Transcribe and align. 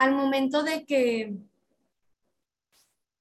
al 0.00 0.14
momento 0.14 0.62
de 0.62 0.86
que, 0.86 1.34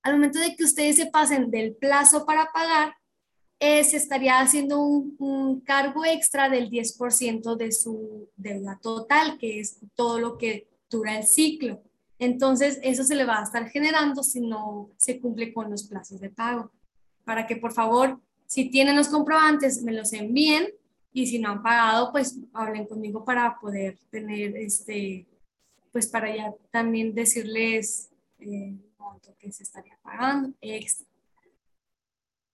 al 0.01 0.13
momento 0.13 0.39
de 0.39 0.55
que 0.55 0.63
ustedes 0.63 0.95
se 0.95 1.07
pasen 1.07 1.51
del 1.51 1.75
plazo 1.75 2.25
para 2.25 2.53
pagar, 2.53 2.95
eh, 3.59 3.83
se 3.83 3.97
estaría 3.97 4.39
haciendo 4.39 4.79
un, 4.79 5.59
cargo 5.59 6.05
extra 6.05 6.47
del 6.47 6.69
10% 6.69 7.57
de 7.57 7.73
su 7.73 8.29
deuda 8.37 8.79
total, 8.81 9.37
que 9.37 9.59
es 9.59 9.79
todo 9.93 10.21
lo 10.21 10.37
que 10.37 10.69
dura 10.89 11.17
el 11.17 11.27
ciclo. 11.27 11.83
Entonces, 12.17 12.79
eso 12.81 13.03
se 13.03 13.15
le 13.15 13.25
va 13.25 13.39
a 13.39 13.43
estar 13.43 13.67
generando 13.69 14.23
si 14.23 14.39
no 14.39 14.89
se 14.95 15.19
cumple 15.19 15.53
con 15.53 15.69
los 15.69 15.83
plazos 15.83 16.21
de 16.21 16.29
pago. 16.29 16.71
Para 17.25 17.45
que, 17.45 17.57
por 17.57 17.73
favor, 17.73 18.21
si 18.45 18.69
tienen 18.69 18.95
los 18.95 19.09
comprobantes, 19.09 19.83
me 19.83 19.91
los 19.91 20.13
envíen 20.13 20.69
y 21.11 21.27
si 21.27 21.39
no 21.39 21.49
han 21.49 21.61
pagado, 21.61 22.13
pues 22.13 22.39
hablen 22.53 22.87
conmigo 22.87 23.25
para 23.25 23.59
poder 23.59 23.97
tener 24.09 24.55
este, 24.55 25.27
pues 25.91 26.07
para 26.07 26.35
ya 26.35 26.53
también 26.71 27.13
decirles 27.13 28.11
eh, 28.39 28.75
cuánto 28.97 29.35
que 29.37 29.51
se 29.51 29.63
estaría 29.63 29.97
pagando 30.01 30.53
extra. 30.61 31.07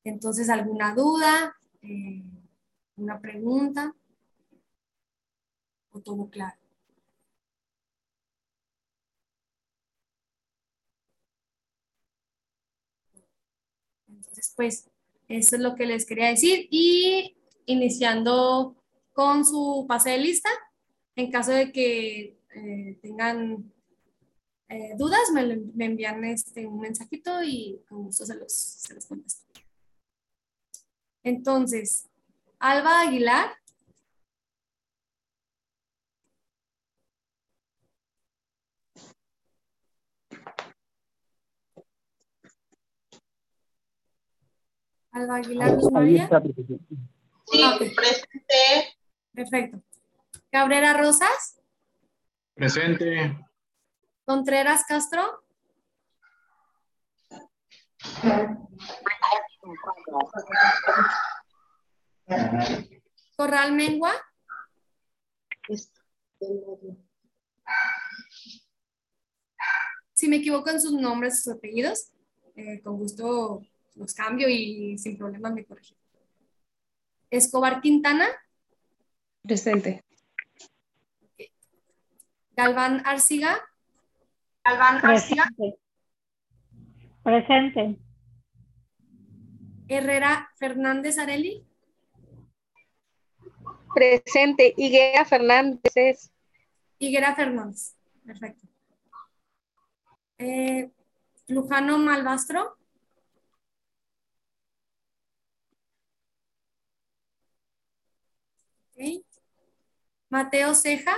Entonces, 0.03 0.49
¿alguna 0.49 0.93
duda? 0.93 1.55
Eh, 1.81 2.23
¿Una 2.95 3.19
pregunta? 3.19 3.93
¿O 5.91 5.99
todo 5.99 6.29
claro? 6.29 6.57
Entonces, 14.07 14.53
pues, 14.55 14.89
eso 15.27 15.55
es 15.55 15.61
lo 15.61 15.75
que 15.75 15.85
les 15.85 16.05
quería 16.05 16.27
decir. 16.29 16.67
Y 16.69 17.35
iniciando 17.65 18.75
con 19.13 19.45
su 19.45 19.85
pase 19.87 20.11
de 20.11 20.17
lista, 20.19 20.49
en 21.15 21.31
caso 21.31 21.51
de 21.51 21.71
que 21.71 22.37
eh, 22.55 22.97
tengan 23.01 23.71
eh, 24.69 24.93
dudas, 24.97 25.29
me, 25.33 25.85
envían 25.85 26.23
este, 26.23 26.65
un 26.65 26.79
mensajito 26.79 27.43
y 27.43 27.83
con 27.87 28.03
gusto 28.03 28.25
se 28.25 28.35
los, 28.35 28.53
se 28.53 28.93
los 28.95 29.05
contesto. 29.05 29.43
Entonces, 31.21 32.07
Alba 32.59 33.01
Aguilar. 33.01 33.51
Alba 45.11 45.35
Aguilar 45.35 45.77
María. 45.91 46.29
Sí, 47.47 47.61
ah, 47.63 47.77
presente. 47.77 48.97
Perfecto. 49.33 49.81
Cabrera 50.49 50.93
Rosas. 50.93 51.64
Presente. 52.55 53.37
Contreras 54.23 54.85
Castro. 54.87 55.43
Corral 63.35 63.73
Mengua. 63.73 64.13
Si 70.13 70.29
me 70.29 70.37
equivoco 70.37 70.69
en 70.69 70.79
sus 70.79 70.93
nombres, 70.93 71.43
sus 71.43 71.55
apellidos, 71.55 72.13
eh, 72.55 72.81
con 72.81 72.97
gusto 72.97 73.61
los 73.95 74.13
cambio 74.13 74.47
y 74.47 74.97
sin 74.97 75.17
problema 75.17 75.49
me 75.49 75.65
corrijo. 75.65 75.95
Escobar 77.29 77.81
Quintana. 77.81 78.27
Presente. 79.41 80.04
Galván 82.55 83.01
Arciga. 83.05 83.61
Galván 84.63 85.05
Arciga. 85.05 85.45
Presente. 87.23 87.99
Herrera 89.87 90.49
Fernández 90.57 91.17
Areli. 91.17 91.65
Presente. 93.93 94.73
Higuera 94.77 95.25
Fernández. 95.25 96.31
Higuera 96.99 97.35
Fernández. 97.35 97.95
Perfecto. 98.25 98.67
Eh, 100.37 100.89
Lujano 101.47 101.97
Malvastro. 101.97 102.77
Mateo 110.29 110.73
Ceja. 110.73 111.15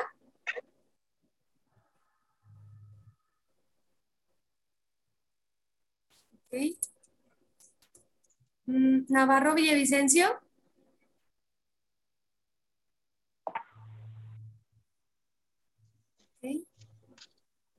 Mm, 8.66 9.06
Navarro 9.10 9.54
Villavicencio. 9.56 10.40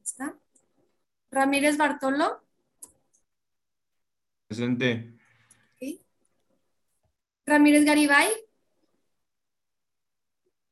Está. 0.02 0.38
Ramírez 1.30 1.76
Bartolo. 1.76 2.42
Presente. 4.48 5.18
Ramírez 7.44 7.84
Garibay. 7.84 8.28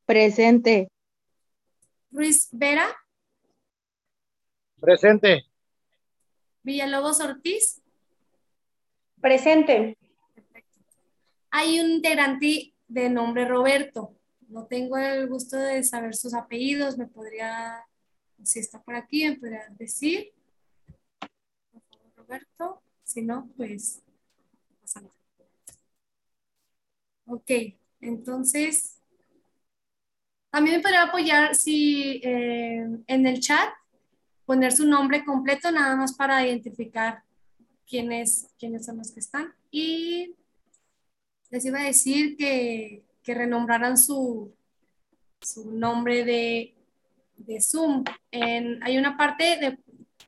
Presente. 0.05 0.89
Ruiz 2.11 2.49
Vera. 2.51 2.87
Presente. 4.79 5.45
Villalobos 6.63 7.19
Ortiz. 7.19 7.81
Presente. 9.21 9.97
Hay 11.51 11.79
un 11.79 11.91
integrante 11.91 12.73
de 12.87 13.09
nombre 13.09 13.45
Roberto. 13.45 14.13
No 14.47 14.65
tengo 14.65 14.97
el 14.97 15.27
gusto 15.27 15.57
de 15.57 15.83
saber 15.83 16.15
sus 16.15 16.33
apellidos. 16.33 16.97
Me 16.97 17.07
podría, 17.07 17.83
si 18.43 18.59
está 18.59 18.81
por 18.81 18.95
aquí, 18.95 19.25
me 19.25 19.35
podría 19.35 19.67
decir. 19.77 20.31
Roberto. 22.15 22.81
Si 23.03 23.21
no, 23.21 23.49
pues 23.55 24.01
Ok, 27.29 27.51
entonces, 27.99 29.01
también 30.49 30.77
me 30.77 30.81
podría 30.81 31.03
apoyar 31.03 31.55
si 31.55 32.21
eh, 32.23 32.87
en 33.05 33.27
el 33.27 33.41
chat 33.41 33.69
poner 34.45 34.71
su 34.71 34.87
nombre 34.87 35.25
completo 35.25 35.69
nada 35.69 35.97
más 35.97 36.13
para 36.15 36.47
identificar 36.47 37.23
quiénes, 37.87 38.47
quiénes 38.59 38.85
son 38.85 38.97
los 38.97 39.11
que 39.11 39.19
están. 39.19 39.53
Y 39.71 40.35
les 41.49 41.65
iba 41.65 41.79
a 41.79 41.85
decir 41.85 42.35
que, 42.37 43.03
que 43.23 43.33
renombraran 43.33 43.97
su, 43.97 44.53
su 45.41 45.71
nombre 45.71 46.25
de, 46.25 46.75
de 47.37 47.61
Zoom. 47.61 48.03
En, 48.31 48.83
hay 48.83 48.97
una 48.97 49.17
parte, 49.17 49.57
de, 49.57 49.79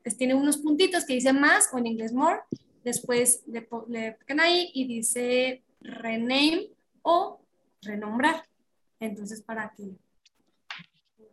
pues, 0.02 0.16
tiene 0.16 0.34
unos 0.34 0.56
puntitos 0.56 1.04
que 1.04 1.14
dice 1.14 1.32
más 1.32 1.68
o 1.72 1.78
en 1.78 1.86
inglés 1.86 2.12
more. 2.12 2.40
Después 2.82 3.42
le, 3.46 3.68
le 3.88 4.16
ahí 4.40 4.70
y 4.72 4.86
dice 4.86 5.62
rename 5.80 6.70
o 7.02 7.40
renombrar. 7.82 8.44
Entonces, 8.98 9.42
para 9.42 9.72
que, 9.76 9.84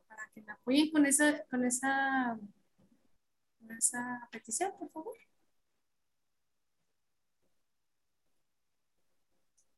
para 0.07 0.23
que 0.33 0.41
me 0.41 0.51
apoyen 0.51 0.91
con 0.91 1.05
esa, 1.05 1.43
con 1.45 1.63
esa, 1.65 2.37
con 3.59 3.71
esa 3.77 4.27
petición, 4.31 4.73
por 4.77 4.89
favor. 4.91 5.15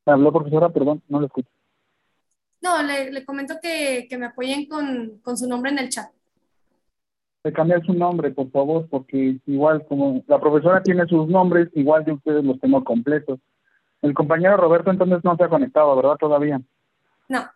Habló 0.06 0.32
profesora, 0.32 0.70
perdón, 0.70 1.02
no 1.08 1.20
lo 1.20 1.28
escucho. 1.28 1.50
No, 2.62 2.82
le, 2.84 3.12
le 3.12 3.26
comento 3.26 3.56
que, 3.62 4.08
que, 4.10 4.18
me 4.18 4.28
apoyen 4.28 4.68
con, 4.68 5.20
con, 5.24 5.38
su 5.38 5.48
nombre 5.48 5.72
en 5.72 5.80
el 5.80 5.90
chat. 5.90 6.12
De 7.44 7.54
cambiar 7.54 7.86
su 7.86 7.94
nombre, 7.94 8.32
por 8.32 8.52
favor, 8.52 8.88
porque 8.90 9.40
igual 9.46 9.86
como 9.88 10.24
la 10.28 10.40
profesora 10.40 10.84
tiene 10.84 11.06
sus 11.08 11.28
nombres, 11.30 11.70
igual 11.74 12.04
de 12.04 12.14
ustedes 12.14 12.44
los 12.44 12.60
tengo 12.60 12.84
completos. 12.84 13.40
El 14.02 14.14
compañero 14.14 14.58
Roberto 14.58 14.92
entonces 14.92 15.24
no 15.24 15.38
se 15.38 15.44
ha 15.44 15.50
conectado, 15.50 15.96
¿verdad? 15.96 16.18
Todavía. 16.18 16.62
No. 17.30 17.50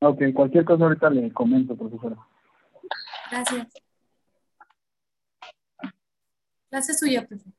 Ok, 0.00 0.22
cualquier 0.34 0.64
cosa 0.64 0.84
ahorita 0.84 1.10
le 1.10 1.32
comento, 1.32 1.76
profesora. 1.76 2.16
Gracias. 3.30 3.68
Gracias 6.70 6.98
suya, 6.98 7.26
profesor. 7.26 7.52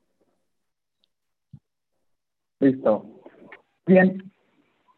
Listo. 2.59 3.22
Bien, 3.85 4.31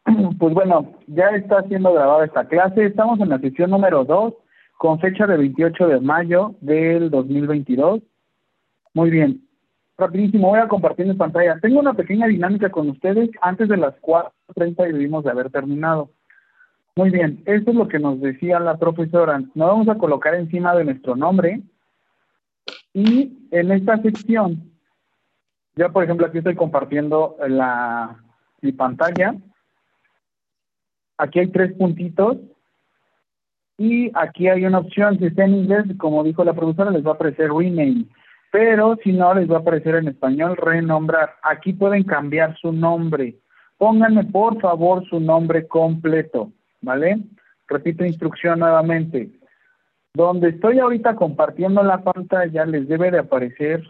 pues 0.39 0.53
bueno, 0.53 0.93
ya 1.07 1.29
está 1.29 1.63
siendo 1.63 1.93
grabada 1.93 2.25
esta 2.25 2.47
clase. 2.47 2.85
Estamos 2.85 3.19
en 3.19 3.29
la 3.29 3.39
sesión 3.39 3.71
número 3.71 4.05
2 4.05 4.33
con 4.77 4.99
fecha 4.99 5.25
de 5.25 5.37
28 5.37 5.87
de 5.87 5.99
mayo 5.99 6.55
del 6.61 7.09
2022. 7.09 8.01
Muy 8.93 9.09
bien. 9.09 9.41
Rapidísimo, 9.97 10.49
voy 10.49 10.59
a 10.59 10.67
compartir 10.67 11.05
mi 11.05 11.13
pantalla. 11.13 11.57
Tengo 11.61 11.79
una 11.79 11.93
pequeña 11.93 12.27
dinámica 12.27 12.69
con 12.69 12.89
ustedes. 12.89 13.29
Antes 13.41 13.69
de 13.69 13.77
las 13.77 13.95
4.30 14.01 14.91
debimos 14.91 15.23
de 15.23 15.31
haber 15.31 15.49
terminado. 15.49 16.09
Muy 16.97 17.09
bien, 17.09 17.41
eso 17.45 17.71
es 17.71 17.75
lo 17.75 17.87
que 17.87 17.99
nos 17.99 18.19
decía 18.21 18.59
la 18.59 18.77
profesora. 18.77 19.39
Nos 19.39 19.67
vamos 19.67 19.89
a 19.89 19.97
colocar 19.97 20.35
encima 20.35 20.75
de 20.75 20.85
nuestro 20.85 21.15
nombre 21.15 21.61
y 22.93 23.37
en 23.51 23.71
esta 23.71 24.01
sección, 24.01 24.71
ya 25.75 25.89
por 25.89 26.03
ejemplo 26.03 26.25
aquí 26.25 26.37
estoy 26.37 26.55
compartiendo 26.55 27.35
la, 27.47 28.17
mi 28.65 28.71
pantalla. 28.73 29.35
Aquí 31.17 31.39
hay 31.39 31.47
tres 31.47 31.73
puntitos 31.73 32.37
y 33.77 34.11
aquí 34.13 34.49
hay 34.49 34.65
una 34.65 34.79
opción, 34.79 35.17
si 35.17 35.25
está 35.25 35.45
en 35.45 35.55
inglés, 35.55 35.85
como 35.97 36.23
dijo 36.23 36.43
la 36.43 36.53
profesora, 36.53 36.91
les 36.91 37.05
va 37.05 37.11
a 37.11 37.13
aparecer 37.13 37.51
rename, 37.51 38.05
pero 38.51 38.97
si 39.03 39.11
no, 39.13 39.33
les 39.33 39.49
va 39.49 39.57
a 39.57 39.59
aparecer 39.59 39.95
en 39.95 40.09
español 40.09 40.57
renombrar. 40.57 41.35
Aquí 41.43 41.73
pueden 41.73 42.03
cambiar 42.03 42.57
su 42.57 42.71
nombre. 42.71 43.35
Pónganme 43.77 44.23
por 44.25 44.59
favor 44.61 45.05
su 45.07 45.19
nombre 45.19 45.67
completo. 45.67 46.51
¿vale? 46.85 47.17
Repito 47.67 48.05
instrucción 48.05 48.59
nuevamente. 48.59 49.29
Donde 50.13 50.49
estoy 50.49 50.79
ahorita 50.79 51.15
compartiendo 51.15 51.83
la 51.83 52.03
pantalla, 52.03 52.65
les 52.65 52.87
debe 52.87 53.11
de 53.11 53.19
aparecer 53.19 53.83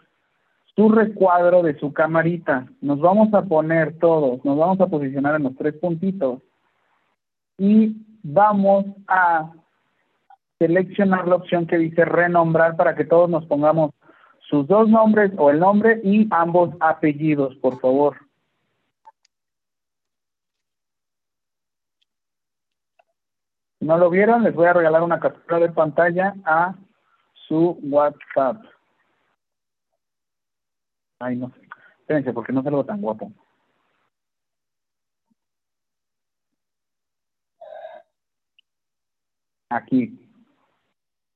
su 0.75 0.89
recuadro 0.89 1.63
de 1.63 1.77
su 1.80 1.94
camarita. 1.94 2.68
Nos 2.81 3.00
vamos 3.00 3.33
a 3.33 3.44
poner 3.44 3.98
todos, 4.00 4.44
nos 4.44 4.57
vamos 4.57 4.80
a 4.81 4.88
posicionar 4.88 5.36
en 5.36 5.44
los 5.44 5.56
tres 5.56 5.74
puntitos 5.75 6.42
y 7.57 7.95
vamos 8.24 8.86
a 9.07 9.51
seleccionar 10.60 11.27
la 11.27 11.36
opción 11.36 11.68
que 11.68 11.77
dice 11.77 12.06
renombrar 12.06 12.75
para 12.75 12.95
que 12.95 13.06
todos 13.06 13.30
nos 13.30 13.45
pongamos 13.45 13.92
sus 14.50 14.68
dos 14.68 14.89
nombres 14.89 15.31
o 15.38 15.50
el 15.50 15.60
nombre 15.60 16.01
y 16.04 16.27
ambos 16.31 16.72
apellidos, 16.80 17.56
por 17.56 17.80
favor. 17.80 18.18
no 23.86 24.00
lo 24.00 24.10
vieron, 24.10 24.44
les 24.44 24.56
voy 24.56 24.66
a 24.66 24.74
regalar 24.74 25.04
una 25.04 25.19
captura 25.19 25.60
de 25.60 25.69
pantalla 25.69 26.33
a 26.44 26.74
su 27.48 27.78
WhatsApp. 27.83 28.63
Ay, 31.20 31.36
no 31.38 31.50
sé. 31.52 31.62
Espérense, 32.00 32.34
porque 32.34 32.54
no 32.54 32.64
salgo 32.64 32.86
tan 32.86 33.02
guapo. 33.02 33.32
Aquí. 39.70 40.20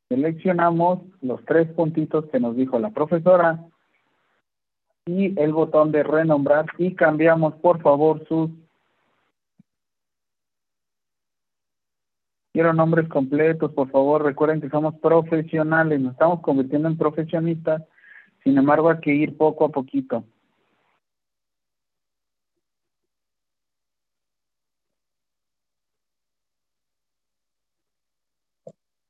Seleccionamos 0.10 1.02
los 1.22 1.44
tres 1.46 1.72
puntitos 1.74 2.26
que 2.32 2.40
nos 2.40 2.56
dijo 2.56 2.80
la 2.80 2.92
profesora 2.92 3.64
y 5.06 5.40
el 5.40 5.54
botón 5.54 5.92
de 5.92 6.04
renombrar 6.04 6.66
y 6.78 6.96
cambiamos 6.96 7.56
por 7.56 7.82
favor 7.82 8.28
sus 8.28 8.50
Quiero 12.52 12.74
nombres 12.74 13.08
completos, 13.08 13.72
por 13.74 13.90
favor. 13.92 14.24
Recuerden 14.24 14.60
que 14.60 14.70
somos 14.70 14.96
profesionales, 14.96 16.00
nos 16.02 16.14
estamos 16.14 16.42
convirtiendo 16.42 16.88
en 16.88 16.98
profesionistas. 16.98 17.84
Sin 18.44 18.58
embargo, 18.58 18.90
hay 18.90 19.00
que 19.00 19.14
ir 19.14 19.38
poco 19.38 19.66
a 19.66 19.70
poquito. 19.70 20.24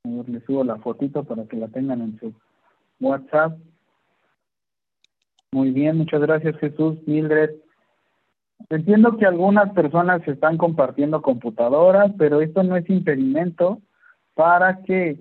A 0.04 0.10
ver, 0.10 0.30
les 0.30 0.44
subo 0.46 0.64
la 0.64 0.78
fotito 0.78 1.24
para 1.24 1.46
que 1.46 1.58
la 1.58 1.68
tengan 1.68 2.02
en 2.02 2.20
su 2.20 2.34
WhatsApp. 3.00 3.58
Muy 5.52 5.72
bien, 5.72 5.98
muchas 5.98 6.22
gracias 6.22 6.58
Jesús, 6.58 7.00
Mildred. 7.08 7.52
Entiendo 8.70 9.18
que 9.18 9.26
algunas 9.26 9.72
personas 9.74 10.28
están 10.28 10.58
compartiendo 10.58 11.22
computadoras, 11.22 12.12
pero 12.18 12.42
esto 12.42 12.62
no 12.64 12.76
es 12.76 12.90
impedimento 12.90 13.82
para 14.36 14.84
que 14.84 15.20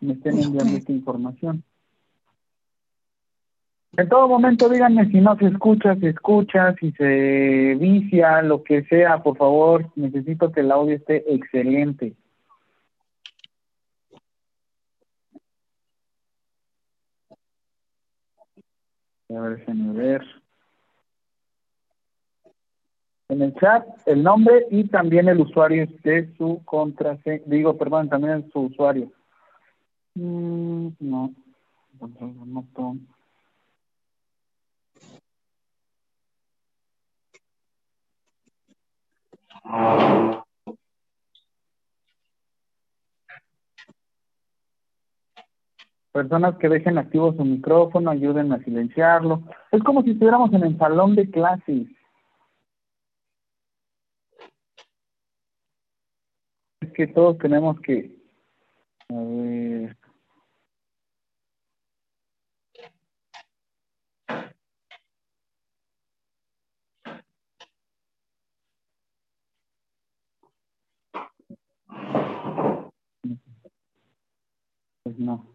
me 0.00 0.14
estén 0.14 0.38
enviando 0.38 0.76
esta 0.76 0.92
información. 0.92 1.64
En 3.94 4.08
todo 4.08 4.26
momento 4.26 4.70
díganme 4.70 5.06
si 5.10 5.20
no 5.20 5.36
se 5.36 5.46
escucha, 5.46 5.94
se 5.96 6.08
escucha, 6.08 6.74
si 6.80 6.92
se 6.92 7.76
vicia, 7.78 8.40
lo 8.40 8.62
que 8.62 8.84
sea, 8.84 9.22
por 9.22 9.36
favor, 9.36 9.86
necesito 9.96 10.50
que 10.50 10.60
el 10.60 10.72
audio 10.72 10.96
esté 10.96 11.22
excelente. 11.34 12.14
A 19.28 19.40
ver, 19.40 19.58
déjenme 19.58 19.92
ver 19.92 20.42
en 23.32 23.42
el 23.42 23.54
chat 23.54 23.86
el 24.06 24.22
nombre 24.22 24.66
y 24.70 24.84
también 24.84 25.28
el 25.28 25.40
usuario 25.40 25.86
de 26.02 26.34
su 26.36 26.62
contraseña, 26.64 27.42
digo, 27.46 27.76
perdón, 27.76 28.08
también 28.08 28.50
su 28.52 28.60
usuario. 28.60 29.10
Mm, 30.14 30.88
no, 31.00 31.32
no, 31.98 32.96
Personas 46.12 46.58
que 46.58 46.68
dejen 46.68 46.98
activo 46.98 47.32
su 47.32 47.44
micrófono, 47.44 48.10
ayuden 48.10 48.52
a 48.52 48.62
silenciarlo. 48.64 49.42
Es 49.70 49.82
como 49.82 50.02
si 50.02 50.10
estuviéramos 50.10 50.52
en 50.52 50.64
el 50.64 50.76
salón 50.76 51.14
de 51.14 51.30
clases. 51.30 51.86
que 56.92 57.06
todos 57.08 57.38
tenemos 57.38 57.80
que... 57.80 58.10
A 59.08 59.14
ver... 59.14 59.96
Pues 75.04 75.11
no. 75.22 75.46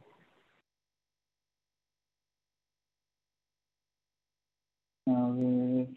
A 5.07 5.29
ver. 5.31 5.87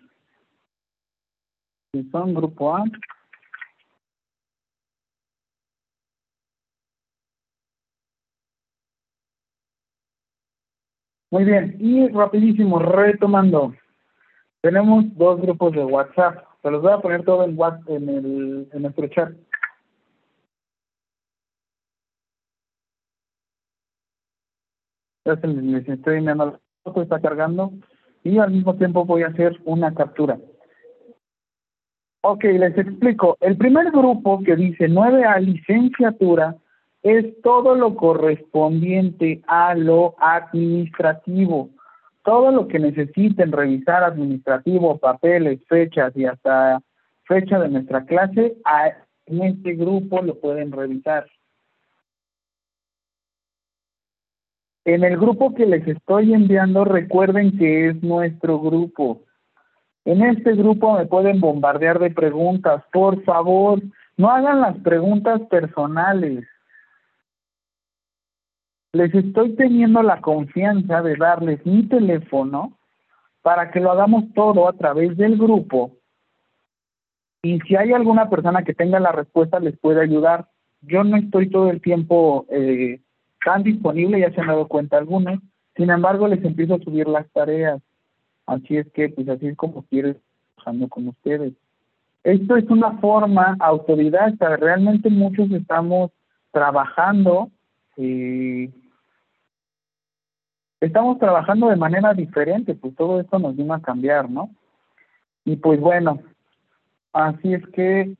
Si 1.93 2.09
son 2.11 2.35
grupo 2.35 2.77
A, 2.77 2.85
Muy 11.31 11.45
bien, 11.45 11.77
y 11.79 12.09
rapidísimo, 12.09 12.81
retomando. 12.81 13.73
Tenemos 14.63 15.05
dos 15.17 15.41
grupos 15.41 15.73
de 15.73 15.85
WhatsApp. 15.85 16.45
Se 16.61 16.71
los 16.71 16.83
voy 16.83 16.93
a 16.93 16.99
poner 16.99 17.25
todo 17.25 17.45
en, 17.45 17.57
WhatsApp, 17.57 17.89
en, 17.89 18.09
el, 18.09 18.69
en 18.73 18.83
nuestro 18.83 19.07
chat. 19.07 19.33
Se 25.25 25.47
les 25.47 25.89
estoy 25.89 26.19
enviando 26.19 26.47
la 26.47 26.61
foto, 26.83 27.03
está 27.03 27.21
cargando. 27.21 27.73
Y 28.25 28.39
al 28.39 28.51
mismo 28.51 28.75
tiempo 28.77 29.05
voy 29.05 29.23
a 29.23 29.29
hacer 29.29 29.59
una 29.65 29.95
captura. 29.95 30.39
Ok, 32.23 32.45
les 32.45 32.77
explico. 32.77 33.37
El 33.41 33.57
primer 33.57 33.91
grupo 33.91 34.43
que 34.43 34.57
dice 34.57 34.89
9A 34.89 35.41
licenciatura 35.41 36.57
es 37.03 37.41
todo 37.43 37.75
lo 37.75 37.97
correspondiente 37.97 39.41
a 39.47 39.75
lo 39.75 40.15
administrativo. 40.19 41.71
Todo 42.23 42.51
lo 42.51 42.69
que 42.69 42.79
necesiten 42.79 43.53
revisar 43.53 44.05
administrativo, 44.05 44.99
papeles, 44.99 45.61
fechas 45.67 46.15
y 46.15 46.27
hasta 46.27 46.83
fecha 47.25 47.59
de 47.59 47.71
nuestra 47.71 48.05
clase, 48.05 48.57
en 49.27 49.43
este 49.43 49.75
grupo 49.75 50.21
lo 50.21 50.39
pueden 50.39 50.73
revisar. 50.73 51.27
En 54.85 55.05
el 55.05 55.17
grupo 55.19 55.55
que 55.55 55.67
les 55.67 55.87
estoy 55.87 56.35
enviando, 56.35 56.85
recuerden 56.85 57.57
que 57.59 57.89
es 57.89 58.03
nuestro 58.03 58.59
grupo. 58.61 59.23
En 60.05 60.23
este 60.23 60.55
grupo 60.55 60.97
me 60.97 61.07
pueden 61.07 61.41
bombardear 61.41 61.99
de 61.99 62.11
preguntas. 62.11 62.83
Por 62.93 63.23
favor, 63.25 63.83
no 64.17 64.31
hagan 64.31 64.61
las 64.61 64.79
preguntas 64.79 65.41
personales 65.51 66.47
les 68.93 69.15
estoy 69.15 69.55
teniendo 69.55 70.03
la 70.03 70.21
confianza 70.21 71.03
de 71.03 71.17
darles 71.17 71.65
mi 71.65 71.87
teléfono 71.87 72.79
para 73.43 73.71
que 73.71 73.81
lo 73.81 73.93
hagamos 73.93 74.25
todo 74.35 74.69
a 74.69 74.73
través 74.73 75.17
del 75.17 75.39
grupo. 75.39 75.93
Y 77.43 77.61
si 77.61 77.77
hay 77.77 77.93
alguna 77.93 78.29
persona 78.29 78.65
que 78.65 78.75
tenga 78.75 79.01
la 79.01 79.13
respuesta, 79.13 79.61
les 79.61 79.79
puede 79.79 80.03
ayudar. 80.03 80.49
Yo 80.83 81.05
no 81.05 81.17
estoy 81.17 81.49
todo 81.51 81.71
el 81.71 81.81
tiempo 81.81 82.47
eh, 82.51 83.01
tan 83.45 83.63
disponible, 83.63 84.21
ya 84.21 84.33
se 84.33 84.41
han 84.41 84.49
dado 84.49 84.69
cuenta 84.69 84.99
algunos. 84.99 85.39
Sin 85.77 85.91
embargo, 85.91 86.29
les 86.29 86.45
empiezo 86.45 86.75
a 86.75 86.81
subir 86.81 87.09
las 87.09 87.29
tareas. 87.31 87.81
Así 88.47 88.77
es 88.77 88.91
que, 88.93 89.09
pues 89.09 89.29
así 89.29 89.49
es 89.49 89.57
como 89.57 89.83
quiero 89.85 90.15
trabajando 90.57 90.89
con 90.89 91.09
ustedes. 91.09 91.55
Esto 92.23 92.57
es 92.57 92.65
una 92.69 92.99
forma 92.99 93.57
autodidacta. 93.61 94.57
Realmente 94.57 95.09
muchos 95.09 95.51
estamos 95.53 96.11
trabajando 96.53 97.51
y 97.97 98.71
estamos 100.81 101.19
trabajando 101.19 101.69
de 101.69 101.77
manera 101.77 102.15
diferente, 102.15 102.75
pues 102.75 102.95
todo 102.97 103.21
esto 103.21 103.39
nos 103.39 103.57
vino 103.57 103.75
a 103.75 103.83
cambiar, 103.83 104.29
¿no? 104.29 104.51
Y 105.45 105.57
pues 105.57 105.81
bueno, 105.81 106.21
así 107.13 107.55
es 107.55 107.67
que 107.69 108.15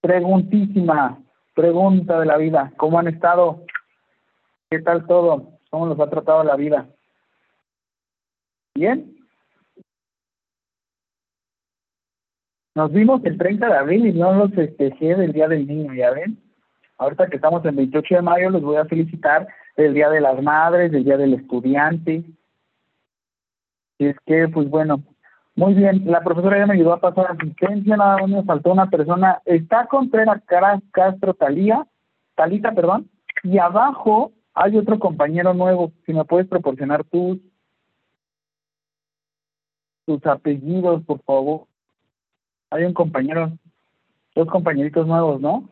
preguntísima, 0.00 1.18
pregunta 1.54 2.18
de 2.20 2.26
la 2.26 2.36
vida, 2.36 2.72
¿cómo 2.76 2.98
han 2.98 3.08
estado? 3.08 3.64
¿Qué 4.72 4.78
tal 4.78 5.06
todo? 5.06 5.58
¿Cómo 5.68 5.84
los 5.84 6.00
ha 6.00 6.08
tratado 6.08 6.42
la 6.44 6.56
vida? 6.56 6.88
¿Bien? 8.74 9.14
Nos 12.74 12.90
vimos 12.90 13.22
el 13.26 13.36
30 13.36 13.66
de 13.66 13.76
abril 13.76 14.06
y 14.06 14.12
no 14.14 14.32
los 14.32 14.50
festejé 14.54 15.14
del 15.14 15.34
Día 15.34 15.46
del 15.46 15.66
Niño, 15.66 15.92
¿ya 15.92 16.12
ven? 16.12 16.38
Ahorita 16.96 17.26
que 17.26 17.36
estamos 17.36 17.62
en 17.66 17.76
28 17.76 18.14
de 18.14 18.22
mayo, 18.22 18.48
los 18.48 18.62
voy 18.62 18.76
a 18.76 18.86
felicitar 18.86 19.46
del 19.76 19.92
Día 19.92 20.08
de 20.08 20.22
las 20.22 20.42
Madres, 20.42 20.90
del 20.90 21.04
Día 21.04 21.18
del 21.18 21.34
Estudiante. 21.34 22.24
Y 23.98 24.06
es 24.06 24.16
que, 24.24 24.48
pues 24.48 24.70
bueno, 24.70 25.02
muy 25.54 25.74
bien, 25.74 26.04
la 26.06 26.22
profesora 26.22 26.56
ya 26.56 26.66
me 26.66 26.76
ayudó 26.76 26.94
a 26.94 27.00
pasar 27.00 27.26
asistencia, 27.30 27.94
nada 27.98 28.16
más 28.16 28.30
me 28.30 28.42
faltó 28.44 28.72
una 28.72 28.88
persona. 28.88 29.42
Está 29.44 29.84
Contreras 29.84 30.40
Castro 30.92 31.34
Talía, 31.34 31.86
Talita, 32.36 32.72
perdón, 32.72 33.10
y 33.42 33.58
abajo 33.58 34.32
hay 34.54 34.76
otro 34.76 34.98
compañero 34.98 35.54
nuevo. 35.54 35.92
Si 36.04 36.12
me 36.12 36.24
puedes 36.24 36.48
proporcionar 36.48 37.04
tus, 37.04 37.38
tus 40.06 40.24
apellidos, 40.26 41.02
por 41.04 41.22
favor. 41.22 41.66
Hay 42.70 42.84
un 42.84 42.94
compañero, 42.94 43.52
dos 44.34 44.48
compañeritos 44.48 45.06
nuevos, 45.06 45.40
¿no? 45.40 45.68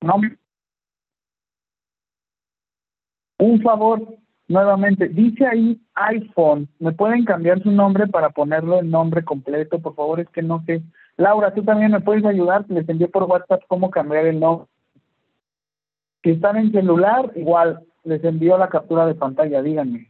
No. 0.00 0.20
Un 3.38 3.62
favor, 3.62 4.18
nuevamente, 4.48 5.08
dice 5.08 5.46
ahí 5.46 5.80
iPhone. 5.94 6.68
¿Me 6.78 6.92
pueden 6.92 7.24
cambiar 7.24 7.62
su 7.62 7.70
nombre 7.70 8.06
para 8.06 8.30
ponerlo 8.30 8.80
el 8.80 8.90
nombre 8.90 9.24
completo? 9.24 9.80
Por 9.80 9.94
favor, 9.94 10.20
es 10.20 10.28
que 10.30 10.42
no 10.42 10.62
sé. 10.64 10.82
Laura, 11.16 11.52
tú 11.54 11.62
también 11.62 11.92
me 11.92 12.00
puedes 12.00 12.24
ayudar. 12.24 12.64
Les 12.68 12.88
envié 12.88 13.08
por 13.08 13.24
WhatsApp 13.24 13.62
cómo 13.68 13.90
cambiar 13.90 14.26
el 14.26 14.40
nombre. 14.40 14.66
Si 16.22 16.30
están 16.30 16.56
en 16.56 16.72
celular, 16.72 17.32
igual 17.34 17.84
les 18.04 18.22
envío 18.24 18.56
la 18.58 18.68
captura 18.68 19.06
de 19.06 19.14
pantalla, 19.14 19.62
díganme. 19.62 20.08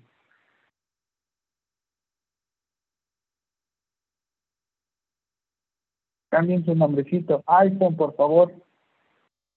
Cambien 6.30 6.64
su 6.64 6.74
nombrecito. 6.74 7.42
iPhone, 7.46 7.96
por 7.96 8.14
favor. 8.16 8.52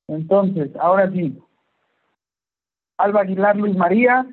Entonces, 0.07 0.75
ahora 0.77 1.09
sí. 1.11 1.41
Alba 2.97 3.21
Aguilar 3.21 3.55
Luis 3.55 3.75
María. 3.75 4.25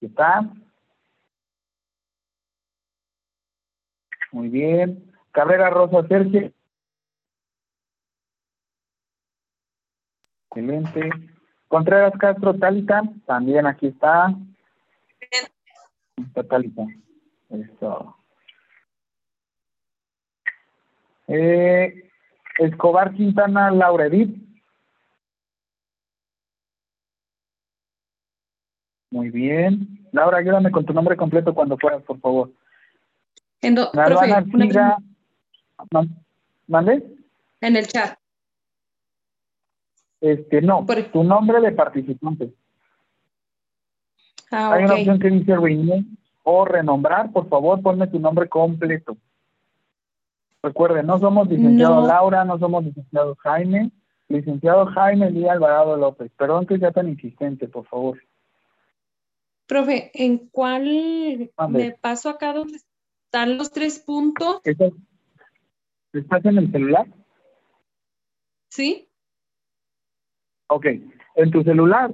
¿Qué 0.00 0.06
está? 0.06 0.50
Muy 4.30 4.48
bien. 4.48 5.11
Carrera 5.32 5.70
Rosa 5.70 6.06
Sergio. 6.06 6.52
Excelente. 10.50 11.10
Contreras 11.68 12.12
Castro 12.18 12.54
Talita. 12.58 13.02
También 13.26 13.66
aquí 13.66 13.88
está. 13.88 14.34
Está 16.16 16.44
Talita. 16.44 16.82
Eso. 17.48 18.16
Eh, 21.28 22.10
Escobar 22.58 23.14
Quintana 23.14 23.70
Laura 23.70 24.06
Edith. 24.06 24.36
Muy 29.10 29.30
bien. 29.30 30.08
Laura, 30.12 30.38
ayúdame 30.38 30.70
con 30.70 30.84
tu 30.84 30.92
nombre 30.92 31.16
completo 31.16 31.54
cuando 31.54 31.76
puedas, 31.76 32.02
por 32.02 32.18
favor. 32.20 32.50
En 33.62 33.74
do, 33.74 33.90
Galván 33.92 34.50
profe, 34.50 34.66
una- 34.66 34.96
¿Mande? 36.66 37.16
en 37.60 37.76
el 37.76 37.86
chat. 37.86 38.18
Este, 40.20 40.60
no, 40.62 40.84
Por- 40.86 41.02
tu 41.12 41.22
nombre 41.24 41.60
de 41.60 41.72
participante. 41.72 42.52
Ah, 44.50 44.72
Hay 44.74 44.84
una 44.84 44.94
opción 44.94 45.18
que 45.18 45.30
dice 45.30 45.56
renew 45.56 46.04
o 46.44 46.64
renombrar. 46.64 47.32
Por 47.32 47.48
favor, 47.48 47.80
ponme 47.82 48.06
tu 48.06 48.18
nombre 48.18 48.48
completo. 48.48 49.16
Recuerden, 50.62 51.06
no 51.06 51.18
somos 51.18 51.48
licenciado 51.48 52.02
No. 52.02 52.06
Laura, 52.06 52.44
no 52.44 52.58
somos 52.58 52.84
licenciado 52.84 53.34
Jaime. 53.36 53.90
Licenciado 54.28 54.86
Jaime 54.86 55.30
Lía 55.30 55.52
Alvarado 55.52 55.96
López. 55.96 56.30
Perdón 56.36 56.66
que 56.66 56.78
sea 56.78 56.92
tan 56.92 57.08
insistente, 57.08 57.68
por 57.68 57.84
favor. 57.86 58.18
Profe, 59.66 60.10
¿en 60.14 60.38
cuál 60.48 61.50
me 61.68 61.92
paso 62.00 62.28
acá 62.28 62.52
donde 62.52 62.76
están 62.76 63.56
los 63.58 63.70
tres 63.72 63.98
puntos? 63.98 64.60
¿Estás, 64.64 64.92
¿Estás 66.12 66.44
en 66.44 66.58
el 66.58 66.70
celular? 66.70 67.06
¿Sí? 68.68 69.08
Ok. 70.68 70.86
En 71.36 71.50
tu 71.50 71.62
celular 71.62 72.12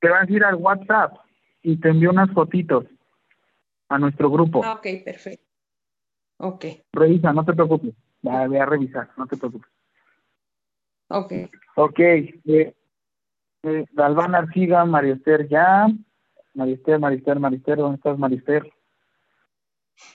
te 0.00 0.08
vas 0.08 0.28
a 0.28 0.32
ir 0.32 0.44
al 0.44 0.56
WhatsApp 0.56 1.16
y 1.62 1.76
te 1.78 1.88
envío 1.88 2.10
unas 2.10 2.30
fotitos 2.32 2.84
a 3.88 3.98
nuestro 3.98 4.30
grupo. 4.30 4.62
Ah, 4.64 4.74
ok, 4.74 4.86
perfecto. 5.04 5.44
Ok, 6.38 6.64
Revisa, 6.92 7.32
no 7.32 7.44
te 7.44 7.52
preocupes. 7.52 7.94
Ya 8.22 8.46
voy 8.46 8.56
a 8.58 8.66
revisar, 8.66 9.10
no 9.16 9.26
te 9.26 9.36
preocupes. 9.36 9.70
ok. 11.08 11.32
Ok. 11.76 11.98
Eh, 12.00 12.74
eh, 13.62 13.84
Galván 13.92 14.34
Arciga, 14.34 14.84
María 14.84 15.14
Esther 15.14 15.48
ya. 15.48 15.86
Esther, 16.54 16.98
María 16.98 17.18
Esther, 17.58 17.78
¿dónde 17.78 17.96
estás, 17.96 18.18
María 18.18 18.38
Esther? 18.38 18.70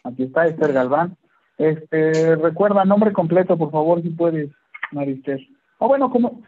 Aquí 0.04 0.24
está 0.24 0.46
Esther 0.48 0.74
Galván. 0.74 1.18
Este, 1.60 2.38
recuerda, 2.38 2.86
nombre 2.86 3.12
completo, 3.12 3.58
por 3.58 3.70
favor, 3.70 4.02
si 4.02 4.10
puedes, 4.10 4.50
María 4.92 5.16
Esther. 5.16 5.42
O 5.78 5.90
bueno, 5.90 6.10
como, 6.10 6.42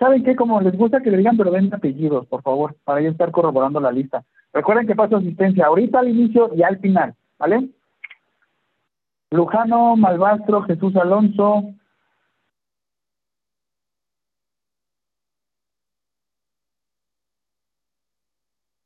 ¿saben 0.00 0.24
qué? 0.24 0.34
Como 0.34 0.60
les 0.60 0.76
gusta 0.76 1.00
que 1.00 1.12
le 1.12 1.18
digan, 1.18 1.36
pero 1.36 1.52
den 1.52 1.72
apellidos, 1.72 2.26
por 2.26 2.42
favor, 2.42 2.74
para 2.82 3.00
yo 3.00 3.08
estar 3.08 3.30
corroborando 3.30 3.78
la 3.78 3.92
lista. 3.92 4.24
Recuerden 4.52 4.88
que 4.88 4.96
paso 4.96 5.16
asistencia 5.16 5.66
ahorita 5.66 6.00
al 6.00 6.08
inicio 6.08 6.50
y 6.56 6.64
al 6.64 6.78
final, 6.80 7.14
¿vale? 7.38 7.68
Lujano, 9.30 9.94
Malvastro, 9.94 10.62
Jesús 10.62 10.96
Alonso, 10.96 11.74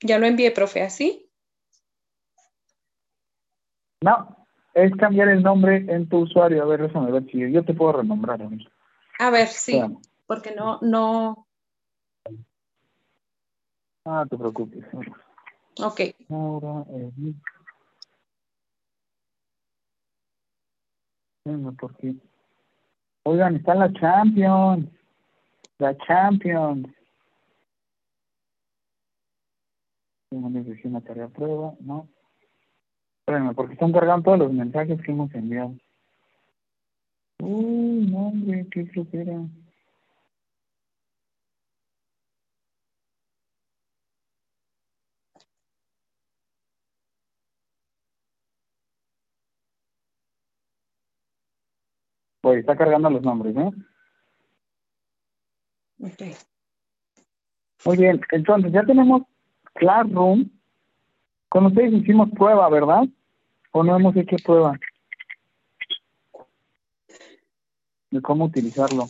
Ya 0.04 0.18
lo 0.18 0.26
envié, 0.26 0.50
profe, 0.50 0.82
¿así? 0.82 1.30
No, 4.02 4.41
es 4.74 4.94
cambiar 4.96 5.28
el 5.28 5.42
nombre 5.42 5.76
en 5.88 6.08
tu 6.08 6.18
usuario. 6.20 6.62
A 6.62 6.66
ver, 6.66 6.82
déjame 6.82 7.10
ver 7.12 7.24
si 7.30 7.50
yo 7.52 7.64
te 7.64 7.74
puedo 7.74 7.92
renombrar. 7.94 8.42
a 8.42 8.48
mí. 8.48 8.66
A 9.18 9.30
ver, 9.30 9.48
sí, 9.48 9.72
Espérame. 9.72 9.98
porque 10.26 10.54
no, 10.54 10.78
no, 10.82 11.46
Ah, 14.04 14.26
te 14.28 14.36
preocupes. 14.36 14.84
ok. 15.80 16.00
Ahora, 16.28 16.84
Edith. 16.90 17.36
Venga, 21.44 21.70
¿por 21.72 21.96
qué? 21.96 22.14
Oigan, 23.24 23.56
está 23.56 23.74
la 23.74 23.92
Champions. 23.92 24.88
La 25.78 25.96
Champions. 25.98 26.88
Tengo 30.30 30.48
una 30.48 31.00
tarea 31.02 31.28
prueba, 31.28 31.74
¿no? 31.80 32.08
Porque 33.24 33.74
están 33.74 33.92
cargando 33.92 34.24
todos 34.24 34.38
los 34.40 34.52
mensajes 34.52 35.00
que 35.00 35.12
hemos 35.12 35.32
enviado. 35.34 35.74
Uy, 37.40 38.06
no, 38.10 38.28
hombre, 38.28 38.66
qué 38.70 38.84
flojera. 38.86 39.42
Oye, 52.44 52.60
está 52.60 52.76
cargando 52.76 53.08
los 53.08 53.22
nombres, 53.22 53.54
¿no? 53.54 53.72
ok. 56.00 56.22
Muy 57.84 57.96
bien, 57.96 58.20
entonces 58.30 58.72
ya 58.72 58.84
tenemos 58.84 59.22
Classroom. 59.74 60.48
Con 61.52 61.66
ustedes 61.66 61.92
hicimos 61.92 62.30
prueba, 62.30 62.66
¿verdad? 62.70 63.04
¿O 63.72 63.84
no 63.84 63.94
hemos 63.94 64.16
hecho 64.16 64.36
prueba? 64.42 64.74
De 68.10 68.22
cómo 68.22 68.46
utilizarlo. 68.46 69.04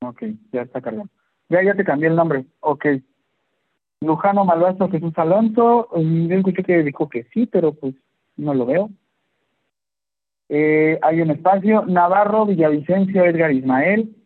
Ok, 0.00 0.22
ya 0.52 0.62
está 0.62 0.80
cargando. 0.80 1.10
Ya, 1.50 1.62
ya 1.62 1.74
te 1.74 1.84
cambié 1.84 2.08
el 2.08 2.16
nombre. 2.16 2.46
Ok. 2.60 2.86
Lujano 4.00 4.46
Malvazo 4.46 4.88
Jesús 4.88 5.12
Alonso, 5.16 5.90
yo 5.94 6.34
escuché 6.34 6.62
que 6.62 6.82
dijo 6.82 7.10
que 7.10 7.24
sí, 7.24 7.44
pero 7.44 7.74
pues 7.74 7.94
no 8.38 8.54
lo 8.54 8.64
veo. 8.64 8.88
Eh, 10.48 10.98
hay 11.02 11.20
un 11.20 11.30
espacio. 11.30 11.84
Navarro, 11.84 12.46
Villavicencio, 12.46 13.22
Edgar 13.26 13.52
Ismael. 13.52 14.16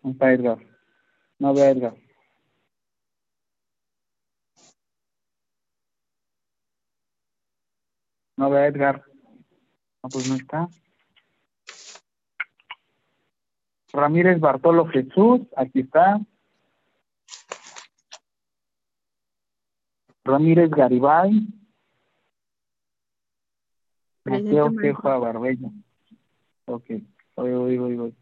¿Dónde 0.00 0.14
está 0.14 0.32
Edgar? 0.32 0.58
No 1.40 1.52
veo 1.54 1.64
Edgar. 1.64 2.01
No 8.42 8.50
veo 8.50 8.60
a 8.60 8.66
Edgar. 8.66 9.04
No, 10.02 10.08
pues 10.08 10.28
no 10.28 10.34
está. 10.34 10.68
Ramírez 13.92 14.40
Bartolo 14.40 14.88
Jesús, 14.88 15.42
aquí 15.56 15.78
está. 15.82 16.20
Ramírez 20.24 20.70
Garibay. 20.70 21.46
Mateo. 24.24 24.72
Ceja 24.80 25.16
Barbella. 25.18 25.68
Ok, 26.64 26.90
voy, 27.36 27.52
voy, 27.52 27.78
voy, 27.78 27.96
voy. 27.96 28.14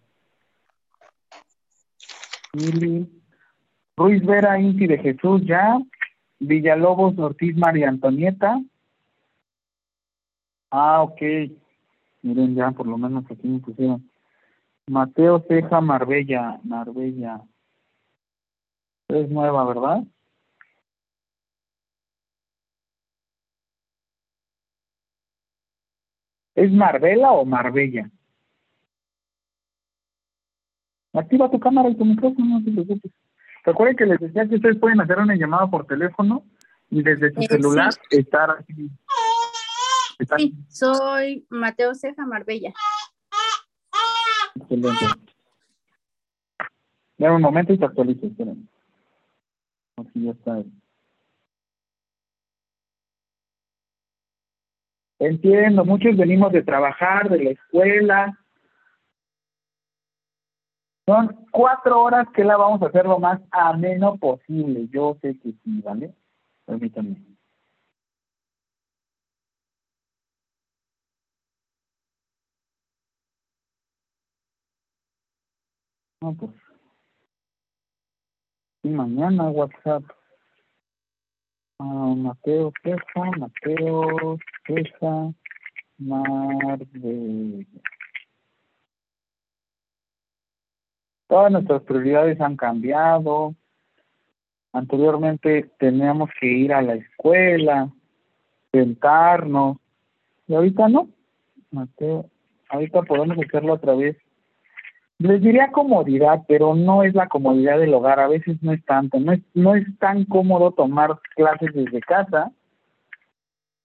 Mili. 2.53 3.23
Ruiz 3.97 4.23
Vera 4.27 4.61
Inti 4.61 4.87
de 4.87 4.99
Jesús 4.99 5.41
ya. 5.47 5.79
Villalobos 6.41 7.19
Ortiz 7.19 7.57
María 7.57 7.89
Antonieta. 7.89 8.61
Ah, 10.71 11.03
ok. 11.03 11.21
Miren 12.23 12.55
ya, 12.55 12.71
por 12.71 12.87
lo 12.87 12.99
menos 12.99 13.25
aquí 13.31 13.47
me 13.49 13.59
pusieron. 13.61 14.09
Mateo 14.87 15.45
Ceja 15.49 15.81
Marbella. 15.81 16.61
Marbella. 16.65 17.43
Es 19.09 19.29
nueva, 19.31 19.65
¿verdad? 19.65 20.05
¿Es 26.55 26.71
Marbella 26.73 27.33
o 27.33 27.45
Marbella? 27.45 28.11
Activa 31.13 31.51
tu 31.51 31.59
cámara 31.59 31.89
y 31.89 31.97
tu 31.97 32.05
micrófono, 32.05 32.59
no 32.59 32.65
te 32.65 32.71
preocupes. 32.71 33.13
Recuerden 33.65 33.97
que 33.97 34.07
les 34.07 34.21
decía 34.21 34.49
que 34.49 34.57
ustedes 34.57 34.79
pueden 34.79 35.01
hacer 35.01 35.19
una 35.19 35.35
llamada 35.37 35.67
por 35.69 35.87
teléfono 35.87 36.45
y 36.89 37.03
desde 37.03 37.33
su 37.33 37.41
Eh, 37.41 37.47
celular 37.49 37.91
estar 38.11 38.51
así. 38.51 38.91
Sí, 40.37 40.55
soy 40.69 41.47
Mateo 41.51 41.95
Ceja 41.95 42.27
Marbella. 42.27 42.73
Excelente. 44.55 45.07
Dame 47.19 47.37
un 47.37 47.43
momento 47.43 47.73
y 47.73 47.79
te 47.79 47.85
actualizo, 47.85 48.27
esperen. 48.27 48.69
Aquí 49.97 50.25
ya 50.25 50.31
está. 50.31 50.63
Entiendo, 55.19 55.85
muchos 55.85 56.17
venimos 56.17 56.51
de 56.51 56.63
trabajar, 56.63 57.29
de 57.29 57.45
la 57.45 57.51
escuela. 57.51 58.39
Son 61.07 61.47
cuatro 61.51 62.03
horas 62.03 62.27
que 62.35 62.43
la 62.43 62.57
vamos 62.57 62.81
a 62.81 62.87
hacer 62.87 63.05
lo 63.05 63.19
más 63.19 63.41
ameno 63.51 64.17
posible. 64.17 64.89
Yo 64.91 65.19
sé 65.21 65.39
que 65.39 65.51
sí, 65.51 65.83
¿vale? 65.83 66.15
Permítanme. 66.65 67.30
No, 76.23 76.35
pues. 76.35 76.53
Y 78.83 78.91
mañana 78.91 79.49
WhatsApp. 79.49 80.05
Ah, 81.79 82.15
Mateo 82.15 82.73
Ceja, 82.83 83.31
Mateo 83.39 84.37
Ceja, 84.67 85.33
Marbella. 85.97 87.67
Todas 91.27 91.53
nuestras 91.53 91.83
prioridades 91.85 92.39
han 92.41 92.57
cambiado. 92.57 93.55
Anteriormente 94.73 95.71
teníamos 95.79 96.29
que 96.39 96.47
ir 96.47 96.75
a 96.75 96.83
la 96.83 96.97
escuela, 96.97 97.91
sentarnos, 98.73 99.79
y 100.47 100.55
ahorita 100.55 100.89
no. 100.89 101.09
Mateo, 101.71 102.29
ahorita 102.69 103.03
podemos 103.03 103.39
hacerlo 103.39 103.75
otra 103.75 103.95
vez. 103.95 104.17
Les 105.21 105.39
diría 105.43 105.71
comodidad, 105.71 106.45
pero 106.49 106.75
no 106.75 107.03
es 107.03 107.15
la 107.15 107.29
comodidad 107.29 107.79
del 107.79 107.93
hogar, 107.93 108.21
a 108.21 108.27
veces 108.27 108.57
no 108.63 108.73
es 108.73 108.83
tanto, 108.87 109.21
no 109.21 109.33
es, 109.33 109.41
no 109.53 109.75
es 109.75 109.87
tan 109.99 110.25
cómodo 110.25 110.73
tomar 110.73 111.21
clases 111.37 111.75
desde 111.75 112.01
casa, 112.01 112.51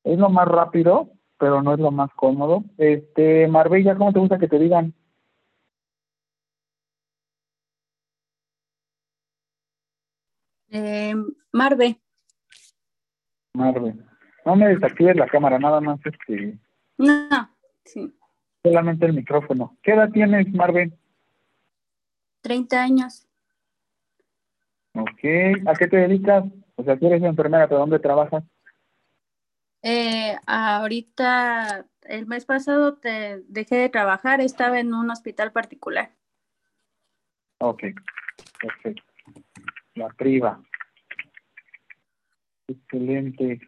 es 0.06 0.18
lo 0.18 0.30
más 0.30 0.48
rápido, 0.48 1.10
pero 1.38 1.62
no 1.62 1.74
es 1.74 1.80
lo 1.80 1.92
más 1.92 2.10
cómodo. 2.14 2.64
Este, 2.78 3.50
Marbella, 3.50 3.98
¿cómo 3.98 4.14
te 4.14 4.20
gusta 4.20 4.40
que 4.40 4.48
te 4.48 4.58
digan? 4.58 4.94
Eh, 10.70 11.16
Marve. 11.52 12.00
Marve. 13.56 13.94
No 14.46 14.56
me 14.56 14.70
desactives 14.70 15.18
la 15.18 15.28
cámara, 15.28 15.60
nada 15.60 15.82
más 15.82 16.00
este, 16.06 16.58
No, 16.98 17.50
sí, 17.84 18.18
solamente 18.64 19.06
el 19.06 19.14
micrófono. 19.14 19.76
¿Qué 19.84 19.92
edad 19.92 20.10
tienes, 20.12 20.50
Marve? 20.54 20.94
30 22.46 22.80
años. 22.80 23.28
Ok, 24.94 25.24
¿a 25.66 25.74
qué 25.74 25.88
te 25.88 25.98
dedicas? 25.98 26.44
O 26.76 26.84
sea, 26.84 26.96
tú 26.96 27.08
eres 27.08 27.24
enfermera, 27.24 27.68
¿pero 27.68 27.80
dónde 27.80 27.98
trabajas? 27.98 28.44
Eh, 29.82 30.38
ahorita, 30.46 31.88
el 32.04 32.28
mes 32.28 32.46
pasado 32.46 32.98
te 32.98 33.42
dejé 33.48 33.78
de 33.78 33.90
trabajar, 33.90 34.42
estaba 34.42 34.80
en 34.80 34.94
un 34.94 35.10
hospital 35.10 35.52
particular. 35.52 36.12
Ok, 37.58 37.82
perfecto. 38.62 39.04
La 39.96 40.10
priva. 40.10 40.62
Excelente. 42.68 43.60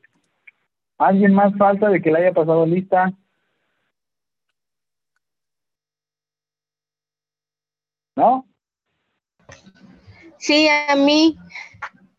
¿Alguien 1.00 1.34
más 1.34 1.52
falta 1.58 1.90
de 1.90 2.00
que 2.00 2.12
le 2.12 2.20
haya 2.20 2.32
pasado 2.32 2.64
lista? 2.68 3.12
¿No? 8.16 8.48
Sí, 10.48 10.66
a 10.70 10.96
mí, 10.96 11.38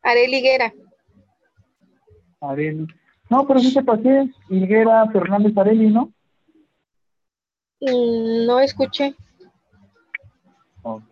Arel 0.03 0.35
Higuera. 0.35 0.71
Areli. 2.43 2.87
No, 3.31 3.47
pero 3.47 3.59
sí 3.59 3.73
te 3.73 3.83
pasé. 3.83 4.31
Higuera 4.51 5.09
Fernández 5.11 5.57
Areli, 5.57 5.89
¿no? 5.89 6.13
Mm, 7.81 8.45
No 8.47 8.61
escuché. 8.61 9.15
Ok. 10.83 11.09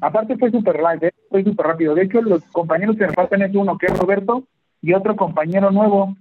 Aparte 0.00 0.36
fue 0.36 0.50
súper 0.50 0.80
light, 0.80 1.04
¿eh? 1.04 1.14
fue 1.30 1.44
súper 1.44 1.66
rápido. 1.66 1.94
De 1.94 2.02
hecho, 2.02 2.20
los 2.20 2.42
compañeros 2.46 2.96
que 2.96 3.06
me 3.06 3.12
faltan 3.12 3.42
es 3.42 3.54
uno 3.54 3.78
que 3.78 3.86
es 3.86 3.96
Roberto 3.96 4.48
y 4.82 4.94
otro 4.94 5.14
compañero 5.14 5.70
nuevo, 5.70 6.16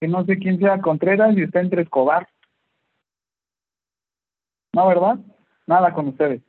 que 0.00 0.08
no 0.08 0.24
sé 0.24 0.38
quién 0.38 0.58
sea 0.58 0.80
Contreras 0.80 1.36
y 1.36 1.42
está 1.42 1.60
entre 1.60 1.82
Escobar. 1.82 2.26
¿No, 4.72 4.88
verdad? 4.88 5.20
Nada 5.68 5.94
con 5.94 6.08
ustedes. 6.08 6.42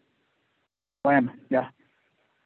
Bueno, 1.08 1.34
ya. 1.50 1.74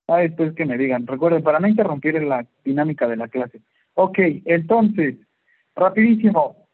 Ah, 0.07 0.17
después 0.17 0.53
que 0.53 0.67
me 0.67 0.77
digan. 0.77 1.07
Recuerden, 1.07 1.41
para 1.41 1.59
no 1.59 1.67
interrumpir 1.67 2.21
la 2.21 2.45
dinámica 2.63 3.07
de 3.07 3.15
la 3.15 3.27
clase. 3.27 3.59
Ok, 3.95 4.19
entonces, 4.45 5.15
rapidísimo. 5.75 6.67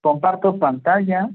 Comparto 0.00 0.58
pantalla. 0.58 1.30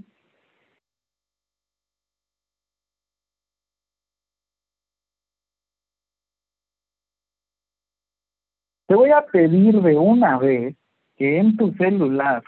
Te 8.87 8.95
voy 8.95 9.11
a 9.11 9.25
pedir 9.27 9.81
de 9.81 9.97
una 9.97 10.37
vez 10.37 10.75
que 11.15 11.37
en 11.37 11.55
tu 11.55 11.71
celular 11.75 12.43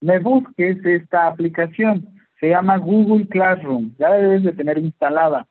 me 0.00 0.18
busques 0.18 0.84
esta 0.84 1.28
aplicación. 1.28 2.21
Se 2.42 2.48
llama 2.48 2.76
Google 2.76 3.28
Classroom. 3.28 3.94
Ya 4.00 4.08
la 4.08 4.16
debes 4.16 4.42
de 4.42 4.52
tener 4.52 4.76
instalada. 4.76 5.46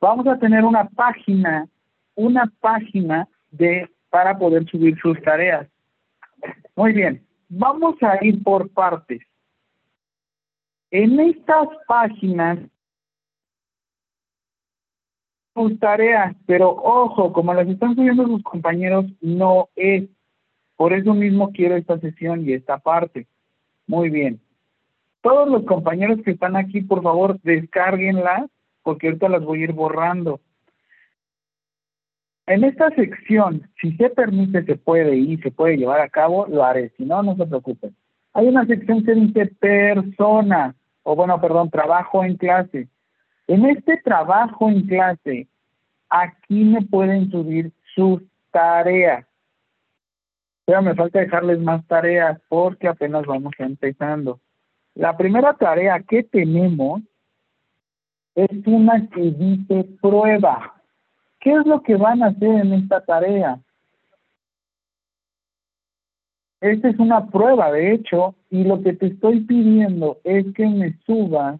Vamos 0.00 0.26
a 0.26 0.38
tener 0.38 0.64
una 0.64 0.88
página, 0.88 1.68
una 2.14 2.50
página 2.58 3.28
de 3.50 3.86
para 4.08 4.38
poder 4.38 4.64
subir 4.64 4.98
sus 4.98 5.20
tareas. 5.20 5.68
Muy 6.74 6.94
bien. 6.94 7.22
Vamos 7.50 7.96
a 8.02 8.24
ir 8.24 8.42
por 8.42 8.70
partes. 8.70 9.20
En 10.90 11.20
estas 11.20 11.68
páginas 11.86 12.60
sus 15.54 15.78
tareas, 15.80 16.34
pero 16.46 16.70
ojo, 16.70 17.30
como 17.34 17.52
las 17.52 17.68
están 17.68 17.94
subiendo 17.94 18.26
sus 18.26 18.42
compañeros, 18.42 19.04
no 19.20 19.68
es. 19.76 20.08
Por 20.76 20.94
eso 20.94 21.12
mismo 21.12 21.52
quiero 21.52 21.76
esta 21.76 22.00
sesión 22.00 22.48
y 22.48 22.54
esta 22.54 22.78
parte. 22.78 23.26
Muy 23.86 24.08
bien. 24.08 24.40
Todos 25.22 25.48
los 25.48 25.64
compañeros 25.64 26.18
que 26.24 26.32
están 26.32 26.56
aquí, 26.56 26.82
por 26.82 27.02
favor, 27.02 27.40
descárguenlas 27.42 28.50
porque 28.82 29.06
ahorita 29.06 29.28
las 29.28 29.44
voy 29.44 29.60
a 29.60 29.64
ir 29.64 29.72
borrando. 29.72 30.40
En 32.46 32.64
esta 32.64 32.90
sección, 32.90 33.70
si 33.80 33.92
se 33.96 34.10
permite, 34.10 34.64
se 34.64 34.76
puede 34.76 35.16
y 35.16 35.36
se 35.38 35.52
puede 35.52 35.76
llevar 35.76 36.00
a 36.00 36.08
cabo, 36.08 36.46
lo 36.48 36.64
haré. 36.64 36.90
Si 36.96 37.04
no, 37.04 37.22
no 37.22 37.36
se 37.36 37.46
preocupen. 37.46 37.94
Hay 38.34 38.48
una 38.48 38.66
sección 38.66 39.04
que 39.04 39.14
dice 39.14 39.46
persona, 39.46 40.74
o 41.04 41.14
bueno, 41.14 41.40
perdón, 41.40 41.70
trabajo 41.70 42.24
en 42.24 42.36
clase. 42.36 42.88
En 43.46 43.64
este 43.66 43.98
trabajo 43.98 44.68
en 44.68 44.86
clase, 44.86 45.46
aquí 46.08 46.64
me 46.64 46.82
pueden 46.82 47.30
subir 47.30 47.70
sus 47.94 48.22
tareas. 48.50 49.24
Pero 50.64 50.82
me 50.82 50.94
falta 50.94 51.20
dejarles 51.20 51.60
más 51.60 51.86
tareas 51.86 52.40
porque 52.48 52.88
apenas 52.88 53.24
vamos 53.24 53.52
empezando. 53.58 54.40
La 54.94 55.16
primera 55.16 55.54
tarea 55.54 56.02
que 56.02 56.22
tenemos 56.22 57.02
es 58.34 58.66
una 58.66 59.08
que 59.08 59.30
dice 59.30 59.84
prueba. 60.00 60.74
¿Qué 61.40 61.52
es 61.52 61.66
lo 61.66 61.82
que 61.82 61.96
van 61.96 62.22
a 62.22 62.28
hacer 62.28 62.48
en 62.48 62.72
esta 62.74 63.04
tarea? 63.04 63.60
Esta 66.60 66.88
es 66.90 66.98
una 67.00 67.26
prueba, 67.26 67.72
de 67.72 67.92
hecho, 67.92 68.36
y 68.48 68.62
lo 68.62 68.80
que 68.82 68.92
te 68.92 69.06
estoy 69.06 69.40
pidiendo 69.40 70.20
es 70.22 70.46
que 70.54 70.64
me 70.66 70.96
subas, 71.04 71.58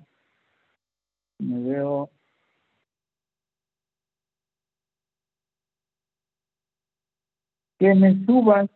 me 1.38 1.68
veo, 1.68 2.08
que 7.80 7.92
me 7.96 8.24
subas 8.24 8.70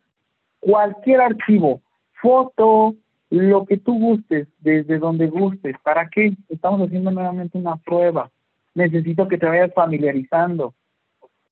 cualquier 0.59 1.21
archivo, 1.21 1.81
foto, 2.21 2.97
lo 3.31 3.65
que 3.67 3.77
tú 3.77 3.99
gustes, 3.99 4.49
desde 4.61 4.99
donde 4.99 5.27
gustes. 5.27 5.77
¿Para 5.83 6.09
qué? 6.09 6.35
Estamos 6.49 6.81
haciendo 6.87 7.11
nuevamente 7.11 7.59
una 7.59 7.77
prueba. 7.77 8.31
Necesito 8.75 9.27
que 9.27 9.39
te 9.39 9.47
vayas 9.47 9.73
familiarizando. 9.75 10.75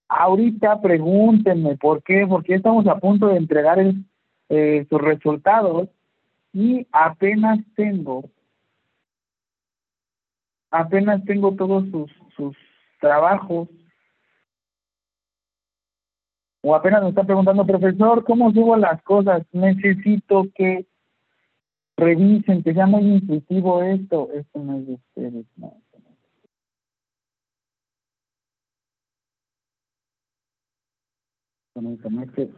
Ahorita 0.08 0.80
pregúntenme 0.80 1.76
por 1.76 2.02
qué, 2.02 2.26
porque 2.28 2.54
estamos 2.54 2.86
a 2.86 2.98
punto 2.98 3.28
de 3.28 3.36
entregar 3.36 3.78
eh, 4.48 4.86
sus 4.88 5.00
resultados 5.00 5.88
y 6.52 6.86
apenas 6.92 7.58
tengo, 7.74 8.30
apenas 10.70 11.24
tengo 11.24 11.52
todos 11.54 11.88
sus, 11.90 12.12
sus 12.36 12.56
trabajos 13.00 13.68
o 16.66 16.74
apenas 16.74 17.02
me 17.02 17.08
está 17.10 17.24
preguntando, 17.24 17.66
profesor, 17.66 18.24
¿cómo 18.24 18.50
subo 18.52 18.76
las 18.76 19.02
cosas? 19.02 19.42
Necesito 19.52 20.46
que 20.54 20.86
revisen, 21.96 22.62
que 22.62 22.74
sea 22.74 22.86
muy 22.86 23.02
intuitivo 23.02 23.82
esto. 23.82 24.30
Esto 24.32 24.58
no 24.60 24.78
es 24.78 24.86
de 24.86 24.94
ustedes, 24.94 25.46
no. 25.56 25.80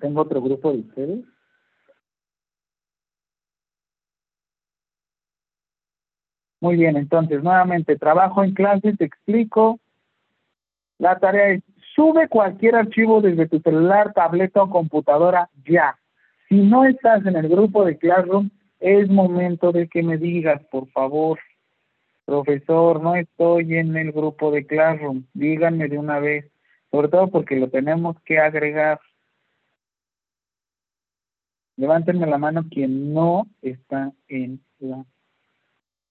tengo 0.01 0.21
otro 0.21 0.43
grupo 0.43 0.73
de 0.73 0.79
ustedes. 0.81 1.25
Muy 6.61 6.77
bien, 6.77 6.97
entonces 6.97 7.43
nuevamente 7.43 7.97
trabajo 7.97 8.43
en 8.43 8.55
clase, 8.55 8.97
te 8.97 9.05
explico. 9.05 9.79
La 10.99 11.19
tarea 11.19 11.51
es 11.51 11.63
Sube 11.97 12.29
cualquier 12.29 12.77
archivo 12.77 13.23
desde 13.23 13.49
tu 13.49 13.59
celular, 13.61 14.13
tableta 14.13 14.63
o 14.63 14.69
computadora 14.69 15.49
ya. 15.67 15.99
Si 16.47 16.57
no 16.57 16.85
estás 16.85 17.25
en 17.25 17.37
el 17.37 17.49
grupo 17.49 17.87
de 17.87 17.97
Classroom, 17.97 18.51
es 18.81 19.09
momento 19.09 19.73
de 19.73 19.89
que 19.89 20.03
me 20.03 20.19
digas, 20.19 20.63
por 20.71 20.89
favor, 20.91 21.39
profesor, 22.25 23.01
no 23.01 23.17
estoy 23.17 23.77
en 23.77 23.97
el 23.97 24.13
grupo 24.13 24.51
de 24.51 24.67
Classroom. 24.67 25.25
Díganme 25.33 25.89
de 25.89 25.99
una 25.99 26.19
vez, 26.19 26.51
sobre 26.91 27.09
todo 27.09 27.29
porque 27.29 27.57
lo 27.57 27.71
tenemos 27.71 28.21
que 28.23 28.39
agregar. 28.39 29.01
Levántenme 31.77 32.27
la 32.27 32.39
mano 32.39 32.65
quien 32.71 33.13
no 33.13 33.47
está 33.63 34.13
en 34.29 34.61
la... 34.79 35.05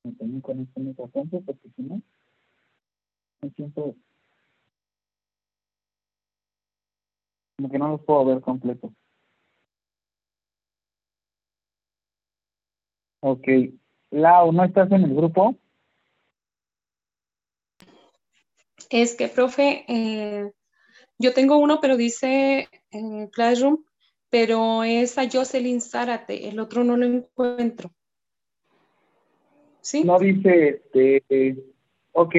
Me 0.03 0.41
con 0.41 0.59
este 0.61 0.79
micrófono 0.79 1.41
porque 1.43 1.67
si 1.75 1.81
no, 1.81 1.99
me 3.41 3.49
siento 3.49 3.95
Como 7.57 7.71
que 7.71 7.79
no 7.79 7.87
los 7.87 8.01
puedo 8.01 8.25
ver 8.25 8.41
completo. 8.41 8.93
Ok. 13.27 13.47
Lau, 14.11 14.51
¿no 14.51 14.63
estás 14.63 14.91
en 14.91 15.03
el 15.03 15.15
grupo? 15.15 15.55
Es 18.91 19.15
que, 19.15 19.27
profe, 19.27 19.83
eh, 19.87 20.51
yo 21.17 21.33
tengo 21.33 21.57
uno, 21.57 21.79
pero 21.81 21.97
dice 21.97 22.69
en 22.91 23.25
Classroom, 23.29 23.83
pero 24.29 24.83
es 24.83 25.17
a 25.17 25.27
Jocelyn 25.27 25.81
Zárate, 25.81 26.47
el 26.47 26.59
otro 26.59 26.83
no 26.83 26.97
lo 26.97 27.05
encuentro. 27.07 27.89
¿Sí? 29.81 30.03
No 30.03 30.19
dice, 30.19 30.83
este, 30.93 31.55
ok, 32.11 32.35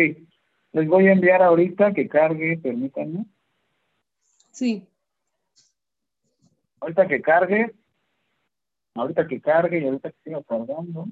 les 0.70 0.88
voy 0.88 1.08
a 1.08 1.12
enviar 1.12 1.42
ahorita 1.42 1.92
que 1.94 2.06
cargue, 2.06 2.58
permítanme. 2.58 3.24
Sí 4.52 4.86
ahorita 6.86 7.08
que 7.08 7.20
cargue, 7.20 7.74
ahorita 8.96 9.26
que 9.26 9.40
cargue 9.40 9.80
y 9.80 9.84
ahorita 9.84 10.10
que 10.10 10.16
siga 10.24 10.42
cargando. 10.42 11.06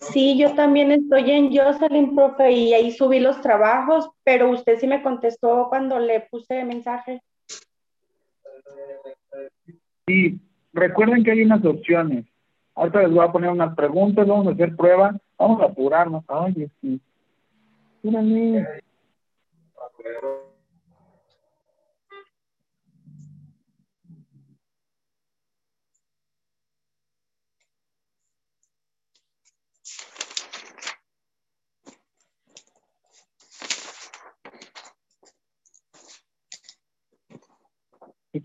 Sí, 0.00 0.38
yo 0.38 0.54
también 0.54 0.92
estoy 0.92 1.30
en 1.30 1.56
Jocelyn, 1.56 2.14
profe, 2.14 2.52
y 2.52 2.74
ahí 2.74 2.92
subí 2.92 3.18
los 3.18 3.40
trabajos, 3.40 4.10
pero 4.24 4.50
usted 4.50 4.78
sí 4.78 4.86
me 4.86 5.02
contestó 5.02 5.66
cuando 5.68 5.98
le 5.98 6.20
puse 6.30 6.64
mensaje. 6.64 7.22
Sí, 10.06 10.38
recuerden 10.72 11.24
que 11.24 11.30
hay 11.30 11.42
unas 11.42 11.64
opciones. 11.64 12.26
Ahorita 12.74 13.02
les 13.02 13.10
voy 13.10 13.24
a 13.24 13.32
poner 13.32 13.50
unas 13.50 13.74
preguntas, 13.74 14.26
vamos 14.26 14.46
a 14.48 14.50
hacer 14.50 14.76
pruebas, 14.76 15.16
vamos 15.38 15.62
a 15.62 15.64
apurarnos. 15.64 16.24
Ay, 16.28 16.70
sí. 16.80 17.00
Mírame. 18.02 18.66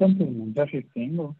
¿Qué 0.01 0.07
tantos 0.07 0.29
mensajes 0.29 0.83
tengo? 0.95 1.35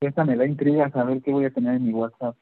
Esta 0.00 0.24
me 0.24 0.34
da 0.34 0.44
intriga 0.46 0.90
saber 0.90 1.22
qué 1.22 1.30
voy 1.30 1.44
a 1.44 1.52
tener 1.52 1.76
en 1.76 1.84
mi 1.84 1.92
WhatsApp. 1.92 2.36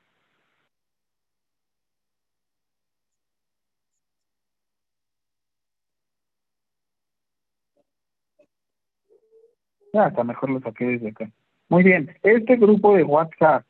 Ya, 9.92 10.06
hasta 10.06 10.24
mejor 10.24 10.48
lo 10.48 10.60
saqué 10.60 10.86
desde 10.86 11.08
acá. 11.08 11.30
Muy 11.68 11.82
bien, 11.82 12.16
este 12.22 12.56
grupo 12.56 12.96
de 12.96 13.04
WhatsApp 13.04 13.66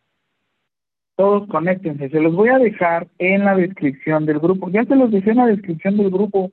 todos 1.16 1.48
conéctense. 1.48 2.08
Se 2.08 2.20
los 2.20 2.34
voy 2.34 2.48
a 2.48 2.58
dejar 2.58 3.08
en 3.18 3.44
la 3.44 3.54
descripción 3.56 4.26
del 4.26 4.38
grupo. 4.38 4.70
Ya 4.70 4.84
se 4.84 4.96
los 4.96 5.10
dejé 5.10 5.30
en 5.30 5.36
la 5.38 5.46
descripción 5.46 5.96
del 5.96 6.10
grupo. 6.10 6.52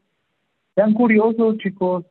Sean 0.76 0.94
curiosos, 0.94 1.58
chicos. 1.58 2.06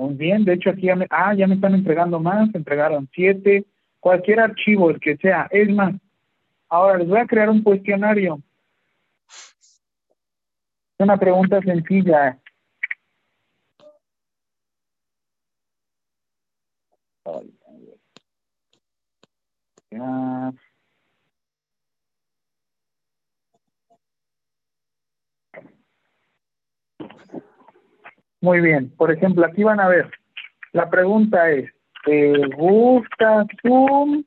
Muy 0.00 0.14
bien, 0.14 0.46
de 0.46 0.54
hecho 0.54 0.70
aquí 0.70 0.86
ya 0.86 0.96
me, 0.96 1.06
ah, 1.10 1.34
ya 1.34 1.46
me 1.46 1.56
están 1.56 1.74
entregando 1.74 2.18
más, 2.20 2.54
entregaron 2.54 3.06
siete, 3.12 3.66
cualquier 3.98 4.40
archivo, 4.40 4.88
el 4.88 4.98
que 4.98 5.18
sea, 5.18 5.46
es 5.50 5.68
más, 5.68 5.94
Ahora 6.70 6.98
les 6.98 7.08
voy 7.08 7.18
a 7.18 7.26
crear 7.26 7.50
un 7.50 7.62
cuestionario. 7.62 8.40
Una 10.98 11.16
pregunta 11.16 11.60
sencilla. 11.60 12.38
Muy 28.40 28.60
bien. 28.60 28.90
Por 28.96 29.10
ejemplo, 29.10 29.44
aquí 29.44 29.62
van 29.64 29.80
a 29.80 29.88
ver 29.88 30.10
La 30.72 30.88
pregunta 30.88 31.50
es, 31.50 31.70
¿te 32.04 32.46
gusta 32.56 33.44
Zoom? 33.62 34.24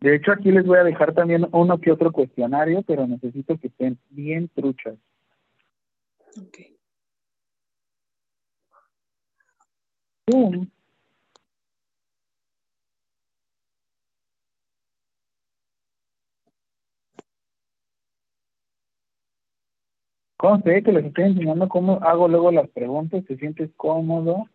De 0.00 0.14
hecho, 0.14 0.32
aquí 0.32 0.50
les 0.50 0.64
voy 0.64 0.78
a 0.78 0.84
dejar 0.84 1.12
también 1.14 1.46
uno 1.52 1.78
que 1.78 1.92
otro 1.92 2.10
cuestionario, 2.10 2.82
pero 2.82 3.06
necesito 3.06 3.58
que 3.58 3.68
estén 3.68 3.98
bien 4.08 4.48
truchas. 4.48 4.96
Ok. 6.38 6.58
Zoom 10.30 10.70
Conste 20.40 20.82
que 20.82 20.92
les 20.92 21.04
estoy 21.04 21.24
enseñando 21.24 21.68
cómo 21.68 22.02
hago 22.02 22.26
luego 22.26 22.50
las 22.50 22.66
preguntas, 22.70 23.22
te 23.26 23.36
sientes 23.36 23.70
cómodo. 23.76 24.48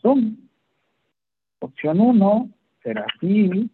Zoom. 0.00 0.36
Opción 1.60 2.00
1 2.00 2.50
será 2.82 3.06
sí, 3.20 3.70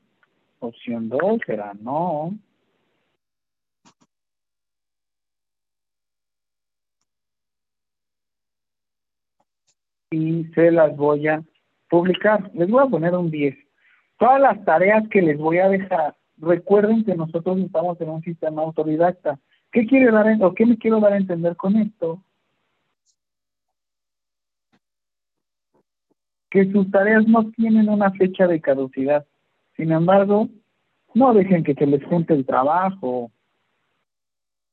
opción 0.61 1.09
2 1.09 1.40
será 1.47 1.75
no. 1.75 2.37
Y 10.11 10.45
se 10.55 10.71
las 10.71 10.97
voy 10.97 11.29
a 11.29 11.42
publicar. 11.90 12.51
Les 12.55 12.69
voy 12.69 12.83
a 12.83 12.88
poner 12.88 13.14
un 13.14 13.31
10 13.31 13.66
todas 14.19 14.40
las 14.40 14.64
tareas 14.64 15.09
que 15.09 15.23
les 15.23 15.38
voy 15.38 15.59
a 15.59 15.69
dejar, 15.69 16.16
recuerden 16.38 17.05
que 17.05 17.14
nosotros 17.14 17.59
estamos 17.59 18.01
en 18.01 18.11
un 18.11 18.23
sistema 18.23 18.62
autodidacta. 18.62 19.38
¿Qué 19.73 19.87
quiere 19.87 20.11
dar 20.11 20.27
o 20.40 20.55
qué 20.55 20.64
me 20.64 20.79
quiero 20.79 21.01
dar 21.01 21.12
a 21.12 21.19
entender 21.19 21.57
con 21.57 21.77
esto? 21.77 22.23
Que 26.57 26.73
sus 26.73 26.90
tareas 26.90 27.29
no 27.29 27.51
tienen 27.51 27.90
una 27.90 28.11
fecha 28.12 28.47
de 28.47 28.62
caducidad. 28.62 29.27
Sin 29.77 29.92
embargo, 29.92 30.49
no 31.12 31.35
dejen 31.35 31.64
que 31.64 31.75
se 31.75 31.87
les 31.87 32.03
junte 32.05 32.33
el 32.33 32.47
trabajo. 32.47 33.31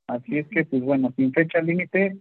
Así 0.08 0.38
es 0.38 0.48
que, 0.48 0.64
pues 0.64 0.82
bueno, 0.82 1.12
sin 1.18 1.34
fecha 1.34 1.60
límite, 1.62 2.18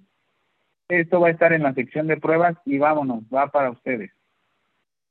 esto 0.88 1.20
va 1.20 1.29
a 1.29 1.31
estar 1.31 1.53
en 1.53 1.62
la 1.62 1.75
sección 1.75 2.09
de 2.09 2.16
pruebas 2.16 2.57
y 2.64 2.79
vámonos, 2.79 3.22
va 3.33 3.46
para 3.53 3.70
ustedes 3.70 4.11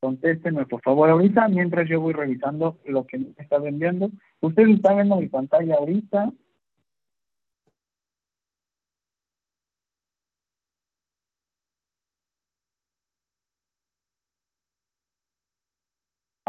contéstenme 0.01 0.65
por 0.65 0.81
favor 0.81 1.11
ahorita 1.11 1.47
mientras 1.47 1.87
yo 1.87 2.01
voy 2.01 2.13
revisando 2.13 2.79
lo 2.85 3.05
que 3.05 3.19
me 3.19 3.27
está 3.37 3.57
enviando. 3.57 4.09
Ustedes 4.41 4.75
están 4.75 4.95
viendo 4.95 5.17
mi 5.17 5.27
pantalla 5.27 5.75
ahorita. 5.75 6.31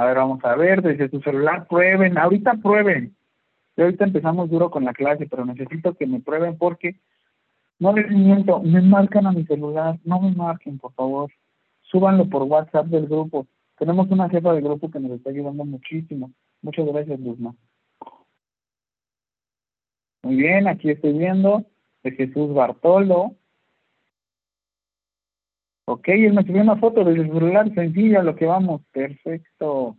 A 0.03 0.07
ver, 0.07 0.17
vamos 0.17 0.45
a 0.45 0.57
ver, 0.57 0.83
desde 0.83 1.09
su 1.09 1.21
celular 1.21 1.67
prueben, 1.69 2.19
ahorita 2.19 2.55
prueben. 2.55 3.15
Y 3.77 3.83
ahorita 3.83 4.05
empezamos 4.05 4.51
duro 4.51 4.71
con 4.71 4.85
la 4.85 4.93
clase, 4.93 5.27
pero 5.27 5.45
necesito 5.45 5.95
que 5.95 6.07
me 6.07 6.21
prueben 6.21 6.59
porque 6.59 6.97
no 7.79 7.93
les 7.93 8.11
miento, 8.11 8.61
me 8.61 8.81
marcan 8.81 9.27
a 9.27 9.33
mi 9.33 9.45
celular, 9.45 9.99
no 10.05 10.21
me 10.21 10.33
marquen, 10.33 10.79
por 10.79 10.93
favor 10.93 11.31
súbanlo 11.93 12.29
por 12.29 12.43
WhatsApp 12.43 12.87
del 12.87 13.07
grupo. 13.07 13.47
Tenemos 13.79 14.11
una 14.11 14.29
jefa 14.29 14.53
de 14.55 14.63
grupo 14.63 14.91
que 14.91 14.99
nos 14.99 15.13
está 15.13 15.31
ayudando 15.31 15.65
muchísimo. 15.65 16.33
Muchas 16.63 16.87
gracias, 16.87 17.21
Luzma. 17.21 17.55
Muy 20.23 20.37
bien, 20.37 20.67
aquí 20.67 20.91
estoy 20.91 21.13
viendo 21.13 21.65
de 22.03 22.13
Jesús 22.13 22.55
Bartolo. 22.55 23.37
Ok, 25.85 26.09
él 26.09 26.33
me 26.33 26.45
subió 26.45 26.63
una 26.63 26.77
foto 26.77 27.05
desde 27.05 27.23
el 27.23 27.33
celular, 27.33 27.73
sencilla, 27.75 28.23
lo 28.23 28.37
que 28.37 28.47
vamos. 28.47 28.83
Perfecto. 28.93 29.97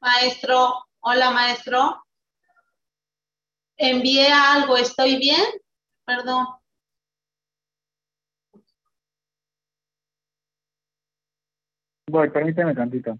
Maestro, 0.00 0.84
hola 1.00 1.30
maestro. 1.30 2.04
Envié 3.76 4.28
algo, 4.28 4.76
¿estoy 4.76 5.18
bien? 5.18 5.42
Perdón. 6.04 6.46
Voy, 12.10 12.30
permíteme 12.30 12.74
tantito. 12.74 13.18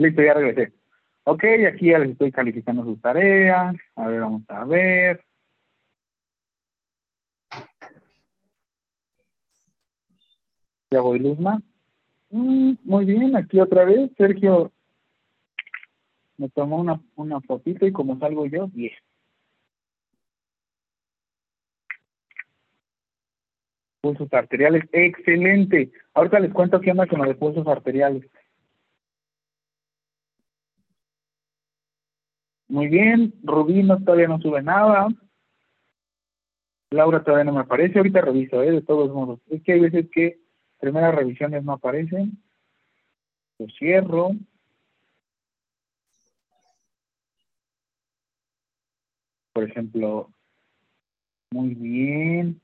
Listo, 0.00 0.22
ya 0.22 0.32
regresé. 0.32 0.72
Ok, 1.24 1.44
aquí 1.68 1.90
ya 1.90 1.98
les 1.98 2.12
estoy 2.12 2.32
calificando 2.32 2.82
sus 2.84 2.98
tareas. 3.02 3.76
A 3.96 4.08
ver, 4.08 4.20
vamos 4.20 4.42
a 4.48 4.64
ver. 4.64 5.22
Ya 10.90 11.02
voy, 11.02 11.18
Luzma. 11.18 11.60
Mm, 12.30 12.72
muy 12.82 13.04
bien, 13.04 13.36
aquí 13.36 13.60
otra 13.60 13.84
vez. 13.84 14.10
Sergio 14.16 14.72
me 16.38 16.48
tomó 16.48 16.78
una, 16.78 16.98
una 17.16 17.40
fotito 17.42 17.86
y 17.86 17.92
como 17.92 18.18
salgo 18.18 18.46
yo, 18.46 18.68
bien. 18.68 18.92
Pulsos 24.00 24.32
arteriales, 24.32 24.84
excelente. 24.92 25.92
Ahorita 26.14 26.40
les 26.40 26.54
cuento 26.54 26.80
qué 26.80 26.90
onda 26.90 27.06
con 27.06 27.20
los 27.20 27.36
pulsos 27.36 27.66
arteriales. 27.66 28.24
Muy 32.70 32.86
bien, 32.86 33.34
Rubí 33.42 33.84
todavía 34.04 34.28
no 34.28 34.40
sube 34.40 34.62
nada. 34.62 35.08
Laura 36.92 37.24
todavía 37.24 37.44
no 37.44 37.52
me 37.52 37.62
aparece. 37.62 37.98
Ahorita 37.98 38.20
reviso, 38.20 38.62
¿eh? 38.62 38.70
de 38.70 38.82
todos 38.82 39.12
modos. 39.12 39.40
Es 39.48 39.60
que 39.64 39.72
hay 39.72 39.80
veces 39.80 40.08
que 40.12 40.38
primeras 40.78 41.12
revisiones 41.12 41.64
no 41.64 41.72
aparecen. 41.72 42.40
Lo 43.58 43.66
cierro. 43.76 44.30
Por 49.52 49.64
ejemplo, 49.64 50.30
muy 51.50 51.74
bien. 51.74 52.60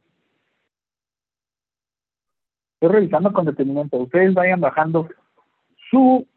Estoy 2.74 2.94
revisando 2.94 3.32
con 3.32 3.44
detenimiento. 3.44 3.96
Ustedes 3.96 4.34
vayan 4.34 4.60
bajando 4.60 5.08
su 5.90 6.28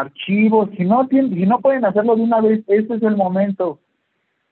archivos, 0.00 0.70
si 0.76 0.84
no 0.84 1.06
tienen, 1.08 1.34
si 1.34 1.46
no 1.46 1.60
pueden 1.60 1.84
hacerlo 1.84 2.16
de 2.16 2.22
una 2.22 2.40
vez, 2.40 2.64
este 2.66 2.94
es 2.94 3.02
el 3.02 3.16
momento. 3.16 3.80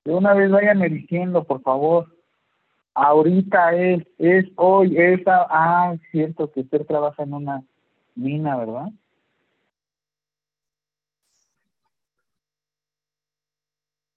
De 0.04 0.14
una 0.14 0.34
vez 0.34 0.50
vayan 0.50 0.80
diciendo, 0.80 1.44
por 1.44 1.62
favor. 1.62 2.06
Ahorita 2.94 3.74
es, 3.74 4.06
es 4.18 4.46
hoy, 4.56 4.96
esa, 4.98 5.46
ah, 5.48 5.94
cierto 6.10 6.50
que 6.50 6.60
usted 6.60 6.86
trabaja 6.86 7.22
en 7.22 7.32
una 7.32 7.62
mina, 8.14 8.56
¿verdad? 8.56 8.88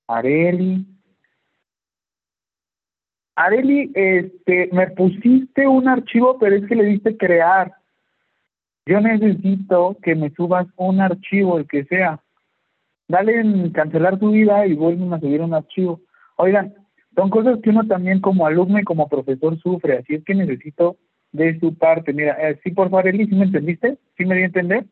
Areli. 0.08 0.86
Areli, 3.36 3.92
este, 3.94 4.70
me 4.74 4.88
pusiste 4.88 5.68
un 5.68 5.88
archivo, 5.88 6.38
pero 6.38 6.56
es 6.56 6.66
que 6.68 6.76
le 6.76 6.84
diste 6.84 7.18
crear. 7.18 7.74
Yo 8.86 9.02
necesito 9.02 9.98
que 10.04 10.16
me 10.16 10.30
subas 10.32 10.68
un 10.78 11.02
archivo, 11.02 11.58
el 11.58 11.68
que 11.68 11.86
sea. 11.86 12.22
Dale 13.08 13.40
en 13.40 13.72
cancelar 13.72 14.20
tu 14.20 14.32
vida 14.32 14.66
y 14.68 14.74
vuelven 14.74 15.14
a 15.14 15.20
subir 15.20 15.42
un 15.42 15.54
archivo. 15.54 16.02
Oigan, 16.38 16.74
son 17.16 17.30
cosas 17.30 17.60
que 17.64 17.70
uno 17.70 17.86
también 17.88 18.20
como 18.22 18.46
alumno 18.46 18.80
y 18.80 18.84
como 18.84 19.08
profesor 19.08 19.58
sufre, 19.60 19.98
así 20.00 20.16
es 20.16 20.24
que 20.24 20.36
necesito 20.36 20.98
de 21.32 21.60
su 21.60 21.76
parte. 21.78 22.14
Mira, 22.14 22.34
eh, 22.50 22.60
sí, 22.64 22.72
por 22.72 22.90
favor, 22.90 23.08
Eli, 23.08 23.26
¿sí 23.28 23.36
me 23.36 23.46
entendiste? 23.46 23.98
¿Sí 24.18 24.26
me 24.26 24.36
di 24.36 24.44
a 24.44 24.46
entender? 24.46 24.86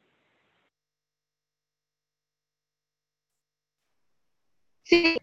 Sí. 4.84 5.18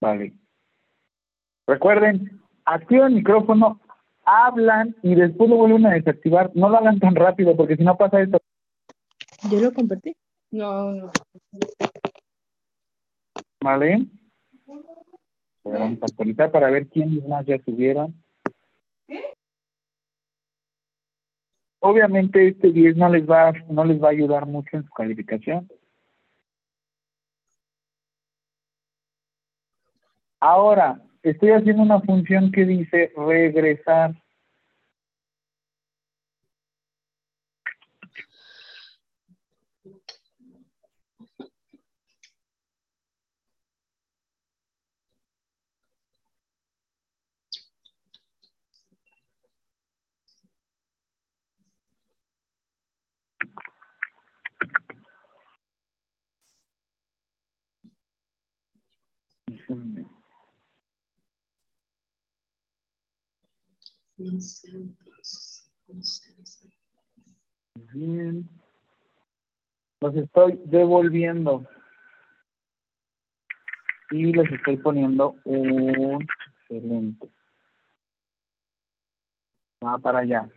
Vale. 0.00 0.32
Recuerden, 1.66 2.40
activa 2.64 3.06
el 3.06 3.14
micrófono, 3.14 3.80
hablan 4.24 4.96
y 5.02 5.14
después 5.14 5.50
lo 5.50 5.56
vuelven 5.56 5.86
a 5.86 5.94
desactivar. 5.94 6.50
No 6.54 6.68
lo 6.68 6.78
hagan 6.78 6.98
tan 6.98 7.14
rápido 7.14 7.56
porque 7.56 7.76
si 7.76 7.84
no 7.84 7.96
pasa 7.96 8.20
esto. 8.20 8.38
¿Yo 9.50 9.60
lo 9.60 9.72
compartí? 9.72 10.14
No, 10.50 10.92
no. 10.92 11.10
¿Vale? 13.62 14.06
Vamos 15.64 16.02
a 16.02 16.04
actualizar 16.04 16.50
para 16.50 16.70
ver 16.70 16.86
quiénes 16.88 17.26
más 17.26 17.46
ya 17.46 17.58
subieron. 17.64 18.14
Obviamente 21.80 22.48
este 22.48 22.72
10 22.72 22.96
no 22.96 23.08
les 23.10 23.28
va 23.28 23.52
no 23.68 23.84
les 23.84 24.02
va 24.02 24.08
a 24.08 24.12
ayudar 24.12 24.46
mucho 24.46 24.76
en 24.76 24.84
su 24.84 24.90
calificación. 24.90 25.68
Ahora, 30.40 31.00
estoy 31.24 31.50
haciendo 31.50 31.82
una 31.82 32.00
función 32.00 32.52
que 32.52 32.64
dice 32.64 33.12
regresar. 33.16 34.14
Bien. 67.92 68.48
Los 70.00 70.16
estoy 70.16 70.60
devolviendo. 70.66 71.66
Y 74.10 74.32
les 74.32 74.52
estoy 74.52 74.76
poniendo 74.76 75.34
un 75.44 76.26
excelente. 76.68 77.28
Va 79.84 79.98
para 79.98 80.20
allá. 80.20 80.48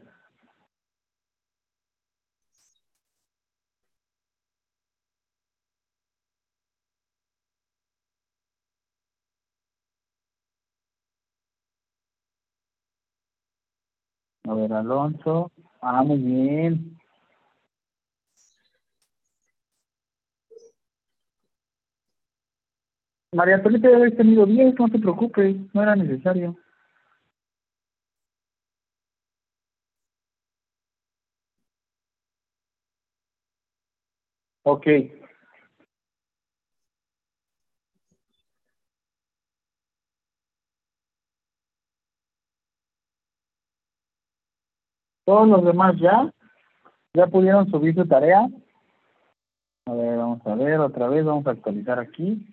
A 14.47 14.53
ver, 14.53 14.71
Alonso. 14.73 15.51
Ah, 15.81 16.03
muy 16.03 16.17
bien. 16.19 16.97
María 23.33 23.55
Antonieta 23.55 23.89
ya 23.89 23.97
habéis 23.97 24.15
tenido 24.15 24.45
10, 24.45 24.73
no 24.79 24.87
te 24.87 24.99
preocupes, 24.99 25.55
no 25.73 25.83
era 25.83 25.95
necesario. 25.95 26.55
Ok. 34.63 34.87
Todos 45.27 45.45
los 45.49 45.65
demás 45.65 45.93
ya, 45.99 46.31
ya 47.13 47.27
pudieron 47.27 47.69
subir 47.69 47.93
su 47.93 48.07
tarea. 48.07 48.47
A 49.85 49.93
ver, 49.93 50.17
vamos 50.17 50.39
a 50.47 50.55
ver 50.55 50.79
otra 50.79 51.09
vez, 51.09 51.25
vamos 51.25 51.45
a 51.45 51.51
actualizar 51.51 51.99
aquí. 51.99 52.47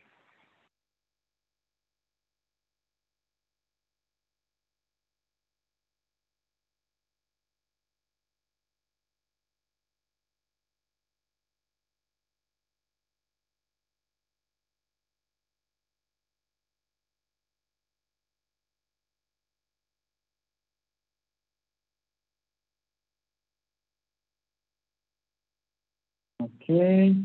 Ok. 26.66 27.16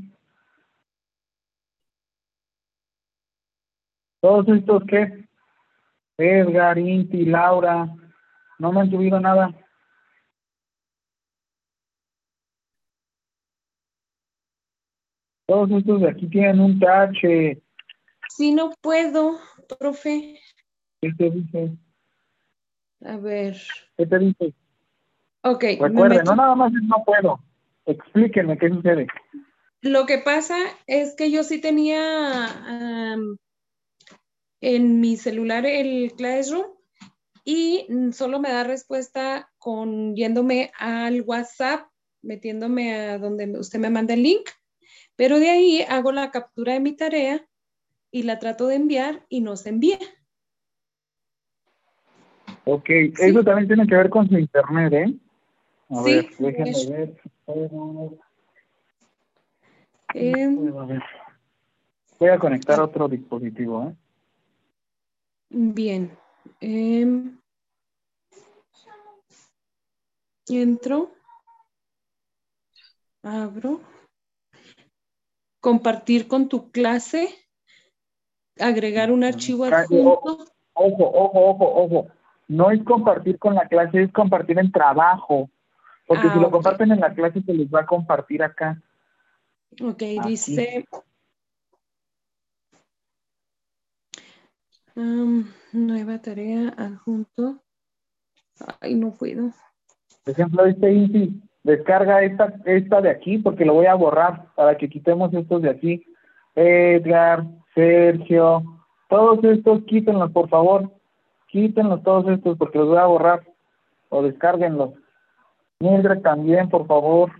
Todos 4.21 4.47
estos 4.49 4.83
qué? 4.87 5.25
Edgar, 6.17 6.77
Inti, 6.77 7.25
Laura, 7.25 7.87
no 8.59 8.73
me 8.73 8.81
han 8.81 8.91
subido 8.91 9.19
nada. 9.19 9.55
Todos 15.47 15.71
estos 15.71 16.01
de 16.01 16.09
aquí 16.09 16.27
tienen 16.27 16.59
un 16.59 16.79
tache. 16.79 17.61
Sí, 18.27 18.53
no 18.53 18.71
puedo, 18.81 19.39
profe. 19.79 20.37
¿Qué 21.01 21.13
te 21.13 21.29
dice? 21.31 21.77
A 23.05 23.17
ver. 23.17 23.55
¿Qué 23.97 24.05
te 24.05 24.19
dice? 24.19 24.53
Ok. 25.43 25.63
me 25.79 25.89
metí- 25.89 26.25
no 26.25 26.35
nada 26.35 26.55
más 26.55 26.73
es 26.73 26.83
no 26.83 27.03
puedo. 27.05 27.39
Explíquenme 27.89 28.57
qué 28.57 28.69
sucede. 28.69 29.07
Lo 29.81 30.05
que 30.05 30.19
pasa 30.19 30.57
es 30.85 31.15
que 31.15 31.31
yo 31.31 31.43
sí 31.43 31.59
tenía 31.59 32.47
en 34.61 34.99
mi 34.99 35.17
celular 35.17 35.65
el 35.65 36.13
Classroom 36.15 36.67
y 37.43 37.87
solo 38.11 38.39
me 38.39 38.51
da 38.51 38.63
respuesta 38.63 39.49
con 39.57 40.15
yéndome 40.15 40.71
al 40.77 41.21
WhatsApp, 41.21 41.87
metiéndome 42.21 42.93
a 42.93 43.17
donde 43.17 43.57
usted 43.57 43.79
me 43.79 43.89
manda 43.89 44.13
el 44.13 44.21
link, 44.21 44.47
pero 45.15 45.39
de 45.39 45.49
ahí 45.49 45.81
hago 45.81 46.11
la 46.11 46.29
captura 46.29 46.73
de 46.73 46.81
mi 46.81 46.95
tarea 46.95 47.43
y 48.11 48.23
la 48.23 48.37
trato 48.37 48.67
de 48.67 48.75
enviar 48.75 49.25
y 49.29 49.41
no 49.41 49.55
se 49.55 49.69
envía. 49.69 49.97
Ok, 52.65 52.89
eso 52.89 53.43
también 53.43 53.67
tiene 53.67 53.87
que 53.87 53.95
ver 53.95 54.09
con 54.11 54.27
su 54.29 54.37
internet, 54.37 54.93
¿eh? 54.93 55.15
A 55.89 56.03
Sí, 56.03 56.11
ver, 56.11 56.25
déjenme 56.37 56.97
ver. 56.97 57.21
Em. 60.13 60.69
Voy 62.19 62.29
a 62.29 62.37
conectar 62.37 62.79
otro 62.79 63.07
dispositivo, 63.07 63.89
¿eh? 63.89 63.95
bien. 65.49 66.15
Em, 66.61 67.39
entro. 70.47 71.11
Abro. 73.23 73.81
Compartir 75.59 76.27
con 76.27 76.47
tu 76.47 76.71
clase. 76.71 77.29
Agregar 78.59 79.11
un 79.11 79.23
archivo 79.23 79.65
Ah, 79.65 79.79
adjunto. 79.79 80.45
Ojo, 80.73 81.11
ojo, 81.11 81.49
ojo, 81.49 81.83
ojo. 81.83 82.07
No 82.47 82.71
es 82.71 82.83
compartir 82.83 83.37
con 83.39 83.55
la 83.55 83.67
clase, 83.67 84.03
es 84.03 84.11
compartir 84.11 84.57
en 84.59 84.71
trabajo. 84.71 85.49
Porque 86.09 86.25
Ah, 86.25 86.33
si 86.33 86.39
lo 86.39 86.47
ok. 86.47 86.53
comparten 86.53 86.91
en 86.91 87.01
la 87.01 87.13
clase, 87.13 87.39
se 87.43 87.53
les 87.53 87.67
va 87.67 87.81
a 87.81 87.85
compartir 87.85 88.41
acá. 88.41 88.81
Ok, 89.79 90.01
dice. 90.25 90.87
am, 94.95 95.53
nueva 95.71 96.19
tarea 96.19 96.73
adjunto. 96.75 97.61
Ay, 98.81 98.95
no 98.95 99.11
puedo. 99.11 99.51
Por 100.23 100.31
ejemplo, 100.33 100.65
este 100.65 100.91
Inti, 100.91 101.43
descarga 101.63 102.23
esta, 102.23 102.55
esta 102.65 103.01
de 103.01 103.11
aquí 103.11 103.37
porque 103.37 103.63
lo 103.63 103.75
voy 103.75 103.85
a 103.85 103.93
borrar 103.93 104.51
para 104.55 104.75
que 104.77 104.89
quitemos 104.89 105.31
estos 105.31 105.61
de 105.61 105.69
aquí. 105.69 106.03
Edgar, 106.55 107.45
Sergio, 107.75 108.63
todos 109.09 109.43
estos 109.43 109.83
quítenlos, 109.83 110.31
por 110.31 110.49
favor. 110.49 110.91
Quítenlos 111.49 112.01
todos 112.01 112.27
estos 112.29 112.57
porque 112.57 112.79
los 112.79 112.87
voy 112.87 112.97
a 112.97 113.05
borrar. 113.05 113.47
O 114.09 114.23
descárguenlos. 114.23 114.95
Mildred 115.81 116.21
también, 116.21 116.69
por 116.69 116.85
favor. 116.87 117.31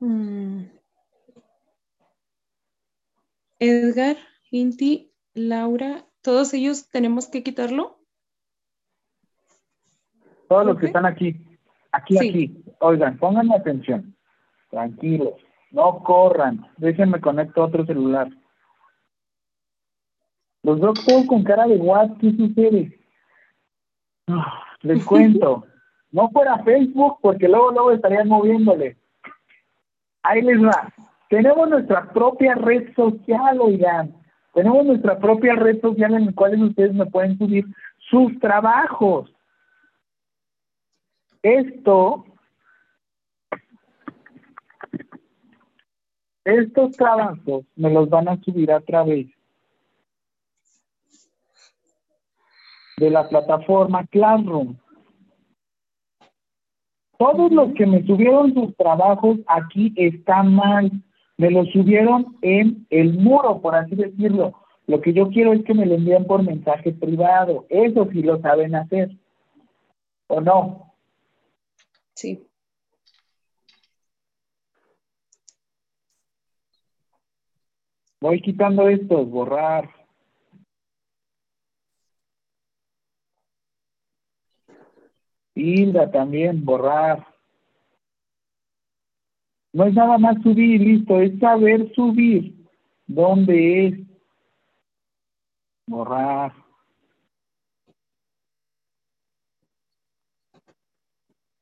Mm. 0.00 0.64
Edgar, 3.58 4.16
Inti, 4.50 5.10
Laura, 5.32 6.04
¿todos 6.20 6.52
ellos 6.52 6.90
tenemos 6.90 7.28
que 7.28 7.42
quitarlo? 7.42 7.98
Todos 10.48 10.66
los 10.66 10.78
que 10.78 10.86
están 10.86 11.06
aquí. 11.06 11.36
Aquí, 11.92 12.18
Sí. 12.18 12.28
aquí. 12.28 12.64
Oigan, 12.80 13.18
pónganme 13.18 13.56
atención. 13.56 14.14
Tranquilos. 14.70 15.34
No 15.70 16.02
corran. 16.02 16.70
Déjenme 16.76 17.20
conecto 17.20 17.62
a 17.62 17.66
otro 17.66 17.86
celular. 17.86 18.28
Los 20.62 20.78
veo 20.78 20.92
todos 20.92 21.26
con 21.26 21.42
cara 21.42 21.66
de 21.66 21.76
what, 21.76 22.18
¿qué 22.20 22.30
sucede? 22.32 23.00
Ah, 24.26 24.67
Les 24.82 25.04
cuento. 25.04 25.64
No 26.10 26.30
fuera 26.30 26.62
Facebook, 26.64 27.18
porque 27.20 27.48
luego, 27.48 27.70
luego 27.70 27.92
estarían 27.92 28.28
moviéndole. 28.28 28.96
Ahí 30.22 30.42
les 30.42 30.62
va. 30.62 30.92
Tenemos 31.28 31.68
nuestra 31.68 32.10
propia 32.12 32.54
red 32.54 32.94
social, 32.94 33.60
oigan. 33.60 34.14
Tenemos 34.54 34.86
nuestra 34.86 35.18
propia 35.18 35.54
red 35.54 35.80
social 35.80 36.14
en 36.14 36.26
la 36.26 36.32
cual 36.32 36.62
ustedes 36.62 36.94
me 36.94 37.06
pueden 37.06 37.36
subir 37.36 37.64
sus 38.10 38.38
trabajos. 38.40 39.32
Esto, 41.42 42.24
estos 46.44 46.96
trabajos 46.96 47.64
me 47.76 47.90
los 47.90 48.08
van 48.08 48.28
a 48.28 48.36
subir 48.42 48.72
a 48.72 48.80
través 48.80 49.26
de 52.98 53.10
la 53.10 53.28
plataforma 53.28 54.06
Classroom. 54.06 54.76
Todos 57.18 57.50
los 57.50 57.72
que 57.74 57.86
me 57.86 58.04
subieron 58.06 58.54
sus 58.54 58.76
trabajos 58.76 59.38
aquí 59.46 59.92
están 59.96 60.54
mal. 60.54 60.90
Me 61.36 61.50
los 61.50 61.68
subieron 61.70 62.36
en 62.42 62.86
el 62.90 63.14
muro, 63.18 63.60
por 63.60 63.74
así 63.74 63.94
decirlo. 63.94 64.54
Lo 64.86 65.00
que 65.00 65.12
yo 65.12 65.28
quiero 65.28 65.52
es 65.52 65.64
que 65.64 65.74
me 65.74 65.86
lo 65.86 65.94
envíen 65.94 66.24
por 66.26 66.42
mensaje 66.42 66.92
privado. 66.92 67.66
Eso 67.68 68.08
sí 68.12 68.22
lo 68.22 68.40
saben 68.40 68.74
hacer. 68.74 69.10
¿O 70.28 70.40
no? 70.40 70.94
Sí. 72.14 72.44
Voy 78.20 78.40
quitando 78.40 78.88
estos, 78.88 79.28
borrar. 79.28 79.97
Hilda 85.58 86.10
también, 86.10 86.64
borrar. 86.64 87.26
No 89.72 89.84
es 89.84 89.94
nada 89.94 90.16
más 90.18 90.40
subir, 90.42 90.80
listo, 90.80 91.20
es 91.20 91.38
saber 91.38 91.92
subir. 91.94 92.54
¿Dónde 93.06 93.86
es? 93.86 93.98
Borrar. 95.86 96.52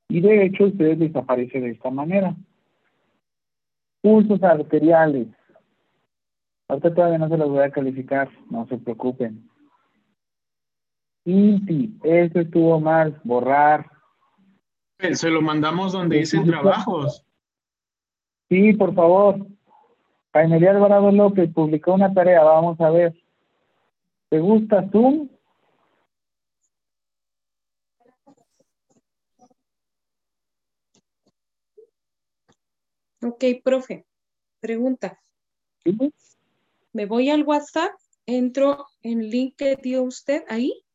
Y 0.09 0.21
de 0.21 0.45
hecho, 0.45 0.65
ustedes 0.65 0.99
desaparecen 0.99 1.63
de 1.63 1.71
esta 1.71 1.91
manera. 1.91 2.37
Pulsos 4.03 4.43
arteriales. 4.43 5.29
Ahorita 6.69 6.95
todavía 6.95 7.19
no 7.19 7.29
se 7.29 7.37
los 7.37 7.49
voy 7.49 7.63
a 7.63 7.71
calificar, 7.71 8.29
no 8.51 8.67
se 8.67 8.77
preocupen. 8.79 9.46
INTI, 11.27 11.99
eso 12.05 12.39
estuvo 12.41 12.81
mal, 12.81 13.21
borrar. 13.25 13.91
Eh, 14.99 15.15
Se 15.17 15.29
lo 15.29 15.43
mandamos 15.43 15.93
donde 15.93 16.19
dicen 16.19 16.45
trabajos. 16.47 17.27
Sí, 18.49 18.73
por 18.75 18.95
favor. 18.95 19.45
Jaimería 20.33 20.71
Alvarado 20.71 21.11
López 21.11 21.53
publicó 21.53 21.95
una 21.95 22.15
tarea, 22.15 22.45
vamos 22.45 22.81
a 22.81 22.91
ver. 22.91 23.13
¿Te 24.29 24.39
gusta 24.39 24.89
Zoom? 24.91 25.29
Ok, 33.23 33.45
profe. 33.65 34.07
Pregunta. 34.61 35.19
¿Sí? 35.83 35.97
Me 36.93 37.07
voy 37.07 37.31
al 37.31 37.43
WhatsApp, 37.43 37.93
entro 38.27 38.87
en 39.03 39.23
el 39.23 39.31
link 39.31 39.57
que 39.57 39.75
dio 39.77 40.05
usted 40.05 40.45
ahí. 40.49 40.86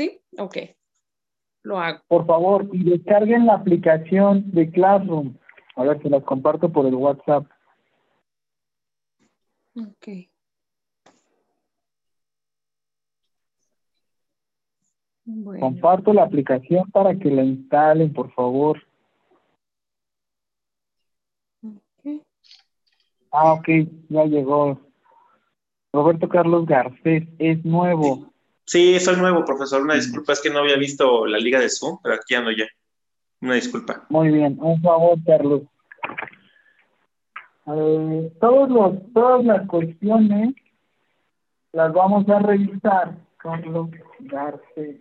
¿Sí? 0.00 0.18
Ok. 0.38 0.56
Lo 1.62 1.78
hago. 1.78 2.00
Por 2.08 2.24
favor, 2.24 2.66
y 2.72 2.84
descarguen 2.84 3.44
la 3.44 3.56
aplicación 3.56 4.50
de 4.50 4.70
Classroom. 4.70 5.36
A 5.76 5.84
ver, 5.84 6.00
se 6.00 6.08
las 6.08 6.24
comparto 6.24 6.72
por 6.72 6.86
el 6.86 6.94
WhatsApp. 6.94 7.44
Ok. 9.76 10.08
Bueno. 15.26 15.60
Comparto 15.60 16.14
la 16.14 16.22
aplicación 16.22 16.90
para 16.90 17.14
que 17.18 17.30
la 17.30 17.44
instalen, 17.44 18.10
por 18.10 18.32
favor. 18.32 18.82
ok. 21.62 22.22
Ah, 23.32 23.52
ok, 23.52 23.68
ya 24.08 24.24
llegó. 24.24 24.80
Roberto 25.92 26.26
Carlos 26.26 26.64
Garcés 26.64 27.28
es 27.38 27.62
nuevo. 27.66 28.29
Sí, 28.70 29.00
soy 29.00 29.16
nuevo, 29.16 29.44
profesor. 29.44 29.82
Una 29.82 29.94
disculpa, 29.94 30.32
es 30.32 30.40
que 30.40 30.48
no 30.48 30.60
había 30.60 30.76
visto 30.76 31.26
la 31.26 31.38
liga 31.38 31.58
de 31.58 31.68
Zoom, 31.68 31.98
pero 32.00 32.14
aquí 32.14 32.36
ando 32.36 32.52
ya. 32.52 32.66
Una 33.40 33.54
disculpa. 33.54 34.06
Muy 34.10 34.30
bien, 34.30 34.56
un 34.60 34.80
favor, 34.80 35.18
Carlos. 35.26 35.62
Eh, 37.66 38.32
todos 38.40 38.70
los, 38.70 39.12
todas 39.12 39.44
las 39.44 39.66
cuestiones 39.66 40.54
las 41.72 41.92
vamos 41.92 42.28
a 42.28 42.38
revisar, 42.38 43.16
Carlos 43.38 43.90
Garcés, 44.20 45.00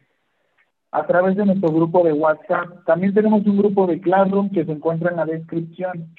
a 0.90 1.06
través 1.06 1.36
de 1.36 1.46
nuestro 1.46 1.72
grupo 1.72 2.04
de 2.04 2.14
WhatsApp. 2.14 2.84
También 2.88 3.14
tenemos 3.14 3.46
un 3.46 3.60
grupo 3.60 3.86
de 3.86 4.02
Classroom 4.02 4.50
que 4.50 4.66
se 4.66 4.72
encuentra 4.72 5.12
en 5.12 5.18
la 5.18 5.26
descripción. 5.26 6.12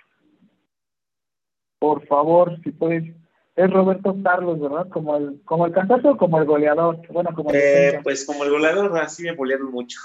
Por 1.81 2.07
favor, 2.07 2.61
si 2.63 2.71
puedes. 2.71 3.13
Es 3.57 3.71
Roberto 3.71 4.17
Carlos, 4.23 4.61
¿verdad? 4.61 4.89
Como 4.89 5.17
el, 5.17 5.43
como 5.45 5.67
el 5.67 5.73
cantante 5.73 6.09
o 6.09 6.17
como 6.17 6.39
el 6.39 6.45
goleador. 6.47 7.01
Bueno, 7.09 7.31
como 7.35 7.51
el 7.51 7.57
Eh, 7.57 8.01
pues 8.03 8.25
como 8.25 8.45
el 8.45 8.51
goleador, 8.51 8.97
así 8.99 9.25
me 9.25 9.33
bolearon 9.33 9.71
mucho. 9.71 9.99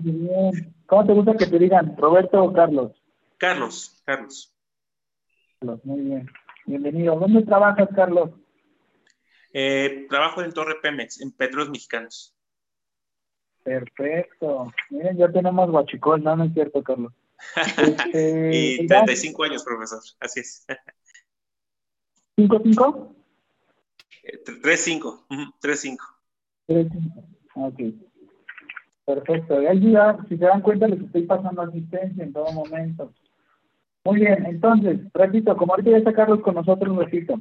Muy 0.00 0.12
bien. 0.12 0.74
¿Cómo 0.86 1.06
te 1.06 1.12
gusta 1.12 1.36
que 1.36 1.46
te 1.46 1.58
digan? 1.58 1.96
¿Roberto 1.96 2.42
o 2.42 2.52
Carlos? 2.52 2.92
Carlos, 3.38 4.02
Carlos. 4.04 4.54
Carlos, 5.58 5.84
muy 5.84 6.00
bien. 6.00 6.30
Bienvenido. 6.66 7.18
¿Dónde 7.18 7.42
trabajas, 7.42 7.88
Carlos? 7.94 8.30
Eh, 9.52 10.06
trabajo 10.10 10.42
en 10.42 10.52
Torre 10.52 10.76
Pemex, 10.82 11.20
en 11.20 11.32
Petróleos 11.32 11.70
Mexicanos. 11.70 12.36
Perfecto. 13.62 14.72
Miren, 14.90 15.16
ya 15.16 15.28
tenemos 15.32 15.70
guachicol, 15.70 16.22
no, 16.22 16.36
no 16.36 16.44
es 16.44 16.52
cierto, 16.52 16.82
Carlos. 16.82 17.12
Este, 17.78 18.50
y 18.52 18.88
¿ya? 18.88 19.04
35 19.04 19.44
años, 19.44 19.64
profesor. 19.64 20.00
Así 20.20 20.40
es. 20.40 20.66
¿Cinco, 22.36 22.60
cinco? 22.62 23.14
Eh, 24.22 24.44
3-5. 24.44 25.24
ujú, 25.30 25.42
3-5. 25.60 25.96
Tres, 26.66 26.88
cinco. 26.92 27.24
Ok. 27.54 27.80
Perfecto. 29.06 29.62
Y 29.62 29.66
ahí 29.66 29.92
ya, 29.92 30.18
si 30.28 30.36
se 30.36 30.44
dan 30.44 30.60
cuenta, 30.60 30.88
les 30.88 31.00
estoy 31.00 31.22
pasando 31.22 31.62
asistencia 31.62 32.24
en 32.24 32.32
todo 32.32 32.50
momento. 32.52 33.12
Muy 34.04 34.20
bien, 34.20 34.44
entonces, 34.46 35.00
repito, 35.14 35.56
como 35.56 35.72
ahorita 35.72 35.90
ya 35.90 35.96
está 35.98 36.12
Carlos 36.12 36.40
con 36.40 36.54
nosotros, 36.54 36.96
repito. 36.96 37.40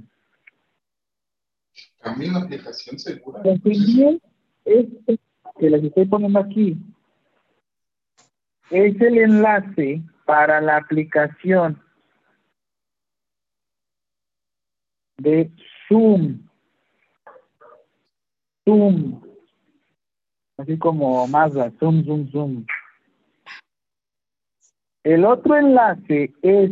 También 2.02 2.34
la 2.34 2.40
aplicación 2.40 2.98
segura. 2.98 3.40
Lo 3.44 3.60
que 3.62 3.72
envié 3.72 4.22
este 4.64 5.20
que 5.60 5.70
les 5.70 5.84
estoy 5.84 6.06
poniendo 6.06 6.40
aquí 6.40 6.78
es 8.70 9.00
el 9.00 9.18
enlace 9.18 10.02
para 10.26 10.60
la 10.62 10.78
aplicación 10.78 11.82
de 15.18 15.52
Zoom. 15.88 16.40
Zoom. 18.64 19.22
Así 20.58 20.78
como 20.78 21.28
Mazda, 21.28 21.72
Zoom, 21.80 22.04
Zoom, 22.06 22.32
Zoom. 22.32 22.66
El 25.04 25.26
otro 25.26 25.56
enlace 25.56 26.34
es 26.42 26.72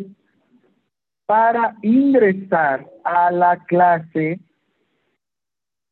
para 1.26 1.76
ingresar 1.82 2.90
a 3.04 3.32
la 3.32 3.64
clase. 3.66 4.40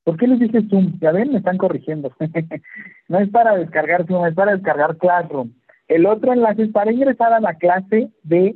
¿Por 0.03 0.17
qué 0.17 0.27
les 0.27 0.39
dije 0.39 0.67
Zoom? 0.69 0.97
Ya 0.99 1.11
ven, 1.11 1.31
me 1.31 1.37
están 1.37 1.57
corrigiendo. 1.57 2.11
no 3.07 3.19
es 3.19 3.29
para 3.29 3.55
descargar 3.55 4.07
Zoom, 4.07 4.25
es 4.25 4.33
para 4.33 4.53
descargar 4.53 4.97
Classroom. 4.97 5.53
El 5.87 6.05
otro 6.05 6.33
enlace 6.33 6.63
es 6.63 6.71
para 6.71 6.91
ingresar 6.91 7.33
a 7.33 7.39
la 7.39 7.55
clase 7.55 8.09
de 8.23 8.55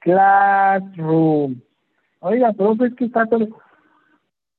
Classroom. 0.00 1.60
Oiga, 2.26 2.54
profe, 2.54 2.86
es 2.86 2.94
que 2.94 3.04
está 3.04 3.26
todo... 3.26 3.46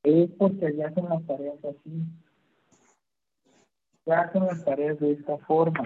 Es 0.03 0.29
porque 0.37 0.75
ya 0.75 0.87
hacen 0.87 1.09
las 1.09 1.25
tareas 1.25 1.57
así. 1.65 2.03
Se 4.03 4.13
hacen 4.13 4.45
las 4.45 4.63
tareas 4.63 4.99
de 4.99 5.13
esta 5.13 5.35
forma. 5.39 5.81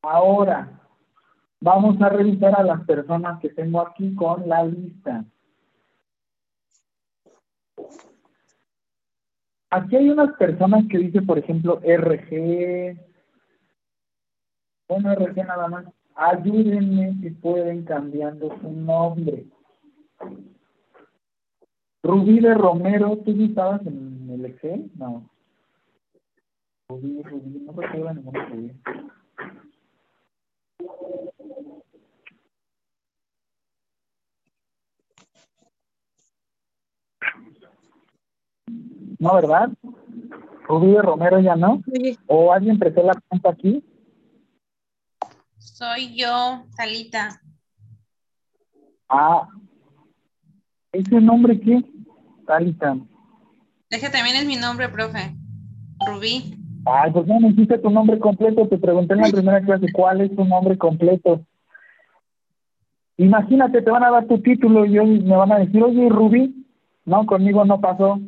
Ahora, 0.00 0.80
vamos 1.60 2.00
a 2.00 2.08
revisar 2.08 2.58
a 2.58 2.62
las 2.62 2.86
personas 2.86 3.38
que 3.40 3.50
tengo 3.50 3.82
aquí 3.82 4.14
con 4.14 4.48
la 4.48 4.64
lista. 4.64 5.26
Aquí 9.68 9.96
hay 9.96 10.08
unas 10.08 10.34
personas 10.38 10.84
que 10.90 10.96
dice, 10.96 11.20
por 11.20 11.36
ejemplo, 11.36 11.78
RG. 11.84 12.96
Bueno, 14.88 15.14
RG 15.14 15.36
nada 15.44 15.68
más. 15.68 15.97
Ayúdenme 16.20 17.14
si 17.22 17.30
pueden 17.30 17.84
cambiando 17.84 18.48
su 18.60 18.72
nombre. 18.72 19.46
Rubí 22.02 22.40
de 22.40 22.54
Romero, 22.54 23.16
¿tú 23.18 23.36
no 23.36 23.44
estabas 23.44 23.86
en 23.86 24.28
el 24.28 24.44
Excel? 24.46 24.90
No. 24.96 25.30
Rubí, 26.88 27.22
Rubí, 27.22 27.60
no 27.60 27.72
recuerdo 27.72 28.14
ningún 28.14 28.34
Rubí. 28.34 28.72
No, 39.20 39.34
¿verdad? 39.36 39.70
Rubí 40.66 40.90
de 40.90 41.02
Romero 41.02 41.38
ya 41.38 41.54
no. 41.54 41.80
¿O 42.26 42.52
alguien 42.52 42.76
prestó 42.76 43.04
la 43.04 43.14
cuenta 43.28 43.50
aquí? 43.50 43.84
Soy 45.78 46.16
yo, 46.16 46.64
Talita. 46.76 47.40
Ah, 49.08 49.46
¿ese 50.90 51.20
nombre 51.20 51.60
qué? 51.60 51.80
Talita. 52.48 52.96
Es 53.88 54.00
que 54.00 54.10
también 54.10 54.34
es 54.34 54.44
mi 54.44 54.56
nombre, 54.56 54.88
profe. 54.88 55.36
Rubí. 56.04 56.58
Ay, 56.84 57.12
pues 57.12 57.28
no 57.28 57.38
me 57.38 57.50
hiciste 57.50 57.78
tu 57.78 57.90
nombre 57.90 58.18
completo. 58.18 58.66
Te 58.66 58.76
pregunté 58.76 59.14
en 59.14 59.20
la 59.20 59.28
primera 59.28 59.60
clase 59.60 59.86
cuál 59.92 60.20
es 60.22 60.34
tu 60.34 60.44
nombre 60.44 60.76
completo. 60.76 61.46
Imagínate, 63.16 63.80
te 63.80 63.90
van 63.92 64.02
a 64.02 64.10
dar 64.10 64.26
tu 64.26 64.40
título 64.42 64.84
y 64.84 64.94
yo- 64.94 65.04
me 65.04 65.36
van 65.36 65.52
a 65.52 65.58
decir, 65.60 65.80
oye, 65.80 66.08
Rubí. 66.08 66.66
No, 67.04 67.24
conmigo 67.24 67.64
no 67.64 67.80
pasó. 67.80 68.18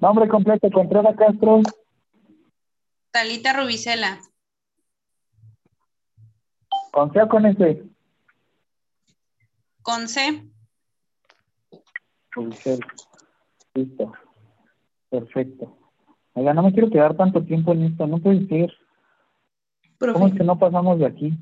Nombre 0.00 0.26
completo, 0.28 0.68
Contreras 0.72 1.14
Castro. 1.16 1.60
Talita 3.12 3.52
Rubicela. 3.52 4.18
¿Con 6.90 7.12
C 7.12 7.22
o 7.22 7.28
con 7.28 7.46
S? 7.46 7.84
Con 9.82 10.08
C. 10.08 10.50
Rubicel. 12.32 12.80
Listo. 13.74 14.12
Perfecto. 15.08 15.76
Oiga, 16.34 16.54
no 16.54 16.62
me 16.62 16.72
quiero 16.72 16.90
quedar 16.90 17.16
tanto 17.16 17.42
tiempo 17.44 17.72
en 17.72 17.84
esto. 17.84 18.06
No 18.06 18.18
puede 18.18 18.46
ser. 18.46 18.72
¿Cómo 19.98 20.28
es 20.28 20.34
que 20.34 20.44
no 20.44 20.58
pasamos 20.58 20.98
de 20.98 21.06
aquí? 21.06 21.32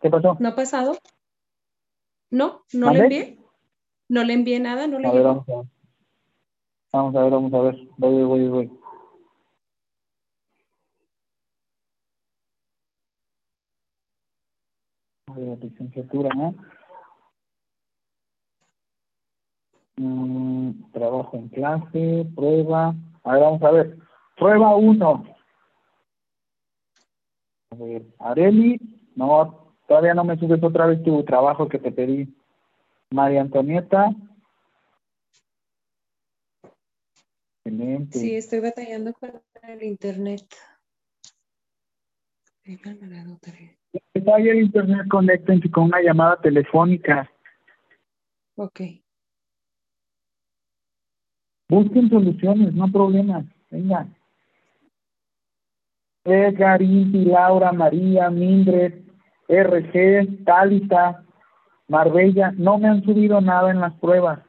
¿Qué 0.00 0.10
pasó? 0.10 0.36
¿No 0.38 0.48
ha 0.48 0.54
pasado? 0.54 0.96
No, 2.30 2.62
no 2.72 2.92
le 2.92 3.00
envié. 3.00 3.38
No 4.08 4.24
le 4.24 4.34
envié 4.34 4.60
nada, 4.60 4.86
no 4.86 4.98
le 4.98 5.08
A 5.08 5.12
ver, 5.12 5.22
vamos 5.22 5.48
a 5.48 5.56
ver. 5.56 5.66
Vamos 6.92 7.14
a 7.14 7.22
ver, 7.22 7.30
vamos 7.30 7.54
a 7.54 7.60
ver. 7.60 7.88
Voy, 7.96 8.22
voy, 8.22 8.48
voy. 8.48 8.77
Ver, 15.38 15.58
licenciatura, 15.62 16.30
¿no? 16.34 16.54
Mm, 19.96 20.90
trabajo 20.92 21.36
en 21.36 21.48
clase, 21.48 22.26
prueba. 22.34 22.94
A 23.22 23.32
ver, 23.32 23.42
vamos 23.42 23.62
a 23.62 23.70
ver. 23.70 23.98
Prueba 24.36 24.74
1. 24.74 25.24
A 27.70 27.74
ver, 27.76 28.06
Areli, 28.18 28.80
no, 29.14 29.76
todavía 29.86 30.14
no 30.14 30.24
me 30.24 30.38
subes 30.38 30.62
otra 30.62 30.86
vez 30.86 31.02
tu 31.04 31.24
trabajo 31.24 31.68
que 31.68 31.78
te 31.78 31.92
pedí. 31.92 32.34
María 33.10 33.40
Antonieta. 33.42 34.10
Excelente. 37.64 38.18
Sí, 38.18 38.34
estoy 38.36 38.60
batallando 38.60 39.12
con 39.12 39.40
el 39.62 39.82
internet. 39.84 40.46
Venga, 42.64 42.94
me 43.00 43.06
la 43.06 43.20
anotaré. 43.20 43.77
Que 43.92 44.20
falla 44.22 44.52
el 44.52 44.62
internet, 44.62 45.08
conéctense 45.08 45.70
con 45.70 45.84
una 45.84 46.00
llamada 46.00 46.40
telefónica. 46.40 47.30
Ok. 48.56 48.80
Busquen 51.68 52.08
soluciones, 52.08 52.74
no 52.74 52.90
problemas. 52.90 53.44
Venga. 53.70 54.06
Edgar, 56.24 56.82
Inti, 56.82 57.24
Laura, 57.24 57.72
María, 57.72 58.30
Mindred, 58.30 59.02
RG, 59.48 60.44
Talita, 60.44 61.24
Marbella, 61.88 62.52
no 62.56 62.78
me 62.78 62.88
han 62.88 63.02
subido 63.02 63.40
nada 63.40 63.70
en 63.70 63.80
las 63.80 63.94
pruebas. 63.94 64.40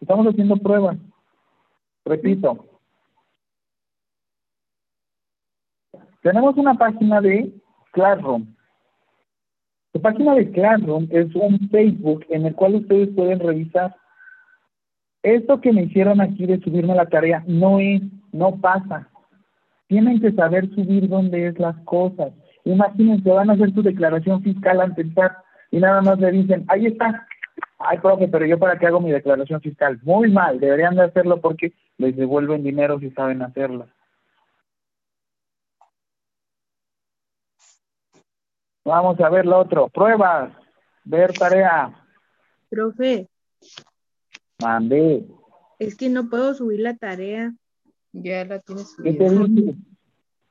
Estamos 0.00 0.26
haciendo 0.26 0.56
pruebas. 0.56 0.96
Repito. 2.04 2.66
Tenemos 6.22 6.56
una 6.56 6.74
página 6.74 7.20
de 7.20 7.52
Classroom. 7.92 8.54
La 9.92 10.00
página 10.00 10.34
de 10.34 10.50
Classroom 10.52 11.08
es 11.10 11.34
un 11.34 11.68
Facebook 11.68 12.24
en 12.28 12.46
el 12.46 12.54
cual 12.54 12.76
ustedes 12.76 13.08
pueden 13.14 13.40
revisar. 13.40 13.94
Esto 15.22 15.60
que 15.60 15.72
me 15.72 15.82
hicieron 15.82 16.20
aquí 16.20 16.46
de 16.46 16.60
subirme 16.60 16.94
la 16.94 17.06
tarea 17.06 17.42
no 17.46 17.80
es, 17.80 18.00
no 18.32 18.56
pasa. 18.60 19.08
Tienen 19.88 20.20
que 20.20 20.32
saber 20.32 20.68
subir 20.74 21.08
dónde 21.08 21.48
es 21.48 21.58
las 21.58 21.76
cosas. 21.84 22.32
Imagínense, 22.64 23.28
van 23.28 23.50
a 23.50 23.54
hacer 23.54 23.74
su 23.74 23.82
declaración 23.82 24.42
fiscal 24.42 24.80
ante 24.80 25.02
el 25.02 25.12
SAT 25.12 25.32
y 25.72 25.78
nada 25.78 26.00
más 26.02 26.20
le 26.20 26.30
dicen, 26.30 26.64
ahí 26.68 26.86
está. 26.86 27.26
Ay, 27.80 27.98
profe, 27.98 28.28
pero 28.28 28.46
yo 28.46 28.58
para 28.58 28.78
qué 28.78 28.86
hago 28.86 29.00
mi 29.00 29.10
declaración 29.10 29.60
fiscal. 29.60 29.98
Muy 30.04 30.30
mal, 30.30 30.60
deberían 30.60 30.94
de 30.94 31.02
hacerlo 31.02 31.40
porque 31.40 31.72
les 31.98 32.14
devuelven 32.16 32.62
dinero 32.62 33.00
si 33.00 33.10
saben 33.10 33.42
hacerlo. 33.42 33.86
Vamos 38.90 39.20
a 39.20 39.28
ver 39.30 39.46
lo 39.46 39.60
otro. 39.60 39.88
Pruebas. 39.88 40.52
Ver 41.04 41.32
tarea. 41.32 41.94
Profe, 42.68 43.28
Mandé. 44.60 45.24
es 45.78 45.96
que 45.96 46.08
no 46.08 46.28
puedo 46.28 46.54
subir 46.54 46.80
la 46.80 46.96
tarea. 46.96 47.52
Ya 48.12 48.44
la 48.44 48.58
tienes 48.58 48.96
¿Qué 49.02 49.12
te 49.12 49.28
subida. 49.28 49.46
dice? 49.46 49.74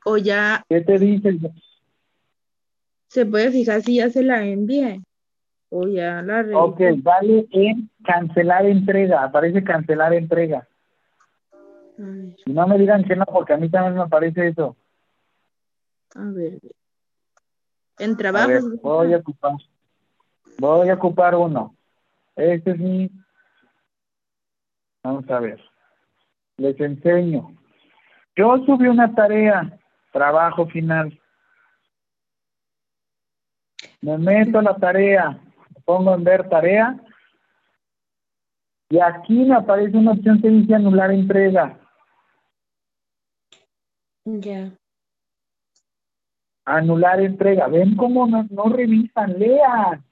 O 0.05 0.15
ya 0.17 0.63
¿Qué 0.69 0.79
te 0.81 0.97
dice? 0.97 1.37
se 3.07 3.25
puede 3.25 3.51
fijar 3.51 3.81
si 3.81 3.97
ya 3.97 4.09
se 4.09 4.23
la 4.23 4.45
envié. 4.45 5.01
O 5.69 5.85
ya 5.87 6.21
la 6.21 6.41
revisé. 6.43 6.55
Ok, 6.57 6.79
dale 7.03 7.45
en 7.51 7.89
cancelar 8.05 8.65
entrega. 8.65 9.23
Aparece 9.23 9.63
cancelar 9.63 10.13
entrega. 10.13 10.65
Y 12.45 12.53
no 12.53 12.67
me 12.67 12.77
digan 12.77 13.03
que 13.03 13.15
no, 13.17 13.25
porque 13.25 13.51
a 13.53 13.57
mí 13.57 13.69
también 13.69 13.95
me 13.95 14.01
aparece 14.01 14.47
eso. 14.47 14.77
a 16.15 16.23
ver. 16.31 16.59
En 17.99 18.15
trabajos. 18.15 18.63
voy 18.81 19.13
a 19.13 19.17
ocupar. 19.17 19.53
Voy 20.57 20.89
a 20.89 20.93
ocupar 20.93 21.35
uno. 21.35 21.75
Este 22.35 22.71
es 22.71 22.79
mi. 22.79 23.11
Vamos 25.03 25.29
a 25.29 25.39
ver. 25.39 25.61
Les 26.57 26.79
enseño. 26.79 27.55
Yo 28.35 28.57
subí 28.65 28.87
una 28.87 29.13
tarea, 29.13 29.77
trabajo 30.11 30.65
final. 30.67 31.19
Me 34.01 34.17
meto 34.17 34.59
a 34.59 34.63
la 34.63 34.75
tarea, 34.77 35.41
pongo 35.83 36.15
en 36.15 36.23
ver 36.23 36.47
tarea. 36.47 36.97
Y 38.89 38.99
aquí 38.99 39.45
me 39.45 39.55
aparece 39.55 39.97
una 39.97 40.13
opción 40.13 40.41
que 40.41 40.49
dice 40.49 40.73
anular 40.73 41.11
entrega. 41.11 41.77
Ya. 44.23 44.71
Anular 46.77 47.19
entrega. 47.19 47.67
¿Ven 47.67 47.95
cómo 47.95 48.27
no, 48.27 48.45
no 48.49 48.63
revisan? 48.65 49.37
Lean. 49.39 50.05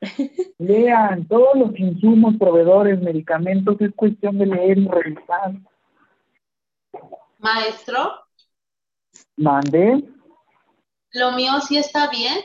Lean. 0.58 1.26
Todos 1.26 1.56
los 1.56 1.78
insumos, 1.78 2.34
proveedores, 2.38 3.00
medicamentos, 3.00 3.80
es 3.80 3.92
cuestión 3.94 4.38
de 4.38 4.46
leer 4.46 4.78
y 4.78 4.88
revisar. 4.88 5.52
Maestro, 7.38 8.24
Mandé. 9.36 10.02
lo 11.12 11.32
mío 11.32 11.60
sí 11.60 11.76
está 11.76 12.08
bien. 12.08 12.38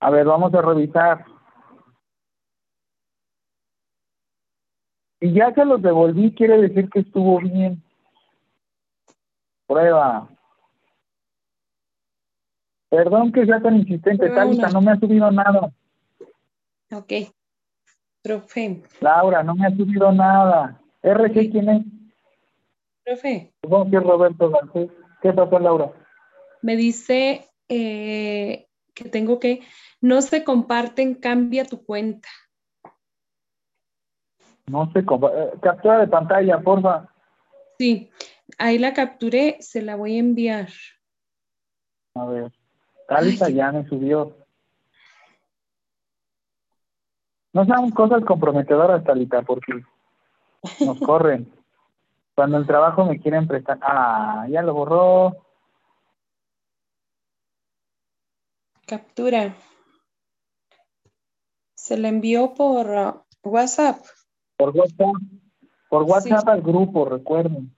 A 0.00 0.10
ver, 0.10 0.26
vamos 0.26 0.52
a 0.54 0.62
revisar. 0.62 1.24
Y 5.20 5.32
ya 5.32 5.52
se 5.52 5.64
los 5.64 5.82
devolví, 5.82 6.32
quiere 6.32 6.60
decir 6.60 6.88
que 6.90 7.00
estuvo 7.00 7.40
bien. 7.40 7.82
Prueba. 9.66 10.28
Perdón 12.90 13.32
que 13.32 13.44
sea 13.44 13.60
tan 13.60 13.76
insistente, 13.76 14.30
Talita, 14.30 14.70
no 14.70 14.80
me 14.80 14.92
ha 14.92 14.96
subido 14.98 15.30
nada. 15.30 15.70
Ok. 16.92 17.12
Profe, 18.22 18.82
Laura, 19.00 19.42
no 19.42 19.54
me 19.54 19.66
ha 19.66 19.70
subido 19.70 20.10
nada. 20.12 20.80
RG, 21.02 21.50
¿quién 21.50 21.68
es? 21.68 21.84
Profe, 23.04 23.52
Supongo 23.62 23.90
que 23.90 23.96
es 23.96 24.02
Roberto 24.02 24.50
Garcés. 24.50 24.90
¿Qué 25.22 25.32
pasó, 25.32 25.58
Laura? 25.58 25.92
me 26.60 26.74
dice 26.76 27.46
eh, 27.68 28.66
que 28.94 29.04
tengo 29.08 29.38
que, 29.38 29.60
no 30.00 30.22
se 30.22 30.42
comparten, 30.42 31.14
cambia 31.14 31.64
tu 31.64 31.84
cuenta. 31.84 32.28
No 34.66 34.90
sé, 34.92 35.04
cómo- 35.04 35.28
eh, 35.28 35.52
captura 35.62 35.98
de 36.00 36.08
pantalla, 36.08 36.60
porfa. 36.60 37.08
Sí, 37.78 38.10
ahí 38.58 38.78
la 38.78 38.92
capturé, 38.92 39.56
se 39.60 39.82
la 39.82 39.94
voy 39.96 40.16
a 40.16 40.20
enviar. 40.20 40.68
A 42.14 42.26
ver. 42.26 42.52
Talita 43.08 43.48
ya 43.48 43.72
me 43.72 43.88
subió. 43.88 44.36
No 47.54 47.64
sean 47.64 47.90
cosas 47.90 48.22
comprometedoras, 48.26 49.02
Talita, 49.02 49.40
porque 49.42 49.72
nos 50.80 50.98
corren. 51.00 51.50
Cuando 52.34 52.58
el 52.58 52.66
trabajo 52.66 53.06
me 53.06 53.18
quieren 53.18 53.48
prestar. 53.48 53.78
Ah, 53.80 54.46
ya 54.50 54.60
lo 54.60 54.74
borró. 54.74 55.38
Captura. 58.86 59.56
Se 61.74 61.96
la 61.96 62.08
envió 62.08 62.52
por 62.52 62.94
ah, 62.94 63.24
WhatsApp. 63.42 64.04
Por 64.58 64.76
WhatsApp. 64.76 65.14
Por 65.88 66.02
WhatsApp 66.02 66.46
al 66.46 66.60
grupo, 66.60 67.06
recuerden. 67.06 67.74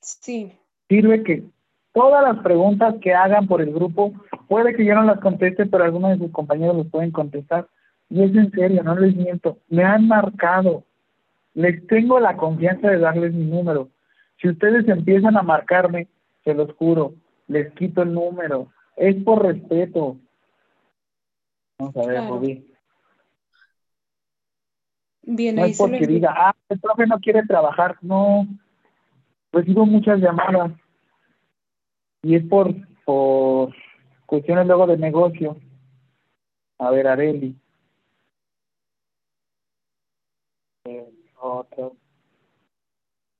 Sí. 0.00 0.56
Sirve 0.88 1.24
que 1.24 1.44
todas 1.92 2.22
las 2.22 2.42
preguntas 2.42 2.96
que 3.00 3.14
hagan 3.14 3.46
por 3.46 3.62
el 3.62 3.72
grupo, 3.72 4.12
puede 4.48 4.74
que 4.74 4.84
yo 4.84 4.94
no 4.94 5.04
las 5.04 5.20
conteste, 5.20 5.66
pero 5.66 5.84
algunos 5.84 6.12
de 6.12 6.18
sus 6.18 6.32
compañeros 6.32 6.76
los 6.76 6.86
pueden 6.88 7.10
contestar. 7.10 7.68
Y 8.08 8.22
es 8.22 8.34
en 8.34 8.50
serio, 8.50 8.82
no 8.82 8.94
les 8.96 9.14
miento. 9.14 9.58
Me 9.68 9.84
han 9.84 10.06
marcado. 10.06 10.84
Les 11.54 11.86
tengo 11.86 12.18
la 12.20 12.36
confianza 12.36 12.90
de 12.90 12.98
darles 12.98 13.32
mi 13.32 13.44
número. 13.44 13.90
Si 14.40 14.48
ustedes 14.48 14.86
empiezan 14.88 15.36
a 15.36 15.42
marcarme, 15.42 16.08
se 16.44 16.54
los 16.54 16.72
juro, 16.74 17.14
les 17.46 17.72
quito 17.74 18.02
el 18.02 18.12
número. 18.12 18.68
Es 18.96 19.16
por 19.22 19.44
respeto. 19.44 20.18
Vamos 21.78 21.96
a 21.96 22.00
ver, 22.00 22.16
Claro. 22.16 22.34
Rubí. 22.34 22.66
Bien, 25.22 25.56
No 25.56 25.64
es 25.64 25.78
porque 25.78 26.06
diga, 26.06 26.34
ah, 26.36 26.54
el 26.68 26.78
profe 26.80 27.06
no 27.06 27.18
quiere 27.18 27.42
trabajar. 27.44 27.96
No, 28.02 28.46
recibo 29.52 29.86
muchas 29.86 30.20
llamadas. 30.20 30.72
Y 32.22 32.34
es 32.34 32.44
por, 32.44 32.74
por 33.04 33.74
cuestiones 34.26 34.66
luego 34.66 34.86
de 34.86 34.96
negocio. 34.96 35.56
A 36.78 36.90
ver, 36.90 37.06
Areli. 37.06 37.56
Eh. 40.84 41.14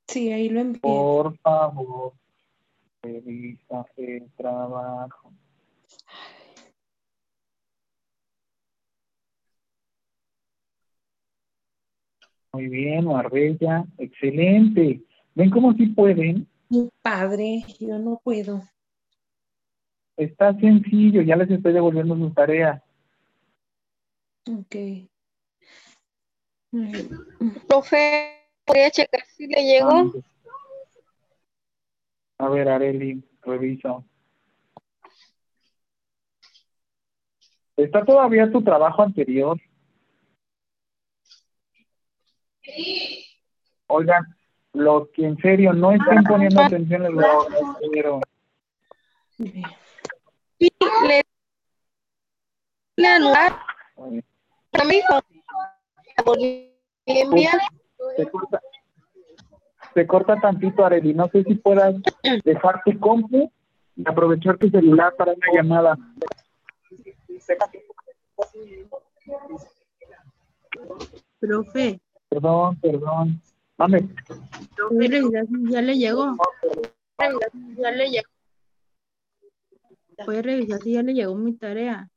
Sí, 0.06 0.30
ahí 0.32 0.48
lo 0.48 0.60
envié. 0.60 0.80
Por 0.80 1.36
favor, 1.38 2.12
revisa 3.02 3.86
el 3.96 4.30
trabajo. 4.36 5.32
Muy 12.52 12.68
bien, 12.68 13.06
Marbella, 13.06 13.84
excelente. 13.98 15.02
¿Ven 15.34 15.50
cómo 15.50 15.72
sí 15.72 15.86
pueden? 15.86 16.46
Mi 16.68 16.88
padre, 17.02 17.64
yo 17.80 17.98
no 17.98 18.20
puedo. 18.22 18.62
Está 20.16 20.54
sencillo, 20.58 21.22
ya 21.22 21.36
les 21.36 21.50
estoy 21.50 21.72
devolviendo 21.72 22.16
sus 22.16 22.34
tareas. 22.34 22.82
Ok. 24.48 24.76
Profe, 27.68 28.48
¿podría 28.64 28.90
checar 28.90 29.24
si 29.26 29.46
le 29.46 29.62
llegó? 29.64 30.12
A 32.38 32.48
ver, 32.48 32.68
Areli, 32.68 33.22
reviso. 33.42 34.04
¿Está 37.76 38.04
todavía 38.04 38.50
tu 38.50 38.62
trabajo 38.62 39.02
anterior? 39.02 39.58
Oigan, 43.88 44.24
los 44.72 45.08
que 45.10 45.26
en 45.26 45.36
serio 45.38 45.72
no 45.72 45.92
estén 45.92 46.22
poniendo 46.24 46.60
atención 46.62 47.06
en 47.06 47.14
lo 47.14 47.46
que 47.80 47.88
quiero. 47.92 48.20
Sí, 50.58 50.70
le, 51.08 51.22
le 52.96 53.08
anular. 53.08 53.58
Se 58.16 58.30
corta, 58.30 58.60
se 59.94 60.06
corta 60.06 60.40
tantito, 60.40 60.84
Areli. 60.84 61.14
No 61.14 61.28
sé 61.28 61.42
si 61.44 61.54
puedas 61.54 61.94
dejar 62.44 62.82
tu 62.84 62.98
compu 62.98 63.52
y 63.96 64.08
aprovechar 64.08 64.58
tu 64.58 64.68
celular 64.68 65.14
para 65.16 65.32
una 65.32 65.46
llamada. 65.54 65.98
Profe, 71.40 72.00
Perdón, 72.28 72.76
perdón. 72.80 73.40
Mame, 73.76 74.08
¿puede 74.88 75.08
revisar 75.08 75.46
si 75.46 75.70
ya 75.70 75.82
le 75.82 75.94
llegó? 75.96 76.36
Ya 77.76 77.90
le 77.90 78.10
llegó. 78.10 78.33
¿Puede 80.24 80.42
revisar 80.42 80.80
si 80.80 80.92
ya 80.92 81.02
le 81.02 81.14
llegó 81.14 81.34
mi 81.34 81.54
tarea? 81.54 82.08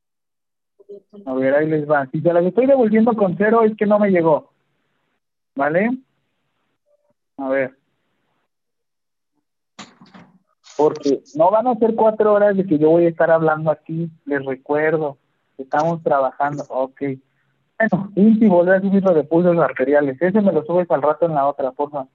A 1.25 1.33
ver, 1.33 1.55
ahí 1.55 1.67
les 1.67 1.89
va. 1.89 2.07
Si 2.11 2.21
se 2.21 2.33
las 2.33 2.45
estoy 2.45 2.65
devolviendo 2.65 3.15
con 3.15 3.35
cero, 3.37 3.63
es 3.63 3.75
que 3.75 3.85
no 3.85 3.99
me 3.99 4.09
llegó. 4.09 4.51
¿Vale? 5.55 5.89
A 7.37 7.49
ver. 7.49 7.77
Porque 10.77 11.23
no 11.35 11.49
van 11.49 11.67
a 11.67 11.75
ser 11.75 11.95
cuatro 11.95 12.33
horas 12.33 12.55
de 12.55 12.65
que 12.65 12.77
yo 12.77 12.89
voy 12.89 13.05
a 13.05 13.09
estar 13.09 13.31
hablando 13.31 13.71
aquí. 13.71 14.09
Les 14.25 14.45
recuerdo. 14.45 15.17
Estamos 15.57 16.03
trabajando. 16.03 16.63
Ok. 16.69 17.01
Bueno, 17.79 18.11
Inti, 18.15 18.47
volver 18.47 18.75
a 18.75 18.81
subir 18.81 19.03
lo 19.03 19.13
de 19.13 19.23
pulsos 19.23 19.57
arteriales. 19.57 20.21
Ese 20.21 20.41
me 20.41 20.51
lo 20.51 20.63
subes 20.65 20.89
al 20.89 21.01
rato 21.01 21.25
en 21.25 21.33
la 21.33 21.47
otra, 21.47 21.71
porfa. 21.71 22.07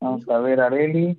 Vamos 0.00 0.28
a 0.28 0.38
ver, 0.38 0.60
Areli. 0.60 1.18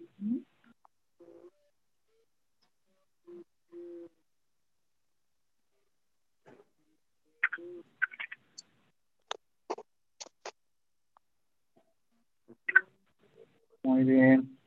Muy 13.84 14.05
bien. 14.05 14.57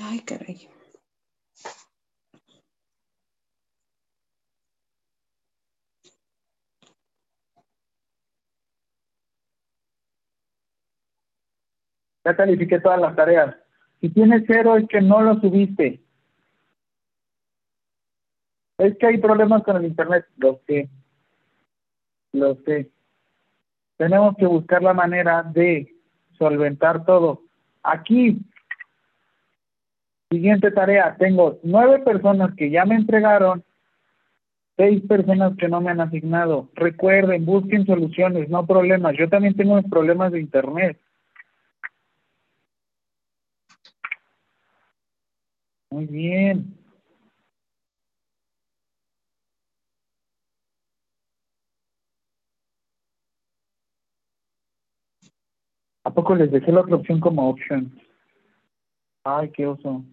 Ay, 0.00 0.20
caray. 0.20 0.68
Ya 12.24 12.34
califiqué 12.34 12.80
todas 12.80 13.00
las 13.00 13.14
tareas. 13.14 13.54
Si 14.00 14.08
tienes 14.08 14.44
cero 14.46 14.76
es 14.76 14.88
que 14.88 15.02
no 15.02 15.20
lo 15.20 15.38
subiste. 15.40 16.02
Es 18.78 18.96
que 18.98 19.06
hay 19.06 19.18
problemas 19.18 19.62
con 19.62 19.76
el 19.76 19.84
internet. 19.84 20.26
Lo 20.38 20.60
sé. 20.66 20.88
Lo 22.32 22.54
sé. 22.64 22.90
Tenemos 23.98 24.36
que 24.36 24.46
buscar 24.46 24.82
la 24.82 24.94
manera 24.94 25.42
de 25.42 25.93
solventar 26.38 27.04
todo. 27.04 27.42
Aquí, 27.82 28.38
siguiente 30.30 30.70
tarea. 30.70 31.16
Tengo 31.18 31.58
nueve 31.62 32.00
personas 32.00 32.54
que 32.54 32.70
ya 32.70 32.84
me 32.84 32.96
entregaron, 32.96 33.64
seis 34.76 35.02
personas 35.08 35.56
que 35.56 35.68
no 35.68 35.80
me 35.80 35.90
han 35.90 36.00
asignado. 36.00 36.68
Recuerden, 36.74 37.44
busquen 37.44 37.86
soluciones, 37.86 38.48
no 38.48 38.66
problemas. 38.66 39.16
Yo 39.16 39.28
también 39.28 39.54
tengo 39.54 39.80
problemas 39.82 40.32
de 40.32 40.40
internet. 40.40 40.98
Muy 45.90 46.06
bien. 46.06 46.83
¿A 56.04 56.10
poco 56.12 56.34
les 56.34 56.50
dejé 56.50 56.70
la 56.70 56.82
otra 56.82 56.96
opción 56.96 57.18
como 57.18 57.48
option? 57.48 57.98
Ay, 59.24 59.50
qué 59.52 59.66
oso. 59.66 60.04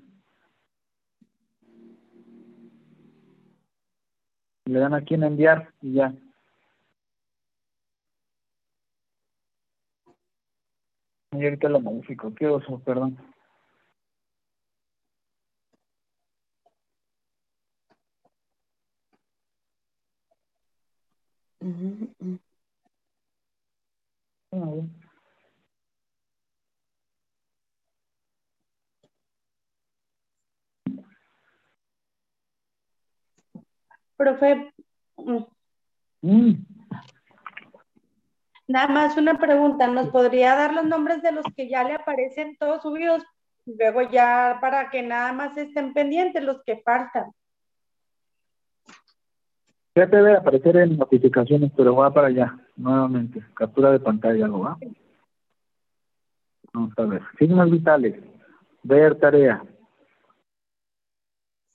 Le 4.65 4.79
dan 4.79 4.93
aquí 4.93 5.15
en 5.15 5.23
enviar 5.23 5.73
y 5.81 5.93
ya. 5.95 6.13
Y 11.33 11.43
ahorita 11.43 11.67
lo 11.67 11.81
modifico. 11.81 12.33
Qué 12.35 12.47
oso, 12.47 12.79
perdón. 12.79 13.17
Profe, 34.21 34.71
mm, 35.17 35.43
Mm, 36.21 36.51
nada 38.67 38.87
más 38.87 39.17
una 39.17 39.39
pregunta. 39.39 39.87
¿Nos 39.87 40.09
podría 40.09 40.55
dar 40.55 40.75
los 40.75 40.85
nombres 40.85 41.23
de 41.23 41.31
los 41.31 41.43
que 41.55 41.67
ya 41.67 41.83
le 41.83 41.95
aparecen 41.95 42.55
todos 42.57 42.83
subidos? 42.83 43.23
Luego 43.65 44.03
ya 44.03 44.59
para 44.61 44.91
que 44.91 45.01
nada 45.01 45.33
más 45.33 45.57
estén 45.57 45.93
pendientes 45.93 46.43
los 46.43 46.61
que 46.63 46.77
faltan. 46.85 47.31
Ya 49.95 50.07
te 50.07 50.17
debe 50.17 50.37
aparecer 50.37 50.77
en 50.77 50.97
notificaciones, 50.97 51.71
pero 51.75 51.95
va 51.95 52.13
para 52.13 52.27
allá, 52.27 52.55
nuevamente. 52.75 53.43
Captura 53.55 53.91
de 53.91 53.99
pantalla, 53.99 54.47
¿lo 54.47 54.59
va? 54.59 54.77
Vamos 56.73 56.93
a 56.95 57.05
ver. 57.05 57.23
Signos 57.39 57.71
vitales. 57.71 58.23
Ver 58.83 59.19
tarea. 59.19 59.63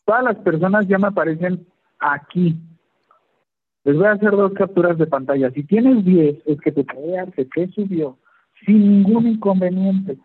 Todas 0.04 0.22
las 0.22 0.36
personas 0.36 0.86
ya 0.86 0.98
me 0.98 1.08
aparecen 1.08 1.66
aquí. 2.12 2.56
Les 3.84 3.96
voy 3.96 4.06
a 4.06 4.12
hacer 4.12 4.30
dos 4.32 4.52
capturas 4.52 4.98
de 4.98 5.06
pantalla. 5.06 5.50
Si 5.50 5.62
tienes 5.64 6.04
10, 6.04 6.42
es 6.46 6.60
que 6.60 6.72
tu 6.72 6.84
tarea 6.84 7.26
se 7.36 7.44
te 7.44 7.68
subió 7.68 8.18
sin 8.64 9.02
ningún 9.02 9.26
inconveniente. 9.26 10.18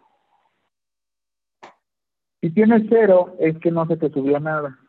Si 2.42 2.50
tienes 2.50 2.84
cero, 2.90 3.36
es 3.40 3.58
que 3.60 3.70
no 3.70 3.86
se 3.86 3.98
te 3.98 4.10
subió 4.10 4.40
nada. 4.40 4.80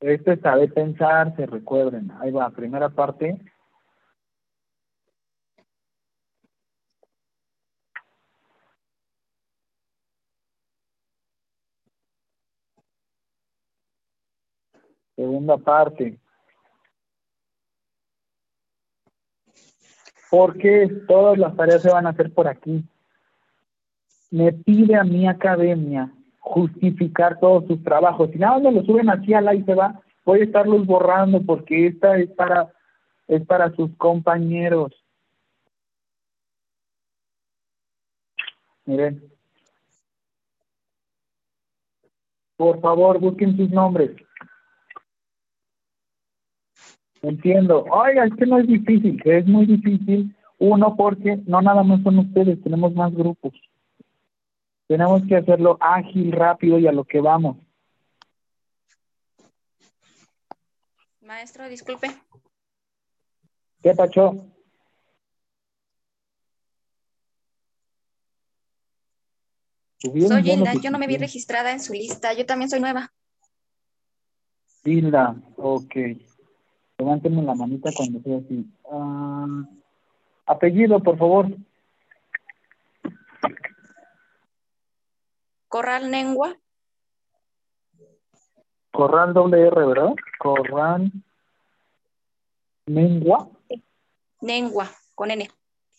Esto 0.00 0.32
es 0.32 0.40
saber 0.40 0.72
pensar, 0.72 1.36
se 1.36 1.44
recuerden. 1.44 2.10
Ahí 2.20 2.30
va, 2.30 2.48
primera 2.48 2.88
parte. 2.88 3.38
Segunda 15.20 15.58
parte. 15.58 16.18
Porque 20.30 20.88
todas 21.06 21.36
las 21.36 21.54
tareas 21.56 21.82
se 21.82 21.90
van 21.90 22.06
a 22.06 22.10
hacer 22.10 22.32
por 22.32 22.48
aquí. 22.48 22.82
Me 24.30 24.54
pide 24.54 24.96
a 24.96 25.04
mi 25.04 25.28
academia 25.28 26.10
justificar 26.38 27.38
todos 27.38 27.66
sus 27.66 27.84
trabajos. 27.84 28.30
Si 28.30 28.38
nada 28.38 28.60
más 28.60 28.72
lo 28.72 28.82
suben 28.82 29.10
así 29.10 29.34
al 29.34 29.46
ahí 29.46 29.62
se 29.64 29.74
va, 29.74 30.00
voy 30.24 30.40
a 30.40 30.44
estarlos 30.44 30.86
borrando 30.86 31.44
porque 31.44 31.88
esta 31.88 32.16
es 32.16 32.30
para 32.30 32.72
es 33.28 33.44
para 33.44 33.70
sus 33.76 33.94
compañeros. 33.98 35.04
Miren. 38.86 39.30
Por 42.56 42.80
favor, 42.80 43.18
busquen 43.20 43.54
sus 43.58 43.68
nombres. 43.68 44.12
Entiendo. 47.22 47.84
Oiga, 47.90 48.24
es 48.24 48.34
que 48.34 48.46
no 48.46 48.58
es 48.58 48.66
difícil, 48.66 49.22
que 49.22 49.38
es 49.38 49.46
muy 49.46 49.66
difícil. 49.66 50.34
Uno, 50.58 50.94
porque 50.96 51.38
no 51.46 51.62
nada 51.62 51.82
más 51.82 52.02
son 52.02 52.18
ustedes, 52.18 52.62
tenemos 52.62 52.94
más 52.94 53.12
grupos. 53.14 53.52
Tenemos 54.86 55.22
que 55.26 55.36
hacerlo 55.36 55.78
ágil, 55.80 56.32
rápido 56.32 56.78
y 56.78 56.86
a 56.86 56.92
lo 56.92 57.04
que 57.04 57.20
vamos. 57.20 57.56
Maestro, 61.20 61.68
disculpe. 61.68 62.08
¿Qué 63.82 63.94
pacho? 63.94 64.46
¿Subieron 69.98 70.42
Soy 70.42 70.50
Hilda, 70.50 70.74
yo 70.74 70.90
no 70.90 70.98
me 70.98 71.06
vi 71.06 71.18
registrada 71.18 71.72
en 71.72 71.80
su 71.80 71.92
lista, 71.92 72.32
yo 72.32 72.46
también 72.46 72.70
soy 72.70 72.80
nueva. 72.80 73.12
Hilda, 74.84 75.36
ok. 75.56 75.94
Levántenme 77.00 77.42
la 77.42 77.54
manita 77.54 77.88
cuando 77.96 78.20
sea 78.20 78.36
así. 78.36 78.66
Apellido, 80.44 81.00
por 81.02 81.16
favor. 81.16 81.46
Corral 85.68 86.10
Nengua, 86.10 86.54
Corral 88.92 89.32
doble 89.32 89.66
R, 89.68 89.86
¿verdad? 89.86 90.14
Corral 90.38 91.10
Mengua. 92.84 93.48
Nengua, 94.42 94.90
con 95.14 95.30
N. 95.30 95.48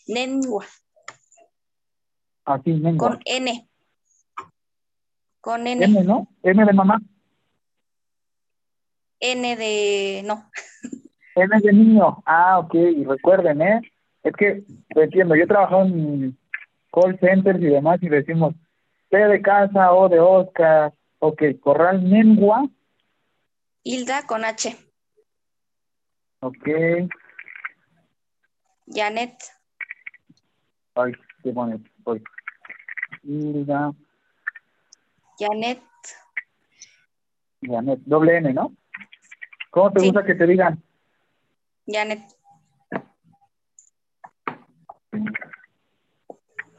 Nengua, 0.08 0.66
Así, 2.46 2.74
Mengua. 2.74 3.10
con 3.10 3.20
N. 3.26 3.68
Con 5.40 5.66
N. 5.66 5.84
M, 5.84 6.04
¿no? 6.04 6.28
M 6.44 6.64
de 6.64 6.74
mamá. 6.74 7.02
N 9.22 9.56
de. 9.56 10.24
No. 10.26 10.50
M 11.36 11.60
de 11.62 11.74
niño. 11.74 12.22
Ah, 12.26 12.60
ok. 12.60 12.74
Recuerden, 13.08 13.62
¿eh? 13.62 13.82
Es 14.24 14.34
que, 14.34 14.64
entiendo, 14.90 15.36
yo 15.36 15.48
trabajo 15.48 15.84
en 15.84 16.38
call 16.92 17.18
centers 17.20 17.60
y 17.62 17.68
demás 17.68 18.00
y 18.02 18.10
decimos 18.10 18.54
T 19.10 19.18
de 19.18 19.42
casa, 19.42 19.94
O 19.94 20.10
de 20.10 20.20
Oscar. 20.20 20.94
Ok, 21.20 21.44
Corral 21.62 22.02
Mengua. 22.02 22.68
Hilda 23.84 24.26
con 24.28 24.44
H. 24.44 24.76
Ok. 26.42 26.68
Janet, 28.88 29.38
Ay, 30.96 31.14
qué 31.44 31.52
bonito. 31.52 31.90
Hilda, 33.24 33.94
Janet, 35.40 35.82
Janet, 37.62 38.00
doble 38.06 38.38
N, 38.38 38.54
¿no? 38.54 38.76
¿Cómo 39.72 39.92
te 39.92 40.00
Sí. 40.02 40.06
gusta 40.06 40.24
que 40.26 40.36
te 40.36 40.46
digan? 40.46 40.84
Janet, 41.88 42.22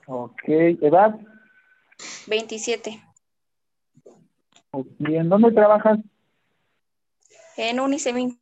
Ok, 0.07 0.43
edad. 0.47 1.19
27. 2.27 3.03
Ok, 4.73 4.87
¿En 5.01 5.29
dónde 5.29 5.53
trabajas? 5.53 5.99
En 7.57 7.81
Unisemin. 7.81 8.39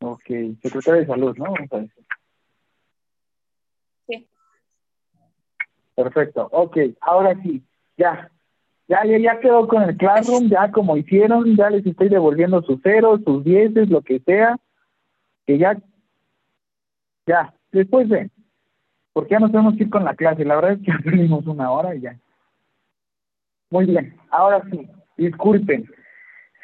Ok, 0.00 0.22
secretaria 0.62 1.00
de 1.00 1.06
salud, 1.06 1.36
¿no? 1.36 1.44
Vamos 1.52 1.72
a 1.72 1.78
decir. 1.78 2.06
Sí. 4.06 4.28
Perfecto, 5.96 6.48
ok, 6.52 6.76
ahora 7.00 7.34
sí, 7.42 7.64
ya. 7.96 8.30
Ya, 8.88 9.04
ya, 9.04 9.18
ya 9.18 9.40
quedó 9.40 9.68
con 9.68 9.82
el 9.82 9.96
Classroom, 9.96 10.48
ya 10.48 10.70
como 10.70 10.96
hicieron, 10.96 11.56
ya 11.56 11.68
les 11.68 11.84
estoy 11.84 12.08
devolviendo 12.08 12.62
sus 12.62 12.80
ceros, 12.82 13.20
sus 13.24 13.44
dieces, 13.44 13.90
lo 13.90 14.00
que 14.00 14.18
sea, 14.20 14.56
que 15.46 15.58
ya, 15.58 15.78
ya, 17.26 17.52
después 17.70 18.08
ven, 18.08 18.30
porque 19.12 19.32
ya 19.32 19.40
nos 19.40 19.52
tenemos 19.52 19.76
que 19.76 19.84
ir 19.84 19.90
con 19.90 20.04
la 20.04 20.14
clase, 20.14 20.44
la 20.44 20.56
verdad 20.56 20.72
es 20.72 20.78
que 20.78 20.86
ya 20.92 20.98
perdimos 21.04 21.46
una 21.46 21.70
hora 21.70 21.94
y 21.94 22.00
ya. 22.00 22.18
Muy 23.70 23.84
bien, 23.84 24.16
ahora 24.30 24.62
sí, 24.70 24.88
disculpen. 25.18 25.86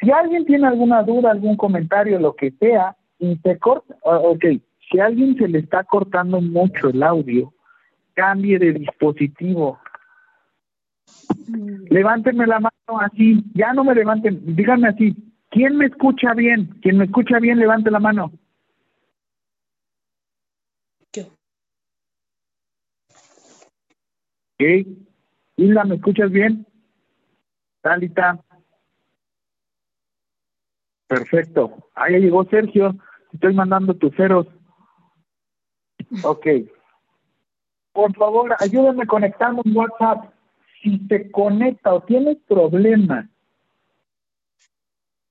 Si 0.01 0.11
alguien 0.11 0.47
tiene 0.47 0.67
alguna 0.67 1.03
duda, 1.03 1.31
algún 1.31 1.57
comentario, 1.57 2.19
lo 2.19 2.35
que 2.35 2.53
sea, 2.53 2.97
y 3.19 3.37
se 3.37 3.59
corta, 3.59 3.95
ok, 4.03 4.45
si 4.91 4.99
alguien 4.99 5.37
se 5.37 5.49
le 5.49 5.59
está 5.59 5.85
cortando 5.85 6.41
mucho 6.41 6.89
el 6.89 7.03
audio, 7.03 7.53
cambie 8.15 8.59
de 8.59 8.73
dispositivo. 8.73 9.79
Levántenme 11.91 12.47
la 12.47 12.61
mano 12.61 13.01
así, 13.01 13.45
ya 13.55 13.73
no 13.73 13.85
me 13.85 13.95
levanten, 13.95 14.57
díganme 14.57 14.89
así, 14.89 15.15
¿quién 15.51 15.77
me 15.77 15.87
escucha 15.87 16.35
bien? 16.35 16.79
¿Quién 16.83 16.99
me 16.99 17.05
escucha 17.05 17.39
bien, 17.39 17.59
levante 17.59 17.91
la 17.91 18.01
mano. 18.01 18.33
Yo. 21.13 21.23
Ok. 24.55 24.89
Hilda, 25.57 25.85
¿me 25.85 25.97
escuchas 25.97 26.31
bien? 26.31 26.67
Talita. 27.81 28.41
Perfecto. 31.07 31.91
Ahí 31.95 32.19
llegó 32.19 32.45
Sergio. 32.47 32.97
Estoy 33.33 33.55
mandando 33.55 33.95
tus 33.95 34.15
ceros. 34.17 34.47
Ok. 36.25 36.47
Por 37.93 38.15
favor, 38.17 38.57
ayúdenme 38.59 39.07
conectando 39.07 39.63
en 39.65 39.77
WhatsApp. 39.77 40.34
Si 40.85 40.99
te 41.09 41.31
conecta 41.31 41.95
o 41.95 42.03
tienes 42.03 42.37
problemas 42.47 43.27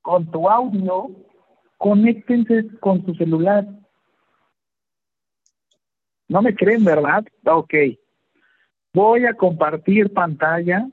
con 0.01 0.25
tu 0.31 0.49
audio, 0.49 1.11
conéctense 1.77 2.79
con 2.79 3.05
tu 3.05 3.13
celular. 3.13 3.67
No 6.27 6.41
me 6.41 6.55
creen, 6.55 6.83
¿verdad? 6.83 7.23
Ok. 7.45 7.73
Voy 8.95 9.25
a 9.25 9.35
compartir 9.35 10.11
pantalla. 10.11 10.89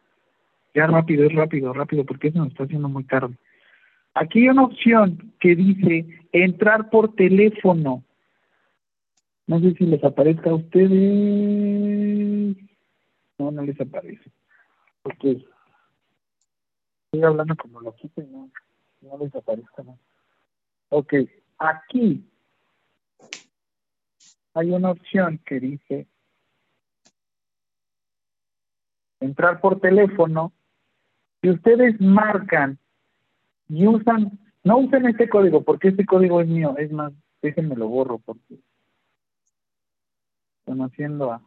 Ya 0.74 0.86
rápido, 0.86 1.24
es 1.24 1.34
rápido, 1.34 1.72
rápido, 1.72 2.04
porque 2.04 2.30
se 2.30 2.36
nos 2.36 2.48
está 2.48 2.64
haciendo 2.64 2.90
muy 2.90 3.04
tarde. 3.04 3.34
Aquí 4.12 4.40
hay 4.40 4.50
una 4.50 4.64
opción 4.64 5.32
que 5.40 5.56
dice 5.56 6.06
entrar 6.32 6.90
por 6.90 7.14
teléfono. 7.14 8.04
No 9.46 9.58
sé 9.60 9.72
si 9.72 9.86
les 9.86 10.04
aparezca 10.04 10.50
a 10.50 10.54
ustedes. 10.54 10.90
No, 13.38 13.50
no 13.50 13.62
les 13.62 13.80
aparece. 13.80 14.30
Ok. 15.02 15.24
Estoy 17.12 17.24
hablando 17.24 17.56
como 17.56 17.80
loquito 17.80 18.22
y 18.22 18.26
no, 18.26 18.50
no 19.00 19.18
desaparezca 19.18 19.82
más. 19.82 19.98
Ok, 20.90 21.14
aquí 21.58 22.24
hay 24.54 24.70
una 24.70 24.90
opción 24.90 25.38
que 25.44 25.60
dice 25.60 26.06
entrar 29.20 29.60
por 29.60 29.80
teléfono. 29.80 30.52
Si 31.40 31.50
ustedes 31.50 32.00
marcan 32.00 32.78
y 33.68 33.86
usan, 33.86 34.38
no 34.64 34.78
usen 34.78 35.06
este 35.06 35.28
código 35.28 35.62
porque 35.62 35.88
este 35.88 36.04
código 36.04 36.40
es 36.40 36.48
mío, 36.48 36.74
es 36.76 36.90
más, 36.92 37.12
déjenme 37.40 37.76
lo 37.76 37.88
borro 37.88 38.18
porque 38.18 38.60
conociendo 40.64 41.32
a 41.32 41.42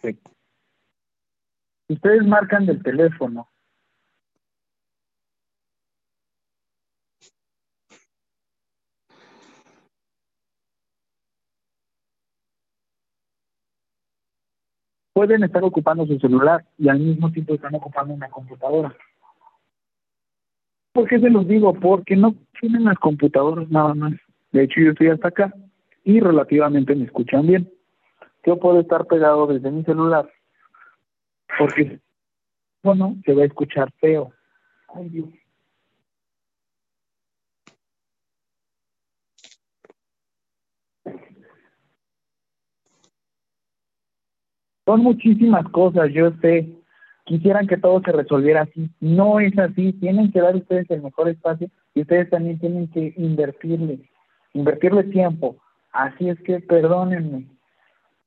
Perfecto. 0.00 0.30
Si 1.88 1.94
ustedes 1.94 2.26
marcan 2.26 2.66
del 2.66 2.82
teléfono 2.82 3.48
pueden 15.12 15.42
estar 15.42 15.64
ocupando 15.64 16.06
su 16.06 16.16
celular 16.20 16.64
y 16.78 16.88
al 16.88 17.00
mismo 17.00 17.32
tiempo 17.32 17.54
están 17.54 17.74
ocupando 17.74 18.14
una 18.14 18.28
computadora. 18.28 18.94
¿Por 20.92 21.08
qué 21.08 21.18
se 21.18 21.28
los 21.28 21.48
digo? 21.48 21.74
Porque 21.74 22.14
no 22.14 22.36
tienen 22.60 22.84
las 22.84 22.98
computadoras 22.98 23.68
nada 23.68 23.94
más. 23.94 24.12
De 24.52 24.62
hecho, 24.62 24.80
yo 24.80 24.90
estoy 24.90 25.08
hasta 25.08 25.28
acá 25.28 25.52
y 26.04 26.20
relativamente 26.20 26.94
me 26.94 27.06
escuchan 27.06 27.48
bien. 27.48 27.68
Yo 28.44 28.58
puedo 28.58 28.80
estar 28.80 29.06
pegado 29.06 29.46
desde 29.46 29.70
mi 29.70 29.84
celular 29.84 30.30
porque 31.58 32.00
bueno, 32.82 33.16
se 33.24 33.34
va 33.34 33.42
a 33.42 33.46
escuchar 33.46 33.92
feo. 34.00 34.32
Ay, 34.94 35.08
Dios. 35.08 35.28
Son 44.86 45.02
muchísimas 45.02 45.68
cosas, 45.68 46.10
yo 46.14 46.30
sé. 46.40 46.66
Quisieran 47.24 47.66
que 47.66 47.76
todo 47.76 48.00
se 48.00 48.12
resolviera 48.12 48.62
así. 48.62 48.88
No 49.00 49.38
es 49.38 49.58
así. 49.58 49.92
Tienen 49.94 50.32
que 50.32 50.40
dar 50.40 50.56
ustedes 50.56 50.90
el 50.90 51.02
mejor 51.02 51.28
espacio 51.28 51.68
y 51.92 52.00
ustedes 52.00 52.30
también 52.30 52.58
tienen 52.58 52.88
que 52.88 53.12
invertirle, 53.18 54.08
invertirle 54.54 55.04
tiempo. 55.04 55.58
Así 55.92 56.30
es 56.30 56.40
que 56.40 56.60
perdónenme. 56.60 57.57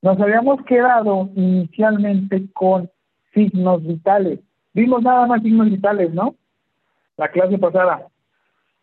Nos 0.02 0.20
habíamos 0.20 0.64
quedado 0.66 1.30
inicialmente 1.36 2.52
con 2.54 2.90
signos 3.34 3.84
vitales. 3.84 4.40
Vimos 4.74 5.04
nada 5.04 5.28
más 5.28 5.44
signos 5.44 5.70
vitales, 5.70 6.14
¿no? 6.14 6.36
La 7.18 7.30
clase 7.30 7.58
pasada. 7.58 8.08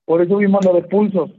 Por 0.04 0.22
eso 0.22 0.36
vimos 0.36 0.64
lo 0.64 0.74
de 0.74 0.82
pulsos. 0.82 1.30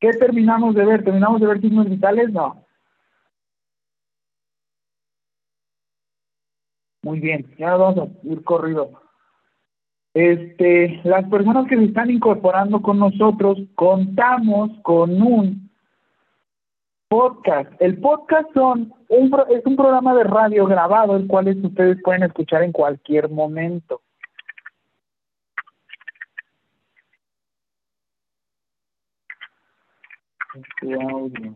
¿Qué 0.00 0.10
terminamos 0.12 0.74
de 0.74 0.84
ver? 0.84 1.04
¿Terminamos 1.04 1.40
de 1.40 1.46
ver 1.48 1.60
signos 1.60 1.88
vitales? 1.88 2.32
No. 2.32 2.64
Muy 7.02 7.20
bien, 7.20 7.46
ya 7.58 7.76
vamos 7.76 8.08
a 8.08 8.26
ir 8.26 8.42
corrido. 8.42 9.02
Este, 10.14 11.00
las 11.04 11.28
personas 11.28 11.66
que 11.68 11.76
se 11.76 11.84
están 11.84 12.10
incorporando 12.10 12.80
con 12.80 12.98
nosotros, 12.98 13.58
contamos 13.74 14.70
con 14.82 15.20
un 15.22 15.67
podcast. 17.08 17.70
El 17.80 17.98
podcast 17.98 18.52
son 18.54 18.92
un, 19.08 19.34
es 19.50 19.66
un 19.66 19.76
programa 19.76 20.14
de 20.14 20.24
radio 20.24 20.66
grabado, 20.66 21.16
el 21.16 21.26
cual 21.26 21.48
ustedes 21.64 21.98
pueden 22.02 22.22
escuchar 22.22 22.62
en 22.62 22.72
cualquier 22.72 23.30
momento. 23.30 24.02
Este 30.54 30.94
audio. 30.94 31.54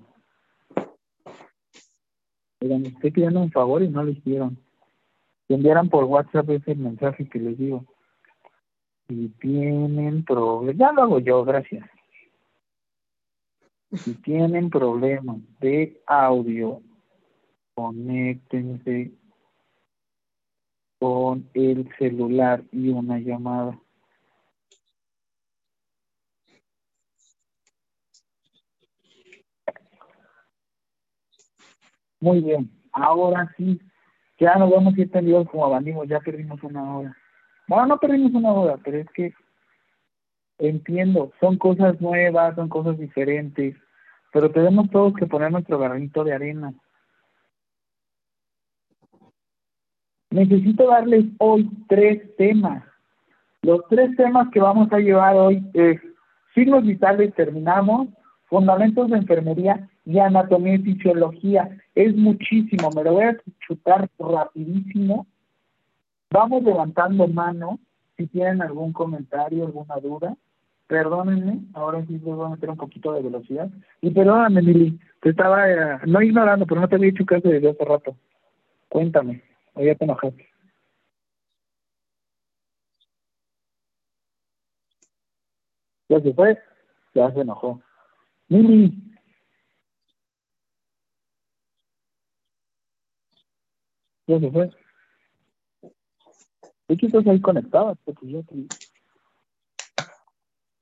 Estoy 2.61 3.11
pidiendo 3.11 3.41
un 3.41 3.51
favor 3.51 3.83
y 3.83 3.89
no 3.89 4.05
lo 4.05 4.11
hicieron 4.11 4.57
que 5.49 5.55
enviaran 5.55 5.89
por 5.89 6.05
WhatsApp 6.05 6.49
ese 6.51 6.75
mensaje 6.75 7.29
que 7.29 7.39
les 7.39 7.59
digo. 7.59 7.85
Si 9.09 9.29
tienen 9.41 10.25
problemas, 10.25 10.77
ya 10.77 10.93
lo 10.93 11.03
hago 11.03 11.19
yo, 11.19 11.45
gracias. 11.45 11.85
Si 13.93 14.15
tienen 14.15 14.71
problemas 14.71 15.37
de 15.61 16.03
audio, 16.07 16.81
conéctense 17.75 19.13
con 20.99 21.49
el 21.53 21.89
celular 21.99 22.65
y 22.73 22.89
una 22.89 23.19
llamada. 23.19 23.79
Muy 32.21 32.41
bien, 32.41 32.71
ahora 32.93 33.53
sí 33.57 33.81
ya 34.39 34.55
nos 34.55 34.71
vamos 34.71 34.95
a 34.97 35.01
ir 35.01 35.11
tendidos 35.11 35.49
como 35.51 35.67
abanimos, 35.67 36.09
ya 36.09 36.21
perdimos 36.21 36.63
una 36.63 36.97
hora. 36.97 37.17
Bueno, 37.69 37.87
no 37.87 37.99
perdimos 37.99 38.33
una 38.33 38.53
hora, 38.53 38.77
pero 38.83 38.99
es 38.99 39.07
que 39.11 39.35
entiendo, 40.63 41.33
son 41.41 41.59
cosas 41.59 42.01
nuevas, 42.01 42.55
son 42.55 42.69
cosas 42.69 42.97
diferentes, 42.99 43.77
pero 44.33 44.51
tenemos 44.51 44.89
todos 44.91 45.15
que 45.15 45.27
poner 45.27 45.51
nuestro 45.51 45.79
granito 45.79 46.23
de 46.25 46.33
arena. 46.33 46.73
Necesito 50.31 50.87
darles 50.87 51.27
hoy 51.39 51.69
tres 51.89 52.35
temas. 52.37 52.85
Los 53.63 53.81
tres 53.89 54.17
temas 54.17 54.49
que 54.51 54.61
vamos 54.61 54.91
a 54.93 54.99
llevar 54.99 55.37
hoy 55.37 55.63
es 55.75 56.01
signos 56.55 56.85
vitales, 56.85 57.35
terminamos, 57.35 58.09
fundamentos 58.47 59.11
de 59.11 59.19
enfermería 59.19 59.89
y 60.05 60.19
anatomía 60.21 60.77
y 60.77 60.83
fisiología. 60.83 61.77
Es 61.95 62.17
muchísimo, 62.17 62.89
me 62.95 63.05
lo 63.05 63.13
voy 63.15 63.25
a 63.25 63.37
chutar 63.67 64.09
rapidísimo. 64.19 65.27
Vamos 66.31 66.63
levantando 66.63 67.27
mano 67.27 67.79
si 68.17 68.27
tienen 68.27 68.63
algún 68.63 68.93
comentario, 68.93 69.67
alguna 69.67 69.97
duda. 69.97 70.37
Perdónenme, 70.93 71.61
ahora 71.73 72.05
sí 72.05 72.13
les 72.13 72.23
voy 72.23 72.45
a 72.45 72.51
meter 72.51 72.69
un 72.69 72.77
poquito 72.77 73.15
de 73.15 73.23
velocidad. 73.23 73.71
Y 74.03 74.11
perdóname, 74.11 74.61
Lili, 74.61 75.01
te 75.23 75.31
estaba, 75.31 75.67
eh, 75.71 76.01
no 76.05 76.21
ignorando, 76.21 76.67
pero 76.67 76.83
no 76.83 76.87
te 76.87 76.97
había 76.97 77.09
hecho 77.09 77.25
caso 77.25 77.49
desde 77.49 77.71
hace 77.71 77.83
rato. 77.83 78.15
Cuéntame, 78.91 79.43
o 79.73 79.83
ya 79.83 79.95
te 79.95 80.05
enojaste. 80.05 80.47
Ya 86.11 86.21
se 86.21 86.35
fue, 86.35 86.59
ya 87.15 87.33
se 87.33 87.41
enojó. 87.41 87.81
Lili, 88.49 88.93
Ya 94.27 94.39
se 94.39 94.51
fue. 94.51 94.71
¿De 96.87 96.97
qué 96.99 97.07
estás 97.07 97.27
ahí 97.27 97.41
conectada? 97.41 97.97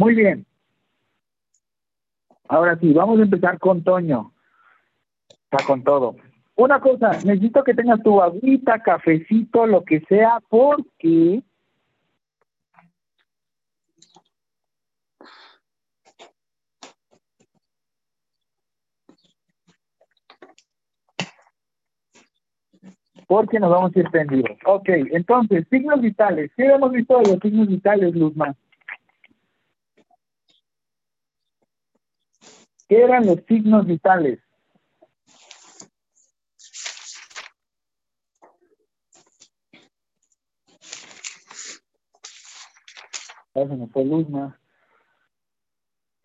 Muy 0.00 0.14
bien. 0.14 0.46
Ahora 2.48 2.74
sí, 2.78 2.90
vamos 2.94 3.20
a 3.20 3.22
empezar 3.24 3.58
con 3.58 3.84
Toño. 3.84 4.32
Está 5.28 5.62
con 5.66 5.84
todo. 5.84 6.16
Una 6.56 6.80
cosa, 6.80 7.10
necesito 7.22 7.62
que 7.62 7.74
tengas 7.74 8.02
tu 8.02 8.18
agüita, 8.22 8.78
cafecito, 8.78 9.66
lo 9.66 9.84
que 9.84 10.00
sea, 10.08 10.40
porque 10.48 11.42
porque 23.26 23.60
nos 23.60 23.70
vamos 23.70 23.94
a 23.94 23.98
ir 23.98 24.08
tendidos. 24.08 24.56
Ok, 24.64 24.88
entonces, 25.12 25.66
signos 25.68 26.00
vitales. 26.00 26.50
¿Qué 26.56 26.64
hemos 26.64 26.90
visto 26.90 27.20
los 27.20 27.38
signos 27.42 27.68
vitales, 27.68 28.14
Luzma? 28.14 28.56
¿Qué 32.90 33.00
eran 33.00 33.24
los 33.24 33.38
signos 33.46 33.86
vitales? 33.86 34.40
Ya 43.54 43.68
se 43.68 43.76
me 43.76 43.86
fue 43.86 44.04
Luzma. 44.04 44.60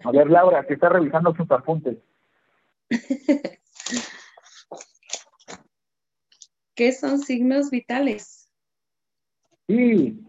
A 0.04 0.12
ver, 0.12 0.28
Laura, 0.28 0.66
que 0.66 0.74
está 0.74 0.90
revisando 0.90 1.36
sus 1.36 1.52
apuntes. 1.52 2.00
¿Qué 6.74 6.92
son 6.94 7.20
signos 7.20 7.70
vitales? 7.70 8.52
Sí. 9.68 10.20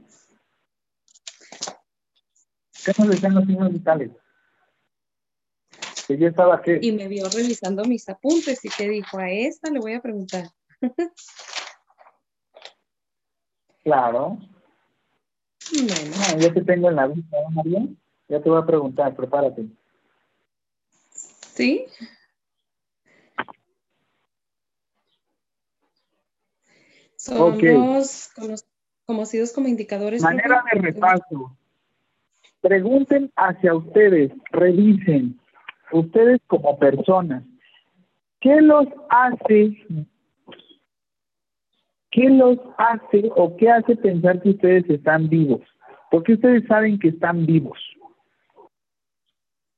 ¿Qué 2.84 2.92
nos 2.98 3.08
decían 3.08 3.34
los 3.36 3.46
signos 3.46 3.72
vitales? 3.72 4.10
Que 6.06 6.16
yo 6.18 6.28
estaba 6.28 6.62
que... 6.62 6.78
Y 6.80 6.92
me 6.92 7.08
vio 7.08 7.28
revisando 7.28 7.84
mis 7.84 8.08
apuntes 8.08 8.64
y 8.64 8.68
que 8.68 8.88
dijo, 8.88 9.18
a 9.18 9.30
esta 9.30 9.70
le 9.70 9.80
voy 9.80 9.94
a 9.94 10.00
preguntar. 10.00 10.48
Claro. 13.84 14.38
Bueno, 15.72 16.16
No, 16.32 16.38
yo 16.40 16.52
te 16.52 16.64
tengo 16.64 16.90
en 16.90 16.96
la 16.96 17.06
vista, 17.06 17.36
¿eh, 17.38 17.44
María? 17.52 17.86
Ya 18.26 18.42
te 18.42 18.50
voy 18.50 18.60
a 18.60 18.66
preguntar, 18.66 19.14
prepárate. 19.14 19.66
¿sí? 21.54 21.86
Son 27.16 27.58
los 27.58 28.28
cono- 28.34 28.56
conocidos 29.04 29.52
como 29.52 29.68
indicadores. 29.68 30.22
Manera 30.22 30.64
de 30.72 30.80
repaso. 30.80 31.56
Pregunten 32.60 33.30
hacia 33.36 33.74
ustedes, 33.74 34.32
revisen, 34.50 35.38
ustedes 35.92 36.40
como 36.46 36.78
personas, 36.78 37.44
¿qué 38.40 38.60
los 38.60 38.86
hace, 39.08 39.86
qué 42.10 42.30
los 42.30 42.58
hace 42.78 43.30
o 43.36 43.56
qué 43.56 43.70
hace 43.70 43.96
pensar 43.96 44.42
que 44.42 44.50
ustedes 44.50 44.88
están 44.88 45.28
vivos? 45.28 45.62
¿Por 46.10 46.22
qué 46.22 46.34
ustedes 46.34 46.66
saben 46.66 46.98
que 46.98 47.08
están 47.08 47.46
vivos? 47.46 47.78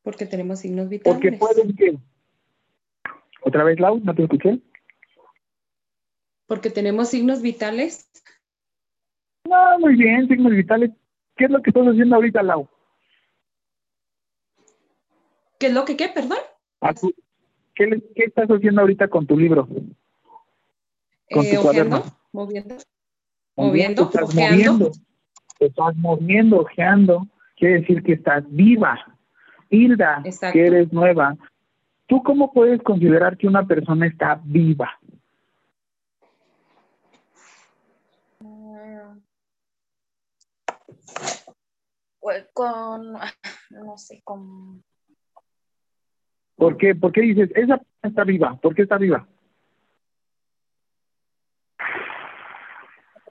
Porque 0.03 0.27
tenemos 0.27 0.61
signos 0.61 0.89
vitales. 0.89 1.21
Porque 1.21 1.37
pueden 1.37 1.77
que... 1.77 1.99
¿Otra 3.43 3.65
vez, 3.65 3.79
Lau? 3.79 4.01
¿No 4.01 4.15
te 4.15 4.23
escuché? 4.23 4.59
Porque 6.47 6.71
tenemos 6.71 7.09
signos 7.09 7.43
vitales. 7.43 8.11
No, 9.45 9.79
muy 9.79 9.97
bien, 9.97 10.27
signos 10.29 10.53
vitales. 10.53 10.91
¿Qué 11.37 11.45
es 11.45 11.51
lo 11.51 11.63
que 11.63 11.71
estás 11.71 11.87
haciendo 11.87 12.17
ahorita, 12.17 12.43
Lau? 12.43 12.69
¿Qué 15.59 15.67
es 15.69 15.73
lo 15.75 15.85
que 15.85 15.97
qué, 15.97 16.09
perdón? 16.09 16.39
¿A 16.81 16.95
tu- 16.95 17.13
¿Qué, 17.75 17.87
le- 17.87 18.03
¿Qué 18.15 18.25
estás 18.25 18.49
haciendo 18.49 18.81
ahorita 18.81 19.09
con 19.09 19.27
tu 19.27 19.37
libro? 19.39 19.67
Con 21.31 21.45
Eh, 21.45 21.55
tu 21.57 21.63
cuaderno. 21.63 21.97
ojeando, 21.97 22.17
moviendo. 22.33 22.77
Moviendo, 23.57 24.09
te 24.09 24.17
estás 24.19 24.35
ojeando. 24.35 24.57
moviendo. 24.73 24.91
Te 25.59 25.67
estás 25.67 25.97
moviendo, 25.97 26.61
ojeando. 26.61 27.27
Quiere 27.57 27.81
decir 27.81 28.03
que 28.03 28.13
estás 28.13 28.45
viva. 28.49 29.17
Hilda, 29.71 30.23
Exacto. 30.25 30.53
que 30.55 30.67
eres 30.67 30.93
nueva. 30.93 31.37
¿Tú 32.07 32.23
cómo 32.23 32.53
puedes 32.53 32.81
considerar 32.83 33.37
que 33.37 33.47
una 33.49 33.67
persona 33.67 34.07
está 34.07 34.41
viva? 34.45 34.99
Pues 42.21 42.47
con, 42.53 43.13
no 43.71 43.97
sé, 43.99 44.21
con, 44.25 44.83
¿Por 46.59 46.77
qué? 46.77 46.93
¿Por 46.97 47.13
qué 47.13 47.21
dices, 47.21 47.51
esa 47.55 47.79
persona 47.79 48.03
está 48.03 48.25
viva? 48.25 48.61
¿Por 48.61 48.75
qué 48.75 48.83
está 48.83 48.99
viva? 48.99 49.29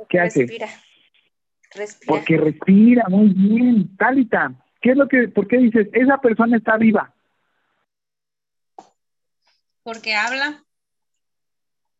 ¿Qué 0.07 0.17
hace? 0.17 0.39
respira, 0.39 0.67
respira. 1.75 2.07
Porque 2.07 2.37
respira 2.37 3.03
muy 3.09 3.27
bien. 3.33 3.97
Talita, 3.97 4.53
¿qué 4.81 4.91
es 4.91 4.97
lo 4.97 5.09
que, 5.09 5.27
por 5.27 5.45
qué 5.45 5.57
dices, 5.57 5.89
esa 5.91 6.17
persona 6.19 6.55
está 6.55 6.77
viva? 6.77 7.13
Porque 9.83 10.15
habla. 10.15 10.63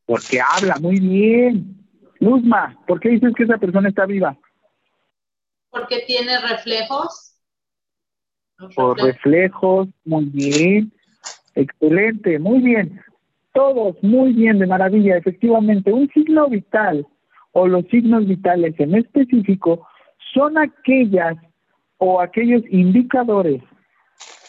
Porque 0.06 0.40
habla 0.40 0.78
muy 0.80 1.02
bien. 1.02 1.76
Luzma, 2.22 2.82
¿por 2.88 3.02
qué 3.02 3.10
dices 3.10 3.34
que 3.36 3.44
esa 3.44 3.58
persona 3.58 3.90
está 3.90 4.06
viva? 4.06 4.38
Porque 5.70 6.04
tiene 6.08 6.40
reflejos. 6.40 7.38
Por 8.74 8.98
reflejos, 8.98 9.90
muy 10.06 10.26
bien. 10.26 10.94
Excelente, 11.58 12.38
muy 12.38 12.60
bien. 12.60 13.02
Todos 13.52 13.96
muy 14.04 14.32
bien, 14.34 14.60
de 14.60 14.68
maravilla. 14.68 15.18
Efectivamente, 15.18 15.92
un 15.92 16.08
signo 16.10 16.48
vital 16.48 17.08
o 17.52 17.68
los 17.68 17.84
signos 17.88 18.28
vitales 18.28 18.80
en 18.80 18.94
específico 18.94 19.88
son 20.36 20.60
aquellas 20.60 21.36
o 21.98 22.22
aquellos 22.22 22.62
indicadores 22.70 23.64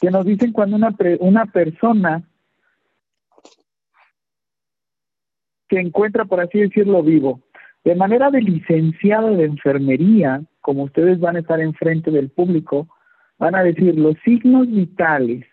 que 0.02 0.10
nos 0.10 0.26
dicen 0.26 0.52
cuando 0.52 0.76
una, 0.76 0.90
pre- 0.90 1.16
una 1.20 1.46
persona 1.46 2.22
se 5.70 5.80
encuentra, 5.80 6.26
por 6.26 6.40
así 6.40 6.60
decirlo, 6.60 7.02
vivo. 7.02 7.40
De 7.84 7.94
manera 7.94 8.30
de 8.30 8.42
licenciado 8.42 9.34
de 9.34 9.44
enfermería, 9.44 10.42
como 10.60 10.82
ustedes 10.82 11.18
van 11.20 11.36
a 11.36 11.38
estar 11.38 11.58
enfrente 11.58 12.10
del 12.10 12.28
público, 12.28 12.86
van 13.38 13.54
a 13.54 13.62
decir 13.62 13.98
los 13.98 14.14
signos 14.26 14.66
vitales 14.70 15.46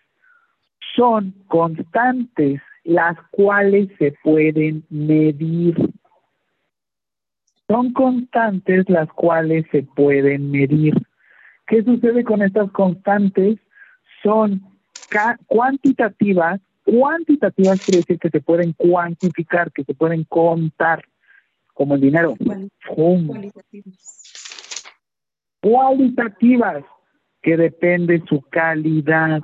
son 0.96 1.34
constantes 1.46 2.60
las 2.84 3.16
cuales 3.30 3.88
se 3.98 4.12
pueden 4.22 4.84
medir. 4.88 5.76
Son 7.68 7.92
constantes 7.92 8.88
las 8.88 9.08
cuales 9.08 9.66
se 9.70 9.82
pueden 9.82 10.50
medir. 10.50 10.94
¿Qué 11.66 11.82
sucede 11.82 12.24
con 12.24 12.42
estas 12.42 12.70
constantes? 12.72 13.58
Son 14.22 14.62
cuantitativas. 15.46 16.60
Cuantitativas 16.84 17.84
quiere 17.84 17.98
decir 17.98 18.18
que 18.18 18.30
se 18.30 18.40
pueden 18.40 18.72
cuantificar, 18.72 19.72
que 19.72 19.82
se 19.82 19.94
pueden 19.94 20.22
contar, 20.24 21.04
como 21.74 21.96
el 21.96 22.00
dinero. 22.00 22.34
Cualitativas 25.60 26.84
que 27.42 27.56
depende 27.56 28.22
su 28.28 28.40
calidad. 28.42 29.42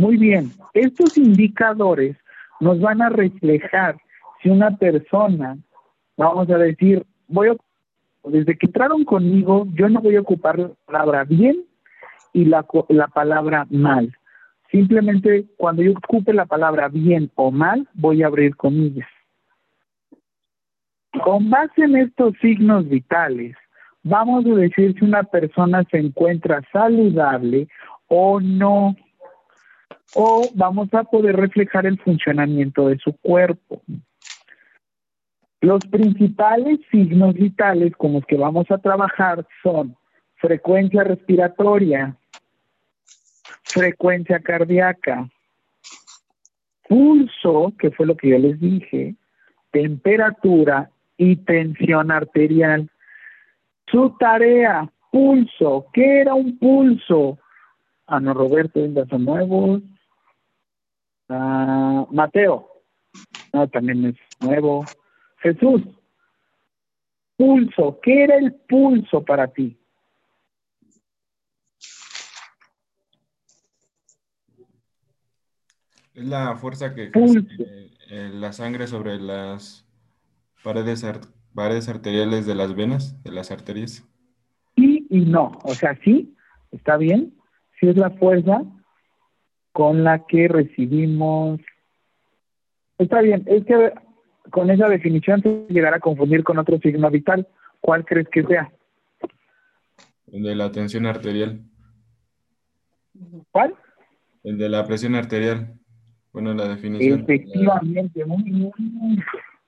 Muy 0.00 0.16
bien, 0.16 0.50
estos 0.72 1.18
indicadores 1.18 2.16
nos 2.58 2.80
van 2.80 3.02
a 3.02 3.10
reflejar 3.10 3.98
si 4.42 4.48
una 4.48 4.74
persona, 4.78 5.58
vamos 6.16 6.48
a 6.48 6.56
decir, 6.56 7.04
voy 7.28 7.48
a, 7.48 7.56
desde 8.24 8.56
que 8.56 8.64
entraron 8.64 9.04
conmigo, 9.04 9.66
yo 9.74 9.90
no 9.90 10.00
voy 10.00 10.16
a 10.16 10.22
ocupar 10.22 10.58
la 10.58 10.70
palabra 10.86 11.24
bien 11.24 11.66
y 12.32 12.46
la, 12.46 12.62
palabra 13.12 13.66
mal. 13.68 14.10
Simplemente 14.70 15.44
cuando 15.58 15.82
yo 15.82 15.92
ocupe 15.92 16.32
la 16.32 16.46
palabra 16.46 16.88
bien 16.88 17.30
o 17.34 17.50
mal, 17.50 17.86
voy 17.92 18.22
a 18.22 18.28
abrir 18.28 18.56
comillas. 18.56 19.08
Con 21.22 21.50
base 21.50 21.84
en 21.84 21.96
estos 21.96 22.32
signos 22.40 22.88
vitales, 22.88 23.54
vamos 24.02 24.46
a 24.46 24.60
decir 24.60 24.94
si 24.98 25.04
una 25.04 25.24
persona 25.24 25.84
se 25.90 25.98
encuentra 25.98 26.62
saludable 26.72 27.68
o 28.08 28.40
no, 28.40 28.96
o 30.14 30.48
vamos 30.54 30.92
a 30.94 31.04
poder 31.04 31.36
reflejar 31.36 31.86
el 31.86 31.98
funcionamiento 31.98 32.88
de 32.88 32.98
su 32.98 33.16
cuerpo. 33.18 33.82
Los 35.60 35.84
principales 35.86 36.80
signos 36.90 37.34
vitales 37.34 37.94
con 37.96 38.14
los 38.14 38.24
que 38.24 38.36
vamos 38.36 38.70
a 38.70 38.78
trabajar 38.78 39.46
son 39.62 39.96
frecuencia 40.36 41.04
respiratoria, 41.04 42.16
frecuencia 43.64 44.40
cardíaca, 44.40 45.28
pulso, 46.88 47.72
que 47.78 47.90
fue 47.90 48.06
lo 48.06 48.16
que 48.16 48.30
yo 48.30 48.38
les 48.38 48.58
dije, 48.58 49.14
temperatura 49.70 50.90
y 51.16 51.36
tensión 51.36 52.10
arterial. 52.10 52.90
Su 53.86 54.16
tarea, 54.18 54.90
pulso. 55.12 55.86
¿Qué 55.92 56.20
era 56.20 56.34
un 56.34 56.58
pulso? 56.58 57.38
Ana 58.06 58.32
Roberto, 58.32 58.80
venga, 58.80 59.04
son 59.06 59.24
nuevos. 59.24 59.82
Ah, 61.32 62.06
Mateo, 62.10 62.68
no, 63.52 63.68
también 63.68 64.04
es 64.06 64.16
nuevo. 64.40 64.84
Jesús, 65.38 65.82
pulso. 67.36 68.00
¿Qué 68.02 68.24
era 68.24 68.36
el 68.36 68.52
pulso 68.68 69.24
para 69.24 69.46
ti? 69.46 69.78
Es 76.14 76.24
la 76.24 76.56
fuerza 76.56 76.94
que 76.94 77.04
ejerce 77.04 77.90
eh, 78.10 78.30
la 78.34 78.52
sangre 78.52 78.86
sobre 78.88 79.18
las 79.20 79.86
paredes, 80.64 81.04
ar- 81.04 81.20
paredes 81.54 81.88
arteriales 81.88 82.46
de 82.46 82.54
las 82.56 82.74
venas, 82.74 83.22
de 83.22 83.30
las 83.30 83.50
arterias. 83.52 84.04
Sí 84.76 85.06
y 85.08 85.20
no. 85.20 85.52
O 85.62 85.74
sea, 85.74 85.96
sí, 86.04 86.34
está 86.72 86.96
bien. 86.96 87.32
Sí 87.78 87.88
es 87.88 87.96
la 87.96 88.10
fuerza 88.10 88.62
con 89.72 90.04
la 90.04 90.24
que 90.26 90.48
recibimos. 90.48 91.60
Está 92.98 93.20
bien, 93.22 93.44
es 93.46 93.64
que 93.64 93.92
con 94.50 94.70
esa 94.70 94.88
definición 94.88 95.42
se 95.42 95.66
llegará 95.68 95.96
a 95.96 96.00
confundir 96.00 96.44
con 96.44 96.58
otro 96.58 96.78
signo 96.78 97.10
vital. 97.10 97.46
¿Cuál 97.80 98.04
crees 98.04 98.28
que 98.28 98.42
sea? 98.44 98.70
El 100.32 100.42
de 100.42 100.54
la 100.54 100.70
tensión 100.70 101.06
arterial. 101.06 101.60
¿Cuál? 103.50 103.74
El 104.42 104.58
de 104.58 104.68
la 104.68 104.86
presión 104.86 105.14
arterial. 105.14 105.74
Bueno, 106.32 106.54
la 106.54 106.68
definición. 106.68 107.20
Efectivamente, 107.20 108.24
muy 108.24 108.42
bien, 108.42 109.24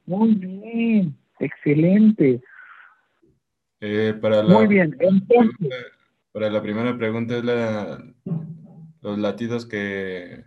muy 0.06 0.34
bien, 0.34 1.16
excelente. 1.40 2.40
Eh, 3.80 4.14
para 4.20 4.42
la, 4.44 4.54
Muy 4.54 4.68
bien, 4.68 4.96
entonces, 5.00 5.58
para 6.30 6.48
la 6.50 6.62
primera 6.62 6.96
pregunta 6.96 7.36
es 7.36 7.44
la, 7.44 7.98
los 9.02 9.18
latidos 9.18 9.66
que 9.66 10.44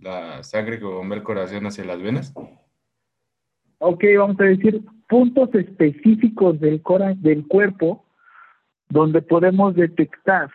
la 0.00 0.42
sangre 0.42 0.78
que 0.78 0.84
bombea 0.84 1.18
el 1.18 1.24
corazón 1.24 1.66
hacia 1.66 1.84
las 1.84 2.02
venas. 2.02 2.34
Ok, 3.78 4.04
vamos 4.16 4.38
a 4.40 4.44
decir 4.44 4.82
puntos 5.08 5.54
específicos 5.54 6.60
del, 6.60 6.82
cora 6.82 7.14
del 7.14 7.46
cuerpo 7.46 8.04
donde 8.88 9.22
podemos 9.22 9.74
detectar 9.74 10.50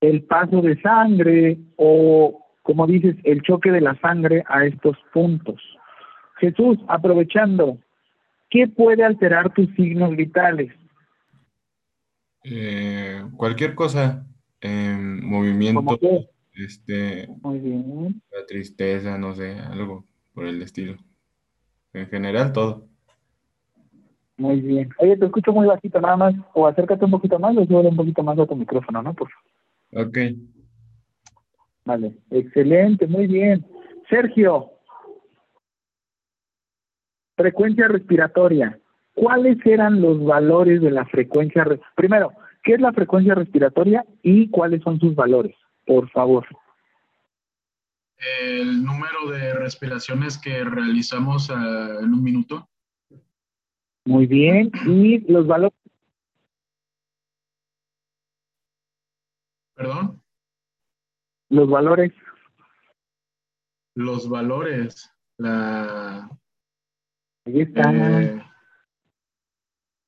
el 0.00 0.22
paso 0.24 0.62
de 0.62 0.80
sangre 0.80 1.58
o, 1.76 2.46
como 2.62 2.86
dices, 2.86 3.16
el 3.24 3.42
choque 3.42 3.70
de 3.70 3.80
la 3.80 3.98
sangre 4.00 4.42
a 4.48 4.64
estos 4.64 4.96
puntos. 5.12 5.60
Jesús, 6.38 6.78
aprovechando, 6.88 7.78
¿qué 8.48 8.66
puede 8.66 9.04
alterar 9.04 9.52
tus 9.52 9.68
signos 9.74 10.16
vitales? 10.16 10.72
Eh, 12.44 13.22
cualquier 13.36 13.74
cosa, 13.74 14.26
eh, 14.60 14.96
movimiento, 14.98 15.98
este, 16.54 17.28
Muy 17.42 17.58
bien. 17.60 18.22
la 18.32 18.44
tristeza, 18.46 19.16
no 19.18 19.34
sé, 19.34 19.52
algo 19.58 20.04
por 20.34 20.46
el 20.46 20.60
estilo. 20.62 20.96
En 21.92 22.06
general, 22.08 22.52
todo. 22.52 22.86
Muy 24.36 24.60
bien. 24.60 24.88
Oye, 24.98 25.16
te 25.16 25.26
escucho 25.26 25.52
muy 25.52 25.66
bajito 25.66 26.00
nada 26.00 26.16
más. 26.16 26.34
O 26.54 26.66
acércate 26.66 27.04
un 27.04 27.10
poquito 27.10 27.38
más 27.38 27.56
o 27.56 27.64
sube 27.66 27.88
un 27.88 27.96
poquito 27.96 28.22
más 28.22 28.38
a 28.38 28.46
tu 28.46 28.56
micrófono, 28.56 29.02
¿no? 29.02 29.12
Por 29.14 29.28
favor. 29.30 30.08
Ok. 30.08 30.18
Vale. 31.84 32.14
Excelente, 32.30 33.06
muy 33.06 33.26
bien. 33.26 33.66
Sergio. 34.08 34.70
Frecuencia 37.36 37.88
respiratoria. 37.88 38.78
¿Cuáles 39.14 39.58
eran 39.66 40.00
los 40.00 40.22
valores 40.24 40.80
de 40.80 40.90
la 40.90 41.04
frecuencia? 41.06 41.64
re- 41.64 41.80
Primero, 41.94 42.32
¿qué 42.62 42.74
es 42.74 42.80
la 42.80 42.92
frecuencia 42.92 43.34
respiratoria 43.34 44.04
y 44.22 44.48
cuáles 44.50 44.82
son 44.82 44.98
sus 45.00 45.14
valores? 45.14 45.56
Por 45.86 46.10
favor. 46.10 46.46
El 48.42 48.84
número 48.84 49.30
de 49.30 49.54
respiraciones 49.54 50.38
que 50.38 50.62
realizamos 50.62 51.50
ah, 51.50 51.98
en 52.00 52.12
un 52.12 52.22
minuto. 52.22 52.68
Muy 54.04 54.26
bien. 54.26 54.70
Y 54.86 55.20
los 55.30 55.46
valores. 55.46 55.78
Perdón. 59.74 60.22
Los 61.48 61.70
valores. 61.70 62.12
Los 63.94 64.28
valores. 64.28 65.10
La, 65.38 66.28
Ahí 67.46 67.62
está. 67.62 67.90
eh, 67.92 68.42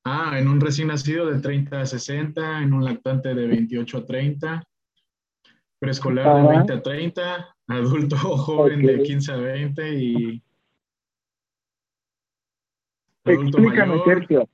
ah, 0.03 0.37
en 0.37 0.47
un 0.47 0.59
recién 0.59 0.89
nacido 0.89 1.27
de 1.27 1.39
30 1.39 1.81
a 1.81 1.85
60, 1.85 2.61
en 2.61 2.73
un 2.73 2.83
lactante 2.83 3.33
de 3.33 3.47
28 3.47 3.97
a 3.97 4.05
30, 4.05 4.63
preescolar 5.79 6.35
de 6.35 6.41
Ajá. 6.41 6.49
20 6.49 6.73
a 6.73 6.81
30, 6.81 7.55
adulto 7.67 8.15
joven 8.37 8.81
de 8.81 8.95
Ok. 8.95 9.03
15 9.03 9.31
a 9.31 9.37
20 9.37 9.93
y 9.95 10.43
adulto 13.25 13.57
Explícame, 13.57 13.97
mayor. 13.97 14.05
Sergio. 14.05 14.49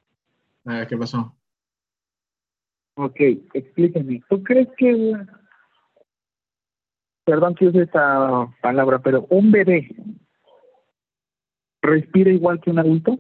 Ah, 0.66 0.86
¿Qué 0.88 0.97
pasó? 0.97 1.36
Ok, 2.95 3.20
explíqueme. 3.54 4.22
¿Tú 4.30 4.43
crees 4.43 4.68
que, 4.78 5.16
perdón 7.24 7.56
que 7.56 7.68
use 7.68 7.84
esta 7.84 8.54
palabra, 8.62 9.00
pero 9.00 9.26
un 9.30 9.52
bebé 9.52 9.88
respira 11.82 12.30
igual 12.32 12.60
que 12.60 12.72
un 12.72 12.80
adulto? 12.80 13.18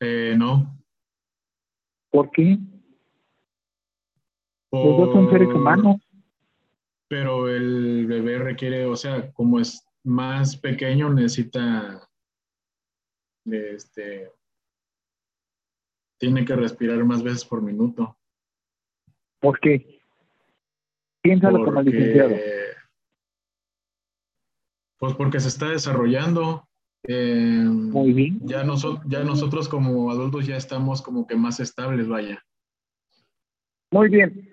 Eh, 0.00 0.34
no. 0.36 0.78
¿Por 2.10 2.30
qué? 2.30 2.58
Los 4.70 4.96
dos 4.96 5.12
son 5.12 5.30
seres 5.30 5.48
Por- 5.48 5.56
humanos. 5.56 5.96
Pero 7.08 7.48
el 7.48 8.06
bebé 8.06 8.38
requiere, 8.38 8.84
o 8.84 8.94
sea, 8.94 9.32
como 9.32 9.58
es 9.60 9.82
más 10.04 10.56
pequeño, 10.58 11.08
necesita, 11.08 12.06
este, 13.46 14.30
tiene 16.18 16.44
que 16.44 16.54
respirar 16.54 17.02
más 17.04 17.22
veces 17.22 17.46
por 17.46 17.62
minuto. 17.62 18.18
¿Por 19.40 19.58
qué? 19.58 20.00
Piénsalo 21.22 21.64
como 21.64 21.80
licenciado. 21.80 22.30
Porque, 22.30 22.74
pues 24.98 25.14
porque 25.14 25.40
se 25.40 25.48
está 25.48 25.70
desarrollando. 25.70 26.67
Eh, 27.08 27.64
Muy 27.66 28.12
bien. 28.12 28.38
Ya, 28.44 28.62
noso- 28.64 29.00
ya 29.06 29.24
nosotros 29.24 29.68
como 29.68 30.10
adultos 30.10 30.46
ya 30.46 30.56
estamos 30.56 31.02
como 31.02 31.26
que 31.26 31.34
más 31.36 31.58
estables, 31.58 32.06
vaya. 32.06 32.44
Muy 33.90 34.08
bien. 34.10 34.50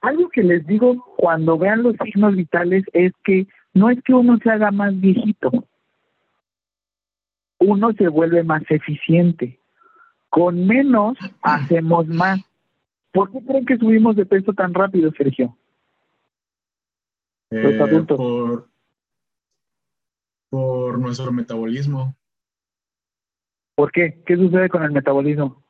Algo 0.00 0.28
que 0.28 0.42
les 0.44 0.64
digo 0.66 1.04
cuando 1.16 1.58
vean 1.58 1.82
los 1.82 1.96
signos 2.04 2.36
vitales 2.36 2.84
es 2.92 3.12
que 3.24 3.46
no 3.74 3.90
es 3.90 4.00
que 4.04 4.14
uno 4.14 4.38
se 4.42 4.48
haga 4.50 4.70
más 4.70 4.98
viejito, 5.00 5.50
uno 7.58 7.92
se 7.94 8.08
vuelve 8.08 8.42
más 8.44 8.62
eficiente. 8.70 9.58
Con 10.28 10.66
menos 10.66 11.16
hacemos 11.42 12.06
más. 12.06 12.40
¿Por 13.12 13.32
qué 13.32 13.40
creen 13.44 13.64
que 13.66 13.78
subimos 13.78 14.14
de 14.16 14.26
peso 14.26 14.52
tan 14.52 14.74
rápido, 14.74 15.10
Sergio? 15.16 15.56
Los 17.50 17.72
Eh, 17.72 17.82
adultos. 17.82 18.16
por, 18.16 18.68
por 20.50 20.98
nuestro 20.98 21.32
metabolismo. 21.32 22.14
¿Por 23.74 23.92
qué? 23.92 24.22
¿Qué 24.24 24.36
sucede 24.36 24.68
con 24.68 24.82
el 24.84 24.90
metabolismo? 24.92 25.64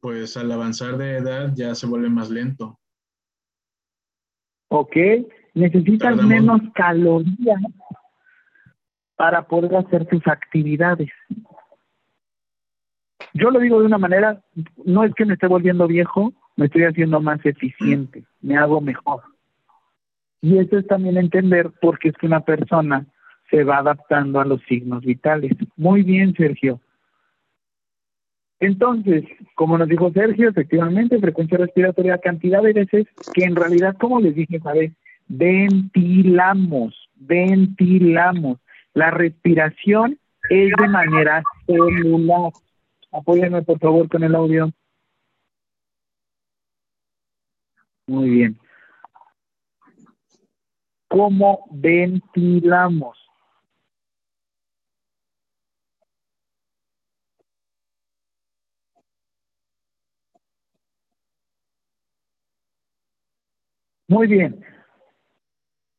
Pues 0.00 0.36
al 0.36 0.50
avanzar 0.52 0.96
de 0.96 1.16
edad 1.18 1.52
ya 1.54 1.74
se 1.74 1.86
vuelve 1.86 2.08
más 2.08 2.30
lento. 2.30 2.78
¿Ok? 4.68 4.96
Necesitas 5.54 6.10
Tardamos- 6.16 6.26
menos 6.28 6.60
calorías 6.74 7.60
para 9.16 9.46
poder 9.46 9.74
hacer 9.76 10.06
tus 10.06 10.26
actividades. 10.26 11.10
Yo 13.34 13.50
lo 13.50 13.58
digo 13.58 13.80
de 13.80 13.86
una 13.86 13.98
manera, 13.98 14.42
no 14.84 15.04
es 15.04 15.12
que 15.14 15.24
me 15.24 15.34
esté 15.34 15.46
volviendo 15.48 15.86
viejo, 15.86 16.32
me 16.56 16.66
estoy 16.66 16.84
haciendo 16.84 17.20
más 17.20 17.44
eficiente, 17.44 18.24
me 18.40 18.56
hago 18.56 18.80
mejor. 18.80 19.22
Y 20.40 20.58
eso 20.58 20.78
es 20.78 20.86
también 20.86 21.16
entender 21.16 21.70
por 21.80 21.98
qué 21.98 22.08
es 22.08 22.16
que 22.16 22.26
una 22.26 22.40
persona 22.40 23.06
se 23.50 23.64
va 23.64 23.78
adaptando 23.78 24.40
a 24.40 24.44
los 24.44 24.60
signos 24.62 25.04
vitales. 25.04 25.52
Muy 25.76 26.02
bien, 26.02 26.34
Sergio. 26.34 26.80
Entonces, 28.60 29.24
como 29.54 29.78
nos 29.78 29.88
dijo 29.88 30.10
Sergio, 30.12 30.48
efectivamente, 30.48 31.18
frecuencia 31.20 31.58
respiratoria, 31.58 32.18
cantidad 32.18 32.62
de 32.62 32.72
veces 32.72 33.06
que 33.32 33.44
en 33.44 33.54
realidad, 33.54 33.96
como 33.98 34.20
les 34.20 34.34
dije, 34.34 34.58
¿sabes? 34.60 34.92
Ventilamos, 35.28 37.08
ventilamos. 37.14 38.58
La 38.94 39.10
respiración 39.10 40.18
es 40.50 40.72
de 40.76 40.88
manera 40.88 41.42
celular. 41.66 42.52
Apóyenme, 43.12 43.62
por 43.62 43.78
favor, 43.78 44.08
con 44.08 44.24
el 44.24 44.34
audio. 44.34 44.70
Muy 48.08 48.30
bien. 48.30 48.58
¿Cómo 51.08 51.66
ventilamos? 51.70 53.17
Muy 64.08 64.26
bien. 64.26 64.60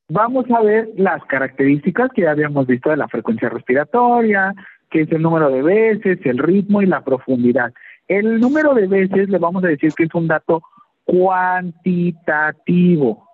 Vamos 0.10 0.45
a 0.49 0.61
ver 0.61 0.90
las 0.98 1.23
características 1.26 2.10
que 2.14 2.23
ya 2.23 2.31
habíamos 2.31 2.65
visto 2.65 2.90
de 2.90 2.98
la 2.98 3.07
frecuencia 3.07 3.49
respiratoria, 3.49 4.56
que 4.90 5.02
es 5.02 5.11
el 5.11 5.22
número 5.22 5.52
de 5.52 5.61
veces, 5.61 6.18
el 6.26 6.40
ritmo 6.40 6.81
y 6.81 6.88
la 6.88 7.03
profundidad. 7.03 7.72
El 8.07 8.40
número 8.40 8.73
de 8.73 8.88
veces 8.88 9.30
le 9.30 9.38
vamos 9.38 9.64
a 9.64 9.68
decir 9.68 9.94
que 9.94 10.06
es 10.06 10.15
un 10.15 10.26
dato 10.27 10.64
cuantitativo. 11.03 13.30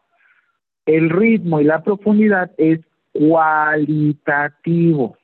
El 0.85 1.09
ritmo 1.09 1.61
y 1.61 1.63
la 1.63 1.81
profundidad 1.81 2.51
es 2.57 2.81
cualitativo. 3.13 5.17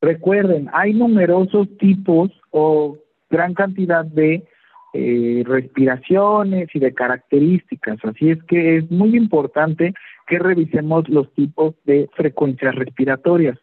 Recuerden, 0.00 0.68
hay 0.72 0.94
numerosos 0.94 1.68
tipos 1.78 2.32
o 2.50 2.98
gran 3.30 3.54
cantidad 3.54 4.04
de 4.04 4.48
eh, 4.94 5.42
respiraciones 5.46 6.68
y 6.74 6.78
de 6.78 6.94
características. 6.94 7.98
Así 8.04 8.30
es 8.30 8.42
que 8.44 8.78
es 8.78 8.90
muy 8.90 9.16
importante 9.16 9.92
que 10.26 10.38
revisemos 10.38 11.08
los 11.08 11.32
tipos 11.34 11.74
de 11.84 12.08
frecuencias 12.14 12.74
respiratorias. 12.74 13.58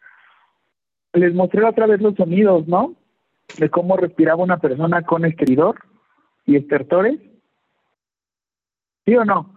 Les 1.12 1.34
mostré 1.34 1.64
otra 1.64 1.86
vez 1.86 2.00
los 2.00 2.14
sonidos, 2.14 2.68
¿no? 2.68 2.94
De 3.58 3.70
cómo 3.70 3.96
respiraba 3.96 4.42
una 4.42 4.58
persona 4.58 5.02
con 5.02 5.24
esteridor 5.24 5.76
y 6.44 6.56
estertores. 6.56 7.18
¿Sí 9.04 9.16
o 9.16 9.24
no? 9.24 9.52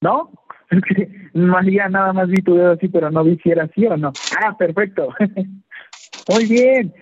¿No? 0.00 0.30
María 1.34 1.88
nada 1.88 2.12
más 2.12 2.28
vi 2.28 2.42
tu 2.42 2.54
dedo 2.54 2.72
así, 2.72 2.88
pero 2.88 3.10
no 3.10 3.24
vi 3.24 3.36
si 3.38 3.50
era 3.50 3.64
así 3.64 3.86
o 3.86 3.96
no. 3.96 4.12
Ah, 4.40 4.56
perfecto. 4.56 5.08
Muy 6.28 6.46
bien. 6.46 6.94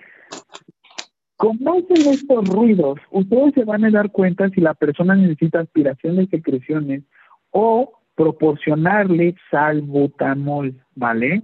Con 1.43 1.57
base 1.59 1.87
en 1.89 2.13
estos 2.13 2.47
ruidos, 2.47 2.97
ustedes 3.11 3.53
se 3.53 3.65
van 3.65 3.83
a 3.83 3.91
dar 3.91 4.09
cuenta 4.11 4.47
si 4.47 4.61
la 4.61 4.73
persona 4.73 5.13
necesita 5.13 5.59
aspiración 5.59 6.15
de 6.15 6.27
secreciones 6.27 7.03
o 7.51 7.99
proporcionarle 8.15 9.35
salbutamol, 9.51 10.73
¿vale? 10.95 11.41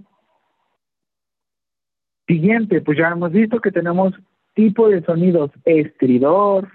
Siguiente, 2.26 2.80
pues 2.80 2.96
ya 2.96 3.08
hemos 3.08 3.30
visto 3.30 3.60
que 3.60 3.70
tenemos 3.70 4.14
tipo 4.54 4.88
de 4.88 5.02
sonidos 5.02 5.50
estridor, 5.66 6.70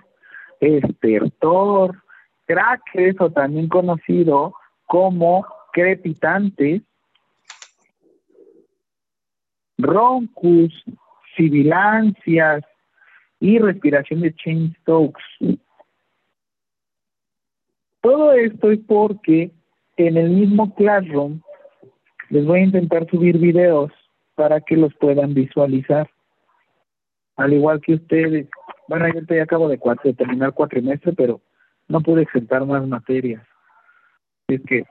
estertor, 0.60 2.04
craques 2.46 3.20
o 3.20 3.32
también 3.32 3.70
conocido 3.70 4.54
como 4.86 5.48
crepitantes, 5.74 6.84
roncus, 9.80 10.84
sibilancias 11.36 12.64
y 13.40 13.60
respiración 13.60 14.22
de 14.22 14.34
chain 14.34 14.76
Stokes. 14.82 15.24
Todo 18.02 18.34
esto 18.34 18.72
es 18.72 18.80
porque 18.88 19.52
en 19.98 20.18
el 20.18 20.30
mismo 20.30 20.74
Classroom 20.76 21.42
les 22.30 22.46
voy 22.46 22.60
a 22.60 22.64
intentar 22.64 23.08
subir 23.10 23.38
videos 23.38 23.92
para 24.36 24.62
que 24.62 24.76
los 24.76 24.94
puedan 24.96 25.34
visualizar. 25.34 26.10
Al 27.36 27.54
igual 27.54 27.82
que 27.82 27.96
ustedes. 27.96 28.48
Bueno, 28.88 29.08
yo 29.14 29.22
ya 29.36 29.44
acabo 29.44 29.68
de, 29.68 29.78
cuatro, 29.78 30.04
de 30.10 30.14
terminar 30.14 30.54
cuatrimestre, 30.54 31.14
pero 31.14 31.42
no 31.88 32.02
pude 32.02 32.24
exentar 32.24 32.66
más 32.66 32.88
materias. 32.88 33.44
Es 34.48 34.62
que 34.62 34.86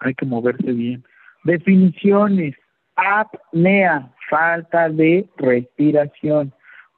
hay 0.00 0.14
que 0.14 0.26
moverse 0.26 0.72
bien. 0.72 1.04
Definiciones. 1.44 2.54
Apnea, 2.94 4.12
falta 4.28 4.88
de 4.88 5.26
respiración. 5.36 6.52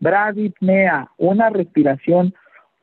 Bradipnea, 0.04 1.10
una 1.16 1.48
respiración 1.48 2.34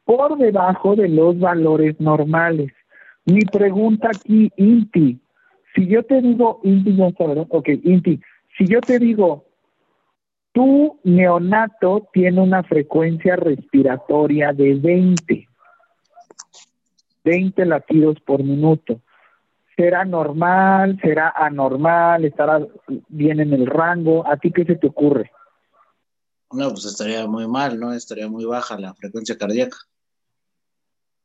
por 0.06 0.40
debajo 0.40 0.96
de 0.96 1.08
los 1.08 1.40
valores 1.40 2.00
normales. 2.02 2.74
Mi 3.26 3.42
pregunta 3.42 4.10
aquí, 4.10 4.52
Inti, 4.58 5.20
si 5.76 5.88
yo 5.88 6.04
te 6.04 6.20
digo, 6.20 6.60
Inti. 6.64 6.98
Ok, 7.50 7.70
Inti, 7.84 8.20
si 8.58 8.66
yo 8.66 8.82
te 8.82 8.98
digo, 8.98 9.46
tu 10.52 11.00
neonato 11.04 12.10
tiene 12.12 12.42
una 12.42 12.64
frecuencia 12.64 13.36
respiratoria 13.36 14.52
de 14.52 14.74
20, 14.74 15.48
20 17.24 17.66
latidos 17.66 18.20
por 18.22 18.44
minuto. 18.44 19.00
¿Será 19.76 20.06
normal? 20.06 21.00
¿Será 21.04 21.32
anormal? 21.36 22.26
¿Estará 22.26 22.66
bien 23.10 23.40
en 23.40 23.54
el 23.54 23.68
rango? 23.68 24.28
¿A 24.28 24.38
ti 24.38 24.52
qué 24.52 24.66
se 24.66 24.76
te 24.76 24.88
ocurre? 24.88 25.30
No, 26.52 26.70
pues 26.70 26.86
estaría 26.86 27.26
muy 27.28 27.48
mal, 27.48 27.80
¿no? 27.80 27.94
Estaría 27.94 28.28
muy 28.28 28.46
baja 28.46 28.78
la 28.78 28.94
frecuencia 28.94 29.38
cardíaca. 29.38 29.78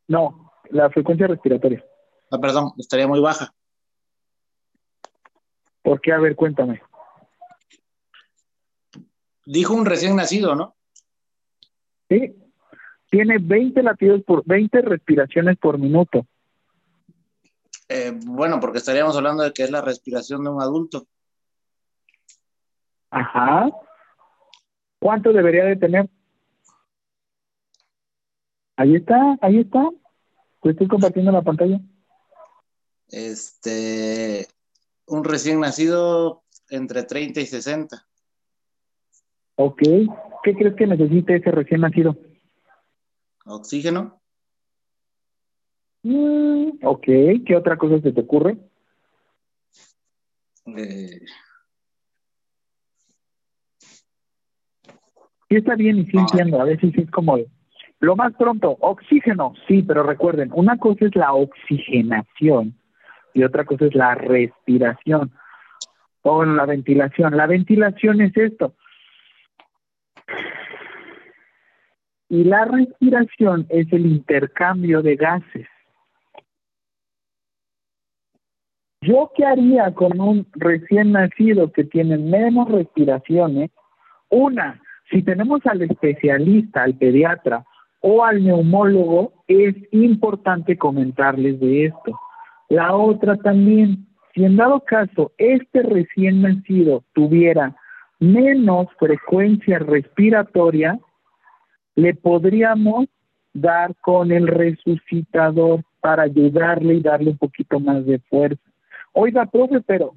No, 0.08 0.52
la 0.70 0.88
frecuencia 0.90 1.26
respiratoria. 1.26 1.84
Ah, 2.30 2.38
perdón, 2.38 2.72
estaría 2.78 3.08
muy 3.08 3.20
baja. 3.20 3.52
¿Por 5.82 6.00
qué? 6.00 6.12
A 6.12 6.18
ver, 6.18 6.34
cuéntame. 6.34 6.80
Dijo 9.44 9.74
un 9.74 9.86
recién 9.86 10.16
nacido, 10.16 10.54
¿no? 10.54 10.76
Sí. 12.08 12.34
Tiene 13.10 13.38
20 13.38 13.82
latidos 13.82 14.22
por 14.24 14.44
20 14.44 14.82
respiraciones 14.82 15.56
por 15.58 15.78
minuto. 15.78 16.26
Eh, 17.88 18.12
bueno, 18.26 18.58
porque 18.58 18.78
estaríamos 18.78 19.16
hablando 19.16 19.44
de 19.44 19.52
que 19.52 19.62
es 19.62 19.70
la 19.70 19.80
respiración 19.80 20.42
de 20.42 20.50
un 20.50 20.60
adulto. 20.60 21.06
Ajá. 23.10 23.70
¿Cuánto 25.06 25.32
debería 25.32 25.64
de 25.64 25.76
tener? 25.76 26.10
Ahí 28.74 28.96
está, 28.96 29.38
ahí 29.40 29.60
está. 29.60 29.88
estoy 30.64 30.88
compartiendo 30.88 31.30
la 31.30 31.42
pantalla. 31.42 31.80
Este, 33.06 34.48
un 35.06 35.22
recién 35.22 35.60
nacido 35.60 36.42
entre 36.70 37.04
30 37.04 37.40
y 37.40 37.46
60. 37.46 38.04
Ok. 39.54 39.80
¿Qué 40.42 40.54
crees 40.56 40.74
que 40.74 40.88
necesite 40.88 41.36
ese 41.36 41.52
recién 41.52 41.82
nacido? 41.82 42.16
Oxígeno. 43.44 44.20
Mm, 46.02 46.80
ok. 46.82 47.06
¿Qué 47.46 47.54
otra 47.56 47.78
cosa 47.78 48.00
se 48.00 48.10
te 48.10 48.22
ocurre? 48.22 48.58
Eh, 50.76 51.20
Sí 55.48 55.56
está 55.56 55.74
bien 55.76 55.98
y 55.98 56.04
sí 56.06 56.16
entiendo, 56.16 56.60
a 56.60 56.64
veces 56.64 56.96
es 56.96 57.10
como 57.10 57.38
lo 58.00 58.16
más 58.16 58.34
pronto, 58.34 58.76
oxígeno, 58.80 59.54
sí, 59.66 59.82
pero 59.82 60.02
recuerden, 60.02 60.50
una 60.52 60.76
cosa 60.76 61.06
es 61.06 61.16
la 61.16 61.32
oxigenación 61.32 62.74
y 63.32 63.42
otra 63.42 63.64
cosa 63.64 63.86
es 63.86 63.94
la 63.94 64.14
respiración 64.14 65.32
o 66.22 66.44
la 66.44 66.66
ventilación. 66.66 67.36
La 67.36 67.46
ventilación 67.46 68.20
es 68.20 68.36
esto. 68.36 68.74
Y 72.28 72.44
la 72.44 72.64
respiración 72.64 73.66
es 73.70 73.90
el 73.92 74.06
intercambio 74.06 75.00
de 75.02 75.16
gases. 75.16 75.68
¿Yo 79.00 79.30
qué 79.36 79.44
haría 79.44 79.94
con 79.94 80.20
un 80.20 80.46
recién 80.52 81.12
nacido 81.12 81.70
que 81.70 81.84
tiene 81.84 82.18
menos 82.18 82.68
respiraciones? 82.68 83.70
Una, 84.28 84.82
si 85.10 85.22
tenemos 85.22 85.60
al 85.66 85.82
especialista, 85.82 86.82
al 86.82 86.94
pediatra 86.94 87.64
o 88.00 88.24
al 88.24 88.44
neumólogo, 88.44 89.32
es 89.46 89.74
importante 89.92 90.76
comentarles 90.76 91.60
de 91.60 91.86
esto. 91.86 92.18
La 92.68 92.94
otra 92.94 93.36
también, 93.36 94.06
si 94.34 94.44
en 94.44 94.56
dado 94.56 94.80
caso 94.80 95.32
este 95.38 95.82
recién 95.82 96.42
nacido 96.42 97.04
tuviera 97.14 97.76
menos 98.18 98.88
frecuencia 98.98 99.78
respiratoria, 99.78 100.98
le 101.94 102.14
podríamos 102.14 103.06
dar 103.52 103.94
con 103.96 104.32
el 104.32 104.46
resucitador 104.46 105.82
para 106.00 106.24
ayudarle 106.24 106.94
y 106.94 107.00
darle 107.00 107.30
un 107.30 107.38
poquito 107.38 107.80
más 107.80 108.04
de 108.04 108.18
fuerza. 108.18 108.62
Oiga, 109.12 109.46
profe, 109.46 109.80
pero 109.80 110.14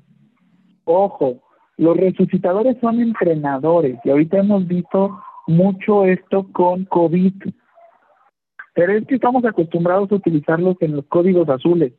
ojo, 0.83 1.41
los 1.79 1.95
resucitadores 1.95 2.75
son 2.81 2.99
entrenadores 2.99 3.97
y 4.03 4.09
ahorita 4.09 4.39
hemos 4.39 4.67
visto 4.67 5.17
mucho 5.47 6.03
esto 6.03 6.45
con 6.51 6.83
COVID. 6.83 7.33
Pero 8.75 8.93
es 8.93 9.07
que 9.07 9.15
estamos 9.15 9.45
acostumbrados 9.45 10.11
a 10.11 10.15
utilizarlos 10.15 10.75
en 10.81 10.97
los 10.97 11.05
códigos 11.05 11.47
azules. 11.47 11.93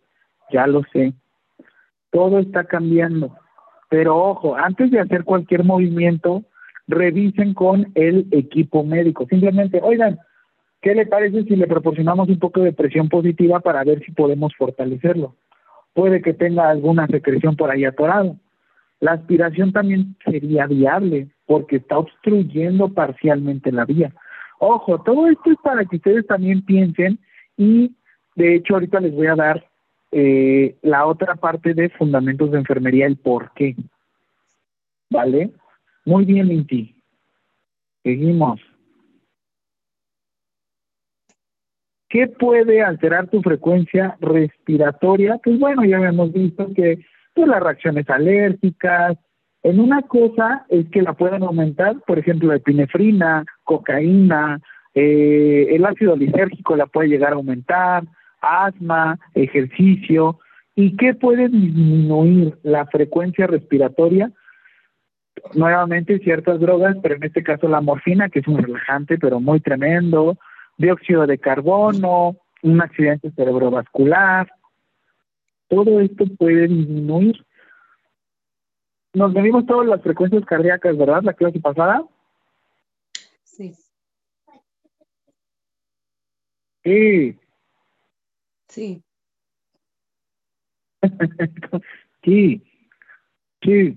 Ya 0.53 0.67
lo 0.67 0.83
sé. 0.93 1.15
Todo 2.11 2.41
está 2.41 2.65
cambiando. 2.65 3.35
Pero 3.89 4.19
ojo, 4.19 4.55
antes 4.55 4.91
de 4.91 5.01
hacer 5.01 5.25
cualquier 5.25 5.65
movimiento, 5.65 6.43
revisen 6.87 7.55
con 7.55 7.91
el 7.95 8.29
equipo 8.33 8.85
médico. 8.85 9.27
Simplemente, 9.31 9.81
oigan, 9.83 10.19
¿qué 10.83 10.95
le 10.95 11.07
parece 11.07 11.45
si 11.45 11.57
le 11.57 11.67
proporcionamos 11.67 12.29
un 12.29 12.39
poco 12.39 12.61
de 12.61 12.75
presión 12.75 13.09
positiva 13.09 13.61
para 13.61 13.83
ver 13.85 14.05
si 14.05 14.13
podemos 14.13 14.55
fortalecerlo? 14.57 15.37
Puede 15.95 16.21
que 16.21 16.35
tenga 16.35 16.69
alguna 16.69 17.07
secreción 17.07 17.57
por 17.57 17.71
ahí 17.71 17.87
atorado 17.87 18.37
la 19.01 19.13
aspiración 19.13 19.73
también 19.73 20.17
sería 20.25 20.67
viable 20.67 21.29
porque 21.47 21.77
está 21.77 21.99
obstruyendo 21.99 22.93
parcialmente 22.93 23.73
la 23.73 23.85
vía. 23.85 24.13
Ojo, 24.59 25.01
todo 25.03 25.27
esto 25.27 25.51
es 25.51 25.57
para 25.63 25.85
que 25.87 25.97
ustedes 25.97 26.27
también 26.27 26.65
piensen 26.65 27.19
y 27.57 27.97
de 28.37 28.57
hecho 28.57 28.75
ahorita 28.75 29.01
les 29.01 29.15
voy 29.15 29.27
a 29.27 29.35
dar 29.35 29.67
eh, 30.13 30.77
la 30.83 31.07
otra 31.07 31.35
parte 31.37 31.73
de 31.73 31.89
fundamentos 31.89 32.51
de 32.51 32.59
enfermería, 32.59 33.07
el 33.07 33.17
por 33.17 33.53
qué. 33.55 33.75
¿Vale? 35.09 35.51
Muy 36.05 36.25
bien, 36.25 36.51
Inti. 36.51 36.95
Seguimos. 38.03 38.61
¿Qué 42.09 42.27
puede 42.27 42.83
alterar 42.83 43.29
tu 43.29 43.41
frecuencia 43.41 44.17
respiratoria? 44.21 45.39
Pues 45.43 45.59
bueno, 45.59 45.85
ya 45.85 45.99
habíamos 45.99 46.33
visto 46.33 46.69
que 46.75 47.05
pues 47.35 47.49
las 47.49 47.63
reacciones 47.63 48.09
alérgicas. 48.09 49.17
En 49.63 49.79
una 49.79 50.03
cosa 50.03 50.65
es 50.69 50.89
que 50.91 51.03
la 51.03 51.13
pueden 51.13 51.43
aumentar, 51.43 51.97
por 52.07 52.19
ejemplo, 52.19 52.49
la 52.49 52.57
epinefrina, 52.57 53.45
cocaína, 53.65 54.61
eh, 54.95 55.69
el 55.71 55.85
ácido 55.85 56.17
lisérgico 56.17 56.77
la 56.77 56.87
puede 56.87 57.09
llegar 57.09 57.33
a 57.33 57.37
aumentar, 57.37 58.05
asma, 58.41 59.19
ejercicio. 59.35 60.39
¿Y 60.75 60.97
qué 60.97 61.15
puede 61.15 61.49
disminuir 61.49 62.59
la 62.63 62.87
frecuencia 62.87 63.47
respiratoria? 63.47 64.33
Nuevamente 65.55 66.19
ciertas 66.21 66.59
drogas, 66.59 66.97
pero 67.03 67.17
en 67.17 67.25
este 67.25 67.43
caso 67.43 67.69
la 67.69 67.81
morfina, 67.81 68.29
que 68.29 68.41
es 68.41 68.49
un 68.49 68.59
relajante, 68.59 69.19
pero 69.19 69.41
muy 69.41 69.61
tremendo, 69.61 70.39
dióxido 70.79 71.27
de 71.27 71.39
carbono, 71.39 72.37
un 72.63 72.81
accidente 72.81 73.31
cerebrovascular, 73.33 74.51
todo 75.71 76.01
esto 76.01 76.25
puede 76.37 76.69
disminuir. 76.69 77.47
Nos 79.15 79.33
medimos 79.33 79.65
todas 79.67 79.87
las 79.87 80.03
frecuencias 80.03 80.45
cardíacas, 80.45 80.97
¿verdad? 80.99 81.23
La 81.23 81.33
clase 81.33 81.61
pasada. 81.61 82.05
Sí. 83.45 83.73
Sí. 86.85 87.39
Sí. 88.69 89.03
Sí. 92.23 92.63
Sí. 93.63 93.97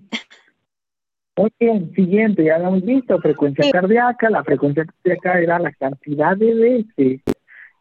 Muy 1.36 1.52
bien, 1.60 1.94
siguiente, 1.94 2.46
ya 2.46 2.58
lo 2.58 2.70
hemos 2.70 2.86
visto, 2.86 3.20
frecuencia 3.20 3.70
cardíaca. 3.70 4.30
La 4.30 4.46
frecuencia 4.46 4.86
cardíaca 4.86 5.42
era 5.42 5.60
la 5.60 5.74
cantidad 5.74 6.38
de 6.38 6.54
veces 6.54 7.22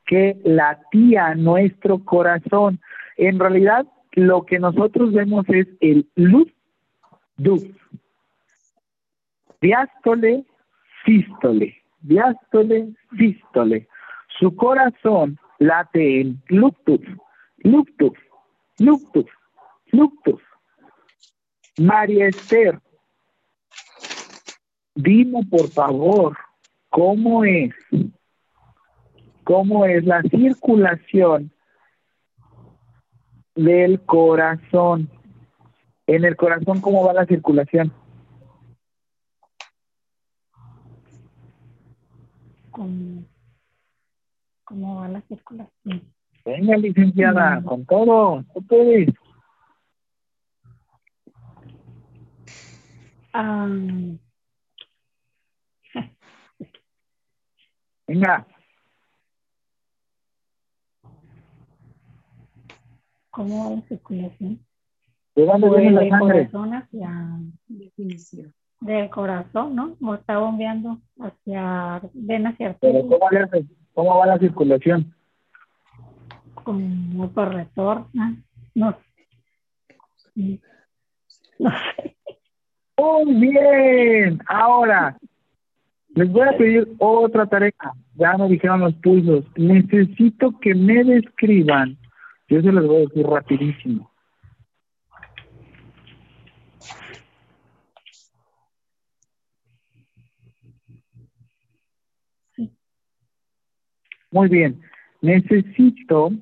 que 0.05 0.37
latía 0.43 1.37
nuestro 1.37 2.05
corazón. 2.05 2.81
En 3.17 3.39
realidad, 3.39 3.87
lo 4.13 4.45
que 4.45 4.59
nosotros 4.59 5.13
vemos 5.13 5.45
es 5.49 5.67
el 5.81 6.09
luz, 6.15 6.49
luz. 7.37 7.65
Diástole, 9.61 10.45
sístole. 11.05 11.83
Diástole, 12.01 12.89
sístole. 13.17 13.89
Su 14.39 14.55
corazón 14.57 15.39
late 15.59 16.21
en 16.21 16.43
luctus, 16.49 17.01
luctus, 17.59 18.13
luctus, 18.79 19.27
luctus. 19.93 20.41
María 21.79 22.27
Esther, 22.27 22.81
dime 24.95 25.41
por 25.49 25.69
favor, 25.71 26.37
¿cómo 26.91 27.45
es? 27.45 27.73
¿Cómo 29.45 29.87
es 29.87 30.05
la 30.05 30.23
circulación 30.23 31.53
del 33.55 34.01
corazón? 34.05 35.11
En 36.07 36.25
el 36.25 36.37
corazón, 36.37 36.81
¿cómo 36.81 37.05
va 37.05 37.13
la 37.13 37.27
circulación? 37.27 37.93
¿Cómo, 42.71 43.25
cómo 44.65 44.97
va 44.97 45.09
la 45.09 45.21
circulación? 45.23 46.13
Venga, 46.45 46.77
licenciada, 46.77 47.61
Mm. 47.61 47.65
con 47.65 47.87
todo, 47.87 48.45
tú 48.55 48.67
puedes. 48.67 49.09
Ah, 53.33 53.69
Venga, 58.07 58.47
¿Cómo 63.33 63.65
va 63.65 63.77
la 63.77 63.83
circulación? 63.89 64.61
¿de 65.35 65.47
dónde 65.47 65.71
viene 65.71 65.91
la 65.93 66.01
del 66.03 66.11
sangre? 66.11 66.49
corazón 66.51 66.75
hacia... 66.75 67.11
Definición. 67.67 68.55
Del 68.81 69.11
corazón, 69.11 69.75
¿no? 69.75 69.97
O 70.03 70.15
está 70.15 70.39
bombeando 70.39 70.99
hacia 71.19 72.01
venas 72.15 72.55
y 72.55 72.57
Pero 72.59 72.71
arterias, 72.71 73.05
¿cómo, 73.09 73.31
le 73.31 73.39
hace? 73.39 73.65
¿Cómo 73.95 74.19
va 74.19 74.27
la 74.27 74.39
circulación? 74.39 75.13
como 76.65 77.31
por 77.31 77.55
retorno. 77.55 78.37
No 78.75 78.97
sé. 80.35 80.61
No 81.59 81.71
sé. 81.71 82.17
Muy 82.99 83.35
bien. 83.35 84.41
Ahora, 84.47 85.17
les 86.15 86.31
voy 86.31 86.49
a 86.49 86.57
pedir 86.57 86.89
otra 86.99 87.47
tarea. 87.47 87.73
Ya 88.15 88.37
me 88.37 88.49
dijeron 88.49 88.81
los 88.81 88.95
pulsos. 88.95 89.45
Necesito 89.57 90.59
que 90.61 90.75
me 90.75 91.05
describan. 91.05 91.97
Yo 92.53 92.61
se 92.61 92.71
los 92.71 92.87
voy 92.87 92.97
a 92.97 93.01
decir 93.09 93.27
rapidísimo. 93.27 94.11
Muy 104.31 104.49
bien. 104.51 104.83
Necesito 105.23 106.33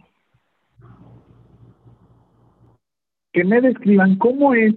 que 3.33 3.45
me 3.45 3.61
describan 3.61 4.17
cómo 4.17 4.53
es 4.55 4.75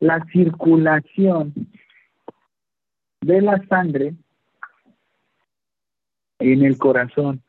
la 0.00 0.22
circulación 0.30 1.54
de 3.22 3.40
la 3.40 3.66
sangre 3.68 4.14
en 6.40 6.62
el 6.62 6.76
corazón. 6.76 7.42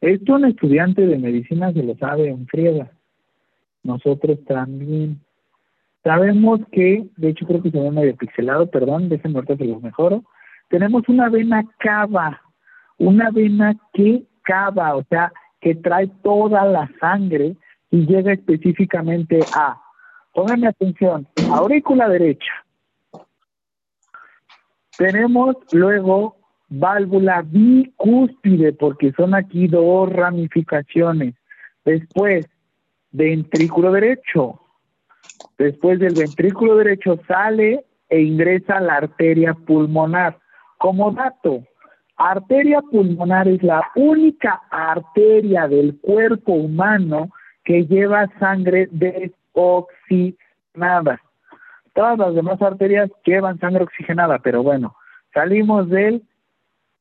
Esto 0.00 0.34
un 0.34 0.44
estudiante 0.44 1.06
de 1.06 1.18
medicina 1.18 1.72
se 1.72 1.82
lo 1.82 1.96
sabe 1.96 2.28
en 2.28 2.46
friega. 2.46 2.90
Nosotros 3.82 4.38
también. 4.46 5.20
Sabemos 6.02 6.60
que, 6.70 7.06
de 7.16 7.30
hecho 7.30 7.46
creo 7.46 7.62
que 7.62 7.70
se 7.70 7.80
ve 7.80 7.90
medio 7.90 8.16
pixelado, 8.16 8.70
perdón, 8.70 9.08
déjenme 9.08 9.36
ahorita 9.36 9.56
se 9.56 9.64
los 9.64 9.82
mejoro. 9.82 10.22
Tenemos 10.68 11.08
una 11.08 11.28
vena 11.28 11.64
cava, 11.78 12.40
una 12.98 13.30
vena 13.30 13.74
que 13.92 14.22
cava, 14.42 14.96
o 14.96 15.04
sea, 15.04 15.32
que 15.60 15.74
trae 15.74 16.06
toda 16.22 16.64
la 16.64 16.90
sangre 17.00 17.56
y 17.90 18.06
llega 18.06 18.32
específicamente 18.32 19.40
a, 19.54 19.80
pónganme 20.32 20.68
atención, 20.68 21.26
aurícula 21.50 22.08
derecha. 22.08 22.52
Tenemos 24.96 25.56
luego 25.72 26.36
válvula 26.68 27.42
bicúspide, 27.42 28.72
porque 28.72 29.12
son 29.12 29.34
aquí 29.34 29.68
dos 29.68 30.10
ramificaciones. 30.12 31.34
Después, 31.84 32.46
ventrículo 33.12 33.92
derecho. 33.92 34.60
Después 35.58 35.98
del 35.98 36.14
ventrículo 36.14 36.76
derecho 36.76 37.20
sale 37.26 37.84
e 38.08 38.20
ingresa 38.20 38.80
la 38.80 38.94
arteria 38.96 39.54
pulmonar. 39.54 40.38
Como 40.78 41.10
dato, 41.12 41.64
arteria 42.16 42.80
pulmonar 42.82 43.48
es 43.48 43.62
la 43.62 43.82
única 43.94 44.60
arteria 44.70 45.66
del 45.68 45.98
cuerpo 46.00 46.52
humano 46.52 47.30
que 47.64 47.86
lleva 47.86 48.28
sangre 48.38 48.88
desoxigenada. 48.90 51.20
Todas 51.94 52.18
las 52.18 52.34
demás 52.34 52.60
arterias 52.60 53.10
llevan 53.24 53.58
sangre 53.58 53.84
oxigenada, 53.84 54.38
pero 54.38 54.62
bueno, 54.62 54.94
salimos 55.32 55.88
del 55.88 56.22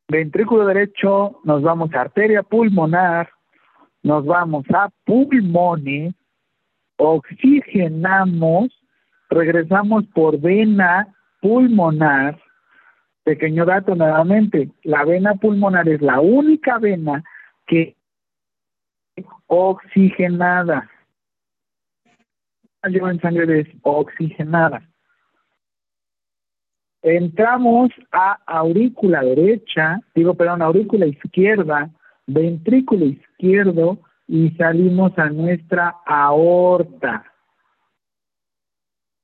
ventrículo 0.08 0.66
derecho, 0.66 1.40
nos 1.44 1.62
vamos 1.62 1.94
a 1.94 2.02
arteria 2.02 2.44
pulmonar, 2.44 3.30
nos 4.04 4.26
vamos 4.26 4.66
a 4.74 4.90
pulmones, 5.06 6.14
oxigenamos, 6.98 8.68
regresamos 9.30 10.06
por 10.14 10.40
vena 10.40 11.08
pulmonar. 11.42 12.40
Pequeño 13.24 13.66
dato 13.66 13.96
nuevamente, 13.96 14.70
la 14.84 15.04
vena 15.04 15.34
pulmonar 15.36 15.90
es 15.90 16.02
la 16.02 16.20
única 16.20 16.78
vena 16.78 17.24
que 17.66 17.96
oxigenada. 19.48 20.90
Llevan 22.84 23.20
sangre 23.20 23.48
desoxigenada. 23.48 24.88
Entramos 27.08 27.92
a 28.12 28.40
aurícula 28.48 29.22
derecha, 29.22 30.02
digo, 30.16 30.34
perdón, 30.34 30.64
aurícula 30.64 31.06
izquierda, 31.06 31.92
ventrículo 32.26 33.06
izquierdo 33.06 34.00
y 34.28 34.50
salimos 34.58 35.16
a 35.20 35.30
nuestra 35.30 35.98
aorta. 36.04 37.24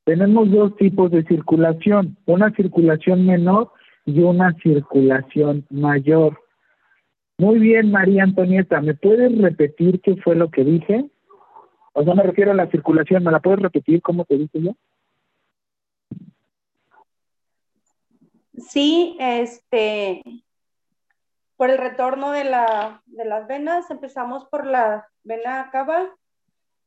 Tenemos 0.03 0.51
dos 0.51 0.75
tipos 0.75 1.09
de 1.09 1.23
circulación, 1.23 2.17
una 2.27 2.51
circulación 2.51 3.25
menor 3.25 3.71
y 4.05 4.21
una 4.21 4.53
circulación 4.61 5.65
mayor. 5.71 6.39
Muy 7.39 7.57
bien, 7.57 7.89
María 7.89 8.25
Antonieta, 8.25 8.79
¿me 8.81 8.93
puedes 8.93 9.35
repetir 9.41 10.01
qué 10.01 10.17
fue 10.17 10.35
lo 10.35 10.51
que 10.51 10.63
dije? 10.63 11.09
O 11.93 12.03
sea, 12.03 12.13
me 12.13 12.21
refiero 12.21 12.51
a 12.51 12.55
la 12.55 12.69
circulación, 12.69 13.23
¿me 13.23 13.31
la 13.31 13.39
puedes 13.39 13.59
repetir 13.59 14.03
cómo 14.03 14.23
te 14.25 14.37
dije 14.37 14.61
yo? 14.61 14.75
Sí, 18.69 19.17
este, 19.19 20.21
por 21.57 21.69
el 21.69 21.77
retorno 21.77 22.31
de, 22.31 22.43
la, 22.43 23.01
de 23.05 23.25
las 23.25 23.47
venas, 23.47 23.89
empezamos 23.91 24.45
por 24.45 24.65
la 24.65 25.07
vena 25.23 25.69
cava 25.71 26.15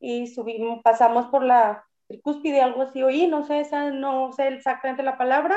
y 0.01 0.27
subimos, 0.27 0.83
pasamos 0.83 1.27
por 1.27 1.45
la 1.45 1.85
tricúspide, 2.07 2.61
algo 2.61 2.83
así 2.83 3.03
oí, 3.03 3.27
no 3.27 3.45
sé, 3.45 3.61
esa, 3.61 3.91
no 3.91 4.33
sé 4.33 4.49
exactamente 4.49 5.03
la 5.03 5.17
palabra. 5.17 5.57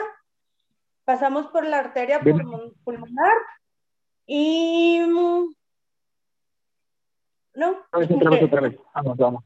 Pasamos 1.06 1.48
por 1.48 1.66
la 1.66 1.80
arteria 1.80 2.20
pulmon- 2.22 2.74
pulmonar 2.84 3.38
y... 4.26 5.00
mm, 5.00 5.54
¿No? 7.56 7.72
Otra 7.92 8.00
vez, 8.00 8.12
otra 8.12 8.30
vez, 8.30 8.44
otra 8.44 8.62
vez. 8.62 8.80
Vamos, 8.94 9.18
vamos. 9.18 9.44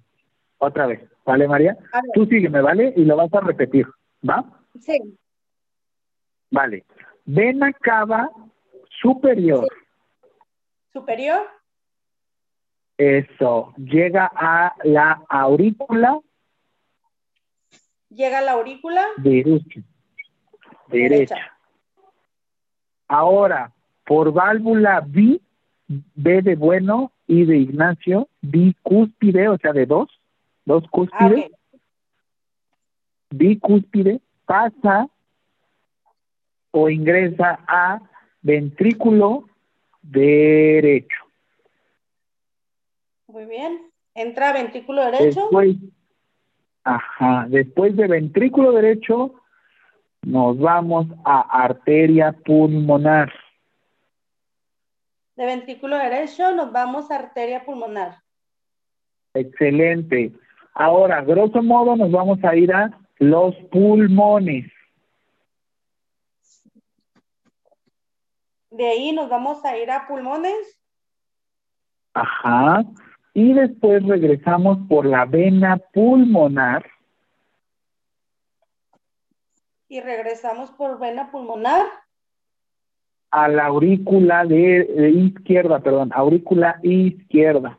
Otra 0.57 0.87
vez. 0.87 1.09
¿Vale, 1.25 1.47
María? 1.47 1.77
Tú 2.13 2.25
sígueme, 2.25 2.61
¿vale? 2.61 2.93
Y 2.97 3.05
lo 3.05 3.15
vas 3.15 3.33
a 3.33 3.39
repetir, 3.41 3.87
¿va? 4.27 4.43
Sí, 4.79 5.17
Vale. 6.51 6.83
Vena 7.25 7.71
cava 7.73 8.29
superior. 9.01 9.67
superior, 10.93 11.47
Eso. 12.97 13.73
Llega 13.77 14.29
a 14.35 14.75
la 14.83 15.23
aurícula 15.29 16.19
llega 18.09 18.39
a 18.39 18.41
la 18.41 18.51
aurícula 18.51 19.07
derecha. 19.17 19.81
Derecha. 20.87 21.35
derecha. 21.35 21.57
Ahora, 23.07 23.71
por 24.05 24.31
válvula 24.33 25.01
bi, 25.01 25.41
B 25.87 26.41
de 26.41 26.55
bueno, 26.55 27.11
I 27.27 27.45
de 27.45 27.57
Ignacio, 27.57 28.27
bicúspide, 28.41 29.47
o 29.49 29.57
sea, 29.57 29.73
de 29.73 29.85
dos, 29.85 30.09
dos 30.65 30.83
cúspides. 30.89 31.51
Bicúspide 33.29 34.21
pasa 34.45 35.07
o 36.71 36.89
ingresa 36.89 37.59
a 37.67 38.01
ventrículo 38.41 39.45
derecho. 40.01 41.25
Muy 43.27 43.45
bien. 43.45 43.91
Entra 44.13 44.49
a 44.49 44.53
ventrículo 44.53 45.05
derecho. 45.05 45.41
Después, 45.41 45.77
ajá, 46.83 47.45
después 47.49 47.95
de 47.95 48.07
ventrículo 48.07 48.71
derecho 48.73 49.35
nos 50.23 50.59
vamos 50.59 51.07
a 51.23 51.63
arteria 51.63 52.31
pulmonar. 52.31 53.31
De 55.35 55.45
ventrículo 55.45 55.97
derecho 55.97 56.51
nos 56.53 56.71
vamos 56.71 57.09
a 57.09 57.15
arteria 57.15 57.63
pulmonar. 57.63 58.17
Excelente. 59.33 60.33
Ahora, 60.73 61.21
grosso 61.21 61.63
modo, 61.63 61.95
nos 61.95 62.11
vamos 62.11 62.43
a 62.43 62.55
ir 62.55 62.73
a 62.73 62.91
los 63.17 63.55
pulmones. 63.71 64.71
De 68.71 68.87
ahí 68.87 69.11
nos 69.11 69.29
vamos 69.29 69.63
a 69.65 69.77
ir 69.77 69.91
a 69.91 70.07
pulmones. 70.07 70.79
Ajá. 72.13 72.83
Y 73.33 73.53
después 73.53 74.05
regresamos 74.05 74.77
por 74.87 75.05
la 75.05 75.25
vena 75.25 75.77
pulmonar. 75.77 76.89
Y 79.89 79.99
regresamos 79.99 80.71
por 80.71 80.99
vena 80.99 81.29
pulmonar. 81.31 81.85
A 83.29 83.49
la 83.49 83.65
aurícula 83.65 84.45
de, 84.45 84.85
de 84.85 85.09
izquierda, 85.09 85.79
perdón, 85.79 86.11
aurícula 86.13 86.79
izquierda. 86.81 87.77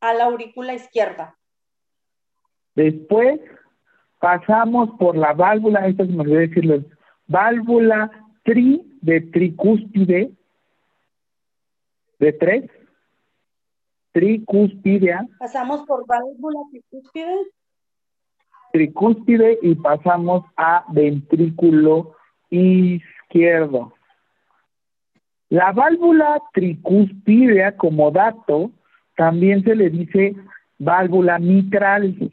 A 0.00 0.14
la 0.14 0.24
aurícula 0.24 0.74
izquierda. 0.74 1.36
Después 2.74 3.40
pasamos 4.18 4.90
por 4.98 5.16
la 5.16 5.34
válvula, 5.34 5.86
esto 5.86 6.06
se 6.06 6.12
me 6.12 6.22
olvidó 6.22 6.38
decirles, 6.38 6.84
válvula 7.26 8.10
tri 8.42 8.82
de 9.00 9.20
tricúspide 9.20 10.30
de 12.18 12.32
tres, 12.32 12.70
tricúspidea, 14.12 15.26
Pasamos 15.38 15.82
por 15.86 16.06
válvula 16.06 16.60
tricúspide. 16.70 17.36
tricúspide 18.72 19.58
y 19.62 19.74
pasamos 19.74 20.44
a 20.56 20.84
ventrículo 20.92 22.14
izquierdo. 22.50 23.92
La 25.48 25.72
válvula 25.72 26.40
tricúspidea 26.52 27.76
como 27.76 28.10
dato 28.10 28.70
también 29.16 29.62
se 29.62 29.74
le 29.74 29.90
dice 29.90 30.34
válvula 30.78 31.38
mitral. 31.38 32.32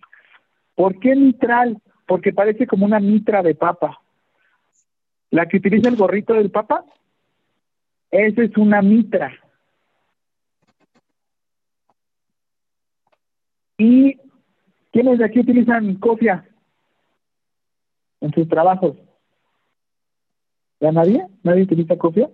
¿Por 0.75 0.99
qué 0.99 1.15
mitral? 1.15 1.77
Porque 2.07 2.33
parece 2.33 2.65
como 2.65 2.85
una 2.85 2.99
mitra 2.99 3.43
de 3.43 3.55
papa. 3.55 4.00
La 5.31 5.47
que 5.47 5.57
utiliza 5.57 5.89
el 5.89 5.95
gorrito 5.95 6.33
del 6.33 6.51
papa, 6.51 6.85
esa 8.11 8.43
es 8.43 8.55
una 8.57 8.81
mitra. 8.81 9.31
¿Y 13.77 14.19
quiénes 14.91 15.17
de 15.17 15.25
aquí 15.25 15.39
utilizan 15.39 15.95
cofia 15.95 16.47
en 18.19 18.33
sus 18.33 18.47
trabajos? 18.47 18.97
¿Ya 20.81 20.91
nadie? 20.91 21.25
¿Nadie 21.43 21.63
utiliza 21.63 21.97
cofia? 21.97 22.29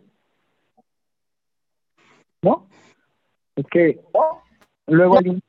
¿No? 2.42 2.68
Es 3.56 3.66
que 3.68 4.02
luego 4.88 5.20
hay 5.20 5.30
un... 5.30 5.42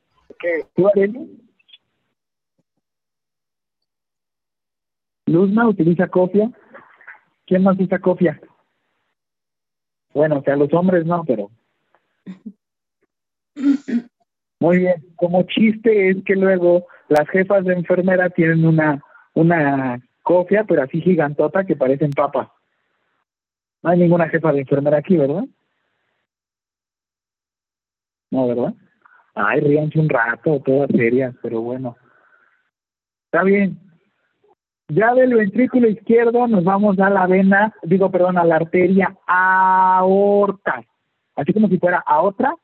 ¿Tú, 0.75 0.87
Arely? 0.87 1.49
Luzma 5.25 5.67
utiliza 5.67 6.07
copia. 6.07 6.51
¿Quién 7.49 7.63
más 7.63 7.79
usa 7.79 7.97
copia? 7.97 8.39
Bueno, 10.13 10.37
o 10.37 10.43
sea, 10.43 10.55
los 10.55 10.71
hombres 10.71 11.03
no, 11.03 11.23
pero. 11.25 11.49
Muy 14.59 14.77
bien. 14.77 15.03
Como 15.15 15.41
chiste 15.43 16.11
es 16.11 16.23
que 16.25 16.35
luego 16.35 16.85
las 17.07 17.27
jefas 17.29 17.65
de 17.65 17.73
enfermera 17.73 18.29
tienen 18.29 18.67
una, 18.67 19.03
una 19.33 19.99
copia, 20.21 20.63
pero 20.63 20.83
así 20.83 21.01
gigantota 21.01 21.65
que 21.65 21.75
parecen 21.75 22.11
papas. 22.11 22.49
No 23.81 23.89
hay 23.89 23.97
ninguna 23.97 24.29
jefa 24.29 24.53
de 24.53 24.59
enfermera 24.59 24.99
aquí, 24.99 25.17
¿verdad? 25.17 25.45
No, 28.29 28.47
¿verdad? 28.47 28.75
Ay, 29.33 29.61
ríanse 29.61 29.97
un 29.97 30.09
rato, 30.09 30.61
todas 30.63 30.91
serias, 30.91 31.33
pero 31.41 31.61
bueno. 31.61 31.97
Está 33.25 33.43
bien. 33.43 33.88
Ya 34.91 35.13
del 35.13 35.35
ventrículo 35.35 35.87
izquierdo 35.87 36.47
nos 36.47 36.63
vamos 36.63 36.97
a 36.99 37.11
la 37.11 37.27
vena, 37.27 37.75
digo, 37.83 38.09
perdón, 38.09 38.39
a 38.39 38.43
la 38.43 38.55
arteria 38.55 39.15
aorta. 39.27 40.83
Así 41.35 41.53
como 41.53 41.67
si 41.67 41.77
fuera 41.77 41.99
aorta. 41.99 42.55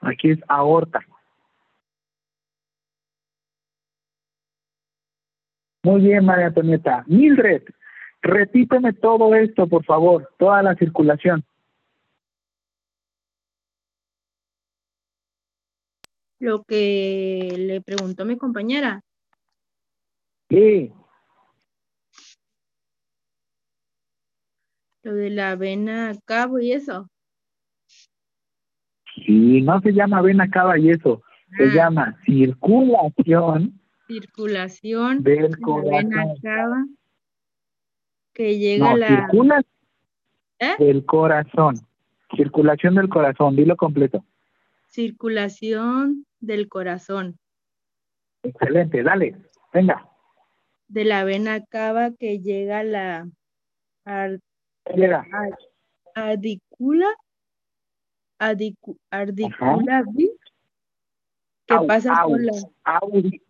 Aquí 0.00 0.30
es 0.30 0.40
aorta. 0.48 1.00
Muy 5.84 6.00
bien, 6.00 6.24
María 6.24 6.46
Antonieta. 6.46 7.04
Mildred, 7.06 7.62
repíteme 8.20 8.92
todo 8.92 9.32
esto, 9.36 9.68
por 9.68 9.84
favor, 9.84 10.28
toda 10.38 10.60
la 10.64 10.74
circulación. 10.74 11.44
Lo 16.40 16.64
que 16.64 17.54
le 17.56 17.80
preguntó 17.80 18.24
mi 18.24 18.36
compañera. 18.36 19.02
Sí. 20.52 20.92
Lo 25.02 25.14
de 25.14 25.30
la 25.30 25.56
vena 25.56 26.12
cabo 26.26 26.60
y 26.60 26.72
eso. 26.72 27.08
Sí, 29.26 29.62
no 29.62 29.80
se 29.80 29.92
llama 29.92 30.20
vena 30.20 30.48
cava 30.50 30.78
y 30.78 30.90
eso, 30.90 31.22
se 31.56 31.64
Ah. 31.64 31.74
llama 31.74 32.18
circulación 32.26 33.80
Circulación 34.06 35.22
del 35.22 35.58
corazón. 35.58 36.34
cava 36.42 36.84
que 38.34 38.58
llega 38.58 38.84
No, 38.86 38.90
a 38.92 38.96
la 38.98 39.08
circula 39.08 39.62
¿Eh? 40.58 40.74
del 40.78 41.04
corazón. 41.06 41.76
Circulación 42.36 42.94
del 42.96 43.08
corazón, 43.08 43.56
dilo 43.56 43.76
completo. 43.76 44.22
circulación 44.88 46.26
del 46.40 46.68
corazón, 46.68 47.38
Excelente, 48.42 49.02
dale, 49.02 49.36
venga. 49.72 50.06
De 50.92 51.04
la 51.04 51.24
vena 51.24 51.64
cava 51.64 52.10
que 52.12 52.38
llega 52.40 52.80
a 52.80 52.84
la 52.84 53.28
ar- 54.04 54.40
Llega. 54.94 55.24
ar- 55.32 55.58
adicula, 56.14 57.08
adicu- 58.38 58.98
ardicula 59.10 60.04
vi, 60.12 60.30
que 61.66 61.74
Au, 61.74 61.86
pasa 61.86 62.12
au, 62.14 62.28
por 62.30 62.40
la 62.42 62.52
auri- 62.84 63.40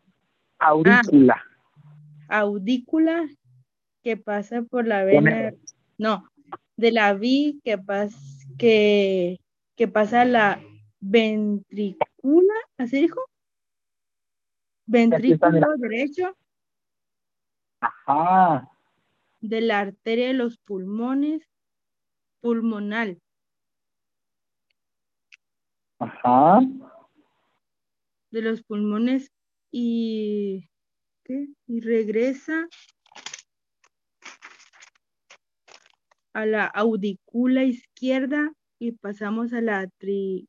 aurícula. 0.61 1.43
audícula 2.29 3.27
que 4.05 4.17
pasa 4.17 4.63
por 4.63 4.87
la 4.87 5.05
vena, 5.05 5.53
no, 5.99 6.29
de 6.77 6.93
la 6.93 7.15
vi 7.15 7.61
que 7.65 7.77
pasa 7.79 8.17
que, 8.59 9.41
que 9.77 9.89
pasa 9.89 10.21
a 10.21 10.25
la 10.25 10.61
ventrícula, 11.01 12.55
¿así 12.79 13.01
dijo? 13.01 13.21
Ventrículo 14.87 15.77
derecho 15.79 16.37
Ajá, 17.83 18.69
de 19.41 19.61
la 19.61 19.81
arteria 19.81 20.29
de 20.29 20.35
los 20.35 20.57
pulmones, 20.59 21.43
pulmonal, 22.41 23.21
ajá. 25.99 26.61
de 28.31 28.43
los 28.43 28.63
pulmones 28.63 29.33
y, 29.73 30.69
¿qué? 31.25 31.49
y 31.67 31.81
regresa 31.81 32.69
a 36.35 36.47
la 36.47 36.67
audícula 36.67 37.65
izquierda 37.65 38.53
y 38.79 38.93
pasamos 38.93 39.53
a 39.53 39.61
la 39.61 39.89
tri, 39.99 40.49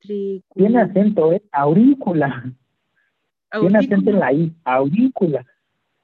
Tiene 0.00 0.40
tricula- 0.54 0.82
acento, 0.84 1.32
¿eh? 1.32 1.42
Aurícula. 1.52 2.44
Tiene 3.50 3.78
acento 3.78 4.10
en 4.10 4.18
la 4.20 4.32
I, 4.32 4.54
aurícula. 4.64 5.44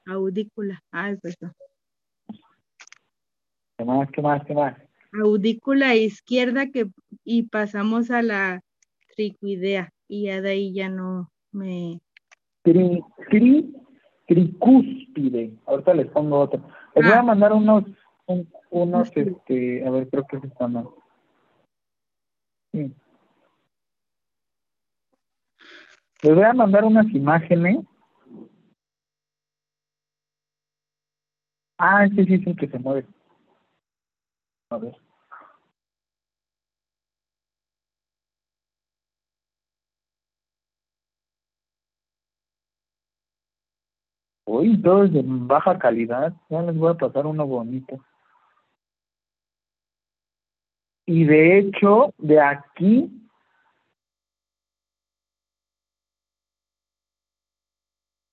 Audícula, 0.05 0.81
ay, 0.91 1.17
perdón, 1.17 1.53
¿Qué 3.77 3.85
más, 3.85 4.09
qué 4.11 4.21
más, 4.21 4.45
qué 4.45 4.53
más? 4.53 4.77
audícula 5.21 5.95
izquierda 5.95 6.67
que, 6.71 6.87
y 7.23 7.43
pasamos 7.43 8.11
a 8.11 8.21
la 8.21 8.61
tricuidea 9.15 9.91
y 10.07 10.25
ya 10.25 10.41
de 10.41 10.51
ahí 10.51 10.73
ya 10.73 10.87
no 10.89 11.29
me, 11.51 11.99
Tri, 12.63 13.01
tri, 13.29 13.73
tricúspide. 14.27 15.51
Ahorita 15.65 15.93
les 15.95 16.07
pongo 16.11 16.39
otro. 16.41 16.59
Les 16.95 17.03
voy 17.03 17.13
Ah. 17.15 17.19
a 17.19 17.23
mandar 17.23 17.53
unos, 17.53 17.83
un- 18.27 18.47
unos, 18.69 19.09
este, 19.17 19.85
a 19.85 19.89
ver, 19.89 20.07
creo 20.09 20.25
que 20.27 20.39
se 20.39 20.47
están 20.47 20.73
mal. 20.73 20.87
Sí. 22.71 22.93
Les 26.21 26.35
voy 26.35 26.43
a 26.43 26.53
mandar 26.53 26.85
unas 26.85 27.07
imágenes. 27.13 27.79
Ah, 31.83 32.07
sí, 32.07 32.23
sí, 32.25 32.37
sí, 32.43 32.55
que 32.55 32.67
se 32.67 32.77
mueve. 32.77 33.07
A 34.69 34.77
ver. 34.77 34.95
Uy, 44.45 44.79
todo 44.83 45.05
es 45.05 45.13
de 45.13 45.23
baja 45.25 45.79
calidad. 45.79 46.33
Ya 46.49 46.61
les 46.61 46.77
voy 46.77 46.91
a 46.91 46.93
pasar 46.93 47.25
uno 47.25 47.47
bonito. 47.47 47.97
Y 51.07 51.23
de 51.23 51.57
hecho, 51.57 52.13
de 52.19 52.39
aquí 52.39 53.09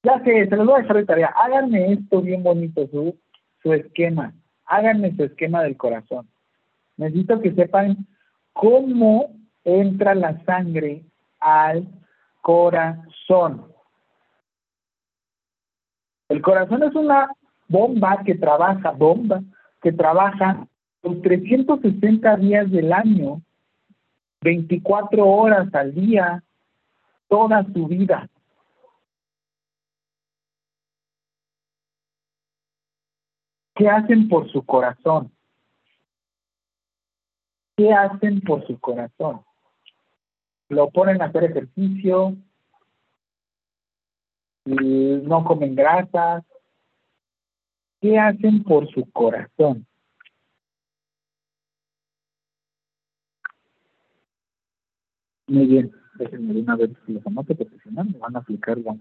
Ya 0.04 0.22
sé, 0.24 0.48
se 0.48 0.56
los 0.56 0.66
voy 0.66 0.76
a 0.76 0.82
dejar 0.82 0.96
de 0.96 1.04
tarea. 1.06 1.34
Háganme 1.36 1.92
esto 1.92 2.22
bien 2.22 2.42
bonito, 2.42 2.86
su, 2.88 3.18
su 3.62 3.72
esquema. 3.72 4.32
Háganme 4.66 5.14
su 5.16 5.24
esquema 5.24 5.62
del 5.62 5.76
corazón. 5.76 6.28
Necesito 6.96 7.40
que 7.40 7.52
sepan 7.52 8.06
cómo 8.52 9.30
entra 9.64 10.14
la 10.14 10.42
sangre 10.44 11.04
al 11.40 11.86
corazón. 12.40 13.66
El 16.28 16.42
corazón 16.42 16.82
es 16.82 16.94
una 16.94 17.30
bomba 17.68 18.22
que 18.24 18.34
trabaja, 18.34 18.90
bomba, 18.90 19.42
que 19.80 19.92
trabaja 19.92 20.66
los 21.02 21.22
360 21.22 22.36
días 22.36 22.70
del 22.70 22.92
año, 22.92 23.40
24 24.40 25.26
horas 25.26 25.72
al 25.74 25.94
día, 25.94 26.42
toda 27.28 27.64
su 27.72 27.86
vida. 27.86 28.28
¿Qué 33.78 33.88
hacen 33.88 34.28
por 34.28 34.50
su 34.50 34.66
corazón? 34.66 35.32
¿Qué 37.76 37.92
hacen 37.92 38.40
por 38.40 38.66
su 38.66 38.76
corazón? 38.80 39.44
Lo 40.68 40.90
ponen 40.90 41.22
a 41.22 41.26
hacer 41.26 41.44
ejercicio, 41.44 42.36
no 44.64 45.44
comen 45.44 45.76
grasas. 45.76 46.44
¿Qué 48.00 48.18
hacen 48.18 48.64
por 48.64 48.92
su 48.92 49.08
corazón? 49.12 49.86
Muy 55.46 55.66
bien, 55.66 55.92
déjenme 56.14 56.60
una 56.60 56.74
vez 56.74 56.90
si 57.06 57.12
los 57.12 57.22
si 57.22 57.90
no 57.90 58.04
me 58.04 58.18
van 58.18 58.34
a 58.34 58.40
aplicar 58.40 58.76
Yo 58.76 58.94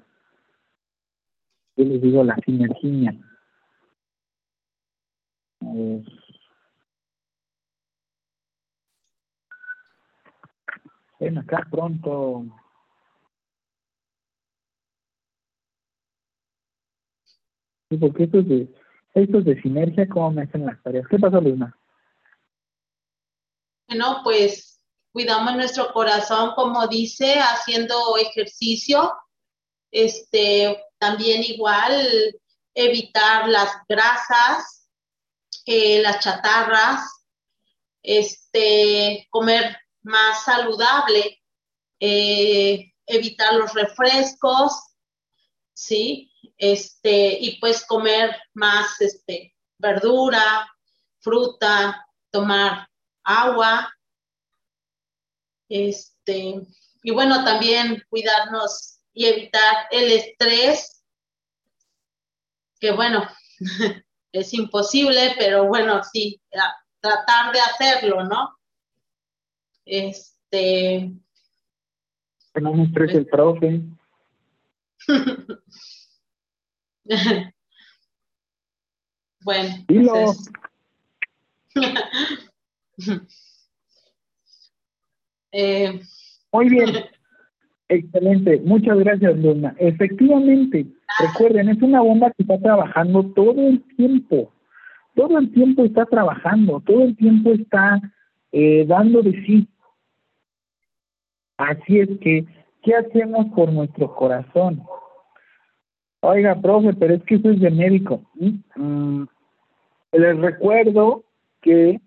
les 1.77 1.99
digo 1.99 2.23
la 2.23 2.35
sinergia. 2.45 3.19
Ven 11.19 11.37
acá 11.37 11.65
pronto. 11.69 12.45
Sí, 17.89 17.97
porque 17.97 18.23
estos 18.25 18.47
de, 18.47 18.73
estos 19.13 19.45
de 19.45 19.61
sinergia, 19.61 20.07
¿cómo 20.07 20.31
me 20.31 20.43
hacen 20.43 20.65
las 20.65 20.81
tareas? 20.83 21.07
¿Qué 21.07 21.17
pasa, 21.17 21.39
Luna? 21.39 21.75
Bueno, 23.87 24.21
pues 24.23 24.83
cuidamos 25.11 25.55
nuestro 25.55 25.91
corazón, 25.93 26.51
como 26.55 26.87
dice, 26.87 27.35
haciendo 27.39 28.17
ejercicio. 28.17 29.13
Este, 29.89 30.83
también 30.97 31.41
igual 31.43 31.93
evitar 32.73 33.47
las 33.47 33.71
grasas, 33.87 34.76
eh, 35.67 36.01
las 36.01 36.21
chatarras, 36.23 37.25
este, 38.01 39.27
comer 39.29 39.77
más 40.01 40.45
saludable, 40.45 41.43
eh, 41.99 42.93
evitar 43.05 43.53
los 43.55 43.73
refrescos, 43.73 44.95
¿sí? 45.73 46.31
Este, 46.57 47.37
y 47.37 47.59
pues 47.59 47.85
comer 47.85 48.33
más 48.53 49.01
este, 49.01 49.53
verdura, 49.77 50.71
fruta, 51.19 52.07
tomar 52.31 52.87
agua, 53.25 53.93
este, 55.67 56.61
y 57.03 57.11
bueno, 57.11 57.43
también 57.43 58.05
cuidarnos 58.09 59.01
y 59.11 59.25
evitar 59.25 59.87
el 59.91 60.13
estrés, 60.13 61.03
que 62.79 62.91
bueno, 62.91 63.27
es 64.31 64.53
imposible, 64.53 65.33
pero 65.37 65.67
bueno, 65.67 66.01
sí, 66.03 66.41
tratar 66.99 67.53
de 67.53 67.59
hacerlo, 67.59 68.23
¿no? 68.25 68.57
Este. 69.85 71.11
Que 72.53 72.61
no 72.61 72.73
me 72.73 72.83
estrese 72.83 73.17
el 73.17 73.25
profe. 73.27 73.81
bueno. 79.41 79.75
Entonces... 79.87 80.51
eh... 85.51 86.01
Muy 86.51 86.69
bien. 86.69 87.05
Excelente. 87.89 88.61
Muchas 88.65 88.97
gracias, 88.99 89.37
Luna. 89.37 89.75
Efectivamente, 89.77 90.85
recuerden, 91.19 91.69
es 91.69 91.81
una 91.81 92.01
bomba 92.01 92.31
que 92.31 92.43
está 92.43 92.59
trabajando 92.59 93.23
todo 93.33 93.61
el 93.67 93.81
tiempo. 93.95 94.51
Todo 95.15 95.39
el 95.39 95.51
tiempo 95.51 95.83
está 95.83 96.05
trabajando, 96.05 96.81
todo 96.85 97.03
el 97.03 97.15
tiempo 97.15 97.51
está 97.51 98.01
eh, 98.51 98.85
dando 98.85 99.21
de 99.21 99.31
sí. 99.45 99.67
Así 101.57 101.99
es 101.99 102.09
que, 102.19 102.45
¿qué 102.83 102.95
hacemos 102.95 103.47
por 103.55 103.71
nuestro 103.71 104.13
corazón? 104.13 104.83
Oiga, 106.19 106.59
profe, 106.61 106.93
pero 106.93 107.15
es 107.15 107.23
que 107.23 107.35
eso 107.35 107.49
es 107.49 107.59
de 107.59 107.71
médico. 107.71 108.21
Mm, 108.75 109.23
les 110.11 110.37
recuerdo 110.37 111.23
que 111.61 111.99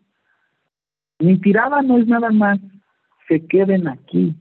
mi 1.19 1.39
tirada 1.39 1.83
no 1.83 1.99
es 1.99 2.07
nada 2.07 2.31
más 2.31 2.59
se 3.29 3.47
queden 3.47 3.89
aquí, 3.89 4.35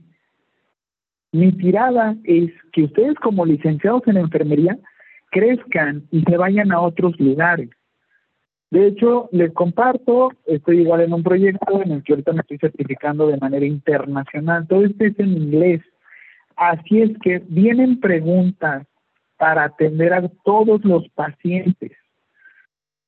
mi 1.32 1.52
tirada 1.52 2.16
es 2.24 2.52
que 2.72 2.84
ustedes 2.84 3.16
como 3.16 3.46
licenciados 3.46 4.02
en 4.08 4.18
enfermería 4.18 4.78
crezcan 5.32 6.04
y 6.12 6.22
se 6.24 6.38
vayan 6.38 6.72
a 6.72 6.82
otros 6.82 7.20
lugares. 7.20 7.70
De 8.72 8.88
hecho, 8.88 9.30
les 9.32 9.52
comparto, 9.54 10.32
estoy 10.46 10.82
igual 10.82 11.02
en 11.02 11.14
un 11.14 11.24
proyecto 11.24 11.82
en 11.82 11.92
el 11.92 12.04
que 12.04 12.14
ahorita 12.14 12.34
me 12.34 12.42
estoy 12.42 12.60
certificando 12.60 13.28
de 13.28 13.38
manera 13.38 13.66
internacional. 13.66 14.68
Todo 14.68 14.86
esto 14.86 15.06
es 15.06 15.20
en 15.20 15.34
inglés. 15.34 15.82
Así 16.56 17.02
es 17.02 17.18
que 17.20 17.42
vienen 17.48 18.00
preguntas 18.00 18.86
para 19.38 19.64
atender 19.64 20.14
a 20.14 20.28
todos 20.44 20.84
los 20.84 21.08
pacientes. 21.10 21.94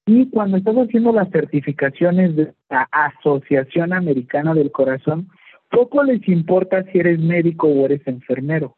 Y 0.08 0.30
cuando 0.30 0.58
estás 0.58 0.76
haciendo 0.76 1.12
las 1.12 1.30
certificaciones 1.30 2.36
de 2.36 2.54
la 2.70 2.88
Asociación 2.92 3.94
Americana 3.94 4.54
del 4.56 4.72
Corazón, 4.72 5.30
poco 5.72 6.04
les 6.04 6.28
importa 6.28 6.84
si 6.84 7.00
eres 7.00 7.20
médico 7.20 7.68
o 7.68 7.86
eres 7.86 8.06
enfermero. 8.06 8.78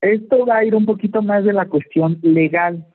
Esto 0.00 0.46
va 0.46 0.58
a 0.58 0.64
ir 0.64 0.74
un 0.74 0.86
poquito 0.86 1.20
más 1.20 1.44
de 1.44 1.52
la 1.52 1.66
cuestión 1.66 2.18
legal, 2.22 2.86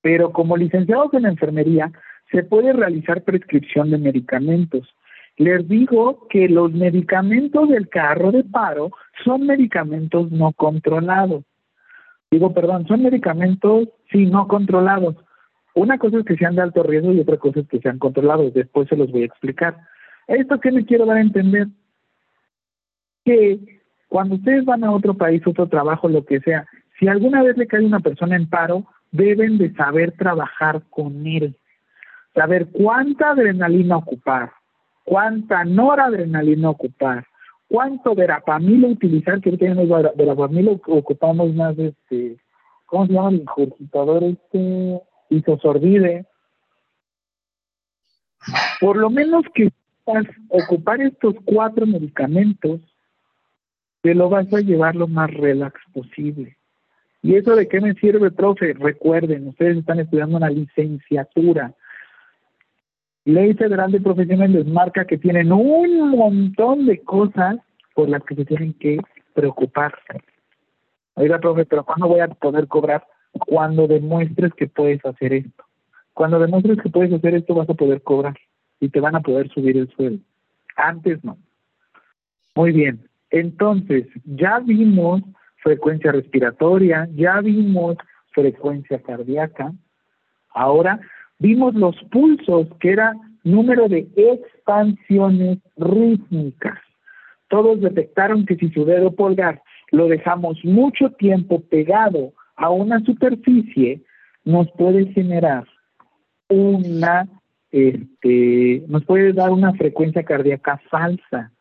pero 0.00 0.32
como 0.32 0.56
licenciados 0.56 1.14
en 1.14 1.26
enfermería 1.26 1.92
se 2.32 2.42
puede 2.42 2.72
realizar 2.72 3.22
prescripción 3.22 3.90
de 3.90 3.98
medicamentos. 3.98 4.92
Les 5.36 5.66
digo 5.68 6.26
que 6.28 6.48
los 6.48 6.72
medicamentos 6.72 7.68
del 7.68 7.88
carro 7.88 8.32
de 8.32 8.42
paro 8.42 8.90
son 9.24 9.46
medicamentos 9.46 10.32
no 10.32 10.52
controlados. 10.52 11.44
Digo, 12.30 12.52
perdón, 12.52 12.86
son 12.88 13.02
medicamentos, 13.02 13.88
sí, 14.10 14.26
no 14.26 14.48
controlados. 14.48 15.14
Una 15.74 15.96
cosa 15.98 16.18
es 16.18 16.24
que 16.24 16.36
sean 16.36 16.56
de 16.56 16.62
alto 16.62 16.82
riesgo 16.82 17.12
y 17.12 17.20
otra 17.20 17.36
cosa 17.36 17.60
es 17.60 17.68
que 17.68 17.78
sean 17.78 17.98
controlados. 17.98 18.52
Después 18.52 18.88
se 18.88 18.96
los 18.96 19.12
voy 19.12 19.22
a 19.22 19.26
explicar. 19.26 19.78
¿Esto 20.28 20.60
qué 20.60 20.70
me 20.70 20.84
quiero 20.84 21.06
dar 21.06 21.16
a 21.16 21.22
entender? 21.22 21.68
Que 23.24 23.80
cuando 24.08 24.36
ustedes 24.36 24.64
van 24.64 24.84
a 24.84 24.92
otro 24.92 25.14
país, 25.14 25.42
otro 25.46 25.66
trabajo, 25.66 26.08
lo 26.08 26.24
que 26.24 26.40
sea, 26.40 26.66
si 26.98 27.08
alguna 27.08 27.42
vez 27.42 27.56
le 27.56 27.66
cae 27.66 27.84
una 27.84 28.00
persona 28.00 28.36
en 28.36 28.48
paro, 28.48 28.86
deben 29.10 29.56
de 29.56 29.72
saber 29.74 30.12
trabajar 30.12 30.82
con 30.90 31.26
él, 31.26 31.56
saber 32.34 32.68
cuánta 32.70 33.30
adrenalina 33.30 33.96
ocupar, 33.96 34.52
cuánta 35.04 35.64
noradrenalina 35.64 36.70
ocupar, 36.70 37.26
cuánto 37.66 38.14
verapamilo 38.14 38.88
utilizar, 38.88 39.40
que 39.40 39.48
ahorita 39.48 39.66
tenemos 39.66 40.14
verapamilo 40.14 40.72
ocupamos 40.86 41.54
más 41.54 41.78
este, 41.78 42.36
¿cómo 42.84 43.06
se 43.06 43.12
llama 43.14 43.30
el 43.30 43.36
ingurgitador 43.36 44.24
este? 44.24 45.00
Isosorbide, 45.30 46.26
por 48.80 48.96
lo 48.96 49.10
menos 49.10 49.44
que 49.54 49.70
sepas 50.08 50.26
ocupar 50.48 51.00
estos 51.00 51.34
cuatro 51.44 51.86
medicamentos, 51.86 52.80
te 54.02 54.14
lo 54.14 54.28
vas 54.28 54.52
a 54.52 54.60
llevar 54.60 54.96
lo 54.96 55.08
más 55.08 55.32
relax 55.32 55.80
posible. 55.92 56.56
¿Y 57.22 57.34
eso 57.34 57.56
de 57.56 57.68
qué 57.68 57.80
me 57.80 57.94
sirve, 57.94 58.30
profe? 58.30 58.74
Recuerden, 58.74 59.48
ustedes 59.48 59.78
están 59.78 59.98
estudiando 60.00 60.36
una 60.36 60.50
licenciatura. 60.50 61.74
Ley 63.24 63.54
Federal 63.54 63.90
de 63.90 64.00
Profesiones 64.00 64.50
les 64.50 64.66
marca 64.66 65.04
que 65.04 65.18
tienen 65.18 65.52
un 65.52 66.10
montón 66.10 66.86
de 66.86 67.02
cosas 67.02 67.56
por 67.94 68.08
las 68.08 68.22
que 68.22 68.36
se 68.36 68.44
tienen 68.44 68.72
que 68.74 68.98
preocupar. 69.34 69.98
Oiga, 71.14 71.38
profe, 71.38 71.66
pero 71.66 71.84
¿cuándo 71.84 72.06
voy 72.06 72.20
a 72.20 72.28
poder 72.28 72.68
cobrar? 72.68 73.04
Cuando 73.32 73.88
demuestres 73.88 74.54
que 74.54 74.68
puedes 74.68 75.04
hacer 75.04 75.32
esto. 75.32 75.64
Cuando 76.14 76.38
demuestres 76.38 76.78
que 76.80 76.88
puedes 76.88 77.12
hacer 77.12 77.34
esto, 77.34 77.54
vas 77.54 77.68
a 77.68 77.74
poder 77.74 78.00
cobrar 78.02 78.36
y 78.80 78.88
te 78.88 79.00
van 79.00 79.16
a 79.16 79.20
poder 79.20 79.48
subir 79.50 79.76
el 79.76 79.88
sueldo. 79.90 80.22
Antes 80.76 81.22
no. 81.24 81.36
Muy 82.54 82.72
bien. 82.72 83.08
Entonces, 83.30 84.06
ya 84.24 84.60
vimos 84.60 85.22
frecuencia 85.62 86.12
respiratoria, 86.12 87.08
ya 87.14 87.40
vimos 87.40 87.96
frecuencia 88.32 89.00
cardíaca. 89.02 89.72
Ahora 90.54 91.00
vimos 91.38 91.74
los 91.74 91.96
pulsos, 92.10 92.68
que 92.80 92.92
era 92.92 93.14
número 93.44 93.88
de 93.88 94.08
expansiones 94.16 95.58
rítmicas. 95.76 96.78
Todos 97.48 97.80
detectaron 97.80 98.44
que 98.44 98.56
si 98.56 98.68
su 98.70 98.84
dedo 98.84 99.12
pulgar 99.12 99.62
lo 99.90 100.06
dejamos 100.06 100.62
mucho 100.64 101.10
tiempo 101.12 101.60
pegado 101.60 102.32
a 102.56 102.70
una 102.70 103.00
superficie, 103.00 104.02
nos 104.44 104.70
puede 104.72 105.06
generar 105.12 105.66
una, 106.48 107.28
este, 107.70 108.82
nos 108.88 109.04
puede 109.04 109.32
dar 109.32 109.50
una 109.50 109.72
frecuencia 109.74 110.22
cardíaca 110.22 110.80
falsa. 110.90 111.52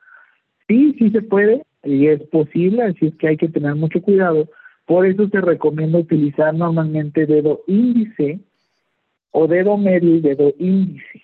Sí, 0.68 0.96
sí 0.98 1.10
se 1.12 1.22
puede 1.22 1.64
y 1.84 2.08
es 2.08 2.22
posible, 2.24 2.84
así 2.84 3.08
es 3.08 3.16
que 3.16 3.30
hay 3.30 3.38
que 3.38 3.50
tener 3.50 3.76
mucho 3.76 4.02
cuidado. 4.02 4.50
Por 4.86 5.06
eso 5.06 5.28
se 5.30 5.42
recomienda 5.42 6.00
utilizar 6.00 6.54
normalmente 6.54 7.26
dedo 7.26 7.62
índice 7.68 8.40
o 9.32 9.48
dedo 9.48 9.78
medio 9.78 10.16
y 10.16 10.22
dedo 10.22 10.54
índice. 10.58 11.24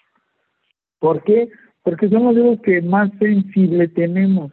¿Por 1.00 1.24
qué? 1.24 1.50
Porque 1.82 2.10
son 2.10 2.24
los 2.24 2.36
dedos 2.36 2.62
que 2.62 2.82
más 2.82 3.12
sensible 3.20 3.88
tenemos. 3.88 4.52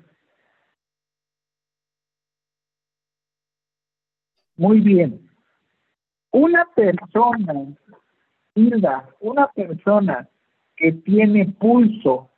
Muy 4.57 4.81
bien. 4.81 5.21
Una 6.33 6.67
persona, 6.77 7.67
Hilda, 8.61 9.09
una 9.21 9.49
persona 9.49 10.29
que 10.77 10.93
tiene 10.93 11.47
pulso 11.47 12.31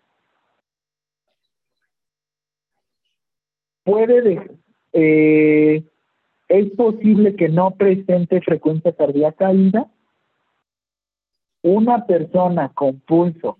puede, 3.82 4.50
eh, 4.92 5.82
es 6.48 6.70
posible 6.76 7.34
que 7.34 7.48
no 7.48 7.72
presente 7.72 8.40
frecuencia 8.40 8.92
cardíaca, 8.92 9.52
Hilda. 9.52 9.90
Una 11.62 12.06
persona 12.06 12.72
con 12.72 13.00
pulso, 13.00 13.58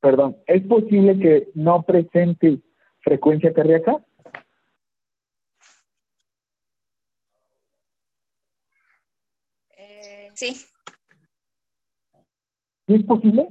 perdón, 0.00 0.36
es 0.46 0.62
posible 0.62 1.18
que 1.18 1.48
no 1.54 1.82
presente 1.82 2.60
frecuencia 3.00 3.52
cardíaca. 3.52 4.00
Sí. 10.40 10.69
¿Es 12.90 13.04
posible? 13.04 13.48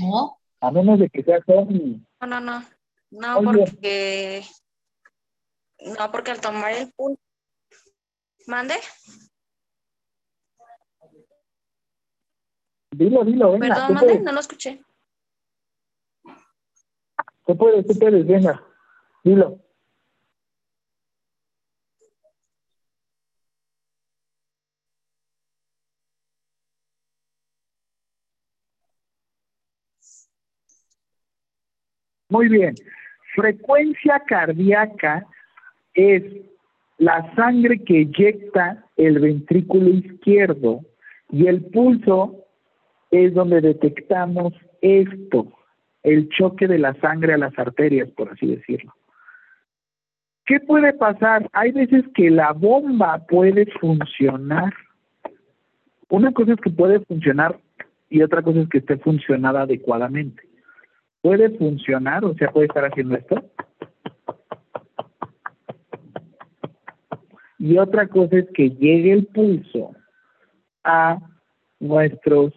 No. 0.00 0.38
A 0.60 0.70
menos 0.70 0.98
de 0.98 1.08
que 1.08 1.22
sea 1.22 1.40
con... 1.40 2.06
No, 2.20 2.26
no, 2.26 2.40
no. 2.40 2.62
No, 3.10 3.38
Oye. 3.38 3.64
porque. 3.64 4.44
No, 5.98 6.12
porque 6.12 6.30
al 6.32 6.40
tomar 6.42 6.72
el 6.72 6.92
pulso. 6.92 7.20
¿Mande? 8.46 8.74
Dilo, 12.90 13.24
dilo, 13.24 13.52
venga. 13.52 13.68
Perdón, 13.68 13.94
mande, 13.94 14.06
puedes, 14.06 14.22
no 14.22 14.32
lo 14.32 14.40
escuché. 14.40 14.82
tú 17.46 17.56
puedes, 17.56 17.86
tú 17.86 17.98
puedes, 17.98 18.26
venga. 18.26 18.62
Dilo. 19.24 19.65
Muy 32.36 32.48
bien. 32.50 32.74
Frecuencia 33.34 34.22
cardíaca 34.26 35.26
es 35.94 36.22
la 36.98 37.34
sangre 37.34 37.82
que 37.82 38.00
eyecta 38.00 38.84
el 38.98 39.20
ventrículo 39.20 39.88
izquierdo 39.88 40.80
y 41.30 41.46
el 41.46 41.64
pulso 41.64 42.44
es 43.10 43.32
donde 43.32 43.62
detectamos 43.62 44.52
esto, 44.82 45.50
el 46.02 46.28
choque 46.28 46.68
de 46.68 46.78
la 46.78 46.92
sangre 47.00 47.32
a 47.32 47.38
las 47.38 47.58
arterias, 47.58 48.10
por 48.10 48.30
así 48.30 48.48
decirlo. 48.48 48.92
¿Qué 50.44 50.60
puede 50.60 50.92
pasar? 50.92 51.48
Hay 51.54 51.72
veces 51.72 52.04
que 52.14 52.28
la 52.28 52.52
bomba 52.52 53.24
puede 53.26 53.64
funcionar. 53.80 54.74
Una 56.10 56.32
cosa 56.32 56.52
es 56.52 56.60
que 56.60 56.68
puede 56.68 57.00
funcionar 57.00 57.58
y 58.10 58.20
otra 58.20 58.42
cosa 58.42 58.60
es 58.60 58.68
que 58.68 58.78
esté 58.78 58.98
funcionada 58.98 59.62
adecuadamente. 59.62 60.42
Puede 61.26 61.50
funcionar, 61.58 62.24
o 62.24 62.34
sea, 62.34 62.52
puede 62.52 62.66
estar 62.66 62.84
haciendo 62.84 63.16
esto. 63.16 63.42
Y 67.58 67.76
otra 67.78 68.06
cosa 68.06 68.36
es 68.36 68.46
que 68.54 68.70
llegue 68.70 69.12
el 69.12 69.26
pulso 69.26 69.90
a 70.84 71.18
nuestros 71.80 72.52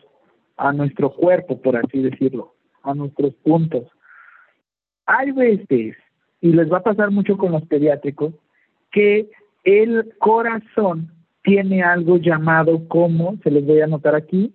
a 0.56 0.72
nuestro 0.72 1.12
cuerpo, 1.12 1.60
por 1.60 1.78
así 1.78 2.00
decirlo, 2.00 2.54
a 2.84 2.94
nuestros 2.94 3.34
puntos. 3.38 3.88
Hay 5.08 5.32
veces, 5.32 5.98
y 6.40 6.52
les 6.52 6.72
va 6.72 6.78
a 6.78 6.84
pasar 6.84 7.10
mucho 7.10 7.38
con 7.38 7.54
los 7.54 7.64
pediátricos, 7.64 8.36
que 8.92 9.32
el 9.64 10.14
corazón 10.20 11.12
tiene 11.42 11.82
algo 11.82 12.18
llamado 12.18 12.88
como, 12.88 13.36
se 13.42 13.50
les 13.50 13.66
voy 13.66 13.82
a 13.82 13.86
anotar 13.86 14.14
aquí, 14.14 14.54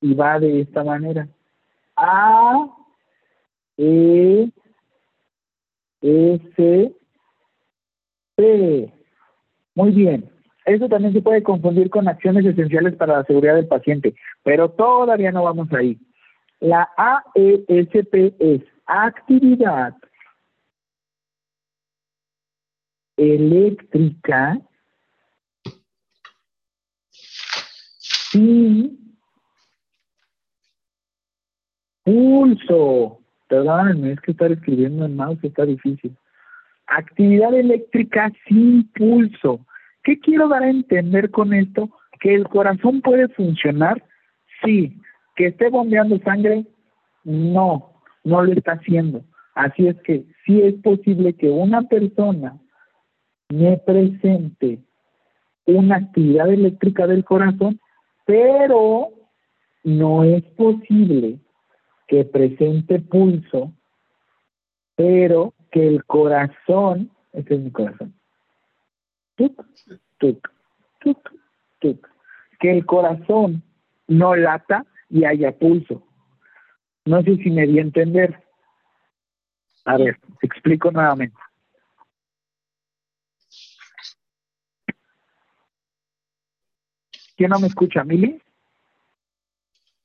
y 0.00 0.14
va 0.14 0.40
de 0.40 0.62
esta 0.62 0.82
manera. 0.82 1.28
A, 1.94 2.77
E, 3.78 4.50
S, 6.02 6.94
P. 8.34 8.92
Muy 9.74 9.90
bien. 9.92 10.30
Eso 10.66 10.86
también 10.88 11.14
se 11.14 11.22
puede 11.22 11.42
confundir 11.42 11.88
con 11.88 12.08
acciones 12.08 12.44
esenciales 12.44 12.94
para 12.96 13.18
la 13.18 13.24
seguridad 13.24 13.54
del 13.54 13.68
paciente, 13.68 14.14
pero 14.42 14.70
todavía 14.70 15.32
no 15.32 15.44
vamos 15.44 15.72
ahí. 15.72 15.98
La 16.60 16.90
AESP 16.96 18.34
es 18.38 18.62
actividad 18.84 19.94
eléctrica 23.16 24.60
sin 28.30 29.18
pulso. 32.04 33.20
Perdónenme, 33.48 34.12
es 34.12 34.20
que 34.20 34.32
estar 34.32 34.52
escribiendo 34.52 35.06
en 35.06 35.16
mouse 35.16 35.42
está 35.42 35.64
difícil. 35.64 36.14
Actividad 36.86 37.54
eléctrica 37.54 38.30
sin 38.46 38.88
pulso. 38.92 39.60
¿Qué 40.04 40.20
quiero 40.20 40.48
dar 40.48 40.62
a 40.62 40.70
entender 40.70 41.30
con 41.30 41.52
esto? 41.52 41.88
Que 42.20 42.34
el 42.34 42.46
corazón 42.48 43.00
puede 43.00 43.28
funcionar, 43.28 44.02
sí. 44.62 45.00
Que 45.36 45.46
esté 45.46 45.70
bombeando 45.70 46.18
sangre, 46.20 46.66
no, 47.24 47.92
no 48.24 48.42
lo 48.42 48.52
está 48.52 48.72
haciendo. 48.72 49.24
Así 49.54 49.88
es 49.88 49.96
que 50.02 50.24
sí 50.44 50.60
es 50.62 50.74
posible 50.82 51.34
que 51.34 51.48
una 51.48 51.82
persona 51.82 52.58
me 53.48 53.78
presente 53.78 54.78
una 55.66 55.96
actividad 55.96 56.48
eléctrica 56.48 57.06
del 57.06 57.24
corazón, 57.24 57.80
pero 58.24 59.10
no 59.84 60.24
es 60.24 60.42
posible 60.56 61.38
que 62.08 62.24
presente 62.24 62.98
pulso, 62.98 63.72
pero 64.96 65.54
que 65.70 65.86
el 65.86 66.04
corazón, 66.04 67.12
este 67.32 67.54
es 67.54 67.60
mi 67.60 67.70
corazón, 67.70 68.14
tuk, 69.36 69.64
tuk, 70.18 70.48
tuk, 71.00 71.30
tuk, 71.78 72.08
que 72.58 72.72
el 72.72 72.86
corazón 72.86 73.62
no 74.08 74.34
lata 74.34 74.84
y 75.10 75.24
haya 75.24 75.52
pulso. 75.52 76.02
No 77.04 77.22
sé 77.22 77.36
si 77.36 77.50
me 77.50 77.66
di 77.66 77.78
a 77.78 77.82
entender. 77.82 78.42
A 79.84 79.96
ver, 79.96 80.18
explico 80.42 80.90
nuevamente. 80.90 81.36
¿Quién 87.36 87.50
no 87.50 87.60
me 87.60 87.68
escucha? 87.68 88.02
¿Mili? 88.02 88.42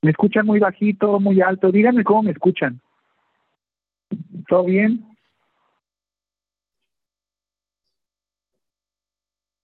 ¿Me 0.03 0.11
escuchan 0.11 0.45
muy 0.45 0.59
bajito, 0.59 1.17
muy 1.21 1.39
alto? 1.39 1.71
Díganme 1.71 2.03
cómo 2.03 2.23
me 2.23 2.31
escuchan. 2.31 2.81
¿Todo 4.49 4.65
bien? 4.65 5.07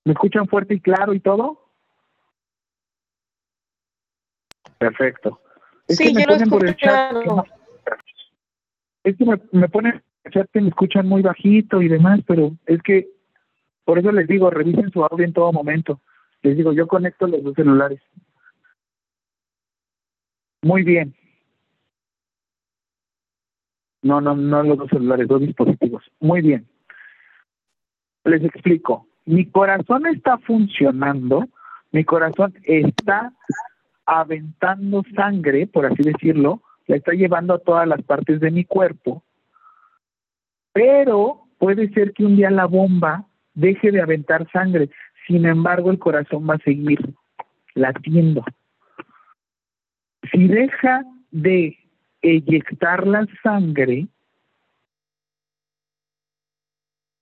¿Me 0.05 0.13
escuchan 0.13 0.47
fuerte 0.47 0.75
y 0.75 0.79
claro 0.79 1.13
y 1.13 1.19
todo? 1.19 1.69
Perfecto. 4.77 5.41
Es 5.89 5.97
Sí, 5.97 6.13
me 6.13 6.21
yo 6.21 6.27
lo 6.27 6.33
ponen 6.35 6.49
por 6.49 6.65
el 6.65 6.75
chat 6.77 7.17
que 7.17 7.23
claro. 7.25 7.43
es 9.03 9.17
que 9.17 9.25
me, 9.25 9.41
me 9.51 9.67
ponen 9.67 9.95
en 9.95 10.03
el 10.23 10.31
chat 10.31 10.49
que 10.51 10.61
me 10.61 10.69
escuchan 10.69 11.05
muy 11.05 11.21
bajito 11.21 11.81
y 11.81 11.89
demás, 11.89 12.21
pero 12.25 12.55
es 12.65 12.81
que 12.81 13.09
por 13.83 13.99
eso 13.99 14.13
les 14.13 14.25
digo, 14.25 14.49
revisen 14.49 14.89
su 14.89 15.03
audio 15.03 15.25
en 15.25 15.33
todo 15.33 15.51
momento. 15.51 15.99
Les 16.43 16.55
digo, 16.55 16.71
yo 16.71 16.87
conecto 16.87 17.27
los 17.27 17.43
dos 17.43 17.55
celulares. 17.55 17.99
Muy 20.61 20.83
bien. 20.83 21.15
No, 24.01 24.21
no, 24.21 24.35
no 24.35 24.63
los 24.63 24.77
dos 24.77 24.89
celulares, 24.89 25.27
dos 25.27 25.41
dispositivos. 25.41 26.03
Muy 26.19 26.41
bien. 26.41 26.67
Les 28.23 28.43
explico. 28.43 29.07
Mi 29.25 29.45
corazón 29.45 30.07
está 30.07 30.37
funcionando, 30.39 31.45
mi 31.91 32.03
corazón 32.03 32.53
está 32.63 33.33
aventando 34.05 35.03
sangre, 35.15 35.67
por 35.67 35.85
así 35.85 36.01
decirlo, 36.01 36.61
la 36.87 36.95
está 36.95 37.11
llevando 37.11 37.53
a 37.53 37.59
todas 37.59 37.87
las 37.87 38.01
partes 38.01 38.39
de 38.39 38.49
mi 38.49 38.65
cuerpo, 38.65 39.23
pero 40.73 41.43
puede 41.59 41.89
ser 41.89 42.13
que 42.13 42.25
un 42.25 42.35
día 42.35 42.49
la 42.49 42.65
bomba 42.65 43.25
deje 43.53 43.91
de 43.91 44.01
aventar 44.01 44.49
sangre, 44.51 44.89
sin 45.27 45.45
embargo 45.45 45.91
el 45.91 45.99
corazón 45.99 46.49
va 46.49 46.55
a 46.55 46.63
seguir 46.63 46.99
latiendo. 47.75 48.43
Si 50.31 50.47
deja 50.47 51.03
de 51.31 51.77
eyectar 52.21 53.07
la 53.07 53.27
sangre, 53.43 54.07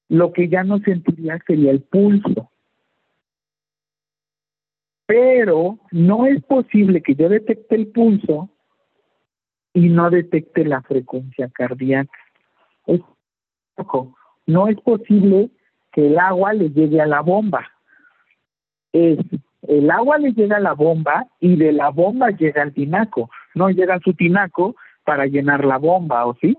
lo 0.10 0.32
que 0.34 0.48
ya 0.48 0.64
no 0.64 0.80
sentiría 0.80 1.40
sería 1.46 1.72
el 1.72 1.82
pulso. 1.82 2.52
Pero 5.06 5.80
no 5.92 6.26
es 6.26 6.44
posible 6.44 7.02
que 7.02 7.16
yo 7.16 7.30
detecte 7.30 7.76
el 7.76 7.88
pulso 7.88 8.50
y 9.74 9.90
no 9.90 10.10
detecte 10.10 10.66
la 10.66 10.82
frecuencia 10.82 11.50
cardíaca. 11.50 12.18
No 14.48 14.68
es 14.68 14.80
posible 14.82 15.50
que 15.92 16.08
el 16.08 16.18
agua 16.18 16.54
le 16.54 16.70
llegue 16.70 17.02
a 17.02 17.06
la 17.06 17.22
bomba. 17.22 17.70
El 19.68 19.92
agua 19.92 20.18
le 20.18 20.32
llega 20.32 20.58
a 20.58 20.62
la 20.62 20.74
bomba 20.74 21.28
y 21.40 21.58
de 21.58 21.72
la 21.74 21.90
bomba 21.90 22.32
llega 22.32 22.64
al 22.64 22.74
tinaco. 22.74 23.30
No 23.54 23.70
llega 23.70 23.96
a 23.96 24.00
su 24.00 24.14
tinaco 24.14 24.76
para 25.04 25.26
llenar 25.26 25.66
la 25.66 25.78
bomba, 25.78 26.26
¿o 26.26 26.36
sí? 26.36 26.58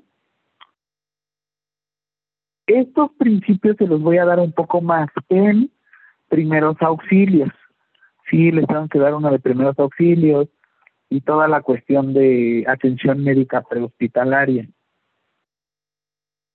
Estos 2.66 3.10
principios 3.18 3.76
se 3.78 3.86
los 3.86 4.02
voy 4.02 4.18
a 4.18 4.26
dar 4.26 4.40
un 4.40 4.52
poco 4.52 4.82
más 4.82 5.08
en 5.30 5.70
primeros 6.28 6.76
auxilios. 6.80 7.50
Sí, 8.30 8.50
les 8.52 8.66
tengo 8.66 8.88
que 8.88 8.98
dar 8.98 9.14
uno 9.14 9.30
de 9.30 9.38
primeros 9.38 9.78
auxilios 9.78 10.48
y 11.08 11.22
toda 11.22 11.48
la 11.48 11.62
cuestión 11.62 12.12
de 12.12 12.64
atención 12.68 13.24
médica 13.24 13.62
prehospitalaria. 13.62 14.68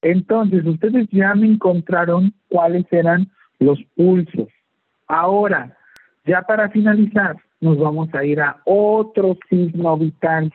Entonces, 0.03 0.63
ustedes 0.65 1.07
ya 1.11 1.33
me 1.33 1.47
encontraron 1.47 2.33
cuáles 2.49 2.85
eran 2.91 3.31
los 3.57 3.79
pulsos. 3.95 4.49
Ahora, 5.07 5.75
ya 6.25 6.41
para 6.41 6.69
finalizar, 6.69 7.35
nos 7.59 7.77
vamos 7.77 8.13
a 8.13 8.23
ir 8.23 8.41
a 8.41 8.61
otro 8.65 9.37
signo 9.49 9.97
vital. 9.97 10.53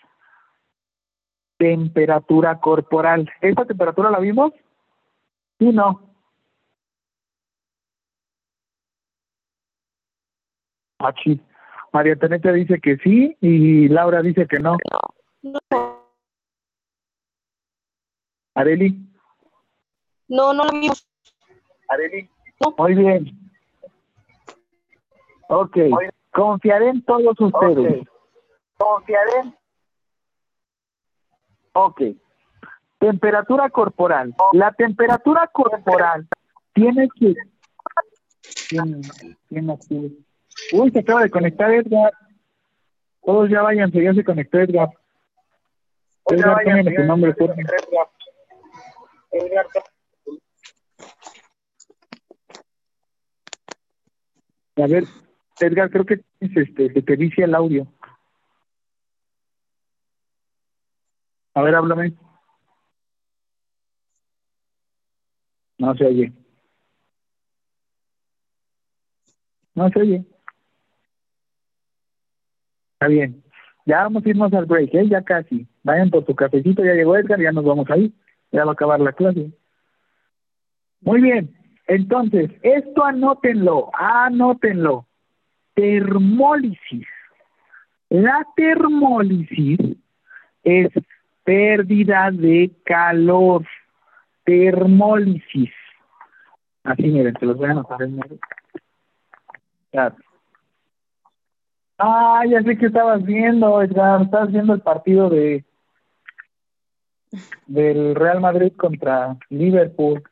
Temperatura 1.58 2.58
corporal. 2.60 3.28
¿Esta 3.40 3.64
temperatura 3.64 4.10
la 4.10 4.20
vimos? 4.20 4.52
Sí, 5.58 5.72
no. 5.72 6.00
Ah, 11.00 11.12
chis. 11.14 11.40
María 11.92 12.16
Teresa 12.16 12.52
dice 12.52 12.80
que 12.80 12.96
sí 12.98 13.36
y 13.40 13.88
Laura 13.88 14.22
dice 14.22 14.46
que 14.46 14.58
no. 14.58 14.76
Areli. 18.54 19.08
No, 20.28 20.52
no 20.52 20.64
lo 20.64 20.72
vimos. 20.72 21.08
Areli. 21.88 22.28
Muy 22.76 22.94
bien. 22.94 23.47
Ok. 25.48 25.76
Confiaré 26.30 26.90
en 26.90 27.02
todos 27.04 27.40
ustedes. 27.40 28.06
Confiaré. 28.76 29.52
Ok. 31.72 32.02
Temperatura 32.98 33.70
corporal. 33.70 34.34
La 34.52 34.72
temperatura 34.72 35.46
corporal 35.48 36.28
tiene 36.72 37.08
que... 37.18 37.34
¿Quién, 38.68 39.00
quién 39.48 39.70
aquí? 39.70 40.24
Uy, 40.72 40.90
se 40.90 41.00
acaba 41.00 41.22
de 41.22 41.30
conectar 41.30 41.72
Edgar. 41.72 42.12
Todos 43.24 43.50
ya 43.50 43.62
váyanse, 43.62 44.02
ya 44.02 44.12
se 44.14 44.24
conectó 44.24 44.58
Edgar. 44.58 44.90
Edgar, 46.26 46.62
póngale 46.64 46.94
tu 46.94 47.02
nombre, 47.04 47.34
por 47.34 47.48
favor. 47.48 48.10
A 54.76 54.86
ver, 54.86 55.04
Edgar, 55.60 55.90
creo 55.90 56.04
que 56.04 56.20
este, 56.40 56.92
se 56.92 57.02
te 57.02 57.16
vicia 57.16 57.44
el 57.44 57.54
audio. 57.54 57.86
A 61.54 61.62
ver, 61.62 61.74
háblame. 61.74 62.14
No 65.78 65.94
se 65.96 66.04
oye. 66.06 66.32
No 69.74 69.88
se 69.90 70.00
oye. 70.00 70.24
Está 72.92 73.08
bien. 73.08 73.42
Ya 73.86 74.02
vamos 74.02 74.24
a 74.24 74.28
irnos 74.28 74.52
al 74.52 74.66
break, 74.66 74.94
¿eh? 74.94 75.08
Ya 75.08 75.22
casi. 75.22 75.66
Vayan 75.82 76.10
por 76.10 76.24
tu 76.24 76.34
cafecito, 76.34 76.84
ya 76.84 76.94
llegó 76.94 77.16
Edgar, 77.16 77.40
ya 77.40 77.50
nos 77.50 77.64
vamos 77.64 77.90
ahí. 77.90 78.12
Ya 78.52 78.64
va 78.64 78.72
a 78.72 78.74
acabar 78.74 79.00
la 79.00 79.12
clase. 79.12 79.50
Muy 81.00 81.20
bien. 81.22 81.52
Entonces, 81.88 82.50
esto 82.62 83.04
anótenlo, 83.04 83.90
anótenlo. 83.94 85.07
Termólisis. 85.78 87.06
La 88.08 88.44
termólisis 88.56 89.78
es 90.64 90.88
pérdida 91.44 92.32
de 92.32 92.72
calor. 92.84 93.64
Termólisis. 94.42 95.70
Así, 96.82 97.04
miren, 97.04 97.32
se 97.38 97.46
los 97.46 97.56
voy 97.56 97.68
a 97.68 97.70
anotar 97.70 98.02
en. 98.02 98.20
Claro. 99.92 100.16
Ah, 101.96 102.42
ya 102.48 102.60
sé 102.62 102.76
que 102.76 102.86
estabas 102.86 103.22
viendo, 103.22 103.80
Edgar. 103.80 104.22
Estabas 104.22 104.50
viendo 104.50 104.74
el 104.74 104.80
partido 104.80 105.30
de 105.30 105.64
del 107.68 108.16
Real 108.16 108.40
Madrid 108.40 108.72
contra 108.76 109.36
Liverpool. 109.48 110.24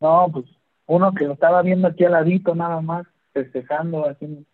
No, 0.00 0.28
pues 0.32 0.55
uno 0.86 1.12
que 1.12 1.24
lo 1.24 1.34
estaba 1.34 1.62
viendo 1.62 1.88
aquí 1.88 2.04
al 2.04 2.12
ladito 2.12 2.54
nada 2.54 2.80
más, 2.80 3.06
festejando, 3.32 4.06
así. 4.06 4.46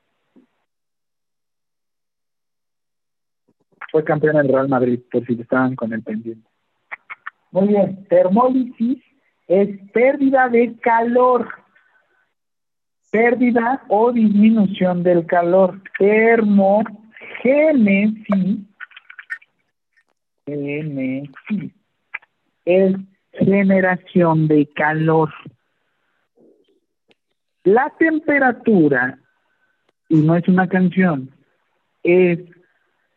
Fue 3.91 4.05
campeón 4.05 4.37
el 4.37 4.49
Real 4.49 4.69
Madrid, 4.69 5.01
por 5.11 5.25
si 5.27 5.41
estaban 5.41 5.77
con 5.77 5.93
el 5.93 6.03
pendiente. 6.03 6.49
Muy 7.51 7.69
bien, 7.69 8.07
termólisis 8.09 9.03
es 9.53 9.69
pérdida 9.93 10.49
de 10.49 10.75
calor. 10.79 11.47
Pérdida 13.11 13.83
o 13.89 14.11
disminución 14.11 15.03
del 15.03 15.27
calor. 15.27 15.79
Termogénesis. 15.99 18.61
Génesis. 20.47 21.73
Es 22.65 22.97
generación 23.33 24.49
de 24.49 24.67
calor. 24.75 25.29
La 27.64 27.93
temperatura, 27.98 29.18
y 30.09 30.16
no 30.16 30.36
es 30.36 30.47
una 30.48 30.68
canción, 30.68 31.30
es 32.02 32.40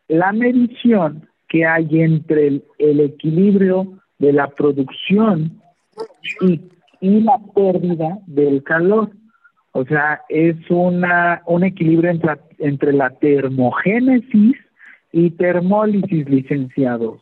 la 0.07 0.31
medición 0.33 1.27
que 1.47 1.65
hay 1.65 2.01
entre 2.01 2.61
el, 2.77 2.99
equilibrio 2.99 3.99
de 4.19 4.33
la 4.33 4.47
producción 4.47 5.61
y, 6.41 6.61
y 7.01 7.21
la 7.21 7.39
pérdida 7.55 8.19
del 8.27 8.63
calor. 8.63 9.09
O 9.71 9.83
sea, 9.85 10.21
es 10.29 10.55
una, 10.69 11.41
un 11.47 11.63
equilibrio 11.63 12.11
entre, 12.11 12.37
entre 12.59 12.93
la 12.93 13.09
termogénesis 13.09 14.55
y 15.11 15.31
termólisis, 15.31 16.29
licenciados. 16.29 17.21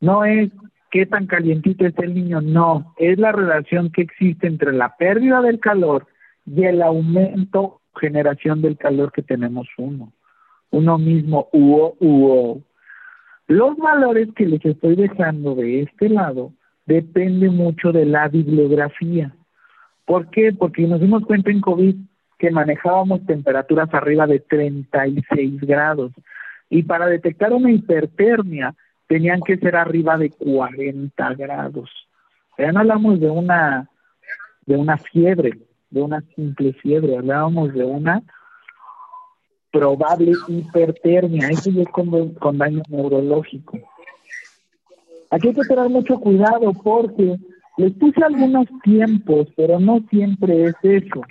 No 0.00 0.24
es 0.24 0.50
qué 0.90 1.06
tan 1.06 1.26
calientito 1.26 1.86
está 1.86 2.04
el 2.04 2.14
niño, 2.14 2.40
no, 2.40 2.94
es 2.96 3.18
la 3.18 3.32
relación 3.32 3.90
que 3.90 4.02
existe 4.02 4.46
entre 4.46 4.72
la 4.72 4.96
pérdida 4.96 5.40
del 5.42 5.60
calor 5.60 6.06
y 6.46 6.64
el 6.64 6.82
aumento 6.82 7.80
generación 7.98 8.62
del 8.62 8.76
calor 8.76 9.12
que 9.12 9.22
tenemos 9.22 9.68
uno. 9.76 10.12
Uno 10.70 10.98
mismo, 10.98 11.48
uo, 11.52 11.96
uo. 12.00 12.62
Los 13.46 13.76
valores 13.76 14.28
que 14.36 14.46
les 14.46 14.64
estoy 14.64 14.96
dejando 14.96 15.54
de 15.54 15.82
este 15.82 16.08
lado 16.08 16.52
depende 16.86 17.50
mucho 17.50 17.92
de 17.92 18.04
la 18.04 18.28
bibliografía. 18.28 19.34
¿Por 20.04 20.30
qué? 20.30 20.52
Porque 20.52 20.86
nos 20.86 21.00
dimos 21.00 21.24
cuenta 21.24 21.50
en 21.50 21.60
COVID 21.60 21.96
que 22.38 22.50
manejábamos 22.50 23.24
temperaturas 23.26 23.92
arriba 23.92 24.26
de 24.26 24.40
36 24.40 25.60
grados 25.62 26.12
y 26.70 26.82
para 26.82 27.06
detectar 27.06 27.52
una 27.52 27.72
hipertermia 27.72 28.74
tenían 29.08 29.40
que 29.40 29.56
ser 29.56 29.74
arriba 29.74 30.16
de 30.16 30.30
40 30.30 31.34
grados. 31.34 31.90
Ya 32.56 32.72
no 32.72 32.80
hablamos 32.80 33.18
de 33.20 33.30
una 33.30 33.88
de 34.66 34.76
una 34.76 34.98
fiebre, 34.98 35.58
de 35.90 36.02
una 36.02 36.22
simple 36.36 36.74
fiebre, 36.74 37.16
hablábamos 37.16 37.72
de 37.72 37.84
una 37.84 38.22
probable 39.72 40.32
hipertermia, 40.46 41.48
eso 41.48 41.70
ya 41.70 41.82
es 41.82 41.88
con, 41.88 42.58
daño 42.58 42.82
neurológico. 42.90 43.78
Aquí 45.30 45.48
hay 45.48 45.54
que 45.54 45.62
tener 45.62 45.88
mucho 45.88 46.18
cuidado 46.18 46.72
porque 46.84 47.38
les 47.78 47.92
puse 47.94 48.22
algunos 48.22 48.66
tiempos, 48.82 49.48
pero 49.56 49.80
no 49.80 50.00
siempre 50.10 50.64
es 50.64 50.74
eso, 50.82 51.22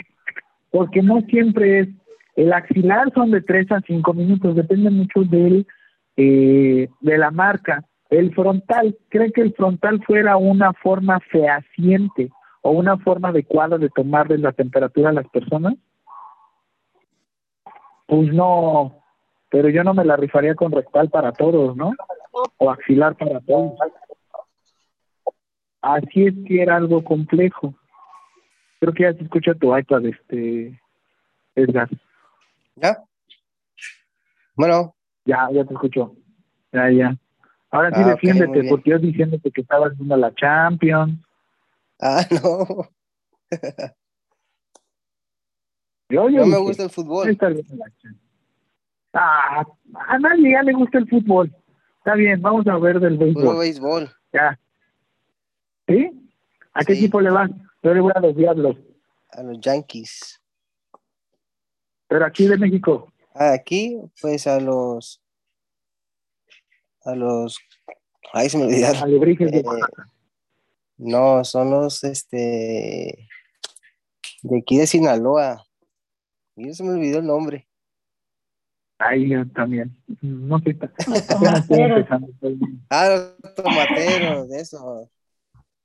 porque 0.71 1.03
no 1.03 1.21
siempre 1.21 1.79
es, 1.79 1.89
el 2.35 2.53
axilar 2.53 3.11
son 3.13 3.31
de 3.31 3.41
3 3.41 3.71
a 3.71 3.81
5 3.81 4.13
minutos, 4.13 4.55
depende 4.55 4.89
mucho 4.89 5.21
del, 5.21 5.67
eh, 6.17 6.89
de 6.99 7.17
la 7.17 7.31
marca. 7.31 7.85
El 8.09 8.33
frontal, 8.33 8.97
¿creen 9.09 9.31
que 9.31 9.41
el 9.41 9.53
frontal 9.53 10.03
fuera 10.03 10.37
una 10.37 10.73
forma 10.73 11.19
fehaciente 11.19 12.31
o 12.61 12.71
una 12.71 12.97
forma 12.97 13.29
adecuada 13.29 13.77
de 13.77 13.89
tomarle 13.89 14.37
la 14.37 14.51
temperatura 14.51 15.09
a 15.09 15.13
las 15.13 15.27
personas? 15.29 15.75
Pues 18.07 18.33
no, 18.33 19.03
pero 19.49 19.69
yo 19.69 19.83
no 19.83 19.93
me 19.93 20.05
la 20.05 20.15
rifaría 20.15 20.55
con 20.55 20.71
rectal 20.71 21.09
para 21.09 21.31
todos, 21.33 21.75
¿no? 21.75 21.91
O 22.57 22.71
axilar 22.71 23.15
para 23.15 23.39
todos. 23.41 23.73
Así 25.81 26.25
es 26.25 26.33
que 26.47 26.61
era 26.61 26.77
algo 26.77 27.03
complejo. 27.03 27.75
Creo 28.79 28.93
que 28.93 29.03
ya 29.03 29.13
se 29.13 29.23
escucha 29.23 29.53
tu 29.53 29.75
iPad, 29.77 30.05
este, 30.05 30.79
Edgar. 31.55 31.89
¿Ya? 32.75 32.97
Bueno. 34.55 34.96
Ya, 35.27 35.49
ya 35.51 35.65
te 35.65 35.73
escucho. 35.73 36.15
Ya, 36.71 36.89
ya. 36.89 37.17
Ahora 37.69 37.89
sí 37.89 38.01
Ah, 38.01 38.07
defiéndete, 38.11 38.69
porque 38.69 38.89
yo 38.91 38.97
diciéndote 38.97 39.51
que 39.51 39.61
estabas 39.61 39.95
viendo 39.97 40.15
la 40.15 40.33
Champions. 40.33 41.19
Ah, 41.99 42.25
no. 42.31 42.89
Yo, 46.09 46.29
yo 46.29 46.39
No 46.39 46.45
me 46.47 46.57
gusta 46.57 46.83
el 46.83 46.89
fútbol. 46.89 47.37
Ah, 49.13 49.65
a 50.07 50.19
nadie 50.19 50.51
ya 50.51 50.63
le 50.63 50.73
gusta 50.73 50.97
el 50.97 51.09
fútbol. 51.09 51.53
Está 51.97 52.15
bien, 52.15 52.41
vamos 52.41 52.65
a 52.67 52.77
ver 52.77 53.01
del 53.01 53.17
béisbol. 53.17 53.43
Puro 53.43 53.57
béisbol. 53.59 54.09
Ya. 54.31 54.57
¿Sí? 55.87 56.09
¿A 56.73 56.85
qué 56.85 56.93
equipo 56.93 57.19
le 57.19 57.31
vas? 57.31 57.51
Yo 57.83 57.93
le 57.93 57.99
voy 57.99 58.13
a 58.15 58.19
los 58.21 58.35
Diablos. 58.35 58.77
A 59.31 59.43
los 59.43 59.59
Yankees. 59.59 60.41
Pero 62.07 62.25
aquí 62.25 62.47
de 62.47 62.57
México. 62.57 63.11
Aquí, 63.37 63.99
pues 64.21 64.47
a 64.47 64.59
los. 64.59 65.21
A 67.03 67.15
los. 67.15 67.59
Ahí 68.33 68.49
se 68.49 68.57
me 68.57 68.65
olvidaron. 68.65 69.13
Eh, 69.13 69.63
no, 70.97 71.43
son 71.43 71.69
los 71.71 72.03
este. 72.03 73.29
De 74.41 74.57
aquí 74.59 74.77
de 74.77 74.87
Sinaloa. 74.87 75.63
Y 76.55 76.73
se 76.73 76.83
me 76.83 76.91
olvidó 76.91 77.19
el 77.19 77.27
nombre. 77.27 77.67
Ahí 78.99 79.29
yo 79.29 79.47
también. 79.49 79.95
No 80.21 80.59
sé. 80.59 80.71
empezando. 81.69 82.27
Ah, 82.89 83.31
los 83.43 83.55
tomateros, 83.55 84.49
de 84.49 84.59
eso. 84.59 85.09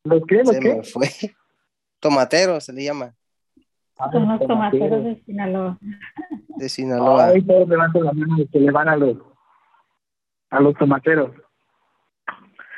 ¿Los 0.04 0.22
qué? 0.26 0.36
¿Los 0.36 0.54
Se 0.54 0.60
qué? 0.60 0.74
me 0.74 0.82
fue. 0.82 1.08
Tomateros 2.00 2.64
se 2.64 2.72
le 2.72 2.84
llama. 2.84 3.14
Son 3.96 4.28
los 4.28 4.46
tomateros 4.46 5.04
de 5.04 5.22
Sinaloa. 5.24 5.78
De 6.56 6.68
Sinaloa. 6.68 7.26
Ay, 7.26 7.42
todos 7.42 7.68
levanten 7.68 8.04
la 8.04 8.12
mano 8.12 8.36
de 8.36 8.46
que 8.46 8.58
le 8.58 8.70
van 8.70 8.88
a 8.88 8.96
los 8.96 9.16
a 10.50 10.60
los 10.60 10.74
tomateros. 10.76 11.30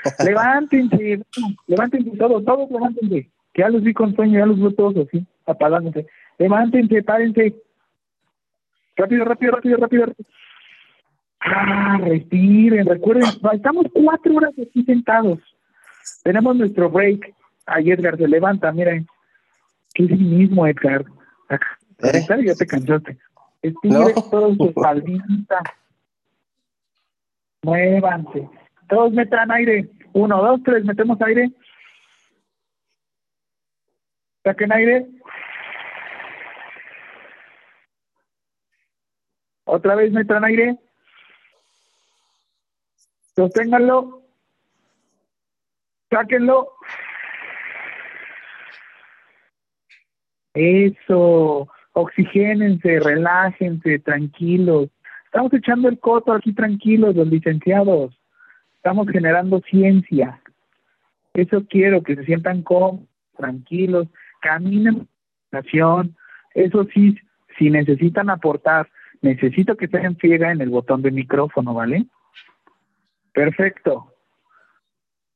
levántense, 0.24 1.24
levántense 1.66 2.16
todos, 2.16 2.44
todos 2.44 2.70
levántense. 2.70 3.30
Que 3.52 3.62
ya 3.62 3.68
los 3.68 3.82
vi 3.82 3.94
con 3.94 4.14
sueño, 4.14 4.38
ya 4.38 4.46
los 4.46 4.58
veo 4.58 4.72
todos 4.72 5.06
así, 5.06 5.26
apagándose. 5.46 6.06
Levántense, 6.38 7.02
párense. 7.02 7.54
Rápido, 8.96 9.24
rápido, 9.24 9.52
rápido, 9.52 9.76
rápido. 9.78 10.06
rápido. 10.06 10.28
Ah, 11.40 11.98
respiren, 12.00 12.86
recuerden, 12.86 13.24
estamos 13.52 13.86
cuatro 13.92 14.34
horas 14.34 14.52
aquí 14.52 14.82
sentados. 14.84 15.38
Tenemos 16.22 16.56
nuestro 16.56 16.88
break. 16.90 17.34
Ahí 17.66 17.90
Edgar 17.90 18.16
se 18.16 18.26
levanta, 18.28 18.72
miren. 18.72 19.06
Qué 19.94 20.02
mismo, 20.02 20.66
Edgar. 20.66 21.04
Ahorita 22.02 22.36
ya 22.42 22.54
te 22.54 22.66
cansaste. 22.66 23.18
Estiren 23.62 24.14
todos 24.30 24.56
su 24.58 24.64
espaldita. 24.66 25.62
Muévanse. 27.62 28.48
Todos 28.88 29.12
metan 29.12 29.50
aire. 29.52 29.88
Uno, 30.12 30.42
dos, 30.42 30.60
tres, 30.64 30.84
metemos 30.84 31.20
aire. 31.22 31.50
Saquen 34.42 34.72
aire. 34.72 35.06
Otra 39.64 39.94
vez 39.94 40.12
metan 40.12 40.44
aire. 40.44 40.78
Sosténganlo. 43.34 44.22
Sáquenlo. 46.10 46.70
Eso. 50.54 51.68
Oxigénense, 51.92 52.98
relájense, 53.00 53.98
tranquilos. 54.00 54.88
Estamos 55.26 55.52
echando 55.52 55.88
el 55.88 55.98
coto 55.98 56.32
aquí 56.32 56.52
tranquilos, 56.52 57.14
los 57.14 57.28
licenciados. 57.28 58.18
Estamos 58.76 59.08
generando 59.08 59.60
ciencia. 59.68 60.40
Eso 61.34 61.64
quiero, 61.68 62.02
que 62.02 62.16
se 62.16 62.24
sientan 62.24 62.62
cómodos, 62.62 63.06
tranquilos, 63.36 64.08
caminen 64.40 65.08
nación. 65.50 66.16
Eso 66.54 66.84
sí, 66.92 67.16
si 67.58 67.70
necesitan 67.70 68.30
aportar, 68.30 68.88
necesito 69.22 69.76
que 69.76 69.86
estén 69.86 70.16
ciega 70.16 70.52
en 70.52 70.60
el 70.60 70.70
botón 70.70 71.02
de 71.02 71.10
micrófono, 71.10 71.74
¿vale? 71.74 72.06
Perfecto. 73.32 74.12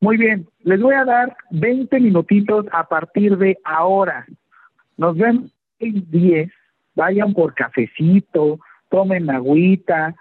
Muy 0.01 0.17
bien, 0.17 0.49
les 0.61 0.81
voy 0.81 0.95
a 0.95 1.05
dar 1.05 1.37
20 1.51 1.99
minutitos 1.99 2.67
a 2.71 2.87
partir 2.87 3.37
de 3.37 3.59
ahora. 3.65 4.27
Nos 4.99 5.17
vemos 5.17 5.51
en 5.79 6.11
10. 6.11 6.53
Vayan 6.95 7.33
por 7.33 7.55
cafecito, 7.55 8.59
tomen 8.91 9.31
agüita. 9.31 10.15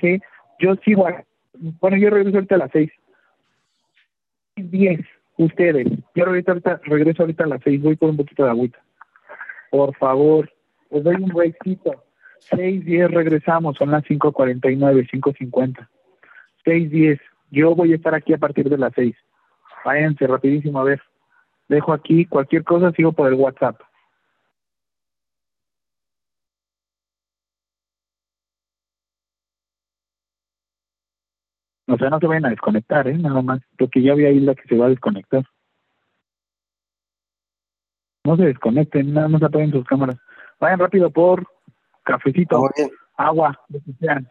¿sí? 0.00 0.20
Yo 0.58 0.74
sigo, 0.84 1.06
a- 1.06 1.24
bueno, 1.54 1.96
yo 1.96 2.10
regreso 2.10 2.36
ahorita 2.36 2.56
a 2.56 2.58
las 2.58 2.70
6. 2.72 2.90
10, 4.56 5.00
ustedes. 5.38 5.86
Yo 6.14 6.24
regreso 6.26 6.50
ahorita, 6.50 6.80
regreso 6.84 7.22
ahorita 7.22 7.44
a 7.44 7.48
las 7.48 7.62
6, 7.62 7.80
voy 7.80 7.96
por 7.96 8.10
un 8.10 8.16
poquito 8.16 8.44
de 8.44 8.50
agüita. 8.50 8.78
Por 9.70 9.94
favor, 9.96 10.52
les 10.90 11.02
doy 11.04 11.14
un 11.14 11.28
breakcito. 11.30 12.04
6, 12.40 12.84
10, 12.84 13.10
regresamos, 13.10 13.76
son 13.76 13.90
las 13.90 14.02
5.49, 14.04 15.06
5.50. 15.08 15.88
6, 16.64 16.90
10, 16.90 17.20
yo 17.50 17.74
voy 17.74 17.92
a 17.92 17.96
estar 17.96 18.14
aquí 18.14 18.32
a 18.32 18.38
partir 18.38 18.68
de 18.68 18.78
las 18.78 18.92
6. 18.94 19.14
Váyanse 19.84 20.26
rapidísimo 20.26 20.80
a 20.80 20.84
ver. 20.84 21.00
Dejo 21.70 21.92
aquí 21.92 22.26
cualquier 22.26 22.64
cosa, 22.64 22.90
sigo 22.90 23.12
por 23.12 23.28
el 23.28 23.34
WhatsApp. 23.34 23.80
O 31.86 31.96
sea, 31.96 32.10
no 32.10 32.18
se 32.18 32.26
vayan 32.26 32.46
a 32.46 32.50
desconectar, 32.50 33.06
¿eh? 33.06 33.16
Nada 33.16 33.40
más, 33.40 33.60
porque 33.78 34.02
ya 34.02 34.12
había 34.12 34.32
isla 34.32 34.56
que 34.56 34.66
se 34.66 34.76
va 34.76 34.86
a 34.86 34.88
desconectar. 34.88 35.44
No 38.24 38.36
se 38.36 38.46
desconecten, 38.46 39.14
nada 39.14 39.28
más 39.28 39.40
apaguen 39.40 39.70
sus 39.70 39.84
cámaras. 39.84 40.16
Vayan 40.58 40.80
rápido 40.80 41.08
por 41.12 41.46
cafecito, 42.02 42.68
agua, 43.16 43.60
lo 43.68 43.78
que 43.78 43.92
sean. 44.00 44.28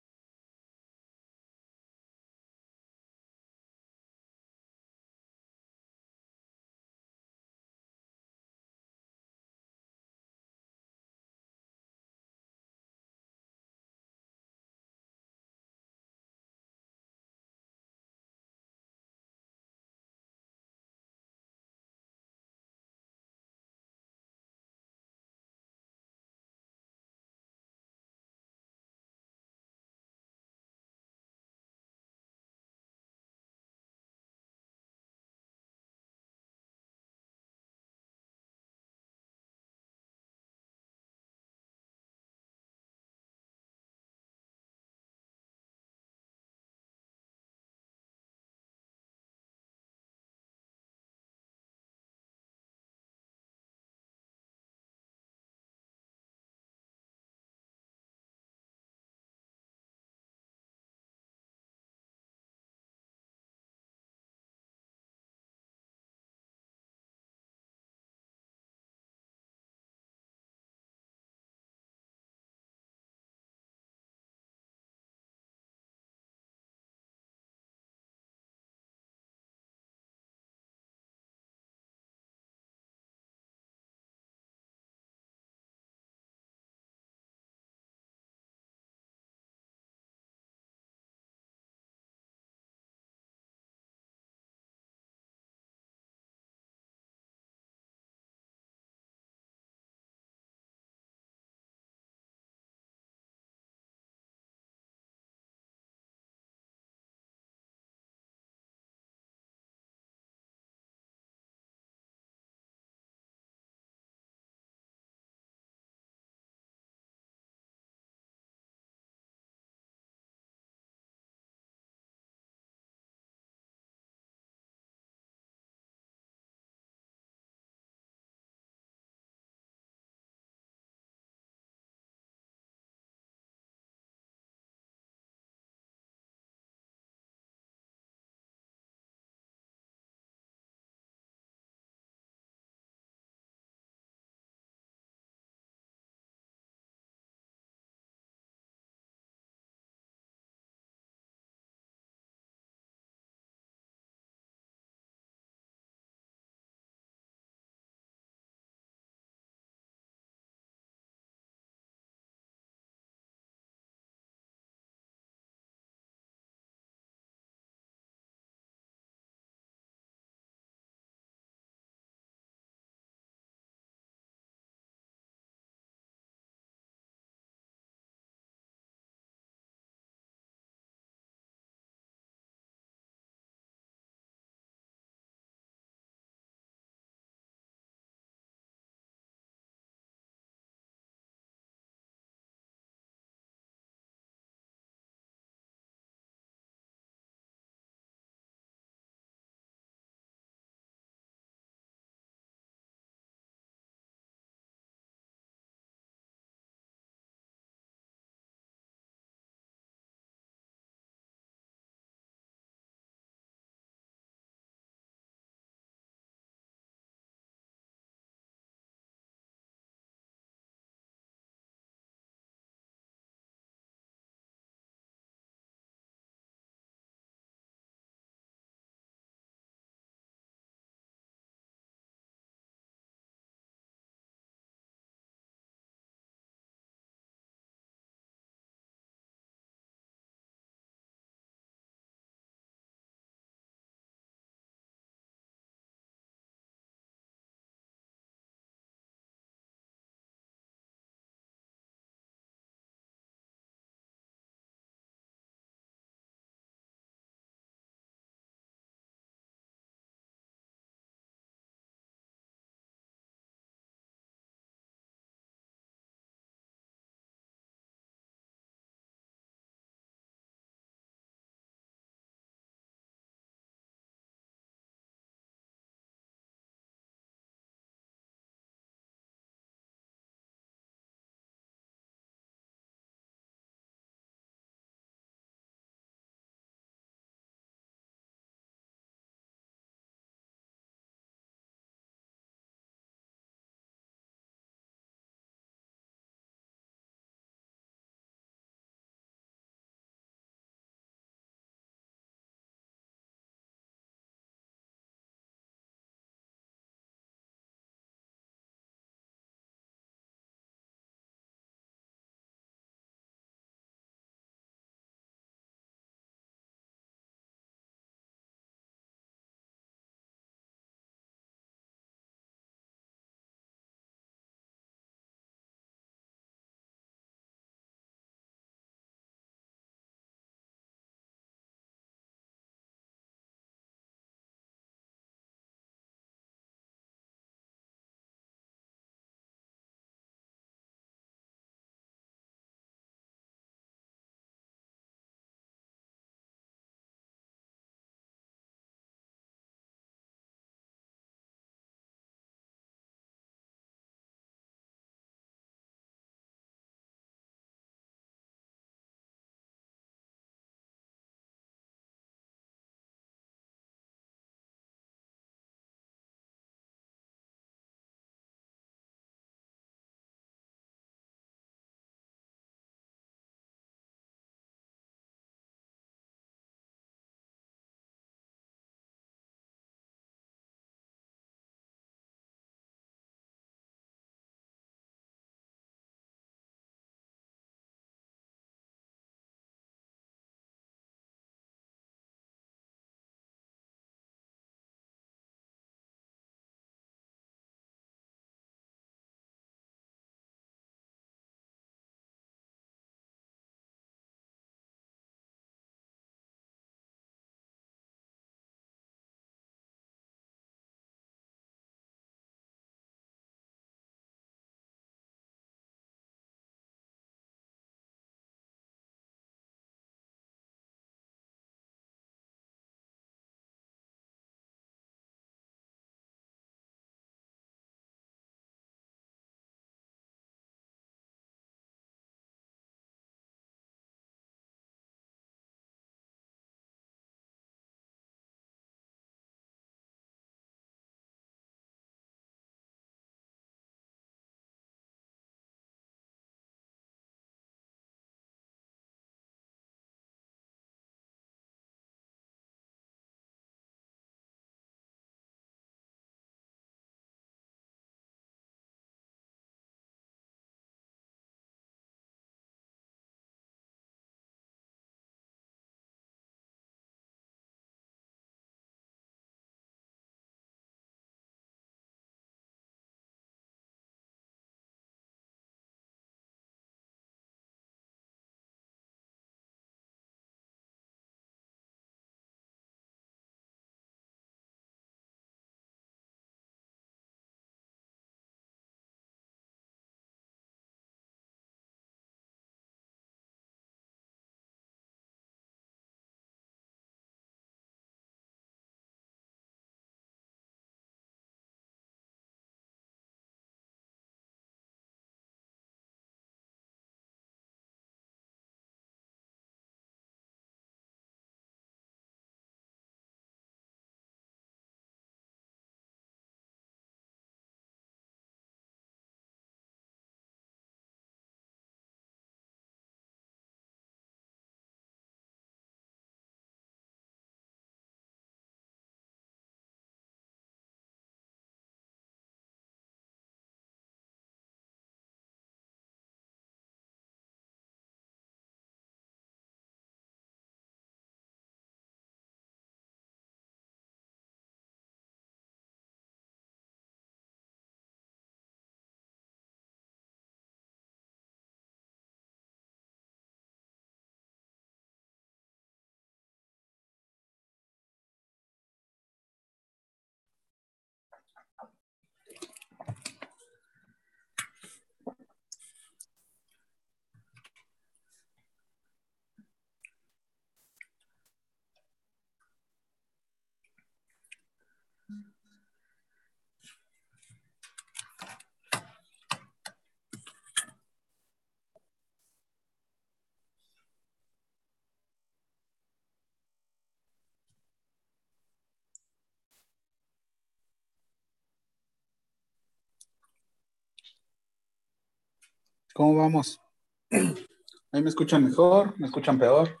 ¿Cómo 596.18 596.34
vamos? 596.34 596.80
¿Ahí 597.30 598.22
me 598.22 598.28
escuchan 598.28 598.64
mejor? 598.64 599.16
¿Me 599.20 599.26
escuchan 599.26 599.56
peor? 599.56 600.00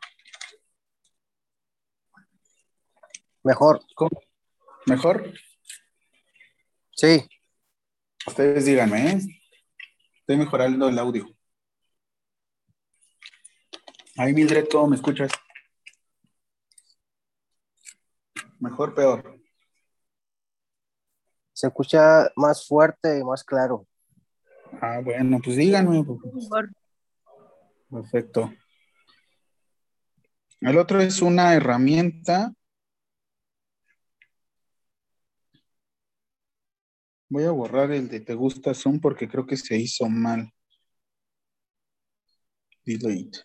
Mejor. 3.44 3.80
¿Cómo? 3.94 4.20
¿Mejor? 4.86 5.32
Sí. 6.96 7.24
Ustedes 8.26 8.64
díganme, 8.64 9.12
¿eh? 9.12 9.20
Estoy 10.18 10.38
mejorando 10.38 10.88
el 10.88 10.98
audio. 10.98 11.24
Ahí, 14.16 14.34
Mildred, 14.34 14.66
¿cómo 14.72 14.88
me 14.88 14.96
escuchas? 14.96 15.30
¿Mejor, 18.58 18.92
peor? 18.92 19.40
Se 21.52 21.68
escucha 21.68 22.28
más 22.34 22.66
fuerte 22.66 23.20
y 23.20 23.22
más 23.22 23.44
claro. 23.44 23.87
Ah, 24.80 25.00
bueno, 25.02 25.40
pues 25.42 25.56
díganme. 25.56 26.02
Mejor. 26.02 26.70
Perfecto. 27.90 28.52
El 30.60 30.78
otro 30.78 31.00
es 31.00 31.22
una 31.22 31.54
herramienta. 31.54 32.52
Voy 37.30 37.44
a 37.44 37.50
borrar 37.50 37.90
el 37.92 38.08
de 38.08 38.20
te 38.20 38.34
gusta 38.34 38.74
Zoom 38.74 39.00
porque 39.00 39.28
creo 39.28 39.46
que 39.46 39.56
se 39.56 39.76
hizo 39.76 40.08
mal. 40.08 40.50
Delete. 42.84 43.40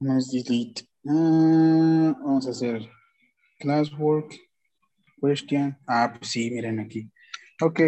No 0.00 0.18
es 0.18 0.30
delete. 0.30 0.82
Ah, 1.06 2.14
vamos 2.20 2.46
a 2.46 2.50
hacer 2.50 2.88
classwork, 3.58 4.32
question. 5.20 5.76
Ah, 5.86 6.14
pues 6.16 6.30
sí, 6.30 6.50
miren 6.50 6.78
aquí. 6.80 7.10
Ok. 7.60 7.80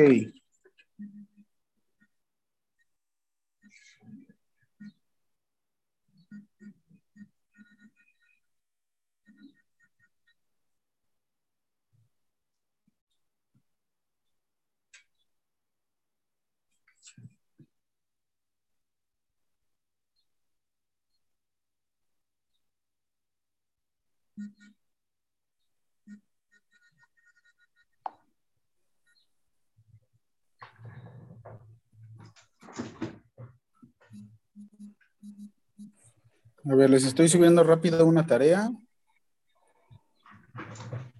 A 36.70 36.74
ver, 36.76 36.88
les 36.88 37.04
estoy 37.04 37.28
subiendo 37.28 37.64
rápido 37.64 38.06
una 38.06 38.24
tarea. 38.24 38.70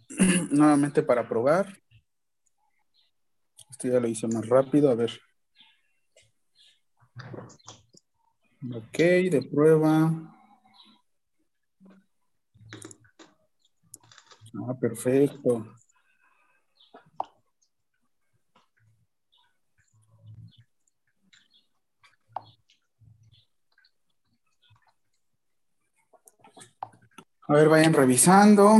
Nuevamente 0.52 1.02
para 1.02 1.28
probar. 1.28 1.76
Esto 3.68 3.88
ya 3.88 3.98
lo 3.98 4.06
hice 4.06 4.28
más 4.28 4.48
rápido, 4.48 4.90
a 4.90 4.94
ver. 4.94 5.10
Ok, 8.62 8.96
de 8.96 9.48
prueba. 9.50 10.12
Ah, 14.68 14.74
perfecto. 14.80 15.66
A 27.50 27.54
ver, 27.54 27.68
vayan 27.68 27.92
revisando. 27.92 28.78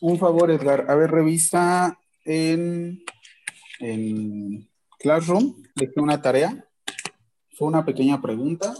Un 0.00 0.18
favor, 0.18 0.50
Edgar. 0.50 0.86
A 0.88 0.94
ver, 0.94 1.10
revisa 1.10 1.98
en, 2.24 3.04
en 3.80 4.68
Classroom. 4.98 5.62
Dejé 5.74 6.00
una 6.00 6.20
tarea. 6.20 6.64
Fue 7.56 7.68
una 7.68 7.84
pequeña 7.84 8.20
pregunta. 8.20 8.74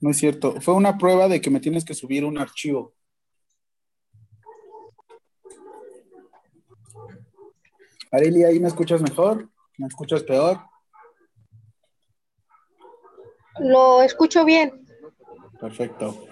No 0.00 0.10
es 0.10 0.18
cierto. 0.18 0.60
Fue 0.60 0.74
una 0.74 0.98
prueba 0.98 1.28
de 1.28 1.40
que 1.40 1.50
me 1.50 1.60
tienes 1.60 1.84
que 1.84 1.94
subir 1.94 2.24
un 2.24 2.38
archivo. 2.38 2.94
Areli, 8.10 8.44
¿ahí 8.44 8.60
me 8.60 8.68
escuchas 8.68 9.00
mejor? 9.00 9.48
¿Me 9.78 9.86
escuchas 9.86 10.22
peor? 10.22 10.60
Lo 13.60 14.02
escucho 14.02 14.44
bien. 14.44 14.86
Perfecto. 15.60 16.26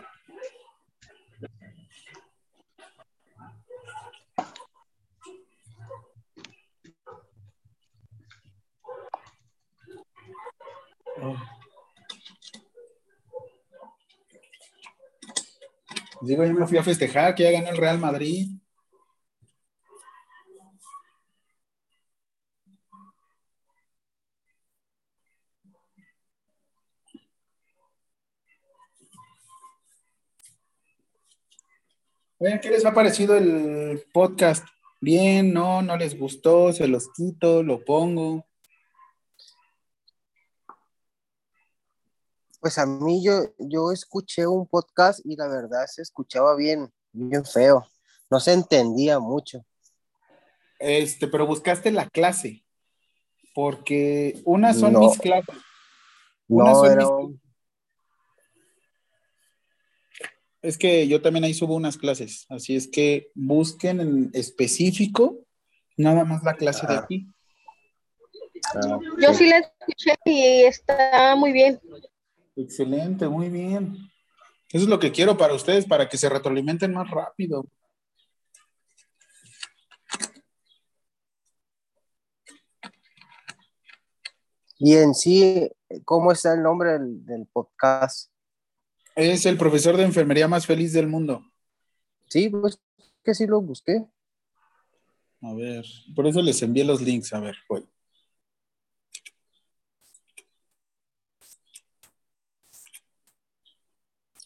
Digo, 16.23 16.45
yo 16.45 16.53
me 16.55 16.67
fui 16.67 16.79
a 16.79 16.83
festejar 16.83 17.35
que 17.35 17.45
ya 17.45 17.51
ganó 17.51 17.71
el 17.71 17.77
Real 17.77 17.99
Madrid. 17.99 18.49
Oigan, 32.39 32.61
¿qué 32.61 32.71
les 32.71 32.85
ha 32.87 32.95
parecido 32.95 33.37
el 33.37 34.03
podcast? 34.13 34.67
Bien, 35.01 35.53
no, 35.53 35.83
no 35.83 35.97
les 35.97 36.19
gustó, 36.19 36.73
se 36.73 36.89
los 36.89 37.11
quito, 37.13 37.63
lo 37.63 37.85
pongo. 37.85 38.50
Pues 42.61 42.77
a 42.79 42.85
mí 42.87 43.25
yo, 43.25 43.55
yo 43.59 43.91
escuché 43.91 44.47
un 44.47 44.67
podcast 44.67 45.21
y 45.25 45.35
la 45.37 45.49
verdad 45.49 45.87
se 45.87 46.03
escuchaba 46.03 46.55
bien, 46.57 46.93
bien 47.13 47.45
feo. 47.45 47.87
No 48.31 48.39
se 48.39 48.53
entendía 48.53 49.19
mucho. 49.19 49.65
Este, 50.79 51.27
pero 51.27 51.47
buscaste 51.47 51.91
la 51.91 52.09
clase. 52.09 52.65
Porque 53.55 54.41
unas 54.45 54.79
son 54.79 54.93
No. 54.93 55.01
mis 55.01 55.19
clases. 55.19 55.57
Unas 56.49 56.75
No, 56.75 56.81
son 56.85 56.93
era 56.93 57.07
mis- 57.29 57.41
Es 60.63 60.77
que 60.77 61.09
yo 61.09 61.23
también 61.23 61.45
ahí 61.45 61.55
subo 61.55 61.75
unas 61.75 61.97
clases. 61.97 62.45
Así 62.51 62.77
es 62.77 62.87
que 62.87 63.31
busquen 63.35 64.01
en 64.01 64.31
específico 64.35 65.39
nada 65.97 66.25
más 66.25 66.43
la 66.45 66.55
clase 66.55 66.87
de 66.87 66.95
aquí. 66.97 67.27
Yo 69.21 69.33
sí 69.35 69.49
la 69.49 69.59
escuché 69.59 70.15
y 70.27 70.63
está 70.65 71.35
muy 71.35 71.53
bien. 71.53 71.81
Excelente, 72.63 73.27
muy 73.29 73.49
bien. 73.49 73.97
Eso 74.69 74.85
es 74.85 74.89
lo 74.89 74.99
que 74.99 75.11
quiero 75.11 75.37
para 75.37 75.55
ustedes, 75.55 75.87
para 75.87 76.09
que 76.09 76.17
se 76.17 76.29
retroalimenten 76.29 76.93
más 76.93 77.11
rápido. 77.11 77.65
Y 84.79 84.95
en 84.95 85.15
sí, 85.15 85.71
¿cómo 86.05 86.33
está 86.33 86.55
el 86.55 86.63
nombre 86.63 86.93
del, 86.93 87.25
del 87.25 87.47
podcast? 87.47 88.31
Es 89.15 89.45
el 89.47 89.59
profesor 89.59 89.97
de 89.97 90.05
enfermería 90.05 90.49
más 90.49 90.67
feliz 90.67 90.93
del 90.93 91.07
mundo. 91.07 91.45
Sí, 92.29 92.49
pues 92.49 92.81
que 93.25 93.35
sí 93.35 93.47
lo 93.47 93.61
busqué. 93.61 94.07
A 95.43 95.55
ver, 95.55 95.85
por 96.15 96.27
eso 96.27 96.41
les 96.43 96.63
envié 96.63 96.85
los 96.85 97.01
links. 97.01 97.33
A 97.33 97.41
ver, 97.41 97.57
pues. 97.67 97.85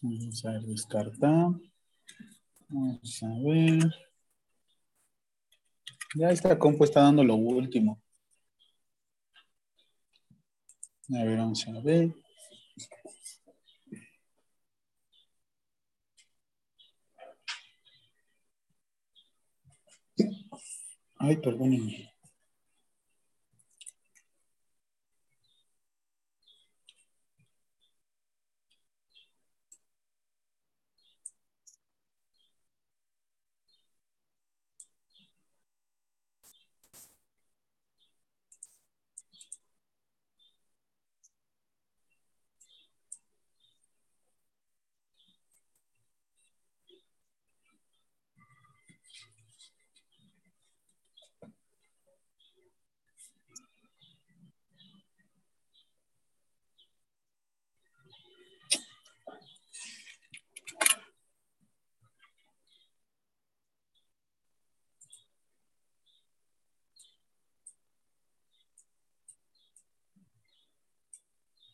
Vamos 0.07 0.45
a 0.45 0.51
ver, 0.51 0.61
descartar. 0.61 1.51
Vamos 2.69 3.23
a 3.23 3.27
ver. 3.43 3.79
Ya 6.15 6.29
esta 6.29 6.59
compu 6.59 6.83
está 6.83 7.01
dando 7.01 7.23
lo 7.23 7.35
último. 7.35 7.99
A 11.09 11.23
ver, 11.23 11.37
vamos 11.37 11.67
a 11.67 11.79
ver. 11.81 12.13
Ay, 21.19 21.37
perdónenme. 21.37 22.15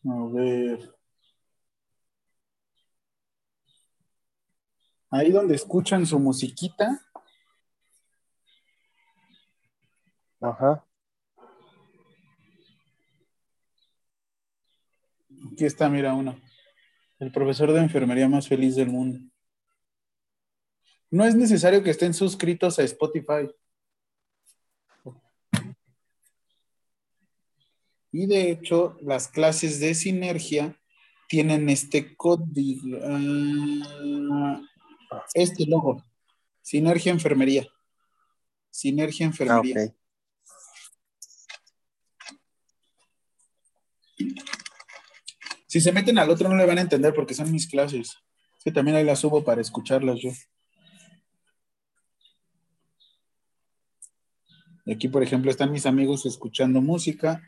A 0.06 0.26
ver. 0.34 0.80
Ahí 5.12 5.30
donde 5.30 5.56
escuchan 5.56 6.06
su 6.06 6.18
musiquita. 6.20 7.06
Ajá. 10.40 10.86
Aquí 15.52 15.66
está, 15.66 15.90
mira 15.90 16.16
uno. 16.16 16.40
El 17.20 17.32
profesor 17.32 17.74
de 17.74 17.82
enfermería 17.82 18.30
más 18.30 18.48
feliz 18.48 18.76
del 18.76 18.88
mundo. 18.88 19.20
No 21.10 21.26
es 21.26 21.36
necesario 21.36 21.84
que 21.84 21.90
estén 21.90 22.14
suscritos 22.14 22.80
a 22.80 22.84
Spotify. 22.84 23.50
Y 28.14 28.28
de 28.28 28.52
hecho, 28.52 28.98
las 29.02 29.28
clases 29.28 29.80
de 29.82 29.94
sinergia 29.94 30.78
tienen 31.28 31.70
este 31.70 32.16
código, 32.16 32.98
ah, 33.04 34.62
este 35.34 35.66
logo, 35.66 36.04
Sinergia 36.62 37.12
Enfermería. 37.12 37.68
Sinergia 38.70 39.26
Enfermería. 39.26 39.86
ok. 39.86 39.96
Si 45.72 45.80
se 45.80 45.94
meten 45.94 46.20
al 46.20 46.30
otro 46.30 46.50
no 46.50 46.58
le 46.58 46.66
van 46.66 46.80
a 46.80 46.82
entender 46.82 47.14
porque 47.14 47.34
son 47.34 47.50
mis 47.50 47.66
clases. 47.66 48.18
Es 48.58 48.64
que 48.66 48.74
también 48.74 48.98
ahí 48.98 49.06
las 49.06 49.20
subo 49.20 49.42
para 49.42 49.62
escucharlas 49.62 50.20
yo. 50.22 50.32
Y 54.86 54.94
aquí, 54.94 55.08
por 55.08 55.24
ejemplo, 55.24 55.50
están 55.50 55.72
mis 55.72 55.86
amigos 55.86 56.26
escuchando 56.26 56.82
música. 56.82 57.42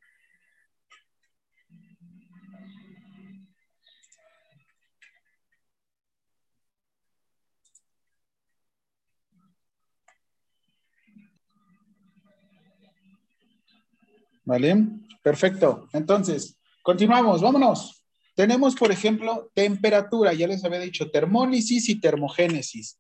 ¿Vale? 14.46 14.88
Perfecto. 15.24 15.88
Entonces, 15.94 16.60
continuamos, 16.82 17.42
vámonos. 17.42 18.04
Tenemos, 18.36 18.76
por 18.76 18.92
ejemplo, 18.92 19.52
temperatura, 19.54 20.34
ya 20.34 20.48
les 20.48 20.64
había 20.64 20.80
dicho, 20.80 21.12
termólisis 21.12 21.88
y 21.90 22.00
termogénesis. 22.00 23.00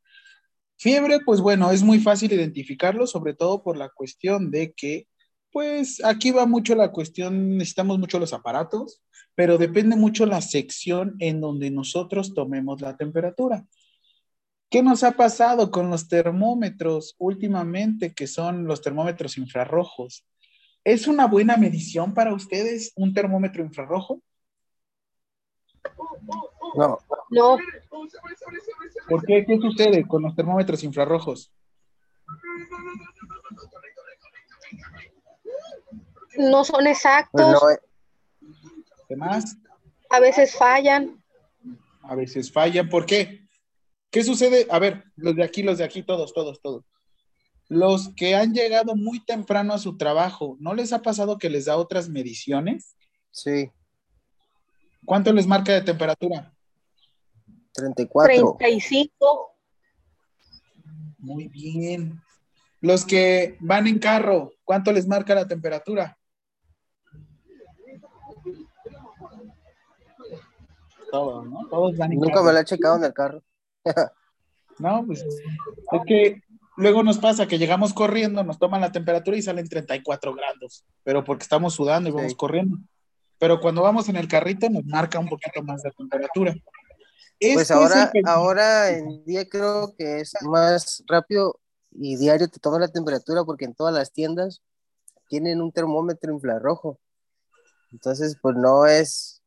Fiebre, 0.78 1.20
pues 1.26 1.42
bueno, 1.42 1.72
es 1.72 1.82
muy 1.82 2.00
fácil 2.00 2.32
identificarlo, 2.34 3.08
sobre 3.08 3.34
todo 3.34 3.64
por 3.64 3.78
la 3.78 3.90
cuestión 3.90 4.52
de 4.52 4.74
que, 4.74 5.08
pues 5.52 6.04
aquí 6.04 6.32
va 6.32 6.46
mucho 6.46 6.76
la 6.76 6.92
cuestión, 6.92 7.58
necesitamos 7.58 8.00
mucho 8.00 8.20
los 8.20 8.34
aparatos, 8.34 9.02
pero 9.36 9.58
depende 9.58 9.96
mucho 9.96 10.26
la 10.26 10.42
sección 10.42 11.16
en 11.20 11.42
donde 11.42 11.72
nosotros 11.72 12.34
tomemos 12.34 12.82
la 12.82 12.96
temperatura. 12.98 13.66
¿Qué 14.70 14.82
nos 14.82 15.04
ha 15.04 15.12
pasado 15.12 15.70
con 15.72 15.90
los 15.90 16.08
termómetros 16.08 17.16
últimamente, 17.20 18.14
que 18.14 18.28
son 18.28 18.66
los 18.66 18.82
termómetros 18.82 19.38
infrarrojos? 19.38 20.26
¿Es 20.84 21.08
una 21.08 21.28
buena 21.28 21.56
medición 21.58 22.14
para 22.14 22.34
ustedes 22.34 22.92
un 22.96 23.14
termómetro 23.14 23.64
infrarrojo? 23.64 24.22
No. 26.76 27.00
No. 27.30 27.58
¿Por 29.08 29.26
qué? 29.26 29.46
¿Qué 29.46 29.58
sucede 29.58 30.08
con 30.08 30.24
los 30.24 30.36
termómetros 30.36 30.84
infrarrojos? 30.84 31.52
No 36.38 36.64
son 36.64 36.88
exactos. 36.88 37.42
no, 37.42 37.70
eh, 37.70 37.80
¿Qué 39.08 39.16
más? 39.16 39.58
A 40.10 40.20
veces 40.20 40.56
fallan. 40.56 41.24
A 42.02 42.16
veces 42.16 42.52
fallan. 42.52 42.90
¿Por 42.90 43.06
qué? 43.06 43.48
¿Qué 44.10 44.24
sucede? 44.24 44.68
A 44.70 44.80
ver, 44.80 45.04
los 45.16 45.36
de 45.36 45.44
aquí, 45.44 45.64
los 45.64 45.78
de 45.78 45.84
aquí, 45.84 46.04
todos, 46.04 46.34
todos, 46.34 46.62
todos. 46.62 46.84
Los 47.74 48.14
que 48.16 48.36
han 48.36 48.54
llegado 48.54 48.96
muy 48.96 49.20
temprano 49.20 49.74
a 49.74 49.80
su 49.80 49.98
trabajo, 49.98 50.58
¿no 50.60 50.76
les 50.76 50.94
ha 50.94 51.02
pasado 51.02 51.40
que 51.40 51.50
les 51.50 51.66
da 51.66 51.76
otras 51.78 52.08
mediciones? 52.08 52.96
Sí. 53.32 53.72
¿Cuánto 55.06 55.34
les 55.34 55.48
marca 55.48 55.74
de 55.74 55.82
temperatura? 55.82 56.54
34. 57.74 58.58
35. 58.60 59.58
Muy 61.18 61.48
bien. 61.48 62.22
Los 62.80 63.06
que 63.06 63.58
van 63.60 63.88
en 63.88 63.98
carro, 63.98 64.52
¿cuánto 64.64 64.92
les 64.92 65.08
marca 65.08 65.34
la 65.34 65.48
temperatura? 65.48 66.16
Todos, 71.10 71.48
¿no? 71.48 71.68
Todos 71.70 71.98
van 71.98 72.12
en 72.12 72.20
Nunca 72.20 72.34
carro. 72.36 72.46
me 72.46 72.54
lo 72.54 72.60
he 72.60 72.66
checado 72.66 72.98
en 72.98 73.04
el 73.06 73.14
carro. 73.14 73.42
No, 74.80 75.06
pues 75.06 75.24
es 75.24 76.02
que 76.08 76.42
luego 76.78 77.04
nos 77.04 77.18
pasa 77.20 77.48
que 77.48 77.58
llegamos 77.58 77.94
corriendo, 77.94 78.44
nos 78.44 78.60
toman 78.60 78.82
la 78.82 78.92
temperatura 78.92 79.38
y 79.38 79.42
salen 79.42 79.68
34 79.68 80.34
grados, 80.34 80.86
pero 81.04 81.24
porque 81.24 81.44
estamos 81.44 81.74
sudando 81.74 82.10
y 82.10 82.14
vamos 82.14 82.32
Sí. 82.32 82.38
corriendo. 82.38 82.78
Pero 83.40 83.60
cuando 83.60 83.82
vamos 83.82 84.08
en 84.10 84.16
el 84.16 84.28
carrito 84.28 84.70
nos 84.70 84.86
marca 84.86 85.20
un 85.20 85.28
poquito 85.28 85.62
más 85.64 85.82
de 85.84 85.92
temperatura. 85.92 86.54
Pues 86.54 86.64
Este 87.40 87.62
es 87.64 87.72
ahora, 87.72 88.12
ahora 88.26 88.90
en 88.92 89.26
día 89.26 89.48
creo 89.50 89.94
que 89.98 90.22
es 90.22 90.34
más 90.44 91.04
rápido 91.08 91.60
y 91.92 92.16
diario 92.16 92.48
te 92.48 92.60
toma 92.60 92.80
la 92.80 92.88
temperatura 92.88 93.44
porque 93.44 93.66
en 93.66 93.76
todas 93.76 93.94
las 93.94 94.12
tiendas 94.14 94.62
tienen 95.28 95.62
un 95.62 95.72
termómetro 95.72 96.32
infrarrojo. 96.34 97.00
Entonces, 97.92 98.38
pues 98.42 98.56
no 98.56 98.86
es, 98.86 99.42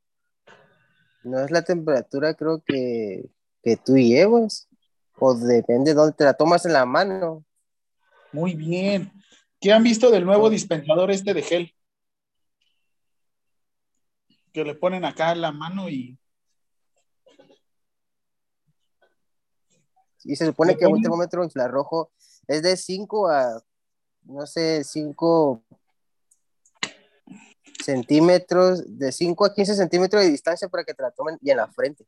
no 1.25 1.41
es 1.41 1.51
la 1.51 1.63
temperatura 1.63 2.35
creo 2.35 2.63
que, 2.65 3.31
que 3.63 3.77
tú 3.77 3.97
llevas. 3.97 4.66
O 5.19 5.35
depende 5.35 5.91
de 5.91 5.95
dónde 5.95 6.15
te 6.15 6.25
la 6.25 6.35
tomas 6.35 6.65
en 6.67 6.73
la 6.73 6.85
mano. 6.85 7.45
Muy 8.33 8.55
bien. 8.55 9.13
¿Qué 9.61 9.73
han 9.73 9.83
visto 9.83 10.11
del 10.11 10.25
nuevo 10.25 10.51
dispensador 10.51 11.11
este 11.11 11.33
de 11.33 11.43
gel? 11.43 11.75
Que 14.53 14.65
le 14.65 14.75
ponen 14.75 15.05
acá 15.05 15.33
en 15.33 15.41
la 15.41 15.53
mano 15.53 15.89
y 15.89 16.19
Y 20.27 20.35
se 20.35 20.45
supone 20.45 20.73
¿Le 20.73 20.79
que 20.79 20.87
un 20.87 21.01
termómetro 21.01 21.45
infrarrojo 21.45 22.11
es 22.49 22.61
de 22.61 22.77
5 22.77 23.29
a, 23.29 23.63
no 24.25 24.45
sé, 24.45 24.83
5 24.83 25.63
centímetros, 27.85 28.99
de 28.99 29.13
5 29.13 29.45
a 29.45 29.55
15 29.55 29.77
centímetros 29.77 30.25
de 30.25 30.31
distancia 30.31 30.69
para 30.69 30.83
que 30.83 30.95
te 30.95 31.03
la 31.03 31.13
tomen 31.13 31.39
y 31.41 31.51
en 31.51 31.59
la 31.59 31.69
frente. 31.69 32.05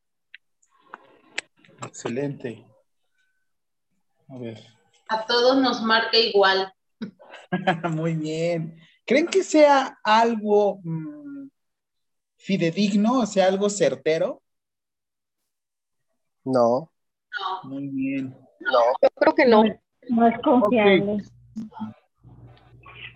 excelente. 1.81 2.67
A 4.29 4.39
ver. 4.39 4.59
A 5.09 5.25
todos 5.27 5.57
nos 5.61 5.83
marca 5.83 6.19
igual. 6.19 6.73
Muy 7.91 8.15
bien. 8.15 8.79
¿Creen 9.07 9.27
que 9.27 9.43
sea 9.43 9.99
algo 10.05 10.81
mm, 10.83 11.49
fidedigno, 12.37 13.21
o 13.21 13.27
sea, 13.27 13.47
algo 13.47 13.71
certero? 13.71 14.43
No. 16.45 16.91
Muy 17.65 17.89
bien. 17.89 18.37
No, 18.61 18.81
yo 19.03 19.09
creo 19.15 19.35
que 19.35 19.47
no. 19.47 19.65
No 20.11 20.27
es 20.27 20.39
confiable. 20.43 21.25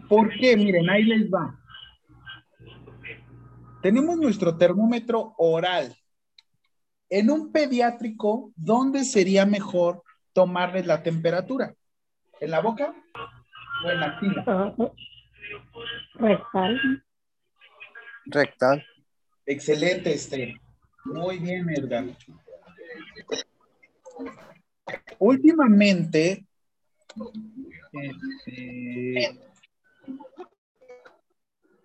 ¿Por 0.09 0.31
qué? 0.39 0.57
Miren, 0.57 0.89
ahí 0.89 1.05
les 1.05 1.31
va. 1.31 1.59
Tenemos 3.83 4.17
nuestro 4.17 4.57
termómetro 4.57 5.35
oral. 5.39 5.95
En 7.09 7.31
un 7.31 7.53
pediátrico, 7.53 8.53
¿dónde 8.57 9.05
sería 9.05 9.45
mejor 9.45 10.03
tomarles 10.33 10.87
la 10.87 11.03
temperatura? 11.03 11.75
¿En 12.41 12.51
la 12.51 12.61
boca 12.61 12.95
o 13.85 13.91
en 13.91 14.01
la 14.01 14.07
axila? 14.07 14.75
Rectal. 16.15 17.05
Rectal. 18.27 18.87
Excelente, 19.47 20.13
Esther. 20.13 20.55
Muy 21.05 21.39
bien, 21.39 21.69
Edgar. 21.71 22.05
Últimamente, 25.19 26.47
este, 27.93 29.41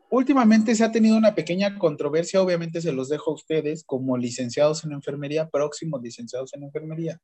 últimamente 0.09 0.75
se 0.75 0.83
ha 0.83 0.91
tenido 0.91 1.17
una 1.17 1.35
pequeña 1.35 1.77
controversia, 1.77 2.41
obviamente 2.41 2.81
se 2.81 2.91
los 2.91 3.09
dejo 3.09 3.31
a 3.31 3.35
ustedes 3.35 3.83
como 3.83 4.17
licenciados 4.17 4.83
en 4.85 4.93
enfermería, 4.93 5.49
próximos 5.49 6.01
licenciados 6.01 6.53
en 6.53 6.63
enfermería. 6.63 7.19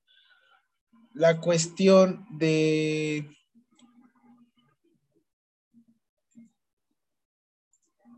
La 1.14 1.40
cuestión 1.40 2.26
de 2.32 3.28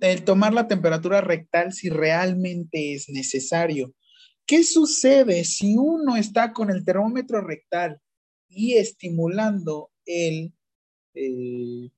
el 0.01 0.23
tomar 0.23 0.53
la 0.53 0.67
temperatura 0.67 1.21
rectal 1.21 1.73
si 1.73 1.89
realmente 1.89 2.93
es 2.93 3.09
necesario. 3.09 3.93
¿Qué 4.45 4.63
sucede 4.63 5.43
si 5.43 5.75
uno 5.75 6.15
está 6.15 6.53
con 6.53 6.69
el 6.69 6.85
termómetro 6.85 7.41
rectal 7.41 7.99
y 8.47 8.75
estimulando 8.75 9.91
el, 10.05 10.53
eh, 11.15 11.89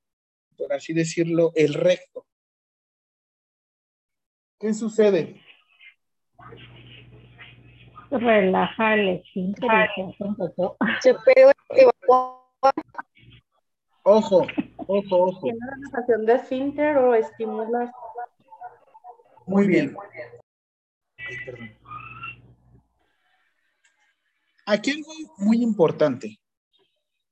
por 0.58 0.74
así 0.74 0.94
decirlo, 0.94 1.52
el 1.56 1.74
recto? 1.74 2.26
¿Qué 4.60 4.74
sucede? 4.74 5.42
Relaja 8.10 8.94
el 8.94 9.10
esfínter 9.10 9.70
y 9.98 10.14
se 11.02 11.14
puede 11.14 11.54
Ojo, 14.04 14.48
ojo, 14.78 15.18
ojo. 15.18 15.42
¿Tiene 15.42 15.60
relajación 15.76 16.26
de 16.26 16.36
esfínter 16.36 16.98
o 16.98 17.14
estimula? 17.14 17.92
Muy 19.46 19.68
bien. 19.68 19.96
Ay, 21.18 21.36
perdón. 21.46 21.78
Aquí 24.66 24.92
algo 24.92 25.12
muy 25.38 25.62
importante. 25.62 26.40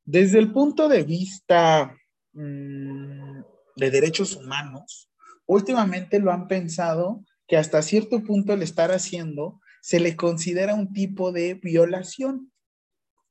Desde 0.06 0.40
el 0.40 0.52
punto 0.54 0.88
de 0.88 1.04
vista 1.04 1.94
mm, 2.34 3.42
de 3.76 3.92
derechos 3.92 4.36
humanos, 4.36 5.10
últimamente 5.46 6.20
lo 6.20 6.32
han 6.32 6.48
pensado 6.48 7.26
que 7.48 7.58
hasta 7.58 7.82
cierto 7.82 8.24
punto 8.24 8.54
el 8.54 8.62
estar 8.62 8.92
haciendo 8.92 9.60
se 9.86 10.00
le 10.00 10.16
considera 10.16 10.74
un 10.74 10.94
tipo 10.94 11.32
de 11.32 11.54
violación. 11.54 12.52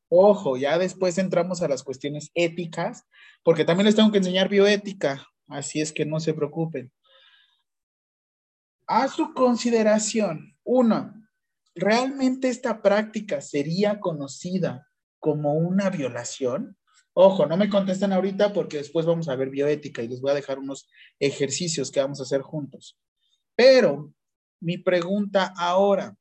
Ojo, 0.08 0.56
ya 0.56 0.78
después 0.78 1.18
entramos 1.18 1.62
a 1.62 1.66
las 1.68 1.82
cuestiones 1.82 2.30
éticas, 2.32 3.08
porque 3.42 3.64
también 3.64 3.86
les 3.86 3.96
tengo 3.96 4.12
que 4.12 4.18
enseñar 4.18 4.48
bioética, 4.48 5.26
así 5.48 5.80
es 5.80 5.92
que 5.92 6.06
no 6.06 6.20
se 6.20 6.32
preocupen. 6.32 6.92
A 8.86 9.08
su 9.08 9.34
consideración, 9.34 10.56
uno, 10.62 11.12
¿realmente 11.74 12.50
esta 12.50 12.82
práctica 12.82 13.40
sería 13.40 13.98
conocida 13.98 14.86
como 15.18 15.54
una 15.54 15.90
violación? 15.90 16.78
Ojo, 17.14 17.46
no 17.46 17.56
me 17.56 17.68
contesten 17.68 18.12
ahorita 18.12 18.52
porque 18.52 18.76
después 18.76 19.06
vamos 19.06 19.28
a 19.28 19.34
ver 19.34 19.50
bioética 19.50 20.02
y 20.02 20.08
les 20.08 20.20
voy 20.20 20.30
a 20.30 20.34
dejar 20.34 20.60
unos 20.60 20.88
ejercicios 21.18 21.90
que 21.90 21.98
vamos 21.98 22.20
a 22.20 22.22
hacer 22.22 22.42
juntos. 22.42 22.96
Pero 23.56 24.14
mi 24.60 24.78
pregunta 24.78 25.52
ahora, 25.56 26.16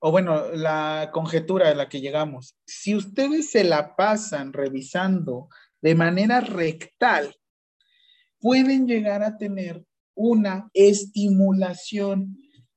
o 0.00 0.10
bueno, 0.10 0.52
la 0.52 1.10
conjetura 1.12 1.68
a 1.68 1.74
la 1.74 1.88
que 1.88 2.00
llegamos, 2.00 2.56
si 2.66 2.94
ustedes 2.94 3.50
se 3.50 3.64
la 3.64 3.96
pasan 3.96 4.52
revisando 4.52 5.48
de 5.80 5.94
manera 5.94 6.40
rectal, 6.40 7.34
pueden 8.38 8.86
llegar 8.86 9.22
a 9.22 9.36
tener 9.36 9.84
una 10.14 10.70
estimulación. 10.72 12.36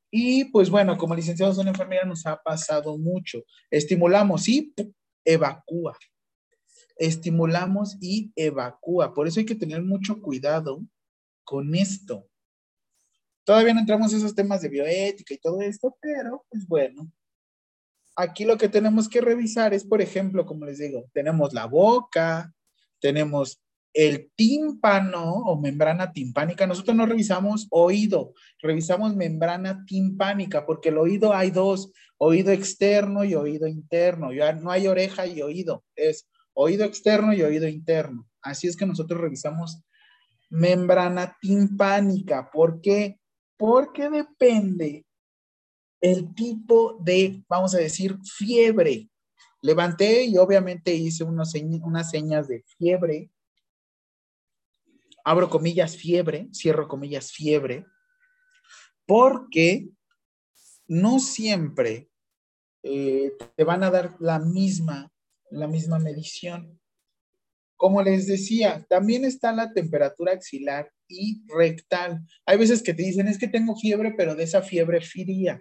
Y 0.10 0.45
pues 0.45 0.69
bueno, 0.69 0.98
como 0.98 1.15
licenciados 1.15 1.60
en 1.60 1.68
enfermería 1.68 2.06
nos 2.06 2.26
ha 2.26 2.38
pasado 2.38 2.98
mucho. 2.98 3.43
Estimulamos 3.69 4.48
y 4.48 4.73
evacúa. 5.23 5.98
Estimulamos 6.98 7.98
y 8.02 8.31
evacúa. 8.35 9.14
Por 9.14 9.27
eso 9.27 9.39
hay 9.39 9.45
que 9.45 9.56
tener 9.56 9.81
mucho 9.81 10.22
cuidado 10.22 10.81
con 11.43 11.76
esto. 11.76 12.27
Todavía 13.44 13.74
no 13.74 13.80
entramos 13.80 14.12
en 14.12 14.20
esos 14.20 14.36
temas 14.36 14.62
de 14.62 14.70
bioética 14.70 15.34
y 15.34 15.40
todo 15.40 15.62
esto, 15.62 15.98
pero 16.02 16.46
pues 16.50 16.68
bueno. 16.68 17.12
Aquí 18.16 18.46
lo 18.46 18.58
que 18.58 18.70
tenemos 18.70 19.08
que 19.08 19.22
revisar 19.22 19.74
es, 19.74 19.86
por 19.86 20.02
ejemplo, 20.02 20.46
como 20.46 20.66
les 20.66 20.80
digo, 20.80 21.10
tenemos 21.14 21.54
la 21.54 21.66
boca, 21.66 22.54
tenemos 23.00 23.62
el 23.94 24.32
tímpano 24.36 25.34
o 25.34 25.60
membrana 25.60 26.12
timpánica. 26.12 26.68
Nosotros 26.68 26.96
no 26.96 27.06
revisamos 27.06 27.68
oído, 27.72 28.34
revisamos 28.62 29.16
membrana 29.16 29.84
timpánica, 29.86 30.66
porque 30.66 30.90
el 30.90 30.98
oído 30.98 31.34
hay 31.34 31.52
dos, 31.52 31.92
oído 32.18 32.52
externo 32.52 33.24
y 33.24 33.36
oído 33.36 33.68
interno. 33.68 34.32
Ya 34.34 34.54
no 34.54 34.72
hay 34.72 34.88
oreja 34.88 35.26
y 35.26 35.42
oído, 35.42 35.84
es 35.96 36.28
oído 36.54 36.86
externo 36.86 37.34
y 37.34 37.42
oído 37.42 37.68
interno. 37.68 38.28
Así 38.42 38.68
es 38.68 38.76
que 38.76 38.86
nosotros 38.86 39.20
revisamos 39.20 39.84
membrana 40.50 41.38
timpánica. 41.42 42.50
¿Por 42.52 42.82
qué? 42.82 43.20
Porque 43.62 44.10
depende 44.10 45.06
el 46.02 46.34
tipo 46.34 46.98
de, 47.00 47.44
vamos 47.48 47.76
a 47.76 47.78
decir, 47.78 48.18
fiebre. 48.24 49.08
Levanté 49.62 50.24
y 50.24 50.38
obviamente 50.40 50.94
hice 50.96 51.24
unas 51.24 51.52
señas 52.10 52.48
de 52.48 52.64
fiebre 52.78 53.30
abro 55.24 55.50
comillas, 55.50 55.96
fiebre, 55.96 56.50
cierro 56.54 56.88
comillas, 56.88 57.32
fiebre, 57.32 57.86
porque 59.06 59.90
no 60.88 61.20
siempre 61.20 62.10
eh, 62.84 63.34
te 63.56 63.64
van 63.64 63.84
a 63.84 63.92
dar 63.92 64.16
la 64.20 64.40
misma, 64.40 65.12
la 65.50 65.68
misma 65.68 66.00
medición. 66.00 66.81
Como 67.82 68.03
les 68.03 68.28
decía, 68.28 68.86
también 68.90 69.26
está 69.26 69.52
la 69.52 69.74
temperatura 69.74 70.34
axilar 70.34 70.91
y 71.08 71.41
rectal. 71.48 72.22
Hay 72.45 72.60
veces 72.60 72.84
que 72.84 72.94
te 72.94 73.02
dicen, 73.02 73.28
es 73.28 73.40
que 73.40 73.48
tengo 73.48 73.76
fiebre, 73.76 74.14
pero 74.16 74.36
de 74.36 74.44
esa 74.44 74.62
fiebre 74.62 75.02
fría. 75.02 75.60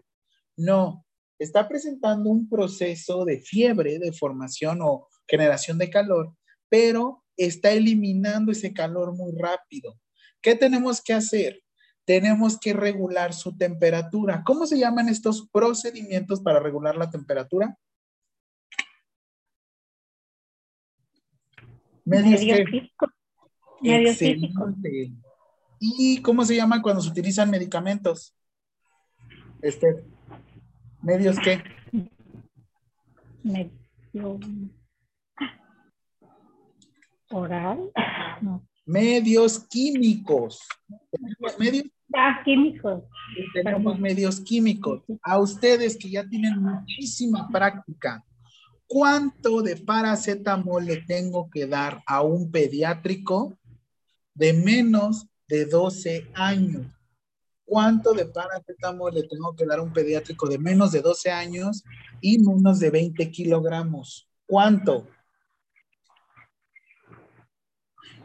No, 0.54 1.06
está 1.38 1.66
presentando 1.66 2.28
un 2.28 2.46
proceso 2.46 3.24
de 3.24 3.40
fiebre, 3.40 3.98
de 3.98 4.12
formación 4.12 4.80
o 4.82 5.08
generación 5.26 5.78
de 5.78 5.88
calor, 5.88 6.34
pero 6.68 7.24
está 7.38 7.70
eliminando 7.70 8.52
ese 8.52 8.74
calor 8.74 9.16
muy 9.16 9.32
rápido. 9.40 9.98
¿Qué 10.42 10.54
tenemos 10.54 11.00
que 11.00 11.14
hacer? 11.14 11.62
Tenemos 12.04 12.60
que 12.60 12.74
regular 12.74 13.32
su 13.32 13.56
temperatura. 13.56 14.42
¿Cómo 14.44 14.66
se 14.66 14.78
llaman 14.78 15.08
estos 15.08 15.48
procedimientos 15.50 16.42
para 16.42 16.60
regular 16.60 16.96
la 16.96 17.08
temperatura? 17.08 17.78
Medios 22.10 22.40
físicos. 22.40 23.10
Medios 23.80 24.16
físicos. 24.16 24.74
¿Y 25.78 26.20
cómo 26.20 26.44
se 26.44 26.56
llama 26.56 26.82
cuando 26.82 27.00
se 27.00 27.08
utilizan 27.08 27.50
medicamentos? 27.50 28.34
Este, 29.62 30.04
¿Medios 31.02 31.36
qué? 31.38 31.62
Medios 33.42 34.40
oral. 37.30 37.90
Medios 38.84 39.66
químicos. 39.68 40.66
Tenemos 41.10 41.58
medios. 41.58 41.84
Ah, 42.12 42.42
químicos. 42.44 43.04
Tenemos 43.54 43.98
medios 44.00 44.40
químicos. 44.40 45.02
A 45.22 45.38
ustedes 45.38 45.96
que 45.96 46.10
ya 46.10 46.28
tienen 46.28 46.60
muchísima 46.60 47.48
práctica, 47.48 48.24
¿cuánto 48.90 49.62
de 49.62 49.76
paracetamol 49.76 50.84
le 50.84 50.96
tengo 51.02 51.48
que 51.48 51.68
dar 51.68 52.02
a 52.06 52.22
un 52.22 52.50
pediátrico 52.50 53.56
de 54.34 54.52
menos 54.52 55.28
de 55.46 55.64
12 55.64 56.28
años? 56.34 56.86
¿Cuánto 57.64 58.14
de 58.14 58.26
paracetamol 58.26 59.14
le 59.14 59.22
tengo 59.28 59.54
que 59.54 59.64
dar 59.64 59.78
a 59.78 59.82
un 59.82 59.92
pediátrico 59.92 60.48
de 60.48 60.58
menos 60.58 60.90
de 60.90 61.02
12 61.02 61.30
años 61.30 61.84
y 62.20 62.40
menos 62.40 62.80
de 62.80 62.90
20 62.90 63.30
kilogramos? 63.30 64.28
¿Cuánto? 64.44 65.06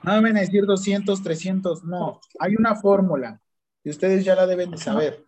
No 0.02 0.14
me 0.14 0.22
van 0.22 0.38
a 0.38 0.40
decir 0.42 0.66
200, 0.66 1.22
300, 1.22 1.84
no. 1.84 2.20
Hay 2.40 2.56
una 2.56 2.76
fórmula 2.76 3.40
y 3.84 3.92
ustedes 3.92 4.26
ya 4.26 4.34
la 4.34 4.48
deben 4.48 4.72
de 4.72 4.78
saber. 4.78 5.24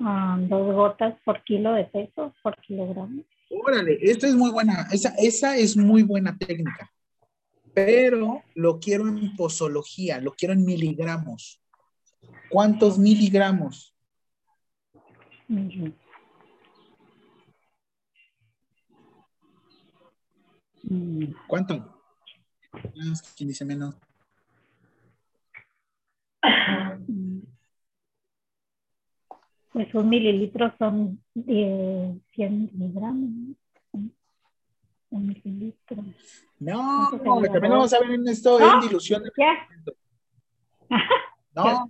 Ah, 0.00 0.38
dos 0.40 0.74
gotas 0.74 1.14
por 1.24 1.42
kilo 1.42 1.72
de 1.72 1.84
peso, 1.84 2.32
por 2.42 2.56
kilogramo. 2.60 3.22
Órale, 3.50 3.98
esta 4.00 4.28
es 4.28 4.34
muy 4.34 4.50
buena, 4.50 4.86
esa, 4.92 5.14
esa 5.18 5.56
es 5.56 5.76
muy 5.76 6.02
buena 6.02 6.36
técnica. 6.36 6.90
Pero 7.74 8.42
lo 8.54 8.78
quiero 8.78 9.08
en 9.08 9.34
posología, 9.36 10.20
lo 10.20 10.32
quiero 10.32 10.54
en 10.54 10.64
miligramos. 10.64 11.60
¿Cuántos 12.50 12.98
miligramos? 12.98 13.94
Mm, 15.48 15.88
¿Cuánto? 21.46 21.74
Ah, 22.72 23.12
¿Quién 23.36 23.48
dice 23.48 23.64
menos? 23.64 23.96
Pues 29.78 29.94
un 29.94 30.08
mililitro 30.08 30.74
son 30.76 31.22
eh, 31.46 32.18
100 32.34 32.70
miligramos. 32.72 33.30
¿no? 33.92 34.10
Un 35.10 35.26
mililitro. 35.28 36.04
No, 36.58 37.06
¿Cuánto 37.10 37.34
sería? 37.36 37.52
también 37.52 37.72
vamos 37.74 37.92
a 37.92 38.00
ver 38.00 38.10
en 38.10 38.26
esto 38.26 38.58
¿No? 38.58 38.74
en 38.74 38.80
dilución. 38.80 39.22
de- 39.22 39.30
Ya. 39.38 39.68
No, 41.54 41.86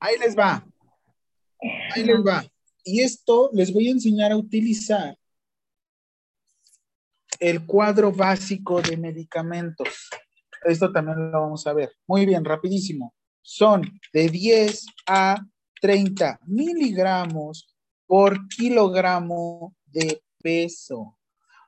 ahí 0.00 0.18
les 0.18 0.36
va. 0.36 0.66
Ahí 1.94 2.02
les 2.02 2.18
va. 2.26 2.42
Y 2.84 3.02
esto 3.02 3.50
les 3.52 3.72
voy 3.72 3.86
a 3.86 3.92
enseñar 3.92 4.32
a 4.32 4.36
utilizar 4.36 5.16
el 7.38 7.64
cuadro 7.64 8.10
básico 8.10 8.82
de 8.82 8.96
medicamentos. 8.96 10.08
Esto 10.64 10.90
también 10.90 11.30
lo 11.30 11.40
vamos 11.40 11.64
a 11.68 11.72
ver. 11.72 11.92
Muy 12.08 12.26
bien, 12.26 12.44
rapidísimo. 12.44 13.14
Son 13.42 13.82
de 14.12 14.28
10 14.28 14.86
a 15.06 15.36
30 15.82 16.38
miligramos 16.46 17.68
por 18.06 18.46
kilogramo 18.46 19.74
de 19.86 20.22
peso. 20.40 21.18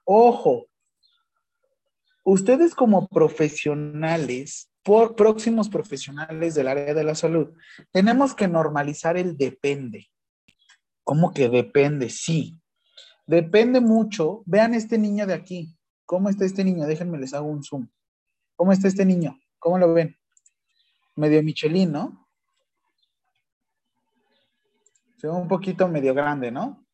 Ojo, 0.05 0.69
ustedes 2.23 2.77
como 2.77 3.09
profesionales, 3.09 4.71
por 4.85 5.17
próximos 5.17 5.69
profesionales 5.69 6.55
del 6.55 6.69
área 6.69 6.95
de 6.95 7.03
la 7.03 7.17
salud, 7.17 7.55
tenemos 7.91 8.35
que 8.35 8.47
normalizar 8.47 9.17
el 9.17 9.37
depende. 9.37 10.07
¿Cómo 11.03 11.33
que 11.33 11.49
depende? 11.49 12.09
Sí. 12.09 12.57
Depende 13.27 13.81
mucho. 13.81 14.43
Vean 14.47 14.75
este 14.75 14.97
niño 14.97 15.27
de 15.27 15.35
aquí. 15.35 15.77
¿Cómo 16.07 16.29
está 16.29 16.45
este 16.45 16.63
niño? 16.63 16.87
Déjenme 16.87 17.19
les 17.19 17.35
hago 17.35 17.49
un 17.49 17.65
zoom. 17.65 17.89
¿Cómo 18.55 18.71
está 18.71 18.87
este 18.87 19.05
niño? 19.05 19.41
¿Cómo 19.59 19.77
lo 19.79 19.93
ven? 19.93 20.17
Medio 21.17 21.43
Michelin, 21.43 21.91
¿no? 21.91 22.24
Se 25.25 25.29
ve 25.31 25.37
un 25.37 25.49
poquito 25.49 25.89
medio 25.89 26.13
grande, 26.13 26.51
¿no? 26.51 26.87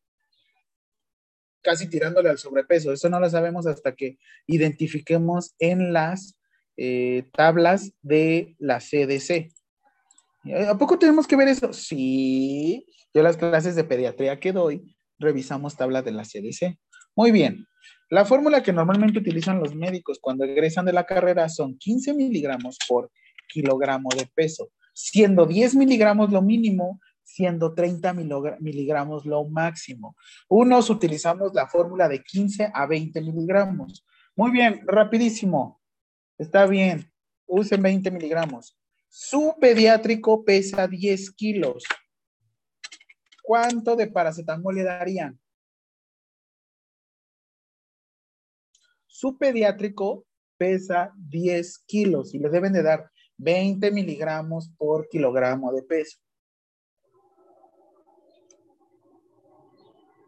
Casi 1.61 1.89
tirándole 1.89 2.29
al 2.29 2.37
sobrepeso. 2.37 2.93
Eso 2.93 3.09
no 3.09 3.19
lo 3.19 3.29
sabemos 3.29 3.67
hasta 3.67 3.93
que 3.93 4.19
identifiquemos 4.47 5.53
en 5.59 5.91
las 5.91 6.39
eh, 6.77 7.29
tablas 7.33 7.91
de 8.01 8.55
la 8.57 8.79
CDC. 8.79 9.51
¿A 10.69 10.77
poco 10.77 10.97
tenemos 10.97 11.27
que 11.27 11.35
ver 11.35 11.49
eso? 11.49 11.73
Sí. 11.73 12.87
Yo 13.13 13.21
las 13.21 13.35
clases 13.35 13.75
de 13.75 13.83
pediatría 13.83 14.39
que 14.39 14.53
doy, 14.53 14.95
revisamos 15.19 15.75
tablas 15.75 16.05
de 16.05 16.13
la 16.13 16.23
CDC. 16.23 16.79
Muy 17.17 17.31
bien. 17.31 17.67
La 18.09 18.23
fórmula 18.23 18.63
que 18.63 18.71
normalmente 18.71 19.19
utilizan 19.19 19.59
los 19.59 19.75
médicos 19.75 20.19
cuando 20.21 20.45
egresan 20.45 20.85
de 20.85 20.93
la 20.93 21.05
carrera 21.05 21.49
son 21.49 21.77
15 21.77 22.13
miligramos 22.13 22.77
por 22.87 23.11
kilogramo 23.49 24.07
de 24.17 24.25
peso, 24.33 24.71
siendo 24.93 25.45
10 25.45 25.75
miligramos 25.75 26.31
lo 26.31 26.41
mínimo, 26.41 27.01
siendo 27.33 27.73
30 27.73 28.13
milogra- 28.13 28.57
miligramos 28.59 29.25
lo 29.25 29.45
máximo. 29.45 30.15
Unos 30.49 30.89
utilizamos 30.89 31.53
la 31.53 31.67
fórmula 31.67 32.07
de 32.09 32.21
15 32.23 32.71
a 32.73 32.85
20 32.85 33.21
miligramos. 33.21 34.05
Muy 34.35 34.51
bien, 34.51 34.81
rapidísimo. 34.85 35.81
Está 36.37 36.65
bien. 36.65 37.11
Usen 37.45 37.81
20 37.81 38.11
miligramos. 38.11 38.77
Su 39.07 39.55
pediátrico 39.59 40.43
pesa 40.43 40.87
10 40.87 41.31
kilos. 41.31 41.83
¿Cuánto 43.43 43.95
de 43.95 44.07
paracetamol 44.07 44.75
le 44.75 44.83
darían? 44.83 45.39
Su 49.07 49.37
pediátrico 49.37 50.25
pesa 50.57 51.11
10 51.17 51.79
kilos 51.85 52.33
y 52.33 52.39
le 52.39 52.49
deben 52.49 52.73
de 52.73 52.83
dar 52.83 53.09
20 53.37 53.91
miligramos 53.91 54.69
por 54.77 55.07
kilogramo 55.09 55.71
de 55.73 55.83
peso. 55.83 56.17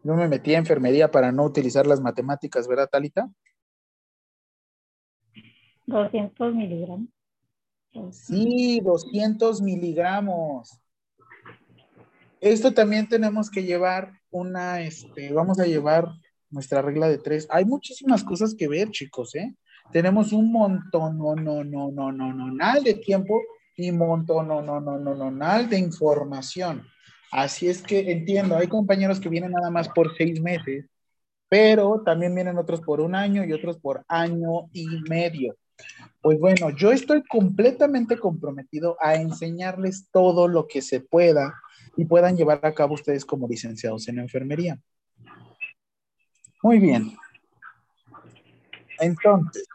Yo 0.04 0.14
me 0.14 0.28
metí 0.28 0.54
a 0.54 0.58
enfermería 0.58 1.10
para 1.10 1.32
no 1.32 1.44
utilizar 1.44 1.86
las 1.86 2.00
matemáticas, 2.00 2.68
¿verdad, 2.68 2.90
Talita? 2.92 3.28
200 5.86 6.54
miligramos. 6.54 7.08
Sí, 8.10 8.80
200 8.80 9.62
miligramos. 9.62 10.78
Esto 12.40 12.74
también 12.74 13.08
tenemos 13.08 13.50
que 13.50 13.62
llevar 13.62 14.12
una, 14.30 14.82
este, 14.82 15.32
vamos 15.32 15.58
a 15.58 15.64
llevar 15.64 16.08
nuestra 16.50 16.82
regla 16.82 17.08
de 17.08 17.16
tres. 17.16 17.46
Hay 17.50 17.64
muchísimas 17.64 18.22
cosas 18.24 18.54
que 18.54 18.68
ver, 18.68 18.90
chicos, 18.90 19.34
¿eh? 19.34 19.56
Tenemos 19.90 20.32
un 20.32 20.52
montón, 20.52 21.16
no, 21.16 21.34
no, 21.34 21.64
no, 21.64 21.90
no, 21.90 22.12
no, 22.12 22.32
no, 22.32 22.80
de 22.82 22.94
tiempo 22.94 23.40
y 23.76 23.90
montón, 23.90 24.48
no, 24.48 24.60
no, 24.60 24.80
no, 24.80 24.98
no, 24.98 25.30
no, 25.30 25.66
de 25.66 25.78
información. 25.78 26.86
Así 27.30 27.68
es 27.68 27.82
que 27.82 28.12
entiendo, 28.12 28.56
hay 28.56 28.68
compañeros 28.68 29.20
que 29.20 29.28
vienen 29.28 29.52
nada 29.52 29.70
más 29.70 29.88
por 29.88 30.16
seis 30.16 30.40
meses, 30.40 30.86
pero 31.48 32.02
también 32.04 32.34
vienen 32.34 32.58
otros 32.58 32.80
por 32.80 33.00
un 33.00 33.14
año 33.14 33.44
y 33.44 33.52
otros 33.52 33.78
por 33.78 34.04
año 34.08 34.68
y 34.72 34.86
medio. 35.08 35.56
Pues 36.20 36.38
bueno, 36.38 36.70
yo 36.70 36.92
estoy 36.92 37.22
completamente 37.24 38.18
comprometido 38.18 38.96
a 39.00 39.16
enseñarles 39.16 40.08
todo 40.10 40.48
lo 40.48 40.66
que 40.66 40.80
se 40.80 41.00
pueda 41.00 41.54
y 41.96 42.04
puedan 42.04 42.36
llevar 42.36 42.60
a 42.62 42.74
cabo 42.74 42.94
ustedes 42.94 43.24
como 43.24 43.48
licenciados 43.48 44.08
en 44.08 44.18
enfermería. 44.18 44.78
Muy 46.62 46.78
bien. 46.78 47.16
Entonces, 48.98 49.68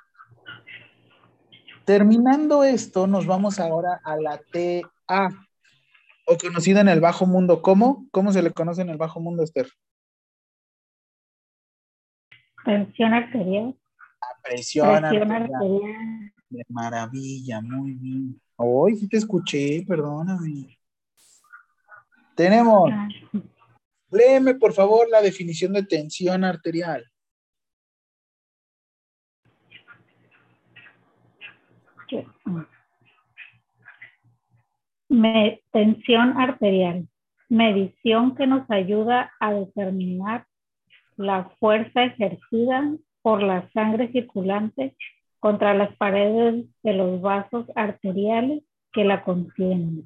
terminando 1.85 2.63
esto, 2.63 3.05
nos 3.05 3.25
vamos 3.25 3.59
ahora 3.59 4.01
a 4.03 4.15
la 4.17 4.39
TA, 4.39 5.29
o 6.29 6.37
conocida 6.37 6.81
en 6.81 6.89
el 6.89 7.01
bajo 7.01 7.25
mundo 7.25 7.61
como, 7.63 8.07
¿cómo 8.11 8.31
se 8.31 8.43
le 8.43 8.51
conoce 8.51 8.83
en 8.83 8.89
el 8.89 8.97
bajo 8.97 9.19
mundo, 9.19 9.41
Esther? 9.43 9.67
Tensión 12.63 13.13
arterial. 13.13 13.75
Presión, 14.43 14.87
Presión 15.01 15.31
arterial. 15.31 15.53
arterial. 15.53 16.33
De 16.49 16.63
maravilla, 16.69 17.61
muy 17.61 17.93
bien. 17.95 18.41
Hoy 18.57 18.95
sí 18.97 19.07
te 19.09 19.17
escuché, 19.17 19.83
perdóname. 19.87 20.77
Tenemos, 22.35 22.91
léeme 24.11 24.55
por 24.55 24.73
favor 24.73 25.09
la 25.09 25.21
definición 25.21 25.73
de 25.73 25.83
tensión 25.83 26.43
arterial. 26.43 27.03
que- 32.07 32.25
Tensión 35.71 36.37
arterial. 36.37 37.07
Medición 37.49 38.35
que 38.35 38.45
nos 38.45 38.69
ayuda 38.69 39.31
a 39.39 39.53
determinar 39.53 40.45
la 41.17 41.49
fuerza 41.59 42.03
ejercida 42.03 42.95
por 43.21 43.41
la 43.41 43.69
sangre 43.71 44.11
circulante 44.11 44.95
contra 45.39 45.73
las 45.73 45.95
paredes 45.97 46.65
de 46.83 46.93
los 46.93 47.21
vasos 47.21 47.65
arteriales 47.75 48.63
que 48.93 49.03
la 49.03 49.23
contienen. 49.23 50.05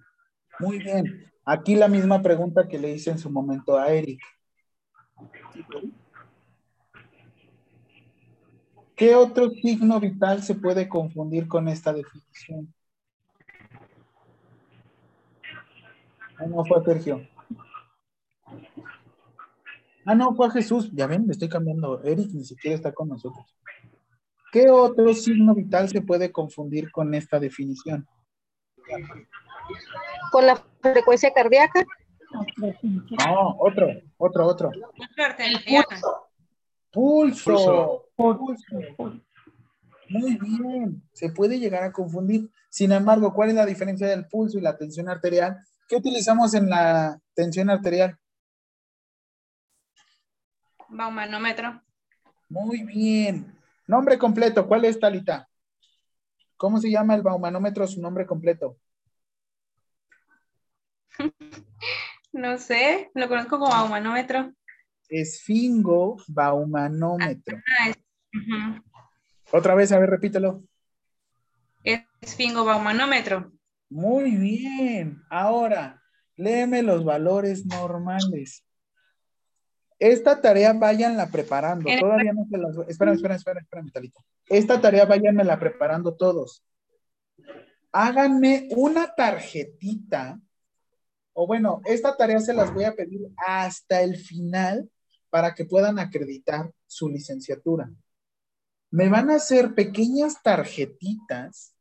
Muy 0.59 0.79
bien. 0.79 1.31
Aquí 1.45 1.75
la 1.75 1.89
misma 1.89 2.21
pregunta 2.21 2.67
que 2.67 2.79
le 2.79 2.91
hice 2.91 3.11
en 3.11 3.19
su 3.19 3.29
momento 3.29 3.77
a 3.77 3.91
Eric. 3.91 4.21
¿Qué 8.95 9.15
otro 9.15 9.49
signo 9.49 9.99
vital 9.99 10.43
se 10.43 10.55
puede 10.55 10.87
confundir 10.87 11.47
con 11.47 11.67
esta 11.67 11.91
definición? 11.91 12.73
Ah, 16.37 16.45
no, 16.47 16.65
fue 16.65 16.79
a 16.79 16.83
Sergio. 16.83 17.27
Ah, 20.05 20.15
no, 20.15 20.35
fue 20.35 20.47
a 20.47 20.51
Jesús. 20.51 20.91
Ya 20.93 21.07
ven, 21.07 21.25
me 21.25 21.33
estoy 21.33 21.49
cambiando. 21.49 22.01
Eric 22.03 22.31
ni 22.33 22.43
siquiera 22.43 22.75
está 22.75 22.91
con 22.91 23.09
nosotros. 23.09 23.55
¿Qué 24.51 24.69
otro 24.69 25.13
signo 25.13 25.55
vital 25.55 25.89
se 25.89 26.01
puede 26.01 26.31
confundir 26.31 26.91
con 26.91 27.13
esta 27.13 27.39
definición? 27.39 28.07
Con 30.31 30.45
la 30.45 30.63
frecuencia 30.81 31.33
cardíaca. 31.33 31.83
No, 33.25 33.55
otro, 33.59 33.87
otro, 34.17 34.45
otro. 34.45 34.71
El 34.71 35.83
Pulso. 36.91 38.09
Pulso. 38.15 38.75
Muy 40.09 40.37
bien. 40.37 41.01
Se 41.13 41.29
puede 41.29 41.57
llegar 41.57 41.83
a 41.83 41.91
confundir. 41.91 42.51
Sin 42.69 42.91
embargo, 42.91 43.33
¿cuál 43.33 43.49
es 43.49 43.55
la 43.55 43.65
diferencia 43.65 44.07
del 44.07 44.27
pulso 44.27 44.57
y 44.57 44.61
la 44.61 44.77
tensión 44.77 45.09
arterial? 45.09 45.57
¿Qué 45.87 45.95
utilizamos 45.95 46.53
en 46.53 46.69
la 46.69 47.19
tensión 47.33 47.69
arterial? 47.69 48.17
Baumanómetro. 50.89 51.81
Muy 52.49 52.83
bien. 52.83 53.57
Nombre 53.87 54.17
completo. 54.17 54.67
¿Cuál 54.67 54.85
es, 54.85 54.99
Talita? 54.99 55.49
¿Cómo 56.57 56.79
se 56.79 56.89
llama 56.89 57.15
el 57.15 57.21
baumanómetro? 57.21 57.85
Su 57.87 58.01
nombre 58.01 58.25
completo. 58.25 58.77
No 62.35 62.57
sé, 62.57 63.11
lo 63.13 63.27
conozco 63.27 63.59
como 63.59 63.69
baumanómetro. 63.69 64.51
Esfingo 65.07 66.17
baumanómetro. 66.27 67.57
Ah, 67.79 67.89
es- 67.89 67.97
ujú. 68.33 68.83
Otra 69.51 69.75
vez, 69.75 69.91
a 69.91 69.99
ver, 69.99 70.09
repítelo. 70.09 70.63
Esfingobaumanómetro. 71.83 73.51
Muy 73.93 74.35
bien. 74.37 75.21
Ahora, 75.29 76.01
léeme 76.35 76.81
los 76.81 77.05
valores 77.05 77.63
normales. 77.67 78.65
Esta 79.99 80.41
tarea 80.41 80.73
váyanla 80.73 81.27
preparando. 81.27 81.87
En- 81.87 81.99
Todavía 81.99 82.33
no 82.33 82.47
se 82.49 82.57
las... 82.57 82.75
Espera, 82.89 83.13
espera, 83.13 83.35
espera, 83.35 83.59
espera, 83.61 83.83
Talita. 83.93 84.19
Esta 84.49 84.81
tarea 84.81 85.05
váyanmela 85.05 85.59
preparando 85.59 86.15
todos. 86.15 86.65
Háganme 87.91 88.67
una 88.71 89.13
tarjetita. 89.13 90.39
O 91.33 91.45
bueno, 91.45 91.79
esta 91.85 92.17
tarea 92.17 92.39
se 92.39 92.53
las 92.55 92.73
voy 92.73 92.85
a 92.85 92.95
pedir 92.95 93.21
hasta 93.37 94.01
el 94.01 94.17
final 94.17 94.89
para 95.29 95.53
que 95.53 95.65
puedan 95.65 95.99
acreditar 95.99 96.71
su 96.87 97.09
licenciatura. 97.09 97.91
Me 98.89 99.07
van 99.07 99.29
a 99.29 99.35
hacer 99.35 99.75
pequeñas 99.75 100.41
tarjetitas 100.41 101.72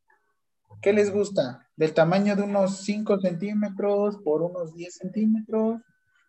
¿Qué 0.81 0.93
les 0.93 1.13
gusta? 1.13 1.69
Del 1.77 1.95
tamaño 1.95 2.37
de 2.37 2.43
unos 2.43 2.85
5 2.85 3.21
centímetros 3.21 4.19
por 4.25 4.43
unos 4.43 4.75
10 4.75 4.95
centímetros. 4.95 5.81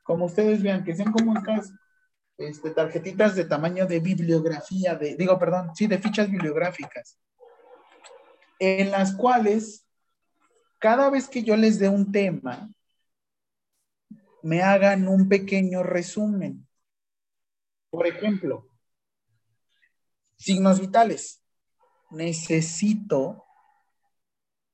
Como 0.04 0.26
ustedes 0.26 0.62
vean, 0.62 0.84
que 0.84 0.96
sean 0.96 1.12
como 1.12 1.38
estas 1.38 1.74
este, 2.38 2.72
tarjetitas 2.72 3.36
de 3.36 3.46
tamaño 3.46 3.86
de 3.86 4.00
bibliografía, 4.00 4.96
de, 4.96 5.16
digo, 5.16 5.38
perdón, 5.40 5.72
sí, 5.76 5.88
de 5.88 6.00
fichas 6.00 6.30
bibliográficas, 6.30 7.18
en 8.60 8.92
las 8.92 9.16
cuales 9.16 9.88
cada 10.80 11.10
vez 11.10 11.30
que 11.30 11.44
yo 11.44 11.56
les 11.56 11.80
dé 11.80 11.88
un 11.88 12.12
tema, 12.12 12.70
me 14.42 14.62
hagan 14.62 15.08
un 15.08 15.30
pequeño 15.30 15.84
resumen. 15.84 16.68
Por 17.90 18.06
ejemplo, 18.06 18.68
signos 20.36 20.82
vitales. 20.82 21.42
Necesito 22.12 23.43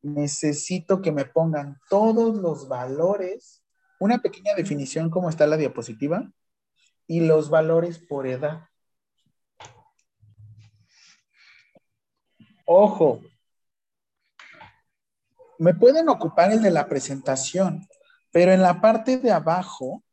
necesito 0.01 1.01
que 1.01 1.11
me 1.11 1.25
pongan 1.25 1.79
todos 1.89 2.35
los 2.35 2.67
valores, 2.67 3.63
una 3.99 4.19
pequeña 4.19 4.53
definición 4.55 5.09
como 5.09 5.29
está 5.29 5.45
la 5.47 5.57
diapositiva, 5.57 6.31
y 7.07 7.21
los 7.21 7.49
valores 7.49 7.99
por 7.99 8.27
edad. 8.27 8.69
Ojo, 12.65 13.21
me 15.57 15.73
pueden 15.73 16.07
ocupar 16.07 16.51
el 16.51 16.61
de 16.61 16.71
la 16.71 16.87
presentación, 16.87 17.87
pero 18.31 18.51
en 18.51 18.61
la 18.61 18.79
parte 18.79 19.17
de 19.17 19.31
abajo, 19.31 20.03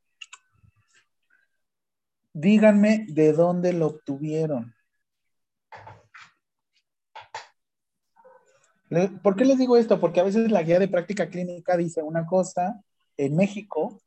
díganme 2.32 3.06
de 3.08 3.32
dónde 3.32 3.72
lo 3.72 3.86
obtuvieron. 3.86 4.74
Le- 8.64 8.75
¿Por 9.22 9.34
qué 9.36 9.44
les 9.44 9.58
digo 9.58 9.76
esto? 9.76 9.98
Porque 9.98 10.20
a 10.20 10.24
veces 10.24 10.50
la 10.50 10.62
guía 10.62 10.78
de 10.78 10.88
práctica 10.88 11.28
clínica 11.28 11.76
dice 11.76 12.02
una 12.02 12.24
cosa 12.24 12.80
en 13.16 13.34
México 13.34 14.00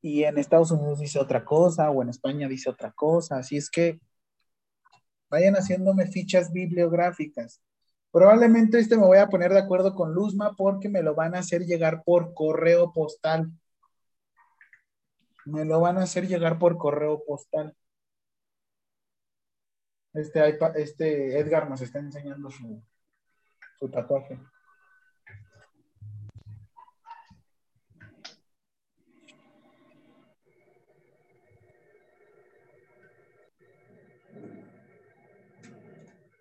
y 0.00 0.24
en 0.24 0.38
Estados 0.38 0.72
Unidos 0.72 0.98
dice 0.98 1.20
otra 1.20 1.44
cosa 1.44 1.90
o 1.90 2.02
en 2.02 2.08
España 2.08 2.48
dice 2.48 2.68
otra 2.70 2.92
cosa. 2.92 3.38
Así 3.38 3.56
es 3.56 3.70
que 3.70 4.00
vayan 5.30 5.54
haciéndome 5.54 6.06
fichas 6.06 6.52
bibliográficas. 6.52 7.62
Probablemente 8.10 8.78
este 8.78 8.96
me 8.96 9.06
voy 9.06 9.18
a 9.18 9.28
poner 9.28 9.52
de 9.52 9.60
acuerdo 9.60 9.94
con 9.94 10.14
Luzma 10.14 10.54
porque 10.56 10.88
me 10.88 11.02
lo 11.02 11.14
van 11.14 11.34
a 11.36 11.40
hacer 11.40 11.62
llegar 11.64 12.02
por 12.04 12.34
correo 12.34 12.92
postal. 12.92 13.52
Me 15.44 15.64
lo 15.64 15.80
van 15.80 15.98
a 15.98 16.02
hacer 16.02 16.26
llegar 16.26 16.58
por 16.58 16.76
correo 16.76 17.22
postal. 17.24 17.76
Este, 20.12 20.58
este 20.76 21.38
Edgar 21.38 21.68
nos 21.68 21.82
está 21.82 21.98
enseñando 21.98 22.50
su, 22.50 22.82
su 23.78 23.88
tatuaje. 23.88 24.38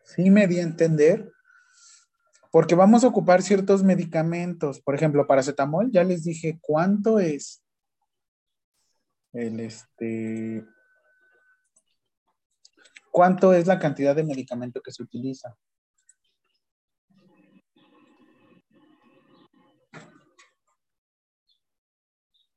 Sí 0.03 0.29
me 0.29 0.47
di 0.47 0.59
a 0.59 0.63
entender. 0.63 1.31
Porque 2.51 2.73
vamos 2.73 3.03
a 3.03 3.07
ocupar 3.07 3.41
ciertos 3.41 3.83
medicamentos. 3.83 4.79
Por 4.79 4.95
ejemplo, 4.95 5.27
paracetamol, 5.27 5.91
ya 5.91 6.05
les 6.05 6.23
dije 6.23 6.57
cuánto 6.61 7.19
es 7.19 7.61
el 9.33 9.59
este. 9.59 10.65
¿Cuánto 13.11 13.53
es 13.53 13.67
la 13.67 13.77
cantidad 13.77 14.15
de 14.15 14.23
medicamento 14.23 14.81
que 14.81 14.93
se 14.93 15.03
utiliza? 15.03 15.57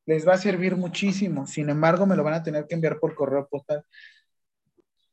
Les 0.08 0.26
va 0.26 0.32
a 0.32 0.38
servir 0.38 0.74
muchísimo. 0.74 1.46
Sin 1.46 1.68
embargo, 1.68 2.06
me 2.06 2.16
lo 2.16 2.24
van 2.24 2.32
a 2.32 2.42
tener 2.42 2.66
que 2.66 2.74
enviar 2.74 2.98
por 2.98 3.14
correo 3.14 3.46
postal. 3.46 3.84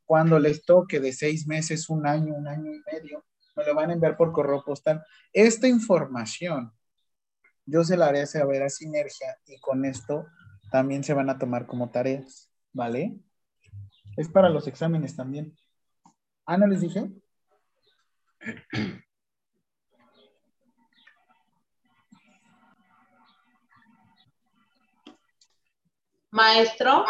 Cuando 0.05 0.39
les 0.39 0.63
toque 0.63 1.01
de 1.01 1.11
seis 1.11 1.45
meses, 1.47 1.89
un 1.89 2.07
año, 2.07 2.33
un 2.33 2.47
año 2.47 2.71
y 2.71 2.81
medio, 2.89 3.25
me 3.57 3.65
lo 3.65 3.75
van 3.75 3.89
a 3.89 3.93
enviar 3.93 4.15
por 4.15 4.31
correo 4.31 4.63
postal. 4.63 5.03
Esta 5.33 5.67
información 5.67 6.71
yo 7.65 7.83
se 7.83 7.97
la 7.97 8.05
haré 8.05 8.25
saber 8.25 8.63
a 8.63 8.69
Sinergia 8.69 9.37
y 9.45 9.59
con 9.59 9.83
esto 9.83 10.27
también 10.71 11.03
se 11.03 11.13
van 11.13 11.29
a 11.29 11.37
tomar 11.37 11.65
como 11.65 11.91
tareas, 11.91 12.49
¿vale? 12.71 13.19
Es 14.15 14.29
para 14.29 14.47
los 14.47 14.65
exámenes 14.65 15.13
también. 15.17 15.57
Ah, 16.45 16.55
¿no 16.55 16.67
les 16.67 16.79
dije? 16.79 17.11
Maestro, 26.35 27.05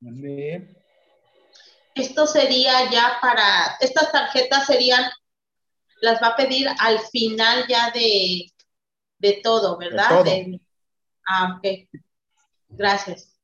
Mande. 0.00 0.76
esto 1.94 2.26
sería 2.26 2.90
ya 2.90 3.16
para, 3.22 3.78
estas 3.80 4.12
tarjetas 4.12 4.66
serían, 4.66 5.10
las 6.02 6.22
va 6.22 6.28
a 6.28 6.36
pedir 6.36 6.68
al 6.80 6.98
final 7.00 7.66
ya 7.66 7.90
de, 7.92 8.52
de 9.18 9.40
todo, 9.42 9.78
¿verdad? 9.78 10.06
todo. 10.10 10.24
De- 10.24 10.60
ah, 11.28 11.56
ok. 11.56 11.88
Gracias. 12.68 13.34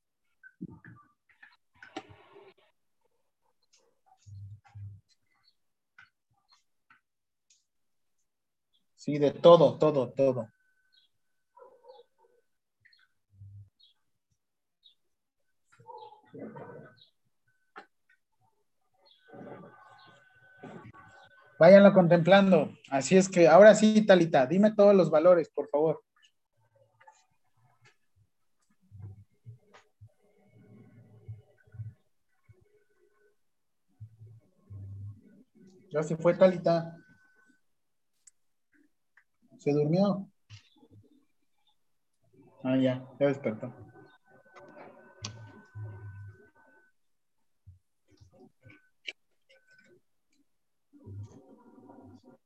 Sí, 8.95 9.17
de 9.17 9.31
todo, 9.31 9.79
todo, 9.79 10.13
todo. 10.13 10.54
Váyanlo 21.59 21.93
contemplando. 21.93 22.77
Así 22.91 23.17
es 23.17 23.29
que 23.29 23.49
ahora 23.49 23.75
sí, 23.75 24.05
Talita, 24.05 24.47
dime 24.47 24.73
todos 24.73 24.95
los 24.95 25.11
valores, 25.11 25.51
por 25.51 25.69
favor. 25.69 26.03
Ya 35.91 36.03
se 36.03 36.17
fue 36.17 36.35
Talita. 36.35 36.97
¿Se 39.59 39.73
durmió? 39.73 40.29
Ah, 42.65 42.77
ya, 42.77 43.05
ya 43.21 43.27
despertó. 43.29 43.84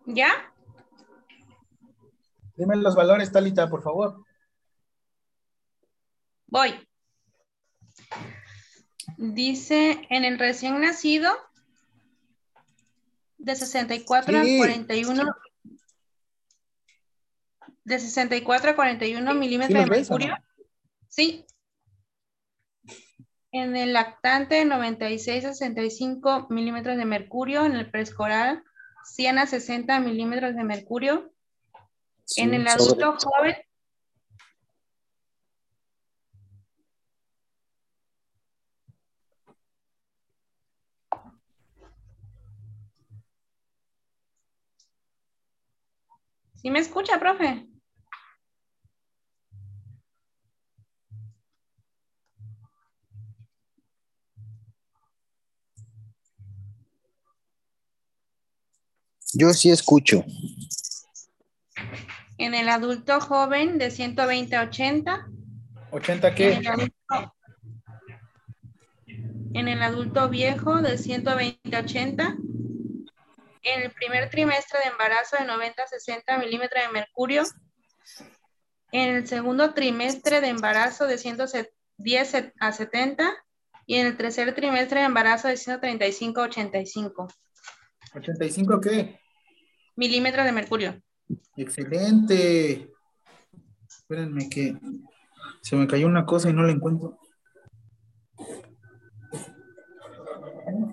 ¿Ya? 0.08 0.30
Dime 2.56 2.76
los 2.76 2.96
valores, 2.96 3.30
Talita, 3.30 3.68
por 3.68 3.82
favor. 3.82 4.24
Voy. 6.46 6.74
Dice 9.18 10.00
en 10.08 10.24
el 10.24 10.38
recién 10.38 10.80
nacido 10.80 11.30
de 13.36 13.54
64 13.54 14.42
Sí. 14.42 14.54
a 14.54 14.58
41 14.58 15.24
de 17.84 17.98
64 17.98 18.70
a 18.70 18.76
41 18.76 19.34
milímetros 19.34 19.78
de 19.78 19.86
no? 19.86 19.90
mercurio. 19.90 20.34
Sí. 21.08 21.44
En 23.52 23.76
el 23.76 23.92
lactante 23.92 24.64
96 24.64 25.44
a 25.44 25.52
65 25.52 26.46
milímetros 26.48 26.96
de 26.96 27.04
mercurio, 27.04 27.66
en 27.66 27.76
el 27.76 27.90
preescolar 27.90 28.62
100 29.04 29.38
a 29.38 29.46
60 29.46 30.00
milímetros 30.00 30.54
de 30.54 30.64
mercurio. 30.64 31.32
En 32.36 32.54
el 32.54 32.68
adulto 32.68 33.16
joven. 33.16 33.56
¿Sí 46.56 46.70
me 46.70 46.80
escucha, 46.80 47.18
profe? 47.18 47.66
Yo 59.34 59.52
sí 59.52 59.70
escucho. 59.70 60.24
En 62.38 62.54
el 62.54 62.68
adulto 62.68 63.20
joven 63.20 63.78
de 63.78 63.90
120 63.90 64.56
a 64.56 64.62
80. 64.62 65.26
¿80 65.90 66.28
En 66.28 66.34
qué? 66.34 66.52
el 66.54 66.66
adulto, 66.66 67.34
en 69.54 69.68
el 69.68 69.82
adulto 69.82 70.28
viejo 70.28 70.80
de 70.80 70.96
120 70.96 71.76
a 71.76 71.80
80. 71.80 72.36
En 73.64 73.82
el 73.82 73.90
primer 73.90 74.30
trimestre 74.30 74.78
de 74.80 74.90
embarazo 74.90 75.36
de 75.38 75.44
90 75.44 75.82
a 75.82 75.86
60 75.86 76.38
milímetros 76.38 76.82
de 76.84 76.92
mercurio. 76.92 77.42
En 78.92 79.14
el 79.14 79.28
segundo 79.28 79.74
trimestre 79.74 80.40
de 80.40 80.48
embarazo 80.48 81.06
de 81.06 81.18
110 81.18 82.34
a 82.60 82.72
70. 82.72 83.34
Y 83.84 83.96
en 83.96 84.06
el 84.06 84.16
tercer 84.16 84.54
trimestre 84.54 85.00
de 85.00 85.06
embarazo 85.06 85.48
de 85.48 85.56
135 85.56 86.40
a 86.40 86.44
85 86.44 87.28
¿85 88.14 88.80
qué? 88.80 89.18
milímetros 89.96 90.44
de 90.46 90.52
mercurio. 90.52 91.02
Excelente. 91.56 92.90
Espérenme 93.88 94.48
que 94.48 94.76
se 95.62 95.76
me 95.76 95.86
cayó 95.86 96.06
una 96.06 96.24
cosa 96.24 96.48
y 96.50 96.52
no 96.52 96.62
la 96.62 96.72
encuentro. 96.72 97.18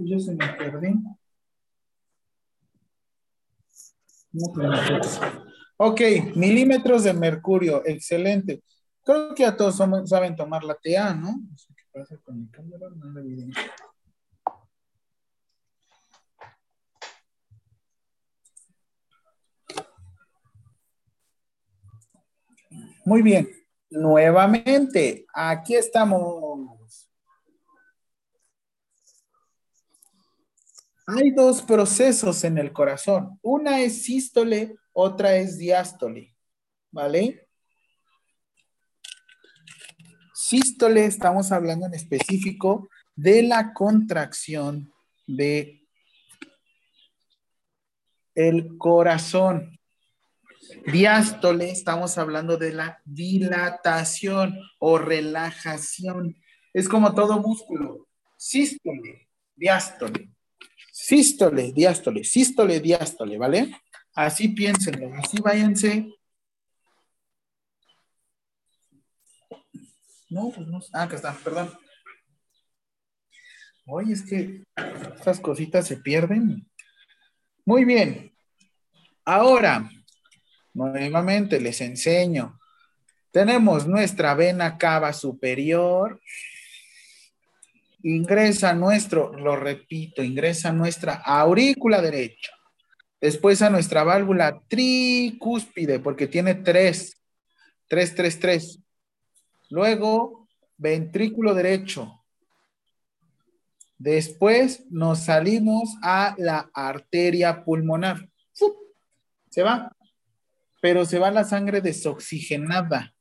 Yo 0.01 0.19
se 0.19 0.33
me 0.35 0.47
perdí. 0.53 0.93
Ok, 5.77 6.01
milímetros 6.35 7.03
de 7.03 7.13
mercurio, 7.13 7.83
excelente. 7.85 8.63
Creo 9.03 9.35
que 9.35 9.45
a 9.45 9.55
todos 9.55 9.75
somos- 9.77 10.09
saben 10.09 10.35
tomar 10.35 10.63
la 10.63 10.75
TA, 10.75 11.13
¿no? 11.13 11.27
No 11.37 11.57
sé 11.57 11.73
qué 11.75 11.83
pasa 11.93 12.17
con 12.23 12.39
mi 12.39 12.47
cámara, 12.49 12.87
no 12.95 13.11
la 13.13 13.19
evidencia. 13.21 13.63
Muy 23.05 23.21
bien. 23.21 23.47
Nuevamente, 23.91 25.27
aquí 25.31 25.75
estamos. 25.75 27.07
Hay 31.05 31.29
dos 31.29 31.61
procesos 31.61 32.43
en 32.43 32.57
el 32.57 32.73
corazón. 32.73 33.39
Una 33.43 33.79
es 33.81 34.03
sístole, 34.03 34.75
otra 34.91 35.35
es 35.35 35.59
diástole. 35.59 36.35
¿Vale? 36.91 37.47
Sístole, 40.33 41.05
estamos 41.05 41.51
hablando 41.51 41.85
en 41.85 41.93
específico 41.93 42.89
de 43.15 43.43
la 43.43 43.71
contracción 43.71 44.91
de 45.27 45.87
el 48.33 48.77
corazón. 48.79 49.79
Diástole, 50.85 51.71
estamos 51.71 52.17
hablando 52.17 52.57
de 52.57 52.73
la 52.73 53.01
dilatación 53.05 54.59
o 54.79 54.97
relajación. 54.97 56.35
Es 56.73 56.89
como 56.89 57.13
todo 57.13 57.39
músculo. 57.39 58.07
Sístole, 58.37 59.29
diástole. 59.55 60.31
Sístole, 60.91 61.71
diástole, 61.71 62.23
sístole, 62.23 62.79
diástole, 62.79 63.37
¿vale? 63.37 63.75
Así 64.13 64.49
piénsenlo, 64.49 65.13
así 65.15 65.37
váyanse. 65.41 66.07
No, 70.29 70.51
pues 70.51 70.67
no. 70.67 70.79
Ah, 70.93 71.03
acá 71.03 71.15
está, 71.15 71.33
perdón. 71.43 71.71
Oye, 73.87 74.13
es 74.13 74.23
que 74.23 74.63
estas 75.15 75.39
cositas 75.39 75.87
se 75.87 75.97
pierden. 75.97 76.67
Muy 77.65 77.85
bien. 77.85 78.33
Ahora, 79.23 79.89
nuevamente 80.75 81.59
les 81.59 81.81
enseño. 81.81 82.59
Tenemos 83.31 83.87
nuestra 83.87 84.35
vena 84.35 84.77
cava 84.77 85.11
superior. 85.13 86.21
Ingresa 88.03 88.73
nuestro, 88.73 89.33
lo 89.33 89.55
repito, 89.55 90.21
ingresa 90.21 90.71
nuestra 90.71 91.15
aurícula 91.15 92.01
derecha. 92.01 92.51
Después 93.19 93.61
a 93.63 93.71
nuestra 93.71 94.03
válvula 94.03 94.61
tricúspide, 94.67 95.99
porque 95.99 96.27
tiene 96.27 96.55
tres. 96.55 97.19
Tres, 97.87 98.13
tres, 98.13 98.39
tres. 98.39 98.79
Luego, 99.69 100.47
ventrículo 100.77 101.55
derecho. 101.55 102.23
Después 103.97 104.85
nos 104.91 105.21
salimos 105.25 105.95
a 106.03 106.35
la 106.37 106.69
arteria 106.73 107.63
pulmonar. 107.63 108.29
Se 109.49 109.63
va. 109.63 109.94
Pero 110.85 111.03
se 111.03 111.17
va 111.17 111.31
la 111.31 111.43
sangre 111.43 111.81
desoxigenada. 111.81 113.11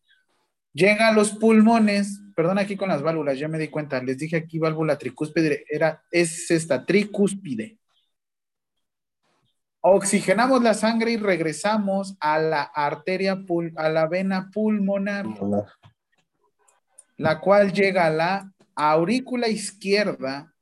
Llega 0.74 1.08
a 1.08 1.12
los 1.14 1.30
pulmones, 1.30 2.20
perdón 2.36 2.58
aquí 2.58 2.76
con 2.76 2.90
las 2.90 3.00
válvulas, 3.00 3.38
ya 3.38 3.48
me 3.48 3.58
di 3.58 3.68
cuenta, 3.68 4.02
les 4.02 4.18
dije 4.18 4.36
aquí 4.36 4.58
válvula 4.58 4.98
tricúspide, 4.98 5.64
era, 5.70 6.02
es 6.10 6.50
esta 6.50 6.84
tricúspide. 6.84 7.78
Oxigenamos 9.80 10.62
la 10.62 10.74
sangre 10.74 11.12
y 11.12 11.16
regresamos 11.16 12.18
a 12.20 12.38
la 12.38 12.64
arteria, 12.64 13.36
pul- 13.36 13.72
a 13.78 13.88
la 13.88 14.08
vena 14.08 14.50
pulmonar, 14.52 15.24
la 17.16 17.40
cual 17.40 17.72
llega 17.72 18.04
a 18.04 18.10
la 18.10 18.52
aurícula 18.74 19.48
izquierda, 19.48 20.52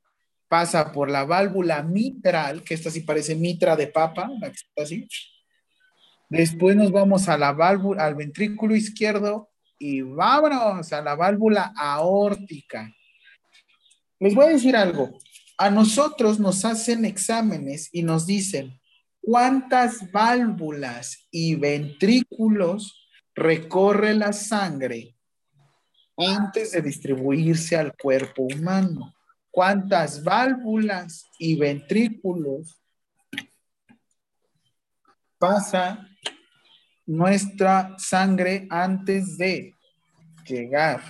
pasa 0.47 0.93
por 0.93 1.11
la 1.11 1.25
válvula 1.25 1.83
mitral, 1.83 2.63
que 2.63 2.75
esta 2.75 2.89
sí 2.89 3.01
parece 3.01 3.35
mitra 3.35 3.75
de 3.75 3.87
papa, 3.87 4.29
la 4.39 4.47
que 4.47 4.55
está 4.55 4.83
así. 4.83 5.05
Después 6.29 6.75
nos 6.75 6.91
vamos 6.91 7.29
a 7.29 7.37
la 7.37 7.51
válvula, 7.51 8.05
al 8.05 8.15
ventrículo 8.15 8.75
izquierdo 8.75 9.49
y 9.77 10.01
vámonos 10.01 10.93
a 10.93 11.01
la 11.01 11.15
válvula 11.15 11.73
aórtica. 11.77 12.91
Les 14.19 14.33
voy 14.33 14.45
a 14.45 14.49
decir 14.49 14.75
algo. 14.75 15.17
A 15.57 15.69
nosotros 15.69 16.39
nos 16.39 16.65
hacen 16.65 17.05
exámenes 17.05 17.89
y 17.91 18.03
nos 18.03 18.25
dicen 18.25 18.79
cuántas 19.21 20.11
válvulas 20.11 21.27
y 21.31 21.55
ventrículos 21.55 23.09
recorre 23.35 24.13
la 24.13 24.33
sangre 24.33 25.15
antes 26.17 26.71
de 26.71 26.81
distribuirse 26.81 27.75
al 27.75 27.95
cuerpo 27.95 28.43
humano. 28.43 29.13
¿Cuántas 29.51 30.23
válvulas 30.23 31.27
y 31.37 31.55
ventrículos 31.55 32.81
pasa 35.37 36.09
nuestra 37.05 37.95
sangre 37.97 38.67
antes 38.69 39.37
de 39.37 39.73
llegar, 40.45 41.01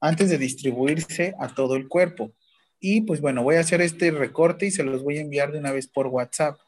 antes 0.00 0.30
de 0.30 0.38
distribuirse 0.38 1.34
a 1.38 1.48
todo 1.48 1.76
el 1.76 1.88
cuerpo? 1.88 2.32
Y 2.80 3.02
pues 3.02 3.20
bueno, 3.20 3.42
voy 3.42 3.56
a 3.56 3.60
hacer 3.60 3.80
este 3.80 4.10
recorte 4.10 4.66
y 4.66 4.70
se 4.70 4.82
los 4.82 5.02
voy 5.02 5.18
a 5.18 5.20
enviar 5.20 5.52
de 5.52 5.58
una 5.58 5.70
vez 5.70 5.86
por 5.86 6.08
WhatsApp. 6.08 6.58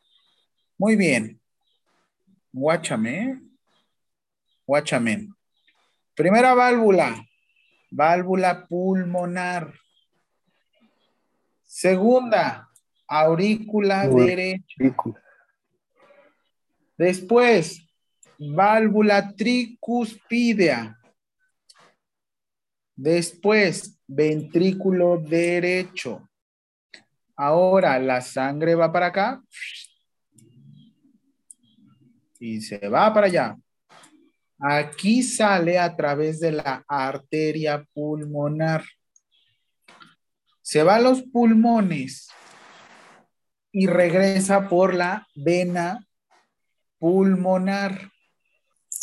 Muy 0.79 0.97
bien. 0.97 1.41
Guáchame. 2.53 3.19
¿eh? 3.19 3.41
Guáchame. 4.67 5.29
Primera 6.15 6.55
válvula, 6.55 7.27
válvula 7.91 8.67
pulmonar. 8.69 9.75
Segunda, 11.65 12.71
aurícula 13.09 14.07
derecha. 14.07 14.95
Después, 16.97 17.85
válvula 18.39 19.35
tricuspidea. 19.35 20.99
Después, 22.97 23.99
ventrículo 24.07 25.19
derecho. 25.19 26.29
Ahora 27.37 27.99
la 27.99 28.21
sangre 28.21 28.75
va 28.75 28.93
para 28.93 29.07
acá 29.07 29.43
y 32.39 32.61
se 32.61 32.89
va 32.89 33.13
para 33.13 33.27
allá. 33.27 33.57
Aquí 34.59 35.23
sale 35.23 35.79
a 35.79 35.95
través 35.97 36.41
de 36.41 36.53
la 36.53 36.85
arteria 36.87 37.85
pulmonar. 37.93 38.85
Se 40.63 40.83
va 40.83 40.97
a 40.97 41.01
los 41.01 41.23
pulmones 41.23 42.29
y 43.73 43.87
regresa 43.87 44.69
por 44.69 44.95
la 44.95 45.27
vena 45.35 46.07
pulmonar. 46.99 48.14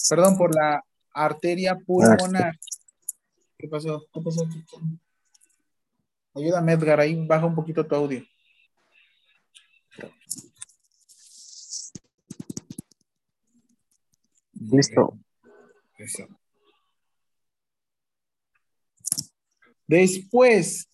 Perdón, 0.10 0.38
por 0.38 0.56
la 0.56 0.84
arteria 1.14 1.76
pulmonar. 1.76 2.58
¿Qué 3.58 3.68
pasó? 3.68 4.06
¿Qué 4.14 4.22
pasó? 4.22 4.48
Ayúdame, 6.34 6.74
Edgar, 6.74 7.00
ahí 7.00 7.26
baja 7.28 7.46
un 7.46 7.56
poquito 7.56 7.86
tu 7.86 7.96
audio. 7.96 8.24
Listo. 14.54 15.18
Eso. 15.98 16.28
Después 19.88 20.88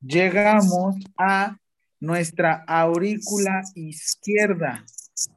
llegamos 0.00 0.96
a 1.18 1.58
nuestra 2.00 2.64
aurícula 2.66 3.62
izquierda. 3.74 4.84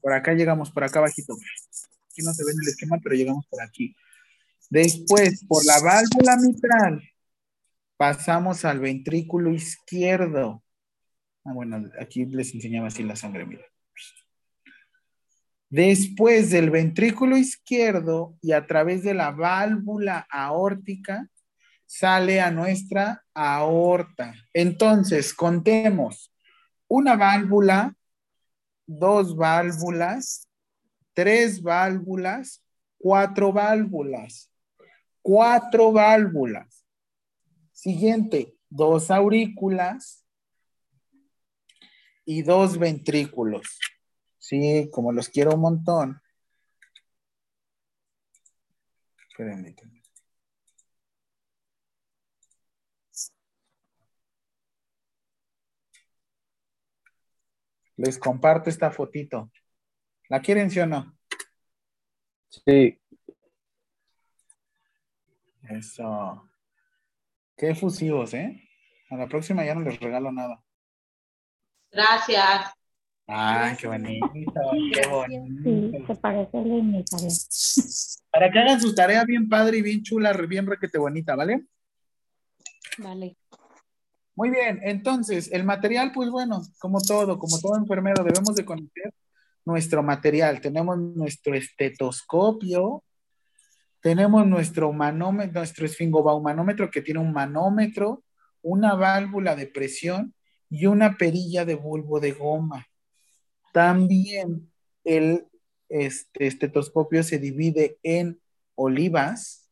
Por 0.01 0.14
acá 0.14 0.34
llegamos, 0.34 0.72
por 0.72 0.84
acá 0.84 1.00
abajito. 1.00 1.35
No 2.23 2.33
se 2.33 2.43
ve 2.43 2.51
en 2.51 2.61
el 2.61 2.67
esquema, 2.67 2.99
pero 3.01 3.15
llegamos 3.15 3.45
por 3.48 3.61
aquí. 3.61 3.95
Después, 4.69 5.43
por 5.48 5.65
la 5.65 5.80
válvula 5.80 6.38
mitral, 6.38 7.03
pasamos 7.98 8.65
al 8.65 8.80
ventrículo 8.80 9.51
izquierdo. 9.51 10.64
Ah, 11.43 11.53
bueno, 11.53 11.89
aquí 11.99 12.25
les 12.25 12.53
enseñaba 12.53 12.88
así 12.88 13.03
la 13.03 13.15
sangre, 13.15 13.45
mira. 13.45 13.65
Después 15.69 16.49
del 16.49 16.72
ventrículo 16.72 17.38
izquierdo 17.38 18.35
y 18.41 18.53
a 18.53 18.65
través 18.65 19.03
de 19.03 19.14
la 19.14 19.31
válvula 19.31 20.27
aórtica, 20.31 21.30
sale 21.85 22.41
a 22.41 22.51
nuestra 22.51 23.23
aorta. 23.33 24.33
Entonces, 24.53 25.33
contemos. 25.33 26.33
Una 26.88 27.15
válvula, 27.15 27.95
dos 28.88 29.35
válvulas, 29.35 30.48
tres 31.19 31.61
válvulas, 31.61 32.64
cuatro 32.98 33.51
válvulas. 33.51 34.49
Cuatro 35.22 35.91
válvulas. 35.91 36.85
Siguiente, 37.73 38.56
dos 38.69 39.11
aurículas 39.11 40.25
y 42.23 42.41
dos 42.43 42.77
ventrículos. 42.77 43.80
Sí, 44.38 44.89
como 44.93 45.11
los 45.11 45.27
quiero 45.27 45.56
un 45.56 45.59
montón. 45.59 46.22
Espérenme. 49.30 49.75
Les 57.98 58.17
comparto 58.17 58.69
esta 58.69 58.89
fotito. 58.89 59.51
¿La 60.30 60.41
quieren, 60.41 60.69
sí 60.69 60.80
o 60.80 60.85
no? 60.85 61.17
Sí. 62.49 62.99
Eso. 65.67 66.49
Qué 67.58 67.72
efusivos, 67.72 68.33
¿eh? 68.35 68.64
A 69.09 69.17
la 69.17 69.27
próxima 69.27 69.66
ya 69.66 69.74
no 69.74 69.82
les 69.82 69.99
regalo 69.99 70.32
nada. 70.32 70.64
Gracias. 71.91 72.72
Ay, 73.25 73.75
qué 73.77 73.88
bonito, 73.88 74.32
qué 74.93 75.08
bonito. 75.08 75.64
Sí, 75.64 76.06
se 76.06 76.16
parece 76.16 76.58
a 76.58 76.61
la 76.61 76.83
mi 76.83 77.03
tarea. 77.03 77.30
Para 78.32 78.51
que 78.51 78.59
hagan 78.59 78.82
su 78.82 78.93
tarea 78.95 79.24
bien 79.24 79.49
padre 79.49 79.77
y 79.77 79.82
bien 79.82 80.03
chula, 80.03 80.33
bien 80.33 80.66
requete 80.67 80.98
bonita, 80.99 81.35
¿vale? 81.35 81.66
Vale. 82.99 83.35
Muy 84.35 84.51
bien, 84.51 84.80
entonces, 84.83 85.51
el 85.51 85.64
material, 85.64 86.11
pues 86.11 86.30
bueno, 86.30 86.61
como 86.80 87.01
todo, 87.01 87.38
como 87.38 87.59
todo 87.59 87.77
enfermero, 87.77 88.24
debemos 88.24 88.56
de 88.56 88.66
conocer 88.66 89.14
nuestro 89.69 90.03
material. 90.03 90.59
Tenemos 90.59 90.98
nuestro 90.98 91.56
estetoscopio, 91.56 93.03
tenemos 94.01 94.45
nuestro 94.48 94.91
manómetro, 94.91 95.59
nuestro 95.59 95.85
esfingobaumanómetro 95.85 96.89
que 96.89 97.01
tiene 97.01 97.19
un 97.19 97.31
manómetro, 97.31 98.23
una 98.61 98.95
válvula 98.95 99.56
de 99.56 99.67
presión 99.67 100.33
y 100.69 100.88
una 100.88 101.17
perilla 101.17 101.65
de 101.65 101.75
bulbo 101.75 102.19
de 102.19 102.31
goma. 102.31 102.88
También 103.72 104.72
el 105.03 105.48
este, 105.89 106.48
estetoscopio 106.48 107.23
se 107.23 107.39
divide 107.39 107.99
en 108.03 108.39
olivas. 108.75 109.69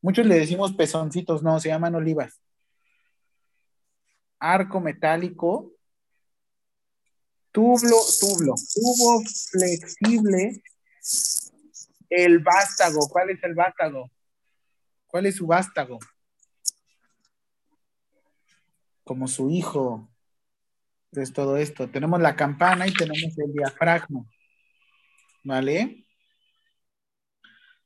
Muchos 0.00 0.26
le 0.26 0.36
decimos 0.36 0.74
pezoncitos, 0.74 1.42
no, 1.42 1.60
se 1.60 1.68
llaman 1.68 1.94
olivas. 1.94 2.40
Arco 4.38 4.80
metálico, 4.80 5.73
tublo, 7.54 7.96
tublo, 8.18 8.54
tubo 8.74 9.22
flexible, 9.52 10.60
el 12.10 12.40
vástago. 12.40 13.08
¿Cuál 13.08 13.30
es 13.30 13.44
el 13.44 13.54
vástago? 13.54 14.10
¿Cuál 15.06 15.26
es 15.26 15.36
su 15.36 15.46
vástago? 15.46 16.00
Como 19.04 19.28
su 19.28 19.50
hijo. 19.50 20.10
Es 21.12 21.32
todo 21.32 21.56
esto. 21.56 21.88
Tenemos 21.88 22.20
la 22.20 22.34
campana 22.34 22.88
y 22.88 22.92
tenemos 22.92 23.38
el 23.38 23.52
diafragma. 23.52 24.24
¿Vale? 25.44 26.04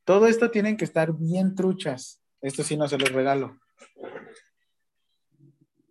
Todo 0.04 0.28
esto 0.28 0.50
tienen 0.50 0.78
que 0.78 0.86
estar 0.86 1.12
bien 1.12 1.54
truchas. 1.54 2.22
Esto 2.40 2.64
sí 2.64 2.78
no 2.78 2.88
se 2.88 2.96
los 2.96 3.12
regalo. 3.12 3.60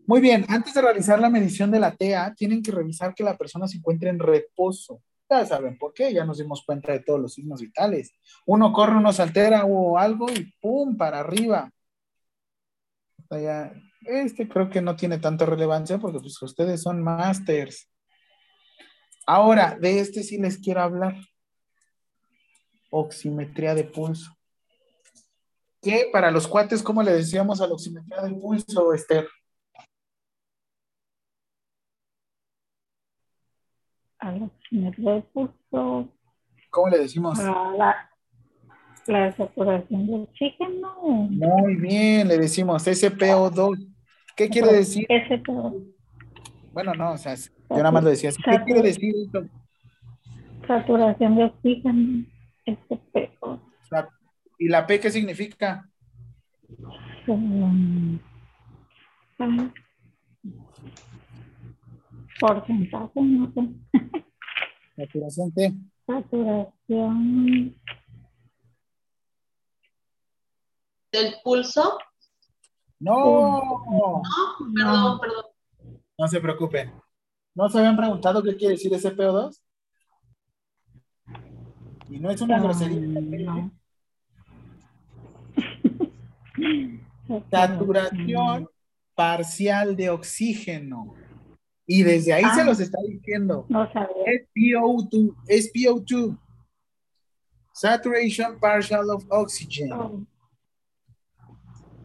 Muy 0.08 0.22
bien, 0.22 0.45
antes 0.48 0.74
de 0.74 0.82
realizar 0.82 1.19
la 1.19 1.30
medición 1.30 1.69
de 1.69 1.82
la 1.82 1.94
TEA, 1.94 2.34
tienen 2.34 2.64
que 2.64 2.72
revisar 2.72 3.14
que 3.14 3.26
la 3.26 3.36
persona 3.36 3.68
se 3.68 3.76
encuentre 3.76 4.10
en 4.10 4.19
reposo. 4.19 5.03
Ya 5.30 5.45
saben 5.45 5.77
por 5.77 5.94
qué, 5.94 6.14
ya 6.14 6.24
nos 6.24 6.38
dimos 6.38 6.64
cuenta 6.66 6.94
de 6.94 7.02
todos 7.02 7.19
los 7.19 7.34
signos 7.34 7.60
vitales. 7.60 8.14
Uno 8.45 8.72
corre, 8.72 8.95
uno 8.95 9.11
se 9.11 9.22
altera 9.22 9.66
o 9.66 9.98
algo 9.98 10.32
y 10.32 10.50
¡pum! 10.61 10.95
para 10.95 11.19
arriba. 11.19 11.69
Este 14.06 14.48
creo 14.48 14.69
que 14.69 14.82
no 14.82 14.95
tiene 14.95 15.18
tanta 15.18 15.45
relevancia 15.45 15.98
porque 15.98 16.19
pues 16.19 16.42
ustedes 16.42 16.82
son 16.82 17.03
masters. 17.03 17.92
Ahora, 19.26 19.77
de 19.77 20.00
este 20.00 20.24
sí 20.24 20.38
les 20.38 20.58
quiero 20.58 20.84
hablar. 20.84 21.18
Oximetría 22.92 23.76
de 23.76 23.84
pulso. 23.84 24.32
¿Qué 25.82 26.08
para 26.14 26.32
los 26.32 26.48
cuates, 26.48 26.82
cómo 26.82 27.03
le 27.03 27.11
decíamos 27.11 27.60
a 27.60 27.68
la 27.68 27.74
oximetría 27.74 28.22
de 28.22 28.34
pulso, 28.36 28.94
Esther? 28.94 29.27
A. 34.28 34.50
¿Cómo 36.70 36.90
le 36.90 36.98
decimos? 37.00 37.40
A 37.40 37.72
la, 37.78 38.10
la 39.08 39.32
saturación 39.36 40.08
de 40.08 40.14
oxígeno. 40.16 40.94
Muy 41.02 41.76
bien, 41.76 42.28
le 42.28 42.38
decimos 42.38 42.88
SPO2. 42.88 43.88
¿Qué 44.36 44.50
quiere 44.50 44.74
decir? 44.74 45.08
SPO. 45.08 45.76
Bueno, 46.74 46.94
no, 46.94 47.14
o 47.14 47.18
sea, 47.18 47.36
yo 47.36 47.78
nada 47.78 47.92
más 47.92 48.04
lo 48.04 48.10
decía. 48.10 48.30
¿Qué 48.32 48.64
quiere 48.66 48.82
decir 48.82 49.14
esto? 49.26 49.46
Saturación 50.68 51.36
de 51.36 51.44
oxígeno. 51.46 52.26
SPO. 52.66 53.62
¿Y 54.60 54.70
la 54.70 54.86
P 54.88 55.00
qué 55.00 55.12
significa? 55.12 55.88
Um, 57.28 58.20
porcentaje, 62.40 63.22
no 63.22 63.51
sé. 63.53 63.61
Saturación 64.95 65.51
T. 65.53 65.74
Saturación. 66.06 67.75
¿Del 71.11 71.35
pulso? 71.43 71.98
No. 72.99 73.83
No, 73.90 74.22
perdón, 74.74 75.19
perdón. 75.19 75.45
No 76.17 76.27
se 76.27 76.41
preocupen. 76.41 76.91
¿No 77.53 77.69
se 77.69 77.77
habían 77.80 77.98
preguntado 77.98 78.41
qué 78.43 78.56
quiere 78.56 78.74
decir 78.74 78.91
SPO2? 78.91 79.59
Y 82.09 82.19
no 82.19 82.32
es 82.32 82.41
una 82.41 82.59
grosería. 82.59 83.72
Saturación 87.51 88.69
parcial 89.16 89.95
de 89.95 90.09
oxígeno. 90.09 91.14
Y 91.88 92.03
desde 92.03 92.33
ahí 92.33 92.43
se 92.53 92.61
Ah. 92.61 92.66
los 92.66 92.80
está 92.82 92.99
diciendo. 93.07 93.66
No 93.69 93.91
sabía. 93.93 94.09
SPO2, 94.25 95.35
SPO2. 95.48 96.38
Saturation 97.74 98.59
partial 98.59 99.09
of 99.09 99.24
oxygen. 99.30 99.91
Oh. 99.93 100.25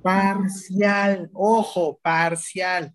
Parcial, 0.03 1.31
ojo, 1.33 1.99
parcial. 2.03 2.95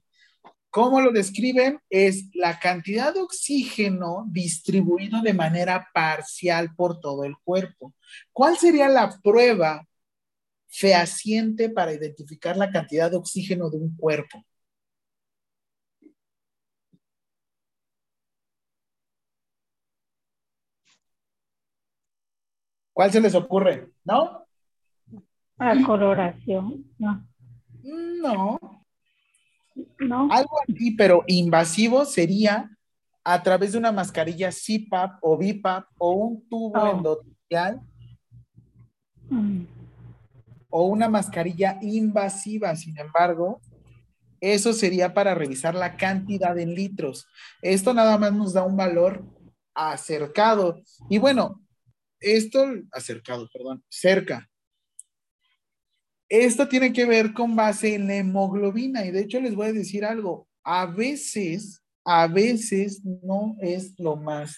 ¿Cómo 0.69 1.01
lo 1.01 1.11
describen? 1.11 1.79
Es 1.89 2.29
la 2.33 2.59
cantidad 2.59 3.13
de 3.13 3.21
oxígeno 3.21 4.25
distribuido 4.29 5.21
de 5.21 5.33
manera 5.33 5.87
parcial 5.93 6.75
por 6.75 6.99
todo 6.99 7.23
el 7.23 7.35
cuerpo. 7.43 7.95
¿Cuál 8.31 8.57
sería 8.57 8.87
la 8.87 9.09
prueba 9.23 9.87
fehaciente 10.67 11.69
para 11.69 11.93
identificar 11.93 12.57
la 12.57 12.69
cantidad 12.69 13.09
de 13.09 13.17
oxígeno 13.17 13.69
de 13.69 13.77
un 13.77 13.95
cuerpo? 13.95 14.43
¿Cuál 22.97 23.11
se 23.11 23.21
les 23.21 23.35
ocurre? 23.35 23.91
¿No? 24.03 24.43
A 25.59 25.83
coloración. 25.85 26.83
No. 26.97 27.27
No. 27.83 28.59
No. 29.99 30.27
Algo 30.31 30.57
así, 30.67 30.95
pero 30.97 31.23
invasivo 31.27 32.05
sería 32.05 32.75
a 33.23 33.43
través 33.43 33.73
de 33.73 33.77
una 33.77 33.91
mascarilla 33.91 34.49
CPAP 34.49 35.19
o 35.21 35.37
BIPAP 35.37 35.85
o 35.99 36.11
un 36.13 36.49
tubo 36.49 36.73
Oh. 36.75 36.97
endotelial 36.97 37.81
Mm. 39.29 39.65
O 40.71 40.85
una 40.85 41.07
mascarilla 41.07 41.77
invasiva, 41.83 42.75
sin 42.75 42.97
embargo, 42.97 43.61
eso 44.41 44.73
sería 44.73 45.13
para 45.13 45.35
revisar 45.35 45.75
la 45.75 45.97
cantidad 45.97 46.57
en 46.57 46.73
litros. 46.73 47.27
Esto 47.61 47.93
nada 47.93 48.17
más 48.17 48.33
nos 48.33 48.53
da 48.53 48.63
un 48.63 48.75
valor 48.75 49.23
acercado. 49.75 50.81
Y 51.09 51.19
bueno, 51.19 51.61
esto, 52.19 52.65
acercado, 52.91 53.49
perdón, 53.51 53.83
cerca. 53.89 54.49
Esto 56.29 56.67
tiene 56.67 56.91
que 56.91 57.05
ver 57.05 57.33
con 57.33 57.55
base 57.55 57.95
en 57.95 58.07
la 58.07 58.15
hemoglobina. 58.15 59.05
Y 59.05 59.11
de 59.11 59.21
hecho 59.21 59.39
les 59.39 59.55
voy 59.55 59.67
a 59.67 59.73
decir 59.73 60.03
algo. 60.03 60.47
A 60.63 60.85
veces, 60.85 61.83
a 62.03 62.27
veces 62.27 63.01
no 63.03 63.55
es 63.61 63.97
lo 63.97 64.17
más 64.17 64.57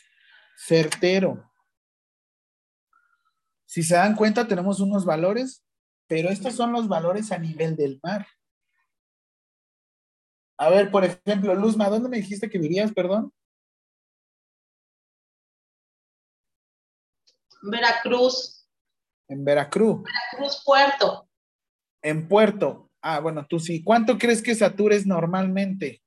certero. 0.58 1.46
Si 3.66 3.84
se 3.84 3.94
dan 3.94 4.16
cuenta, 4.16 4.48
tenemos 4.48 4.80
unos 4.80 5.06
valores, 5.06 5.64
pero 6.08 6.30
estos 6.30 6.56
son 6.56 6.72
los 6.72 6.88
valores 6.88 7.32
a 7.32 7.38
nivel 7.38 7.76
del 7.76 8.00
mar. 8.02 8.26
A 10.58 10.70
ver, 10.70 10.90
por 10.90 11.06
ejemplo, 11.06 11.54
Luzma, 11.54 11.88
¿dónde 11.88 12.10
me 12.10 12.18
dijiste 12.18 12.50
que 12.50 12.58
vivías, 12.58 12.92
perdón? 12.92 13.32
Veracruz. 17.62 18.68
En 19.28 19.44
Veracruz. 19.46 20.02
Veracruz, 20.04 20.62
Puerto. 20.66 21.30
En 22.02 22.28
Puerto. 22.28 22.92
Ah, 23.02 23.20
bueno, 23.20 23.46
tú 23.48 23.60
sí. 23.60 23.84
¿Cuánto 23.84 24.18
crees 24.18 24.42
que 24.42 24.56
satures 24.56 25.06
normalmente? 25.06 26.02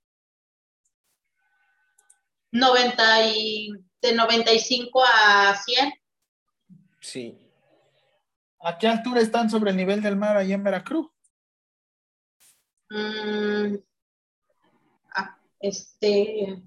90 2.50 3.26
y, 3.28 3.70
de 4.02 4.14
95 4.14 5.02
a 5.04 5.54
100. 5.56 5.92
Sí. 7.00 7.38
¿A 8.60 8.78
qué 8.78 8.88
altura 8.88 9.20
están 9.20 9.48
sobre 9.50 9.70
el 9.70 9.76
nivel 9.76 10.02
del 10.02 10.16
mar 10.16 10.36
allá 10.36 10.54
en 10.54 10.62
Veracruz? 10.62 11.08
Mm, 12.90 13.76
a- 15.14 15.38
este, 15.60 16.62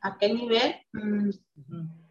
¿a 0.00 0.16
qué 0.18 0.32
nivel? 0.32 0.76
Mm, 0.92 1.30
mm, 1.56 2.05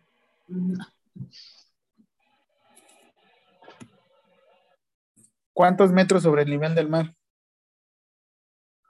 ¿Cuántos 5.53 5.91
metros 5.91 6.24
sobre 6.24 6.43
el 6.43 6.49
nivel 6.49 6.75
del 6.75 6.90
mar? 6.90 7.15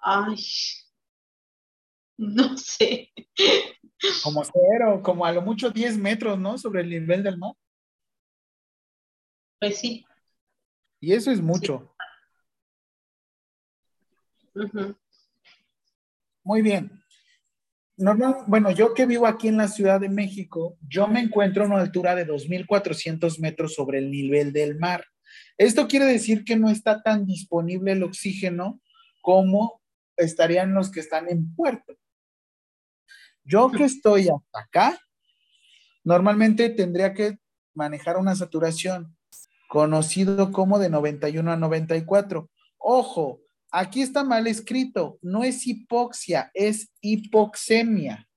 Ay, 0.02 0.36
no 2.18 2.58
sé. 2.58 3.12
Como 4.24 4.44
cero, 4.44 5.02
como 5.04 5.26
a 5.26 5.32
lo 5.32 5.42
mucho 5.42 5.70
10 5.72 5.98
metros, 5.98 6.40
¿no? 6.40 6.58
Sobre 6.58 6.82
el 6.82 6.90
nivel 6.90 7.24
del 7.24 7.38
mar. 7.38 7.54
Pues 9.60 9.80
sí. 9.80 10.06
Y 11.00 11.14
eso 11.14 11.32
es 11.32 11.42
mucho. 11.42 11.96
Ujú. 14.54 14.96
Muy 16.44 16.62
bien. 16.62 17.05
Normal, 17.98 18.44
bueno, 18.48 18.72
yo 18.72 18.94
que 18.94 19.06
vivo 19.06 19.26
aquí 19.26 19.48
en 19.48 19.58
la 19.58 19.70
Ciudad 19.70 20.02
de 20.02 20.10
México, 20.10 20.78
yo 20.88 21.08
me 21.08 21.22
encuentro 21.22 21.64
a 21.64 21.68
una 21.68 21.80
altura 21.80 22.14
de 22.14 22.28
2.400 22.28 23.40
metros 23.40 23.74
sobre 23.74 24.00
el 24.00 24.12
nivel 24.12 24.52
del 24.52 24.78
mar. 24.78 25.06
Esto 25.58 25.88
quiere 25.88 26.06
decir 26.06 26.44
que 26.44 26.58
no 26.58 26.70
está 26.70 27.02
tan 27.02 27.26
disponible 27.26 27.94
el 27.94 28.04
oxígeno 28.04 28.82
como 29.22 29.82
estarían 30.18 30.74
los 30.74 30.92
que 30.92 31.00
están 31.00 31.30
en 31.30 31.56
puerto. 31.56 31.96
Yo 33.46 33.72
que 33.72 33.84
estoy 33.86 34.28
hasta 34.28 34.60
acá, 34.60 35.00
normalmente 36.04 36.70
tendría 36.70 37.14
que 37.14 37.40
manejar 37.74 38.18
una 38.18 38.36
saturación 38.36 39.16
conocido 39.70 40.52
como 40.52 40.80
de 40.80 40.90
91 40.90 41.52
a 41.52 41.58
94. 41.58 42.50
Ojo, 42.78 43.42
aquí 43.76 44.02
está 44.02 44.24
mal 44.24 44.48
escrito, 44.48 45.20
no 45.22 45.44
es 45.44 45.68
hipoxia, 45.68 46.50
es 46.54 46.92
hipoxemia. 47.02 48.28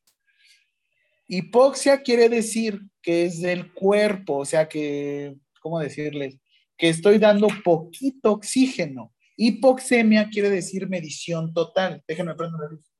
Hipoxia 1.28 2.02
quiere 2.02 2.28
decir 2.28 2.82
que 3.00 3.26
es 3.26 3.40
del 3.40 3.72
cuerpo, 3.72 4.38
o 4.38 4.44
sea 4.44 4.68
que, 4.68 5.36
¿cómo 5.60 5.78
decirles? 5.78 6.38
Que 6.76 6.88
estoy 6.88 7.18
dando 7.18 7.48
poquito 7.62 8.32
oxígeno. 8.32 9.14
Hipoxemia 9.36 10.28
quiere 10.28 10.50
decir 10.50 10.88
medición 10.88 11.54
total. 11.54 12.02
Déjenme 12.08 12.34
prender 12.34 12.60
la 12.60 12.68
luz. 12.70 12.92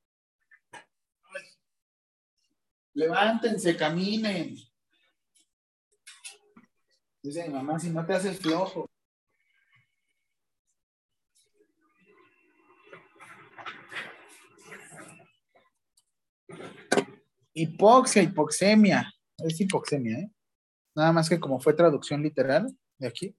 Levántense, 2.94 3.76
caminen. 3.76 4.57
Dice 7.20 7.49
mi 7.49 7.55
mamá, 7.55 7.81
si 7.81 7.91
no 7.91 8.07
te 8.07 8.15
haces 8.15 8.39
flojo. 8.39 8.89
Hipoxia, 17.61 18.23
hipoxemia. 18.23 19.12
Es 19.39 19.61
hipoxemia, 19.61 20.19
¿eh? 20.19 20.31
Nada 20.95 21.12
más 21.12 21.28
que 21.28 21.41
como 21.41 21.59
fue 21.59 21.75
traducción 21.75 22.23
literal 22.23 22.73
de 22.99 23.09
aquí. 23.09 23.37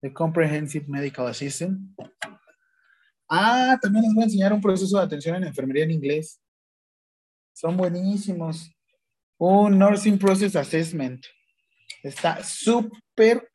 The 0.00 0.12
Comprehensive 0.12 0.86
Medical 0.88 1.28
Assistant. 1.28 1.80
Ah, 3.28 3.78
también 3.80 4.04
les 4.04 4.14
voy 4.14 4.22
a 4.22 4.26
enseñar 4.26 4.52
un 4.52 4.60
proceso 4.60 4.98
de 4.98 5.04
atención 5.04 5.36
en 5.36 5.44
enfermería 5.44 5.84
en 5.84 5.92
inglés. 5.92 6.40
Son 7.52 7.76
buenísimos. 7.76 8.70
Un 9.38 9.78
Nursing 9.78 10.18
Process 10.18 10.56
Assessment. 10.56 11.24
Está 12.02 12.42
súper 12.42 13.48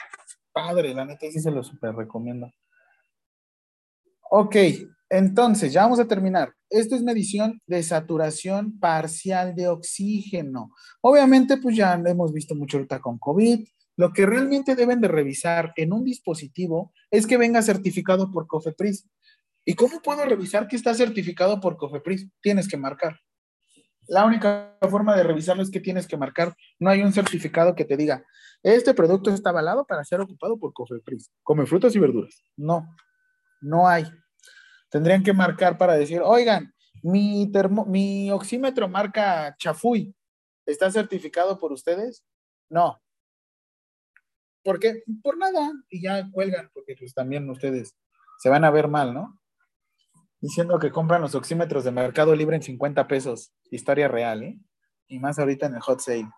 padre, 0.54 0.94
la 0.94 1.06
neta 1.06 1.30
sí 1.32 1.40
se 1.40 1.52
lo 1.52 1.64
súper 1.64 1.96
recomiendo. 1.96 2.52
Ok, 4.34 4.56
entonces 5.10 5.74
ya 5.74 5.82
vamos 5.82 6.00
a 6.00 6.08
terminar. 6.08 6.54
Esto 6.70 6.96
es 6.96 7.04
medición 7.04 7.62
de 7.68 7.84
saturación 7.84 8.80
parcial 8.80 9.54
de 9.56 9.68
oxígeno. 9.68 10.72
Obviamente, 11.02 11.58
pues 11.58 11.76
ya 11.76 11.98
lo 11.98 12.10
hemos 12.10 12.32
visto 12.32 12.56
mucho 12.56 12.78
ahorita 12.78 13.02
con 13.02 13.18
COVID. 13.20 13.68
Lo 13.98 14.14
que 14.14 14.26
realmente 14.26 14.74
deben 14.76 15.02
de 15.02 15.10
revisar 15.10 15.74
en 15.76 15.92
un 15.92 16.06
dispositivo 16.06 16.94
es 17.12 17.28
que 17.28 17.36
venga 17.36 17.62
certificado 17.62 18.32
por 18.32 18.48
COFEPRIS. 18.48 19.10
¿Y 19.66 19.74
cómo 19.74 20.02
puedo 20.02 20.24
revisar 20.24 20.70
que 20.70 20.78
está 20.78 20.94
certificado 20.94 21.60
por 21.60 21.76
COFEPRIS? 21.76 22.30
Tienes 22.42 22.70
que 22.70 22.78
marcar. 22.78 23.20
La 24.08 24.26
única 24.26 24.78
forma 24.90 25.14
de 25.18 25.24
revisarlo 25.24 25.62
es 25.62 25.72
que 25.72 25.82
tienes 25.82 26.08
que 26.08 26.16
marcar. 26.16 26.56
No 26.80 26.90
hay 26.90 27.02
un 27.02 27.12
certificado 27.12 27.76
que 27.76 27.84
te 27.84 27.98
diga, 27.98 28.24
este 28.64 28.94
producto 28.94 29.30
está 29.30 29.50
avalado 29.50 29.86
para 29.86 30.06
ser 30.06 30.22
ocupado 30.22 30.58
por 30.58 30.72
COFEPRIS. 30.72 31.32
Come 31.44 31.66
frutas 31.66 31.94
y 31.98 32.00
verduras. 32.00 32.42
No, 32.56 32.88
no 33.62 33.88
hay. 33.88 34.06
Tendrían 34.90 35.24
que 35.24 35.34
marcar 35.34 35.78
para 35.78 35.94
decir, 35.94 36.22
oigan, 36.24 36.74
mi, 37.04 37.52
termo, 37.52 37.86
mi 37.86 38.32
oxímetro 38.32 38.88
marca 38.88 39.56
Chafuy. 39.58 40.14
¿Está 40.66 40.92
certificado 40.92 41.58
por 41.58 41.72
ustedes? 41.72 42.24
No. 42.70 43.02
¿Por 44.64 44.80
qué? 44.80 45.04
Por 45.24 45.38
nada. 45.38 45.72
Y 45.90 46.02
ya 46.02 46.30
cuelgan, 46.32 46.70
porque 46.74 46.96
pues 46.98 47.14
también 47.14 47.50
ustedes 47.50 47.96
se 48.40 48.50
van 48.50 48.64
a 48.64 48.72
ver 48.72 48.88
mal, 48.88 49.14
¿no? 49.14 49.40
Diciendo 50.40 50.80
que 50.80 50.92
compran 50.92 51.22
los 51.22 51.36
oxímetros 51.36 51.84
de 51.84 51.92
Mercado 51.92 52.36
Libre 52.36 52.56
en 52.56 52.64
50 52.64 53.08
pesos. 53.08 53.54
Historia 53.70 54.08
real, 54.08 54.44
¿eh? 54.44 54.60
Y 55.08 55.20
más 55.20 55.40
ahorita 55.40 55.68
en 55.68 55.76
el 55.76 55.82
hot 55.82 56.00
sale. 56.00 56.30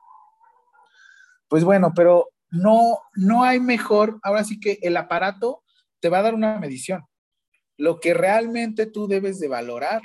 Pues 1.48 1.64
bueno, 1.64 1.94
pero 1.96 2.30
no, 2.50 3.00
no 3.16 3.44
hay 3.44 3.60
mejor. 3.60 4.20
Ahora 4.24 4.44
sí 4.44 4.60
que 4.60 4.80
el 4.82 4.98
aparato 4.98 5.64
te 6.00 6.10
va 6.10 6.20
a 6.20 6.24
dar 6.24 6.34
una 6.34 6.60
medición. 6.60 7.06
Lo 7.78 8.00
que 8.00 8.14
realmente 8.14 8.86
tú 8.86 9.08
debes 9.08 9.40
de 9.40 9.48
valorar 9.48 10.02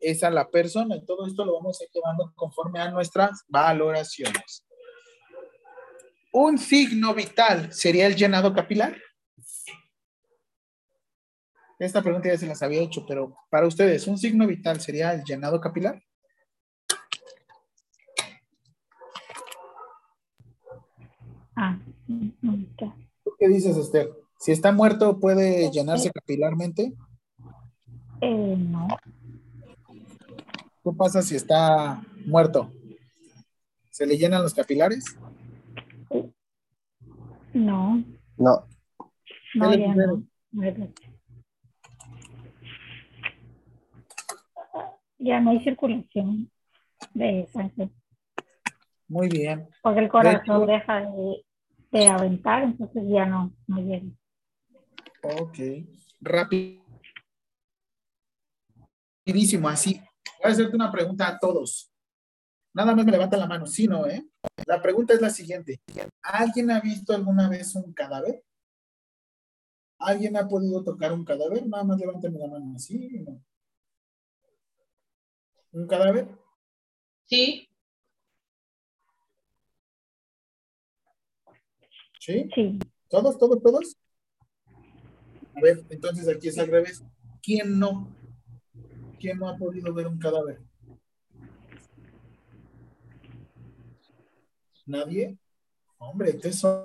es 0.00 0.22
a 0.24 0.30
la 0.30 0.50
persona. 0.50 0.96
Y 0.96 1.04
todo 1.04 1.26
esto 1.26 1.44
lo 1.44 1.54
vamos 1.54 1.80
a 1.80 1.84
ir 1.84 1.90
llevando 1.92 2.32
conforme 2.34 2.80
a 2.80 2.90
nuestras 2.90 3.44
valoraciones. 3.48 4.66
Un 6.32 6.58
signo 6.58 7.14
vital 7.14 7.72
sería 7.72 8.06
el 8.06 8.16
llenado 8.16 8.52
capilar. 8.52 8.96
Esta 11.78 12.02
pregunta 12.02 12.28
ya 12.28 12.38
se 12.38 12.46
las 12.46 12.62
había 12.62 12.80
hecho, 12.80 13.04
pero 13.06 13.36
para 13.50 13.66
ustedes, 13.66 14.06
¿un 14.06 14.16
signo 14.16 14.46
vital 14.46 14.80
sería 14.80 15.12
el 15.12 15.24
llenado 15.24 15.60
capilar? 15.60 16.02
Ah. 21.56 21.78
¿Tú 23.24 23.36
qué 23.38 23.48
dices, 23.48 23.76
Esther? 23.76 24.23
Si 24.44 24.52
está 24.52 24.72
muerto, 24.72 25.18
¿puede 25.18 25.70
llenarse 25.70 26.10
capilarmente? 26.10 26.92
Eh, 28.20 28.56
no. 28.58 28.88
¿Qué 30.82 30.90
pasa 30.98 31.22
si 31.22 31.34
está 31.34 32.02
muerto? 32.26 32.70
¿Se 33.90 34.04
le 34.04 34.18
llenan 34.18 34.42
los 34.42 34.52
capilares? 34.52 35.02
No. 37.54 38.04
No. 38.36 38.66
No, 39.54 39.70
¿Qué 39.70 39.76
le 39.78 39.86
ya 39.86 39.94
no. 39.94 40.22
Ya 45.16 45.40
no 45.40 45.52
hay 45.52 45.60
circulación 45.64 46.50
de 47.14 47.48
sangre. 47.50 47.88
Muy 49.08 49.30
bien. 49.30 49.70
Porque 49.82 50.00
el 50.00 50.04
De 50.04 50.10
corazón 50.10 50.42
hecho- 50.42 50.66
deja 50.66 51.00
de, 51.00 51.44
este, 51.78 52.08
aventar, 52.08 52.62
entonces 52.64 53.04
ya 53.08 53.24
no, 53.24 53.54
no 53.68 53.78
llega. 53.78 54.04
Ok. 55.24 55.58
Rapidísimo, 59.24 59.68
así. 59.68 60.00
Voy 60.42 60.50
a 60.50 60.52
hacerte 60.52 60.76
una 60.76 60.92
pregunta 60.92 61.28
a 61.28 61.38
todos. 61.38 61.90
Nada 62.74 62.94
más 62.94 63.06
me 63.06 63.12
levanta 63.12 63.36
la 63.36 63.46
mano, 63.46 63.66
sí, 63.66 63.86
no, 63.86 64.06
¿eh? 64.06 64.26
La 64.66 64.82
pregunta 64.82 65.14
es 65.14 65.20
la 65.20 65.30
siguiente. 65.30 65.80
¿Alguien 66.22 66.70
ha 66.70 66.80
visto 66.80 67.14
alguna 67.14 67.48
vez 67.48 67.74
un 67.74 67.92
cadáver? 67.94 68.44
¿Alguien 69.98 70.36
ha 70.36 70.46
podido 70.46 70.82
tocar 70.82 71.12
un 71.12 71.24
cadáver? 71.24 71.66
Nada 71.66 71.84
más 71.84 71.98
levántame 71.98 72.38
la 72.38 72.48
mano, 72.48 72.78
¿sí 72.78 73.20
no? 73.20 73.42
¿Un 75.72 75.86
cadáver? 75.86 76.28
Sí. 77.26 77.68
¿Sí? 82.20 82.48
Sí. 82.54 82.78
¿Todos, 83.08 83.38
todos, 83.38 83.62
todos? 83.62 83.96
A 85.56 85.60
ver, 85.60 85.84
entonces 85.88 86.28
aquí 86.28 86.48
es 86.48 86.58
al 86.58 86.68
revés. 86.68 87.04
¿Quién 87.42 87.78
no? 87.78 88.14
¿Quién 89.18 89.38
no 89.38 89.48
ha 89.48 89.56
podido 89.56 89.92
ver 89.94 90.06
un 90.06 90.18
cadáver? 90.18 90.60
¿Nadie? 94.86 95.38
Hombre, 95.98 96.30
entonces 96.30 96.60
son, 96.60 96.84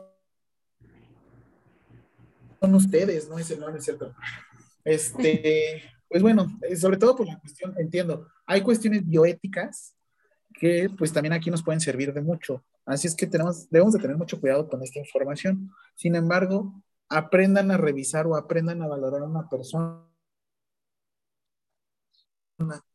son 2.60 2.76
ustedes, 2.76 3.28
no 3.28 3.38
es 3.38 3.52
el 3.52 3.60
no, 3.60 3.70
no 3.70 3.78
es 3.78 3.84
cierto. 3.84 4.14
Este, 4.86 5.84
pues 6.08 6.22
bueno, 6.22 6.48
eh, 6.62 6.76
sobre 6.76 6.98
todo 6.98 7.16
por 7.16 7.28
la 7.28 7.40
cuestión, 7.40 7.76
entiendo, 7.78 8.28
hay 8.46 8.62
cuestiones 8.62 9.06
bioéticas 9.06 9.96
que 10.54 10.90
pues 10.98 11.14
también 11.14 11.34
aquí 11.34 11.52
nos 11.52 11.64
pueden 11.64 11.82
servir 11.82 12.14
de 12.14 12.22
mucho. 12.22 12.64
Así 12.86 13.08
es 13.08 13.16
que 13.16 13.28
tenemos, 13.28 13.70
debemos 13.70 13.94
de 13.94 14.00
tener 14.00 14.18
mucho 14.18 14.40
cuidado 14.40 14.68
con 14.68 14.82
esta 14.82 15.00
información. 15.00 15.70
Sin 15.96 16.16
embargo, 16.16 16.82
aprendan 17.10 17.72
a 17.72 17.78
revisar 17.78 18.28
o 18.28 18.36
aprendan 18.36 18.82
a 18.82 18.88
valorar 18.88 19.22
a 19.22 19.26
una 19.26 19.50
persona 19.50 20.06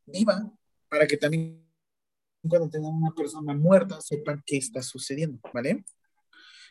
viva 0.07 0.53
para 0.89 1.07
que 1.07 1.17
también 1.17 1.65
cuando 2.49 2.69
tengan 2.69 2.93
una 2.95 3.11
persona 3.13 3.55
muerta 3.55 4.01
sepan 4.01 4.43
qué 4.47 4.59
está 4.59 4.83
sucediendo, 4.83 5.41
¿vale? 5.53 5.85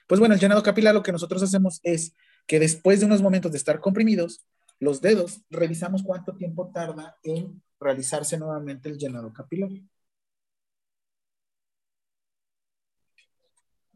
Pues 0.08 0.20
bueno, 0.20 0.36
el 0.36 0.40
llenado 0.40 0.64
capilar 0.64 0.94
lo 0.94 1.04
que 1.04 1.12
nosotros 1.12 1.42
hacemos 1.42 1.80
es 1.84 2.16
que 2.46 2.60
después 2.60 3.00
de 3.00 3.06
unos 3.06 3.22
momentos 3.22 3.52
de 3.52 3.58
estar 3.58 3.80
comprimidos, 3.80 4.46
los 4.80 5.02
dedos, 5.02 5.42
revisamos 5.50 6.04
cuánto 6.04 6.36
tiempo 6.36 6.72
tarda 6.74 7.18
en 7.24 7.62
realizarse 7.80 8.38
nuevamente 8.38 8.90
el 8.90 8.98
llenado 8.98 9.32
capilar. 9.34 9.70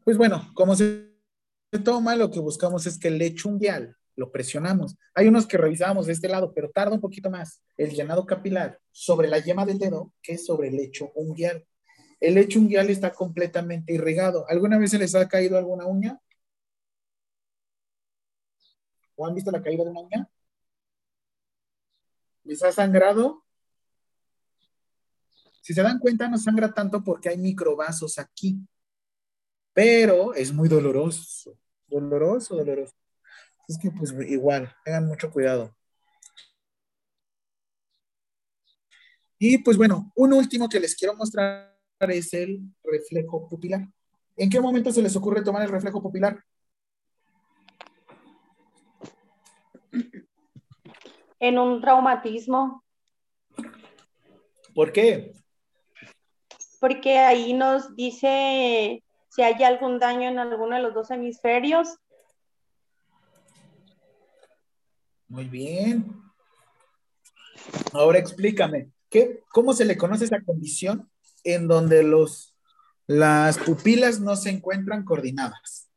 Pues 0.04 0.16
bueno, 0.16 0.50
como 0.54 0.74
se 0.74 1.07
toma, 1.76 2.16
lo 2.16 2.30
que 2.30 2.40
buscamos 2.40 2.86
es 2.86 2.98
que 2.98 3.08
el 3.08 3.18
lecho 3.18 3.48
unguial 3.48 3.94
lo 4.16 4.32
presionamos. 4.32 4.96
Hay 5.14 5.28
unos 5.28 5.46
que 5.46 5.58
revisamos 5.58 6.06
de 6.06 6.12
este 6.12 6.28
lado, 6.28 6.52
pero 6.54 6.70
tarda 6.70 6.94
un 6.94 7.00
poquito 7.00 7.30
más 7.30 7.62
el 7.76 7.90
llenado 7.90 8.26
capilar 8.26 8.80
sobre 8.90 9.28
la 9.28 9.38
yema 9.38 9.66
del 9.66 9.78
dedo 9.78 10.12
que 10.22 10.38
sobre 10.38 10.68
el 10.68 10.76
lecho 10.76 11.12
unguial. 11.14 11.66
El 12.20 12.34
lecho 12.34 12.58
unguial 12.58 12.90
está 12.90 13.12
completamente 13.12 13.92
irrigado. 13.92 14.44
¿Alguna 14.48 14.78
vez 14.78 14.90
se 14.90 14.98
les 14.98 15.14
ha 15.14 15.28
caído 15.28 15.56
alguna 15.56 15.86
uña? 15.86 16.18
¿O 19.14 19.26
han 19.26 19.34
visto 19.34 19.50
la 19.50 19.62
caída 19.62 19.84
de 19.84 19.90
una 19.90 20.00
uña? 20.00 20.28
¿Les 22.44 22.62
ha 22.62 22.72
sangrado? 22.72 23.44
Si 25.60 25.74
se 25.74 25.82
dan 25.82 25.98
cuenta, 25.98 26.28
no 26.28 26.38
sangra 26.38 26.72
tanto 26.72 27.04
porque 27.04 27.28
hay 27.28 27.36
microvasos 27.36 28.18
aquí. 28.18 28.58
Pero 29.78 30.34
es 30.34 30.52
muy 30.52 30.68
doloroso. 30.68 31.56
Doloroso, 31.86 32.56
doloroso. 32.56 32.96
Es 33.68 33.78
que 33.78 33.92
pues 33.92 34.12
igual, 34.28 34.74
tengan 34.84 35.06
mucho 35.06 35.30
cuidado. 35.30 35.72
Y 39.38 39.58
pues 39.58 39.76
bueno, 39.76 40.10
un 40.16 40.32
último 40.32 40.68
que 40.68 40.80
les 40.80 40.96
quiero 40.96 41.14
mostrar 41.14 41.78
es 42.00 42.34
el 42.34 42.60
reflejo 42.82 43.46
pupilar. 43.46 43.86
¿En 44.36 44.50
qué 44.50 44.60
momento 44.60 44.90
se 44.90 45.00
les 45.00 45.14
ocurre 45.14 45.42
tomar 45.42 45.62
el 45.62 45.70
reflejo 45.70 46.02
pupilar? 46.02 46.42
En 51.38 51.56
un 51.56 51.80
traumatismo, 51.80 52.84
¿Por 54.74 54.90
qué? 54.90 55.34
porque 56.80 57.18
ahí 57.18 57.52
nos 57.52 57.94
dice 57.94 59.04
si 59.38 59.44
hay 59.44 59.62
algún 59.62 60.00
daño 60.00 60.28
en 60.28 60.40
alguno 60.40 60.74
de 60.74 60.82
los 60.82 60.94
dos 60.94 61.12
hemisferios. 61.12 61.96
Muy 65.28 65.44
bien. 65.44 66.12
Ahora 67.92 68.18
explícame, 68.18 68.90
¿qué, 69.08 69.44
¿cómo 69.52 69.74
se 69.74 69.84
le 69.84 69.96
conoce 69.96 70.24
esa 70.24 70.42
condición 70.42 71.08
en 71.44 71.68
donde 71.68 72.02
los, 72.02 72.56
las 73.06 73.58
pupilas 73.58 74.18
no 74.18 74.34
se 74.34 74.50
encuentran 74.50 75.04
coordinadas? 75.04 75.88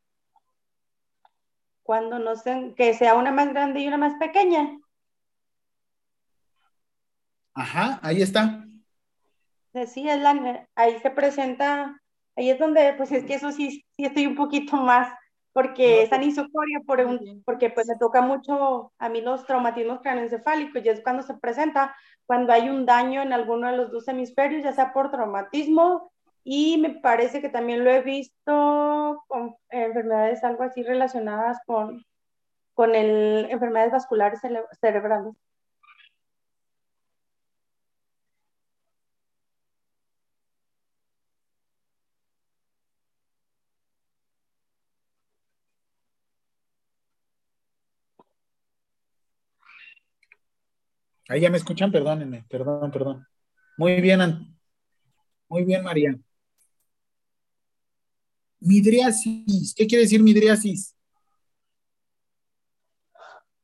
Cuando 1.82 2.20
no 2.20 2.36
sé, 2.36 2.74
que 2.76 2.94
sea 2.94 3.14
una 3.14 3.32
más 3.32 3.48
grande 3.48 3.80
y 3.80 3.88
una 3.88 3.98
más 3.98 4.14
pequeña. 4.20 4.78
Ajá, 7.54 7.98
ahí 8.04 8.22
está. 8.22 8.64
Sí, 9.88 10.08
es 10.08 10.20
la, 10.20 10.68
ahí 10.76 11.00
se 11.00 11.10
presenta, 11.10 12.00
ahí 12.36 12.50
es 12.50 12.58
donde, 12.58 12.94
pues 12.96 13.12
es 13.12 13.24
que 13.24 13.34
eso 13.34 13.50
sí, 13.52 13.84
sí 13.96 14.04
estoy 14.04 14.26
un 14.26 14.36
poquito 14.36 14.76
más, 14.76 15.12
porque 15.52 16.02
es 16.02 16.12
anisocoria, 16.12 16.80
por 16.86 17.00
un- 17.00 17.42
porque 17.44 17.70
pues 17.70 17.86
me 17.88 17.96
toca 17.98 18.22
mucho 18.22 18.92
a 18.98 19.08
mí 19.08 19.20
los 19.20 19.44
traumatismos 19.46 20.00
craneoencefálicos, 20.00 20.84
y 20.84 20.88
es 20.88 21.02
cuando 21.02 21.22
se 21.22 21.34
presenta, 21.34 21.94
cuando 22.26 22.52
hay 22.52 22.68
un 22.70 22.86
daño 22.86 23.22
en 23.22 23.32
alguno 23.32 23.68
de 23.70 23.76
los 23.76 23.90
dos 23.92 24.08
hemisferios, 24.08 24.62
ya 24.64 24.72
sea 24.72 24.92
por 24.92 25.10
traumatismo, 25.10 26.10
y 26.44 26.78
me 26.78 26.90
parece 26.90 27.40
que 27.40 27.48
también 27.48 27.84
lo 27.84 27.90
he 27.90 28.02
visto 28.02 29.22
con 29.28 29.54
enfermedades 29.70 30.42
algo 30.44 30.64
así 30.64 30.82
relacionadas 30.82 31.58
con, 31.66 32.04
con 32.74 32.94
el, 32.94 33.46
enfermedades 33.50 33.92
vasculares 33.92 34.40
cere- 34.42 34.66
cerebrales. 34.80 35.34
Ahí 51.32 51.40
ya 51.40 51.48
me 51.48 51.56
escuchan, 51.56 51.90
perdónenme, 51.90 52.44
perdón, 52.46 52.90
perdón. 52.90 53.26
Muy 53.78 54.02
bien, 54.02 54.20
muy 55.48 55.64
bien, 55.64 55.82
María. 55.82 56.14
Midriasis, 58.60 59.74
¿qué 59.74 59.86
quiere 59.86 60.02
decir 60.02 60.22
midriasis? 60.22 60.94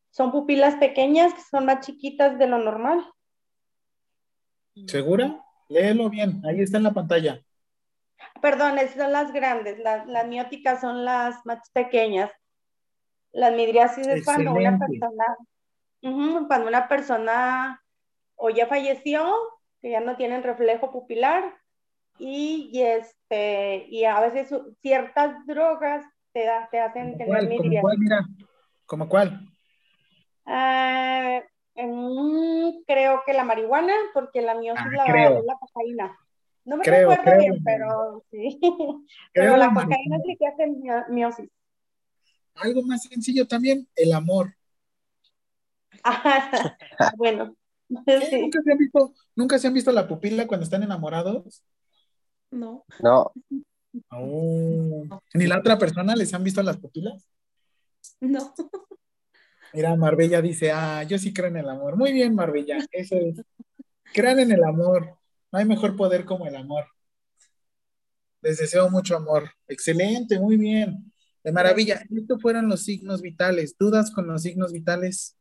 Son 0.09 0.33
pupilas 0.33 0.77
pequeñas 0.77 1.35
que 1.35 1.43
son 1.43 1.67
más 1.67 1.85
chiquitas 1.85 2.39
de 2.39 2.47
lo 2.47 2.57
normal. 2.57 3.05
¿Segura? 4.87 5.45
Léelo 5.69 6.09
bien, 6.09 6.41
ahí 6.47 6.63
está 6.63 6.79
en 6.79 6.85
la 6.85 6.95
pantalla. 6.95 7.45
Perdón, 8.41 8.79
esas 8.79 8.97
son 8.97 9.13
las 9.13 9.31
grandes, 9.31 9.79
las, 9.81 10.07
las 10.07 10.27
mióticas 10.27 10.81
son 10.81 11.05
las 11.05 11.45
más 11.45 11.69
pequeñas. 11.75 12.31
Las 13.31 13.53
midriasis 13.53 14.07
es 14.07 14.25
cuando 14.25 14.53
una 14.53 14.71
Excelente. 14.71 15.01
persona, 15.01 15.25
cuando 16.01 16.69
una 16.69 16.89
persona 16.89 17.83
o 18.37 18.51
ya 18.51 18.67
falleció, 18.67 19.35
que 19.83 19.91
ya 19.91 20.01
no 20.01 20.17
tienen 20.17 20.43
reflejo 20.43 20.93
pupilar, 20.93 21.55
y, 22.19 22.71
y 22.73 22.83
este, 22.83 23.87
y 23.89 24.05
a 24.05 24.21
veces 24.21 24.53
ciertas 24.83 25.45
drogas 25.47 26.05
te, 26.33 26.45
da- 26.45 26.69
te 26.71 26.81
hacen 26.81 27.13
¿Cómo 27.13 27.19
tener 27.19 27.27
cuál? 27.27 27.49
¿Cómo 27.49 27.59
midriasis. 27.61 27.81
cuál? 27.81 27.99
Mira, 27.99 28.21
¿cómo 28.87 29.09
cuál? 29.09 29.49
Ah, 30.47 31.43
mm, 31.75 32.83
creo 32.87 33.23
que 33.27 33.33
la 33.35 33.45
marihuana, 33.45 33.93
porque 34.15 34.41
la 34.43 34.55
miosis 34.55 34.83
Ah, 34.85 34.91
la, 34.97 35.05
creo. 35.13 35.43
la 35.45 35.55
cocaína. 35.59 36.19
No 36.65 36.77
me 36.77 36.85
Creo, 36.85 37.09
recuerdo 37.11 37.25
creo. 37.25 37.39
bien, 37.41 37.63
pero 37.65 38.25
sí. 38.31 38.59
Creo 38.63 39.07
Pero 39.33 39.57
la 39.57 39.69
la 39.69 39.75
cocaína 39.75 40.19
sí 40.27 40.37
que 40.39 40.47
hace 40.47 40.67
mio- 40.67 41.05
miosis. 41.09 41.51
Algo 42.57 42.83
más 42.83 43.05
sencillo 43.05 43.47
también, 43.47 43.89
el 43.95 44.13
amor. 44.13 44.55
Bueno. 47.17 47.57
¿Nunca 47.89 48.61
se 48.63 48.73
han 48.73 48.79
visto, 48.79 49.15
nunca 49.35 49.59
se 49.59 49.67
han 49.67 49.75
visto 49.75 49.93
la 49.93 50.07
pupila 50.07 50.47
cuando 50.47 50.65
están 50.65 50.83
enamorados? 50.83 51.65
No. 52.51 52.85
No, 53.01 53.33
Oh. 54.11 55.07
¿Ni 55.35 55.47
la 55.47 55.59
otra 55.59 55.79
persona 55.79 56.15
les 56.15 56.33
han 56.35 56.45
visto 56.45 56.63
las 56.63 56.77
pupilas? 56.77 57.29
No. 58.21 58.55
Mira, 59.73 59.97
Marbella 59.97 60.41
dice, 60.41 60.71
ah, 60.73 61.03
yo 61.03 61.19
sí 61.19 61.33
creo 61.33 61.49
en 61.49 61.59
el 61.59 61.69
amor. 61.69 61.97
Muy 61.97 62.13
bien, 62.13 62.35
Marbella, 62.35 62.79
eso 62.91 63.17
es. 63.17 63.43
Crean 64.13 64.41
en 64.41 64.53
el 64.53 64.65
amor. 64.65 65.19
No 65.53 65.59
hay 65.59 65.65
mejor 65.65 65.97
poder 65.97 66.25
como 66.25 66.47
el 66.47 66.57
amor. 66.57 66.87
Les 68.41 68.59
deseo 68.59 68.89
mucho 68.89 69.17
amor. 69.17 69.51
Excelente, 69.67 70.39
muy 70.39 70.57
bien. 70.57 71.13
De 71.43 71.53
maravilla. 71.53 72.03
Estos 72.11 72.41
fueron 72.41 72.69
los 72.69 72.85
signos 72.85 73.21
vitales. 73.21 73.77
¿Dudas 73.79 74.11
con 74.11 74.27
los 74.27 74.43
signos 74.43 74.73
vitales? 74.73 75.38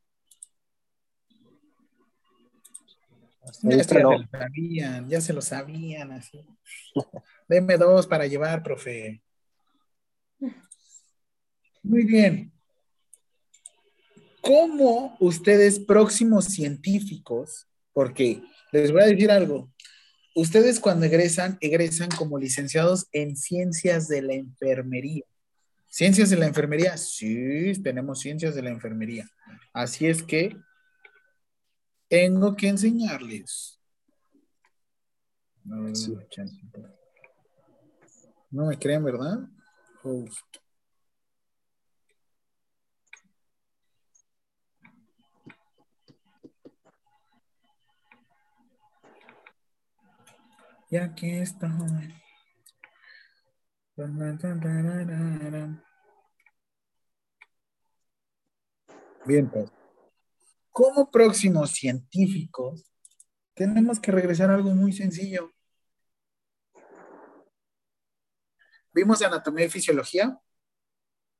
Ya, 3.63 3.83
se 3.83 3.99
lo 3.99 4.11
sabían, 4.31 5.09
ya 5.09 5.21
se 5.21 5.33
lo 5.33 5.41
sabían 5.41 6.11
así. 6.11 6.45
Deme 7.47 7.77
dos 7.77 8.07
para 8.07 8.25
llevar, 8.27 8.63
profe. 8.63 9.21
Muy 11.83 12.03
bien. 12.03 12.51
¿Cómo 14.41 15.17
ustedes 15.19 15.79
próximos 15.79 16.45
científicos, 16.45 17.67
porque 17.93 18.41
les 18.71 18.91
voy 18.91 19.01
a 19.01 19.07
decir 19.07 19.31
algo, 19.31 19.73
ustedes 20.35 20.79
cuando 20.79 21.05
egresan, 21.05 21.57
egresan 21.61 22.09
como 22.09 22.37
licenciados 22.37 23.07
en 23.11 23.35
ciencias 23.35 24.07
de 24.07 24.21
la 24.21 24.33
enfermería. 24.35 25.25
¿Ciencias 25.89 26.29
de 26.29 26.37
la 26.37 26.45
enfermería? 26.45 26.95
Sí, 26.97 27.73
tenemos 27.83 28.19
ciencias 28.19 28.53
de 28.55 28.61
la 28.61 28.69
enfermería. 28.69 29.27
Así 29.73 30.05
es 30.05 30.21
que 30.21 30.55
tengo 32.07 32.55
que 32.55 32.69
enseñarles. 32.69 33.79
No, 35.63 35.91
chance. 36.29 36.55
No 38.49 38.65
me 38.67 38.79
creen, 38.79 39.03
¿verdad? 39.03 39.39
Uf. 40.03 40.39
Y 50.89 50.95
aquí 50.95 51.29
está. 51.31 51.67
Bien, 59.25 59.49
pues. 59.49 59.76
Como 60.77 61.09
próximos 61.09 61.71
científicos, 61.71 62.85
tenemos 63.55 63.99
que 63.99 64.11
regresar 64.11 64.51
a 64.51 64.53
algo 64.53 64.75
muy 64.75 64.93
sencillo. 64.93 65.51
¿Vimos 68.93 69.23
anatomía 69.23 69.65
y 69.65 69.69
fisiología? 69.69 70.39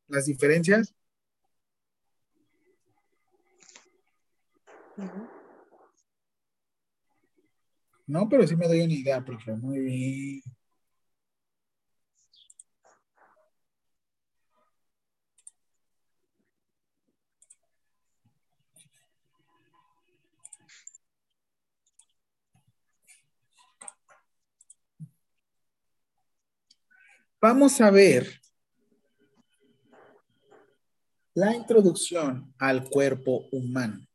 ¿Las 0.07 0.25
diferencias? 0.25 0.95
No, 8.07 8.27
pero 8.27 8.47
sí 8.47 8.55
me 8.55 8.67
doy 8.67 8.81
una 8.81 8.93
idea, 8.93 9.23
profe. 9.23 9.51
Muy 9.55 9.79
bien. 9.81 10.56
Vamos 27.39 27.79
a 27.81 27.91
ver 27.91 28.41
la 31.35 31.55
introducción 31.55 32.51
al 32.57 32.89
cuerpo 32.89 33.47
humano. 33.51 34.07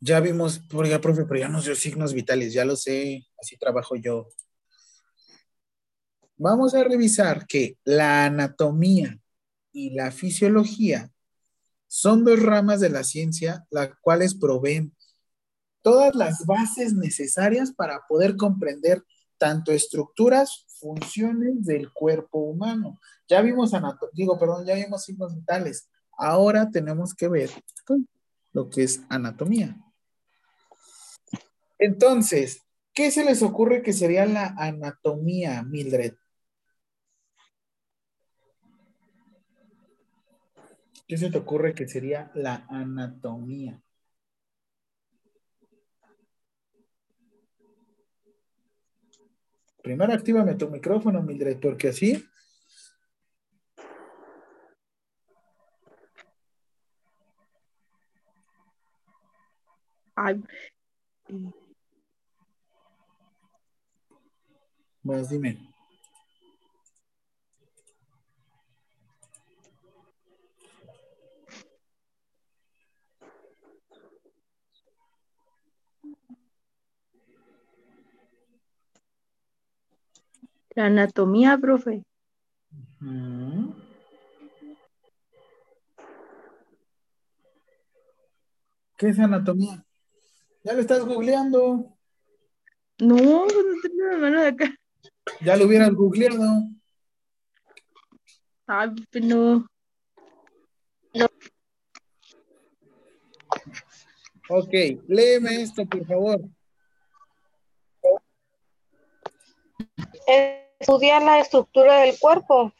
Ya 0.00 0.18
vimos, 0.18 0.58
por 0.58 0.88
ya, 0.88 1.00
profe, 1.00 1.24
pero 1.24 1.38
ya 1.38 1.48
no 1.48 1.62
sé 1.62 1.76
signos 1.76 2.12
vitales, 2.12 2.52
ya 2.52 2.64
lo 2.64 2.74
sé, 2.74 3.24
así 3.40 3.56
trabajo 3.56 3.94
yo. 3.94 4.28
Vamos 6.36 6.74
a 6.74 6.82
revisar 6.82 7.46
que 7.46 7.78
la 7.84 8.24
anatomía 8.24 9.20
y 9.72 9.90
la 9.90 10.10
fisiología 10.10 11.12
son 11.86 12.24
dos 12.24 12.42
ramas 12.42 12.80
de 12.80 12.90
la 12.90 13.04
ciencia, 13.04 13.64
las 13.70 13.90
cuales 14.00 14.34
proveen 14.34 14.96
todas 15.80 16.16
las 16.16 16.44
bases 16.44 16.92
necesarias 16.94 17.72
para 17.72 18.02
poder 18.08 18.36
comprender 18.36 19.04
tanto 19.38 19.72
estructuras, 19.72 20.66
funciones 20.80 21.64
del 21.64 21.92
cuerpo 21.92 22.38
humano. 22.38 23.00
Ya 23.28 23.40
vimos 23.40 23.74
anatomía, 23.74 24.12
digo, 24.14 24.38
perdón, 24.38 24.66
ya 24.66 24.74
vimos 24.74 25.04
signos 25.04 25.34
vitales. 25.34 25.88
Ahora 26.16 26.70
tenemos 26.70 27.14
que 27.14 27.28
ver 27.28 27.50
lo 28.52 28.68
que 28.68 28.82
es 28.82 29.02
anatomía. 29.08 29.76
Entonces, 31.78 32.62
¿qué 32.92 33.10
se 33.10 33.24
les 33.24 33.42
ocurre 33.42 33.82
que 33.82 33.92
sería 33.92 34.26
la 34.26 34.54
anatomía, 34.58 35.62
Mildred? 35.62 36.14
¿Qué 41.06 41.16
se 41.16 41.30
te 41.30 41.38
ocurre 41.38 41.74
que 41.74 41.88
sería 41.88 42.30
la 42.34 42.66
anatomía? 42.68 43.80
Primero 49.82 50.12
actívame 50.12 50.54
tu 50.54 50.68
micrófono, 50.70 51.22
Mildred, 51.22 51.58
porque 51.60 51.88
así. 51.88 52.24
Ay, 60.16 60.42
Más 65.02 65.30
dime. 65.30 65.67
La 80.78 80.86
anatomía, 80.86 81.58
profe. 81.58 82.04
¿Qué 88.96 89.08
es 89.08 89.18
anatomía? 89.18 89.84
Ya 90.62 90.74
lo 90.74 90.80
estás 90.80 91.04
googleando. 91.04 91.96
No, 93.00 93.16
no 93.16 93.46
tengo 93.82 94.04
la 94.08 94.18
mano 94.18 94.40
de 94.40 94.48
acá. 94.48 94.74
Ya 95.40 95.56
lo 95.56 95.66
hubieras 95.66 95.92
googleado. 95.92 96.68
Ay, 98.68 98.90
pues 99.10 99.24
no. 99.24 99.66
Ok, 104.48 104.72
léeme 105.08 105.62
esto, 105.62 105.84
por 105.84 106.06
favor. 106.06 106.40
Estudia 110.78 111.18
la 111.20 111.40
estructura 111.40 112.02
del 112.02 112.16
cuerpo. 112.18 112.72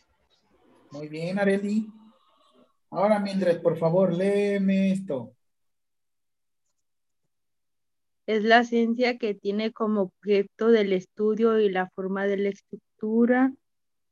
Muy 0.92 1.08
bien, 1.08 1.38
Areli. 1.38 1.86
Ahora, 2.90 3.18
Mildred, 3.18 3.60
por 3.60 3.76
favor, 3.76 4.14
léeme 4.14 4.92
esto. 4.92 5.32
Es 8.26 8.44
la 8.44 8.62
ciencia 8.62 9.18
que 9.18 9.34
tiene 9.34 9.72
como 9.72 10.02
objeto 10.02 10.68
del 10.68 10.92
estudio 10.92 11.58
y 11.58 11.70
la 11.70 11.88
forma 11.90 12.26
de 12.26 12.36
la 12.36 12.50
estructura 12.50 13.52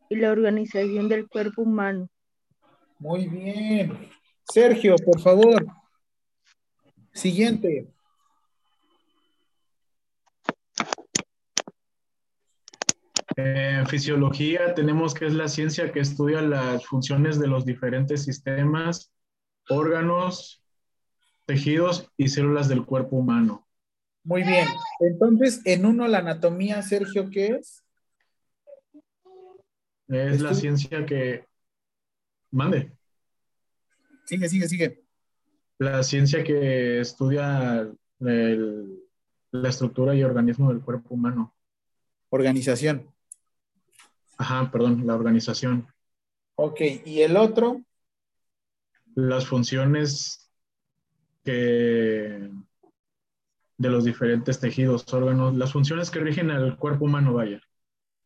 y 0.08 0.16
la 0.16 0.32
organización 0.32 1.08
del 1.08 1.28
cuerpo 1.28 1.62
humano. 1.62 2.08
Muy 2.98 3.28
bien. 3.28 4.10
Sergio, 4.42 4.97
por 4.97 5.20
favor. 5.20 5.66
Siguiente. 7.12 7.89
En 13.36 13.86
fisiología 13.86 14.74
tenemos 14.74 15.12
que 15.12 15.26
es 15.26 15.34
la 15.34 15.48
ciencia 15.48 15.92
que 15.92 16.00
estudia 16.00 16.40
las 16.40 16.86
funciones 16.86 17.39
de 17.39 17.47
los 17.47 17.66
diferentes 17.66 18.24
sistemas, 18.24 19.12
órganos, 19.68 20.65
tejidos 21.44 22.10
y 22.16 22.28
células 22.28 22.68
del 22.68 22.86
cuerpo 22.86 23.16
humano. 23.16 23.68
Muy 24.24 24.42
bien. 24.42 24.66
Entonces, 25.00 25.60
en 25.66 25.84
uno, 25.84 26.08
la 26.08 26.18
anatomía, 26.18 26.81
Sergio, 26.82 27.28
¿qué 27.31 27.58
es? 27.58 27.84
Es 30.08 30.40
la 30.40 30.55
ciencia 30.55 31.05
que... 31.05 31.44
Mande. 32.50 32.92
Sigue, 34.24 34.48
sigue, 34.48 34.68
sigue. 34.68 35.05
La 35.78 36.02
ciencia 36.02 36.42
que 36.42 37.00
estudia 37.00 37.86
el- 38.20 39.02
la 39.50 39.68
estructura 39.68 40.15
y 40.15 40.24
organismo 40.24 40.73
del 40.73 40.81
cuerpo 40.81 41.15
humano. 41.15 41.55
Organización. 42.31 43.12
Ajá, 44.36 44.70
perdón, 44.70 45.06
la 45.06 45.15
organización. 45.15 45.86
Ok, 46.56 46.81
¿y 47.05 47.23
el 47.23 47.36
otro? 47.36 47.82
Las 49.15 49.47
funciones 49.47 50.50
que 51.44 52.50
de 53.78 53.90
los 53.90 54.05
diferentes 54.05 54.58
tejidos, 54.58 55.12
órganos, 55.12 55.55
las 55.55 55.73
funciones 55.73 56.10
que 56.10 56.20
rigen 56.20 56.50
al 56.50 56.76
cuerpo 56.78 57.05
humano, 57.05 57.34
vaya. 57.34 57.60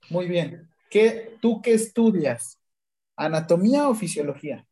Muy 0.08 0.28
bien. 0.28 0.70
¿Qué, 0.90 1.36
¿Tú 1.40 1.60
qué 1.62 1.74
estudias? 1.74 2.58
¿Anatomía 3.16 3.88
o 3.88 3.94
fisiología? 3.94 4.66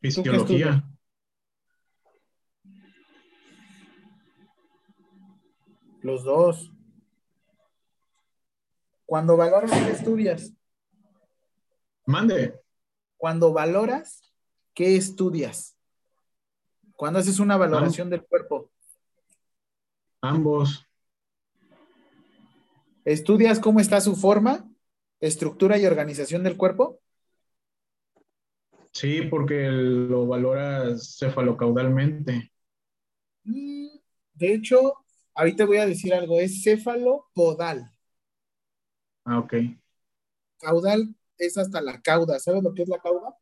Fisiología. 0.00 0.84
Los 6.02 6.24
dos. 6.24 6.72
Cuando 9.06 9.36
valoras, 9.36 9.70
¿qué 9.70 9.90
estudias? 9.90 10.52
Mande. 12.06 12.60
Cuando 13.16 13.52
valoras, 13.52 14.32
¿qué 14.74 14.96
estudias? 14.96 15.76
Cuando 16.96 17.20
haces 17.20 17.38
una 17.38 17.56
valoración 17.56 18.10
del 18.10 18.24
cuerpo. 18.24 18.70
Ambos. 20.20 20.86
¿Estudias 23.04 23.58
cómo 23.58 23.80
está 23.80 24.00
su 24.00 24.16
forma, 24.16 24.68
estructura 25.20 25.78
y 25.78 25.86
organización 25.86 26.42
del 26.42 26.56
cuerpo? 26.56 27.00
Sí, 28.92 29.22
porque 29.22 29.68
lo 29.68 30.26
valoras 30.26 31.16
cefalocaudalmente. 31.18 32.52
Mm, 33.44 33.88
De 34.34 34.54
hecho, 34.54 35.01
ahorita 35.34 35.64
voy 35.64 35.78
a 35.78 35.86
decir 35.86 36.14
algo, 36.14 36.40
es 36.40 36.62
cefalopodal. 36.62 37.90
Ah, 39.24 39.38
ok. 39.38 39.54
Caudal 40.58 41.14
es 41.38 41.58
hasta 41.58 41.80
la 41.80 42.00
cauda. 42.00 42.38
¿Sabes 42.38 42.62
lo 42.62 42.74
que 42.74 42.82
es 42.82 42.88
la 42.88 42.98
cauda? 42.98 43.36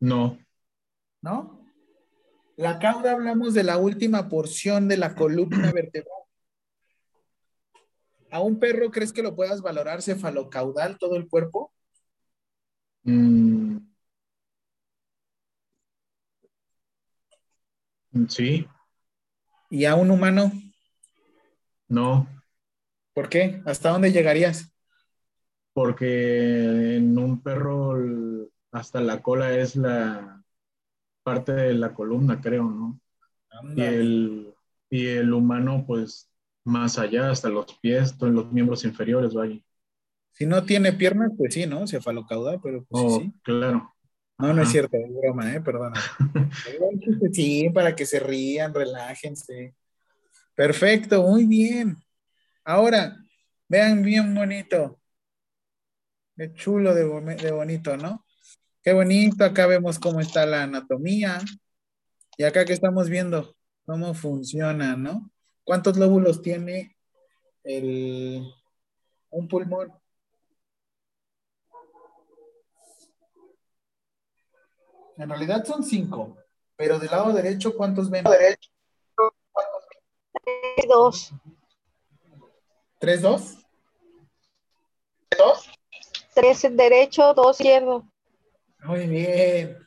No. 0.00 0.38
¿No? 1.20 1.64
La 2.56 2.78
cauda 2.78 3.12
hablamos 3.12 3.54
de 3.54 3.64
la 3.64 3.78
última 3.78 4.28
porción 4.28 4.88
de 4.88 4.96
la 4.96 5.14
columna 5.14 5.72
vertebral. 5.74 6.12
¿A 8.30 8.40
un 8.40 8.58
perro 8.58 8.90
crees 8.90 9.12
que 9.12 9.22
lo 9.22 9.34
puedas 9.36 9.62
valorar 9.62 10.02
cefalocaudal 10.02 10.98
todo 10.98 11.16
el 11.16 11.28
cuerpo? 11.28 11.72
Mm. 13.04 13.78
Sí, 18.28 18.66
¿Y 19.74 19.84
a 19.86 19.94
un 19.96 20.10
humano? 20.10 20.52
no, 21.88 22.26
¿Por 23.12 23.28
qué? 23.28 23.60
¿Hasta 23.66 23.90
dónde 23.90 24.12
llegarías? 24.12 24.72
porque 25.72 26.96
en 26.96 27.18
un 27.18 27.42
perro 27.42 27.94
hasta 28.72 29.00
la 29.00 29.22
cola 29.22 29.56
es 29.56 29.76
la 29.76 30.42
parte 31.22 31.52
de 31.54 31.74
la 31.74 31.94
columna, 31.94 32.40
creo, 32.40 32.64
¿no? 32.70 33.00
Y 33.74 33.84
el, 33.84 34.54
y 34.90 35.06
el 35.08 35.32
humano, 35.34 35.84
pues, 35.86 36.30
más 36.64 36.98
allá, 36.98 37.30
hasta 37.30 37.48
los 37.50 37.74
pies, 37.80 38.18
todos 38.18 38.32
los 38.34 38.52
miembros 38.52 38.84
inferiores, 38.84 39.34
vaya. 39.34 39.60
Si 40.32 40.44
no 40.44 40.64
tiene 40.66 40.92
piernas, 40.92 41.32
pues 41.36 41.54
sí, 41.54 41.64
¿no? 41.66 41.86
Cefalocaudal, 41.86 42.60
pero 42.62 42.84
pues 42.84 43.00
Oh, 43.00 43.14
sí. 43.14 43.34
claro. 43.42 43.93
No, 44.38 44.52
no 44.52 44.62
es 44.62 44.70
cierto, 44.70 44.96
es 44.96 45.14
broma, 45.14 45.54
¿eh? 45.54 45.60
Perdona. 45.60 46.00
Sí, 47.32 47.68
para 47.70 47.94
que 47.94 48.06
se 48.06 48.20
rían, 48.20 48.72
relájense. 48.72 49.74
Perfecto, 50.54 51.22
muy 51.22 51.44
bien. 51.44 51.96
Ahora, 52.64 53.16
vean 53.68 54.02
bien 54.02 54.34
bonito. 54.34 55.00
Qué 56.36 56.52
chulo 56.52 56.94
de 56.94 57.04
bonito, 57.04 57.96
¿no? 57.96 58.24
Qué 58.82 58.92
bonito. 58.92 59.44
Acá 59.44 59.66
vemos 59.66 59.98
cómo 59.98 60.20
está 60.20 60.46
la 60.46 60.64
anatomía. 60.64 61.40
Y 62.36 62.44
acá 62.44 62.64
que 62.64 62.72
estamos 62.72 63.08
viendo 63.08 63.56
cómo 63.86 64.14
funciona, 64.14 64.96
¿no? 64.96 65.30
¿Cuántos 65.64 65.96
lóbulos 65.96 66.42
tiene 66.42 66.96
el, 67.62 68.46
un 69.30 69.48
pulmón? 69.48 69.92
En 75.16 75.28
realidad 75.28 75.64
son 75.64 75.84
cinco, 75.84 76.36
pero 76.76 76.98
del 76.98 77.10
lado 77.10 77.32
derecho, 77.32 77.76
¿cuántos 77.76 78.10
ven? 78.10 78.24
Dos. 80.88 81.32
¿Tres, 82.98 83.22
dos? 83.22 83.58
Tres 86.34 86.62
derecho, 86.76 87.32
dos 87.34 87.60
izquierdo. 87.60 88.08
Muy 88.80 89.06
bien. 89.06 89.78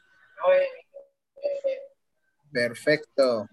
Perfecto. 2.51 3.47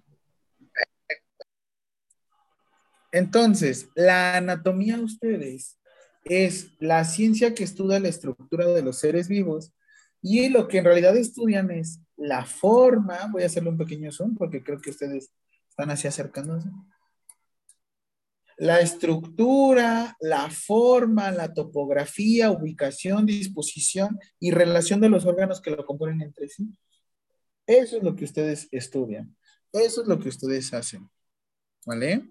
Entonces, 3.10 3.88
la 3.94 4.36
anatomía 4.36 4.98
ustedes 5.00 5.78
es 6.24 6.68
la 6.80 7.04
ciencia 7.04 7.54
que 7.54 7.64
estudia 7.64 8.00
la 8.00 8.08
estructura 8.08 8.66
de 8.66 8.82
los 8.82 8.98
seres 8.98 9.28
vivos 9.28 9.72
y 10.26 10.48
lo 10.48 10.66
que 10.66 10.78
en 10.78 10.86
realidad 10.86 11.14
estudian 11.18 11.70
es 11.70 12.00
la 12.16 12.46
forma, 12.46 13.28
voy 13.30 13.42
a 13.42 13.46
hacerle 13.46 13.68
un 13.68 13.76
pequeño 13.76 14.10
zoom 14.10 14.34
porque 14.34 14.64
creo 14.64 14.80
que 14.80 14.88
ustedes 14.88 15.30
están 15.68 15.90
así 15.90 16.08
acercándose. 16.08 16.70
La 18.56 18.80
estructura, 18.80 20.16
la 20.20 20.48
forma, 20.48 21.30
la 21.30 21.52
topografía, 21.52 22.50
ubicación, 22.50 23.26
disposición 23.26 24.18
y 24.40 24.50
relación 24.50 24.98
de 25.02 25.10
los 25.10 25.26
órganos 25.26 25.60
que 25.60 25.72
lo 25.72 25.84
componen 25.84 26.22
entre 26.22 26.48
sí. 26.48 26.74
Eso 27.66 27.98
es 27.98 28.02
lo 28.02 28.16
que 28.16 28.24
ustedes 28.24 28.66
estudian. 28.72 29.36
Eso 29.72 30.00
es 30.00 30.08
lo 30.08 30.18
que 30.18 30.30
ustedes 30.30 30.72
hacen. 30.72 31.06
¿Vale? 31.84 32.30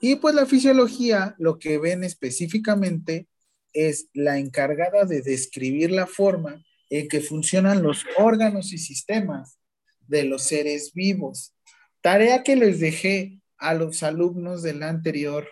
Y 0.00 0.16
pues 0.16 0.34
la 0.34 0.46
fisiología, 0.46 1.36
lo 1.38 1.60
que 1.60 1.78
ven 1.78 2.02
específicamente 2.02 3.28
es 3.76 4.08
la 4.14 4.38
encargada 4.38 5.04
de 5.04 5.20
describir 5.20 5.90
la 5.90 6.06
forma 6.06 6.64
en 6.88 7.08
que 7.08 7.20
funcionan 7.20 7.82
los 7.82 8.04
órganos 8.16 8.72
y 8.72 8.78
sistemas 8.78 9.58
de 10.06 10.24
los 10.24 10.44
seres 10.44 10.94
vivos. 10.94 11.54
Tarea 12.00 12.42
que 12.42 12.56
les 12.56 12.80
dejé 12.80 13.40
a 13.58 13.74
los 13.74 14.02
alumnos 14.02 14.62
del 14.62 14.82
anterior, 14.82 15.46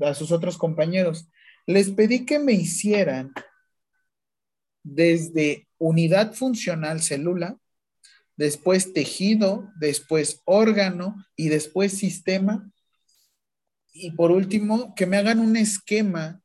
a 0.00 0.14
sus 0.14 0.30
otros 0.30 0.58
compañeros. 0.58 1.28
Les 1.66 1.90
pedí 1.90 2.26
que 2.26 2.38
me 2.38 2.52
hicieran 2.52 3.32
desde 4.82 5.66
unidad 5.78 6.34
funcional 6.34 7.02
célula, 7.02 7.58
después 8.36 8.92
tejido, 8.92 9.70
después 9.80 10.42
órgano 10.44 11.16
y 11.34 11.48
después 11.48 11.92
sistema. 11.92 12.70
Y 13.92 14.10
por 14.10 14.30
último, 14.30 14.94
que 14.94 15.06
me 15.06 15.16
hagan 15.16 15.40
un 15.40 15.56
esquema 15.56 16.42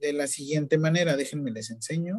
de 0.00 0.12
la 0.12 0.26
siguiente 0.26 0.78
manera. 0.78 1.16
Déjenme 1.16 1.50
les 1.50 1.70
enseño. 1.70 2.18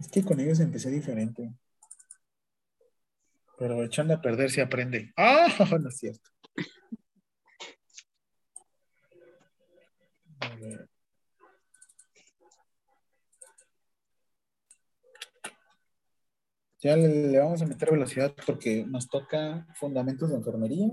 Es 0.00 0.08
que 0.08 0.24
con 0.24 0.40
ellos 0.40 0.60
empecé 0.60 0.90
diferente. 0.90 1.52
Pero 3.58 3.84
echando 3.84 4.14
a 4.14 4.20
perder 4.20 4.50
se 4.50 4.60
aprende. 4.60 5.12
Ah, 5.16 5.46
no 5.80 5.88
es 5.88 5.96
cierto. 5.96 6.30
A 10.40 10.56
ver. 10.56 10.91
Ya 16.82 16.96
le, 16.96 17.38
vamos 17.38 17.62
a 17.62 17.66
meter 17.66 17.92
velocidad 17.92 18.34
porque 18.44 18.84
nos 18.84 19.08
toca 19.08 19.68
fundamentos 19.74 20.28
de 20.30 20.36
enfermería. 20.36 20.90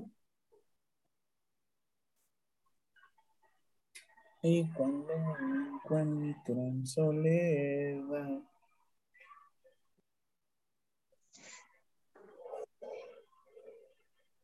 Y 4.44 4.70
cuando 4.74 5.08
me 5.08 5.68
encuentro 5.68 6.54
en 6.54 6.86
soledad. 6.86 8.40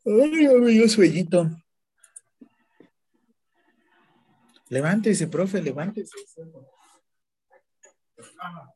Ay, 0.04 0.74
dio 0.74 0.90
sueñito. 0.90 1.52
Levántese, 4.70 5.28
profe, 5.28 5.62
levántese. 5.62 6.12
Ah, 8.42 8.74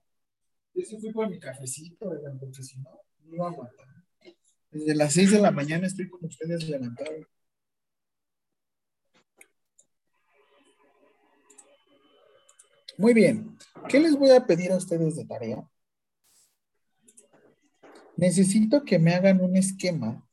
yo 0.80 0.86
sí 0.86 0.98
fui 1.00 1.12
por 1.12 1.30
mi 1.30 1.40
cafecito, 1.40 2.10
oigan, 2.10 2.40
porque 2.40 2.64
si 2.64 2.78
no, 2.80 2.90
no 3.26 3.36
iba 3.36 3.48
a 3.48 3.50
aguantar. 3.50 3.88
Desde 4.72 4.96
las 4.96 5.14
6 5.14 5.32
de 5.32 5.40
la 5.40 5.52
mañana 5.52 5.88
estoy 5.88 6.10
con 6.10 6.24
ustedes 6.26 6.70
levantados. 6.70 7.26
Muy 12.98 13.14
bien. 13.14 13.58
¿Qué 13.88 14.00
les 14.00 14.16
voy 14.16 14.30
a 14.32 14.46
pedir 14.46 14.72
a 14.72 14.78
ustedes 14.78 15.16
de 15.16 15.26
tarea? 15.26 15.68
Necesito 18.18 18.84
que 18.84 19.00
me 19.00 19.14
hagan 19.14 19.42
un 19.42 19.56
esquema. 19.56 20.28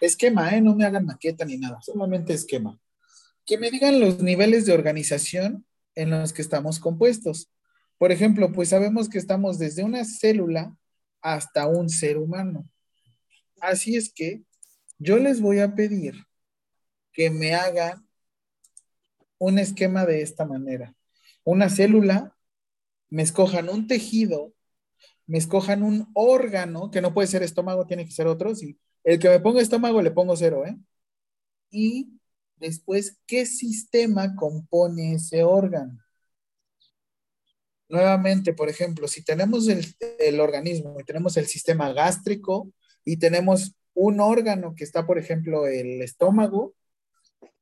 Esquema, 0.00 0.54
¿eh? 0.54 0.60
No 0.60 0.76
me 0.76 0.84
hagan 0.84 1.04
maqueta 1.04 1.44
ni 1.44 1.58
nada, 1.58 1.80
solamente 1.82 2.32
esquema. 2.32 2.78
que 3.44 3.58
me 3.58 3.70
digan 3.70 3.98
los 3.98 4.22
niveles 4.22 4.66
de 4.66 4.74
organización 4.74 5.66
en 5.94 6.10
los 6.10 6.32
que 6.32 6.42
estamos 6.42 6.78
compuestos. 6.78 7.50
Por 7.98 8.12
ejemplo, 8.12 8.52
pues 8.52 8.68
sabemos 8.68 9.08
que 9.08 9.18
estamos 9.18 9.58
desde 9.58 9.82
una 9.82 10.04
célula 10.04 10.74
hasta 11.20 11.66
un 11.66 11.88
ser 11.88 12.16
humano. 12.16 12.64
Así 13.60 13.96
es 13.96 14.12
que 14.12 14.42
yo 14.98 15.18
les 15.18 15.40
voy 15.40 15.58
a 15.58 15.74
pedir 15.74 16.26
que 17.12 17.30
me 17.30 17.54
hagan 17.54 18.06
un 19.38 19.58
esquema 19.58 20.06
de 20.06 20.22
esta 20.22 20.44
manera. 20.44 20.94
Una 21.44 21.68
célula, 21.68 22.36
me 23.10 23.22
escojan 23.22 23.68
un 23.68 23.86
tejido, 23.86 24.54
me 25.26 25.38
escojan 25.38 25.82
un 25.82 26.08
órgano, 26.14 26.90
que 26.90 27.00
no 27.00 27.12
puede 27.12 27.28
ser 27.28 27.42
estómago, 27.42 27.86
tiene 27.86 28.04
que 28.04 28.12
ser 28.12 28.26
otro. 28.26 28.54
Si 28.54 28.78
el 29.04 29.18
que 29.18 29.28
me 29.28 29.40
ponga 29.40 29.60
estómago 29.60 30.02
le 30.02 30.10
pongo 30.10 30.36
cero, 30.36 30.64
¿eh? 30.66 30.76
Y 31.70 32.12
después, 32.56 33.18
¿qué 33.26 33.46
sistema 33.46 34.34
compone 34.34 35.14
ese 35.14 35.42
órgano? 35.42 35.98
Nuevamente, 37.88 38.52
por 38.52 38.68
ejemplo, 38.68 39.08
si 39.08 39.24
tenemos 39.24 39.68
el, 39.68 39.86
el 40.18 40.40
organismo 40.40 40.96
y 41.00 41.04
tenemos 41.04 41.36
el 41.36 41.46
sistema 41.46 41.92
gástrico 41.92 42.70
y 43.04 43.16
tenemos 43.16 43.74
un 43.94 44.20
órgano 44.20 44.74
que 44.76 44.84
está, 44.84 45.06
por 45.06 45.18
ejemplo, 45.18 45.66
el 45.66 46.02
estómago, 46.02 46.74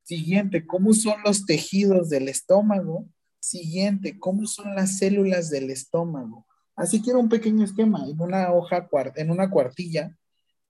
Siguiente, 0.07 0.65
¿cómo 0.65 0.93
son 0.93 1.21
los 1.25 1.45
tejidos 1.45 2.07
del 2.07 2.29
estómago? 2.29 3.09
Siguiente, 3.41 4.17
¿cómo 4.17 4.47
son 4.47 4.73
las 4.73 4.99
células 4.99 5.49
del 5.49 5.69
estómago? 5.69 6.47
Así 6.77 7.01
quiero 7.01 7.19
un 7.19 7.27
pequeño 7.27 7.65
esquema 7.65 8.07
en 8.07 8.21
una 8.21 8.53
hoja, 8.53 8.87
en 9.17 9.31
una 9.31 9.49
cuartilla, 9.49 10.17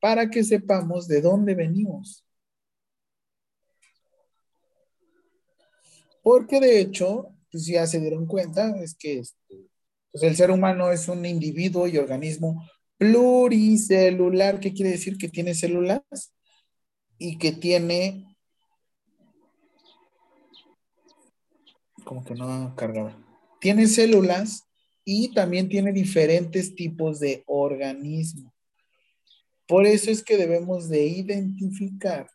para 0.02 0.32
que 0.32 0.44
sepamos 0.44 1.08
de 1.08 1.22
dónde 1.22 1.53
venimos. 1.53 2.26
Porque 6.24 6.60
de 6.60 6.80
hecho, 6.80 7.27
pues 7.52 7.68
ya 7.68 7.86
se 7.86 8.00
dieron 8.00 8.26
cuenta, 8.26 8.76
es 8.82 8.95
que 8.95 9.22
pues 10.20 10.32
el 10.32 10.36
ser 10.36 10.50
humano 10.50 10.92
es 10.92 11.08
un 11.10 11.24
individuo 11.28 11.88
y 11.88 11.98
organismo 11.98 12.68
pluricelular. 12.98 14.60
¿Qué 14.60 14.74
quiere 14.74 14.90
decir? 14.90 15.16
Que 15.16 15.30
tiene 15.30 15.54
células 15.54 16.02
y 17.20 17.38
que 17.38 17.52
tiene 17.52 18.36
como 22.04 22.24
que 22.26 22.34
no 22.34 22.74
cargaba. 22.76 23.16
Tiene 23.62 23.86
células 23.86 24.64
y 25.06 25.34
también 25.36 25.70
tiene 25.70 25.92
diferentes 25.92 26.74
tipos 26.74 27.20
de 27.20 27.44
organismo. 27.46 28.52
Por 29.68 29.86
eso 29.86 30.10
es 30.10 30.24
que 30.24 30.38
debemos 30.38 30.90
de 30.90 31.06
identificar 31.06 32.28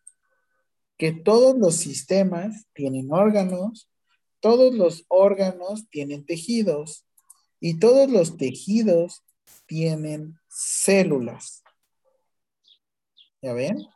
que 0.99 1.11
todos 1.11 1.59
los 1.59 1.75
sistemas 1.77 2.67
tienen 2.75 3.12
órganos, 3.12 3.91
todos 4.39 4.73
los 4.73 5.05
órganos 5.09 5.89
tienen 5.89 6.25
tejidos 6.25 7.07
y 7.65 7.78
todos 7.78 8.10
los 8.10 8.36
tejidos 8.36 9.23
tienen 9.66 10.36
células. 10.49 11.62
¿Ya 13.41 13.52
ven? 13.52 13.86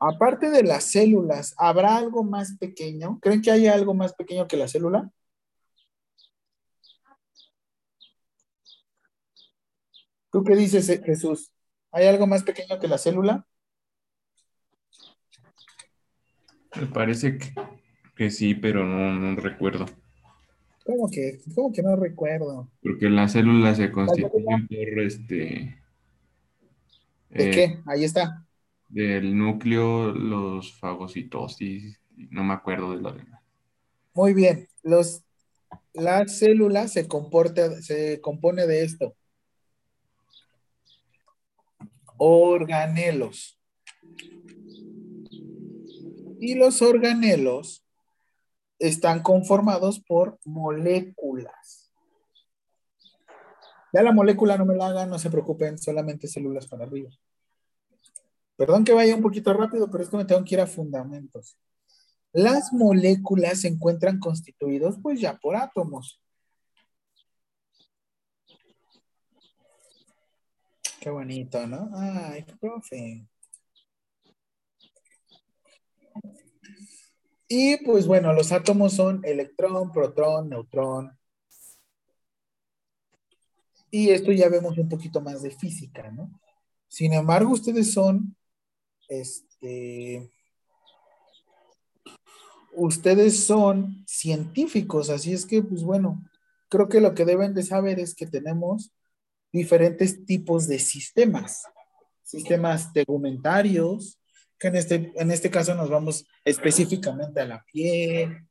Aparte 0.00 0.48
de 0.48 0.62
las 0.62 0.84
células, 0.84 1.54
¿habrá 1.58 1.98
algo 1.98 2.24
más 2.24 2.56
pequeño? 2.56 3.18
¿Creen 3.20 3.42
que 3.42 3.50
hay 3.50 3.66
algo 3.66 3.92
más 3.92 4.14
pequeño 4.14 4.48
que 4.48 4.56
la 4.56 4.68
célula? 4.68 5.10
¿Tú 10.32 10.42
qué 10.44 10.56
dices, 10.56 10.86
Jesús? 11.04 11.52
¿Hay 11.92 12.06
algo 12.06 12.26
más 12.26 12.42
pequeño 12.42 12.80
que 12.80 12.88
la 12.88 12.96
célula? 12.96 13.46
Me 16.74 16.86
parece 16.86 17.38
que, 18.16 18.30
sí, 18.30 18.54
pero 18.54 18.82
no, 18.82 19.36
recuerdo. 19.36 19.84
¿Cómo 20.84 21.10
que, 21.10 21.40
¿Cómo 21.54 21.72
que 21.72 21.82
no 21.82 21.96
recuerdo? 21.96 22.70
Porque 22.82 23.08
las 23.08 23.32
células 23.32 23.78
se 23.78 23.90
constituyen 23.90 24.68
por 24.68 25.00
este. 25.00 25.78
¿De 27.30 27.50
qué? 27.50 27.64
Eh, 27.64 27.82
Ahí 27.86 28.04
está 28.04 28.44
del 28.94 29.36
núcleo, 29.36 30.12
los 30.12 30.72
fagocitosis, 30.74 31.98
no 32.30 32.44
me 32.44 32.54
acuerdo 32.54 32.92
de 32.92 33.02
lo 33.02 33.12
demás. 33.12 33.42
Muy 34.14 34.34
bien, 34.34 34.68
los, 34.84 35.24
la 35.92 36.28
célula 36.28 36.86
se, 36.86 37.08
comporta, 37.08 37.82
se 37.82 38.20
compone 38.20 38.68
de 38.68 38.84
esto. 38.84 39.16
Organelos. 42.16 43.58
Y 46.38 46.54
los 46.54 46.80
organelos 46.80 47.83
están 48.88 49.22
conformados 49.22 50.00
por 50.00 50.38
moléculas. 50.44 51.90
Ya 53.92 54.02
la 54.02 54.12
molécula 54.12 54.58
no 54.58 54.66
me 54.66 54.74
la 54.74 54.88
hagan, 54.88 55.08
no 55.08 55.18
se 55.18 55.30
preocupen, 55.30 55.78
solamente 55.78 56.26
células 56.26 56.66
para 56.66 56.84
arriba. 56.84 57.10
Perdón 58.56 58.84
que 58.84 58.92
vaya 58.92 59.14
un 59.14 59.22
poquito 59.22 59.52
rápido, 59.52 59.90
pero 59.90 60.04
es 60.04 60.10
que 60.10 60.16
me 60.16 60.24
tengo 60.24 60.44
que 60.44 60.54
ir 60.54 60.60
a 60.60 60.66
fundamentos. 60.66 61.56
Las 62.32 62.72
moléculas 62.72 63.60
se 63.60 63.68
encuentran 63.68 64.18
constituidos 64.18 64.96
pues 65.00 65.20
ya 65.20 65.36
por 65.36 65.56
átomos. 65.56 66.20
Qué 71.00 71.10
bonito, 71.10 71.66
¿no? 71.66 71.90
Ay, 71.94 72.44
profe. 72.60 73.28
Y 77.56 77.76
pues 77.84 78.08
bueno, 78.08 78.32
los 78.32 78.50
átomos 78.50 78.94
son 78.94 79.20
electrón, 79.24 79.92
protón, 79.92 80.48
neutrón. 80.48 81.16
Y 83.92 84.10
esto 84.10 84.32
ya 84.32 84.48
vemos 84.48 84.76
un 84.76 84.88
poquito 84.88 85.20
más 85.20 85.40
de 85.42 85.52
física, 85.52 86.10
¿no? 86.10 86.40
Sin 86.88 87.12
embargo, 87.12 87.52
ustedes 87.52 87.92
son 87.92 88.36
este, 89.08 90.32
ustedes 92.72 93.44
son 93.44 94.04
científicos, 94.04 95.08
así 95.08 95.32
es 95.32 95.46
que, 95.46 95.62
pues 95.62 95.84
bueno, 95.84 96.24
creo 96.68 96.88
que 96.88 97.00
lo 97.00 97.14
que 97.14 97.24
deben 97.24 97.54
de 97.54 97.62
saber 97.62 98.00
es 98.00 98.16
que 98.16 98.26
tenemos 98.26 98.90
diferentes 99.52 100.26
tipos 100.26 100.66
de 100.66 100.80
sistemas, 100.80 101.62
sistemas 102.24 102.92
tegumentarios, 102.92 104.18
en 104.68 104.76
este, 104.76 105.12
en 105.16 105.30
este 105.30 105.50
caso 105.50 105.74
nos 105.74 105.90
vamos 105.90 106.26
específicamente 106.44 107.40
a 107.40 107.46
la 107.46 107.64
piel. 107.64 108.46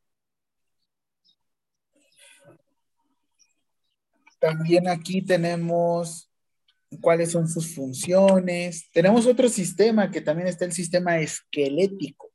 También 4.39 4.87
aquí 4.89 5.21
tenemos 5.21 6.29
cuáles 7.01 7.31
son 7.31 7.47
sus 7.47 7.73
funciones. 7.73 8.89
Tenemos 8.91 9.25
otro 9.25 9.49
sistema 9.49 10.11
que 10.11 10.21
también 10.21 10.47
está 10.47 10.65
el 10.65 10.73
sistema 10.73 11.17
esquelético. 11.19 12.31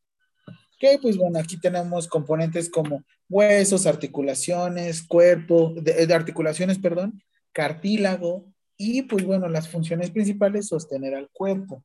Que 0.78 0.98
pues 1.00 1.16
bueno, 1.16 1.38
aquí 1.38 1.58
tenemos 1.58 2.06
componentes 2.06 2.70
como 2.70 3.02
huesos, 3.28 3.86
articulaciones, 3.86 5.02
cuerpo, 5.02 5.74
de, 5.76 6.12
articulaciones, 6.14 6.78
perdón, 6.78 7.22
cartílago 7.52 8.46
y 8.76 9.02
pues 9.02 9.24
bueno, 9.24 9.48
las 9.48 9.68
funciones 9.68 10.10
principales 10.10 10.68
sostener 10.68 11.14
al 11.14 11.28
cuerpo. 11.30 11.84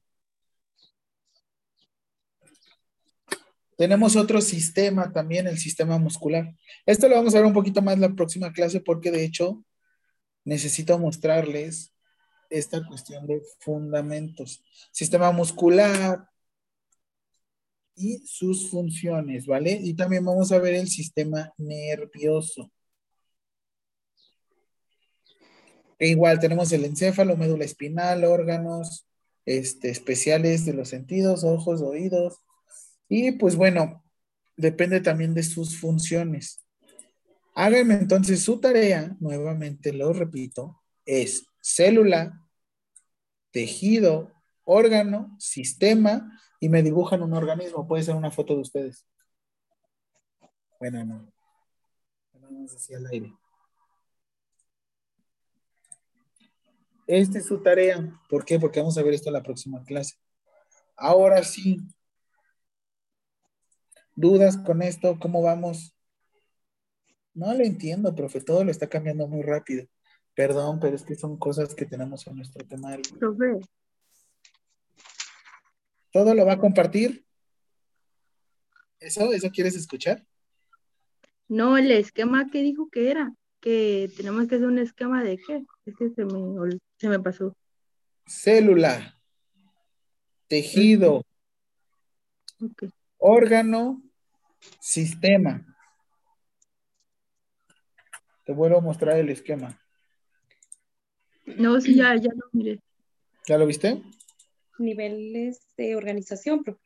Tenemos 3.77 4.15
otro 4.15 4.41
sistema 4.41 5.11
también, 5.11 5.47
el 5.47 5.57
sistema 5.57 5.97
muscular. 5.97 6.55
Esto 6.85 7.07
lo 7.07 7.15
vamos 7.15 7.33
a 7.33 7.37
ver 7.37 7.47
un 7.47 7.53
poquito 7.53 7.81
más 7.81 7.97
la 7.99 8.13
próxima 8.13 8.51
clase 8.51 8.81
porque 8.81 9.11
de 9.11 9.23
hecho 9.23 9.63
necesito 10.45 10.97
mostrarles 10.99 11.93
esta 12.49 12.85
cuestión 12.85 13.25
de 13.27 13.41
fundamentos. 13.59 14.63
Sistema 14.91 15.31
muscular 15.31 16.27
y 17.95 18.19
sus 18.25 18.69
funciones, 18.69 19.45
¿vale? 19.45 19.79
Y 19.81 19.93
también 19.95 20.25
vamos 20.25 20.51
a 20.51 20.59
ver 20.59 20.75
el 20.75 20.87
sistema 20.87 21.51
nervioso. 21.57 22.71
E 25.99 26.09
igual 26.09 26.39
tenemos 26.39 26.71
el 26.71 26.85
encéfalo, 26.85 27.37
médula 27.37 27.65
espinal, 27.65 28.23
órganos 28.25 29.07
este, 29.45 29.89
especiales 29.89 30.65
de 30.65 30.73
los 30.73 30.89
sentidos, 30.89 31.43
ojos, 31.43 31.81
oídos. 31.81 32.39
Y 33.07 33.33
pues 33.33 33.55
bueno, 33.55 34.03
depende 34.57 35.01
también 35.01 35.33
de 35.33 35.43
sus 35.43 35.79
funciones. 35.79 36.65
Háganme 37.55 37.95
entonces 37.95 38.43
su 38.43 38.59
tarea, 38.59 39.15
nuevamente 39.19 39.93
lo 39.93 40.11
repito, 40.11 40.81
es 41.05 41.45
célula, 41.61 42.41
tejido, 43.51 44.31
órgano, 44.63 45.35
sistema, 45.39 46.39
y 46.59 46.69
me 46.69 46.81
dibujan 46.81 47.21
un 47.21 47.33
organismo. 47.33 47.87
Puede 47.87 48.03
ser 48.03 48.15
una 48.15 48.31
foto 48.31 48.55
de 48.55 48.61
ustedes. 48.61 49.05
Bueno, 50.79 51.05
no. 51.05 51.31
No 52.33 52.61
decía 52.61 52.97
al 52.97 53.07
aire. 53.07 53.33
Esta 57.05 57.39
es 57.39 57.45
su 57.45 57.61
tarea. 57.61 58.17
¿Por 58.29 58.45
qué? 58.45 58.59
Porque 58.59 58.79
vamos 58.79 58.97
a 58.97 59.03
ver 59.03 59.13
esto 59.13 59.29
en 59.29 59.33
la 59.33 59.43
próxima 59.43 59.83
clase. 59.83 60.15
Ahora 60.95 61.43
sí. 61.43 61.81
¿Dudas 64.15 64.57
con 64.57 64.81
esto? 64.81 65.17
¿Cómo 65.19 65.41
vamos? 65.41 65.95
No 67.33 67.53
le 67.53 67.65
entiendo, 67.65 68.13
profe. 68.13 68.41
Todo 68.41 68.63
lo 68.63 68.71
está 68.71 68.87
cambiando 68.87 69.27
muy 69.27 69.41
rápido. 69.41 69.87
Perdón, 70.35 70.79
pero 70.79 70.95
es 70.95 71.03
que 71.03 71.15
son 71.15 71.37
cosas 71.37 71.73
que 71.75 71.85
tenemos 71.85 72.25
en 72.27 72.35
nuestro 72.35 72.65
temario. 72.65 73.03
Profe, 73.19 73.59
¿Todo 76.11 76.35
lo 76.35 76.45
va 76.45 76.53
a 76.53 76.59
compartir? 76.59 77.25
¿Eso? 78.99 79.33
¿Eso 79.33 79.49
quieres 79.49 79.75
escuchar? 79.75 80.25
no, 81.49 81.77
el 81.77 81.91
esquema 81.91 82.49
que 82.49 82.63
dijo 82.63 82.89
que 82.89 83.11
era, 83.11 83.31
que 83.59 84.11
tenemos 84.17 84.47
que 84.47 84.55
hacer 84.55 84.67
un 84.67 84.79
esquema 84.79 85.23
de 85.23 85.37
qué, 85.37 85.63
es 85.85 85.95
que 85.95 86.09
se 86.09 86.25
me, 86.25 86.79
se 86.97 87.09
me 87.09 87.19
pasó. 87.19 87.55
Célula, 88.25 89.19
tejido, 90.47 91.23
Ok. 92.59 92.85
Órgano, 93.23 94.03
sistema. 94.81 95.65
Te 98.45 98.51
vuelvo 98.51 98.79
a 98.79 98.81
mostrar 98.81 99.17
el 99.17 99.29
esquema. 99.29 99.79
No, 101.45 101.79
sí, 101.79 101.95
ya, 101.95 102.15
ya 102.15 102.29
lo 102.35 102.49
miré. 102.51 102.81
¿Ya 103.47 103.57
lo 103.57 103.65
viste? 103.65 104.01
Niveles 104.77 105.61
de 105.77 105.95
organización, 105.95 106.63
profe. 106.63 106.81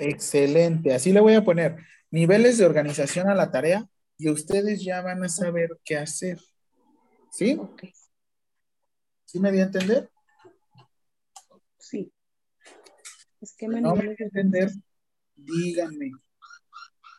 Excelente. 0.00 0.94
Así 0.94 1.12
le 1.12 1.20
voy 1.20 1.34
a 1.34 1.44
poner 1.44 1.76
niveles 2.10 2.58
de 2.58 2.66
organización 2.66 3.28
a 3.28 3.34
la 3.34 3.52
tarea 3.52 3.88
y 4.18 4.30
ustedes 4.30 4.82
ya 4.82 5.00
van 5.00 5.22
a 5.22 5.28
saber 5.28 5.78
qué 5.84 5.96
hacer. 5.96 6.40
¿Sí? 7.30 7.60
¿Sí 9.26 9.38
me 9.38 9.52
di 9.52 9.60
a 9.60 9.64
entender? 9.64 10.10
Sí. 11.78 12.12
Esquema 13.40 13.80
No 13.80 13.94
me 13.94 14.02
niveles 14.02 14.18
di 14.18 14.24
a 14.24 14.28
de 14.28 14.40
entender, 14.40 14.70
díganme 15.44 16.10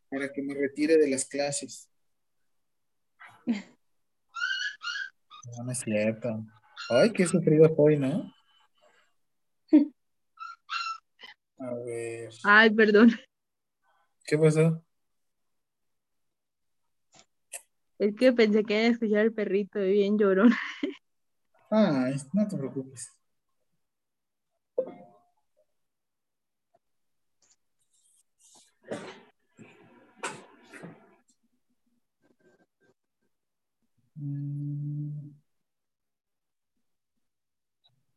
para 0.09 0.31
que 0.31 0.41
me 0.43 0.53
retire 0.53 0.97
de 0.97 1.09
las 1.09 1.25
clases. 1.25 1.89
No, 3.45 5.63
no 5.65 5.71
es 5.71 5.79
cierto. 5.79 6.45
Ay, 6.89 7.11
qué 7.11 7.25
sufrido 7.25 7.65
estoy, 7.65 7.97
¿no? 7.97 8.31
A 11.59 11.73
ver, 11.85 12.29
Ay, 12.43 12.69
perdón. 12.71 13.11
¿qué 14.25 14.37
pasó? 14.37 14.83
Es 17.99 18.15
que 18.15 18.33
pensé 18.33 18.63
que 18.63 18.73
iba 18.73 18.87
a 18.87 18.91
escuchar 18.91 19.25
el 19.25 19.33
perrito 19.33 19.79
bien 19.79 20.17
llorón. 20.17 20.51
Ay, 21.71 22.15
no 22.33 22.47
te 22.47 22.57
preocupes. 22.57 23.09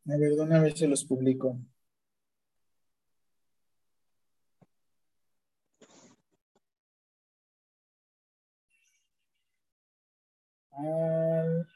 A 0.08 0.16
ver, 0.16 0.34
de 0.36 0.40
una 0.40 0.58
los 0.88 1.04
publico. 1.04 1.58
Ah. 10.72 11.66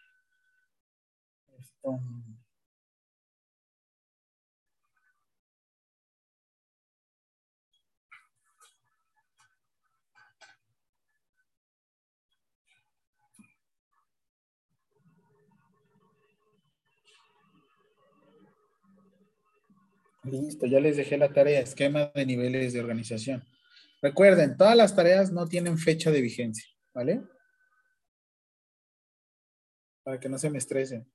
Listo, 20.23 20.67
ya 20.67 20.81
les 20.81 20.97
dejé 20.97 21.17
la 21.17 21.33
tarea, 21.33 21.61
esquema 21.61 22.13
de 22.15 22.27
niveles 22.27 22.73
de 22.73 22.81
organización. 22.81 23.43
Recuerden, 24.03 24.57
todas 24.57 24.77
las 24.77 24.95
tareas 24.95 25.33
no 25.33 25.47
tienen 25.47 25.79
fecha 25.79 26.11
de 26.11 26.21
vigencia, 26.21 26.65
¿vale? 26.93 27.23
Para 30.03 30.21
que 30.21 30.29
no 30.29 30.39
se 30.39 30.51
me 30.51 30.59
estresen. 30.59 31.11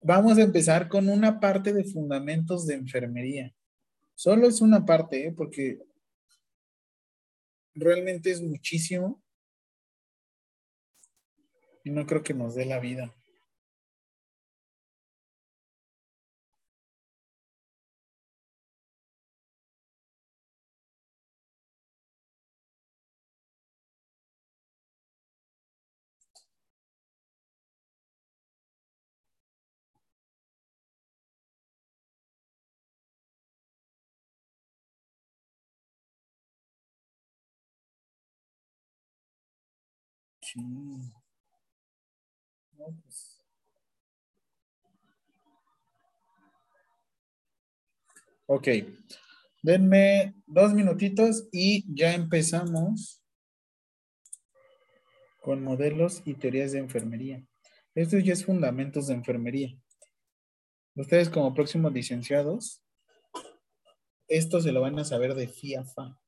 Vamos 0.00 0.38
a 0.38 0.42
empezar 0.42 0.88
con 0.88 1.08
una 1.08 1.40
parte 1.40 1.72
de 1.72 1.84
fundamentos 1.84 2.66
de 2.66 2.74
enfermería. 2.74 3.54
Solo 4.14 4.46
es 4.46 4.60
una 4.60 4.84
parte, 4.84 5.26
¿eh? 5.26 5.32
porque 5.32 5.78
realmente 7.74 8.30
es 8.30 8.40
muchísimo 8.40 9.22
y 11.82 11.90
no 11.90 12.06
creo 12.06 12.22
que 12.22 12.34
nos 12.34 12.54
dé 12.54 12.66
la 12.66 12.78
vida. 12.78 13.12
Sí. 40.44 40.60
No, 42.76 42.86
pues. 43.02 43.40
Ok, 48.46 48.68
denme 49.62 50.34
dos 50.46 50.74
minutitos 50.74 51.48
y 51.50 51.86
ya 51.94 52.12
empezamos 52.12 53.22
con 55.40 55.64
modelos 55.64 56.20
y 56.26 56.34
teorías 56.34 56.72
de 56.72 56.80
enfermería. 56.80 57.42
Esto 57.94 58.18
ya 58.18 58.34
es 58.34 58.44
fundamentos 58.44 59.06
de 59.06 59.14
enfermería. 59.14 59.74
Ustedes 60.94 61.30
como 61.30 61.54
próximos 61.54 61.92
licenciados, 61.92 62.82
esto 64.28 64.60
se 64.60 64.72
lo 64.72 64.82
van 64.82 64.98
a 64.98 65.04
saber 65.04 65.34
de 65.34 65.48
FIAFA. 65.48 66.18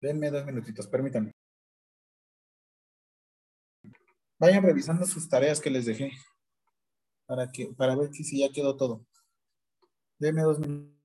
Denme 0.00 0.30
dos 0.30 0.44
minutitos, 0.44 0.86
permítanme. 0.86 1.32
Vayan 4.38 4.62
revisando 4.62 5.06
sus 5.06 5.28
tareas 5.28 5.60
que 5.60 5.70
les 5.70 5.86
dejé 5.86 6.12
para 7.26 7.50
que 7.50 7.72
para 7.76 7.96
ver 7.96 8.12
si 8.12 8.40
ya 8.40 8.52
quedó 8.52 8.76
todo. 8.76 9.06
Denme 10.18 10.42
dos 10.42 10.58
minutos. 10.58 10.95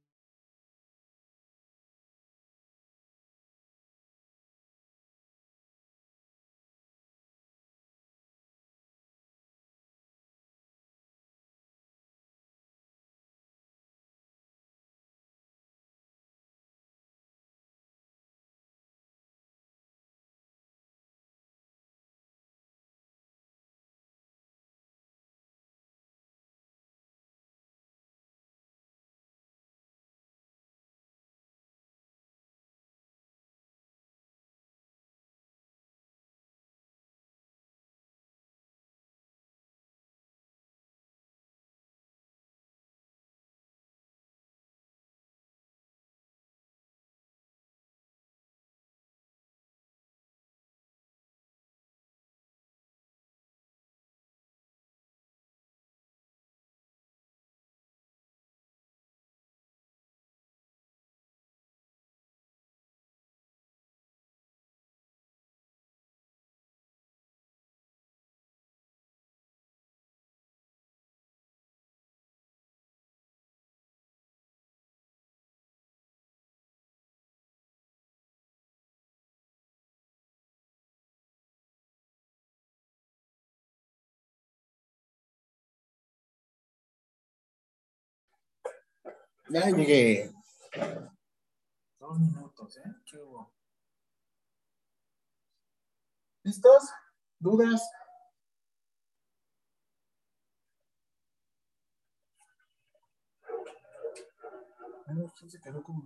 Ya 89.53 89.69
llegué. 89.69 90.31
Dos 91.99 92.19
minutos, 92.19 92.77
¿eh? 92.77 92.95
¿Qué 93.05 93.17
hubo? 93.17 93.51
¿Listos? 96.43 96.89
¿Dudas? 97.37 97.81
¿quién 105.37 105.51
se 105.51 105.59
quedó 105.59 105.83
como? 105.83 106.05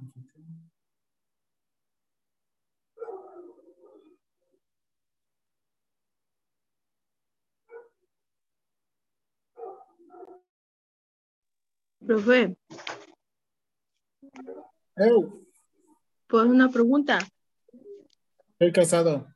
Profe, 11.99 12.55
Eu, 14.97 15.45
¿puedo 16.27 16.43
hacer 16.43 16.55
una 16.55 16.69
pregunta? 16.69 17.19
estoy 18.53 18.71
casado. 18.71 19.27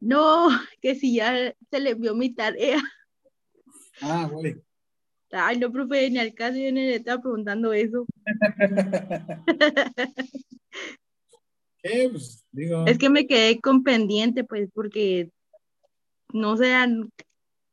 No, 0.00 0.48
que 0.80 0.94
si 0.94 1.14
ya 1.14 1.54
se 1.70 1.80
le 1.80 1.90
envió 1.90 2.14
mi 2.14 2.34
tarea. 2.34 2.80
Ah, 4.00 4.28
güey. 4.30 4.56
Ay, 5.30 5.58
no, 5.58 5.70
profe, 5.70 6.10
ni 6.10 6.18
al 6.18 6.34
caso 6.34 6.56
yo 6.56 6.72
ni 6.72 6.86
le 6.86 6.96
estaba 6.96 7.22
preguntando 7.22 7.72
eso. 7.72 8.06
¿Qué? 11.82 12.08
Pues 12.10 12.44
digo. 12.50 12.86
Es 12.86 12.98
que 12.98 13.10
me 13.10 13.26
quedé 13.26 13.60
con 13.60 13.84
pendiente, 13.84 14.42
pues, 14.42 14.68
porque 14.74 15.30
no 16.32 16.56
sean, 16.56 17.10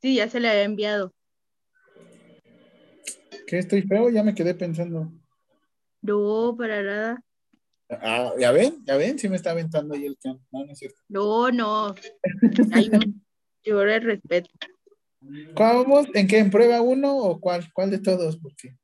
sí, 0.02 0.16
ya 0.16 0.30
se 0.30 0.40
le 0.40 0.50
había 0.50 0.64
enviado. 0.64 1.14
¿Qué 3.48 3.58
estoy 3.58 3.82
feo? 3.82 4.10
Ya 4.10 4.24
me 4.24 4.36
quedé 4.36 4.54
pensando. 4.54 5.12
No, 6.08 6.56
para 6.58 6.82
nada. 6.82 7.24
Ah, 7.90 8.34
ya 8.40 8.52
ven, 8.54 8.82
ya 8.86 8.96
ven, 8.96 9.20
sí 9.20 9.28
me 9.28 9.36
está 9.36 9.52
aventando 9.52 9.94
ahí 9.94 10.06
el 10.06 10.18
can. 10.18 10.40
No, 10.52 10.66
no 10.66 10.72
es 10.72 10.80
cierto. 10.80 10.98
No, 11.10 11.52
no. 11.52 11.96
Hay 12.72 12.90
un, 12.90 13.24
le 13.64 14.00
respeto. 14.00 14.50
¿Cuál 15.54 15.78
vamos? 15.78 16.08
¿En 16.14 16.28
qué? 16.28 16.40
¿En 16.40 16.50
prueba 16.50 16.80
uno 16.80 17.18
o 17.18 17.42
cuál? 17.42 17.68
¿Cuál 17.74 17.92
de 17.92 18.00
todos? 18.00 18.38
Porque. 18.38 18.78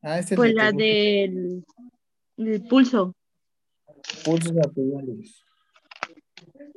Ah, 0.00 0.18
este 0.18 0.34
es 0.34 0.36
Pues 0.36 0.50
el 0.50 0.56
la 0.56 0.72
del 0.72 1.64
el 2.38 2.62
pulso. 2.62 3.14
Pulsos 4.24 4.56
arteriales. 4.56 5.44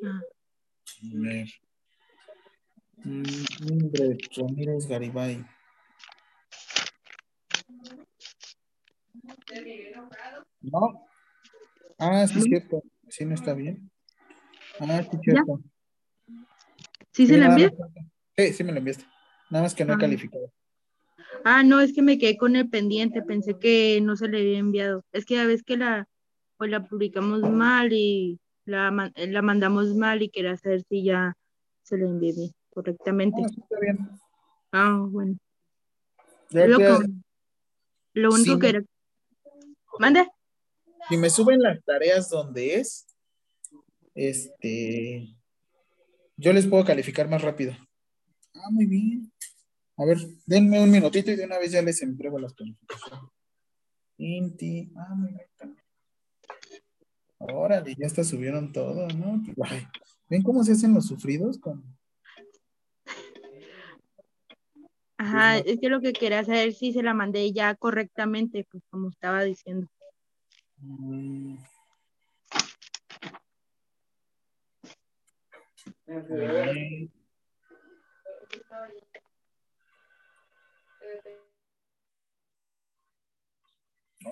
Ah. 0.03 0.19
A 0.19 1.17
ver. 1.17 1.47
Mm, 3.05 3.91
Ramírez 4.35 4.87
Garibay. 4.87 5.45
No. 10.61 11.07
Ah, 11.97 12.25
sí, 12.27 12.39
es 12.39 12.45
cierto. 12.45 12.83
Sí, 13.09 13.25
no 13.25 13.35
está 13.35 13.53
bien. 13.53 13.91
Ah, 14.79 15.01
sí, 15.03 15.09
es 15.17 15.21
cierto. 15.23 15.59
¿Sí 17.11 17.27
se 17.27 17.37
la 17.37 17.49
más- 17.49 17.71
Sí, 18.37 18.53
sí 18.53 18.63
me 18.63 18.71
lo 18.71 18.77
enviaste. 18.79 19.05
Nada 19.49 19.63
más 19.63 19.75
que 19.75 19.85
no 19.85 19.93
he 19.93 19.95
Ah. 19.95 19.99
calificado. 19.99 20.51
Ah, 21.43 21.63
no, 21.63 21.79
es 21.79 21.93
que 21.93 22.01
me 22.01 22.17
quedé 22.17 22.37
con 22.37 22.55
el 22.55 22.69
pendiente, 22.69 23.21
pensé 23.21 23.57
que 23.59 23.99
no 24.01 24.15
se 24.15 24.27
le 24.27 24.39
había 24.39 24.59
enviado. 24.59 25.03
Es 25.11 25.25
que 25.25 25.39
a 25.39 25.45
veces 25.45 25.63
que 25.63 25.77
la, 25.77 26.07
pues 26.57 26.69
la 26.69 26.85
publicamos 26.85 27.41
mal 27.41 27.91
y 27.93 28.39
la, 28.65 28.91
ma- 28.91 29.11
la 29.15 29.41
mandamos 29.41 29.93
mal 29.95 30.21
y 30.21 30.29
quería 30.29 30.55
saber 30.57 30.83
si 30.87 31.03
ya 31.03 31.33
se 31.83 31.97
le 31.97 32.05
envié 32.05 32.33
bien, 32.33 32.51
correctamente. 32.69 33.41
No, 33.41 33.49
sí 33.49 33.59
está 33.61 33.79
bien. 33.79 34.09
Ah, 34.71 35.03
bueno. 35.09 35.37
Lo, 36.51 36.77
lo 38.13 38.29
único 38.29 38.53
Sí, 38.53 38.59
que 38.59 38.69
era. 38.69 38.83
¿Mande? 39.99 40.27
Si 41.09 41.17
me 41.17 41.29
suben 41.29 41.61
las 41.61 41.83
tareas 41.83 42.29
donde 42.29 42.75
es, 42.75 43.07
este, 44.15 45.35
yo 46.37 46.53
les 46.53 46.67
puedo 46.67 46.85
calificar 46.85 47.29
más 47.29 47.41
rápido. 47.41 47.73
Ah, 48.53 48.69
muy 48.71 48.85
bien. 48.85 49.31
A 49.97 50.05
ver, 50.05 50.17
denme 50.45 50.81
un 50.81 50.91
minutito 50.91 51.31
y 51.31 51.35
de 51.35 51.45
una 51.45 51.59
vez 51.59 51.71
ya 51.71 51.81
les 51.81 52.01
entrego 52.01 52.39
las 52.39 52.53
calificaciones. 52.53 53.29
Inti, 54.17 54.91
ah, 54.95 55.15
muy 55.15 55.31
bien. 55.31 55.77
Órale, 57.39 57.95
ya 57.97 58.05
hasta 58.05 58.23
subieron 58.23 58.71
todo, 58.71 59.07
¿no? 59.09 59.43
Ay, 59.63 59.87
¿Ven 60.29 60.43
cómo 60.43 60.63
se 60.63 60.73
hacen 60.73 60.93
los 60.93 61.07
sufridos? 61.07 61.57
Con... 61.57 61.83
Ajá, 65.21 65.59
es 65.59 65.79
que 65.79 65.87
lo 65.87 66.01
que 66.01 66.13
quería 66.13 66.43
saber 66.43 66.73
si 66.73 66.93
se 66.93 67.03
la 67.03 67.13
mandé 67.13 67.53
ya 67.53 67.75
correctamente, 67.75 68.65
pues 68.71 68.83
como 68.89 69.09
estaba 69.09 69.43
diciendo. 69.43 69.87
Mm. 70.79 71.57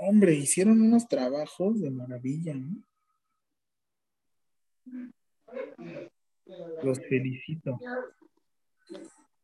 Hombre, 0.01 0.33
hicieron 0.33 0.81
unos 0.81 1.07
trabajos 1.07 1.79
de 1.79 1.91
maravilla, 1.91 2.55
¿no? 2.55 2.83
Los 6.81 6.99
felicito. 7.07 7.79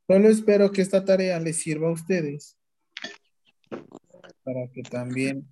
Solo 0.08 0.30
espero 0.30 0.72
que 0.72 0.82
esta 0.82 1.04
tarea 1.04 1.40
les 1.40 1.58
sirva 1.58 1.90
a 1.90 1.94
ustedes 1.94 2.58
para 4.44 4.68
que 4.72 4.84
también 4.84 5.48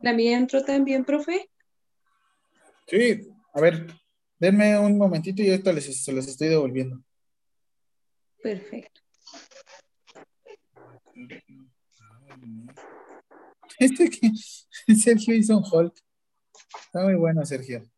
¿La 0.00 0.12
mía 0.12 0.38
entró 0.38 0.64
también, 0.64 1.04
profe? 1.04 1.50
Sí, 2.86 3.28
a 3.52 3.60
ver, 3.60 3.86
denme 4.38 4.78
un 4.78 4.96
momentito 4.96 5.42
y 5.42 5.50
ahorita 5.50 5.72
les, 5.72 6.04
se 6.04 6.12
los 6.12 6.26
estoy 6.28 6.48
devolviendo. 6.48 7.02
Perfecto. 8.42 9.00
Este 13.80 14.10
que 14.10 14.32
Sergio 14.96 15.34
hizo 15.34 15.56
un 15.56 15.64
Hulk. 15.64 15.94
Está 16.86 17.04
muy 17.04 17.14
bueno, 17.14 17.44
Sergio. 17.44 17.88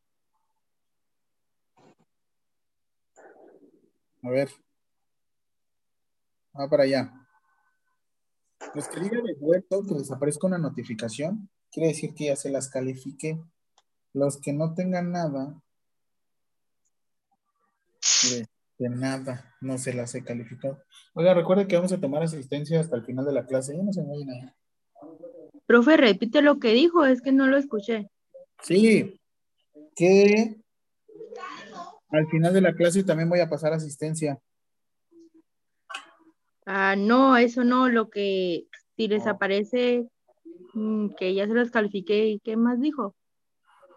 A 4.22 4.30
ver. 4.30 4.50
Va 6.58 6.68
para 6.68 6.84
allá. 6.84 7.12
Los 8.74 8.88
que 8.88 9.00
digan 9.00 9.24
devuelto, 9.24 9.82
que 9.84 9.94
les 9.94 10.10
aparezca 10.10 10.46
una 10.46 10.58
notificación, 10.58 11.48
quiere 11.70 11.88
decir 11.88 12.14
que 12.14 12.26
ya 12.26 12.36
se 12.36 12.50
las 12.50 12.68
califique. 12.68 13.40
Los 14.12 14.40
que 14.40 14.52
no 14.52 14.74
tengan 14.74 15.12
nada, 15.12 15.62
decir 18.00 18.48
que 18.76 18.88
nada, 18.88 19.54
no 19.60 19.78
se 19.78 19.92
las 19.92 20.14
he 20.14 20.24
calificado. 20.24 20.82
Oiga, 21.14 21.34
recuerde 21.34 21.68
que 21.68 21.76
vamos 21.76 21.92
a 21.92 22.00
tomar 22.00 22.22
asistencia 22.22 22.80
hasta 22.80 22.96
el 22.96 23.04
final 23.04 23.24
de 23.24 23.32
la 23.32 23.46
clase. 23.46 23.76
Ya 23.76 23.82
no 23.82 23.92
se 23.92 24.02
vayan 24.02 24.30
ahí. 24.30 24.52
Profe, 25.66 25.96
repite 25.96 26.42
lo 26.42 26.58
que 26.58 26.72
dijo, 26.72 27.04
es 27.04 27.22
que 27.22 27.30
no 27.30 27.46
lo 27.46 27.56
escuché. 27.56 28.10
Sí, 28.62 29.20
que 29.94 30.60
al 32.10 32.26
final 32.28 32.52
de 32.52 32.60
la 32.60 32.74
clase 32.74 33.04
también 33.04 33.28
voy 33.28 33.40
a 33.40 33.48
pasar 33.48 33.72
asistencia. 33.72 34.40
Ah, 36.66 36.94
no, 36.96 37.36
eso 37.36 37.64
no, 37.64 37.88
lo 37.88 38.10
que 38.10 38.66
si 38.96 39.08
les 39.08 39.26
aparece 39.26 40.06
mm, 40.74 41.10
que 41.18 41.34
ya 41.34 41.46
se 41.46 41.54
los 41.54 41.70
califiqué, 41.70 42.26
¿y 42.26 42.40
qué 42.40 42.56
más 42.56 42.80
dijo? 42.80 43.14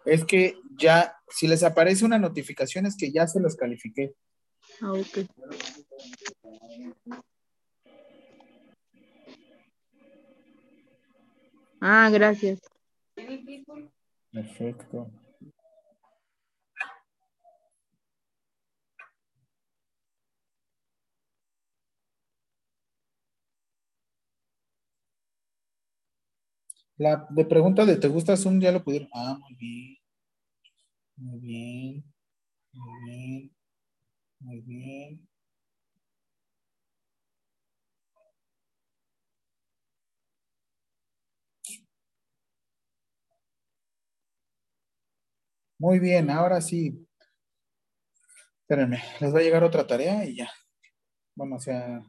Es 0.04 0.24
que 0.24 0.58
ya, 0.78 1.16
si 1.28 1.46
les 1.46 1.62
aparece 1.62 2.04
una 2.04 2.18
notificación, 2.18 2.86
es 2.86 2.96
que 2.96 3.12
ya 3.12 3.26
se 3.26 3.40
los 3.40 3.56
califiqué. 3.56 4.14
Ah, 4.80 4.92
ok. 4.92 5.18
Ah, 11.80 12.10
gracias. 12.10 12.60
Perfecto. 14.32 15.10
La 26.98 27.26
de 27.30 27.44
pregunta 27.44 27.84
de 27.86 27.96
¿te 27.96 28.08
gusta 28.08 28.36
Zoom? 28.36 28.60
Ya 28.60 28.70
lo 28.72 28.82
pudieron. 28.84 29.08
Ah, 29.12 29.36
muy 29.40 29.54
bien. 29.56 29.96
Muy 31.16 31.38
bien. 31.40 32.04
Muy 32.72 33.00
bien. 33.06 33.52
Muy 34.40 34.60
bien. 34.62 35.28
Muy 45.78 45.98
bien, 46.00 46.30
ahora 46.30 46.60
sí. 46.60 47.06
Espérenme, 48.62 49.02
les 49.20 49.34
va 49.34 49.38
a 49.40 49.42
llegar 49.42 49.62
otra 49.64 49.86
tarea 49.86 50.24
y 50.24 50.36
ya. 50.36 50.50
Vamos 51.36 51.68
a 51.68 52.02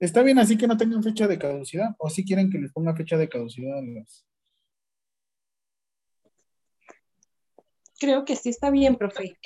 ¿Está 0.00 0.22
bien 0.22 0.38
así 0.38 0.56
que 0.56 0.66
no 0.68 0.76
tengan 0.76 1.02
fecha 1.02 1.26
de 1.26 1.38
caducidad? 1.38 1.96
¿O 1.98 2.08
si 2.08 2.24
quieren 2.24 2.50
que 2.50 2.58
les 2.58 2.72
ponga 2.72 2.94
fecha 2.94 3.16
de 3.16 3.28
caducidad 3.28 3.78
a 3.78 3.82
las... 3.82 4.24
Creo 7.98 8.24
que 8.24 8.36
sí 8.36 8.50
está 8.50 8.70
bien, 8.70 8.94
profe. 8.96 9.36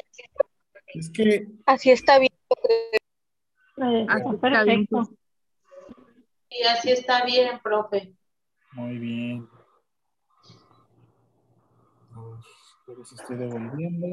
Es 0.95 1.11
que 1.11 1.49
Así 1.65 1.91
está 1.91 2.19
bien. 2.19 2.33
Así 4.09 4.35
está 4.35 4.65
bien, 4.65 4.87
perfecto. 4.87 4.97
pues. 4.97 5.11
Y 6.51 6.63
así 6.65 6.91
está 6.91 7.25
bien, 7.25 7.59
profe. 7.63 8.15
Muy 8.73 8.99
bien. 8.99 9.49
Pero 12.87 13.05
se 13.07 13.15
estoy 13.15 13.37
devolviendo. 13.37 14.07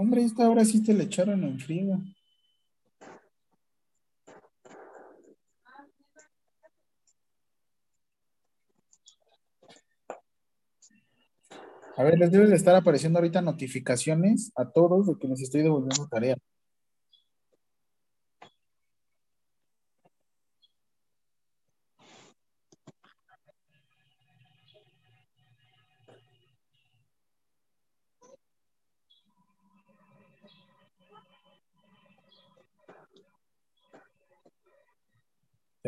Hombre, 0.00 0.22
esta 0.22 0.44
ahora 0.44 0.64
sí 0.64 0.80
te 0.84 0.94
le 0.94 1.04
echaron 1.04 1.42
en 1.42 1.58
frío. 1.58 2.00
A 11.96 12.04
ver, 12.04 12.16
les 12.16 12.30
deben 12.30 12.48
de 12.48 12.54
estar 12.54 12.76
apareciendo 12.76 13.18
ahorita 13.18 13.42
notificaciones 13.42 14.52
a 14.54 14.70
todos 14.70 15.08
de 15.08 15.18
que 15.18 15.26
les 15.26 15.42
estoy 15.42 15.62
devolviendo 15.62 16.06
tarea. 16.06 16.36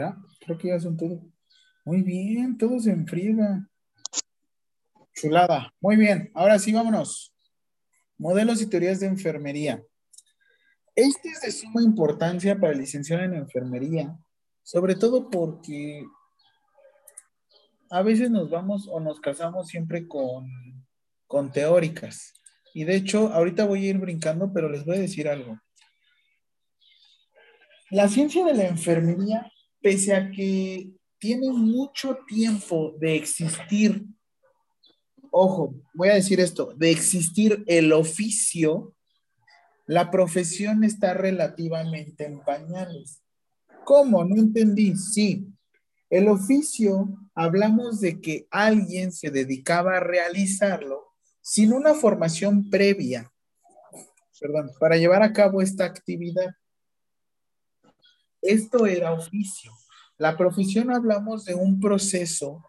¿Ya? 0.01 0.17
Creo 0.41 0.57
que 0.57 0.69
ya 0.69 0.81
son 0.81 0.97
todos. 0.97 1.20
Muy 1.85 2.03
bien, 2.03 2.57
todos 2.57 2.87
en 2.87 3.07
friega. 3.07 3.69
Chulada. 5.15 5.75
Muy 5.79 5.97
bien, 5.97 6.31
ahora 6.35 6.59
sí, 6.59 6.73
vámonos. 6.73 7.35
Modelos 8.17 8.62
y 8.62 8.67
teorías 8.67 9.01
de 9.01 9.09
enfermería. 9.09 9.85
Este 10.95 11.29
es 11.29 11.43
de 11.43 11.53
suma 11.53 11.83
importancia 11.83 12.59
para 12.59 12.73
el 12.73 12.79
licenciado 12.79 13.23
en 13.25 13.35
enfermería, 13.35 14.19
sobre 14.62 14.95
todo 14.95 15.29
porque 15.29 16.07
a 17.91 18.01
veces 18.01 18.31
nos 18.31 18.49
vamos 18.49 18.89
o 18.91 19.01
nos 19.01 19.20
casamos 19.20 19.69
siempre 19.69 20.09
con, 20.09 20.49
con 21.27 21.53
teóricas. 21.53 22.33
Y 22.73 22.85
de 22.85 22.97
hecho, 22.97 23.35
ahorita 23.35 23.67
voy 23.67 23.85
a 23.85 23.91
ir 23.91 23.99
brincando, 23.99 24.51
pero 24.51 24.70
les 24.70 24.87
voy 24.87 24.97
a 24.97 25.01
decir 25.01 25.29
algo. 25.29 25.61
La 27.91 28.09
ciencia 28.09 28.47
de 28.47 28.55
la 28.55 28.67
enfermería, 28.67 29.53
pese 29.81 30.15
a 30.15 30.31
que 30.31 30.91
tiene 31.18 31.50
mucho 31.50 32.18
tiempo 32.26 32.94
de 32.99 33.17
existir, 33.17 34.07
ojo, 35.31 35.75
voy 35.94 36.09
a 36.09 36.15
decir 36.15 36.41
esto, 36.41 36.73
de 36.76 36.91
existir 36.91 37.62
el 37.67 37.92
oficio, 37.92 38.94
la 39.86 40.10
profesión 40.10 40.84
está 40.84 41.15
relativamente 41.15 42.25
en 42.25 42.41
pañales. 42.41 43.23
¿Cómo? 43.84 44.25
No 44.25 44.36
entendí. 44.36 44.94
Sí, 44.97 45.49
el 46.10 46.28
oficio, 46.28 47.09
hablamos 47.34 48.00
de 48.00 48.20
que 48.20 48.47
alguien 48.50 49.12
se 49.12 49.31
dedicaba 49.31 49.97
a 49.97 50.00
realizarlo 50.00 51.07
sin 51.41 51.73
una 51.73 51.94
formación 51.94 52.68
previa, 52.68 53.33
perdón, 54.41 54.70
para 54.78 54.97
llevar 54.97 55.23
a 55.23 55.33
cabo 55.33 55.62
esta 55.62 55.84
actividad. 55.84 56.50
Esto 58.43 58.86
era 58.86 59.12
oficio. 59.12 59.73
La 60.19 60.36
profesión 60.36 60.91
hablamos 60.91 61.44
de 61.44 61.55
un 61.55 61.81
proceso 61.81 62.65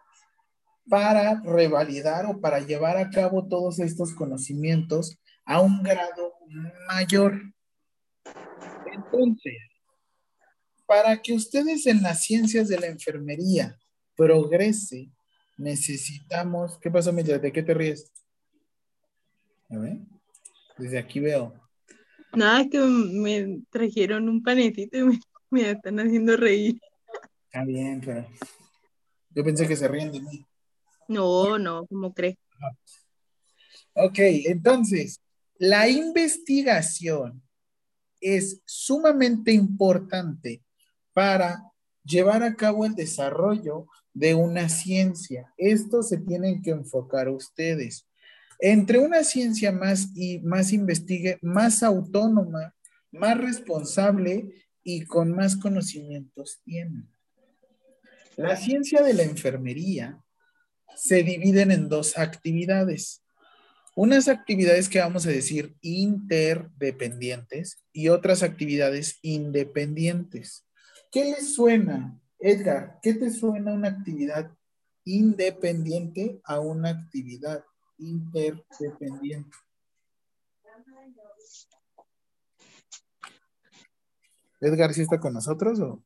para 0.88 1.40
revalidar 1.42 2.26
o 2.26 2.40
para 2.40 2.60
llevar 2.60 2.96
a 2.96 3.10
cabo 3.10 3.46
todos 3.46 3.78
estos 3.78 4.14
conocimientos 4.14 5.18
a 5.44 5.60
un 5.60 5.82
grado 5.82 6.34
mayor. 6.88 7.40
Entonces, 8.92 9.56
para 10.86 11.20
que 11.20 11.32
ustedes 11.32 11.86
en 11.86 12.02
las 12.02 12.22
ciencias 12.22 12.68
de 12.68 12.78
la 12.78 12.86
enfermería 12.86 13.78
progrese, 14.16 15.10
necesitamos. 15.56 16.78
¿Qué 16.78 16.90
pasó, 16.90 17.12
Miguel? 17.12 17.40
¿De 17.40 17.52
qué 17.52 17.62
te 17.62 17.74
ríes? 17.74 18.12
A 19.70 19.78
ver. 19.78 19.98
Desde 20.78 20.98
aquí 20.98 21.20
veo. 21.20 21.54
Nada, 22.34 22.68
que 22.68 22.78
me 22.78 23.62
trajeron 23.70 24.28
un 24.28 24.42
panecito 24.42 24.98
y 24.98 25.04
me, 25.04 25.20
me 25.52 25.70
están 25.70 26.00
haciendo 26.00 26.36
reír. 26.36 26.80
Está 27.46 27.64
bien, 27.64 28.00
pero. 28.04 28.26
Yo 29.30 29.44
pensé 29.44 29.66
que 29.68 29.76
se 29.76 29.88
ríen 29.88 30.12
de 30.12 30.20
mí. 30.20 30.46
No, 31.08 31.58
no, 31.58 31.86
¿cómo 31.86 32.12
crees? 32.12 32.36
Ok, 33.94 34.18
entonces, 34.18 35.20
la 35.58 35.88
investigación 35.88 37.42
es 38.20 38.60
sumamente 38.64 39.52
importante 39.52 40.62
para 41.12 41.62
llevar 42.04 42.42
a 42.42 42.54
cabo 42.54 42.84
el 42.86 42.94
desarrollo 42.94 43.86
de 44.14 44.34
una 44.34 44.68
ciencia. 44.68 45.52
Esto 45.56 46.02
se 46.02 46.18
tienen 46.18 46.62
que 46.62 46.70
enfocar 46.70 47.28
ustedes. 47.28 48.08
Entre 48.58 48.98
una 48.98 49.24
ciencia 49.24 49.72
más 49.72 50.08
y 50.14 50.38
más 50.40 50.72
investigue, 50.72 51.38
más 51.42 51.82
autónoma, 51.82 52.74
más 53.10 53.36
responsable 53.38 54.62
y 54.84 55.04
con 55.04 55.32
más 55.32 55.56
conocimientos 55.56 56.60
tienen. 56.64 57.08
La 58.36 58.56
ciencia 58.56 59.02
de 59.02 59.14
la 59.14 59.24
enfermería 59.24 60.22
se 60.96 61.22
dividen 61.22 61.70
en 61.70 61.88
dos 61.88 62.18
actividades. 62.18 63.22
Unas 63.94 64.28
actividades 64.28 64.88
que 64.88 65.00
vamos 65.00 65.26
a 65.26 65.30
decir 65.30 65.76
interdependientes 65.82 67.84
y 67.92 68.08
otras 68.08 68.42
actividades 68.42 69.18
independientes. 69.20 70.66
¿Qué 71.10 71.26
les 71.26 71.54
suena, 71.54 72.18
Edgar? 72.38 72.98
¿Qué 73.02 73.12
te 73.12 73.30
suena 73.30 73.74
una 73.74 73.88
actividad 73.88 74.50
independiente 75.04 76.40
a 76.44 76.60
una 76.60 76.88
actividad 76.88 77.62
interdependiente? 77.98 79.54
Edgar, 84.62 84.94
¿sí 84.94 85.02
está 85.02 85.18
con 85.18 85.34
nosotros 85.34 85.80
o? 85.80 86.00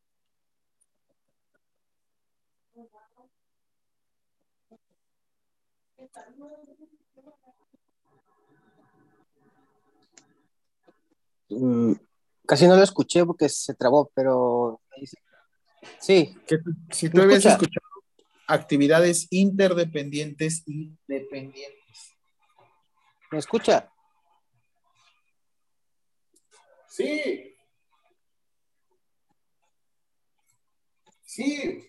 Mm, 11.50 11.92
casi 12.46 12.66
no 12.66 12.76
lo 12.76 12.82
escuché 12.82 13.26
porque 13.26 13.50
se 13.50 13.74
trabó, 13.74 14.10
pero 14.14 14.80
sí. 16.00 16.34
Que 16.46 16.58
si 16.90 17.08
¿Me 17.08 17.12
tú 17.12 17.20
habías 17.22 17.44
escucha? 17.44 17.52
escuchado 17.52 17.86
actividades 18.48 19.26
interdependientes 19.30 20.62
y 20.66 20.96
dependientes. 21.06 22.16
¿Me 23.30 23.38
escucha? 23.38 23.92
Sí. 26.88 27.55
Sí. 31.36 31.86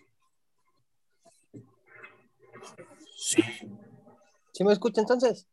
Sí. 3.16 3.42
¿Sí 4.52 4.62
me 4.62 4.74
escucha 4.74 5.00
entonces? 5.00 5.48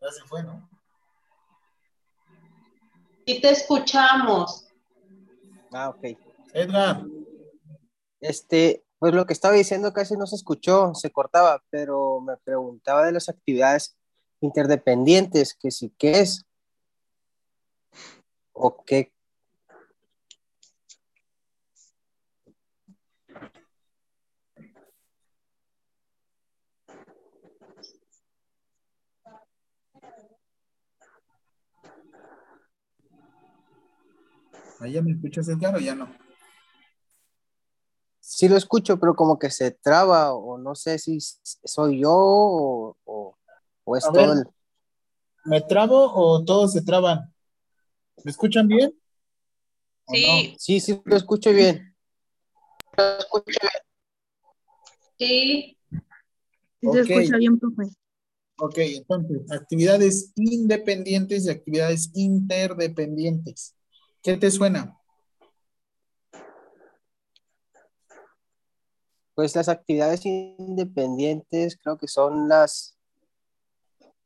Ya 0.00 0.12
se 0.12 0.22
fue, 0.22 0.44
¿no? 0.44 0.70
Sí 3.26 3.40
te 3.40 3.50
escuchamos. 3.50 4.68
Ah, 5.72 5.88
ok. 5.88 6.16
Edgar. 6.54 7.04
Este, 8.20 8.84
pues 9.00 9.14
lo 9.14 9.26
que 9.26 9.32
estaba 9.32 9.54
diciendo 9.54 9.92
casi 9.92 10.16
no 10.16 10.28
se 10.28 10.36
escuchó, 10.36 10.94
se 10.94 11.10
cortaba, 11.10 11.60
pero 11.70 12.20
me 12.20 12.36
preguntaba 12.36 13.04
de 13.04 13.12
las 13.12 13.28
actividades 13.28 13.96
interdependientes, 14.40 15.54
que 15.54 15.72
sí, 15.72 15.92
¿qué 15.98 16.20
es? 16.20 16.46
¿O 18.52 18.84
qué? 18.84 19.12
¿Ahí 34.80 34.92
ya 34.92 35.02
me 35.02 35.12
escuchas, 35.12 35.48
Edgar, 35.48 35.76
o 35.76 35.78
ya 35.78 35.94
no? 35.94 36.08
Sí 38.18 38.48
lo 38.48 38.56
escucho, 38.56 38.98
pero 38.98 39.14
como 39.14 39.38
que 39.38 39.50
se 39.50 39.70
traba 39.70 40.32
o 40.34 40.56
no 40.58 40.74
sé 40.74 40.98
si 40.98 41.18
soy 41.20 42.00
yo 42.00 42.10
o, 42.12 42.96
o- 43.04 43.36
o 43.84 43.96
es 43.96 44.04
A 44.04 44.12
todo 44.12 44.34
ver. 44.34 44.38
el... 44.38 44.44
¿Me 45.44 45.60
trabo 45.62 46.12
o 46.14 46.44
todos 46.44 46.72
se 46.72 46.82
traban? 46.82 47.32
¿Me 48.24 48.30
escuchan 48.30 48.68
bien? 48.68 48.94
¿O 50.06 50.14
Sí. 50.14 50.54
Sí, 50.58 50.80
sí 50.80 51.00
lo 51.04 51.16
escucho 51.16 51.50
bien. 51.52 51.94
Sí, 55.18 55.76
Sí 56.80 56.86
Ok. 56.86 56.94
se 56.94 57.00
escucha 57.00 57.36
bien, 57.36 57.58
profe. 57.58 57.82
Ok, 58.58 58.74
entonces, 58.78 59.50
actividades 59.50 60.32
independientes 60.36 61.46
y 61.46 61.50
actividades 61.50 62.10
interdependientes. 62.14 63.74
¿Qué 64.22 64.36
te 64.36 64.50
suena? 64.50 64.98
Pues 69.34 69.56
las 69.56 69.70
actividades 69.70 70.26
independientes 70.26 71.78
creo 71.82 71.96
que 71.96 72.06
son 72.06 72.48
las, 72.48 72.98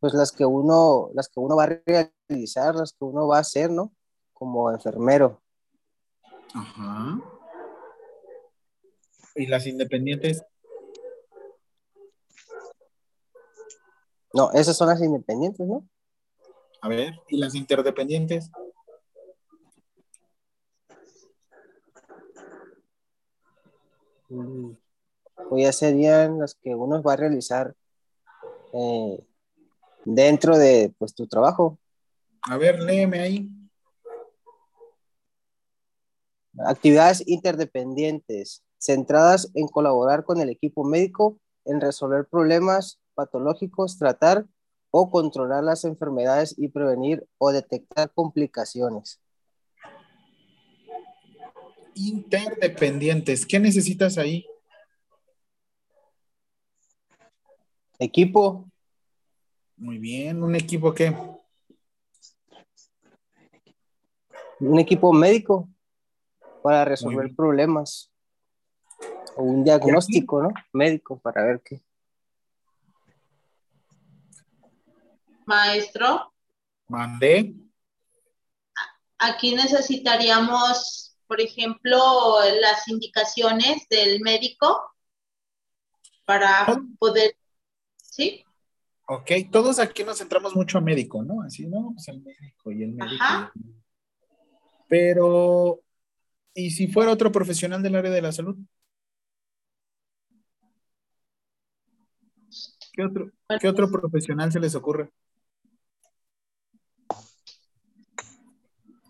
pues 0.01 0.13
las 0.15 0.33
que 0.33 0.45
uno, 0.45 1.11
las 1.15 1.29
que 1.29 1.39
uno 1.39 1.55
va 1.55 1.65
a 1.65 1.81
realizar, 2.29 2.75
las 2.75 2.93
que 2.93 3.05
uno 3.05 3.29
va 3.29 3.37
a 3.37 3.43
hacer, 3.43 3.71
¿no? 3.71 3.95
Como 4.33 4.71
enfermero. 4.73 5.41
Ajá. 6.53 7.21
¿Y 9.37 9.47
las 9.47 9.67
independientes? 9.67 10.45
No, 14.33 14.51
esas 14.51 14.77
son 14.77 14.89
las 14.89 15.01
independientes, 15.01 15.65
¿no? 15.65 15.89
A 16.81 16.89
ver, 16.89 17.15
¿y 17.29 17.39
las 17.39 17.55
interdependientes? 17.55 18.51
Mm, 24.35 24.77
Pues 25.49 25.65
ya 25.65 25.73
serían 25.73 26.39
las 26.39 26.55
que 26.55 26.75
uno 26.75 27.03
va 27.03 27.13
a 27.15 27.17
realizar 27.17 27.75
eh, 28.73 29.25
dentro 30.05 30.59
de 30.59 30.93
pues 30.99 31.15
tu 31.15 31.27
trabajo. 31.27 31.79
A 32.43 32.57
ver, 32.57 32.81
léeme 32.81 33.21
ahí. 33.21 33.51
Actividades 36.67 37.27
interdependientes, 37.27 38.63
centradas 38.79 39.51
en 39.55 39.67
colaborar 39.67 40.25
con 40.25 40.41
el 40.41 40.51
equipo 40.51 40.85
médico, 40.85 41.39
en 41.65 41.81
resolver 41.81 42.27
problemas 42.27 43.01
patológicos, 43.15 43.99
tratar 43.99 44.47
o 44.91 45.11
controlar 45.11 45.65
las 45.65 45.85
enfermedades 45.85 46.55
y 46.57 46.69
prevenir 46.69 47.27
o 47.39 47.51
detectar 47.51 48.13
complicaciones. 48.13 49.21
Interdependientes. 51.95 53.47
¿Qué 53.47 53.59
necesitas 53.59 54.19
ahí? 54.19 54.47
Equipo, 57.99 58.69
Muy 59.77 59.99
bien, 59.99 60.43
¿un 60.43 60.55
equipo 60.55 60.93
qué? 60.95 61.17
un 64.61 64.79
equipo 64.79 65.13
médico 65.13 65.69
para 66.63 66.85
resolver 66.85 67.35
problemas 67.35 68.11
o 69.37 69.43
un 69.43 69.65
diagnóstico, 69.65 70.43
¿no? 70.43 70.51
Médico 70.73 71.19
para 71.19 71.45
ver 71.45 71.61
qué. 71.63 71.83
maestro. 75.47 76.33
Mandé. 76.89 77.55
Aquí 79.19 79.55
necesitaríamos, 79.55 81.14
por 81.27 81.41
ejemplo, 81.41 81.99
las 82.61 82.89
indicaciones 82.89 83.87
del 83.89 84.21
médico 84.21 84.83
para 86.25 86.67
poder, 86.99 87.37
¿sí? 87.97 88.45
Ok, 89.07 89.31
todos 89.53 89.79
aquí 89.79 90.03
nos 90.05 90.19
centramos 90.19 90.57
mucho 90.57 90.79
a 90.79 90.81
médico, 90.81 91.23
¿no? 91.23 91.43
Así, 91.43 91.67
¿no? 91.67 91.93
Pues 91.95 92.09
el 92.09 92.23
médico 92.23 92.73
y 92.73 92.83
el 92.83 92.93
médico. 92.93 93.23
Ajá. 93.23 93.53
y 93.55 93.59
el 93.59 93.65
médico. 93.65 93.85
Pero, 94.89 95.81
¿y 96.55 96.71
si 96.71 96.89
fuera 96.89 97.13
otro 97.13 97.31
profesional 97.31 97.83
del 97.83 97.97
área 97.97 98.11
de 98.11 98.23
la 98.23 98.33
salud? 98.33 98.57
¿Qué 102.93 103.03
otro, 103.03 103.31
qué 103.61 103.69
otro 103.69 103.91
profesional 103.91 104.53
se 104.53 104.61
les 104.61 104.75
ocurre? 104.75 105.11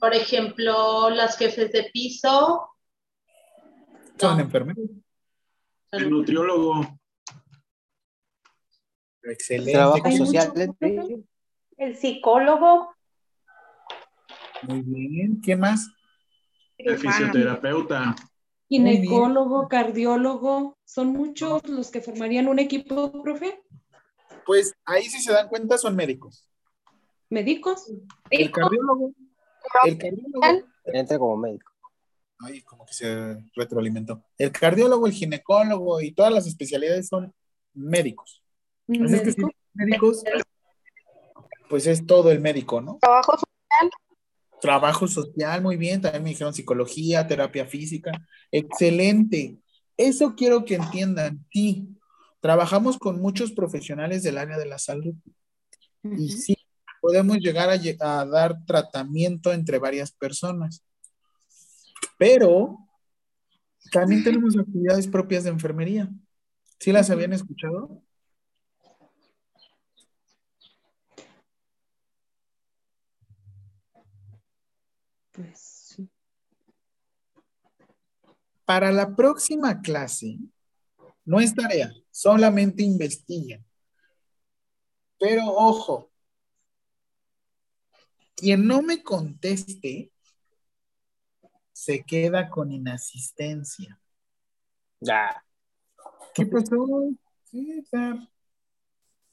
Por 0.05 0.13
ejemplo, 0.15 1.09
las 1.09 1.39
jefes 1.39 1.73
de 1.73 1.85
piso, 1.91 2.69
Son 4.21 4.39
enfermeros. 4.39 4.85
El 5.93 6.11
nutriólogo. 6.11 6.99
Excelente. 9.23 9.73
Trabajo 9.73 10.11
social. 10.11 10.53
mucho- 10.79 11.25
El 11.79 11.97
psicólogo, 11.97 12.95
Muy 14.69 14.83
bien. 14.83 15.41
¿Quién 15.43 15.61
más? 15.61 15.89
El 16.77 16.99
fisioterapeuta. 16.99 18.15
Ginecólogo, 18.69 19.69
cardiólogo, 19.69 20.77
son 20.85 21.15
muchos 21.15 21.67
los 21.67 21.91
que 21.91 22.03
formarían 22.03 22.49
un 22.49 22.59
equipo, 22.59 23.23
profe. 23.23 23.63
Pues 24.45 24.75
ahí 24.85 25.05
si 25.05 25.21
se 25.23 25.33
dan 25.33 25.49
cuenta 25.49 25.79
son 25.79 25.97
médicos. 25.97 26.47
¿Médicos? 27.31 27.91
El 28.29 28.51
cardiólogo. 28.51 29.15
El 29.85 29.99
cardiólogo. 29.99 30.67
Entra 30.87 31.19
como 31.19 31.37
médico. 31.37 31.71
Ay, 32.39 32.63
como 32.63 32.85
que 32.85 32.95
se 32.95 33.37
retroalimentó. 33.55 34.23
El 34.37 34.53
cardiólogo, 34.53 35.07
el 35.07 35.13
ginecólogo 35.13 36.01
y 36.01 36.13
todas 36.13 36.33
las 36.33 36.47
especialidades 36.47 37.09
son 37.09 37.33
médicos. 37.73 38.43
Así 38.89 39.15
es 39.15 39.35
que 39.37 39.43
médicos, 39.73 40.23
pues 41.69 41.87
es 41.87 42.07
todo 42.07 42.31
el 42.31 42.41
médico, 42.41 42.81
¿no? 42.81 42.99
Trabajo 43.01 43.33
social. 43.33 43.91
Trabajo 44.61 45.09
social, 45.09 45.63
muy 45.63 45.77
bien. 45.77 46.01
También 46.01 46.23
me 46.23 46.31
dijeron 46.31 46.55
psicología, 46.55 47.27
terapia 47.27 47.67
física. 47.67 48.13
Excelente. 48.51 49.59
Eso 49.97 50.35
quiero 50.37 50.65
que 50.65 50.75
entiendan. 50.75 51.45
Sí, 51.51 51.89
trabajamos 52.41 52.99
con 52.99 53.21
muchos 53.21 53.53
profesionales 53.53 54.23
del 54.23 54.39
área 54.39 54.59
de 54.59 54.67
la 54.67 54.79
salud. 54.79 55.15
Y 56.03 56.31
sí, 56.31 56.57
podemos 57.05 57.37
llegar 57.37 57.69
a, 57.69 58.25
dar 58.25 58.65
tratamiento 58.65 59.53
entre 59.53 59.79
varias 59.79 60.11
personas. 60.11 60.83
Pero 62.19 62.79
también 63.93 64.25
tenemos 64.25 64.57
actividades 64.57 65.07
propias 65.07 65.45
de 65.45 65.51
enfermería. 65.51 66.09
¿Sí 66.81 66.93
las 66.93 67.11
habían 67.11 67.35
escuchado? 67.35 68.03
Pues 75.33 75.61
sí. 75.61 76.09
Para 78.65 78.91
la 78.93 79.15
próxima 79.15 79.83
clase, 79.83 80.39
no 81.27 81.39
es 81.39 81.55
tarea, 81.55 81.93
solamente 82.11 82.83
investiguen. 82.83 83.63
Pero 85.19 85.45
ojo, 85.49 86.14
quien 88.37 88.67
no 88.67 88.83
me 88.83 89.03
conteste 89.03 90.11
se 91.73 92.05
queda 92.05 92.49
con 92.49 92.73
inasistencia. 92.73 94.01
Ya. 95.01 95.45
¿Qué 96.35 96.47
pasó? 96.47 97.11
César? 97.45 98.29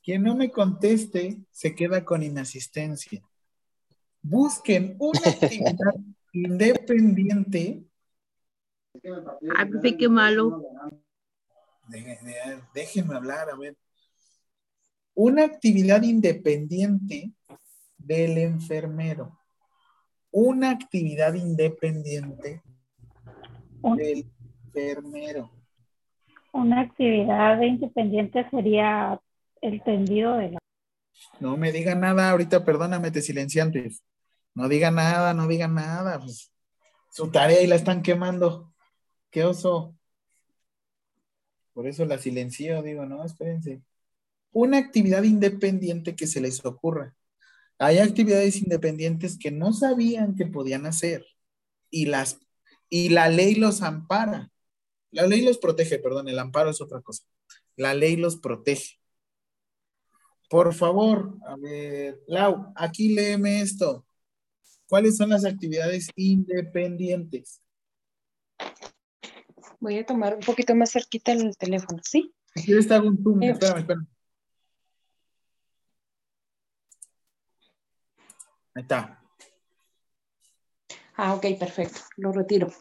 Quien 0.03 0.23
no 0.23 0.35
me 0.35 0.51
conteste 0.51 1.41
se 1.51 1.75
queda 1.75 2.03
con 2.03 2.23
inasistencia. 2.23 3.21
Busquen 4.21 4.95
una 4.99 5.19
actividad 5.25 5.93
independiente. 6.33 7.83
Ay, 9.55 9.69
profe, 9.69 9.97
qué 9.97 10.09
malo. 10.09 10.63
Déjenme 12.73 13.15
hablar, 13.15 13.49
a 13.49 13.55
ver. 13.55 13.77
Una 15.13 15.43
actividad 15.43 16.01
independiente 16.03 17.31
del 18.05 18.38
enfermero. 18.38 19.38
Una 20.31 20.71
actividad 20.71 21.33
independiente 21.33 22.61
del 23.81 24.31
enfermero. 24.65 25.51
Una 26.53 26.81
actividad 26.81 27.61
independiente 27.61 28.49
sería 28.49 29.19
el 29.61 29.81
tendido 29.83 30.38
de 30.38 30.51
la... 30.51 30.59
No 31.39 31.57
me 31.57 31.71
diga 31.71 31.95
nada 31.95 32.31
ahorita, 32.31 32.65
perdóname, 32.65 33.11
te 33.11 33.21
silenciantes. 33.21 34.03
No 34.53 34.67
diga 34.67 34.91
nada, 34.91 35.33
no 35.33 35.47
diga 35.47 35.67
nada. 35.67 36.19
pues, 36.19 36.51
su 37.09 37.30
tarea 37.30 37.61
y 37.61 37.67
la 37.67 37.75
están 37.75 38.01
quemando. 38.01 38.73
Qué 39.30 39.43
oso. 39.43 39.95
Por 41.73 41.88
eso 41.88 42.05
la 42.05 42.17
silencio, 42.17 42.81
digo, 42.83 43.05
no, 43.05 43.23
espérense. 43.23 43.81
Una 44.51 44.77
actividad 44.77 45.23
independiente 45.23 46.15
que 46.15 46.27
se 46.27 46.41
les 46.41 46.63
ocurra. 46.65 47.15
Hay 47.82 47.98
actividades 47.98 48.61
independientes 48.61 49.40
que 49.40 49.50
no 49.50 49.74
sabían 49.74 50.35
que 50.35 50.45
podían 50.45 50.85
hacer 50.85 51.26
y 51.90 52.06
las 52.06 52.40
y 52.90 53.10
la 53.10 53.27
ley 53.27 53.56
los 53.56 53.82
ampara. 53.82 54.51
La 55.10 55.26
ley 55.26 55.42
los 55.42 55.58
protege, 55.58 55.98
perdón, 55.98 56.27
el 56.27 56.38
amparo 56.38 56.69
es 56.69 56.80
otra 56.80 57.01
cosa. 57.01 57.24
La 57.76 57.95
ley 57.95 58.18
los 58.18 58.38
protege. 58.38 59.00
Por 60.48 60.76
favor, 60.76 61.38
a 61.48 61.56
ver, 61.56 62.22
Lau, 62.27 62.72
aquí 62.76 63.16
léeme 63.16 63.61
esto. 63.61 64.06
¿Cuáles 64.88 65.18
son 65.18 65.30
las 65.30 65.43
actividades 65.43 66.10
independientes? 66.16 67.61
Voy 69.80 69.98
a 69.98 70.06
tomar 70.06 70.35
un 70.35 70.42
poquito 70.42 70.76
más 70.76 70.92
cerquita 70.92 71.32
el 71.32 71.58
teléfono, 71.58 72.00
¿sí? 72.03 72.32
Si 72.53 72.64
quieres 72.66 72.88
te 72.88 72.93
hago 72.93 73.08
un 73.08 73.24
zoom, 73.24 73.42
Eh. 73.42 73.50
espérame, 73.51 73.80
espérame. 73.80 74.08
Ahí 78.75 78.83
está. 78.83 79.22
Ah, 81.16 81.35
ok, 81.35 81.45
perfecto. 81.59 82.00
Lo 82.17 82.32
retiro. 82.32 82.72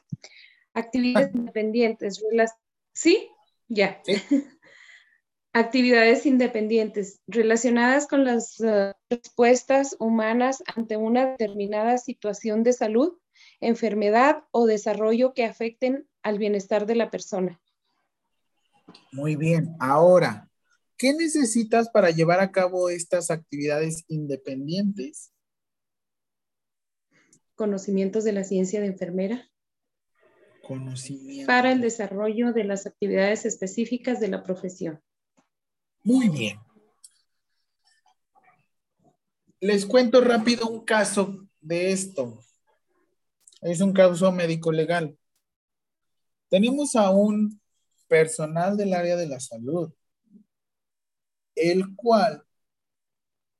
Actividades 0.72 1.34
independientes. 1.34 2.22
¿Sí? 2.92 3.28
Ya. 3.68 4.00
Actividades 5.52 6.26
independientes 6.26 7.20
relacionadas 7.26 8.06
con 8.06 8.24
las 8.24 8.60
eh, 8.60 8.92
respuestas 9.10 9.96
humanas 9.98 10.62
ante 10.76 10.96
una 10.96 11.30
determinada 11.30 11.98
situación 11.98 12.62
de 12.62 12.72
salud, 12.72 13.18
enfermedad 13.60 14.44
o 14.52 14.66
desarrollo 14.66 15.34
que 15.34 15.44
afecten 15.44 16.08
al 16.22 16.38
bienestar 16.38 16.86
de 16.86 16.94
la 16.94 17.10
persona. 17.10 17.60
Muy 19.10 19.34
bien. 19.34 19.74
Ahora, 19.80 20.48
¿qué 20.96 21.12
necesitas 21.12 21.88
para 21.90 22.10
llevar 22.10 22.38
a 22.38 22.52
cabo 22.52 22.88
estas 22.88 23.32
actividades 23.32 24.04
independientes? 24.06 25.32
Conocimientos 27.60 28.24
de 28.24 28.32
la 28.32 28.42
ciencia 28.42 28.80
de 28.80 28.86
enfermera 28.86 29.50
Conocimiento. 30.62 31.46
para 31.46 31.70
el 31.72 31.82
desarrollo 31.82 32.54
de 32.54 32.64
las 32.64 32.86
actividades 32.86 33.44
específicas 33.44 34.18
de 34.18 34.28
la 34.28 34.42
profesión. 34.42 34.98
Muy 36.02 36.30
bien. 36.30 36.58
Les 39.60 39.84
cuento 39.84 40.22
rápido 40.22 40.68
un 40.68 40.86
caso 40.86 41.46
de 41.60 41.92
esto. 41.92 42.42
Es 43.60 43.82
un 43.82 43.92
caso 43.92 44.32
médico 44.32 44.72
legal. 44.72 45.18
Tenemos 46.48 46.96
a 46.96 47.10
un 47.10 47.60
personal 48.08 48.78
del 48.78 48.94
área 48.94 49.16
de 49.16 49.26
la 49.26 49.38
salud, 49.38 49.92
el 51.54 51.94
cual 51.94 52.42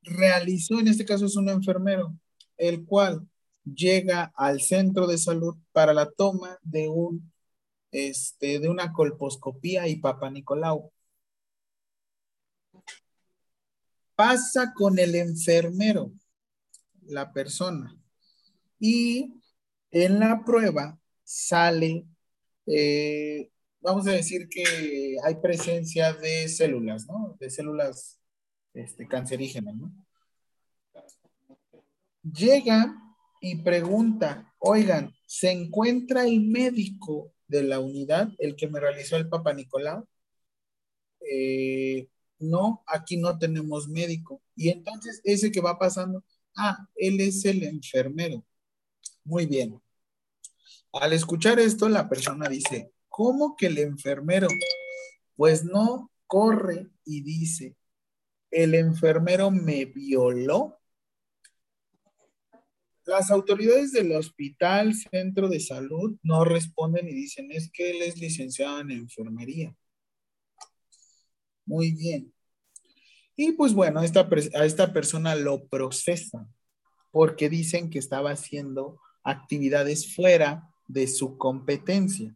realizó, 0.01 0.81
en 0.81 0.89
este 0.89 1.05
caso 1.05 1.27
es 1.27 1.37
un 1.37 1.51
enfermero, 1.51 2.17
el 2.57 2.87
cual 2.87 3.29
llega 3.64 4.32
al 4.36 4.60
centro 4.60 5.06
de 5.06 5.18
salud 5.18 5.56
para 5.72 5.94
la 5.94 6.10
toma 6.10 6.58
de 6.62 6.89
un 6.89 7.30
este, 7.92 8.60
de 8.60 8.68
una 8.68 8.92
colposcopía 8.92 9.89
y 9.89 9.97
Papa 9.97 10.30
Nicolau. 10.30 10.92
Pasa 14.14 14.72
con 14.74 14.98
el 14.98 15.14
enfermero, 15.14 16.12
la 17.02 17.32
persona, 17.32 17.97
y 18.78 19.34
en 19.90 20.20
la 20.20 20.44
prueba 20.44 20.98
sale, 21.24 22.06
eh, 22.66 23.50
vamos 23.80 24.06
a 24.06 24.12
decir 24.12 24.48
que 24.48 25.16
hay 25.24 25.36
presencia 25.36 26.12
de 26.12 26.48
células, 26.48 27.06
¿no? 27.06 27.36
De 27.40 27.50
células 27.50 28.20
este, 28.74 29.08
cancerígenas, 29.08 29.74
¿no? 29.74 29.92
Llega 32.22 32.94
y 33.41 33.57
pregunta, 33.57 34.55
oigan, 34.59 35.15
¿se 35.27 35.51
encuentra 35.51 36.25
el 36.25 36.43
médico 36.43 37.33
de 37.49 37.62
la 37.62 37.81
unidad, 37.81 38.31
el 38.39 38.55
que 38.57 38.69
me 38.69 38.81
realizó 38.81 39.17
el 39.17 39.28
Papa 39.28 39.52
Nicolau? 39.52 40.07
Eh, 41.20 42.09
no, 42.39 42.83
aquí 42.86 43.17
no 43.17 43.39
tenemos 43.39 43.89
médico. 43.89 44.43
Y 44.57 44.70
entonces 44.70 45.20
ese 45.25 45.51
que 45.51 45.60
va 45.60 45.78
pasando, 45.78 46.25
ah, 46.57 46.86
él 46.97 47.20
es 47.20 47.44
el 47.44 47.62
enfermero. 47.65 48.44
Muy 49.25 49.47
bien. 49.47 49.81
Al 50.93 51.12
escuchar 51.12 51.60
esto, 51.60 51.89
la 51.89 52.09
persona 52.09 52.49
dice, 52.49 52.93
¿cómo 53.09 53.57
que 53.57 53.67
el 53.67 53.78
enfermero? 53.78 54.49
Pues 55.36 55.65
no 55.65 56.10
corre 56.27 56.89
y 57.05 57.23
dice, 57.23 57.77
el 58.51 58.75
enfermero 58.75 59.51
me 59.51 59.85
violó. 59.85 60.80
Las 63.10 63.32
autoridades 63.32 63.90
del 63.90 64.12
hospital, 64.12 64.94
centro 64.94 65.48
de 65.48 65.58
salud, 65.58 66.16
no 66.22 66.44
responden 66.44 67.08
y 67.08 67.12
dicen, 67.12 67.50
es 67.50 67.68
que 67.72 67.90
él 67.90 68.02
es 68.02 68.16
licenciado 68.18 68.78
en 68.78 68.92
enfermería. 68.92 69.74
Muy 71.66 71.90
bien. 71.90 72.32
Y 73.34 73.50
pues 73.50 73.74
bueno, 73.74 74.00
esta, 74.05 74.28
a 74.55 74.64
esta 74.64 74.92
persona 74.92 75.34
lo 75.34 75.66
procesan 75.66 76.55
porque 77.10 77.48
dicen 77.48 77.90
que 77.90 77.98
estaba 77.98 78.30
haciendo 78.30 79.00
actividades 79.24 80.14
fuera 80.14 80.70
de 80.86 81.08
su 81.08 81.36
competencia. 81.36 82.32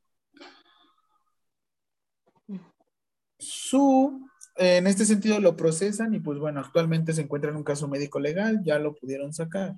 Su, 3.38 4.28
en 4.56 4.88
este 4.88 5.04
sentido 5.04 5.38
lo 5.38 5.54
procesan 5.54 6.14
y 6.14 6.18
pues 6.18 6.40
bueno, 6.40 6.58
actualmente 6.58 7.12
se 7.12 7.22
encuentra 7.22 7.52
en 7.52 7.58
un 7.58 7.62
caso 7.62 7.86
médico 7.86 8.18
legal, 8.18 8.60
ya 8.64 8.80
lo 8.80 8.96
pudieron 8.96 9.32
sacar. 9.32 9.76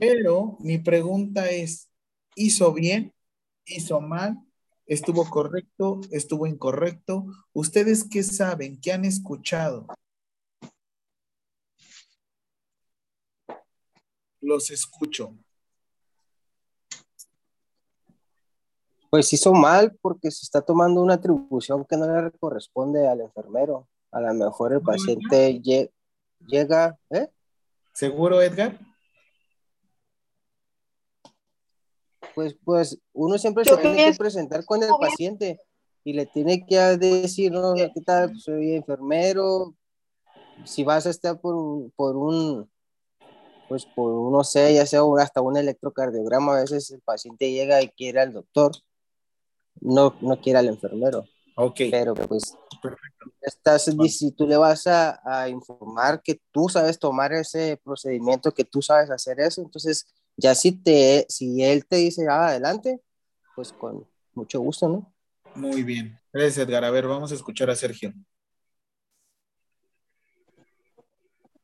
Pero 0.00 0.56
mi 0.60 0.78
pregunta 0.78 1.50
es, 1.50 1.90
¿hizo 2.34 2.72
bien? 2.72 3.12
¿Hizo 3.66 4.00
mal? 4.00 4.38
¿Estuvo 4.86 5.28
correcto? 5.28 6.00
¿Estuvo 6.10 6.46
incorrecto? 6.46 7.26
¿Ustedes 7.52 8.08
qué 8.08 8.22
saben? 8.22 8.80
¿Qué 8.80 8.92
han 8.92 9.04
escuchado? 9.04 9.86
Los 14.40 14.70
escucho. 14.70 15.36
Pues 19.10 19.30
hizo 19.34 19.52
mal 19.52 19.94
porque 20.00 20.30
se 20.30 20.44
está 20.46 20.62
tomando 20.62 21.02
una 21.02 21.14
atribución 21.14 21.84
que 21.84 21.98
no 21.98 22.06
le 22.22 22.30
corresponde 22.38 23.06
al 23.06 23.20
enfermero. 23.20 23.86
A 24.12 24.20
lo 24.22 24.32
mejor 24.32 24.72
el 24.72 24.80
paciente 24.80 25.60
lle- 25.60 25.90
llega, 26.46 26.98
¿eh? 27.10 27.28
¿Seguro, 27.92 28.40
Edgar? 28.40 28.78
Pues, 32.34 32.56
pues 32.64 32.98
uno 33.12 33.38
siempre 33.38 33.64
se 33.64 33.76
tiene 33.76 34.10
que 34.10 34.18
presentar 34.18 34.64
con 34.64 34.82
el 34.82 34.90
paciente 35.00 35.60
y 36.04 36.12
le 36.12 36.26
tiene 36.26 36.64
que 36.66 36.76
decir, 36.76 37.52
no, 37.52 37.74
¿qué 37.74 38.00
tal? 38.04 38.38
Soy 38.38 38.74
enfermero. 38.74 39.74
Si 40.64 40.84
vas 40.84 41.06
a 41.06 41.10
estar 41.10 41.40
por 41.40 41.54
un, 41.54 41.90
por 41.96 42.16
un, 42.16 42.70
pues 43.68 43.86
por 43.86 44.12
un, 44.12 44.32
no 44.32 44.44
sé, 44.44 44.74
ya 44.74 44.86
sea 44.86 45.00
hasta 45.18 45.40
un 45.40 45.56
electrocardiograma, 45.56 46.56
a 46.56 46.60
veces 46.62 46.90
el 46.90 47.00
paciente 47.00 47.50
llega 47.50 47.82
y 47.82 47.88
quiere 47.88 48.20
al 48.20 48.32
doctor, 48.32 48.72
no, 49.80 50.14
no 50.20 50.40
quiere 50.40 50.58
al 50.58 50.68
enfermero. 50.68 51.24
Ok. 51.56 51.80
Pero 51.90 52.14
pues, 52.14 52.56
estás, 53.40 53.84
si 53.84 54.32
tú 54.32 54.46
le 54.46 54.56
vas 54.56 54.86
a, 54.86 55.20
a 55.24 55.48
informar 55.48 56.22
que 56.22 56.40
tú 56.50 56.68
sabes 56.68 56.98
tomar 56.98 57.32
ese 57.32 57.78
procedimiento, 57.82 58.52
que 58.52 58.64
tú 58.64 58.82
sabes 58.82 59.10
hacer 59.10 59.40
eso, 59.40 59.60
entonces 59.60 60.06
ya 60.40 60.54
si, 60.54 60.72
te, 60.72 61.26
si 61.28 61.62
él 61.62 61.86
te 61.86 61.96
dice, 61.96 62.26
ah, 62.28 62.48
adelante, 62.48 63.00
pues 63.54 63.72
con 63.72 64.06
mucho 64.34 64.60
gusto, 64.60 64.88
¿no? 64.88 65.14
Muy 65.54 65.82
bien. 65.82 66.18
Gracias, 66.32 66.66
Edgar. 66.66 66.84
A 66.84 66.90
ver, 66.90 67.06
vamos 67.06 67.30
a 67.32 67.34
escuchar 67.34 67.70
a 67.70 67.76
Sergio. 67.76 68.12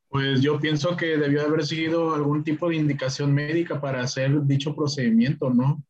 Pues 0.08 0.40
yo 0.40 0.58
pienso 0.60 0.96
que 0.96 1.16
debió 1.16 1.42
haber 1.42 1.66
seguido 1.66 2.14
algún 2.14 2.44
tipo 2.44 2.68
de 2.68 2.76
indicación 2.76 3.34
médica 3.34 3.80
para 3.80 4.02
hacer 4.02 4.42
dicho 4.42 4.74
procedimiento, 4.74 5.50
¿no? 5.50 5.82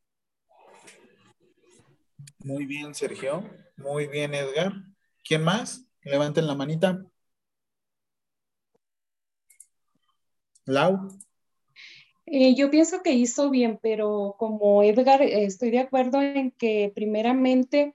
Muy 2.38 2.66
bien, 2.66 2.94
Sergio. 2.94 3.48
Muy 3.76 4.06
bien, 4.06 4.34
Edgar. 4.34 4.72
¿Quién 5.24 5.42
más? 5.42 5.86
Levanten 6.02 6.46
la 6.46 6.54
manita. 6.54 7.04
Lau. 10.64 11.08
Eh, 12.26 12.54
yo 12.56 12.70
pienso 12.70 13.02
que 13.02 13.12
hizo 13.12 13.50
bien, 13.50 13.78
pero 13.80 14.34
como 14.38 14.82
Edgar, 14.82 15.22
eh, 15.22 15.44
estoy 15.44 15.70
de 15.70 15.78
acuerdo 15.78 16.20
en 16.22 16.50
que 16.52 16.90
primeramente 16.94 17.94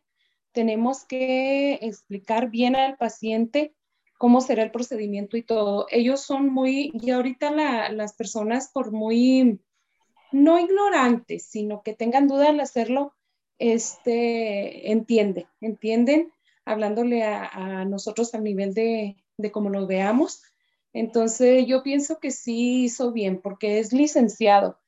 tenemos 0.53 1.05
que 1.05 1.73
explicar 1.81 2.49
bien 2.49 2.75
al 2.75 2.97
paciente 2.97 3.73
cómo 4.17 4.41
será 4.41 4.63
el 4.63 4.71
procedimiento 4.71 5.35
y 5.37 5.43
todo. 5.43 5.85
Ellos 5.89 6.21
son 6.21 6.49
muy, 6.49 6.91
y 6.93 7.11
ahorita 7.11 7.51
la- 7.51 7.89
las 7.91 8.13
personas 8.13 8.69
por 8.73 8.91
muy, 8.91 9.59
no 10.31 10.59
ignorantes, 10.59 11.45
sino 11.45 11.83
que 11.83 11.93
tengan 11.93 12.27
duda 12.27 12.49
al 12.49 12.59
hacerlo, 12.59 13.13
este, 13.59 14.91
entienden, 14.91 15.45
entienden, 15.61 16.31
hablándole 16.65 17.23
a, 17.23 17.85
nosotros 17.85 18.33
al 18.33 18.43
nivel 18.43 18.73
de, 18.73 19.17
de 19.37 19.51
cómo 19.51 19.69
lo 19.69 19.87
veamos. 19.87 20.43
Entonces, 20.93 21.65
yo 21.67 21.83
pienso 21.83 22.19
que 22.19 22.31
sí 22.31 22.83
hizo 22.83 23.11
bien, 23.11 23.39
porque 23.41 23.79
es 23.79 23.93
licenciado. 23.93 24.79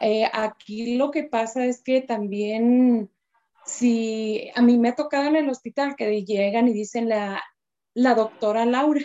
Eh, 0.00 0.28
aquí 0.32 0.96
lo 0.96 1.10
que 1.10 1.24
pasa 1.24 1.66
es 1.66 1.82
que 1.82 2.00
también 2.00 3.10
si 3.64 4.50
a 4.54 4.62
mí 4.62 4.78
me 4.78 4.90
ha 4.90 4.94
tocado 4.94 5.28
en 5.28 5.36
el 5.36 5.48
hospital 5.48 5.96
que 5.96 6.24
llegan 6.24 6.68
y 6.68 6.72
dicen 6.72 7.08
la, 7.08 7.42
la 7.94 8.14
doctora 8.14 8.64
Laura. 8.64 9.02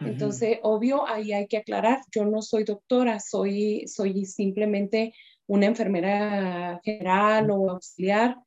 Entonces, 0.00 0.58
obvio, 0.62 1.06
ahí 1.06 1.32
hay 1.32 1.46
que 1.46 1.58
aclarar, 1.58 2.00
yo 2.10 2.24
no 2.24 2.40
soy 2.40 2.64
doctora, 2.64 3.20
soy, 3.20 3.86
soy 3.86 4.24
simplemente 4.24 5.12
una 5.46 5.66
enfermera 5.66 6.80
general 6.82 7.50
o 7.50 7.70
auxiliar, 7.70 8.38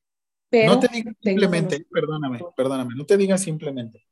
pero... 0.50 0.74
No 0.74 0.80
te 0.80 0.88
digas 0.88 1.16
simplemente, 1.22 1.85
perdóname, 1.92 2.40
perdóname, 2.58 2.95
no 2.95 3.06
te 3.06 3.17
digas 3.17 3.42
simplemente. 3.42 4.03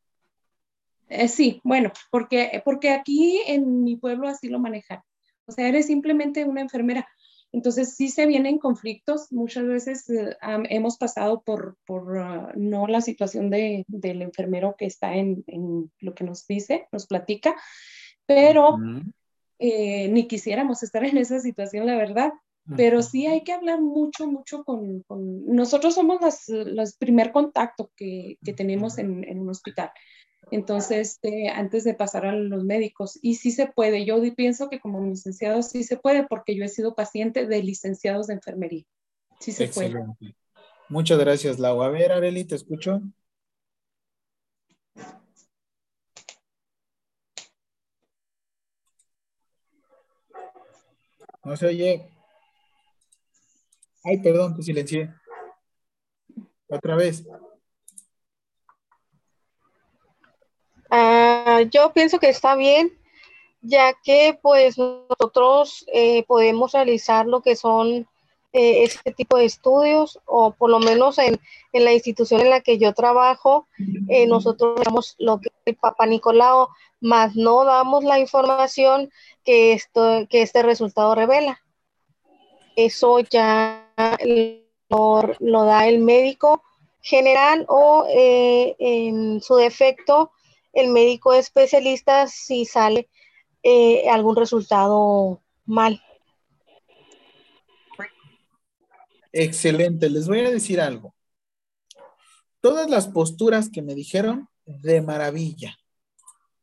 Eh, 1.12 1.28
sí, 1.28 1.60
bueno, 1.66 1.92
porque, 2.10 2.62
porque 2.64 2.90
aquí 2.92 3.42
en 3.46 3.84
mi 3.84 3.98
pueblo 3.98 4.30
así 4.30 4.48
lo 4.48 4.60
manejan. 4.60 5.02
O 5.46 5.52
sea, 5.52 5.68
eres 5.68 5.88
simplemente 5.88 6.46
una 6.46 6.62
enfermera. 6.62 7.06
Entonces, 7.52 7.96
sí 7.96 8.08
se 8.08 8.26
vienen 8.26 8.60
conflictos. 8.60 9.30
Muchas 9.30 9.68
veces 9.68 10.10
eh, 10.10 10.38
hemos 10.70 10.98
pasado 10.98 11.42
por, 11.42 11.78
por 11.86 12.18
ah, 12.18 12.54
no 12.56 12.88
la 12.88 13.02
situación 13.02 13.50
de, 13.50 13.84
del 13.90 14.22
enfermero 14.22 14.76
que 14.78 14.86
está 14.86 15.14
en, 15.16 15.44
en, 15.48 15.92
lo 16.00 16.16
que 16.16 16.24
nos 16.24 16.48
dice, 16.48 16.88
nos 16.94 17.08
platica, 17.08 17.56
pero 18.26 18.78
eh, 19.60 20.08
ni 20.08 20.28
quisiéramos 20.28 20.82
estar 20.82 21.04
en 21.04 21.18
esa 21.18 21.42
situación, 21.42 21.86
la 21.88 21.98
verdad. 21.98 22.32
Pero 22.78 23.02
sí 23.02 23.26
hay 23.26 23.44
que 23.44 23.52
hablar 23.52 23.82
mucho, 23.82 24.28
mucho 24.28 24.64
con... 24.64 25.02
con... 25.02 25.46
Nosotros 25.46 25.96
somos 25.96 26.20
los 26.48 26.96
primer 26.96 27.34
contacto 27.34 27.92
que, 27.98 28.38
que 28.46 28.54
tenemos 28.54 28.98
en, 28.98 29.28
en 29.28 29.42
un 29.42 29.50
hospital. 29.50 29.92
Entonces, 30.50 31.20
eh, 31.22 31.50
antes 31.50 31.84
de 31.84 31.94
pasar 31.94 32.26
a 32.26 32.36
los 32.36 32.64
médicos, 32.64 33.20
y 33.22 33.36
sí 33.36 33.52
se 33.52 33.68
puede, 33.68 34.06
yo 34.06 34.22
pienso 34.36 34.70
que 34.70 34.80
como 34.80 35.06
licenciado 35.06 35.62
sí 35.62 35.84
se 35.84 35.98
puede, 35.98 36.26
porque 36.28 36.56
yo 36.56 36.66
he 36.66 36.70
sido 36.70 36.96
paciente 36.96 37.46
de 37.46 37.64
licenciados 37.64 38.28
de 38.28 38.34
enfermería. 38.34 38.86
Sí 39.40 39.52
se 39.52 39.66
Excelente. 39.66 40.14
puede. 40.20 40.36
Muchas 40.90 41.20
gracias, 41.20 41.60
Lau. 41.60 41.82
A 41.84 41.90
ver, 41.90 42.12
Areli, 42.12 42.44
te 42.44 42.56
escucho. 42.56 43.02
No 51.44 51.56
se 51.56 51.66
oye. 51.68 52.10
Ay, 54.04 54.18
perdón, 54.22 54.56
te 54.56 54.64
silencié. 54.64 55.14
Otra 56.68 56.96
vez. 56.96 57.24
Uh, 61.52 61.70
yo 61.70 61.92
pienso 61.94 62.20
que 62.20 62.30
está 62.30 62.56
bien, 62.56 62.92
ya 63.62 63.94
que 64.04 64.38
pues 64.42 64.78
nosotros 64.78 65.86
eh, 65.94 66.24
podemos 66.24 66.72
realizar 66.72 67.26
lo 67.26 67.42
que 67.42 67.56
son 67.56 68.08
eh, 68.54 68.84
este 68.84 69.12
tipo 69.14 69.38
de 69.38 69.46
estudios 69.46 70.20
o 70.26 70.52
por 70.52 70.70
lo 70.70 70.80
menos 70.80 71.18
en, 71.18 71.40
en, 71.72 71.86
la 71.86 71.94
institución 71.94 72.42
en 72.42 72.50
la 72.50 72.62
que 72.62 72.78
yo 72.78 72.94
trabajo, 72.94 73.68
eh, 74.10 74.28
nosotros 74.28 74.80
damos 74.84 75.16
lo 75.20 75.40
que 75.40 75.50
el 75.66 75.76
Papa 75.76 76.06
Nicolau, 76.06 76.68
más 77.00 77.36
no 77.36 77.64
damos 77.64 78.04
la 78.04 78.20
información 78.20 79.10
que, 79.46 79.74
esto, 79.74 80.28
que 80.30 80.42
este 80.42 80.64
resultado 80.64 81.16
revela. 81.16 81.62
Eso 82.76 83.20
ya 83.20 83.90
lo, 84.90 85.34
lo 85.40 85.64
da 85.66 85.88
el 85.88 86.00
médico 86.00 86.64
general 87.02 87.66
o 87.68 88.06
en 88.08 89.42
su 89.42 89.56
defecto 89.56 90.32
el 90.74 90.90
médico 90.90 91.34
especialista 91.34 92.28
si 92.28 92.66
sale 92.66 93.10
eh, 93.64 94.10
algún 94.10 94.36
resultado 94.36 95.42
mal. 95.66 96.02
Excelente, 99.34 100.10
les 100.10 100.28
voy 100.28 100.40
a 100.40 100.52
decir 100.52 100.82
algo. 100.82 101.16
Todas 102.60 102.90
las 102.90 103.08
posturas 103.08 103.70
que 103.70 103.82
me 103.82 103.96
dijeron, 103.96 104.50
de 104.66 105.02
maravilla. 105.02 105.78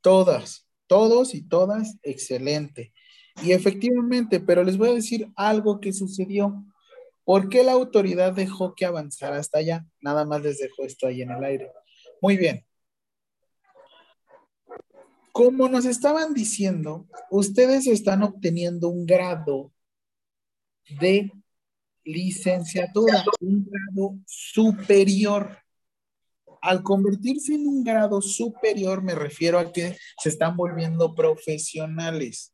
Todas, 0.00 0.66
todos 0.86 1.34
y 1.34 1.42
todas, 1.42 1.96
excelente. 2.02 2.92
Y 3.42 3.52
efectivamente, 3.52 4.40
pero 4.40 4.64
les 4.64 4.76
voy 4.76 4.90
a 4.90 4.94
decir 4.94 5.30
algo 5.36 5.80
que 5.80 5.92
sucedió. 5.92 6.64
¿Por 7.24 7.48
qué 7.48 7.62
la 7.62 7.72
autoridad 7.72 8.32
dejó 8.32 8.74
que 8.74 8.86
avanzara 8.86 9.38
hasta 9.38 9.58
allá? 9.58 9.86
Nada 10.00 10.24
más 10.24 10.42
les 10.42 10.58
dejó 10.58 10.84
esto 10.84 11.06
ahí 11.06 11.22
en 11.22 11.30
el 11.30 11.44
aire. 11.44 11.70
Muy 12.20 12.36
bien. 12.36 12.67
Como 15.38 15.68
nos 15.68 15.84
estaban 15.84 16.34
diciendo, 16.34 17.06
ustedes 17.30 17.86
están 17.86 18.24
obteniendo 18.24 18.88
un 18.88 19.06
grado 19.06 19.72
de 20.98 21.30
licenciatura, 22.02 23.22
un 23.40 23.64
grado 23.70 24.18
superior. 24.26 25.56
Al 26.60 26.82
convertirse 26.82 27.54
en 27.54 27.68
un 27.68 27.84
grado 27.84 28.20
superior, 28.20 29.00
me 29.00 29.14
refiero 29.14 29.60
a 29.60 29.72
que 29.72 29.96
se 30.20 30.28
están 30.28 30.56
volviendo 30.56 31.14
profesionales. 31.14 32.52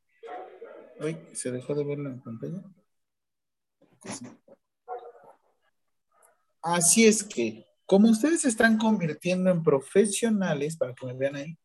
Uy, 1.00 1.16
¿se 1.32 1.52
dejó 1.52 1.74
de 1.74 1.84
verlo 1.84 2.10
en 2.10 2.20
pantalla? 2.20 2.62
Así 6.60 7.06
es 7.06 7.24
que, 7.24 7.64
como 7.86 8.10
ustedes 8.10 8.42
se 8.42 8.48
están 8.48 8.76
convirtiendo 8.76 9.50
en 9.50 9.62
profesionales, 9.62 10.76
para 10.76 10.92
que 10.94 11.06
me 11.06 11.14
vean 11.14 11.36
ahí, 11.36 11.58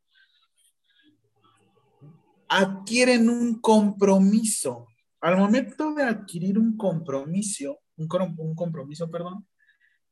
adquieren 2.49 3.29
un 3.29 3.61
compromiso. 3.61 4.87
Al 5.21 5.37
momento 5.37 5.93
de 5.93 6.03
adquirir 6.03 6.57
un 6.57 6.75
compromiso, 6.75 7.79
un, 7.95 8.07
compromiso, 8.55 9.09
perdón, 9.09 9.47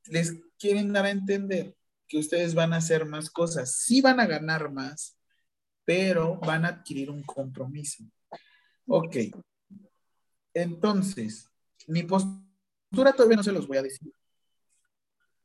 les 0.05 0.33
quieren 0.59 0.93
dar 0.93 1.05
a 1.05 1.11
entender 1.11 1.75
que 2.07 2.19
ustedes 2.19 2.53
van 2.53 2.73
a 2.73 2.77
hacer 2.77 3.05
más 3.05 3.29
cosas. 3.29 3.75
Sí 3.79 4.01
van 4.01 4.19
a 4.19 4.27
ganar 4.27 4.71
más, 4.71 5.17
pero 5.83 6.37
van 6.39 6.65
a 6.65 6.69
adquirir 6.69 7.09
un 7.09 7.23
compromiso. 7.23 8.03
Ok. 8.87 9.15
Entonces, 10.53 11.49
mi 11.87 12.03
postura 12.03 13.13
todavía 13.13 13.37
no 13.37 13.43
se 13.43 13.51
los 13.51 13.67
voy 13.67 13.77
a 13.77 13.83
decir. 13.83 14.11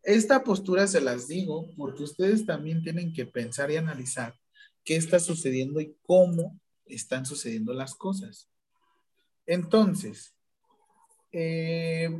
Esta 0.03 0.43
postura 0.43 0.87
se 0.87 1.01
las 1.01 1.29
digo 1.29 1.71
porque 1.77 2.03
ustedes 2.03 2.45
también 2.45 2.83
tienen 2.83 3.13
que 3.13 3.25
pensar 3.25 3.71
y 3.71 3.77
analizar 3.77 4.35
qué 4.85 4.97
está 4.97 5.21
sucediendo 5.21 5.81
y 5.81 5.97
cómo 6.03 6.61
están 6.87 7.27
sucediendo 7.27 7.73
las 7.73 7.95
cosas. 7.95 8.49
Entonces, 9.47 10.35
eh, 11.33 12.11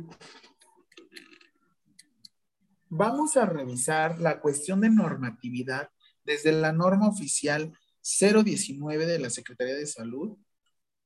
vamos 2.89 3.37
a 3.37 3.45
revisar 3.45 4.19
la 4.19 4.39
cuestión 4.39 4.81
de 4.81 4.89
normatividad 4.89 5.89
desde 6.25 6.51
la 6.51 6.71
norma 6.71 7.07
oficial 7.07 7.73
019 8.03 9.05
de 9.05 9.19
la 9.19 9.29
Secretaría 9.29 9.75
de 9.75 9.85
Salud, 9.85 10.37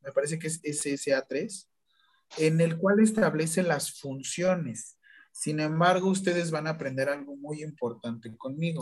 me 0.01 0.11
parece 0.11 0.39
que 0.39 0.47
es 0.47 0.61
SSA3, 0.63 1.67
en 2.37 2.61
el 2.61 2.77
cual 2.77 2.99
establece 2.99 3.63
las 3.63 3.99
funciones. 3.99 4.97
Sin 5.31 5.59
embargo, 5.59 6.09
ustedes 6.09 6.49
van 6.49 6.67
a 6.67 6.71
aprender 6.71 7.09
algo 7.09 7.35
muy 7.35 7.61
importante 7.61 8.35
conmigo. 8.35 8.81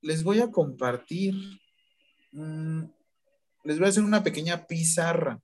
Les 0.00 0.22
voy 0.22 0.40
a 0.40 0.50
compartir 0.50 1.34
Mm, 2.32 2.84
les 3.64 3.78
voy 3.78 3.86
a 3.86 3.90
hacer 3.90 4.04
una 4.04 4.22
pequeña 4.22 4.66
pizarra. 4.66 5.40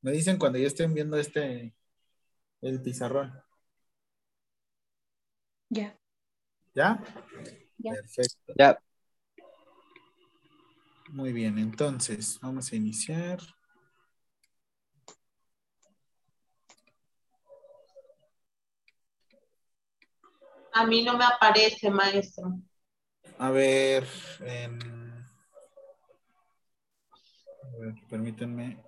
Me 0.00 0.12
dicen 0.12 0.38
cuando 0.38 0.58
ya 0.58 0.66
estén 0.66 0.94
viendo 0.94 1.18
este, 1.18 1.74
el 2.62 2.80
pizarrón. 2.82 3.32
Ya. 5.70 5.98
¿Ya? 6.74 7.02
Ya. 7.78 7.92
Perfecto. 7.92 8.54
Ya. 8.56 8.80
Muy 11.10 11.32
bien, 11.32 11.58
entonces 11.58 12.38
vamos 12.40 12.72
a 12.72 12.76
iniciar. 12.76 13.40
A 20.72 20.86
mí 20.86 21.02
no 21.04 21.16
me 21.16 21.24
aparece, 21.24 21.90
maestro. 21.90 22.58
A 23.38 23.50
ver, 23.50 24.06
ver 24.40 24.78
permítanme. 28.08 28.82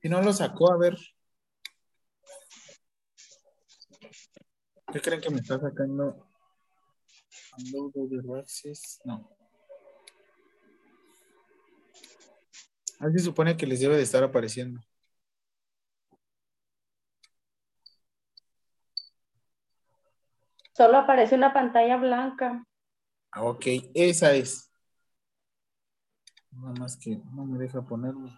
Si 0.00 0.08
no 0.08 0.20
lo 0.22 0.32
sacó, 0.32 0.72
a 0.72 0.76
ver. 0.76 0.96
¿Qué 4.92 5.00
creen 5.00 5.20
que 5.20 5.30
me 5.30 5.40
está 5.40 5.58
sacando? 5.58 6.28
No. 9.04 9.30
Así 13.00 13.18
supone 13.18 13.56
que 13.56 13.66
les 13.66 13.80
debe 13.80 13.96
de 13.96 14.02
estar 14.02 14.22
apareciendo. 14.22 14.80
Solo 20.76 20.98
aparece 20.98 21.36
una 21.36 21.52
pantalla 21.52 21.96
blanca. 21.96 22.64
Ah, 23.30 23.44
Ok, 23.44 23.66
esa 23.94 24.32
es. 24.32 24.70
Nada 26.50 26.74
más 26.80 26.96
que 26.96 27.20
no 27.32 27.44
me 27.44 27.58
deja 27.58 27.82
ponerlo. 27.82 28.28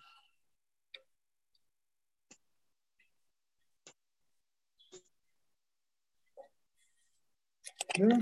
No, 7.99 8.19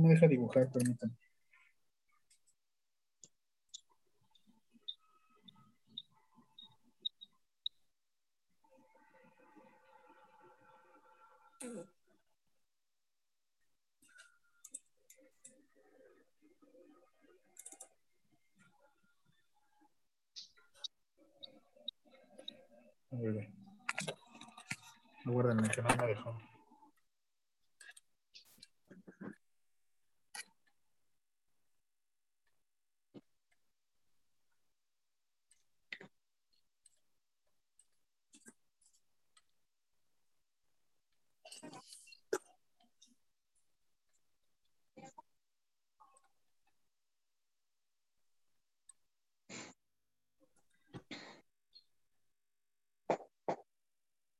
me 0.00 0.08
deja 0.10 0.26
dibujar, 0.28 0.70
permítanme. 0.70 1.14
A 23.24 23.26
ver, 23.26 23.48
Aguárdenme 25.24 25.70
que 25.70 25.80
no 25.80 25.88
me 25.96 26.06
dejó. 26.08 26.36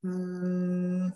Mm. 0.05 1.13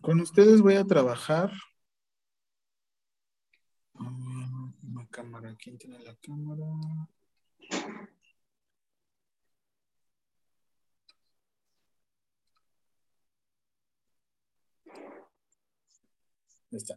Con 0.00 0.20
ustedes 0.20 0.60
voy 0.62 0.76
a 0.76 0.84
trabajar. 0.84 1.50
Mm, 3.94 4.72
La 4.94 5.06
cámara, 5.10 5.54
¿quién 5.56 5.78
tiene 5.78 5.98
la 6.00 6.14
cámara? 6.16 6.64
Está. 16.70 16.96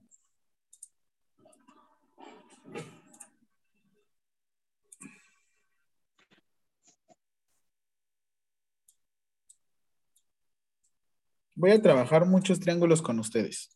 Voy 11.56 11.72
a 11.72 11.82
trabajar 11.82 12.26
muchos 12.26 12.60
triángulos 12.60 13.02
con 13.02 13.20
ustedes. 13.20 13.70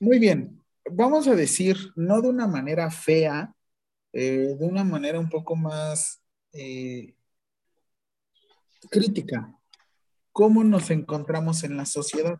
Muy 0.00 0.18
bien. 0.18 0.60
Vamos 0.90 1.28
a 1.28 1.34
decir, 1.34 1.76
no 1.94 2.20
de 2.20 2.28
una 2.28 2.46
manera 2.46 2.90
fea, 2.90 3.54
eh, 4.12 4.56
de 4.58 4.66
una 4.66 4.82
manera 4.82 5.20
un 5.20 5.28
poco 5.28 5.54
más 5.54 6.22
eh, 6.52 7.14
crítica. 8.90 9.54
¿Cómo 10.32 10.64
nos 10.64 10.90
encontramos 10.90 11.62
en 11.64 11.76
la 11.76 11.84
sociedad? 11.84 12.38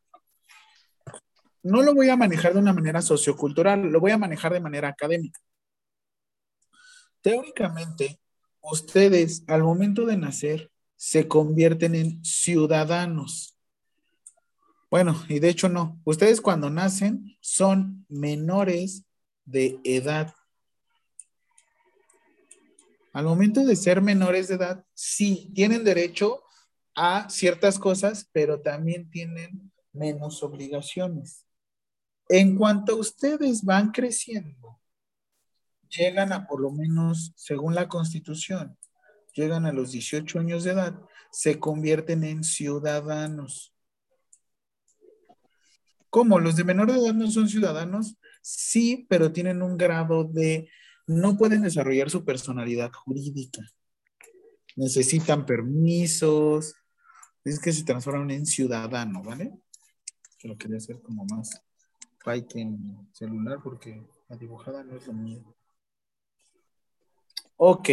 No 1.62 1.82
lo 1.82 1.94
voy 1.94 2.08
a 2.08 2.16
manejar 2.16 2.54
de 2.54 2.60
una 2.60 2.72
manera 2.72 3.02
sociocultural, 3.02 3.82
lo 3.82 4.00
voy 4.00 4.12
a 4.12 4.18
manejar 4.18 4.54
de 4.54 4.60
manera 4.60 4.88
académica. 4.88 5.38
Teóricamente, 7.22 8.20
ustedes 8.62 9.44
al 9.46 9.62
momento 9.62 10.06
de 10.06 10.16
nacer 10.16 10.70
se 10.96 11.28
convierten 11.28 11.94
en 11.94 12.24
ciudadanos. 12.24 13.56
Bueno, 14.90 15.22
y 15.28 15.38
de 15.38 15.48
hecho 15.48 15.68
no. 15.68 16.00
Ustedes 16.04 16.40
cuando 16.40 16.68
nacen 16.68 17.36
son 17.40 18.04
menores 18.08 19.04
de 19.44 19.78
edad. 19.84 20.34
Al 23.12 23.24
momento 23.24 23.64
de 23.64 23.76
ser 23.76 24.00
menores 24.02 24.48
de 24.48 24.56
edad, 24.56 24.84
sí, 24.94 25.50
tienen 25.54 25.84
derecho 25.84 26.42
a 26.94 27.28
ciertas 27.30 27.78
cosas, 27.78 28.28
pero 28.32 28.60
también 28.60 29.10
tienen 29.10 29.72
menos 29.92 30.42
obligaciones. 30.42 31.46
En 32.28 32.56
cuanto 32.56 32.96
ustedes 32.96 33.64
van 33.64 33.90
creciendo, 33.90 34.79
llegan 35.90 36.32
a 36.32 36.46
por 36.46 36.60
lo 36.60 36.70
menos, 36.70 37.32
según 37.36 37.74
la 37.74 37.88
constitución, 37.88 38.78
llegan 39.34 39.66
a 39.66 39.72
los 39.72 39.92
18 39.92 40.38
años 40.38 40.64
de 40.64 40.72
edad, 40.72 41.00
se 41.30 41.58
convierten 41.58 42.24
en 42.24 42.42
ciudadanos. 42.44 43.74
¿Cómo? 46.08 46.40
¿Los 46.40 46.56
de 46.56 46.64
menor 46.64 46.90
de 46.90 46.98
edad 46.98 47.14
no 47.14 47.30
son 47.30 47.48
ciudadanos? 47.48 48.16
Sí, 48.42 49.06
pero 49.08 49.32
tienen 49.32 49.62
un 49.62 49.76
grado 49.76 50.24
de, 50.24 50.68
no 51.06 51.36
pueden 51.36 51.62
desarrollar 51.62 52.10
su 52.10 52.24
personalidad 52.24 52.90
jurídica. 52.92 53.62
Necesitan 54.76 55.46
permisos. 55.46 56.74
Es 57.44 57.60
que 57.60 57.72
se 57.72 57.84
transforman 57.84 58.30
en 58.30 58.46
ciudadano, 58.46 59.22
¿vale? 59.22 59.52
Que 60.38 60.48
lo 60.48 60.56
quería 60.56 60.78
hacer 60.78 61.00
como 61.00 61.24
más 61.26 61.62
fight 62.18 62.56
en 62.56 63.08
celular 63.12 63.60
porque 63.62 64.02
la 64.28 64.36
dibujada 64.36 64.82
no 64.82 64.96
es 64.96 65.06
lo 65.06 65.12
mío. 65.12 65.54
Ok. 67.62 67.90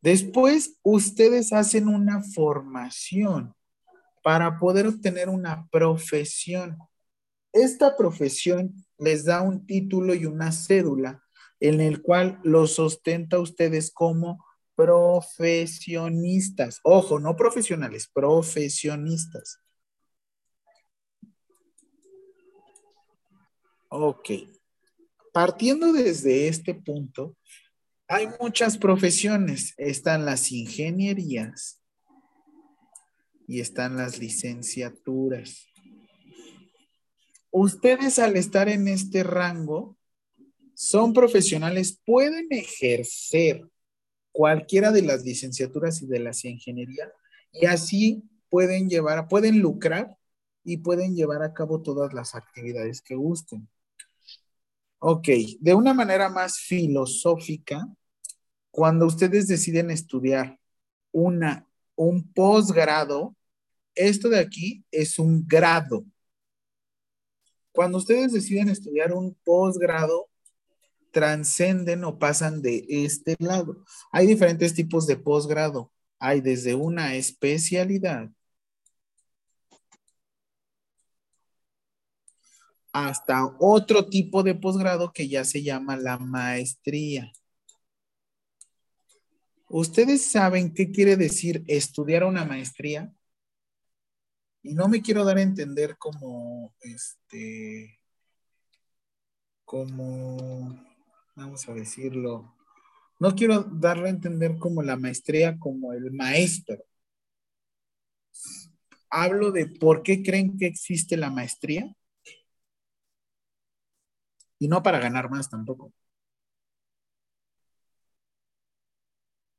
Después 0.00 0.78
ustedes 0.82 1.52
hacen 1.52 1.86
una 1.86 2.22
formación 2.22 3.54
para 4.22 4.58
poder 4.58 4.86
obtener 4.86 5.28
una 5.28 5.68
profesión. 5.70 6.78
Esta 7.52 7.94
profesión 7.94 8.74
les 8.96 9.26
da 9.26 9.42
un 9.42 9.66
título 9.66 10.14
y 10.14 10.24
una 10.24 10.50
cédula 10.50 11.22
en 11.60 11.82
el 11.82 12.00
cual 12.00 12.40
los 12.42 12.76
sostenta 12.76 13.36
a 13.36 13.40
ustedes 13.40 13.90
como 13.90 14.42
profesionistas. 14.74 16.80
Ojo, 16.82 17.20
no 17.20 17.36
profesionales, 17.36 18.08
profesionistas. 18.10 19.60
Ok. 23.90 24.30
Partiendo 25.34 25.92
desde 25.92 26.48
este 26.48 26.74
punto, 26.74 27.36
hay 28.08 28.28
muchas 28.40 28.78
profesiones. 28.78 29.74
Están 29.76 30.24
las 30.24 30.52
ingenierías 30.52 31.80
y 33.48 33.60
están 33.60 33.96
las 33.96 34.18
licenciaturas. 34.18 35.66
Ustedes 37.50 38.18
al 38.18 38.36
estar 38.36 38.68
en 38.68 38.88
este 38.88 39.22
rango, 39.22 39.96
son 40.74 41.14
profesionales, 41.14 42.00
pueden 42.04 42.48
ejercer 42.50 43.66
cualquiera 44.30 44.92
de 44.92 45.00
las 45.00 45.24
licenciaturas 45.24 46.02
y 46.02 46.06
de 46.06 46.18
las 46.18 46.44
ingeniería 46.44 47.10
y 47.50 47.64
así 47.64 48.22
pueden 48.50 48.90
llevar, 48.90 49.26
pueden 49.28 49.60
lucrar 49.60 50.14
y 50.62 50.78
pueden 50.78 51.14
llevar 51.14 51.42
a 51.42 51.54
cabo 51.54 51.80
todas 51.80 52.12
las 52.12 52.34
actividades 52.34 53.00
que 53.00 53.14
gusten. 53.14 53.66
Ok, 55.08 55.28
de 55.60 55.72
una 55.72 55.94
manera 55.94 56.28
más 56.28 56.58
filosófica, 56.58 57.86
cuando 58.72 59.06
ustedes 59.06 59.46
deciden 59.46 59.92
estudiar 59.92 60.58
una, 61.12 61.64
un 61.94 62.32
posgrado, 62.32 63.36
esto 63.94 64.28
de 64.28 64.40
aquí 64.40 64.84
es 64.90 65.20
un 65.20 65.46
grado. 65.46 66.04
Cuando 67.70 67.98
ustedes 67.98 68.32
deciden 68.32 68.68
estudiar 68.68 69.12
un 69.12 69.36
posgrado, 69.44 70.28
transcenden 71.12 72.02
o 72.02 72.18
pasan 72.18 72.60
de 72.60 72.84
este 72.88 73.36
lado. 73.38 73.84
Hay 74.10 74.26
diferentes 74.26 74.74
tipos 74.74 75.06
de 75.06 75.16
posgrado. 75.16 75.92
Hay 76.18 76.40
desde 76.40 76.74
una 76.74 77.14
especialidad 77.14 78.28
hasta 83.04 83.54
otro 83.58 84.06
tipo 84.06 84.42
de 84.42 84.54
posgrado 84.54 85.12
que 85.12 85.28
ya 85.28 85.44
se 85.44 85.62
llama 85.62 85.98
la 85.98 86.16
maestría. 86.16 87.30
¿Ustedes 89.68 90.30
saben 90.30 90.72
qué 90.72 90.90
quiere 90.90 91.16
decir 91.16 91.62
estudiar 91.66 92.24
una 92.24 92.46
maestría? 92.46 93.12
Y 94.62 94.74
no 94.74 94.88
me 94.88 95.02
quiero 95.02 95.24
dar 95.24 95.36
a 95.36 95.42
entender 95.42 95.98
como, 95.98 96.74
este, 96.80 98.00
como, 99.64 100.82
vamos 101.34 101.68
a 101.68 101.74
decirlo, 101.74 102.54
No 103.18 103.34
quiero 103.34 103.62
darle 103.62 104.08
a 104.08 104.10
entender 104.10 104.58
como 104.58 104.82
la 104.82 104.96
maestría 104.96 105.58
como 105.58 105.92
el 105.92 106.12
maestro. 106.12 106.76
Hablo 109.10 109.52
de 109.52 109.66
por 109.66 110.02
qué 110.02 110.22
creen 110.22 110.58
que 110.58 110.66
existe 110.66 111.16
la 111.16 111.30
maestría. 111.30 111.95
Y 114.58 114.68
no 114.68 114.82
para 114.82 114.98
ganar 115.00 115.30
más 115.30 115.48
tampoco. 115.50 115.92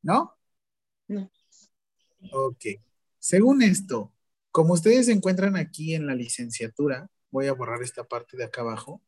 ¿No? 0.01 0.35
No. 1.08 1.30
Ok. 2.32 2.66
Según 3.19 3.61
esto, 3.61 4.14
como 4.51 4.74
ustedes 4.74 5.08
se 5.08 5.11
encuentran 5.14 5.56
aquí 5.58 5.95
en 5.95 6.08
la 6.08 6.16
licenciatura, 6.16 7.09
voy 7.32 7.48
a 7.48 7.53
borrar 7.53 7.82
esta 7.84 8.03
parte 8.06 8.38
de 8.38 8.45
acá 8.45 8.61
abajo. 8.61 9.01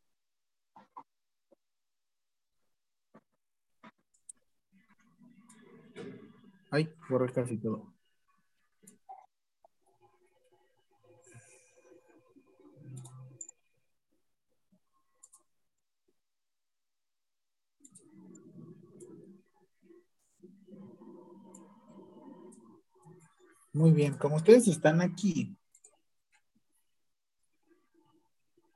Ay, 6.72 6.90
borré 7.10 7.32
casi 7.34 7.58
todo. 7.58 7.94
Muy 23.72 23.92
bien, 23.92 24.16
como 24.16 24.38
ustedes 24.38 24.68
están 24.68 25.02
aquí, 25.02 25.56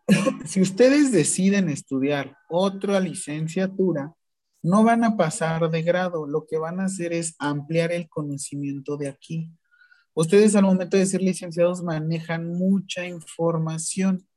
si 0.46 0.62
ustedes 0.62 1.12
deciden 1.12 1.70
estudiar 1.70 2.38
otra 2.50 3.00
licenciatura, 3.00 4.14
no 4.62 4.84
van 4.84 5.04
a 5.04 5.18
pasar 5.18 5.70
de 5.70 5.82
grado, 5.82 6.28
lo 6.28 6.46
que 6.46 6.58
van 6.58 6.80
a 6.80 6.86
hacer 6.86 7.12
es 7.12 7.36
ampliar 7.40 7.92
el 7.92 8.08
conocimiento 8.08 8.96
de 8.96 9.10
aquí. 9.10 9.52
Ustedes 10.14 10.56
al 10.56 10.64
momento 10.64 10.96
de 10.96 11.06
ser 11.06 11.22
licenciados 11.22 11.84
manejan 11.84 12.48
mucha 12.48 13.06
información. 13.06 14.28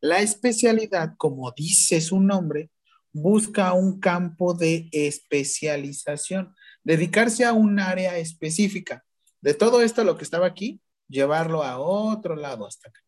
La 0.00 0.20
especialidad, 0.20 1.14
como 1.16 1.50
dice 1.52 2.00
su 2.00 2.20
nombre, 2.20 2.70
busca 3.12 3.72
un 3.72 4.00
campo 4.00 4.52
de 4.52 4.88
especialización, 4.92 6.54
dedicarse 6.82 7.44
a 7.44 7.52
un 7.52 7.80
área 7.80 8.18
específica. 8.18 9.02
De 9.44 9.52
todo 9.52 9.82
esto, 9.82 10.04
lo 10.04 10.16
que 10.16 10.24
estaba 10.24 10.46
aquí, 10.46 10.80
llevarlo 11.06 11.64
a 11.64 11.78
otro 11.78 12.34
lado 12.34 12.66
hasta 12.66 12.88
acá. 12.88 13.02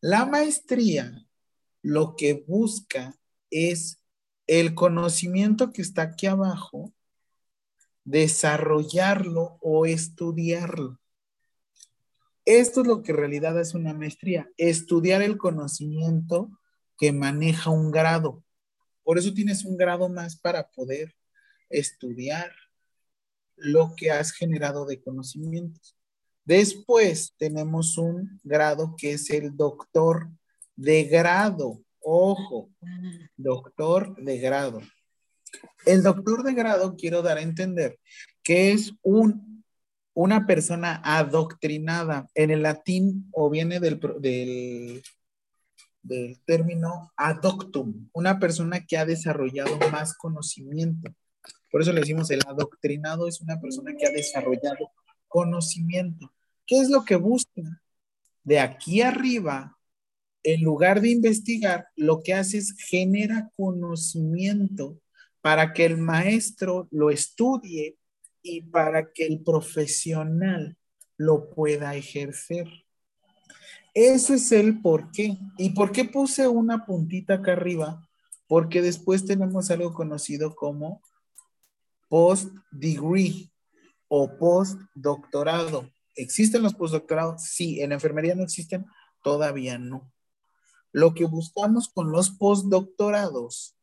La 0.00 0.26
maestría 0.26 1.24
lo 1.82 2.16
que 2.16 2.44
busca 2.48 3.14
es 3.48 4.02
el 4.48 4.74
conocimiento 4.74 5.72
que 5.72 5.82
está 5.82 6.02
aquí 6.02 6.26
abajo, 6.26 6.92
desarrollarlo 8.02 9.58
o 9.60 9.86
estudiarlo. 9.86 10.98
Esto 12.44 12.80
es 12.80 12.86
lo 12.88 13.04
que 13.04 13.12
en 13.12 13.18
realidad 13.18 13.56
es 13.60 13.74
una 13.74 13.94
maestría, 13.94 14.50
estudiar 14.56 15.22
el 15.22 15.38
conocimiento 15.38 16.50
que 16.98 17.12
maneja 17.12 17.70
un 17.70 17.92
grado. 17.92 18.42
Por 19.04 19.16
eso 19.16 19.32
tienes 19.32 19.64
un 19.64 19.76
grado 19.76 20.08
más 20.08 20.34
para 20.34 20.68
poder 20.72 21.14
estudiar 21.70 22.52
lo 23.56 23.94
que 23.96 24.10
has 24.10 24.32
generado 24.32 24.86
de 24.86 25.00
conocimientos. 25.00 25.96
Después 26.44 27.34
tenemos 27.38 27.96
un 27.98 28.40
grado 28.42 28.94
que 28.96 29.12
es 29.12 29.30
el 29.30 29.56
doctor 29.56 30.28
de 30.76 31.04
grado. 31.04 31.80
Ojo, 32.00 32.70
doctor 33.36 34.16
de 34.16 34.38
grado. 34.38 34.80
El 35.86 36.02
doctor 36.02 36.42
de 36.42 36.54
grado 36.54 36.96
quiero 36.96 37.22
dar 37.22 37.38
a 37.38 37.42
entender 37.42 37.98
que 38.42 38.72
es 38.72 38.92
un, 39.02 39.64
una 40.14 40.46
persona 40.46 41.00
adoctrinada. 41.04 42.28
En 42.34 42.50
el 42.50 42.62
latín 42.62 43.28
o 43.32 43.48
viene 43.48 43.78
del, 43.78 44.00
del, 44.20 45.02
del 46.02 46.40
término 46.44 47.12
adoctum, 47.16 48.08
una 48.12 48.38
persona 48.38 48.84
que 48.84 48.98
ha 48.98 49.06
desarrollado 49.06 49.78
más 49.90 50.14
conocimiento. 50.16 51.14
Por 51.70 51.82
eso 51.82 51.92
le 51.92 52.00
decimos 52.00 52.30
el 52.30 52.40
adoctrinado 52.46 53.28
es 53.28 53.40
una 53.40 53.60
persona 53.60 53.94
que 53.96 54.06
ha 54.06 54.10
desarrollado 54.10 54.90
conocimiento. 55.28 56.32
¿Qué 56.66 56.80
es 56.80 56.90
lo 56.90 57.04
que 57.04 57.16
busca? 57.16 57.62
De 58.44 58.60
aquí 58.60 59.00
arriba 59.00 59.76
en 60.42 60.62
lugar 60.62 61.00
de 61.00 61.10
investigar, 61.10 61.86
lo 61.96 62.22
que 62.22 62.34
hace 62.34 62.58
es 62.58 62.74
genera 62.76 63.50
conocimiento 63.56 64.98
para 65.40 65.72
que 65.72 65.84
el 65.84 65.98
maestro 65.98 66.88
lo 66.90 67.10
estudie 67.10 67.96
y 68.42 68.62
para 68.62 69.12
que 69.12 69.26
el 69.26 69.40
profesional 69.42 70.76
lo 71.16 71.50
pueda 71.50 71.94
ejercer. 71.94 72.66
Ese 73.94 74.34
es 74.34 74.52
el 74.52 74.80
por 74.80 75.10
qué. 75.12 75.36
¿Y 75.58 75.70
por 75.70 75.92
qué 75.92 76.04
puse 76.04 76.48
una 76.48 76.86
puntita 76.86 77.34
acá 77.34 77.52
arriba? 77.52 78.08
Porque 78.46 78.82
después 78.82 79.24
tenemos 79.24 79.70
algo 79.70 79.92
conocido 79.92 80.54
como 80.54 81.02
post-degree 82.12 83.50
o 84.06 84.36
post-doctorado. 84.36 85.90
¿Existen 86.14 86.62
los 86.62 86.74
postdoctorados? 86.74 87.42
Sí, 87.42 87.80
en 87.80 87.90
enfermería 87.90 88.34
no 88.34 88.42
existen, 88.42 88.84
todavía 89.22 89.78
no. 89.78 90.12
Lo 90.92 91.14
que 91.14 91.24
buscamos 91.24 91.88
con 91.88 92.12
los 92.12 92.28
postdoctorados 92.28 93.78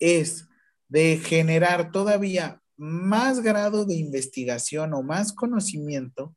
es 0.00 0.48
de 0.88 1.18
generar 1.18 1.92
todavía 1.92 2.60
más 2.76 3.38
grado 3.38 3.84
de 3.84 3.94
investigación 3.94 4.92
o 4.92 5.04
más 5.04 5.32
conocimiento 5.32 6.34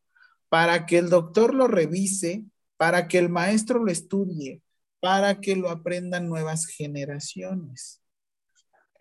para 0.48 0.86
que 0.86 1.00
el 1.00 1.10
doctor 1.10 1.56
lo 1.56 1.68
revise, 1.68 2.46
para 2.78 3.08
que 3.08 3.18
el 3.18 3.30
maestro 3.30 3.84
lo 3.84 3.92
estudie, 3.92 4.62
para 5.00 5.42
que 5.42 5.56
lo 5.56 5.72
aprendan 5.72 6.30
nuevas 6.30 6.68
generaciones. 6.68 8.03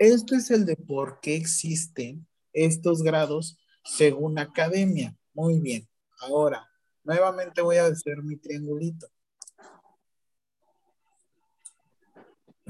Esto 0.03 0.35
es 0.35 0.51
el 0.51 0.67
de 0.67 0.75
por 0.75 1.21
qué 1.21 1.37
existen 1.37 2.27
estos 2.53 3.05
grados 3.05 3.57
según 3.85 4.37
academia. 4.37 5.17
Muy 5.33 5.61
bien. 5.61 5.89
Ahora, 6.23 6.69
nuevamente 7.05 7.63
voy 7.63 7.77
a 7.77 7.87
hacer 7.87 8.21
mi 8.21 8.37
triangulito. 8.37 9.07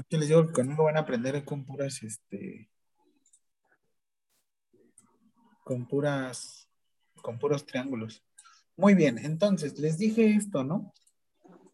que 0.07 0.19
les 0.19 0.27
digo 0.27 0.45
que 0.45 0.53
conmigo 0.53 0.83
van 0.83 0.97
a 0.97 0.99
aprender 0.99 1.43
con 1.43 1.65
puras, 1.65 2.03
este, 2.03 2.69
con 5.63 5.87
puras, 5.87 6.69
con 7.23 7.39
puros 7.39 7.65
triángulos. 7.65 8.23
Muy 8.77 8.93
bien, 8.93 9.17
entonces 9.17 9.79
les 9.79 9.97
dije 9.97 10.35
esto, 10.35 10.63
¿no? 10.63 10.93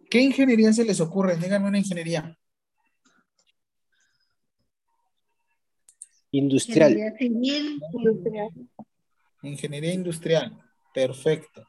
¿Qué 0.10 0.22
ingeniería 0.22 0.72
se 0.72 0.86
les 0.86 1.02
ocurre? 1.02 1.36
Díganme 1.36 1.68
una 1.68 1.80
ingeniería. 1.80 2.39
Industrial. 6.32 6.92
Ingeniería 6.92 7.18
civil. 7.18 7.82
Industrial. 7.94 8.50
Ingeniería 9.42 9.94
industrial. 9.94 10.64
Perfecto. 10.94 11.66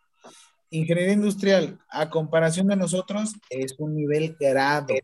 Ingeniería 0.70 1.14
industrial, 1.14 1.80
a 1.88 2.08
comparación 2.08 2.68
de 2.68 2.76
nosotros, 2.76 3.32
es 3.48 3.74
un 3.78 3.96
nivel 3.96 4.36
grado. 4.38 4.94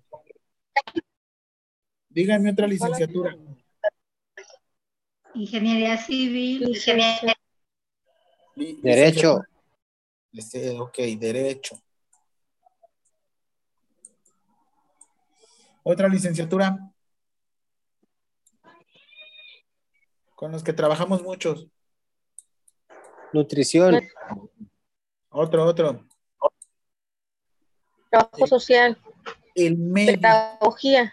Díganme 2.08 2.52
otra 2.52 2.68
licenciatura. 2.68 3.36
Ingeniería 5.34 5.98
civil. 5.98 6.72
Derecho. 8.80 9.42
Este, 10.32 10.70
ok, 10.70 10.98
derecho. 11.18 11.76
Otra 15.82 16.08
licenciatura. 16.08 16.78
Con 20.36 20.52
los 20.52 20.62
que 20.62 20.72
trabajamos 20.72 21.22
muchos. 21.22 21.66
Nutrición. 23.32 24.00
Otro, 25.30 25.64
otro. 25.64 26.06
Trabajo 28.08 28.46
social. 28.46 28.96
El 29.56 29.76
médico. 29.76 30.20
Pedagogía 30.20 31.12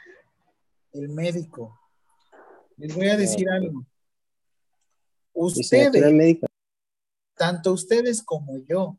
el 0.93 1.09
médico. 1.09 1.79
Les 2.77 2.95
voy 2.95 3.07
a 3.07 3.17
decir 3.17 3.49
algo. 3.49 3.85
Ustedes, 5.33 6.39
tanto 7.35 7.73
ustedes 7.73 8.21
como 8.23 8.59
yo, 8.59 8.97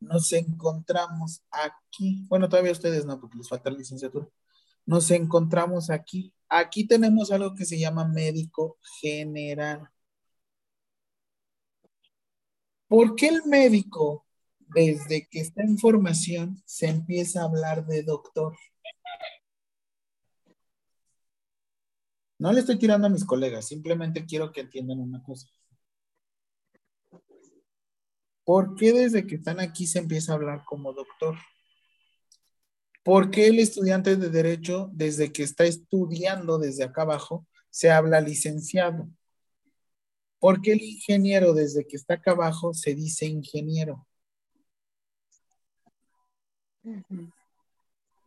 nos 0.00 0.32
encontramos 0.32 1.42
aquí. 1.50 2.26
Bueno, 2.28 2.48
todavía 2.48 2.72
ustedes 2.72 3.06
no, 3.06 3.20
porque 3.20 3.38
les 3.38 3.48
falta 3.48 3.70
la 3.70 3.78
licenciatura. 3.78 4.28
Nos 4.84 5.10
encontramos 5.12 5.90
aquí. 5.90 6.34
Aquí 6.54 6.86
tenemos 6.86 7.32
algo 7.32 7.54
que 7.54 7.64
se 7.64 7.78
llama 7.78 8.06
médico 8.06 8.78
general. 9.00 9.88
¿Por 12.86 13.16
qué 13.16 13.28
el 13.28 13.42
médico, 13.46 14.26
desde 14.58 15.26
que 15.30 15.40
está 15.40 15.62
en 15.62 15.78
formación, 15.78 16.62
se 16.66 16.88
empieza 16.88 17.40
a 17.40 17.44
hablar 17.44 17.86
de 17.86 18.02
doctor? 18.02 18.54
No 22.38 22.52
le 22.52 22.60
estoy 22.60 22.78
tirando 22.78 23.06
a 23.06 23.10
mis 23.10 23.24
colegas, 23.24 23.66
simplemente 23.68 24.26
quiero 24.26 24.52
que 24.52 24.60
entiendan 24.60 25.00
una 25.00 25.22
cosa. 25.22 25.48
¿Por 28.44 28.74
qué 28.74 28.92
desde 28.92 29.26
que 29.26 29.36
están 29.36 29.58
aquí 29.58 29.86
se 29.86 30.00
empieza 30.00 30.32
a 30.32 30.34
hablar 30.34 30.64
como 30.66 30.92
doctor? 30.92 31.38
¿Por 33.02 33.30
qué 33.30 33.48
el 33.48 33.58
estudiante 33.58 34.16
de 34.16 34.30
derecho, 34.30 34.88
desde 34.92 35.32
que 35.32 35.42
está 35.42 35.64
estudiando 35.64 36.58
desde 36.58 36.84
acá 36.84 37.02
abajo, 37.02 37.46
se 37.68 37.90
habla 37.90 38.20
licenciado? 38.20 39.08
¿Por 40.38 40.60
qué 40.60 40.72
el 40.72 40.82
ingeniero, 40.82 41.52
desde 41.52 41.86
que 41.86 41.96
está 41.96 42.14
acá 42.14 42.32
abajo, 42.32 42.74
se 42.74 42.94
dice 42.94 43.26
ingeniero? 43.26 44.06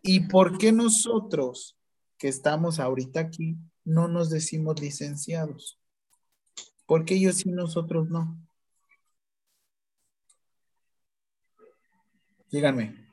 ¿Y 0.02 0.28
por 0.28 0.58
qué 0.58 0.72
nosotros, 0.72 1.78
que 2.18 2.28
estamos 2.28 2.80
ahorita 2.80 3.20
aquí, 3.20 3.58
no 3.84 4.08
nos 4.08 4.30
decimos 4.30 4.80
licenciados? 4.82 5.80
¿Por 6.86 7.06
qué 7.06 7.16
ellos 7.16 7.38
sí, 7.38 7.50
nosotros 7.50 8.10
no? 8.10 8.38
Díganme. 12.52 13.05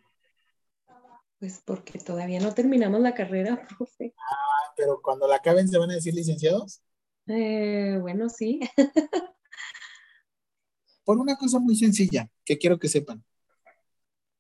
Pues 1.43 1.61
porque 1.65 1.99
todavía 1.99 2.39
no 2.39 2.55
terminamos 2.55 3.01
la 3.01 3.15
carrera, 3.15 3.67
profe. 3.77 4.15
Ah, 4.17 4.73
pero 4.77 5.01
cuando 5.03 5.27
la 5.27 5.35
acaben 5.35 5.67
se 5.67 5.77
van 5.77 5.91
a 5.91 5.95
decir 5.95 6.15
licenciados. 6.15 6.81
Eh, 7.27 7.99
bueno, 8.01 8.29
sí. 8.29 8.61
Por 11.05 11.19
una 11.19 11.35
cosa 11.35 11.59
muy 11.59 11.75
sencilla 11.75 12.31
que 12.45 12.59
quiero 12.59 12.79
que 12.79 12.89
sepan. 12.89 13.25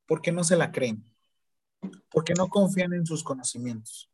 Porque 0.06 0.30
no 0.30 0.44
se 0.44 0.56
la 0.56 0.70
creen. 0.70 1.04
Porque 2.08 2.34
no 2.34 2.46
confían 2.46 2.92
en 2.92 3.04
sus 3.04 3.24
conocimientos. 3.24 4.08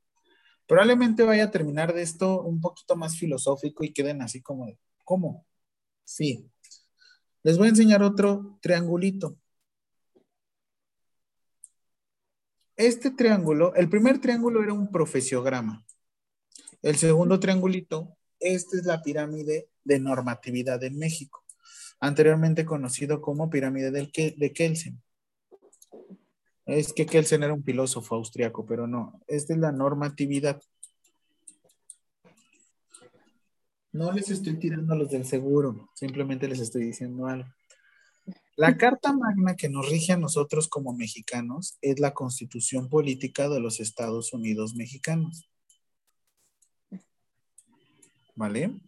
Probablemente 0.67 1.25
vaya 1.25 1.45
a 1.45 1.51
terminar 1.51 1.93
de 1.93 2.01
esto 2.01 2.41
un 2.41 2.59
poquito 2.59 2.97
más 2.97 3.19
filosófico 3.19 3.85
y 3.85 3.93
queden 3.93 4.23
así 4.23 4.41
como 4.41 4.65
de, 4.65 4.79
¿cómo? 5.05 5.45
Sí. 6.05 6.51
Les 7.43 7.59
voy 7.59 7.67
a 7.67 7.71
enseñar 7.71 8.03
otro 8.03 8.59
triangulito. 8.63 9.37
Este 12.79 13.11
triángulo, 13.11 13.75
el 13.75 13.89
primer 13.89 14.21
triángulo 14.21 14.63
era 14.63 14.73
un 14.73 14.89
profesiograma. 14.93 15.85
El 16.81 16.95
segundo 16.95 17.41
triangulito, 17.41 18.17
esta 18.39 18.77
es 18.77 18.85
la 18.85 19.03
pirámide 19.03 19.69
de 19.83 19.99
normatividad 19.99 20.85
en 20.85 20.97
México, 20.97 21.45
anteriormente 21.99 22.65
conocido 22.65 23.21
como 23.21 23.51
pirámide 23.51 23.91
de 23.91 24.53
Kelsen. 24.53 25.03
Es 26.67 26.93
que 26.93 27.05
Kelsen 27.05 27.43
era 27.43 27.53
un 27.53 27.65
filósofo 27.65 28.15
austriaco, 28.15 28.65
pero 28.65 28.87
no, 28.87 29.21
esta 29.27 29.55
es 29.55 29.59
la 29.59 29.73
normatividad. 29.73 30.63
No 33.91 34.13
les 34.13 34.31
estoy 34.31 34.57
tirando 34.57 34.93
a 34.93 34.97
los 34.97 35.11
del 35.11 35.25
seguro, 35.25 35.91
simplemente 35.95 36.47
les 36.47 36.61
estoy 36.61 36.85
diciendo 36.85 37.27
algo. 37.27 37.49
La 38.59 38.77
Carta 38.77 39.13
Magna 39.13 39.55
que 39.55 39.69
nos 39.69 39.89
rige 39.89 40.13
a 40.13 40.17
nosotros 40.17 40.69
como 40.69 40.93
mexicanos 40.93 41.79
es 41.81 42.01
la 42.01 42.13
Constitución 42.13 42.89
Política 42.89 43.49
de 43.49 43.61
los 43.61 43.79
Estados 43.79 44.33
Unidos 44.33 44.75
Mexicanos. 44.75 45.49
¿Vale? 48.35 48.81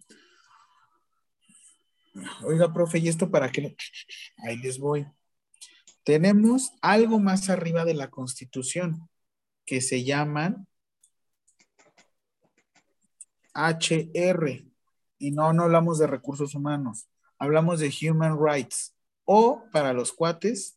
Oiga, 2.45 2.73
profe, 2.73 2.99
¿y 2.99 3.09
esto 3.09 3.31
para 3.31 3.53
qué? 3.53 3.77
Ahí 4.39 4.57
les 4.59 4.79
voy. 4.79 5.07
Tenemos 6.03 6.73
algo 6.83 7.21
más 7.21 7.49
arriba 7.49 7.85
de 7.85 7.95
la 7.95 8.11
Constitución 8.11 9.09
que 9.65 9.81
se 9.81 10.03
llaman 10.03 10.67
HR. 13.55 14.67
Y 15.19 15.31
no, 15.31 15.53
no 15.53 15.63
hablamos 15.63 16.01
de 16.01 16.09
recursos 16.09 16.57
humanos, 16.57 17.09
hablamos 17.39 17.79
de 17.79 17.93
human 18.03 18.37
rights 18.37 18.97
o 19.33 19.63
para 19.71 19.93
los 19.93 20.13
cuates, 20.13 20.77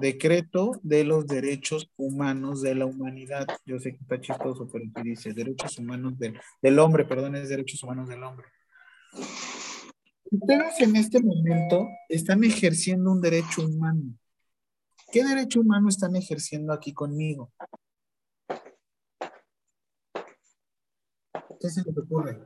decreto 0.00 0.72
de 0.82 1.04
los 1.04 1.24
derechos 1.24 1.88
humanos 1.96 2.62
de 2.62 2.74
la 2.74 2.84
humanidad. 2.84 3.46
Yo 3.64 3.78
sé 3.78 3.92
que 3.92 4.02
está 4.02 4.20
chistoso, 4.20 4.68
pero 4.72 4.84
aquí 4.90 5.10
dice 5.10 5.32
derechos 5.32 5.78
humanos 5.78 6.14
del 6.18 6.78
hombre, 6.80 7.04
perdón, 7.04 7.36
es 7.36 7.48
derechos 7.48 7.80
humanos 7.84 8.08
del 8.08 8.24
hombre. 8.24 8.48
Ustedes 10.32 10.80
en 10.80 10.96
este 10.96 11.22
momento 11.22 11.86
están 12.08 12.42
ejerciendo 12.42 13.12
un 13.12 13.20
derecho 13.20 13.64
humano. 13.64 14.02
¿Qué 15.12 15.22
derecho 15.22 15.60
humano 15.60 15.88
están 15.88 16.16
ejerciendo 16.16 16.72
aquí 16.72 16.92
conmigo? 16.92 17.52
¿Qué 21.60 21.70
se 21.70 21.84
les 21.84 21.96
ocurre? 21.96 22.36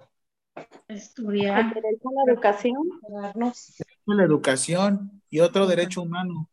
Estudiar. 0.89 1.67
El 1.67 1.83
derecho 1.83 2.09
a 2.09 2.13
la 2.25 2.33
educación. 2.33 2.75
La 4.07 4.25
educación 4.25 5.23
y 5.29 5.41
otro 5.41 5.67
derecho 5.67 6.03
humano. 6.03 6.51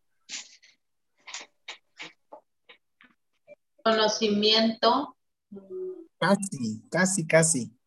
Conocimiento. 3.81 5.15
Casi, 6.19 6.81
casi, 6.89 7.25
casi. 7.25 7.77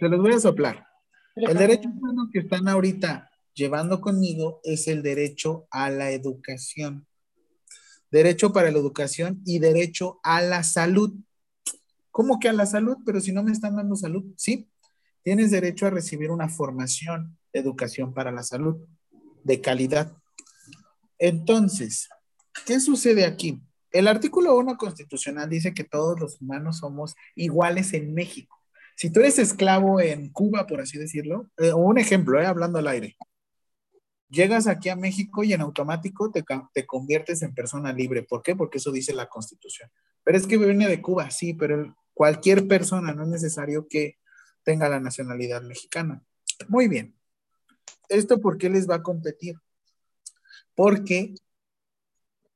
Se 0.00 0.08
los 0.08 0.20
voy 0.20 0.32
a 0.32 0.40
soplar. 0.40 0.86
El 1.36 1.56
derecho 1.56 1.88
humano 1.88 2.28
que 2.32 2.40
están 2.40 2.66
ahorita 2.66 3.30
llevando 3.54 4.00
conmigo 4.00 4.60
es 4.64 4.88
el 4.88 5.02
derecho 5.02 5.68
a 5.70 5.90
la 5.90 6.10
educación. 6.10 7.06
Derecho 8.10 8.52
para 8.52 8.70
la 8.72 8.78
educación 8.78 9.42
y 9.44 9.58
derecho 9.60 10.18
a 10.24 10.40
la 10.40 10.64
salud. 10.64 11.14
¿Cómo 12.18 12.40
que 12.40 12.48
a 12.48 12.52
la 12.52 12.66
salud? 12.66 12.96
Pero 13.06 13.20
si 13.20 13.30
no 13.30 13.44
me 13.44 13.52
están 13.52 13.76
dando 13.76 13.94
salud, 13.94 14.24
sí. 14.36 14.68
Tienes 15.22 15.52
derecho 15.52 15.86
a 15.86 15.90
recibir 15.90 16.32
una 16.32 16.48
formación, 16.48 17.38
educación 17.52 18.12
para 18.12 18.32
la 18.32 18.42
salud 18.42 18.76
de 19.44 19.60
calidad. 19.60 20.12
Entonces, 21.16 22.08
¿qué 22.66 22.80
sucede 22.80 23.24
aquí? 23.24 23.62
El 23.92 24.08
artículo 24.08 24.56
1 24.56 24.76
constitucional 24.78 25.48
dice 25.48 25.72
que 25.72 25.84
todos 25.84 26.18
los 26.18 26.40
humanos 26.40 26.78
somos 26.78 27.14
iguales 27.36 27.94
en 27.94 28.12
México. 28.12 28.56
Si 28.96 29.10
tú 29.10 29.20
eres 29.20 29.38
esclavo 29.38 30.00
en 30.00 30.30
Cuba, 30.30 30.66
por 30.66 30.80
así 30.80 30.98
decirlo, 30.98 31.48
eh, 31.56 31.72
un 31.72 31.98
ejemplo, 31.98 32.42
eh, 32.42 32.46
hablando 32.46 32.80
al 32.80 32.88
aire, 32.88 33.16
llegas 34.28 34.66
aquí 34.66 34.88
a 34.88 34.96
México 34.96 35.44
y 35.44 35.52
en 35.52 35.60
automático 35.60 36.32
te, 36.32 36.44
te, 36.74 36.84
conviertes 36.84 37.42
en 37.42 37.54
persona 37.54 37.92
libre. 37.92 38.24
¿Por 38.24 38.42
qué? 38.42 38.56
Porque 38.56 38.78
eso 38.78 38.90
dice 38.90 39.14
la 39.14 39.28
Constitución. 39.28 39.88
Pero 40.24 40.36
es 40.36 40.48
que 40.48 40.58
viene 40.58 40.88
de 40.88 41.00
Cuba, 41.00 41.30
sí, 41.30 41.54
pero 41.54 41.96
cualquier 42.18 42.66
persona, 42.66 43.14
no 43.14 43.22
es 43.22 43.28
necesario 43.28 43.86
que 43.86 44.18
tenga 44.64 44.88
la 44.88 44.98
nacionalidad 44.98 45.62
mexicana. 45.62 46.20
Muy 46.66 46.88
bien. 46.88 47.16
¿Esto 48.08 48.40
por 48.40 48.58
qué 48.58 48.68
les 48.68 48.90
va 48.90 48.96
a 48.96 49.02
competir? 49.04 49.54
Porque, 50.74 51.36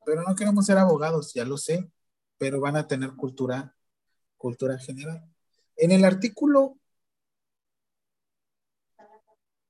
pero 0.04 0.24
no 0.24 0.34
queremos 0.34 0.66
ser 0.66 0.78
abogados, 0.78 1.32
ya 1.32 1.44
lo 1.44 1.58
sé, 1.58 1.88
pero 2.38 2.60
van 2.60 2.74
a 2.74 2.88
tener 2.88 3.12
cultura, 3.12 3.76
cultura 4.36 4.76
general. 4.80 5.24
En 5.76 5.92
el 5.92 6.04
artículo 6.04 6.80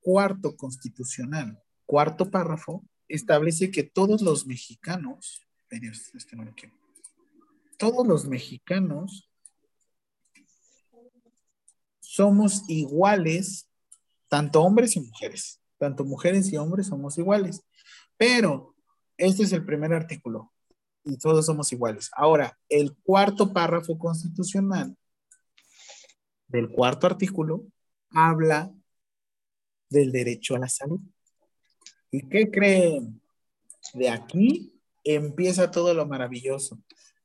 cuarto 0.00 0.56
constitucional, 0.56 1.62
cuarto 1.84 2.30
párrafo, 2.30 2.82
establece 3.08 3.70
que 3.70 3.82
todos 3.82 4.22
los 4.22 4.46
mexicanos, 4.46 5.46
este 5.68 6.40
todos 7.76 8.06
los 8.06 8.24
mexicanos 8.24 9.28
somos 12.12 12.64
iguales, 12.68 13.70
tanto 14.28 14.60
hombres 14.60 14.96
y 14.96 15.00
mujeres, 15.00 15.62
tanto 15.78 16.04
mujeres 16.04 16.52
y 16.52 16.58
hombres 16.58 16.88
somos 16.88 17.16
iguales. 17.16 17.62
Pero 18.18 18.74
este 19.16 19.44
es 19.44 19.52
el 19.52 19.64
primer 19.64 19.94
artículo 19.94 20.52
y 21.04 21.16
todos 21.16 21.46
somos 21.46 21.72
iguales. 21.72 22.10
Ahora, 22.14 22.58
el 22.68 22.94
cuarto 23.02 23.50
párrafo 23.54 23.96
constitucional 23.96 24.94
del 26.48 26.68
cuarto 26.68 27.06
artículo 27.06 27.64
habla 28.10 28.70
del 29.88 30.12
derecho 30.12 30.54
a 30.54 30.58
la 30.58 30.68
salud. 30.68 31.00
¿Y 32.10 32.28
qué 32.28 32.50
creen? 32.50 33.22
De 33.94 34.10
aquí 34.10 34.78
empieza 35.02 35.70
todo 35.70 35.94
lo 35.94 36.04
maravilloso. 36.04 36.78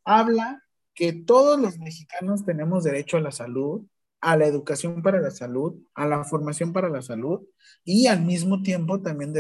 Habla 0.06 0.64
que 0.94 1.12
todos 1.12 1.60
los 1.60 1.78
mexicanos 1.78 2.46
tenemos 2.46 2.86
derecho 2.86 3.18
a 3.18 3.22
la 3.22 3.32
salud, 3.34 3.86
a 4.22 4.36
la 4.36 4.46
educación 4.48 5.02
para 5.02 5.20
la 5.20 5.32
salud, 5.32 5.76
a 5.94 6.08
la 6.08 6.24
formación 6.24 6.74
para 6.74 6.90
la 6.90 7.02
salud 7.02 7.42
y 7.84 8.08
al 8.08 8.24
mismo 8.24 8.62
tiempo 8.62 9.02
también 9.02 9.34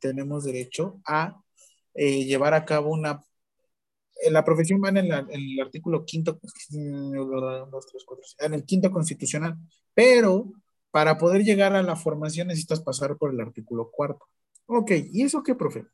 tenemos 0.00 0.44
derecho 0.44 1.00
a 1.06 1.40
eh, 1.94 2.24
llevar 2.24 2.54
a 2.54 2.64
cabo 2.64 2.90
una... 2.90 3.24
Eh, 4.22 4.30
la 4.30 4.44
profesión 4.44 4.80
va 4.82 4.88
en, 4.88 4.98
en, 4.98 5.12
el 5.30 5.60
artículo 5.60 6.04
quinto, 6.04 6.40
en 8.38 8.54
el 8.54 8.64
quinto 8.64 8.90
constitucional, 8.90 9.56
pero 9.94 10.52
para 10.90 11.18
poder 11.18 11.42
llegar 11.42 11.74
a 11.74 11.82
la 11.82 11.96
formación 11.96 12.48
necesitas 12.48 12.80
pasar 12.80 13.16
por 13.16 13.32
el 13.32 13.40
artículo 13.40 13.90
cuarto. 13.90 14.26
Ok, 14.66 14.92
¿y 15.12 15.22
eso 15.22 15.42
qué, 15.42 15.54
profe? 15.54 15.86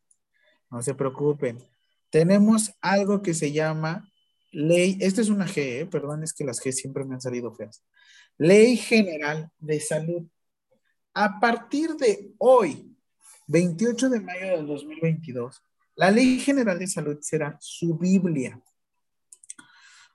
No 0.71 0.83
se 0.83 0.95
preocupen. 0.95 1.59
Tenemos 2.11 2.73
algo 2.81 3.23
que 3.23 3.35
se 3.35 3.53
llama 3.53 4.11
Ley, 4.53 4.99
esta 5.01 5.21
es 5.21 5.29
una 5.29 5.47
G, 5.47 5.59
¿eh? 5.59 5.87
perdón, 5.87 6.23
es 6.23 6.33
que 6.33 6.45
las 6.45 6.61
G 6.61 6.73
siempre 6.73 7.05
me 7.05 7.15
han 7.15 7.21
salido 7.21 7.53
feas. 7.55 7.85
Ley 8.41 8.79
General 8.79 9.53
de 9.59 9.79
Salud. 9.81 10.27
A 11.13 11.39
partir 11.39 11.91
de 11.97 12.33
hoy, 12.39 12.97
28 13.49 14.09
de 14.09 14.21
mayo 14.21 14.57
del 14.57 14.67
2022, 14.67 15.63
la 15.95 16.11
Ley 16.11 16.41
General 16.41 16.79
de 16.79 16.87
Salud 16.87 17.19
será 17.21 17.59
su 17.61 17.99
Biblia. 17.99 18.59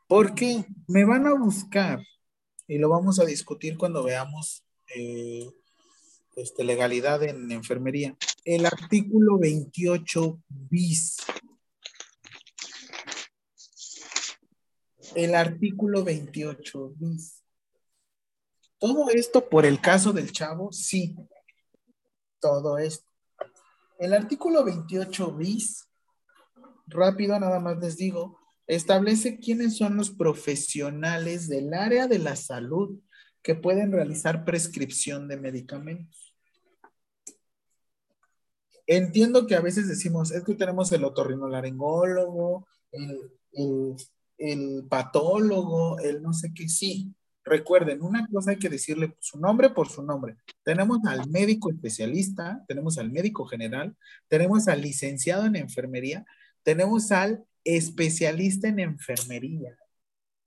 Porque 0.07 0.65
me 0.87 1.05
van 1.05 1.27
a 1.27 1.35
buscar, 1.35 2.01
y 2.67 2.79
lo 2.79 2.89
vamos 2.89 3.19
a 3.19 3.25
discutir 3.25 3.77
cuando 3.77 4.03
veamos 4.03 4.65
eh, 4.95 5.47
este, 6.35 6.63
legalidad 6.63 7.21
en 7.21 7.51
enfermería, 7.51 8.17
el 8.43 8.65
artículo 8.65 9.37
28 9.37 10.41
bis. 10.49 11.17
El 15.13 15.35
artículo 15.35 16.03
28 16.03 16.93
bis. 16.97 17.34
Todo 18.85 19.09
esto 19.09 19.49
por 19.49 19.65
el 19.65 19.81
caso 19.81 20.13
del 20.13 20.31
chavo, 20.31 20.71
sí. 20.71 21.15
Todo 22.39 22.77
esto. 22.77 23.09
El 23.97 24.13
artículo 24.13 24.63
28 24.63 25.31
bis, 25.31 25.89
rápido 26.85 27.39
nada 27.39 27.59
más 27.59 27.79
les 27.79 27.97
digo, 27.97 28.37
establece 28.67 29.39
quiénes 29.39 29.75
son 29.77 29.97
los 29.97 30.11
profesionales 30.11 31.49
del 31.49 31.73
área 31.73 32.05
de 32.05 32.19
la 32.19 32.35
salud 32.35 32.99
que 33.41 33.55
pueden 33.55 33.91
realizar 33.91 34.45
prescripción 34.45 35.27
de 35.27 35.37
medicamentos. 35.37 36.35
Entiendo 38.85 39.47
que 39.47 39.55
a 39.55 39.61
veces 39.61 39.87
decimos, 39.87 40.31
es 40.31 40.43
que 40.43 40.53
tenemos 40.53 40.91
el 40.91 41.05
otorrinolaringólogo, 41.05 42.67
el, 42.91 43.31
el, 44.37 44.85
patólogo, 44.87 45.97
el 45.97 46.21
no 46.21 46.33
sé 46.33 46.53
qué, 46.53 46.69
sí. 46.69 47.15
Recuerden, 47.45 48.01
una 48.01 48.27
cosa 48.27 48.51
hay 48.51 48.57
que 48.57 48.69
decirle 48.69 49.15
su 49.19 49.39
nombre 49.39 49.69
por 49.69 49.87
su 49.87 50.01
nombre. 50.01 50.35
Tenemos 50.63 50.97
al 51.05 51.29
médico 51.29 51.69
especialista, 51.69 52.65
tenemos 52.67 52.97
al 52.97 53.11
médico 53.11 53.45
general, 53.45 53.95
tenemos 54.27 54.67
al 54.67 54.81
licenciado 54.81 55.45
en 55.45 55.55
enfermería, 55.55 56.25
tenemos 56.63 57.11
al 57.11 57.45
especialista 57.63 58.67
en 58.67 58.79
enfermería, 58.79 59.77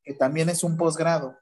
que 0.03 0.15
también 0.15 0.49
es 0.49 0.65
un 0.65 0.77
posgrado. 0.77 1.39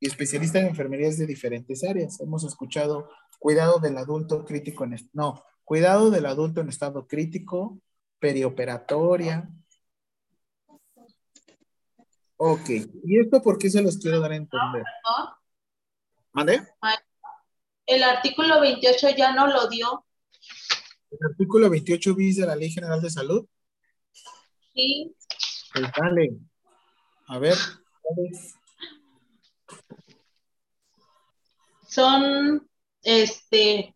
Y 0.00 0.08
especialista 0.08 0.58
en 0.58 0.66
enfermería 0.66 1.06
es 1.06 1.18
de 1.18 1.26
diferentes 1.26 1.84
áreas. 1.84 2.20
Hemos 2.20 2.42
escuchado 2.42 3.08
cuidado 3.38 3.78
del 3.78 3.96
adulto 3.98 4.44
crítico 4.44 4.82
en 4.82 4.96
no, 5.12 5.44
cuidado 5.62 6.10
del 6.10 6.26
adulto 6.26 6.60
en 6.60 6.68
estado 6.68 7.06
crítico, 7.06 7.80
perioperatoria. 8.18 9.48
Ok, 12.44 12.70
¿y 13.04 13.20
esto 13.20 13.40
por 13.40 13.56
qué 13.56 13.70
se 13.70 13.80
los 13.80 13.98
quiero 13.98 14.18
dar 14.18 14.32
a 14.32 14.34
entender? 14.34 14.82
¿Mande? 16.32 16.66
El 17.86 18.02
artículo 18.02 18.60
28 18.60 19.10
ya 19.16 19.32
no 19.32 19.46
lo 19.46 19.68
dio. 19.68 20.04
¿El 21.12 21.18
artículo 21.30 21.70
28 21.70 22.16
bis 22.16 22.38
de 22.38 22.46
la 22.48 22.56
Ley 22.56 22.68
General 22.68 23.00
de 23.00 23.10
Salud? 23.10 23.46
Sí. 24.74 25.14
Pues 25.72 25.84
dale. 25.96 26.32
A 27.28 27.38
ver. 27.38 27.56
Son, 31.86 32.68
este, 33.04 33.94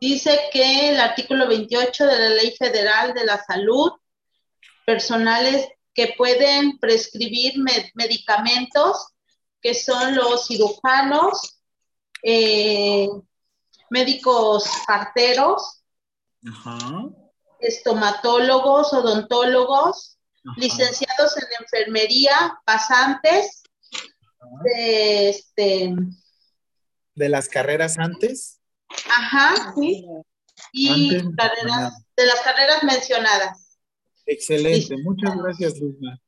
dice 0.00 0.36
que 0.52 0.88
el 0.90 0.98
artículo 0.98 1.46
28 1.46 2.06
de 2.06 2.18
la 2.18 2.28
Ley 2.30 2.56
Federal 2.56 3.14
de 3.14 3.24
la 3.24 3.40
Salud, 3.40 3.92
personales 4.84 5.68
que 5.96 6.14
pueden 6.18 6.78
prescribir 6.78 7.54
medicamentos, 7.94 9.14
que 9.62 9.72
son 9.72 10.14
los 10.14 10.46
cirujanos, 10.46 11.58
eh, 12.22 13.08
médicos 13.88 14.70
parteros, 14.86 15.82
estomatólogos, 17.58 18.92
odontólogos, 18.92 20.18
licenciados 20.56 21.34
en 21.38 21.64
enfermería, 21.64 22.60
pasantes, 22.66 23.62
de, 24.64 25.30
este, 25.30 25.94
de 27.14 27.28
las 27.30 27.48
carreras 27.48 27.98
antes. 27.98 28.60
Ajá, 29.10 29.72
sí. 29.74 30.06
Y 30.72 31.34
carreras, 31.36 31.94
de 32.16 32.26
las 32.26 32.40
carreras 32.42 32.84
mencionadas. 32.84 33.65
Excelente, 34.26 34.96
muchas 35.02 35.36
gracias, 35.36 35.80
Luzma. 35.80 36.20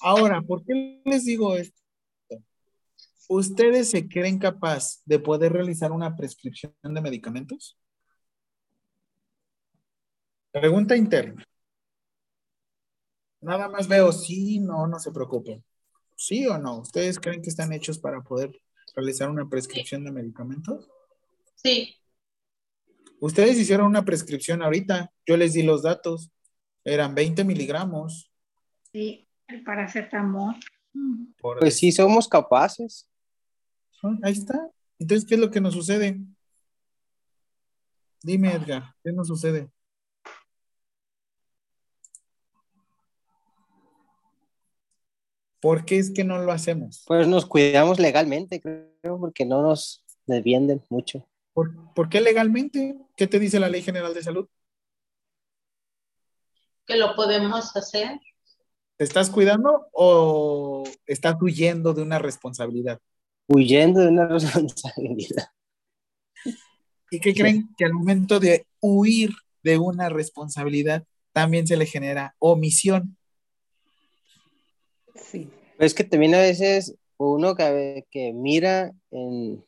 Ahora, 0.00 0.40
¿por 0.42 0.64
qué 0.64 1.00
les 1.04 1.24
digo 1.24 1.56
esto? 1.56 1.78
¿Ustedes 3.28 3.90
se 3.90 4.08
creen 4.08 4.38
capaz 4.38 5.00
de 5.04 5.18
poder 5.18 5.52
realizar 5.52 5.92
una 5.92 6.16
prescripción 6.16 6.72
de 6.82 7.00
medicamentos? 7.00 7.78
Pregunta 10.50 10.96
interna. 10.96 11.46
Nada 13.40 13.68
más 13.68 13.88
veo 13.88 14.10
sí, 14.12 14.58
no, 14.58 14.86
no 14.86 14.98
se 14.98 15.12
preocupen. 15.12 15.64
¿Sí 16.16 16.46
o 16.46 16.58
no? 16.58 16.80
¿Ustedes 16.80 17.18
creen 17.18 17.40
que 17.40 17.48
están 17.48 17.72
hechos 17.72 17.98
para 17.98 18.20
poder 18.20 18.60
realizar 18.94 19.30
una 19.30 19.48
prescripción 19.48 20.04
de 20.04 20.10
medicamentos? 20.10 20.88
Sí. 21.54 21.96
Ustedes 23.20 23.58
hicieron 23.58 23.86
una 23.86 24.04
prescripción 24.04 24.62
ahorita. 24.62 25.12
Yo 25.24 25.36
les 25.36 25.52
di 25.52 25.62
los 25.62 25.82
datos. 25.82 26.30
Eran 26.90 27.14
20 27.14 27.44
miligramos. 27.44 28.32
Sí, 28.92 29.28
el 29.46 29.62
paracetamol. 29.62 30.56
Pues 31.40 31.76
sí, 31.76 31.92
somos 31.92 32.28
capaces. 32.28 33.08
Ahí 34.22 34.32
está. 34.32 34.70
Entonces, 34.98 35.26
¿qué 35.26 35.34
es 35.34 35.40
lo 35.40 35.50
que 35.50 35.60
nos 35.60 35.74
sucede? 35.74 36.20
Dime, 38.22 38.52
Edgar, 38.52 38.94
¿qué 39.02 39.12
nos 39.12 39.28
sucede? 39.28 39.70
¿Por 45.60 45.84
qué 45.84 45.98
es 45.98 46.10
que 46.10 46.24
no 46.24 46.38
lo 46.38 46.52
hacemos? 46.52 47.04
Pues 47.06 47.28
nos 47.28 47.46
cuidamos 47.46 47.98
legalmente, 47.98 48.60
creo, 48.60 49.18
porque 49.18 49.44
no 49.44 49.62
nos 49.62 50.04
defienden 50.26 50.82
mucho. 50.88 51.26
¿Por, 51.52 52.08
qué 52.08 52.20
legalmente? 52.20 52.96
¿Qué 53.16 53.26
te 53.26 53.38
dice 53.38 53.60
la 53.60 53.68
Ley 53.68 53.82
General 53.82 54.14
de 54.14 54.22
Salud? 54.22 54.48
Que 56.90 56.96
lo 56.96 57.14
podemos 57.14 57.76
hacer. 57.76 58.18
¿Te 58.96 59.04
estás 59.04 59.30
cuidando 59.30 59.86
o 59.92 60.82
estás 61.06 61.36
huyendo 61.40 61.94
de 61.94 62.02
una 62.02 62.18
responsabilidad? 62.18 62.98
Huyendo 63.46 64.00
de 64.00 64.08
una 64.08 64.26
responsabilidad. 64.28 65.46
¿Y 67.12 67.20
qué 67.20 67.32
creen? 67.32 67.68
Que 67.78 67.84
al 67.84 67.92
momento 67.92 68.40
de 68.40 68.66
huir 68.80 69.30
de 69.62 69.78
una 69.78 70.08
responsabilidad 70.08 71.04
también 71.32 71.64
se 71.68 71.76
le 71.76 71.86
genera 71.86 72.34
omisión. 72.40 73.16
Sí. 75.14 75.48
Es 75.78 75.94
que 75.94 76.02
también 76.02 76.34
a 76.34 76.40
veces 76.40 76.96
uno 77.18 77.54
que, 77.54 78.04
que 78.10 78.32
mira 78.32 78.90
en, 79.12 79.64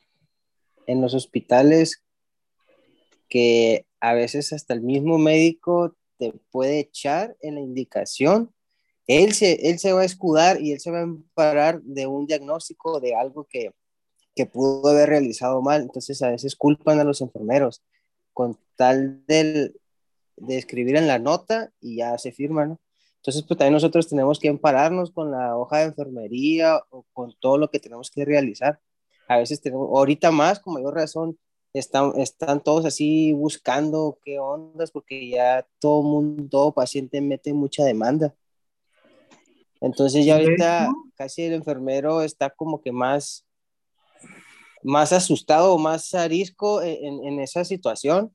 en 0.89 1.01
los 1.01 1.15
hospitales 1.15 2.03
que 3.29 3.87
a 4.01 4.13
veces 4.13 4.53
hasta 4.53 4.75
el 4.75 4.81
mismo 4.81 5.19
médico 5.19 5.95
puede 6.51 6.79
echar 6.79 7.37
en 7.41 7.57
la 7.57 7.61
indicación. 7.61 8.53
Él 9.07 9.33
se, 9.33 9.69
él 9.69 9.79
se 9.79 9.93
va 9.93 10.03
a 10.03 10.05
escudar 10.05 10.61
y 10.61 10.73
él 10.73 10.81
se 10.81 10.91
va 10.91 11.03
a 11.03 11.17
parar 11.35 11.83
de 11.83 12.07
un 12.07 12.27
diagnóstico 12.27 13.01
de 13.01 13.15
algo 13.15 13.45
que, 13.45 13.73
que 14.35 14.47
pudo 14.47 14.89
haber 14.89 15.09
realizado 15.09 15.61
mal. 15.63 15.83
Entonces 15.83 16.23
a 16.23 16.31
veces 16.31 16.55
culpan 16.55 17.01
a 17.01 17.05
los 17.05 17.21
enfermeros 17.21 17.83
con 18.33 18.59
tal 18.77 19.25
de, 19.27 19.73
de 20.37 20.59
escribir 20.59 20.97
en 20.97 21.09
la 21.09 21.19
nota 21.19 21.73
y 21.81 21.97
ya 21.97 22.17
se 22.19 22.33
firma, 22.33 22.67
¿no? 22.67 22.81
Entonces, 23.23 23.45
pues 23.47 23.57
también 23.57 23.75
nosotros 23.75 24.09
tenemos 24.09 24.41
que 24.41 24.49
ampararnos 24.49 25.13
con 25.13 25.31
la 25.31 25.57
hoja 25.57 25.79
de 25.79 25.85
enfermería 25.85 26.81
o 26.91 27.05
con 27.13 27.33
todo 27.39 27.57
lo 27.57 27.71
que 27.71 27.79
tenemos 27.79 28.11
que 28.11 28.25
realizar. 28.25 28.81
A 29.29 29.39
veces 29.39 29.61
tenemos, 29.61 29.89
ahorita 29.91 30.33
más, 30.33 30.59
con 30.59 30.75
mayor 30.75 30.95
razón, 30.95 31.39
están, 31.73 32.13
están 32.19 32.63
todos 32.63 32.85
así 32.85 33.33
buscando 33.33 34.19
qué 34.25 34.39
ondas, 34.39 34.91
porque 34.91 35.29
ya 35.29 35.67
todo 35.79 36.03
mundo, 36.03 36.49
todo 36.51 36.73
paciente 36.73 37.21
mete 37.21 37.53
mucha 37.53 37.85
demanda. 37.85 38.35
Entonces 39.81 40.25
ya 40.25 40.37
ahorita 40.37 40.89
casi 41.17 41.43
el 41.43 41.55
enfermero 41.55 42.23
está 42.23 42.51
como 42.51 42.81
que 42.81 42.93
más, 42.93 43.45
más 44.83 45.13
asustado 45.13 45.77
más 45.79 46.15
arisco 46.15 46.83
en, 46.83 47.25
en 47.25 47.41
esa 47.41 47.65
situación. 47.65 48.35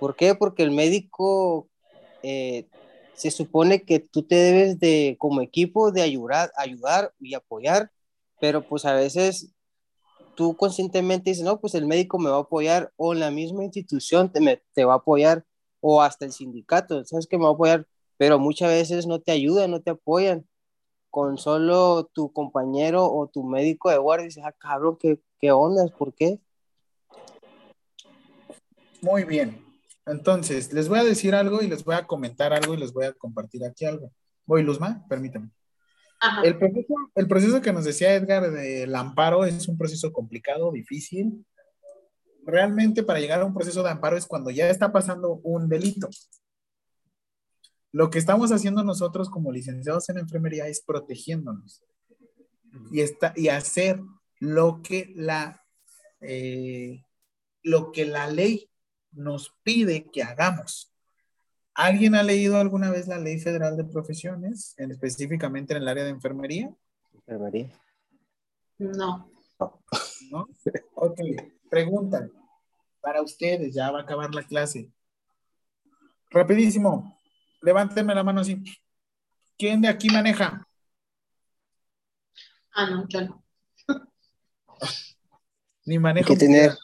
¿Por 0.00 0.16
qué? 0.16 0.34
Porque 0.34 0.62
el 0.62 0.70
médico 0.70 1.68
eh, 2.22 2.66
se 3.14 3.30
supone 3.30 3.82
que 3.82 3.98
tú 3.98 4.22
te 4.22 4.36
debes 4.36 4.78
de, 4.78 5.16
como 5.18 5.40
equipo, 5.40 5.90
de 5.90 6.02
ayudar, 6.02 6.52
ayudar 6.56 7.12
y 7.18 7.34
apoyar, 7.34 7.90
pero 8.40 8.66
pues 8.66 8.84
a 8.84 8.94
veces 8.94 9.52
tú 10.38 10.56
conscientemente 10.56 11.30
dices, 11.30 11.44
no, 11.44 11.60
pues 11.60 11.74
el 11.74 11.84
médico 11.84 12.16
me 12.20 12.30
va 12.30 12.36
a 12.36 12.40
apoyar 12.42 12.92
o 12.94 13.12
la 13.12 13.32
misma 13.32 13.64
institución 13.64 14.30
te, 14.30 14.62
te 14.72 14.84
va 14.84 14.92
a 14.92 14.98
apoyar 14.98 15.44
o 15.80 16.00
hasta 16.00 16.24
el 16.24 16.32
sindicato, 16.32 17.04
¿sabes 17.04 17.26
que 17.26 17.36
me 17.36 17.42
va 17.42 17.50
a 17.50 17.54
apoyar? 17.54 17.88
pero 18.18 18.38
muchas 18.38 18.70
veces 18.70 19.06
no 19.06 19.20
te 19.20 19.32
ayudan, 19.32 19.70
no 19.70 19.80
te 19.80 19.90
apoyan. 19.90 20.46
Con 21.08 21.38
solo 21.38 22.10
tu 22.12 22.32
compañero 22.32 23.06
o 23.10 23.28
tu 23.28 23.42
médico 23.42 23.90
de 23.90 23.96
guardia 23.96 24.26
dices, 24.26 24.44
ah, 24.44 24.52
cabrón, 24.52 24.98
¿qué, 25.00 25.18
qué? 25.40 25.50
¿Por 25.96 26.12
qué? 26.12 26.38
Muy 29.00 29.24
bien. 29.24 29.64
Entonces, 30.04 30.72
les 30.72 30.88
voy 30.88 30.98
a 30.98 31.04
decir 31.04 31.34
algo 31.34 31.62
y 31.62 31.68
les 31.68 31.82
voy 31.82 31.94
a 31.94 32.06
comentar 32.06 32.52
algo 32.52 32.74
y 32.74 32.76
les 32.76 32.92
voy 32.92 33.06
a 33.06 33.12
compartir 33.14 33.64
aquí 33.64 33.86
algo. 33.86 34.10
Voy, 34.44 34.62
Luzma, 34.62 35.06
permítame. 35.08 35.50
El 36.42 36.58
proceso, 36.58 36.94
el 37.14 37.28
proceso 37.28 37.60
que 37.60 37.72
nos 37.72 37.84
decía 37.84 38.14
Edgar 38.14 38.50
del 38.50 38.94
amparo 38.94 39.44
es 39.44 39.68
un 39.68 39.78
proceso 39.78 40.12
complicado, 40.12 40.72
difícil. 40.72 41.44
Realmente 42.44 43.02
para 43.02 43.20
llegar 43.20 43.40
a 43.40 43.44
un 43.44 43.54
proceso 43.54 43.82
de 43.82 43.90
amparo 43.90 44.16
es 44.16 44.26
cuando 44.26 44.50
ya 44.50 44.68
está 44.68 44.90
pasando 44.90 45.40
un 45.44 45.68
delito. 45.68 46.08
Lo 47.92 48.10
que 48.10 48.18
estamos 48.18 48.52
haciendo 48.52 48.82
nosotros 48.84 49.30
como 49.30 49.52
licenciados 49.52 50.08
en 50.08 50.18
enfermería 50.18 50.66
es 50.66 50.82
protegiéndonos 50.82 51.82
y, 52.90 53.00
está, 53.00 53.32
y 53.36 53.48
hacer 53.48 54.00
lo 54.40 54.82
que 54.82 55.12
la, 55.16 55.64
eh, 56.20 57.02
lo 57.62 57.92
que 57.92 58.04
la 58.04 58.26
ley 58.26 58.70
nos 59.12 59.54
pide 59.62 60.10
que 60.10 60.22
hagamos. 60.22 60.92
¿Alguien 61.78 62.16
ha 62.16 62.24
leído 62.24 62.56
alguna 62.56 62.90
vez 62.90 63.06
la 63.06 63.18
Ley 63.18 63.38
Federal 63.38 63.76
de 63.76 63.84
Profesiones, 63.84 64.74
específicamente 64.78 65.74
en 65.74 65.82
el 65.82 65.86
área 65.86 66.02
de 66.02 66.10
enfermería? 66.10 66.74
Enfermería. 67.14 67.70
No. 68.78 69.30
¿No? 70.32 70.48
Ok, 70.94 71.20
pregunta 71.70 72.28
para 73.00 73.22
ustedes, 73.22 73.72
ya 73.72 73.92
va 73.92 74.00
a 74.00 74.02
acabar 74.02 74.34
la 74.34 74.42
clase. 74.42 74.90
Rapidísimo, 76.30 77.16
levántenme 77.62 78.12
la 78.12 78.24
mano 78.24 78.40
así. 78.40 78.60
¿Quién 79.56 79.80
de 79.80 79.86
aquí 79.86 80.10
maneja? 80.10 80.66
Ah, 82.72 82.90
no, 82.90 83.06
yo 83.06 83.20
no. 83.20 83.44
Ni 85.84 85.96
tener. 86.36 86.76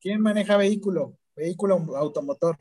¿Quién 0.00 0.22
maneja 0.22 0.56
vehículo? 0.56 1.18
Vehículo 1.36 1.74
automotor. 1.94 2.56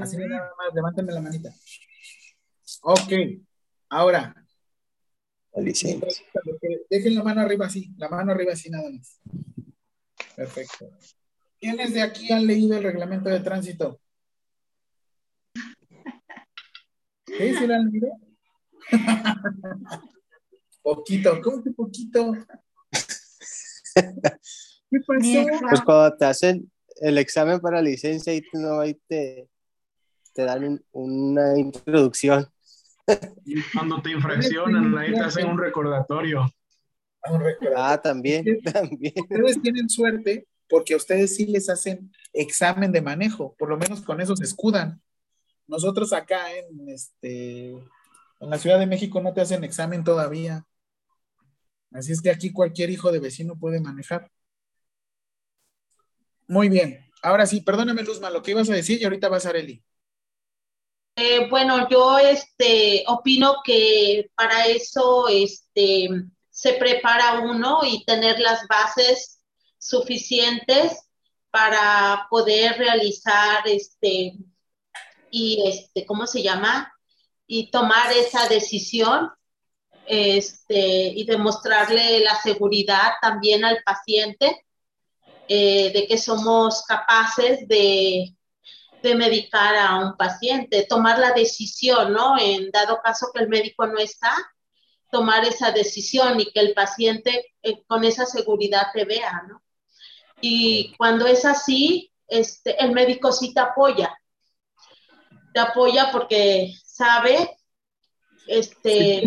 Así 0.00 0.16
nada 0.16 0.50
más, 0.56 0.74
levántenme 0.74 1.12
la 1.12 1.20
manita. 1.20 1.52
Ok, 2.82 3.12
ahora. 3.88 4.34
Dejen 5.54 7.14
la 7.14 7.22
mano 7.22 7.40
arriba 7.40 7.66
así, 7.66 7.92
la 7.96 8.08
mano 8.08 8.32
arriba 8.32 8.52
así 8.52 8.70
nada 8.70 8.90
más. 8.90 9.20
Perfecto. 10.36 10.90
¿Quiénes 11.58 11.94
de 11.94 12.02
aquí 12.02 12.30
han 12.32 12.46
leído 12.46 12.76
el 12.76 12.84
reglamento 12.84 13.30
de 13.30 13.40
tránsito? 13.40 14.00
¿Sí? 17.26 17.54
¿Sí 17.54 17.66
lo 17.66 17.74
han 17.74 17.90
leído? 17.90 18.08
poquito, 20.82 21.40
¿cómo 21.42 21.64
que 21.64 21.70
poquito? 21.70 22.32
¿Qué 23.94 25.00
pasó? 25.06 25.46
Pues 25.68 25.80
cuando 25.84 26.16
te 26.16 26.24
hacen 26.26 26.70
el 27.00 27.18
examen 27.18 27.58
para 27.60 27.82
licencia 27.82 28.32
y 28.34 28.42
no, 28.52 28.80
ahí 28.80 28.94
te, 29.08 29.48
te 30.36 30.44
dan 30.44 30.84
una 30.92 31.58
introducción. 31.58 32.46
Y 33.44 33.62
cuando 33.72 34.02
te 34.02 34.10
infraccionan, 34.10 34.96
ahí 34.98 35.14
te 35.14 35.20
hacen 35.20 35.48
un 35.48 35.58
recordatorio. 35.58 36.42
Un 37.24 37.40
recordatorio. 37.40 37.74
Ah, 37.78 38.00
también, 38.00 38.44
también. 38.62 39.14
Ustedes 39.16 39.62
tienen 39.62 39.88
suerte 39.88 40.46
porque 40.68 40.92
a 40.92 40.98
ustedes 40.98 41.34
sí 41.34 41.46
les 41.46 41.70
hacen 41.70 42.12
examen 42.34 42.92
de 42.92 43.00
manejo, 43.00 43.54
por 43.56 43.70
lo 43.70 43.78
menos 43.78 44.02
con 44.02 44.20
eso 44.20 44.36
se 44.36 44.44
escudan. 44.44 45.00
Nosotros 45.66 46.12
acá 46.12 46.52
en, 46.54 46.88
este, 46.90 47.70
en 47.70 48.50
la 48.50 48.58
Ciudad 48.58 48.78
de 48.78 48.86
México 48.86 49.22
no 49.22 49.32
te 49.32 49.40
hacen 49.40 49.64
examen 49.64 50.04
todavía. 50.04 50.66
Así 51.92 52.12
es 52.12 52.20
que 52.20 52.30
aquí 52.30 52.52
cualquier 52.52 52.90
hijo 52.90 53.10
de 53.10 53.20
vecino 53.20 53.58
puede 53.58 53.80
manejar. 53.80 54.30
Muy 56.46 56.68
bien. 56.68 57.00
Ahora 57.22 57.46
sí, 57.46 57.62
perdóname, 57.62 58.02
Luzma, 58.02 58.28
lo 58.28 58.42
que 58.42 58.50
ibas 58.50 58.68
a 58.68 58.74
decir 58.74 59.00
y 59.00 59.04
ahorita 59.04 59.28
vas 59.28 59.46
a 59.46 59.50
Areli. 59.50 59.85
Eh, 61.18 61.48
bueno, 61.48 61.88
yo 61.88 62.18
este, 62.18 63.02
opino 63.06 63.62
que 63.64 64.30
para 64.34 64.66
eso 64.66 65.28
este, 65.28 66.08
se 66.50 66.74
prepara 66.74 67.40
uno 67.40 67.80
y 67.84 68.04
tener 68.04 68.38
las 68.38 68.66
bases 68.68 69.40
suficientes 69.78 71.08
para 71.50 72.26
poder 72.28 72.76
realizar 72.76 73.66
este, 73.66 74.34
y 75.30 75.66
este, 75.66 76.04
¿cómo 76.04 76.26
se 76.26 76.42
llama? 76.42 76.92
Y 77.46 77.70
tomar 77.70 78.12
esa 78.12 78.46
decisión 78.48 79.30
este, 80.04 81.08
y 81.16 81.24
demostrarle 81.24 82.20
la 82.20 82.38
seguridad 82.42 83.12
también 83.22 83.64
al 83.64 83.82
paciente 83.82 84.66
eh, 85.48 85.92
de 85.94 86.06
que 86.06 86.18
somos 86.18 86.82
capaces 86.82 87.66
de 87.66 88.35
de 89.06 89.14
medicar 89.14 89.76
a 89.76 89.98
un 89.98 90.16
paciente, 90.16 90.86
tomar 90.88 91.18
la 91.18 91.32
decisión, 91.32 92.12
¿no? 92.12 92.38
En 92.38 92.70
dado 92.70 93.00
caso 93.02 93.28
que 93.32 93.42
el 93.42 93.48
médico 93.48 93.86
no 93.86 93.98
está, 93.98 94.34
tomar 95.10 95.44
esa 95.44 95.70
decisión 95.70 96.40
y 96.40 96.50
que 96.50 96.60
el 96.60 96.74
paciente 96.74 97.54
eh, 97.62 97.84
con 97.86 98.02
esa 98.02 98.26
seguridad 98.26 98.88
te 98.92 99.04
vea, 99.04 99.44
¿no? 99.48 99.62
Y 100.40 100.92
cuando 100.96 101.26
es 101.26 101.44
así, 101.44 102.12
este, 102.26 102.82
el 102.84 102.92
médico 102.92 103.30
sí 103.30 103.54
te 103.54 103.60
apoya. 103.60 104.12
Te 105.54 105.60
apoya 105.60 106.10
porque 106.10 106.74
sabe, 106.84 107.56
este... 108.48 109.22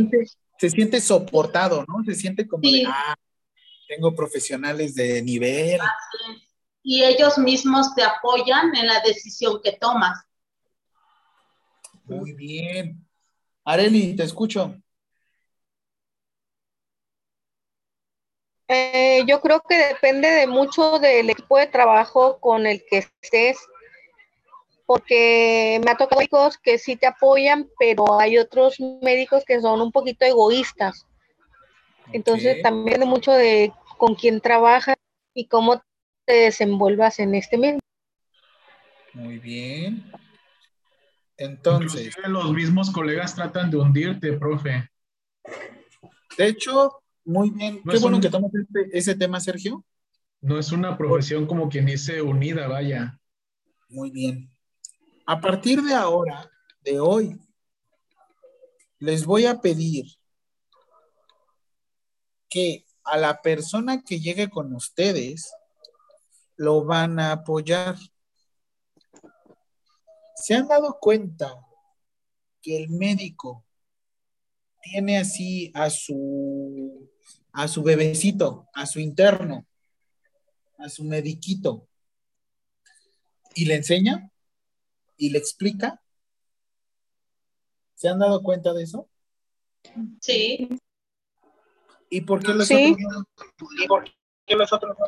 Se 0.57 0.69
siente, 0.69 0.99
soportado, 0.99 1.85
¿no? 1.87 2.03
Se 2.03 2.15
siente 2.15 2.45
como 2.45 2.69
de, 2.69 2.83
ah, 2.85 3.15
tengo 3.87 4.13
profesionales 4.13 4.93
de 4.93 5.21
nivel 5.21 5.79
y 6.83 7.03
ellos 7.03 7.37
mismos 7.37 7.93
te 7.95 8.03
apoyan 8.03 8.75
en 8.75 8.87
la 8.87 8.99
decisión 9.01 9.59
que 9.63 9.73
tomas. 9.73 10.19
Muy 12.05 12.33
bien. 12.33 13.05
Areli, 13.63 14.15
te 14.15 14.23
escucho. 14.23 14.75
Eh, 18.67 19.23
yo 19.27 19.41
creo 19.41 19.61
que 19.67 19.75
depende 19.75 20.29
de 20.29 20.45
mucho 20.45 20.99
del 20.99 21.29
equipo 21.29 21.57
de 21.57 21.67
trabajo 21.67 22.39
con 22.39 22.67
el 22.67 22.83
que 22.89 22.99
estés, 22.99 23.57
porque 24.85 25.81
me 25.83 25.91
ha 25.91 25.97
tocado 25.97 26.19
médicos 26.19 26.57
que 26.57 26.77
sí 26.77 26.95
te 26.95 27.07
apoyan, 27.07 27.67
pero 27.79 28.19
hay 28.19 28.37
otros 28.37 28.79
médicos 29.01 29.43
que 29.45 29.59
son 29.59 29.81
un 29.81 29.91
poquito 29.91 30.25
egoístas. 30.25 31.07
Entonces 32.11 32.61
también 32.61 32.63
también 32.63 32.85
depende 32.85 33.05
mucho 33.05 33.31
de 33.31 33.73
con 33.97 34.15
quién 34.15 34.39
trabajas 34.39 34.95
y 35.33 35.47
cómo 35.47 35.81
te 36.29 36.35
desenvuelvas 36.35 37.17
en 37.17 37.33
este 37.33 37.57
medio. 37.57 37.79
Muy 39.15 39.39
bien. 39.39 40.11
Entonces. 41.35 42.05
Inclusive 42.05 42.29
los 42.29 42.53
mismos 42.53 42.91
colegas 42.91 43.33
tratan 43.33 43.71
de 43.71 43.77
hundirte, 43.77 44.33
profe. 44.33 44.91
De 46.37 46.45
hecho, 46.45 47.01
muy 47.25 47.49
bien. 47.49 47.81
Qué 47.81 47.97
bueno 47.97 48.21
que 48.21 48.29
tomas 48.29 48.51
este, 48.53 48.95
ese 48.95 49.15
tema, 49.15 49.39
Sergio. 49.39 49.83
No 50.41 50.59
es 50.59 50.71
una 50.71 50.95
profesión 50.99 51.47
como 51.47 51.67
quien 51.67 51.87
dice 51.87 52.21
unida, 52.21 52.67
vaya. 52.67 53.19
Muy 53.87 54.11
bien. 54.11 54.51
A 55.25 55.41
partir 55.41 55.81
de 55.81 55.95
ahora, 55.95 56.47
de 56.81 56.99
hoy, 56.99 57.39
les 58.99 59.25
voy 59.25 59.47
a 59.47 59.59
pedir 59.61 60.05
que 62.47 62.85
a 63.03 63.17
la 63.17 63.41
persona 63.41 64.03
que 64.03 64.19
llegue 64.19 64.47
con 64.47 64.75
ustedes 64.75 65.51
lo 66.59 66.83
van 66.83 67.19
a 67.21 67.31
apoyar. 67.31 67.95
¿Se 70.35 70.53
han 70.53 70.67
dado 70.67 70.99
cuenta 70.99 71.55
que 72.61 72.83
el 72.83 72.89
médico 72.89 73.65
tiene 74.81 75.19
así 75.19 75.71
a 75.73 75.89
su 75.89 77.09
a 77.53 77.67
su 77.69 77.81
bebecito, 77.81 78.67
a 78.73 78.85
su 78.85 78.99
interno, 78.99 79.65
a 80.77 80.89
su 80.89 81.05
mediquito 81.05 81.87
y 83.55 83.63
le 83.63 83.75
enseña 83.75 84.29
y 85.15 85.29
le 85.29 85.39
explica? 85.39 86.03
¿Se 87.95 88.09
han 88.09 88.19
dado 88.19 88.43
cuenta 88.43 88.73
de 88.73 88.83
eso? 88.83 89.09
Sí. 90.19 90.67
¿Y 92.09 92.21
por 92.21 92.43
qué 92.43 92.53
los 92.53 92.69
otros 92.69 92.97
no? 92.99 93.25
¿Y 93.81 93.87
por 93.87 94.18
qué 94.49 94.55
los 94.55 94.73
otros 94.73 94.97
no? 94.97 95.05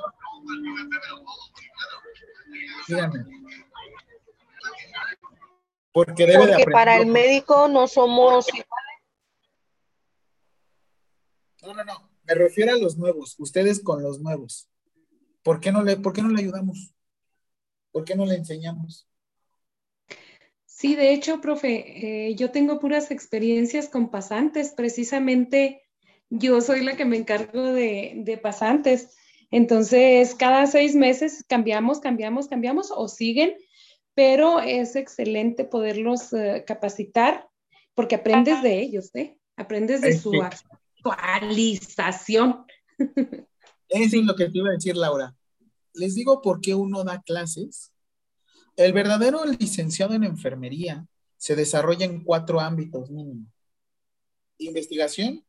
Dígame. 2.88 3.26
Porque 5.92 6.26
debe 6.26 6.48
Porque 6.48 6.66
para 6.72 6.98
el 6.98 7.08
médico 7.08 7.68
no 7.68 7.88
somos 7.88 8.48
No, 11.64 11.74
no, 11.74 11.84
no. 11.84 12.10
Me 12.24 12.36
refiero 12.36 12.72
a 12.72 12.78
los 12.78 12.98
nuevos. 12.98 13.36
Ustedes 13.40 13.84
con 13.84 14.02
los 14.02 14.22
nuevos. 14.22 14.70
¿Por 15.44 15.60
qué 15.60 15.72
no 15.72 15.84
le, 15.84 15.98
por 15.98 16.14
qué 16.14 16.22
no 16.22 16.30
le 16.30 16.42
ayudamos? 16.42 16.94
¿Por 17.92 18.06
qué 18.06 18.16
no 18.16 18.26
le 18.26 18.36
enseñamos? 18.36 19.08
Sí, 20.66 20.96
de 20.96 21.14
hecho, 21.14 21.42
profe, 21.42 22.30
eh, 22.30 22.36
yo 22.36 22.52
tengo 22.52 22.80
puras 22.80 23.12
experiencias 23.12 23.90
con 23.90 24.10
pasantes. 24.10 24.74
Precisamente 24.76 25.84
yo 26.30 26.62
soy 26.62 26.84
la 26.84 26.96
que 26.96 27.06
me 27.06 27.18
encargo 27.18 27.66
de, 27.74 28.14
de 28.18 28.38
pasantes. 28.38 29.16
Entonces, 29.52 30.34
cada 30.34 30.66
seis 30.66 30.96
meses 30.96 31.44
cambiamos, 31.48 32.00
cambiamos, 32.00 32.48
cambiamos 32.48 32.92
o 32.96 33.10
siguen, 33.10 33.54
pero 34.16 34.62
es 34.62 34.96
excelente 34.96 35.66
poderlos 35.66 36.32
eh, 36.34 36.64
capacitar 36.66 37.48
porque 37.94 38.16
aprendes 38.16 38.64
de 38.64 38.82
ellos, 38.82 39.14
¿eh? 39.14 39.38
Aprendes 39.58 40.02
de 40.02 40.18
su 40.18 40.42
actualización. 41.04 42.66
Eso 43.90 44.18
es 44.18 44.24
lo 44.24 44.36
que 44.36 44.50
te 44.50 44.58
iba 44.58 44.70
a 44.70 44.74
decir, 44.74 44.96
Laura. 44.96 45.36
Les 45.94 46.16
digo 46.16 46.42
por 46.42 46.62
qué 46.62 46.74
uno 46.74 47.04
da 47.04 47.22
clases. 47.22 47.92
El 48.78 48.94
verdadero 48.94 49.44
licenciado 49.46 50.14
en 50.14 50.24
enfermería 50.24 51.06
se 51.36 51.58
desarrolla 51.58 52.06
en 52.06 52.24
cuatro 52.24 52.62
ámbitos 52.62 53.12
mínimo. 53.12 53.46
Investigación, 54.58 55.44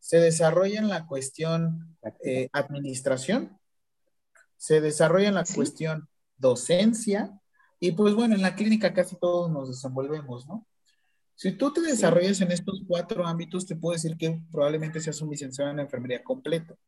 se 0.00 0.18
desarrolla 0.18 0.80
en 0.80 0.88
la 0.88 1.06
cuestión 1.06 1.96
eh, 2.24 2.48
administración, 2.52 3.58
se 4.56 4.80
desarrolla 4.80 5.28
en 5.28 5.34
la 5.34 5.44
cuestión 5.44 6.08
docencia 6.36 7.38
y 7.78 7.92
pues 7.92 8.14
bueno, 8.14 8.34
en 8.34 8.42
la 8.42 8.54
clínica 8.56 8.92
casi 8.92 9.16
todos 9.16 9.50
nos 9.50 9.68
desenvolvemos, 9.68 10.46
¿no? 10.46 10.66
Si 11.34 11.52
tú 11.52 11.72
te 11.72 11.80
desarrollas 11.80 12.42
en 12.42 12.52
estos 12.52 12.82
cuatro 12.86 13.26
ámbitos, 13.26 13.66
te 13.66 13.74
puedo 13.74 13.94
decir 13.94 14.18
que 14.18 14.42
probablemente 14.52 15.00
seas 15.00 15.22
un 15.22 15.30
licenciado 15.30 15.70
en 15.70 15.80
enfermería 15.80 16.22
completo. 16.22 16.78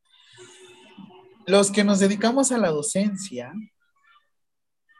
Los 1.46 1.70
que 1.70 1.84
nos 1.84 2.00
dedicamos 2.00 2.52
a 2.52 2.58
la 2.58 2.68
docencia, 2.68 3.54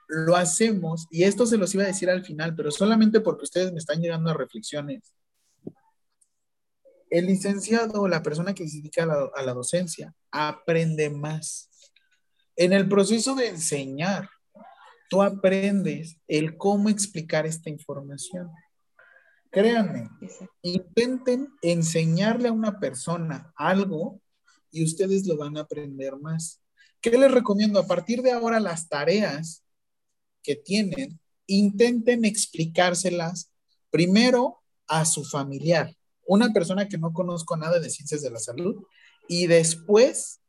lo 0.08 0.36
hacemos, 0.36 1.06
y 1.10 1.24
esto 1.24 1.44
se 1.44 1.58
los 1.58 1.74
iba 1.74 1.84
a 1.84 1.88
decir 1.88 2.08
al 2.08 2.24
final, 2.24 2.54
pero 2.54 2.70
solamente 2.70 3.20
porque 3.20 3.44
ustedes 3.44 3.72
me 3.72 3.78
están 3.78 4.00
llegando 4.00 4.30
a 4.30 4.34
reflexiones. 4.34 5.12
El 7.12 7.26
licenciado 7.26 8.00
o 8.00 8.08
la 8.08 8.22
persona 8.22 8.54
que 8.54 8.66
se 8.66 8.78
dedica 8.78 9.02
a 9.02 9.06
la, 9.06 9.30
a 9.34 9.42
la 9.42 9.52
docencia 9.52 10.14
aprende 10.30 11.10
más. 11.10 11.68
En 12.56 12.72
el 12.72 12.88
proceso 12.88 13.34
de 13.34 13.48
enseñar, 13.48 14.30
tú 15.10 15.20
aprendes 15.20 16.16
el 16.26 16.56
cómo 16.56 16.88
explicar 16.88 17.44
esta 17.44 17.68
información. 17.68 18.50
Créanme, 19.50 20.08
intenten 20.62 21.48
enseñarle 21.60 22.48
a 22.48 22.52
una 22.52 22.80
persona 22.80 23.52
algo 23.56 24.22
y 24.70 24.82
ustedes 24.82 25.26
lo 25.26 25.36
van 25.36 25.58
a 25.58 25.60
aprender 25.60 26.16
más. 26.16 26.62
¿Qué 27.02 27.10
les 27.18 27.30
recomiendo? 27.30 27.78
A 27.78 27.86
partir 27.86 28.22
de 28.22 28.32
ahora, 28.32 28.58
las 28.58 28.88
tareas 28.88 29.62
que 30.42 30.56
tienen, 30.56 31.20
intenten 31.46 32.24
explicárselas 32.24 33.50
primero 33.90 34.62
a 34.86 35.04
su 35.04 35.24
familiar, 35.24 35.94
una 36.26 36.52
persona 36.52 36.88
que 36.88 36.98
no 36.98 37.12
conozco 37.12 37.56
nada 37.56 37.80
de 37.80 37.90
ciencias 37.90 38.22
de 38.22 38.30
la 38.30 38.38
salud, 38.38 38.84
y 39.28 39.46
después 39.46 40.40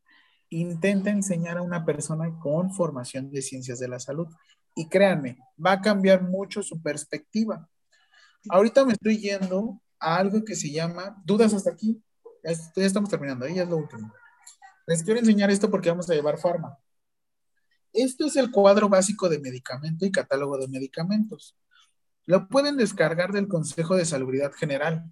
intenta 0.49 1.09
enseñar 1.09 1.57
a 1.57 1.61
una 1.61 1.85
persona 1.85 2.37
con 2.39 2.71
formación 2.73 3.31
de 3.31 3.41
ciencias 3.41 3.79
de 3.79 3.87
la 3.87 3.99
salud. 3.99 4.27
Y 4.75 4.87
créanme, 4.87 5.37
va 5.63 5.73
a 5.73 5.81
cambiar 5.81 6.23
mucho 6.23 6.63
su 6.63 6.81
perspectiva. 6.81 7.67
Ahorita 8.49 8.85
me 8.85 8.93
estoy 8.93 9.17
yendo 9.17 9.81
a 9.99 10.17
algo 10.17 10.43
que 10.43 10.55
se 10.55 10.71
llama 10.71 11.21
dudas 11.25 11.53
hasta 11.53 11.71
aquí. 11.71 12.01
Ya, 12.43 12.83
estamos 12.83 13.09
terminando, 13.09 13.45
ahí 13.45 13.57
es 13.57 13.67
lo 13.67 13.77
último. 13.77 14.13
Les 14.85 15.01
quiero 15.01 15.19
enseñar 15.19 15.49
esto 15.49 15.71
porque 15.71 15.89
vamos 15.89 16.09
a 16.09 16.13
llevar 16.13 16.37
forma. 16.37 16.77
Esto 17.93 18.25
es 18.25 18.35
el 18.35 18.51
cuadro 18.51 18.89
básico 18.89 19.29
de 19.29 19.39
medicamento 19.39 20.05
y 20.05 20.11
catálogo 20.11 20.57
de 20.57 20.67
medicamentos. 20.67 21.55
Lo 22.25 22.47
pueden 22.47 22.75
descargar 22.77 23.31
del 23.31 23.47
Consejo 23.47 23.95
de 23.95 24.05
Salubridad 24.05 24.51
General. 24.51 25.05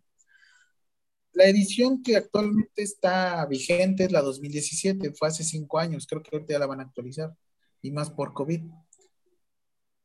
La 1.33 1.45
edición 1.45 2.03
que 2.03 2.17
actualmente 2.17 2.81
está 2.81 3.45
vigente 3.45 4.03
es 4.03 4.11
la 4.11 4.21
2017, 4.21 5.13
fue 5.13 5.29
hace 5.29 5.43
cinco 5.43 5.79
años, 5.79 6.05
creo 6.07 6.21
que 6.21 6.29
ahorita 6.33 6.53
ya 6.53 6.59
la 6.59 6.67
van 6.67 6.81
a 6.81 6.83
actualizar, 6.83 7.33
y 7.81 7.91
más 7.91 8.09
por 8.09 8.33
COVID. 8.33 8.61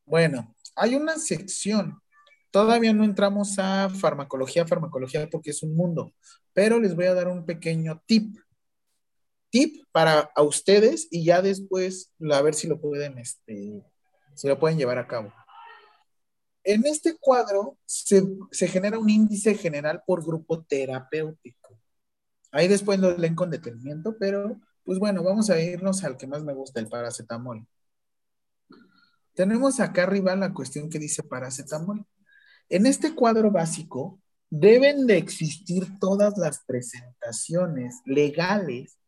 Bueno, 0.04 0.54
hay 0.76 0.94
una 0.94 1.18
sección, 1.18 2.00
todavía 2.50 2.92
no 2.92 3.04
entramos 3.04 3.58
a 3.58 3.90
farmacología, 3.90 4.66
farmacología 4.66 5.28
porque 5.28 5.50
es 5.50 5.62
un 5.62 5.74
mundo, 5.74 6.14
pero 6.52 6.78
les 6.78 6.94
voy 6.94 7.06
a 7.06 7.14
dar 7.14 7.28
un 7.28 7.44
pequeño 7.44 8.02
tip. 8.06 8.36
Tip 9.50 9.84
para 9.92 10.30
a 10.34 10.42
ustedes 10.42 11.08
y 11.10 11.24
ya 11.24 11.40
después 11.40 12.12
a 12.30 12.42
ver 12.42 12.54
si 12.54 12.66
lo 12.66 12.80
pueden, 12.80 13.18
este, 13.18 13.82
si 14.34 14.48
lo 14.48 14.58
pueden 14.58 14.78
llevar 14.78 14.98
a 14.98 15.06
cabo. 15.06 15.32
En 16.66 16.84
este 16.84 17.16
cuadro 17.16 17.78
se, 17.86 18.26
genera 18.66 18.98
un 18.98 19.08
índice 19.08 19.54
general 19.54 20.02
por 20.04 20.26
grupo 20.26 20.64
terapéutico. 20.64 21.78
Ahí 22.50 22.66
después 22.66 22.98
lo 22.98 23.16
leen 23.16 23.36
con 23.36 23.50
detenimiento, 23.50 24.16
pero 24.18 24.60
pues 24.82 24.98
bueno, 24.98 25.22
vamos 25.22 25.48
a 25.48 25.60
irnos 25.60 26.02
al 26.02 26.16
que 26.16 26.26
más 26.26 26.42
me 26.42 26.54
gusta, 26.54 26.80
el 26.80 26.88
paracetamol. 26.88 27.64
Tenemos 29.34 29.78
acá 29.78 30.02
arriba 30.02 30.34
la 30.34 30.52
cuestión 30.52 30.90
que 30.90 30.98
dice 30.98 31.22
paracetamol. 31.22 32.04
En 32.68 32.86
este 32.86 33.14
cuadro 33.14 33.52
básico 33.52 34.20
deben 34.50 35.06
de 35.06 35.18
existir 35.18 35.86
todas 36.00 36.36
las 36.36 36.64
presentaciones 36.64 38.00
legales 38.06 38.98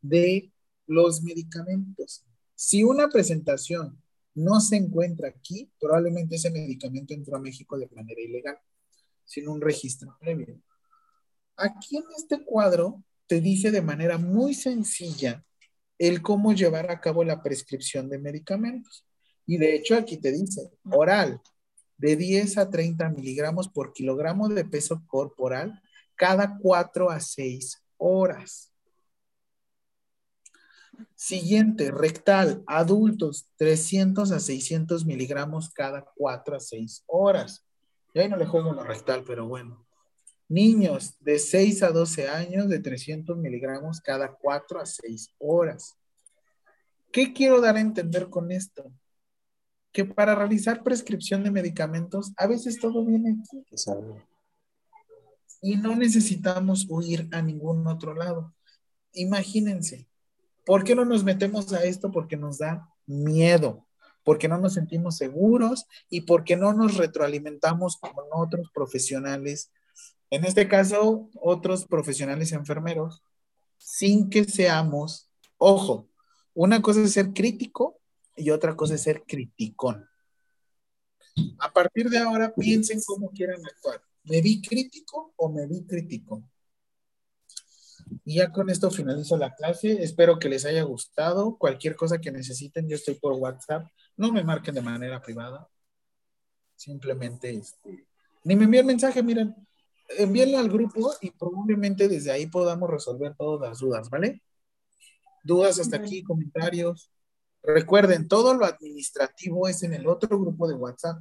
de 0.00 0.52
los 0.86 1.22
medicamentos. 1.24 2.24
Si 2.54 2.84
una 2.84 3.08
presentación 3.08 3.99
no 4.34 4.60
se 4.60 4.76
encuentra 4.76 5.28
aquí, 5.28 5.70
probablemente 5.80 6.36
ese 6.36 6.50
medicamento 6.50 7.14
entró 7.14 7.36
a 7.36 7.40
México 7.40 7.78
de 7.78 7.88
manera 7.88 8.20
ilegal, 8.20 8.58
sin 9.24 9.48
un 9.48 9.60
registro 9.60 10.16
previo. 10.20 10.60
Aquí 11.56 11.96
en 11.96 12.04
este 12.16 12.44
cuadro 12.44 13.02
te 13.26 13.40
dice 13.40 13.70
de 13.70 13.82
manera 13.82 14.18
muy 14.18 14.54
sencilla 14.54 15.44
el 15.98 16.22
cómo 16.22 16.54
llevar 16.54 16.90
a 16.90 17.00
cabo 17.00 17.22
la 17.24 17.42
prescripción 17.42 18.08
de 18.08 18.18
medicamentos. 18.18 19.06
Y 19.46 19.58
de 19.58 19.74
hecho 19.74 19.96
aquí 19.96 20.16
te 20.16 20.32
dice, 20.32 20.70
oral, 20.90 21.40
de 21.98 22.16
10 22.16 22.56
a 22.56 22.70
30 22.70 23.10
miligramos 23.10 23.68
por 23.68 23.92
kilogramo 23.92 24.48
de 24.48 24.64
peso 24.64 25.02
corporal 25.06 25.82
cada 26.14 26.56
4 26.58 27.10
a 27.10 27.20
6 27.20 27.82
horas. 27.98 28.69
Siguiente, 31.14 31.90
rectal, 31.90 32.62
adultos, 32.66 33.48
300 33.56 34.32
a 34.32 34.40
600 34.40 35.04
miligramos 35.04 35.70
cada 35.70 36.04
4 36.16 36.56
a 36.56 36.60
6 36.60 37.04
horas. 37.06 37.64
Y 38.14 38.20
ahí 38.20 38.28
no 38.28 38.36
le 38.36 38.46
juego 38.46 38.72
lo 38.72 38.82
rectal, 38.82 39.24
pero 39.26 39.46
bueno. 39.46 39.86
Niños 40.48 41.14
de 41.20 41.38
6 41.38 41.82
a 41.84 41.90
12 41.90 42.28
años 42.28 42.68
de 42.68 42.80
300 42.80 43.36
miligramos 43.36 44.00
cada 44.00 44.34
4 44.34 44.80
a 44.80 44.86
6 44.86 45.34
horas. 45.38 45.96
¿Qué 47.12 47.32
quiero 47.32 47.60
dar 47.60 47.76
a 47.76 47.80
entender 47.80 48.28
con 48.28 48.50
esto? 48.50 48.92
Que 49.92 50.04
para 50.04 50.34
realizar 50.34 50.82
prescripción 50.82 51.44
de 51.44 51.50
medicamentos, 51.50 52.32
a 52.36 52.46
veces 52.46 52.80
todo 52.80 53.04
viene 53.04 53.36
aquí. 53.40 53.64
Y 55.62 55.76
no 55.76 55.94
necesitamos 55.94 56.86
huir 56.88 57.28
a 57.32 57.42
ningún 57.42 57.86
otro 57.86 58.14
lado. 58.14 58.54
Imagínense, 59.12 60.09
¿Por 60.70 60.84
qué 60.84 60.94
no 60.94 61.04
nos 61.04 61.24
metemos 61.24 61.72
a 61.72 61.82
esto? 61.82 62.12
Porque 62.12 62.36
nos 62.36 62.58
da 62.58 62.88
miedo, 63.04 63.88
porque 64.22 64.46
no 64.46 64.56
nos 64.56 64.74
sentimos 64.74 65.16
seguros 65.16 65.84
y 66.08 66.20
porque 66.20 66.54
no 66.54 66.72
nos 66.72 66.96
retroalimentamos 66.96 67.96
con 67.96 68.12
otros 68.30 68.70
profesionales, 68.72 69.72
en 70.30 70.44
este 70.44 70.68
caso, 70.68 71.28
otros 71.34 71.86
profesionales 71.86 72.52
enfermeros, 72.52 73.20
sin 73.78 74.30
que 74.30 74.44
seamos, 74.44 75.28
ojo, 75.58 76.08
una 76.54 76.80
cosa 76.80 77.02
es 77.02 77.14
ser 77.14 77.32
crítico 77.32 77.98
y 78.36 78.50
otra 78.50 78.76
cosa 78.76 78.94
es 78.94 79.02
ser 79.02 79.24
criticón. 79.24 80.08
A 81.58 81.72
partir 81.72 82.08
de 82.10 82.18
ahora, 82.18 82.54
piensen 82.54 83.00
cómo 83.04 83.30
quieren 83.30 83.60
actuar. 83.66 84.04
¿Me 84.22 84.40
vi 84.40 84.62
crítico 84.62 85.32
o 85.34 85.48
me 85.48 85.66
vi 85.66 85.84
crítico? 85.84 86.44
Y 88.24 88.36
ya 88.36 88.50
con 88.52 88.70
esto 88.70 88.90
finalizo 88.90 89.36
la 89.36 89.54
clase. 89.54 90.02
Espero 90.02 90.38
que 90.38 90.48
les 90.48 90.64
haya 90.64 90.82
gustado. 90.82 91.56
Cualquier 91.56 91.96
cosa 91.96 92.20
que 92.20 92.30
necesiten, 92.30 92.88
yo 92.88 92.96
estoy 92.96 93.14
por 93.14 93.32
WhatsApp. 93.34 93.86
No 94.16 94.32
me 94.32 94.44
marquen 94.44 94.74
de 94.74 94.82
manera 94.82 95.20
privada. 95.20 95.68
Simplemente, 96.76 97.50
este, 97.50 98.06
ni 98.44 98.56
me 98.56 98.64
envíen 98.64 98.86
mensaje, 98.86 99.22
miren. 99.22 99.54
Envíenlo 100.18 100.58
al 100.58 100.68
grupo 100.68 101.12
y 101.20 101.30
probablemente 101.30 102.08
desde 102.08 102.32
ahí 102.32 102.46
podamos 102.46 102.90
resolver 102.90 103.34
todas 103.36 103.68
las 103.68 103.78
dudas, 103.78 104.10
¿vale? 104.10 104.42
Dudas 105.44 105.78
hasta 105.78 105.98
aquí, 105.98 106.22
comentarios. 106.22 107.10
Recuerden, 107.62 108.26
todo 108.26 108.54
lo 108.54 108.64
administrativo 108.64 109.68
es 109.68 109.82
en 109.82 109.94
el 109.94 110.06
otro 110.06 110.38
grupo 110.38 110.66
de 110.66 110.74
WhatsApp. 110.74 111.18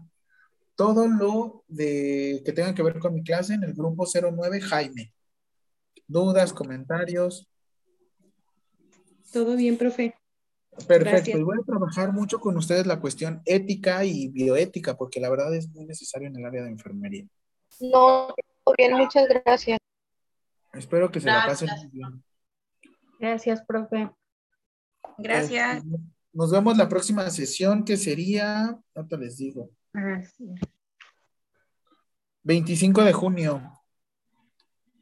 Todo 0.76 1.08
lo 1.08 1.66
de 1.68 2.42
que 2.46 2.54
tenga 2.54 2.74
que 2.74 2.84
ver 2.84 3.00
con 3.00 3.14
mi 3.14 3.24
clase 3.24 3.54
en 3.54 3.64
el 3.64 3.74
grupo 3.74 4.06
09 4.06 4.62
Jaime. 4.62 5.14
¿Dudas, 6.10 6.52
comentarios? 6.52 7.48
Todo 9.32 9.56
bien, 9.56 9.78
profe. 9.78 10.16
Perfecto, 10.88 11.12
Gracias. 11.12 11.38
y 11.38 11.44
voy 11.44 11.58
a 11.62 11.64
trabajar 11.64 12.12
mucho 12.12 12.40
con 12.40 12.58
ustedes 12.58 12.88
la 12.88 13.00
cuestión 13.00 13.44
ética 13.46 14.04
y 14.04 14.28
bioética, 14.30 14.98
porque 14.98 15.20
la 15.20 15.30
verdad 15.30 15.54
es 15.54 15.70
muy 15.70 15.86
necesario 15.86 16.28
en 16.28 16.36
el 16.36 16.46
área 16.46 16.64
de 16.64 16.70
enfermería. 16.70 17.28
No, 17.80 18.34
bien, 18.76 18.94
muchas 18.98 19.28
gracias. 19.28 19.78
Espero 20.74 21.12
que 21.12 21.20
se 21.20 21.28
la 21.28 21.46
pasen 21.46 21.68
Gracias. 21.68 21.92
muy 21.92 22.00
bien. 22.00 22.24
Gracias, 23.20 23.62
profe. 23.64 24.10
Gracias. 25.20 25.78
Este, 25.78 25.98
Nos 26.34 26.52
vemos 26.52 26.76
la 26.76 26.90
próxima 26.90 27.30
sesión, 27.30 27.86
que 27.86 27.98
sería, 27.98 28.76
ahorita 28.96 29.18
les 29.18 29.38
digo, 29.38 29.70
sí. 30.36 30.56
25 32.42 33.04
de 33.04 33.14
junio. 33.14 33.79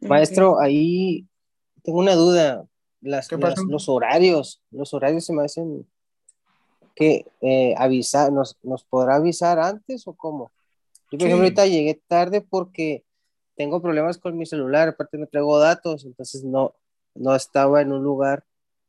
Maestro, 0.01 0.59
ahí 0.59 1.25
tengo 1.83 1.99
una 1.99 2.15
duda. 2.15 2.65
Las, 3.01 3.29
los 3.67 3.87
horarios, 3.89 4.61
los 4.71 4.93
horarios 4.93 5.25
se 5.25 5.33
me 5.33 5.43
hacen 5.43 5.87
que 6.95 7.25
eh, 7.41 7.75
avisar, 7.77 8.31
nos, 8.31 8.57
¿nos 8.63 8.83
podrá 8.83 9.15
avisar 9.15 9.59
antes 9.59 10.07
o 10.07 10.13
cómo? 10.13 10.51
Yo, 11.11 11.17
por 11.17 11.21
Sí. 11.21 11.25
ejemplo, 11.27 11.43
ahorita 11.43 11.65
llegué 11.67 12.01
tarde 12.07 12.41
porque 12.41 13.05
tengo 13.55 13.81
problemas 13.81 14.17
con 14.17 14.35
mi 14.37 14.45
celular, 14.47 14.89
aparte 14.89 15.17
no 15.17 15.27
traigo 15.27 15.59
datos, 15.59 16.05
entonces 16.05 16.43
no, 16.43 16.73
no 17.13 17.35
estaba 17.35 17.81
en 17.81 17.91
un 17.93 18.03
lugar 18.03 18.43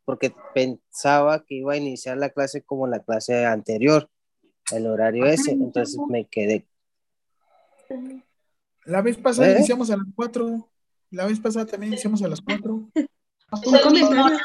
porque 0.07 0.35
pensaba 0.55 1.45
que 1.45 1.57
iba 1.57 1.75
a 1.75 1.77
iniciar 1.77 2.17
la 2.17 2.31
clase 2.31 2.63
como 2.63 2.87
la 2.87 3.01
clase 3.01 3.45
anterior, 3.45 4.09
el 4.73 4.87
horario 4.87 5.27
ese, 5.27 5.53
entonces 5.53 5.99
me 6.09 6.25
quedé. 6.25 6.67
La 8.87 9.03
vez 9.03 9.19
pasada 9.19 9.49
¿Eh? 9.49 9.57
iniciamos 9.59 9.91
a 9.91 9.97
las 9.99 10.07
4. 10.17 10.67
La 11.11 11.27
vez 11.27 11.41
pasada 11.41 11.67
también 11.67 11.93
iniciamos 11.93 12.23
a 12.23 12.29
las 12.29 12.41
4. 12.41 12.73
Un 12.75 12.91
comentario. 13.83 14.39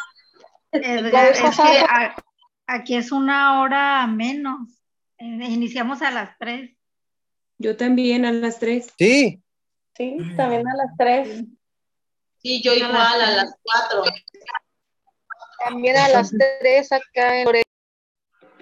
Edgar, 0.72 1.28
vez 1.30 1.38
es 1.38 1.42
pasada- 1.44 1.72
que 1.72 1.80
a- 1.90 2.16
aquí 2.68 2.96
es 2.96 3.12
una 3.12 3.62
hora 3.62 4.08
menos. 4.08 4.70
Eh, 5.18 5.26
Iniciamos 5.50 6.02
a 6.02 6.12
las 6.12 6.38
3. 6.40 6.76
Yo 7.60 7.78
también 7.78 8.26
a 8.26 8.32
las 8.32 8.60
tres. 8.60 8.92
Sí, 8.98 9.40
Sí, 9.96 10.18
también 10.36 10.68
a 10.68 10.76
las 10.76 10.98
tres. 10.98 11.46
Sí, 12.42 12.62
yo 12.64 12.74
igual 12.74 12.96
a 13.22 13.32
las 13.32 13.56
cuatro. 13.62 14.04
También 15.64 15.96
a 15.98 16.10
las 16.10 16.32
tres 16.32 16.92
acá 16.92 17.40
en 17.42 17.62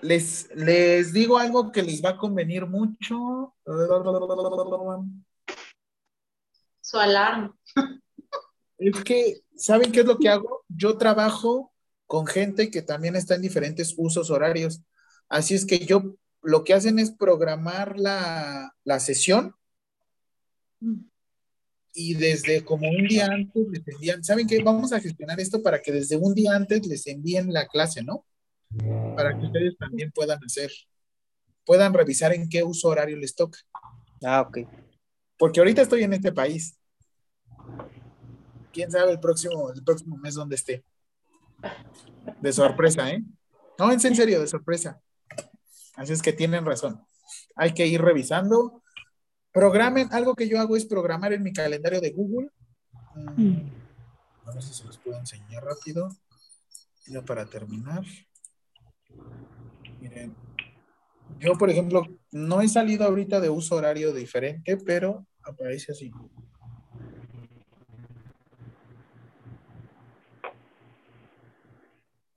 Les, 0.02 0.50
les 0.56 1.14
digo 1.14 1.38
algo 1.38 1.72
que 1.72 1.82
les 1.82 2.04
va 2.04 2.10
a 2.10 2.18
convenir 2.18 2.66
mucho. 2.66 3.56
Su 6.92 6.98
alarma. 6.98 7.58
Es 8.78 9.02
que, 9.06 9.44
¿saben 9.56 9.94
qué 9.94 10.02
es 10.02 10.06
lo 10.06 10.18
que 10.18 10.28
hago? 10.28 10.66
Yo 10.68 10.98
trabajo 10.98 11.72
con 12.06 12.28
gente 12.28 12.70
que 12.70 12.82
también 12.82 13.16
está 13.16 13.36
en 13.36 13.42
diferentes 13.42 13.94
usos 13.96 14.30
horarios. 14.30 14.82
Así 15.30 15.56
es 15.56 15.66
que 15.66 15.86
yo, 15.86 16.18
lo 16.42 16.66
que 16.66 16.74
hacen 16.74 17.00
es 17.00 17.12
programar 17.12 17.98
la, 17.98 18.76
la 18.84 19.00
sesión 19.00 19.56
y 21.94 22.16
desde 22.16 22.66
como 22.66 22.90
un 22.90 23.08
día 23.08 23.28
antes 23.28 23.68
les 23.70 23.88
envían, 23.88 24.22
¿saben 24.26 24.46
qué? 24.46 24.62
Vamos 24.62 24.92
a 24.92 25.00
gestionar 25.00 25.40
esto 25.40 25.64
para 25.64 25.82
que 25.82 25.94
desde 25.94 26.18
un 26.18 26.34
día 26.34 26.58
antes 26.58 26.86
les 26.88 27.08
envíen 27.08 27.54
la 27.54 27.68
clase, 27.68 28.04
¿no? 28.04 28.26
Para 29.16 29.40
que 29.40 29.46
ustedes 29.46 29.78
también 29.78 30.12
puedan 30.12 30.44
hacer, 30.44 30.70
puedan 31.64 31.94
revisar 31.94 32.34
en 32.34 32.50
qué 32.50 32.64
uso 32.64 32.90
horario 32.90 33.16
les 33.16 33.34
toca. 33.34 33.60
ah, 34.26 34.42
ok. 34.42 34.58
Porque 35.38 35.62
ahorita 35.62 35.84
estoy 35.84 36.04
en 36.04 36.12
este 36.12 36.34
país. 36.34 36.78
Quién 38.74 38.92
sabe 38.92 39.12
el 39.12 39.20
próximo, 39.20 39.72
el 39.72 39.84
próximo 39.84 40.18
mes 40.18 40.36
dónde 40.36 40.56
esté. 40.56 40.84
De 42.40 42.54
sorpresa, 42.54 43.10
¿eh? 43.12 43.24
No, 43.78 43.92
es 43.92 44.04
en 44.06 44.16
serio, 44.16 44.40
de 44.40 44.48
sorpresa. 44.48 45.02
Así 45.96 46.14
es 46.14 46.22
que 46.22 46.34
tienen 46.34 46.66
razón. 46.66 47.02
Hay 47.56 47.74
que 47.74 47.86
ir 47.86 48.02
revisando. 48.02 48.82
Programen, 49.52 50.08
algo 50.12 50.36
que 50.36 50.48
yo 50.48 50.60
hago 50.60 50.78
es 50.78 50.86
programar 50.86 51.34
en 51.34 51.44
mi 51.44 51.52
calendario 51.52 52.00
de 52.00 52.12
Google. 52.12 52.50
Mm, 53.36 53.58
A 54.46 54.54
ver 54.54 54.64
si 54.64 54.74
se 54.74 54.86
los 54.86 54.98
puedo 54.98 55.18
enseñar 55.18 55.64
rápido. 55.64 56.10
Ya 57.08 57.24
para 57.24 57.46
terminar. 57.46 58.04
Miren, 60.00 60.36
yo, 61.40 61.58
por 61.58 61.70
ejemplo, 61.70 62.06
no 62.32 62.62
he 62.62 62.70
salido 62.70 63.06
ahorita 63.06 63.40
de 63.40 63.50
uso 63.50 63.76
horario 63.76 64.14
diferente, 64.14 64.78
pero 64.78 65.26
aparece 65.44 65.92
así. 65.92 66.12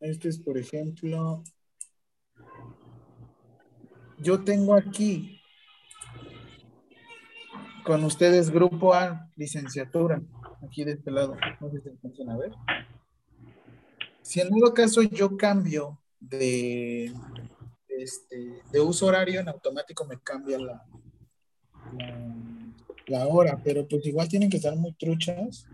Este 0.05 0.28
es, 0.28 0.39
por 0.39 0.58
ejemplo, 0.58 1.42
yo 4.18 4.44
tengo 4.44 4.74
aquí 4.74 5.41
con 7.86 8.05
ustedes 8.05 8.50
grupo 8.50 8.92
A, 8.92 9.31
licenciatura, 9.34 10.20
aquí 10.62 10.84
de 10.84 10.92
este 10.92 11.10
lado. 11.10 11.39
No 11.58 11.70
sé 11.70 11.81
si 11.81 11.89
alcanzan 11.89 12.28
a 12.28 12.36
ver. 12.36 12.52
Si 14.20 14.42
en 14.42 14.50
todo 14.50 14.74
caso 14.74 15.00
yo 15.00 15.39
cambio 15.39 15.99
de, 16.20 17.10
este, 17.89 18.62
de 18.70 18.81
uso 18.83 19.07
horario, 19.07 19.41
en 19.41 19.49
automático 19.49 20.05
me 20.05 20.20
cambia 20.20 20.58
la, 20.58 20.84
la 23.07 23.26
hora, 23.26 23.58
pero 23.65 23.89
pues 23.89 24.05
igual 24.05 24.28
tienen 24.28 24.50
que 24.50 24.58
estar 24.58 24.76
muy 24.76 24.92
truchas 24.92 25.66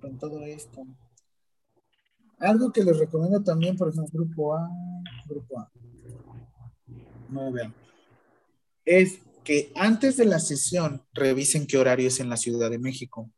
con 0.00 0.16
todo 0.16 0.40
esto. 0.40 0.86
Algo 2.40 2.72
que 2.72 2.82
les 2.82 2.98
recomiendo 2.98 3.42
también, 3.42 3.76
por 3.76 3.88
ejemplo, 3.90 4.10
grupo 4.12 4.54
A, 4.56 4.68
grupo 5.26 5.60
A. 5.60 5.70
No 7.28 7.52
vean. 7.52 7.74
Es 8.84 9.20
que 9.44 9.72
antes 9.76 10.16
de 10.16 10.24
la 10.24 10.40
sesión 10.40 11.04
revisen 11.12 11.66
qué 11.66 11.78
horario 11.78 12.08
es 12.08 12.18
en 12.20 12.28
la 12.28 12.36
Ciudad 12.36 12.70
de 12.70 12.78
México. 12.78 13.30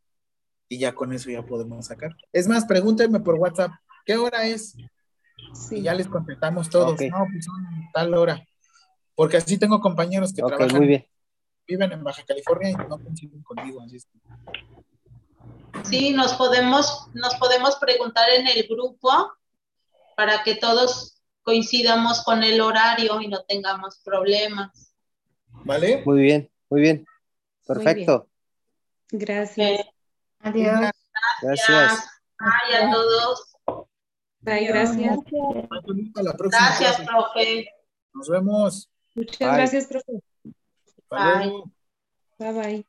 Y 0.69 0.79
ya 0.79 0.95
con 0.95 1.13
eso 1.13 1.29
ya 1.29 1.45
podemos 1.45 1.85
sacar. 1.85 2.15
Es 2.31 2.47
más, 2.47 2.65
pregúntenme 2.65 3.19
por 3.19 3.35
WhatsApp, 3.35 3.71
¿qué 4.05 4.15
hora 4.17 4.47
es? 4.47 4.75
Y 5.69 5.81
ya 5.81 5.93
les 5.93 6.07
contestamos 6.07 6.69
todos. 6.69 6.99
No, 7.11 7.25
pues 7.31 7.45
son 7.45 7.63
tal 7.93 8.13
hora. 8.15 8.43
Porque 9.15 9.37
así 9.37 9.57
tengo 9.59 9.79
compañeros 9.81 10.33
que 10.33 10.41
trabajan, 10.41 10.75
muy 10.77 10.87
bien. 10.87 11.05
viven 11.67 11.91
en 11.91 12.03
Baja 12.03 12.23
California 12.25 12.71
y 12.71 12.75
no 12.75 12.97
coinciden 12.99 13.43
conmigo. 13.43 13.81
Así 13.81 13.97
es 13.97 14.05
que- 14.05 14.19
Sí, 15.83 16.11
nos 16.11 16.33
podemos, 16.33 17.07
nos 17.13 17.35
podemos 17.35 17.75
preguntar 17.75 18.29
en 18.29 18.47
el 18.47 18.67
grupo 18.67 19.33
para 20.15 20.43
que 20.43 20.55
todos 20.55 21.21
coincidamos 21.43 22.23
con 22.23 22.43
el 22.43 22.61
horario 22.61 23.21
y 23.21 23.27
no 23.27 23.43
tengamos 23.43 23.99
problemas. 24.03 24.93
¿Vale? 25.65 26.01
Muy 26.05 26.21
bien, 26.21 26.51
muy 26.69 26.81
bien. 26.81 27.05
Muy 27.65 27.75
bien. 27.85 27.95
Perfecto. 27.95 28.27
Gracias. 29.11 29.85
Adiós. 30.39 30.91
Gracias. 31.41 32.09
Bye 32.39 32.77
a 32.77 32.91
todos. 32.91 33.55
Bye, 34.41 34.65
gracias. 34.65 35.17
Gracias, 36.35 37.01
profe. 37.07 37.69
Nos 38.13 38.29
vemos. 38.29 38.89
Muchas 39.15 39.39
Bye. 39.39 39.47
gracias, 39.47 39.87
profe. 39.87 40.13
Bye. 41.09 41.63
Bye 42.39 42.53
bye. 42.53 42.85